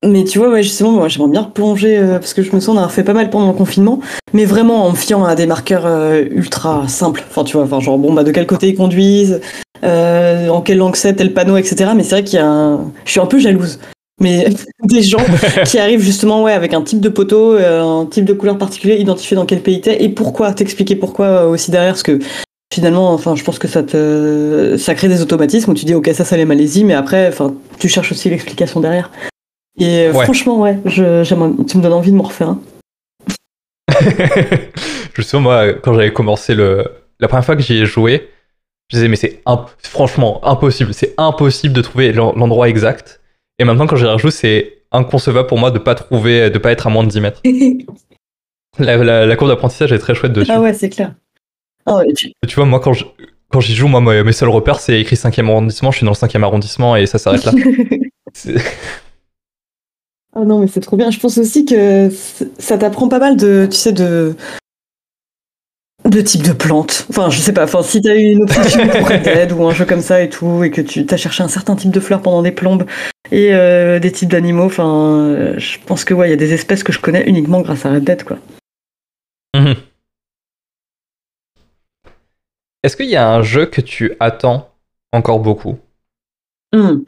mais 0.04 0.24
tu 0.24 0.38
vois, 0.38 0.48
ouais, 0.48 0.62
justement, 0.64 0.90
moi, 0.90 1.06
j'aimerais 1.06 1.30
bien 1.30 1.42
replonger, 1.42 1.96
euh, 1.96 2.18
parce 2.18 2.34
que 2.34 2.42
je 2.42 2.52
me 2.54 2.60
sens 2.60 2.74
d'avoir 2.74 2.90
fait 2.90 3.04
pas 3.04 3.12
mal 3.12 3.30
pendant 3.30 3.48
le 3.48 3.52
confinement, 3.52 4.00
mais 4.32 4.44
vraiment 4.44 4.86
en 4.86 4.90
me 4.90 4.96
fiant 4.96 5.24
à 5.24 5.36
des 5.36 5.46
marqueurs 5.46 5.86
euh, 5.86 6.24
ultra 6.30 6.88
simples. 6.88 7.22
Enfin, 7.30 7.44
tu 7.44 7.56
vois, 7.56 7.64
enfin, 7.66 7.78
genre, 7.78 7.98
bon, 7.98 8.12
bah, 8.12 8.24
de 8.24 8.32
quel 8.32 8.46
côté 8.46 8.68
ils 8.68 8.74
conduisent, 8.74 9.40
euh, 9.84 10.48
en 10.48 10.60
quelle 10.60 10.78
langue 10.78 10.96
c'est, 10.96 11.14
tel 11.14 11.32
panneau, 11.32 11.56
etc. 11.56 11.92
Mais 11.94 12.02
c'est 12.02 12.16
vrai 12.16 12.24
qu'il 12.24 12.38
y 12.38 12.42
a 12.42 12.46
un... 12.46 12.90
Je 13.04 13.12
suis 13.12 13.20
un 13.20 13.26
peu 13.26 13.38
jalouse. 13.38 13.78
Mais 14.20 14.48
des 14.82 15.02
gens 15.02 15.24
qui 15.64 15.78
arrivent 15.78 16.02
justement, 16.02 16.42
ouais, 16.42 16.52
avec 16.52 16.74
un 16.74 16.82
type 16.82 17.00
de 17.00 17.08
poteau, 17.08 17.56
un 17.56 18.06
type 18.06 18.24
de 18.24 18.32
couleur 18.32 18.58
particulier, 18.58 18.96
identifié 18.96 19.36
dans 19.36 19.46
quel 19.46 19.60
pays 19.60 19.80
t'es, 19.80 20.02
et 20.02 20.08
pourquoi, 20.08 20.52
t'expliquer 20.52 20.96
pourquoi 20.96 21.46
aussi 21.46 21.70
derrière, 21.70 21.92
parce 21.92 22.02
que 22.02 22.18
finalement, 22.74 23.12
enfin, 23.12 23.36
je 23.36 23.44
pense 23.44 23.60
que 23.60 23.68
ça 23.68 23.84
te, 23.84 24.76
ça 24.78 24.94
crée 24.94 25.08
des 25.08 25.22
automatismes 25.22 25.70
où 25.70 25.74
tu 25.74 25.84
dis, 25.84 25.94
ok, 25.94 26.10
ça, 26.12 26.24
ça 26.24 26.36
les 26.36 26.44
Malaisie, 26.44 26.82
mais 26.82 26.94
après, 26.94 27.28
enfin, 27.28 27.54
tu 27.78 27.88
cherches 27.88 28.10
aussi 28.10 28.30
l'explication 28.30 28.80
derrière. 28.80 29.10
Et 29.78 30.06
euh, 30.06 30.12
franchement, 30.12 30.60
ouais, 30.60 30.78
je, 30.84 31.24
tu 31.24 31.76
me 31.78 31.82
donnes 31.82 31.92
envie 31.92 32.10
de 32.10 32.16
m'en 32.16 32.24
refaire 32.24 32.56
je 34.00 35.20
me 35.20 35.22
souviens, 35.22 35.40
moi, 35.40 35.72
quand 35.74 35.94
j'avais 35.94 36.12
commencé 36.12 36.54
le. 36.54 36.84
La 37.20 37.28
première 37.28 37.44
fois 37.44 37.56
que 37.56 37.62
j'y 37.62 37.74
ai 37.74 37.86
joué, 37.86 38.28
je 38.88 38.96
disais, 38.96 39.08
mais 39.08 39.16
c'est 39.16 39.42
franchement 39.82 40.40
impossible. 40.44 40.92
C'est 40.92 41.14
impossible 41.18 41.74
de 41.74 41.82
trouver 41.82 42.12
l'endroit 42.12 42.68
exact. 42.68 43.20
Et 43.58 43.64
maintenant, 43.64 43.86
quand 43.86 43.96
j'y 43.96 44.06
rejoue, 44.06 44.30
c'est 44.30 44.78
inconcevable 44.90 45.46
pour 45.46 45.58
moi 45.58 45.70
de 45.70 45.78
pas 45.78 45.94
trouver, 45.94 46.50
de 46.50 46.58
pas 46.58 46.72
être 46.72 46.86
à 46.86 46.90
moins 46.90 47.04
de 47.04 47.08
10 47.08 47.20
mètres. 47.20 47.40
la, 48.78 49.26
la, 49.26 49.36
courbe 49.36 49.50
d'apprentissage 49.50 49.92
est 49.92 49.98
très 49.98 50.14
chouette 50.14 50.32
dessus. 50.32 50.50
Ah 50.52 50.60
ouais, 50.60 50.74
c'est 50.74 50.90
clair. 50.90 51.14
Oh, 51.86 52.00
tu... 52.16 52.32
vois, 52.54 52.64
moi, 52.64 52.80
quand 52.80 52.92
quand 53.50 53.60
j'y 53.60 53.74
joue, 53.74 53.86
moi, 53.86 54.00
mes 54.00 54.32
seuls 54.32 54.48
repères, 54.48 54.80
c'est 54.80 54.98
écrit 54.98 55.16
5e 55.16 55.46
arrondissement. 55.46 55.90
Je 55.90 55.98
suis 55.98 56.06
dans 56.06 56.12
le 56.12 56.16
5e 56.16 56.42
arrondissement 56.42 56.96
et 56.96 57.06
ça 57.06 57.18
s'arrête 57.18 57.44
là. 57.44 57.52
Ah 60.34 60.44
non, 60.44 60.60
mais 60.60 60.66
c'est 60.66 60.80
trop 60.80 60.96
bien. 60.96 61.10
Je 61.10 61.20
pense 61.20 61.38
aussi 61.38 61.64
que 61.64 62.10
ça 62.58 62.78
t'apprend 62.78 63.08
pas 63.08 63.18
mal 63.18 63.36
de, 63.36 63.66
tu 63.70 63.76
sais, 63.76 63.92
de 63.92 64.34
de 66.04 66.20
type 66.20 66.42
de 66.42 66.52
plantes. 66.52 67.06
Enfin, 67.10 67.30
je 67.30 67.38
sais 67.38 67.52
pas. 67.52 67.64
Enfin, 67.64 67.82
si 67.82 68.00
t'as 68.00 68.14
eu 68.14 68.32
une 68.32 68.42
obsession 68.42 68.86
pour 68.88 69.08
Red 69.08 69.22
Dead 69.22 69.52
ou 69.52 69.64
un 69.66 69.72
jeu 69.72 69.84
comme 69.84 70.00
ça 70.00 70.22
et 70.22 70.28
tout, 70.28 70.64
et 70.64 70.70
que 70.70 70.80
tu 70.80 71.06
t'as 71.06 71.16
cherché 71.16 71.42
un 71.42 71.48
certain 71.48 71.76
type 71.76 71.90
de 71.90 72.00
fleurs 72.00 72.22
pendant 72.22 72.42
des 72.42 72.52
plombes 72.52 72.86
et 73.30 73.54
euh, 73.54 73.98
des 73.98 74.10
types 74.10 74.28
d'animaux, 74.30 74.64
enfin, 74.64 75.54
je 75.56 75.78
pense 75.86 76.04
que 76.04 76.12
ouais, 76.14 76.28
il 76.28 76.30
y 76.30 76.34
a 76.34 76.36
des 76.36 76.52
espèces 76.52 76.82
que 76.82 76.92
je 76.92 76.98
connais 77.00 77.24
uniquement 77.28 77.60
grâce 77.60 77.86
à 77.86 77.92
Red 77.92 78.04
Dead, 78.04 78.24
quoi. 78.24 78.38
Mhm. 79.54 79.74
Est-ce 82.82 82.96
qu'il 82.96 83.08
y 83.08 83.16
a 83.16 83.28
un 83.28 83.42
jeu 83.42 83.66
que 83.66 83.80
tu 83.80 84.12
attends 84.18 84.70
encore 85.12 85.38
beaucoup? 85.38 85.78
Hmm. 86.74 87.04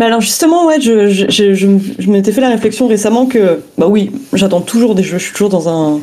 Mais 0.00 0.06
alors 0.06 0.22
justement, 0.22 0.66
ouais, 0.66 0.80
je, 0.80 1.10
je, 1.10 1.26
je, 1.28 1.54
je 1.54 2.10
m'étais 2.10 2.32
fait 2.32 2.40
la 2.40 2.48
réflexion 2.48 2.88
récemment 2.88 3.26
que, 3.26 3.60
bah 3.76 3.86
oui, 3.86 4.10
j'attends 4.32 4.62
toujours 4.62 4.94
des 4.94 5.02
jeux, 5.02 5.18
je 5.18 5.24
suis 5.24 5.34
toujours 5.34 5.50
dans 5.50 5.68
un, 5.68 6.00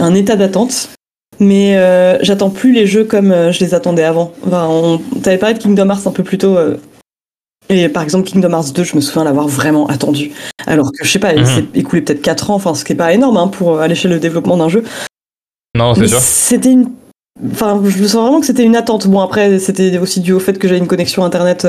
un 0.00 0.14
état 0.14 0.34
d'attente, 0.34 0.90
mais 1.38 1.76
euh, 1.76 2.18
j'attends 2.22 2.50
plus 2.50 2.72
les 2.72 2.84
jeux 2.84 3.04
comme 3.04 3.30
euh, 3.30 3.52
je 3.52 3.60
les 3.60 3.74
attendais 3.74 4.02
avant. 4.02 4.32
Enfin, 4.44 4.66
on, 4.68 4.98
t'avais 5.22 5.38
parlé 5.38 5.54
de 5.54 5.60
Kingdom 5.60 5.88
Hearts 5.88 6.08
un 6.08 6.10
peu 6.10 6.24
plus 6.24 6.36
tôt, 6.36 6.56
euh, 6.56 6.78
et 7.68 7.88
par 7.88 8.02
exemple 8.02 8.28
Kingdom 8.28 8.50
Hearts 8.50 8.72
2, 8.74 8.82
je 8.82 8.96
me 8.96 9.00
souviens 9.00 9.22
l'avoir 9.22 9.46
vraiment 9.46 9.86
attendu. 9.86 10.32
Alors 10.66 10.90
que 10.90 11.06
je 11.06 11.08
sais 11.08 11.20
pas, 11.20 11.32
il 11.32 11.42
mhm. 11.42 11.46
s'est 11.46 11.64
écoulé 11.74 12.02
peut-être 12.02 12.22
4 12.22 12.50
ans, 12.50 12.54
enfin 12.56 12.74
ce 12.74 12.84
qui 12.84 12.92
est 12.92 12.96
pas 12.96 13.12
énorme 13.12 13.36
hein, 13.36 13.46
pour 13.46 13.78
à 13.78 13.86
l'échelle 13.86 14.10
de 14.10 14.18
développement 14.18 14.56
d'un 14.56 14.68
jeu. 14.68 14.82
Non, 15.76 15.94
c'est 15.94 16.08
sûr. 16.08 16.18
C'était 16.18 16.72
une 16.72 16.90
Enfin, 17.50 17.80
je 17.84 18.04
sens 18.04 18.22
vraiment 18.22 18.40
que 18.40 18.46
c'était 18.46 18.62
une 18.62 18.76
attente. 18.76 19.06
Bon, 19.08 19.20
après, 19.20 19.58
c'était 19.58 19.98
aussi 19.98 20.20
dû 20.20 20.32
au 20.32 20.38
fait 20.38 20.58
que 20.58 20.68
j'avais 20.68 20.78
une 20.78 20.86
connexion 20.86 21.24
internet 21.24 21.66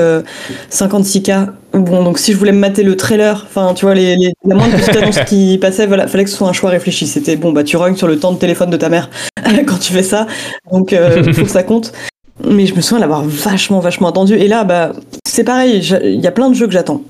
56K. 0.70 1.30
Euh, 1.74 1.78
bon, 1.78 2.04
donc 2.04 2.18
si 2.18 2.32
je 2.32 2.36
voulais 2.36 2.52
me 2.52 2.58
mater 2.58 2.82
le 2.82 2.96
trailer, 2.96 3.44
enfin, 3.46 3.72
tu 3.74 3.86
vois, 3.86 3.94
les, 3.94 4.14
les, 4.16 4.32
la 4.44 4.54
moindre 4.54 4.76
petite 4.76 4.96
annonce 4.96 5.20
qui 5.20 5.58
passait, 5.60 5.86
voilà, 5.86 6.06
fallait 6.06 6.24
que 6.24 6.30
ce 6.30 6.36
soit 6.36 6.48
un 6.48 6.52
choix 6.52 6.70
réfléchi. 6.70 7.06
C'était 7.06 7.36
bon, 7.36 7.52
bah, 7.52 7.64
tu 7.64 7.76
rognes 7.76 7.96
sur 7.96 8.06
le 8.06 8.18
temps 8.18 8.32
de 8.32 8.38
téléphone 8.38 8.70
de 8.70 8.76
ta 8.76 8.88
mère 8.88 9.10
quand 9.66 9.78
tu 9.78 9.92
fais 9.92 10.02
ça. 10.02 10.26
Donc, 10.70 10.92
euh, 10.92 11.32
faut 11.32 11.44
que 11.44 11.50
ça 11.50 11.62
compte. 11.62 11.92
Mais 12.44 12.66
je 12.66 12.74
me 12.74 12.80
souviens 12.80 13.00
l'avoir 13.00 13.24
vachement, 13.24 13.80
vachement 13.80 14.08
attendu. 14.08 14.34
Et 14.34 14.48
là, 14.48 14.64
bah, 14.64 14.92
c'est 15.26 15.44
pareil, 15.44 15.78
il 16.04 16.20
y 16.20 16.26
a 16.26 16.32
plein 16.32 16.50
de 16.50 16.54
jeux 16.54 16.66
que 16.66 16.72
j'attends. 16.72 17.02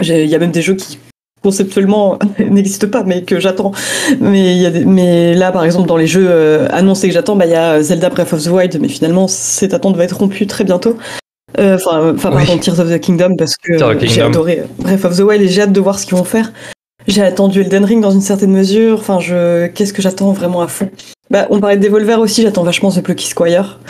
Il 0.00 0.26
y 0.26 0.34
a 0.34 0.38
même 0.38 0.52
des 0.52 0.62
jeux 0.62 0.74
qui 0.74 0.98
conceptuellement 1.42 2.18
n'existent 2.38 2.88
pas, 2.88 3.04
mais 3.04 3.22
que 3.22 3.40
j'attends. 3.40 3.72
Mais, 4.20 4.56
y 4.56 4.66
a 4.66 4.70
mais 4.70 5.34
là, 5.34 5.52
par 5.52 5.64
exemple, 5.64 5.88
dans 5.88 5.96
les 5.96 6.06
jeux 6.06 6.26
euh, 6.28 6.68
annoncés 6.70 7.08
que 7.08 7.14
j'attends, 7.14 7.36
bah, 7.36 7.46
il 7.46 7.52
y 7.52 7.56
a 7.56 7.82
Zelda 7.82 8.08
Breath 8.08 8.32
of 8.32 8.44
the 8.44 8.48
Wild, 8.48 8.78
mais 8.80 8.88
finalement, 8.88 9.28
cette 9.28 9.74
attente 9.74 9.96
va 9.96 10.04
être 10.04 10.18
rompue 10.18 10.46
très 10.46 10.64
bientôt. 10.64 10.96
Euh, 11.58 11.76
enfin, 11.76 12.14
enfin, 12.14 12.30
pardon, 12.30 12.56
Tears 12.58 12.80
of 12.80 12.90
the 12.90 12.98
Kingdom, 12.98 13.36
parce 13.36 13.56
que 13.56 13.74
j'ai 14.02 14.22
adoré 14.22 14.62
Breath 14.78 15.04
of 15.04 15.16
the 15.16 15.20
Wild 15.20 15.42
et 15.42 15.48
j'ai 15.48 15.62
hâte 15.62 15.72
de 15.72 15.80
voir 15.80 15.98
ce 15.98 16.06
qu'ils 16.06 16.16
vont 16.16 16.24
faire. 16.24 16.52
J'ai 17.08 17.22
attendu 17.22 17.62
Elden 17.62 17.84
Ring 17.84 18.00
dans 18.00 18.12
une 18.12 18.20
certaine 18.20 18.52
mesure. 18.52 18.98
Enfin, 18.98 19.18
je, 19.18 19.66
qu'est-ce 19.66 19.92
que 19.92 20.02
j'attends 20.02 20.32
vraiment 20.32 20.62
à 20.62 20.68
fond? 20.68 20.88
Bah, 21.30 21.46
on 21.50 21.58
parlait 21.60 21.76
de 21.76 21.82
Devolver 21.82 22.20
aussi. 22.20 22.42
J'attends 22.42 22.62
vachement 22.62 22.90
The 22.90 23.00
Plucky 23.00 23.26
Squire. 23.26 23.80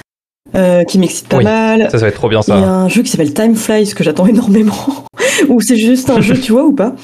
Euh, 0.54 0.84
qui 0.84 0.98
m'excite 0.98 1.28
pas 1.28 1.40
mal. 1.40 1.84
Ça, 1.84 1.90
ça 1.92 1.98
va 1.98 2.08
être 2.08 2.16
trop 2.16 2.28
bien 2.28 2.42
ça. 2.42 2.56
Il 2.56 2.60
y 2.60 2.64
a 2.64 2.70
un 2.70 2.88
jeu 2.88 3.02
qui 3.02 3.10
s'appelle 3.10 3.32
Time 3.32 3.56
Flies 3.56 3.94
que 3.94 4.04
j'attends 4.04 4.26
énormément. 4.28 5.06
ou 5.48 5.60
c'est 5.60 5.76
juste 5.76 6.10
un 6.10 6.20
jeu, 6.20 6.38
tu 6.38 6.52
vois, 6.52 6.64
ou 6.64 6.72
pas 6.72 6.94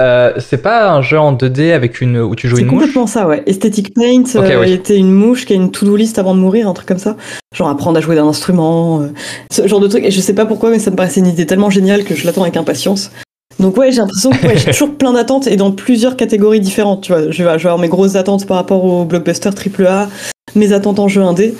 euh, 0.00 0.32
c'est 0.38 0.62
pas 0.62 0.90
un 0.90 1.02
jeu 1.02 1.18
en 1.18 1.34
2D 1.34 1.72
avec 1.72 2.00
une 2.00 2.18
où 2.18 2.34
tu 2.34 2.48
joues 2.48 2.58
une 2.58 2.66
mouche. 2.66 2.72
C'est 2.72 2.78
complètement 2.78 3.06
ça, 3.06 3.26
ouais. 3.26 3.42
Aesthetic 3.46 3.92
Paint, 3.94 4.24
euh, 4.36 4.62
était 4.62 4.96
une 4.96 5.12
mouche 5.12 5.44
qui 5.44 5.52
a 5.52 5.56
une 5.56 5.70
to-do 5.70 5.94
list 5.94 6.18
avant 6.18 6.34
de 6.34 6.40
mourir, 6.40 6.68
un 6.68 6.72
truc 6.72 6.88
comme 6.88 6.98
ça. 6.98 7.16
Genre 7.54 7.68
apprendre 7.68 7.98
à 7.98 8.00
jouer 8.00 8.16
d'un 8.16 8.26
instrument, 8.26 9.02
euh, 9.02 9.08
ce 9.52 9.66
genre 9.66 9.80
de 9.80 9.88
truc. 9.88 10.04
Et 10.04 10.10
je 10.10 10.20
sais 10.20 10.34
pas 10.34 10.46
pourquoi, 10.46 10.70
mais 10.70 10.78
ça 10.78 10.90
me 10.90 10.96
paraissait 10.96 11.20
une 11.20 11.26
idée 11.26 11.44
tellement 11.44 11.68
géniale 11.68 12.04
que 12.04 12.14
je 12.14 12.24
l'attends 12.24 12.42
avec 12.42 12.56
impatience. 12.56 13.10
Donc 13.58 13.76
ouais, 13.76 13.92
j'ai 13.92 13.98
l'impression 13.98 14.30
que 14.30 14.56
j'ai 14.56 14.64
toujours 14.72 14.94
plein 14.94 15.12
d'attentes 15.12 15.46
et 15.46 15.56
dans 15.56 15.70
plusieurs 15.70 16.16
catégories 16.16 16.60
différentes. 16.60 17.02
Tu 17.02 17.12
vois, 17.12 17.30
je 17.30 17.42
vais, 17.42 17.50
avoir 17.50 17.78
mes 17.78 17.88
grosses 17.88 18.16
attentes 18.16 18.46
par 18.46 18.56
rapport 18.56 18.84
au 18.84 19.04
blockbuster 19.04 19.50
AAA, 19.50 20.08
mes 20.54 20.72
attentes 20.72 20.98
en 20.98 21.08
jeu 21.08 21.20
indé. 21.20 21.54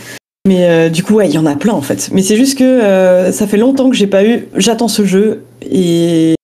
Mais 0.48 0.88
du 0.88 1.02
coup, 1.02 1.16
ouais, 1.16 1.28
il 1.28 1.34
y 1.34 1.38
en 1.38 1.44
a 1.44 1.54
plein 1.54 1.74
en 1.74 1.82
fait. 1.82 2.08
Mais 2.12 2.22
c'est 2.22 2.36
juste 2.36 2.56
que 2.56 3.30
ça 3.30 3.46
fait 3.46 3.58
longtemps 3.58 3.90
que 3.90 3.96
j'ai 3.96 4.06
pas 4.06 4.24
eu. 4.24 4.48
J'attends 4.56 4.88
ce 4.88 5.04
jeu 5.04 5.42
et 5.70 6.34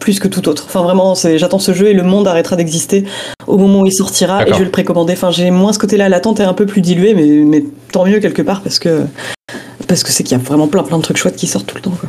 plus 0.00 0.18
que 0.18 0.26
tout 0.26 0.48
autre. 0.48 0.64
Enfin 0.66 0.82
vraiment, 0.82 1.14
j'attends 1.14 1.58
ce 1.60 1.72
jeu 1.72 1.88
et 1.88 1.94
le 1.94 2.02
monde 2.02 2.26
arrêtera 2.26 2.56
d'exister 2.56 3.04
au 3.46 3.56
moment 3.58 3.82
où 3.82 3.86
il 3.86 3.92
sortira 3.92 4.46
et 4.46 4.52
je 4.52 4.58
vais 4.58 4.64
le 4.64 4.70
précommander. 4.70 5.12
Enfin, 5.12 5.30
j'ai 5.30 5.50
moins 5.50 5.72
ce 5.72 5.78
côté-là, 5.78 6.08
l'attente 6.08 6.40
est 6.40 6.44
un 6.44 6.54
peu 6.54 6.66
plus 6.66 6.80
diluée, 6.80 7.14
mais, 7.14 7.26
mais 7.44 7.64
tant 7.92 8.04
mieux 8.04 8.18
quelque 8.18 8.42
part 8.42 8.62
parce 8.62 8.78
que 8.78 9.04
parce 9.86 10.02
que 10.02 10.10
c'est 10.10 10.24
qu'il 10.24 10.36
y 10.36 10.40
a 10.40 10.42
vraiment 10.42 10.66
plein 10.66 10.82
plein 10.82 10.98
de 10.98 11.02
trucs 11.02 11.16
chouettes 11.16 11.36
qui 11.36 11.46
sortent 11.46 11.66
tout 11.66 11.76
le 11.76 11.82
temps. 11.82 11.96
Quoi. 12.00 12.08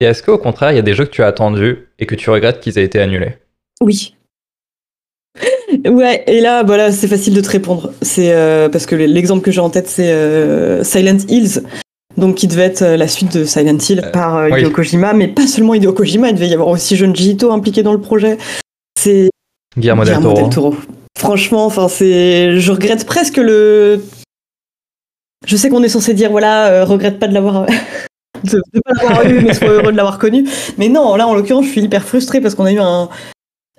Et 0.00 0.06
est-ce 0.06 0.22
qu'au 0.22 0.38
contraire, 0.38 0.72
il 0.72 0.76
y 0.76 0.78
a 0.78 0.82
des 0.82 0.94
jeux 0.94 1.04
que 1.04 1.10
tu 1.10 1.22
as 1.22 1.26
attendus 1.26 1.88
et 1.98 2.06
que 2.06 2.14
tu 2.14 2.30
regrettes 2.30 2.60
qu'ils 2.60 2.78
aient 2.78 2.84
été 2.84 3.00
annulés? 3.00 3.36
Oui. 3.82 4.16
Ouais, 5.86 6.24
et 6.26 6.40
là, 6.40 6.62
voilà, 6.64 6.90
c'est 6.90 7.06
facile 7.06 7.34
de 7.34 7.40
te 7.40 7.50
répondre. 7.50 7.92
C'est 8.02 8.32
euh, 8.32 8.68
parce 8.68 8.86
que 8.86 8.96
l'exemple 8.96 9.42
que 9.42 9.50
j'ai 9.50 9.60
en 9.60 9.70
tête, 9.70 9.88
c'est 9.88 10.10
euh, 10.10 10.82
Silent 10.84 11.18
Hills 11.28 11.62
donc 12.16 12.36
qui 12.36 12.46
devait 12.46 12.64
être 12.64 12.82
euh, 12.82 12.96
la 12.96 13.08
suite 13.08 13.36
de 13.36 13.44
Silent 13.44 13.78
Hill 13.78 14.02
euh, 14.04 14.10
par 14.10 14.36
euh, 14.36 14.48
Hideo 14.50 14.70
Kojima, 14.70 15.12
mais 15.12 15.28
pas 15.28 15.46
seulement 15.46 15.74
Hideo 15.74 15.92
Kojima, 15.92 16.28
il 16.28 16.34
devait 16.34 16.48
y 16.48 16.54
avoir 16.54 16.68
aussi 16.68 16.96
Junji 16.96 17.30
Ito 17.30 17.50
impliqué 17.52 17.82
dans 17.82 17.92
le 17.92 18.00
projet. 18.00 18.38
C'est 18.98 19.30
Guillermo, 19.76 20.04
del, 20.04 20.50
Toro. 20.50 20.74
Franchement, 21.18 21.66
enfin 21.66 21.88
c'est, 21.88 22.58
je 22.58 22.72
regrette 22.72 23.06
presque 23.06 23.36
le. 23.36 24.04
Je 25.46 25.56
sais 25.56 25.70
qu'on 25.70 25.82
est 25.82 25.88
censé 25.88 26.12
dire 26.12 26.30
voilà, 26.30 26.84
regrette 26.84 27.18
pas 27.18 27.28
de 27.28 27.34
l'avoir. 27.34 27.66
de, 28.44 28.56
de 28.74 28.80
pas 28.84 29.02
l'avoir 29.02 29.26
eu, 29.26 29.40
mais 29.40 29.54
sois 29.54 29.68
heureux 29.68 29.92
de 29.92 29.96
l'avoir 29.96 30.18
connu. 30.18 30.46
Mais 30.78 30.88
non, 30.88 31.16
là 31.16 31.26
en 31.26 31.34
l'occurrence, 31.34 31.66
je 31.66 31.70
suis 31.70 31.82
hyper 31.82 32.04
frustré 32.04 32.40
parce 32.40 32.54
qu'on 32.54 32.64
a 32.64 32.72
eu 32.72 32.80
un, 32.80 33.08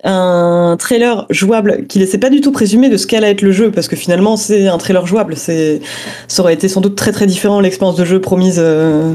un 0.04 0.76
trailer 0.78 1.26
jouable 1.30 1.86
qui 1.86 1.98
laissait 1.98 2.18
pas 2.18 2.30
du 2.30 2.40
tout 2.40 2.52
présumer 2.52 2.88
de 2.88 2.96
ce 2.96 3.06
qu'allait 3.06 3.30
être 3.30 3.42
le 3.42 3.52
jeu 3.52 3.70
parce 3.70 3.88
que 3.88 3.96
finalement 3.96 4.36
c'est 4.36 4.66
un 4.66 4.78
trailer 4.78 5.06
jouable. 5.06 5.36
C'est 5.36 5.80
ça 6.28 6.42
aurait 6.42 6.54
été 6.54 6.68
sans 6.68 6.80
doute 6.80 6.96
très 6.96 7.12
très 7.12 7.26
différent 7.26 7.60
l'expérience 7.60 7.96
de 7.96 8.04
jeu 8.04 8.20
promise 8.20 8.56
euh, 8.58 9.14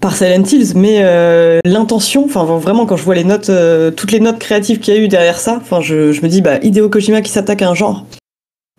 par 0.00 0.14
Silent 0.14 0.44
Hills 0.44 0.72
mais 0.76 0.98
euh, 1.00 1.58
l'intention 1.64 2.24
enfin 2.24 2.44
vraiment 2.44 2.86
quand 2.86 2.96
je 2.96 3.04
vois 3.04 3.14
les 3.14 3.24
notes 3.24 3.50
euh, 3.50 3.90
toutes 3.90 4.12
les 4.12 4.20
notes 4.20 4.38
créatives 4.38 4.80
qu'il 4.80 4.94
y 4.94 4.96
a 4.96 5.00
eu 5.00 5.08
derrière 5.08 5.38
ça 5.38 5.62
je, 5.80 6.20
me 6.20 6.28
dis 6.28 6.42
bah 6.42 6.58
Hideo 6.62 6.88
Kojima 6.88 7.22
qui 7.22 7.30
s'attaque 7.30 7.62
à 7.62 7.70
un 7.70 7.74
genre. 7.74 8.04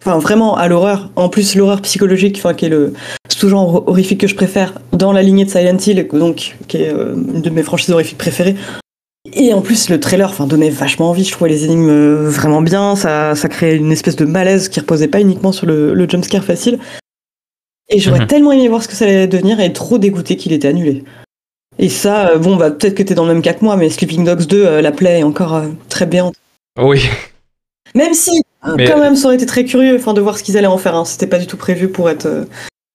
Enfin 0.04 0.18
vraiment 0.18 0.58
à 0.58 0.68
l'horreur. 0.68 1.12
En 1.16 1.30
plus 1.30 1.56
l'horreur 1.56 1.82
psychologique 1.82 2.38
enfin 2.38 2.54
qui 2.54 2.66
est 2.66 2.70
le 2.70 2.94
sous-genre 3.30 3.88
horrifique 3.88 4.22
que 4.22 4.28
je 4.28 4.36
préfère 4.36 4.74
dans 4.94 5.12
la 5.12 5.24
lignée 5.24 5.46
de 5.46 5.50
Silent 5.50 5.78
Hill 5.78 6.08
donc 6.14 6.58
qui 6.68 6.78
est 6.78 6.92
une 6.92 7.42
de 7.42 7.50
mes 7.50 7.64
franchises 7.64 7.92
horrifiques 7.92 8.20
préférées 8.20 8.56
et 9.26 9.54
en 9.54 9.62
plus, 9.62 9.90
le 9.90 10.00
trailer 10.00 10.30
enfin, 10.30 10.48
donnait 10.48 10.72
vachement 10.72 11.10
envie. 11.10 11.24
Je 11.24 11.32
trouvais 11.32 11.50
les 11.50 11.66
énigmes 11.66 11.90
euh, 11.90 12.30
vraiment 12.30 12.62
bien. 12.62 12.96
Ça, 12.96 13.36
ça 13.36 13.50
créait 13.50 13.76
une 13.76 13.92
espèce 13.92 14.16
de 14.16 14.26
malaise 14.26 14.68
qui 14.68 14.80
reposait 14.80 15.08
pas 15.08 15.22
uniquement 15.22 15.52
sur 15.52 15.68
le, 15.68 15.94
le 15.94 16.10
jumpscare 16.10 16.44
facile. 16.44 16.80
Et 17.90 18.00
j'aurais 18.00 18.22
mhm. 18.22 18.28
tellement 18.28 18.52
aimé 18.52 18.68
voir 18.68 18.82
ce 18.82 18.88
que 18.88 18.96
ça 18.96 19.06
allait 19.06 19.28
devenir 19.28 19.60
et 19.60 19.74
trop 19.74 20.00
dégoûté 20.00 20.38
qu'il 20.38 20.54
était 20.54 20.70
annulé. 20.70 21.04
Et 21.78 21.90
ça, 21.90 22.32
euh, 22.32 22.38
bon, 22.40 22.56
bah, 22.56 22.72
peut-être 22.72 22.96
que 22.96 23.04
t'es 23.04 23.14
dans 23.14 23.26
le 23.26 23.34
même 23.34 23.44
cas 23.44 23.54
que 23.54 23.64
moi, 23.64 23.76
mais 23.76 23.90
Sleeping 23.90 24.26
Dogs 24.26 24.48
2, 24.48 24.66
euh, 24.66 24.82
la 24.82 24.92
play 24.92 25.20
est 25.20 25.24
encore 25.24 25.62
très 25.88 26.08
bien. 26.08 26.32
Oui. 26.82 27.08
Même 27.94 28.14
si, 28.16 28.42
quand 28.64 29.00
même, 29.00 29.16
ça 29.16 29.28
aurait 29.28 29.36
été 29.36 29.46
très 29.46 29.66
curieux 29.66 29.98
enfin, 29.98 30.14
de 30.14 30.22
voir 30.22 30.38
ce 30.40 30.44
qu'ils 30.44 30.58
allaient 30.58 30.68
en 30.68 30.78
faire. 30.78 30.96
Hein. 30.96 31.06
C'était 31.06 31.28
pas 31.28 31.40
du 31.40 31.46
tout 31.46 31.58
prévu 31.58 31.90
pour 31.90 32.10
être, 32.10 32.48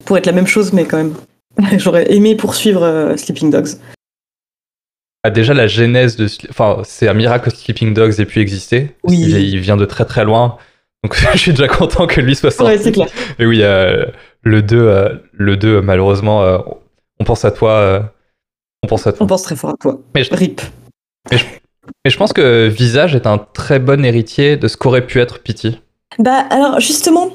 pour 0.04 0.18
être 0.18 0.26
la 0.26 0.32
même 0.32 0.46
chose, 0.46 0.72
mais 0.72 0.86
quand 0.86 0.96
même. 0.96 1.14
J'aurais 1.78 2.12
aimé 2.12 2.34
poursuivre 2.34 3.14
Sleeping 3.16 3.50
Dogs. 3.50 3.76
Ah, 5.26 5.30
déjà 5.30 5.54
la 5.54 5.66
genèse 5.66 6.14
de. 6.14 6.28
Enfin, 6.50 6.82
c'est 6.84 7.08
un 7.08 7.14
miracle 7.14 7.50
que 7.50 7.56
Sleeping 7.56 7.92
Dogs 7.92 8.20
ait 8.20 8.26
pu 8.26 8.38
exister. 8.38 8.94
Oui. 9.02 9.18
Il 9.18 9.58
vient 9.58 9.76
de 9.76 9.84
très 9.84 10.04
très 10.04 10.24
loin. 10.24 10.56
Donc 11.02 11.16
je 11.32 11.36
suis 11.38 11.50
déjà 11.50 11.66
content 11.66 12.06
que 12.06 12.20
lui 12.20 12.36
soit 12.36 12.52
sorti. 12.52 12.76
Ouais, 12.76 12.78
c'est 12.78 12.92
clair. 12.92 13.08
Mais 13.40 13.44
oui, 13.44 13.58
euh, 13.62 14.06
le 14.42 14.62
2, 14.62 14.76
euh, 14.78 15.16
le 15.32 15.56
2 15.56 15.80
malheureusement, 15.80 16.44
euh, 16.44 16.58
on 17.18 17.24
pense 17.24 17.44
à 17.44 17.50
toi. 17.50 18.08
on 18.84 18.86
pense 18.86 19.04
à 19.08 19.12
toi. 19.12 19.24
On 19.24 19.26
pense 19.26 19.42
très 19.42 19.56
fort 19.56 19.70
à 19.70 19.76
toi. 19.80 19.98
Mais 20.14 20.22
je, 20.22 20.32
Rip. 20.32 20.60
Mais 21.32 21.38
je, 21.38 21.44
mais 22.04 22.10
je 22.12 22.16
pense 22.16 22.32
que 22.32 22.68
Visage 22.68 23.16
est 23.16 23.26
un 23.26 23.38
très 23.38 23.80
bon 23.80 24.04
héritier 24.04 24.56
de 24.56 24.68
ce 24.68 24.76
qu'aurait 24.76 25.06
pu 25.06 25.18
être 25.18 25.40
Pity. 25.40 25.80
Bah 26.20 26.46
alors 26.50 26.78
justement, 26.78 27.30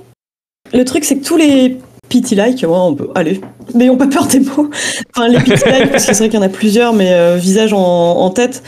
le 0.74 0.86
truc 0.86 1.04
c'est 1.04 1.20
que 1.20 1.26
tous 1.26 1.36
les 1.36 1.78
pity-like, 2.12 2.62
ouais, 2.62 2.68
on 2.70 2.94
peut, 2.94 3.10
allez, 3.16 3.42
n'ayons 3.74 3.96
pas 3.96 4.08
peur 4.08 4.28
des 4.28 4.42
mots. 4.42 4.70
Enfin, 5.16 5.30
les 5.30 5.40
pity-like, 5.40 5.92
parce 5.92 6.06
que 6.06 6.14
c'est 6.14 6.20
vrai 6.20 6.30
qu'il 6.30 6.40
y 6.40 6.44
en 6.44 6.46
a 6.46 6.50
plusieurs, 6.50 6.94
mais 6.94 7.14
euh, 7.14 7.38
visage 7.38 7.74
en, 7.74 8.30
tête, 8.30 8.64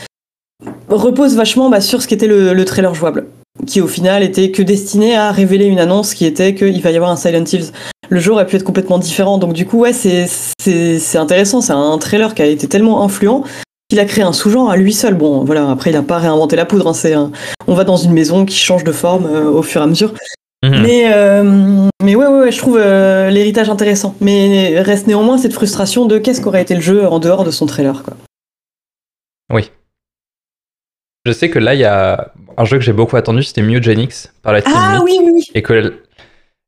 repose 0.88 1.36
vachement 1.36 1.68
bah, 1.68 1.80
sur 1.80 2.02
ce 2.02 2.08
qu'était 2.08 2.26
le, 2.26 2.54
le, 2.54 2.64
trailer 2.64 2.94
jouable, 2.94 3.26
qui 3.66 3.80
au 3.80 3.86
final 3.86 4.22
était 4.22 4.50
que 4.50 4.62
destiné 4.62 5.14
à 5.14 5.30
révéler 5.30 5.66
une 5.66 5.78
annonce 5.78 6.14
qui 6.14 6.24
était 6.24 6.54
qu'il 6.54 6.80
va 6.80 6.90
y 6.90 6.96
avoir 6.96 7.10
un 7.10 7.16
Silent 7.16 7.44
Hills. 7.44 7.70
Le 8.08 8.18
jeu 8.18 8.32
aurait 8.32 8.46
pu 8.46 8.56
être 8.56 8.64
complètement 8.64 8.98
différent, 8.98 9.38
donc 9.38 9.52
du 9.52 9.66
coup, 9.66 9.78
ouais, 9.80 9.92
c'est, 9.92 10.26
c'est, 10.58 11.18
intéressant, 11.18 11.60
c'est 11.60 11.72
un 11.72 11.98
trailer 11.98 12.34
qui 12.34 12.42
a 12.42 12.46
été 12.46 12.66
tellement 12.66 13.02
influent 13.02 13.44
qu'il 13.90 14.00
a 14.00 14.06
créé 14.06 14.24
un 14.24 14.32
sous-genre 14.32 14.70
à 14.70 14.76
lui 14.78 14.94
seul. 14.94 15.14
Bon, 15.14 15.44
voilà, 15.44 15.70
après, 15.70 15.90
il 15.90 15.94
n'a 15.94 16.02
pas 16.02 16.18
réinventé 16.18 16.56
la 16.56 16.64
poudre, 16.64 16.88
hein, 16.88 16.94
c'est 16.94 17.14
on 17.66 17.74
va 17.74 17.84
dans 17.84 17.98
une 17.98 18.12
maison 18.12 18.46
qui 18.46 18.56
change 18.56 18.84
de 18.84 18.92
forme 18.92 19.26
euh, 19.26 19.50
au 19.50 19.62
fur 19.62 19.82
et 19.82 19.84
à 19.84 19.86
mesure. 19.86 20.14
Mhm. 20.64 20.82
Mais, 20.82 21.12
euh, 21.12 21.88
mais 22.02 22.14
ouais, 22.14 22.26
ouais, 22.26 22.50
je 22.50 22.58
trouve 22.58 22.78
euh, 22.80 23.28
l'héritage 23.28 23.68
intéressant. 23.68 24.16
Mais 24.20 24.80
reste 24.80 25.06
néanmoins 25.06 25.36
cette 25.36 25.52
frustration 25.52 26.06
de 26.06 26.18
qu'est-ce 26.18 26.40
qu'aurait 26.40 26.62
été 26.62 26.74
le 26.74 26.80
jeu 26.80 27.06
en 27.06 27.18
dehors 27.18 27.44
de 27.44 27.50
son 27.50 27.66
trailer. 27.66 28.02
Quoi. 28.02 28.14
Oui. 29.52 29.70
Je 31.26 31.32
sais 31.32 31.50
que 31.50 31.58
là, 31.58 31.74
il 31.74 31.80
y 31.80 31.84
a 31.84 32.32
un 32.56 32.64
jeu 32.64 32.78
que 32.78 32.84
j'ai 32.84 32.92
beaucoup 32.92 33.16
attendu, 33.16 33.42
c'était 33.42 33.62
Mutagenics 33.62 34.28
par 34.42 34.52
la 34.52 34.62
team 34.62 34.72
Ah 34.74 35.00
oui, 35.04 35.18
oui, 35.22 35.30
oui. 35.34 35.44
Et 35.54 35.62
que, 35.62 36.00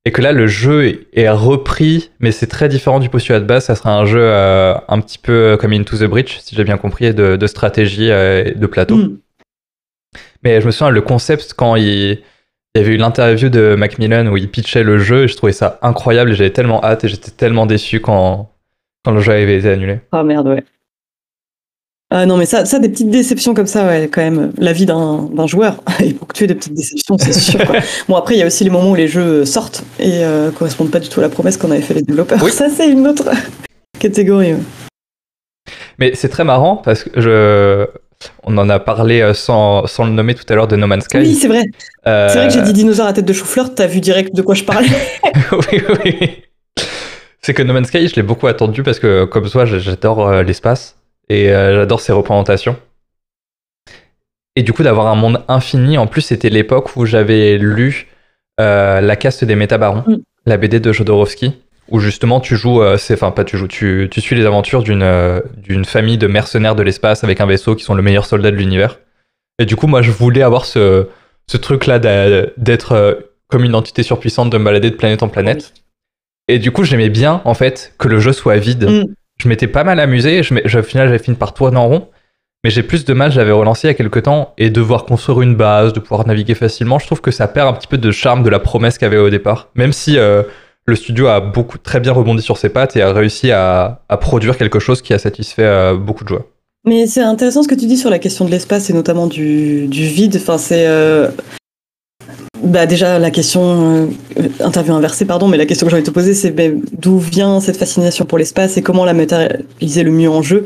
et 0.05 0.13
que 0.13 0.21
là, 0.21 0.33
le 0.33 0.47
jeu 0.47 1.07
est 1.13 1.29
repris, 1.29 2.11
mais 2.21 2.33
c'est 2.33 2.47
très 2.47 2.69
différent 2.69 3.01
du 3.01 3.09
postulat 3.09 3.41
de 3.41 3.47
base. 3.47 3.65
Ça 3.65 3.77
sera 3.77 3.95
un 3.95 4.05
jeu 4.05 4.21
euh, 4.21 4.75
un 4.89 5.01
petit 5.01 5.19
peu 5.19 5.57
comme 5.59 5.73
Into 5.73 5.97
the 5.97 6.05
Breach, 6.05 6.39
si 6.41 6.55
j'ai 6.55 6.65
bien 6.65 6.77
compris, 6.77 7.15
de, 7.15 7.37
de 7.37 7.47
stratégie 7.47 8.09
et 8.09 8.55
de 8.55 8.67
plateau. 8.67 8.97
Hmm. 8.97 9.19
Mais 10.43 10.61
je 10.61 10.67
me 10.67 10.71
souviens, 10.71 10.91
le 10.91 11.01
concept, 11.01 11.55
quand 11.55 11.77
il 11.77 12.23
il 12.77 12.83
y 12.83 12.85
avait 12.85 12.95
eu 12.95 12.99
l'interview 12.99 13.49
de 13.49 13.75
Macmillan 13.75 14.27
où 14.27 14.37
il 14.37 14.51
pitchait 14.51 14.83
le 14.83 14.99
jeu 14.99 15.25
et 15.25 15.29
je 15.29 15.37
trouvais 15.37 15.53
ça 15.53 15.79
incroyable 15.81 16.33
et 16.33 16.35
j'avais 16.35 16.51
tellement 16.51 16.85
hâte 16.85 17.05
et 17.05 17.09
j'étais 17.09 17.31
tellement 17.31 17.65
déçu 17.65 18.01
quand, 18.01 18.51
quand 19.03 19.13
le 19.13 19.21
jeu 19.21 19.33
avait 19.33 19.59
été 19.59 19.71
annulé. 19.71 20.01
Oh 20.13 20.23
merde, 20.23 20.49
ouais. 20.49 20.63
Ah 22.11 22.27
non, 22.27 22.37
mais 22.37 22.47
ça, 22.47 22.67
ça, 22.67 22.79
des 22.79 22.89
petites 22.89 23.11
déceptions 23.11 23.55
comme 23.55 23.67
ça, 23.67 23.87
ouais, 23.87 24.09
quand 24.13 24.21
même, 24.21 24.53
la 24.59 24.73
vie 24.73 24.87
d'un 24.87 25.47
joueur, 25.47 25.83
il 26.01 26.15
faut 26.17 26.27
que 26.27 26.35
tu 26.35 26.45
aies 26.45 26.47
des 26.47 26.55
petites 26.55 26.75
déceptions, 26.75 27.17
c'est 27.19 27.33
sûr. 27.33 27.61
bon, 28.09 28.15
après, 28.15 28.35
il 28.35 28.39
y 28.39 28.43
a 28.43 28.47
aussi 28.47 28.63
les 28.63 28.71
moments 28.71 28.91
où 28.91 28.95
les 28.95 29.09
jeux 29.09 29.45
sortent 29.45 29.83
et 29.99 30.25
euh, 30.25 30.51
correspondent 30.51 30.91
pas 30.91 31.01
du 31.01 31.09
tout 31.09 31.19
à 31.19 31.23
la 31.23 31.31
promesse 31.31 31.57
qu'on 31.57 31.71
avait 31.71 31.81
fait 31.81 31.95
les 31.95 32.03
développeurs. 32.03 32.41
Oui. 32.43 32.51
Ça, 32.53 32.69
c'est 32.69 32.89
une 32.89 33.09
autre 33.09 33.29
catégorie. 33.99 34.55
Mais 35.99 36.15
c'est 36.15 36.29
très 36.29 36.45
marrant 36.45 36.77
parce 36.77 37.05
que 37.05 37.21
je, 37.21 37.87
on 38.43 38.57
en 38.59 38.69
a 38.69 38.79
parlé 38.79 39.21
euh, 39.21 39.35
sans, 39.35 39.85
le 39.99 40.11
nommer 40.11 40.35
tout 40.35 40.45
à 40.49 40.55
l'heure 40.55 40.69
de 40.69 40.77
No 40.77 40.87
Man's 40.87 41.05
Sky. 41.05 41.19
Oui, 41.19 41.35
c'est 41.35 41.49
vrai. 41.49 41.65
Euh, 42.07 42.29
c'est 42.29 42.39
vrai 42.39 42.49
que 42.49 42.55
j'ai 42.55 42.63
dit 42.63 42.73
dinosaure 42.73 43.07
à 43.07 43.13
tête 43.13 43.25
de 43.25 43.33
chou-fleur, 43.33 43.75
t'as 43.75 43.87
vu 43.87 44.01
direct 44.01 44.35
de 44.35 44.43
quoi 44.43 44.55
je 44.55 44.65
parlais. 44.65 44.89
oui, 45.53 45.83
oui. 46.05 46.43
C'est 47.43 47.55
que 47.55 47.63
No 47.63 47.73
Man's 47.73 47.89
Sky, 47.89 48.09
je 48.09 48.17
l'ai 48.17 48.23
beaucoup 48.23 48.47
attendu 48.47 48.83
parce 48.83 48.99
que, 48.99 49.25
comme 49.25 49.49
toi, 49.49 49.65
j'adore 49.65 50.27
euh, 50.27 50.43
l'espace 50.43 50.97
et 51.29 51.49
j'adore 51.49 52.01
ses 52.01 52.13
représentations. 52.13 52.77
Et 54.55 54.63
du 54.63 54.73
coup, 54.73 54.83
d'avoir 54.85 55.09
un 55.09 55.17
monde 55.17 55.43
infini, 55.49 55.99
en 55.99 56.07
plus, 56.07 56.23
c'était 56.23 56.51
l'époque 56.51 56.97
où 56.97 57.05
j'avais 57.05 57.59
lu 57.59 58.07
La 58.59 59.17
caste 59.17 59.45
des 59.45 59.57
métabarons. 59.57 60.05
Mm. 60.07 60.19
la 60.47 60.57
BD 60.57 60.79
de 60.79 60.93
Jodorowsky, 60.93 61.53
où 61.89 62.01
justement 62.01 62.41
tu 62.41 62.57
joues, 62.57 62.83
euh, 62.83 62.97
c'est, 62.97 63.15
enfin 63.15 63.31
pas 63.31 63.45
tu 63.45 63.57
joues, 63.57 63.69
tu, 63.69 64.09
tu 64.11 64.21
suis 64.21 64.35
les 64.37 64.45
aventures 64.47 64.83
d'une 64.83 65.03
euh, 65.03 65.41
d'une 65.57 65.85
famille 65.85 66.19
de 66.19 66.27
mercenaires 66.27 66.75
de 66.75 66.83
l'espace 66.83 67.23
avec 67.25 67.41
un 67.41 67.47
vaisseau 67.47 67.75
qui 67.75 67.85
sont 67.85 67.95
le 67.95 68.03
meilleur 68.03 68.27
soldat 68.27 68.51
de 68.51 68.57
l'univers. 68.57 68.99
Et 69.59 69.65
du 69.67 69.77
coup, 69.77 69.87
moi, 69.87 70.03
je 70.03 70.11
voulais 70.11 70.43
avoir 70.43 70.65
ce, 70.65 71.07
ce 71.47 71.57
truc-là 71.57 71.99
d'a- 71.99 72.47
d'être 72.57 72.93
euh, 72.93 73.15
comme 73.49 73.65
une 73.65 73.75
entité 73.75 74.03
surpuissante, 74.03 74.51
de 74.51 74.59
me 74.59 74.65
balader 74.65 74.91
de 74.91 74.97
planète 74.97 75.23
en 75.23 75.29
planète. 75.29 75.73
Et 76.49 76.59
du 76.59 76.71
coup, 76.73 76.85
j'aimais 76.85 77.09
bien, 77.09 77.41
en 77.45 77.55
fait, 77.55 77.95
que 77.99 78.09
le 78.09 78.21
jeu 78.21 78.33
soit 78.33 78.57
vide. 78.57 78.85
Mm. 78.89 79.05
Je 79.39 79.49
m'étais 79.49 79.67
pas 79.67 79.85
mal 79.85 79.99
amusé. 80.01 80.43
Je, 80.43 80.55
je- 80.65 80.79
au 80.79 80.83
final, 80.83 81.07
j'avais 81.09 81.19
fini 81.23 81.37
par 81.37 81.55
tourner 81.55 81.77
en 81.77 81.89
rond. 81.89 82.09
Mais 82.65 82.71
j'ai 82.71 82.83
plus 82.83 83.05
de 83.05 83.15
mal, 83.15 83.31
j'avais 83.31 83.53
relancé 83.53 83.87
il 83.87 83.91
y 83.91 83.95
a 83.95 83.95
quelques 83.95 84.25
temps, 84.25 84.53
et 84.59 84.71
devoir 84.71 85.05
construire 85.05 85.41
une 85.43 85.55
base, 85.55 85.93
de 85.93 86.01
pouvoir 86.01 86.27
naviguer 86.27 86.55
facilement, 86.55 86.99
je 86.99 87.07
trouve 87.07 87.21
que 87.21 87.31
ça 87.31 87.47
perd 87.47 87.69
un 87.69 87.73
petit 87.75 87.87
peu 87.87 87.97
de 87.99 88.11
charme 88.11 88.43
de 88.43 88.51
la 88.51 88.59
promesse 88.59 88.99
qu'il 88.99 89.05
y 89.07 89.09
avait 89.09 89.19
au 89.19 89.31
départ. 89.31 89.69
Même 89.77 89.93
si 89.93 90.19
le 90.87 90.95
studio 90.95 91.27
a 91.27 91.41
beaucoup 91.41 91.79
très 91.79 92.01
bien 92.01 92.13
rebondi 92.13 92.43
sur 92.43 92.59
ses 92.59 92.69
pattes 92.69 92.97
et 92.97 93.03
a 93.03 93.13
réussi 93.13 93.51
à, 93.51 94.01
produire 94.21 94.57
quelque 94.57 94.79
chose 94.79 95.03
qui 95.03 95.13
a 95.13 95.19
satisfait 95.19 95.65
euh, 95.65 95.97
beaucoup 95.97 96.25
de 96.25 96.29
joueurs. 96.29 96.45
Mais 96.87 97.07
c'est 97.09 97.23
intéressant 97.23 97.65
ce 97.65 97.69
que 97.69 97.75
tu 97.75 97.87
dis 97.87 97.97
sur 97.97 98.11
la 98.11 98.21
question 98.21 98.45
de 98.45 98.51
l'espace 98.51 98.89
et 98.89 98.93
notamment 98.93 99.27
du, 99.27 99.89
vide. 99.91 100.37
Enfin, 100.37 100.57
c'est 100.57 100.87
euh, 100.87 101.29
bah 102.63 102.87
déjà 102.87 103.19
la 103.19 103.33
question 103.33 104.07
euh, 104.39 104.49
interview 104.61 104.95
inversée, 104.95 105.25
pardon, 105.25 105.49
mais 105.49 105.57
la 105.57 105.67
question 105.67 105.87
que 105.87 105.91
j'ai 105.91 105.97
envie 105.97 106.05
de 106.05 106.09
te 106.09 106.15
poser, 106.15 106.35
c'est 106.35 106.53
ben, 106.53 106.81
d'où 106.93 107.19
vient 107.19 107.59
cette 107.59 107.77
fascination 107.77 108.25
pour 108.25 108.39
l'espace 108.39 108.77
et 108.77 108.83
comment 108.83 109.05
la 109.05 109.15
matérialiser 109.15 110.05
le 110.05 110.13
mieux 110.13 110.31
en 110.31 110.43
jeu, 110.43 110.65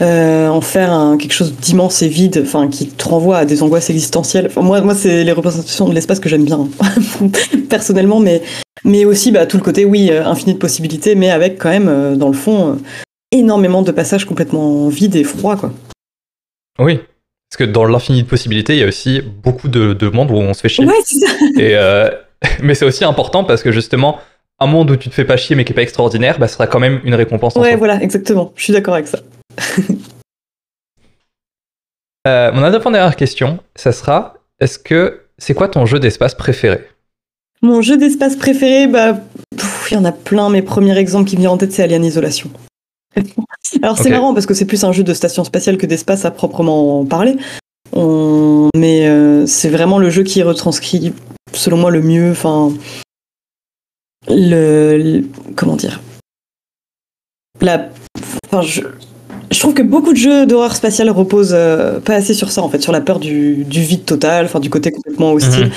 en 0.00 0.60
faire 0.60 0.92
un, 0.92 1.16
quelque 1.16 1.32
chose 1.32 1.54
d'immense 1.54 2.02
et 2.02 2.08
vide, 2.08 2.42
enfin 2.44 2.68
qui 2.68 2.88
te 2.88 3.08
renvoie 3.08 3.38
à 3.38 3.44
des 3.46 3.62
angoisses 3.62 3.88
existentielles. 3.88 4.50
Moi, 4.56 4.82
moi, 4.82 4.94
c'est 4.94 5.24
les 5.24 5.32
représentations 5.32 5.88
de 5.88 5.94
l'espace 5.94 6.20
que 6.20 6.28
j'aime 6.28 6.44
bien 6.44 6.68
personnellement, 7.70 8.20
mais 8.20 8.42
mais 8.84 9.04
aussi 9.04 9.32
bah, 9.32 9.46
tout 9.46 9.56
le 9.56 9.62
côté 9.62 9.84
oui, 9.84 10.10
euh, 10.10 10.24
infini 10.24 10.54
de 10.54 10.58
possibilités, 10.58 11.14
mais 11.14 11.30
avec 11.30 11.58
quand 11.58 11.70
même 11.70 11.88
euh, 11.88 12.16
dans 12.16 12.28
le 12.28 12.34
fond. 12.34 12.72
euh, 12.72 12.76
énormément 13.32 13.82
de 13.82 13.90
passages 13.90 14.26
complètement 14.26 14.88
vides 14.88 15.16
et 15.16 15.24
froids, 15.24 15.56
quoi. 15.56 15.72
Oui. 16.78 17.00
Parce 17.50 17.58
que 17.58 17.64
dans 17.64 17.84
l'infini 17.84 18.22
de 18.22 18.28
possibilités, 18.28 18.74
il 18.74 18.80
y 18.80 18.84
a 18.84 18.86
aussi 18.86 19.20
beaucoup 19.20 19.68
de, 19.68 19.92
de 19.92 20.08
mondes 20.08 20.30
où 20.30 20.34
on 20.34 20.54
se 20.54 20.60
fait 20.60 20.68
chier. 20.68 20.86
Ouais, 20.86 20.94
c'est 21.04 21.18
ça. 21.18 21.32
Et, 21.58 21.74
euh, 21.74 22.10
mais 22.62 22.74
c'est 22.74 22.84
aussi 22.84 23.04
important 23.04 23.44
parce 23.44 23.62
que 23.62 23.72
justement, 23.72 24.18
un 24.58 24.66
monde 24.66 24.90
où 24.90 24.96
tu 24.96 25.08
te 25.08 25.14
fais 25.14 25.24
pas 25.24 25.36
chier 25.36 25.56
mais 25.56 25.64
qui 25.64 25.72
est 25.72 25.74
pas 25.74 25.82
extraordinaire, 25.82 26.38
bah, 26.38 26.48
ce 26.48 26.54
sera 26.54 26.66
quand 26.66 26.80
même 26.80 27.00
une 27.04 27.14
récompense 27.14 27.56
en 27.56 27.60
Ouais, 27.60 27.76
voilà, 27.76 28.02
exactement. 28.02 28.52
Je 28.56 28.64
suis 28.64 28.72
d'accord 28.72 28.94
avec 28.94 29.08
ça. 29.08 29.18
Euh, 32.24 32.52
mon 32.52 32.62
avant-dernière 32.62 33.16
question, 33.16 33.58
ça 33.74 33.90
sera 33.90 34.34
est-ce 34.60 34.78
que 34.78 35.22
c'est 35.38 35.54
quoi 35.54 35.66
ton 35.66 35.86
jeu 35.86 35.98
d'espace 35.98 36.36
préféré? 36.36 36.86
Mon 37.62 37.80
jeu 37.80 37.96
d'espace 37.96 38.36
préféré, 38.36 38.86
bah, 38.88 39.18
il 39.90 39.94
y 39.94 39.96
en 39.96 40.04
a 40.04 40.12
plein. 40.12 40.48
Mes 40.50 40.62
premiers 40.62 40.96
exemples 40.98 41.28
qui 41.28 41.36
me 41.36 41.40
viennent 41.40 41.52
en 41.52 41.58
tête, 41.58 41.72
c'est 41.72 41.82
Alien 41.82 42.04
Isolation. 42.04 42.50
Alors 43.82 43.96
c'est 43.98 44.10
marrant 44.10 44.34
parce 44.34 44.46
que 44.46 44.54
c'est 44.54 44.64
plus 44.64 44.82
un 44.84 44.92
jeu 44.92 45.02
de 45.04 45.14
station 45.14 45.44
spatiale 45.44 45.76
que 45.78 45.86
d'espace 45.86 46.24
à 46.24 46.30
proprement 46.30 47.04
parler. 47.04 47.36
On- 47.92 48.68
Mais 48.76 49.06
euh, 49.06 49.46
c'est 49.46 49.68
vraiment 49.68 49.98
le 49.98 50.10
jeu 50.10 50.22
qui 50.24 50.42
retranscrit, 50.42 51.12
selon 51.52 51.76
moi, 51.76 51.90
le 51.90 52.00
mieux. 52.02 52.30
Enfin, 52.32 52.72
le, 54.28 54.98
le- 54.98 55.24
comment 55.56 55.76
dire? 55.76 56.00
La, 57.60 57.90
enfin, 58.48 58.62
je, 58.62 58.80
je 59.52 59.58
trouve 59.60 59.74
que 59.74 59.82
beaucoup 59.82 60.12
de 60.12 60.18
jeux 60.18 60.46
d'horreur 60.46 60.74
spatiale 60.74 61.10
reposent 61.10 61.54
euh, 61.54 62.00
pas 62.00 62.14
assez 62.14 62.34
sur 62.34 62.50
ça, 62.50 62.62
en 62.62 62.68
fait, 62.68 62.80
sur 62.80 62.92
la 62.92 63.00
peur 63.00 63.20
du, 63.20 63.64
du 63.64 63.82
vide 63.82 64.04
total, 64.04 64.46
enfin, 64.46 64.58
du 64.58 64.70
côté 64.70 64.90
complètement 64.90 65.32
hostile. 65.32 65.70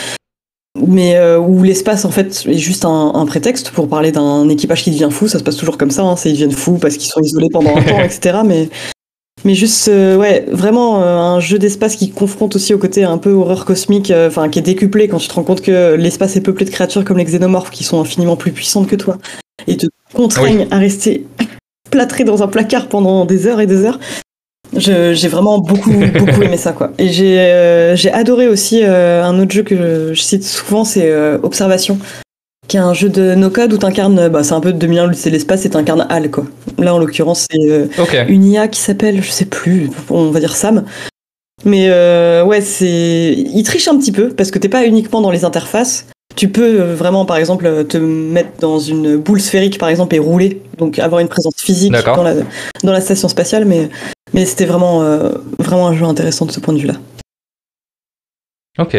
Mais 0.76 1.15
euh, 1.15 1.39
où 1.39 1.64
l'espace, 1.64 2.03
en 2.03 2.11
fait, 2.11 2.45
est 2.47 2.57
juste 2.57 2.85
un, 2.85 3.11
un 3.15 3.26
prétexte 3.26 3.72
pour 3.72 3.88
parler 3.88 4.11
d'un 4.11 4.49
équipage 4.49 4.84
qui 4.84 4.91
devient 4.91 5.10
fou. 5.10 5.27
Ça 5.27 5.39
se 5.39 5.43
passe 5.43 5.56
toujours 5.56 5.77
comme 5.77 5.91
ça, 5.91 6.03
hein, 6.03 6.15
c'est 6.15 6.30
ils 6.30 6.34
deviennent 6.34 6.52
fous 6.52 6.77
parce 6.77 6.97
qu'ils 6.97 7.10
sont 7.10 7.22
isolés 7.22 7.49
pendant 7.49 7.76
un 7.76 7.81
temps, 7.81 7.99
etc. 8.03 8.39
Mais, 8.45 8.69
mais 9.45 9.53
juste, 9.53 9.88
euh, 9.89 10.18
ouais, 10.18 10.43
vraiment 10.52 11.03
euh, 11.03 11.18
un 11.18 11.39
jeu 11.39 11.60
d'espace 11.60 11.95
qui 11.95 12.10
confronte 12.10 12.56
aussi 12.56 12.73
au 12.73 12.80
côté 12.80 13.03
un 13.03 13.19
peu 13.19 13.31
horreur 13.31 13.65
cosmique, 13.65 14.10
euh, 14.10 14.27
enfin, 14.27 14.49
qui 14.49 14.57
est 14.57 14.64
décuplé 14.64 15.07
quand 15.07 15.19
tu 15.19 15.27
te 15.27 15.34
rends 15.34 15.43
compte 15.43 15.61
que 15.61 15.93
l'espace 15.93 16.35
est 16.35 16.41
peuplé 16.41 16.65
de 16.65 16.72
créatures 16.72 17.06
comme 17.06 17.19
les 17.19 17.26
xénomorphes 17.26 17.69
qui 17.69 17.84
sont 17.84 18.02
infiniment 18.02 18.38
plus 18.38 18.52
puissantes 18.52 18.88
que 18.88 18.95
toi 18.95 19.19
et 19.68 19.77
te 19.77 19.85
contraignent 20.14 20.68
à 20.72 20.80
rester 20.80 21.27
plâtré 21.91 22.23
dans 22.23 22.41
un 22.41 22.47
placard 22.47 22.88
pendant 22.88 23.26
des 23.26 23.45
heures 23.45 23.61
et 23.61 23.68
des 23.68 23.84
heures. 23.85 23.99
J'ai 24.73 25.27
vraiment 25.27 25.59
beaucoup, 25.59 25.93
beaucoup 26.19 26.41
aimé 26.41 26.57
ça, 26.57 26.73
quoi. 26.73 26.91
Et 26.97 27.09
j'ai 27.09 27.37
euh, 27.39 27.95
adoré 28.13 28.47
aussi 28.47 28.81
euh, 28.83 29.23
un 29.23 29.39
autre 29.39 29.51
jeu 29.51 29.63
que 29.63 29.75
je, 29.75 30.13
je 30.13 30.21
cite 30.21 30.43
souvent, 30.43 30.83
c'est 30.83 31.09
euh, 31.09 31.37
Observation, 31.43 31.97
qui 32.67 32.77
est 32.77 32.81
un 32.81 32.93
jeu 32.93 33.09
de 33.09 33.35
no-code 33.35 33.73
où 33.73 33.77
t'incarnes, 33.77 34.29
bah, 34.29 34.43
c'est 34.43 34.53
un 34.53 34.61
peu 34.61 34.73
de 34.73 34.77
2001, 34.77 35.13
c'est 35.13 35.29
l'espace 35.29 35.65
et 35.65 35.69
t'incarnes 35.69 36.07
Hal, 36.09 36.31
quoi. 36.31 36.45
Là, 36.77 36.93
en 36.93 36.99
l'occurrence, 36.99 37.47
c'est 37.49 37.89
une 38.27 38.45
IA 38.45 38.67
qui 38.67 38.79
s'appelle, 38.79 39.23
je 39.23 39.31
sais 39.31 39.45
plus, 39.45 39.89
on 40.09 40.31
va 40.31 40.39
dire 40.39 40.55
Sam. 40.55 40.85
Mais 41.63 41.89
ouais, 42.43 42.61
c'est. 42.61 43.33
Il 43.37 43.63
triche 43.63 43.87
un 43.87 43.97
petit 43.97 44.11
peu 44.11 44.29
parce 44.29 44.51
que 44.51 44.59
t'es 44.59 44.69
pas 44.69 44.85
uniquement 44.85 45.21
dans 45.21 45.31
les 45.31 45.45
interfaces. 45.45 46.05
Tu 46.35 46.49
peux 46.49 46.81
euh, 46.81 46.95
vraiment, 46.95 47.25
par 47.25 47.37
exemple, 47.37 47.65
euh, 47.65 47.83
te 47.83 47.97
mettre 47.97 48.59
dans 48.59 48.79
une 48.79 49.17
boule 49.17 49.39
sphérique, 49.39 49.77
par 49.77 49.89
exemple, 49.89 50.15
et 50.15 50.19
rouler. 50.19 50.61
Donc 50.77 50.99
avoir 50.99 51.21
une 51.21 51.29
présence 51.29 51.55
physique 51.57 51.93
dans 51.93 52.23
la, 52.23 52.35
dans 52.83 52.91
la 52.91 53.01
station 53.01 53.27
spatiale. 53.29 53.65
Mais, 53.65 53.89
mais 54.33 54.45
c'était 54.45 54.65
vraiment, 54.65 55.01
euh, 55.03 55.31
vraiment 55.59 55.87
un 55.87 55.93
jeu 55.95 56.05
intéressant 56.05 56.45
de 56.45 56.51
ce 56.51 56.59
point 56.59 56.73
de 56.73 56.79
vue-là. 56.79 56.95
Ok. 58.77 58.95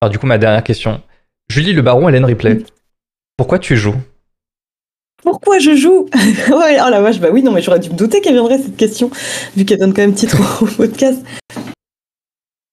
Alors 0.00 0.10
du 0.10 0.18
coup, 0.18 0.26
ma 0.26 0.38
dernière 0.38 0.62
question. 0.62 1.00
Julie 1.50 1.72
Le 1.72 1.82
Baron, 1.82 2.08
Hélène 2.08 2.26
Ripley. 2.26 2.58
Pourquoi 3.36 3.58
tu 3.58 3.76
joues? 3.76 3.96
Pourquoi 5.22 5.58
je 5.58 5.74
joue? 5.74 6.06
Ouais, 6.48 6.78
oh 6.84 6.90
la 6.90 7.00
vache, 7.00 7.20
bah 7.20 7.28
oui, 7.32 7.42
non, 7.42 7.52
mais 7.52 7.62
j'aurais 7.62 7.80
dû 7.80 7.90
me 7.90 7.96
douter 7.96 8.20
qu'elle 8.20 8.34
viendrait 8.34 8.58
cette 8.58 8.76
question, 8.76 9.10
vu 9.56 9.64
qu'elle 9.64 9.78
donne 9.78 9.92
quand 9.92 10.02
même 10.02 10.14
titre 10.14 10.38
au 10.62 10.66
podcast. 10.66 11.22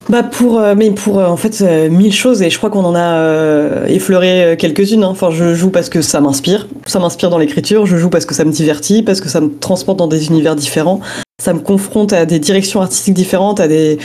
Bah 0.08 0.22
pour, 0.22 0.60
euh, 0.60 0.76
mais 0.78 0.92
pour 0.92 1.20
euh, 1.20 1.26
en 1.26 1.38
fait 1.38 1.62
euh, 1.62 1.90
mille 1.90 2.14
choses 2.14 2.44
et 2.44 2.52
je 2.52 2.58
crois 2.60 2.70
qu'on 2.70 2.86
en 2.86 2.96
a 2.96 3.88
effleuré 3.88 4.56
quelques-unes. 4.58 5.04
hein. 5.04 5.08
Enfin, 5.08 5.32
je 5.32 5.56
joue 5.56 5.72
parce 5.72 5.90
que 5.90 6.02
ça 6.02 6.22
m'inspire, 6.22 6.68
ça 6.86 7.00
m'inspire 7.00 7.30
dans 7.30 7.40
l'écriture. 7.40 7.86
Je 7.86 7.98
joue 7.98 8.10
parce 8.10 8.26
que 8.26 8.36
ça 8.36 8.46
me 8.46 8.52
divertit, 8.52 9.02
parce 9.02 9.20
que 9.20 9.30
ça 9.30 9.42
me 9.42 9.58
transporte 9.58 9.98
dans 9.98 10.08
des 10.08 10.28
univers 10.28 10.56
différents. 10.56 11.02
Ça 11.42 11.54
me 11.54 11.60
confronte 11.60 12.14
à 12.14 12.26
des 12.26 12.40
directions 12.40 12.82
artistiques 12.82 13.16
différentes, 13.16 13.60
à 13.60 13.68
des. 13.68 13.98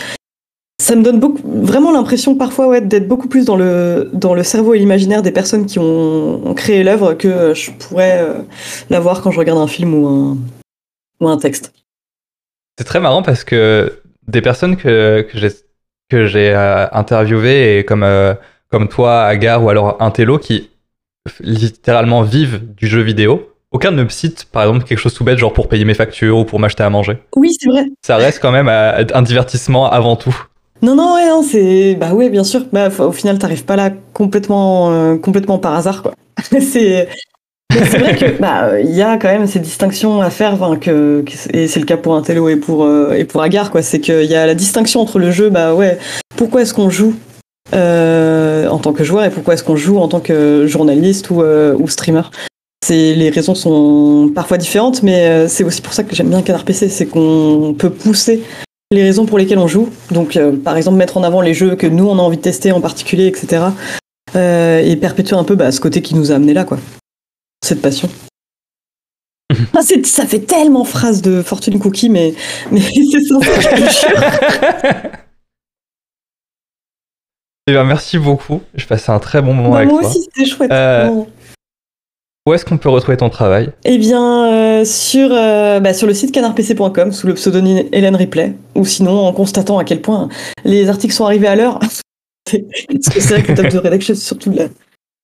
Ça 0.81 0.97
me 0.97 1.03
donne 1.03 1.21
beaucoup, 1.21 1.43
vraiment 1.45 1.93
l'impression 1.93 2.35
parfois 2.35 2.69
ouais, 2.69 2.81
d'être 2.81 3.07
beaucoup 3.07 3.29
plus 3.29 3.45
dans 3.45 3.57
le 3.57 4.11
dans 4.15 4.33
le 4.33 4.43
cerveau 4.43 4.73
et 4.73 4.79
l'imaginaire 4.79 5.21
des 5.21 5.31
personnes 5.31 5.67
qui 5.67 5.79
ont, 5.79 6.55
créé 6.55 6.83
l'œuvre 6.83 7.13
que 7.13 7.53
je 7.53 7.71
pourrais 7.73 8.23
euh, 8.23 8.41
l'avoir 8.89 9.21
quand 9.21 9.31
je 9.31 9.39
regarde 9.39 9.59
un 9.59 9.67
film 9.67 9.95
ou 9.95 10.07
un 10.07 10.39
ou 11.21 11.29
un 11.29 11.37
texte. 11.37 11.75
C'est 12.79 12.85
très 12.85 13.01
marrant 13.01 13.23
parce 13.23 13.45
que 13.45 14.01
des 14.27 14.41
personnes 14.41 14.77
que, 14.77 15.27
que 15.31 15.39
j'ai 15.39 15.51
que 16.11 16.27
j'ai 16.27 16.53
euh, 16.55 16.87
interviewées 16.93 17.79
et 17.79 17.85
comme 17.85 18.03
euh, 18.03 18.35
comme 18.71 18.89
toi, 18.89 19.23
Agar 19.23 19.65
ou 19.65 19.71
alors 19.71 19.97
Intello 20.01 20.39
qui 20.39 20.71
littéralement 21.41 22.23
vivent 22.23 22.63
du 22.77 22.87
jeu 22.87 23.01
vidéo, 23.01 23.51
aucun 23.73 23.91
ne 23.91 24.03
me 24.03 24.09
cite 24.09 24.47
par 24.47 24.65
exemple 24.65 24.85
quelque 24.85 24.99
chose 24.99 25.15
tout 25.15 25.25
bête 25.25 25.39
genre 25.39 25.53
pour 25.53 25.69
payer 25.69 25.85
mes 25.85 25.95
factures 25.95 26.39
ou 26.39 26.45
pour 26.45 26.59
m'acheter 26.59 26.83
à 26.83 26.91
manger. 26.91 27.19
Oui, 27.37 27.51
c'est 27.59 27.69
vrai. 27.69 27.87
Ça 28.03 28.17
reste 28.17 28.41
quand 28.41 28.53
même 28.53 28.69
euh, 28.69 29.05
un 29.15 29.23
divertissement 29.23 29.91
avant 29.91 30.17
tout. 30.17 30.37
Non, 30.83 30.95
non, 30.95 31.15
ouais, 31.15 31.29
non, 31.29 31.43
c'est. 31.43 31.95
Bah 31.95 32.15
ouais, 32.15 32.31
bien 32.31 32.45
sûr. 32.45 32.65
Bah, 32.73 32.89
au 32.99 33.13
final, 33.13 33.39
t'arrives 33.39 33.65
pas 33.65 33.77
là 33.77 33.91
complètement, 34.15 34.91
euh, 34.93 35.17
complètement 35.19 35.59
par 35.59 35.75
hasard, 35.75 36.03
quoi. 36.03 36.15
c'est. 36.61 37.09
C'est 37.71 37.99
vrai 37.99 38.17
que 38.17 38.41
bah 38.41 38.81
il 38.81 38.95
y 38.95 39.03
a 39.03 39.17
quand 39.17 39.29
même 39.29 39.47
ces 39.47 39.61
distinctions 39.61 40.21
à 40.21 40.31
faire, 40.31 40.57
et 41.53 41.69
c'est 41.69 41.81
le 41.81 41.87
cas 41.87 41.97
pour 41.97 42.15
Intello 42.17 42.49
et 42.49 42.57
pour 42.57 42.85
euh, 42.85 43.13
et 43.13 43.25
pour 43.25 43.43
Agar, 43.43 43.71
quoi. 43.71 43.83
C'est 43.83 44.01
qu'il 44.01 44.25
y 44.25 44.35
a 44.35 44.47
la 44.47 44.55
distinction 44.55 45.01
entre 45.01 45.19
le 45.19 45.31
jeu, 45.31 45.51
bah 45.51 45.75
ouais. 45.75 45.99
Pourquoi 46.37 46.63
est-ce 46.63 46.75
qu'on 46.75 46.91
joue 46.91 47.15
euh, 47.75 48.67
en 48.69 48.79
tant 48.79 48.93
que 48.93 49.05
joueur 49.05 49.25
et 49.25 49.31
pourquoi 49.31 49.55
est-ce 49.55 49.65
qu'on 49.65 49.77
joue 49.77 49.99
en 49.99 50.09
tant 50.09 50.21
que 50.21 50.67
journaliste 50.67 51.31
ou, 51.31 51.43
euh, 51.43 51.75
ou 51.79 51.89
streamer? 51.89 52.23
C'est 52.85 53.15
les 53.15 53.31
raisons 53.31 53.55
sont 53.55 54.33
parfois 54.35 54.57
différentes, 54.57 55.03
mais 55.03 55.47
c'est 55.49 55.65
aussi 55.65 55.83
pour 55.83 55.93
ça 55.93 56.03
que 56.03 56.15
j'aime 56.17 56.29
bien 56.29 56.43
Canard 56.43 56.65
PC, 56.65 56.89
c'est 56.89 57.07
qu'on 57.07 57.75
peut 57.79 57.91
pousser 57.91 58.43
les 58.91 59.03
raisons 59.03 59.27
pour 59.27 59.39
lesquelles 59.39 59.59
on 59.59 59.69
joue. 59.69 59.91
Donc, 60.11 60.39
par 60.65 60.77
exemple, 60.79 60.97
mettre 60.97 61.19
en 61.19 61.23
avant 61.23 61.43
les 61.43 61.53
jeux 61.53 61.77
que 61.77 61.87
nous, 61.87 62.09
on 62.09 62.19
a 62.19 62.23
envie 62.23 62.39
de 62.39 62.43
tester 62.43 62.73
en 62.73 62.81
particulier, 62.81 63.27
etc. 63.27 63.65
Et 64.35 64.97
perpétuer 64.97 65.37
un 65.37 65.45
peu 65.45 65.57
bah, 65.57 65.71
ce 65.73 65.81
côté 65.81 66.01
qui 66.01 66.15
nous 66.15 66.33
a 66.33 66.37
amené 66.37 66.55
là, 66.55 66.65
quoi. 66.65 66.79
Cette 67.71 67.83
passion. 67.83 68.09
Ah, 69.77 69.81
ça 70.05 70.27
fait 70.27 70.41
tellement 70.41 70.85
phrase 70.85 71.23
de 71.23 71.41
Fortune 71.41 71.79
Cookie, 71.79 72.09
mais, 72.09 72.35
mais 72.73 72.81
c'est 73.13 73.21
ça. 73.21 73.39
Eh 77.69 77.73
bien, 77.73 77.85
merci 77.85 78.19
beaucoup. 78.19 78.63
Je 78.75 78.85
passais 78.87 79.13
un 79.13 79.21
très 79.21 79.41
bon 79.41 79.55
moment 79.55 79.71
Bah, 79.71 79.77
avec 79.79 79.91
moi 79.91 80.01
toi. 80.01 80.11
aussi, 80.11 80.23
c'était 80.23 80.45
chouette. 80.51 80.73
Euh. 80.73 81.23
Où 82.47 82.55
est-ce 82.55 82.65
qu'on 82.65 82.79
peut 82.79 82.89
retrouver 82.89 83.17
ton 83.17 83.31
travail? 83.31 83.71
Eh 83.85 83.99
bien, 83.99 84.53
euh, 84.53 84.85
sur, 84.85 85.29
euh, 85.31 85.79
bah, 85.79 85.95
sur 85.95 86.09
le 86.09 86.15
site 86.15 86.33
canardpc.com, 86.33 87.13
sous 87.13 87.29
le 87.29 87.35
pseudonyme 87.35 87.87
Hélène 87.93 88.17
Ripley, 88.17 88.57
ou 88.75 88.85
sinon 88.85 89.27
en 89.27 89.33
constatant 89.33 89.79
à 89.79 89.85
quel 89.85 90.01
point 90.01 90.29
les 90.65 90.89
articles 90.89 91.15
sont 91.15 91.27
arrivés 91.27 91.47
à 91.47 91.55
l'heure. 91.55 91.79
Parce 91.79 92.03
que 93.15 93.21
c'est 93.21 93.35
vrai 93.35 93.43
que 93.45 93.53
le 93.53 93.57
top 93.63 93.69
de 93.69 93.79
rédaction, 93.79 94.15
c'est 94.15 94.25
surtout 94.25 94.51
de 94.51 94.57
la, 94.57 94.69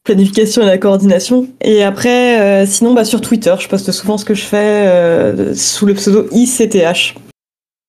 planification 0.07 0.62
et 0.62 0.66
la 0.66 0.78
coordination. 0.78 1.49
Et 1.61 1.83
après, 1.83 2.41
euh, 2.41 2.66
sinon, 2.66 2.95
bah, 2.95 3.05
sur 3.05 3.20
Twitter, 3.20 3.55
je 3.59 3.69
poste 3.69 3.93
souvent 3.93 4.16
ce 4.16 4.24
que 4.24 4.35
je 4.35 4.45
fais 4.45 4.87
euh, 4.87 5.55
sous 5.55 5.85
le 5.85 5.95
pseudo 5.95 6.28
ICTH. 6.33 7.15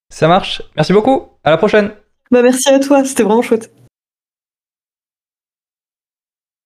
Ça 0.09 0.27
marche. 0.27 0.61
Merci 0.75 0.91
beaucoup. 0.91 1.27
À 1.43 1.51
la 1.51 1.57
prochaine. 1.57 1.91
Bah, 2.31 2.41
merci 2.41 2.67
à 2.69 2.79
toi, 2.79 3.05
c'était 3.05 3.23
vraiment 3.23 3.41
chouette. 3.41 3.71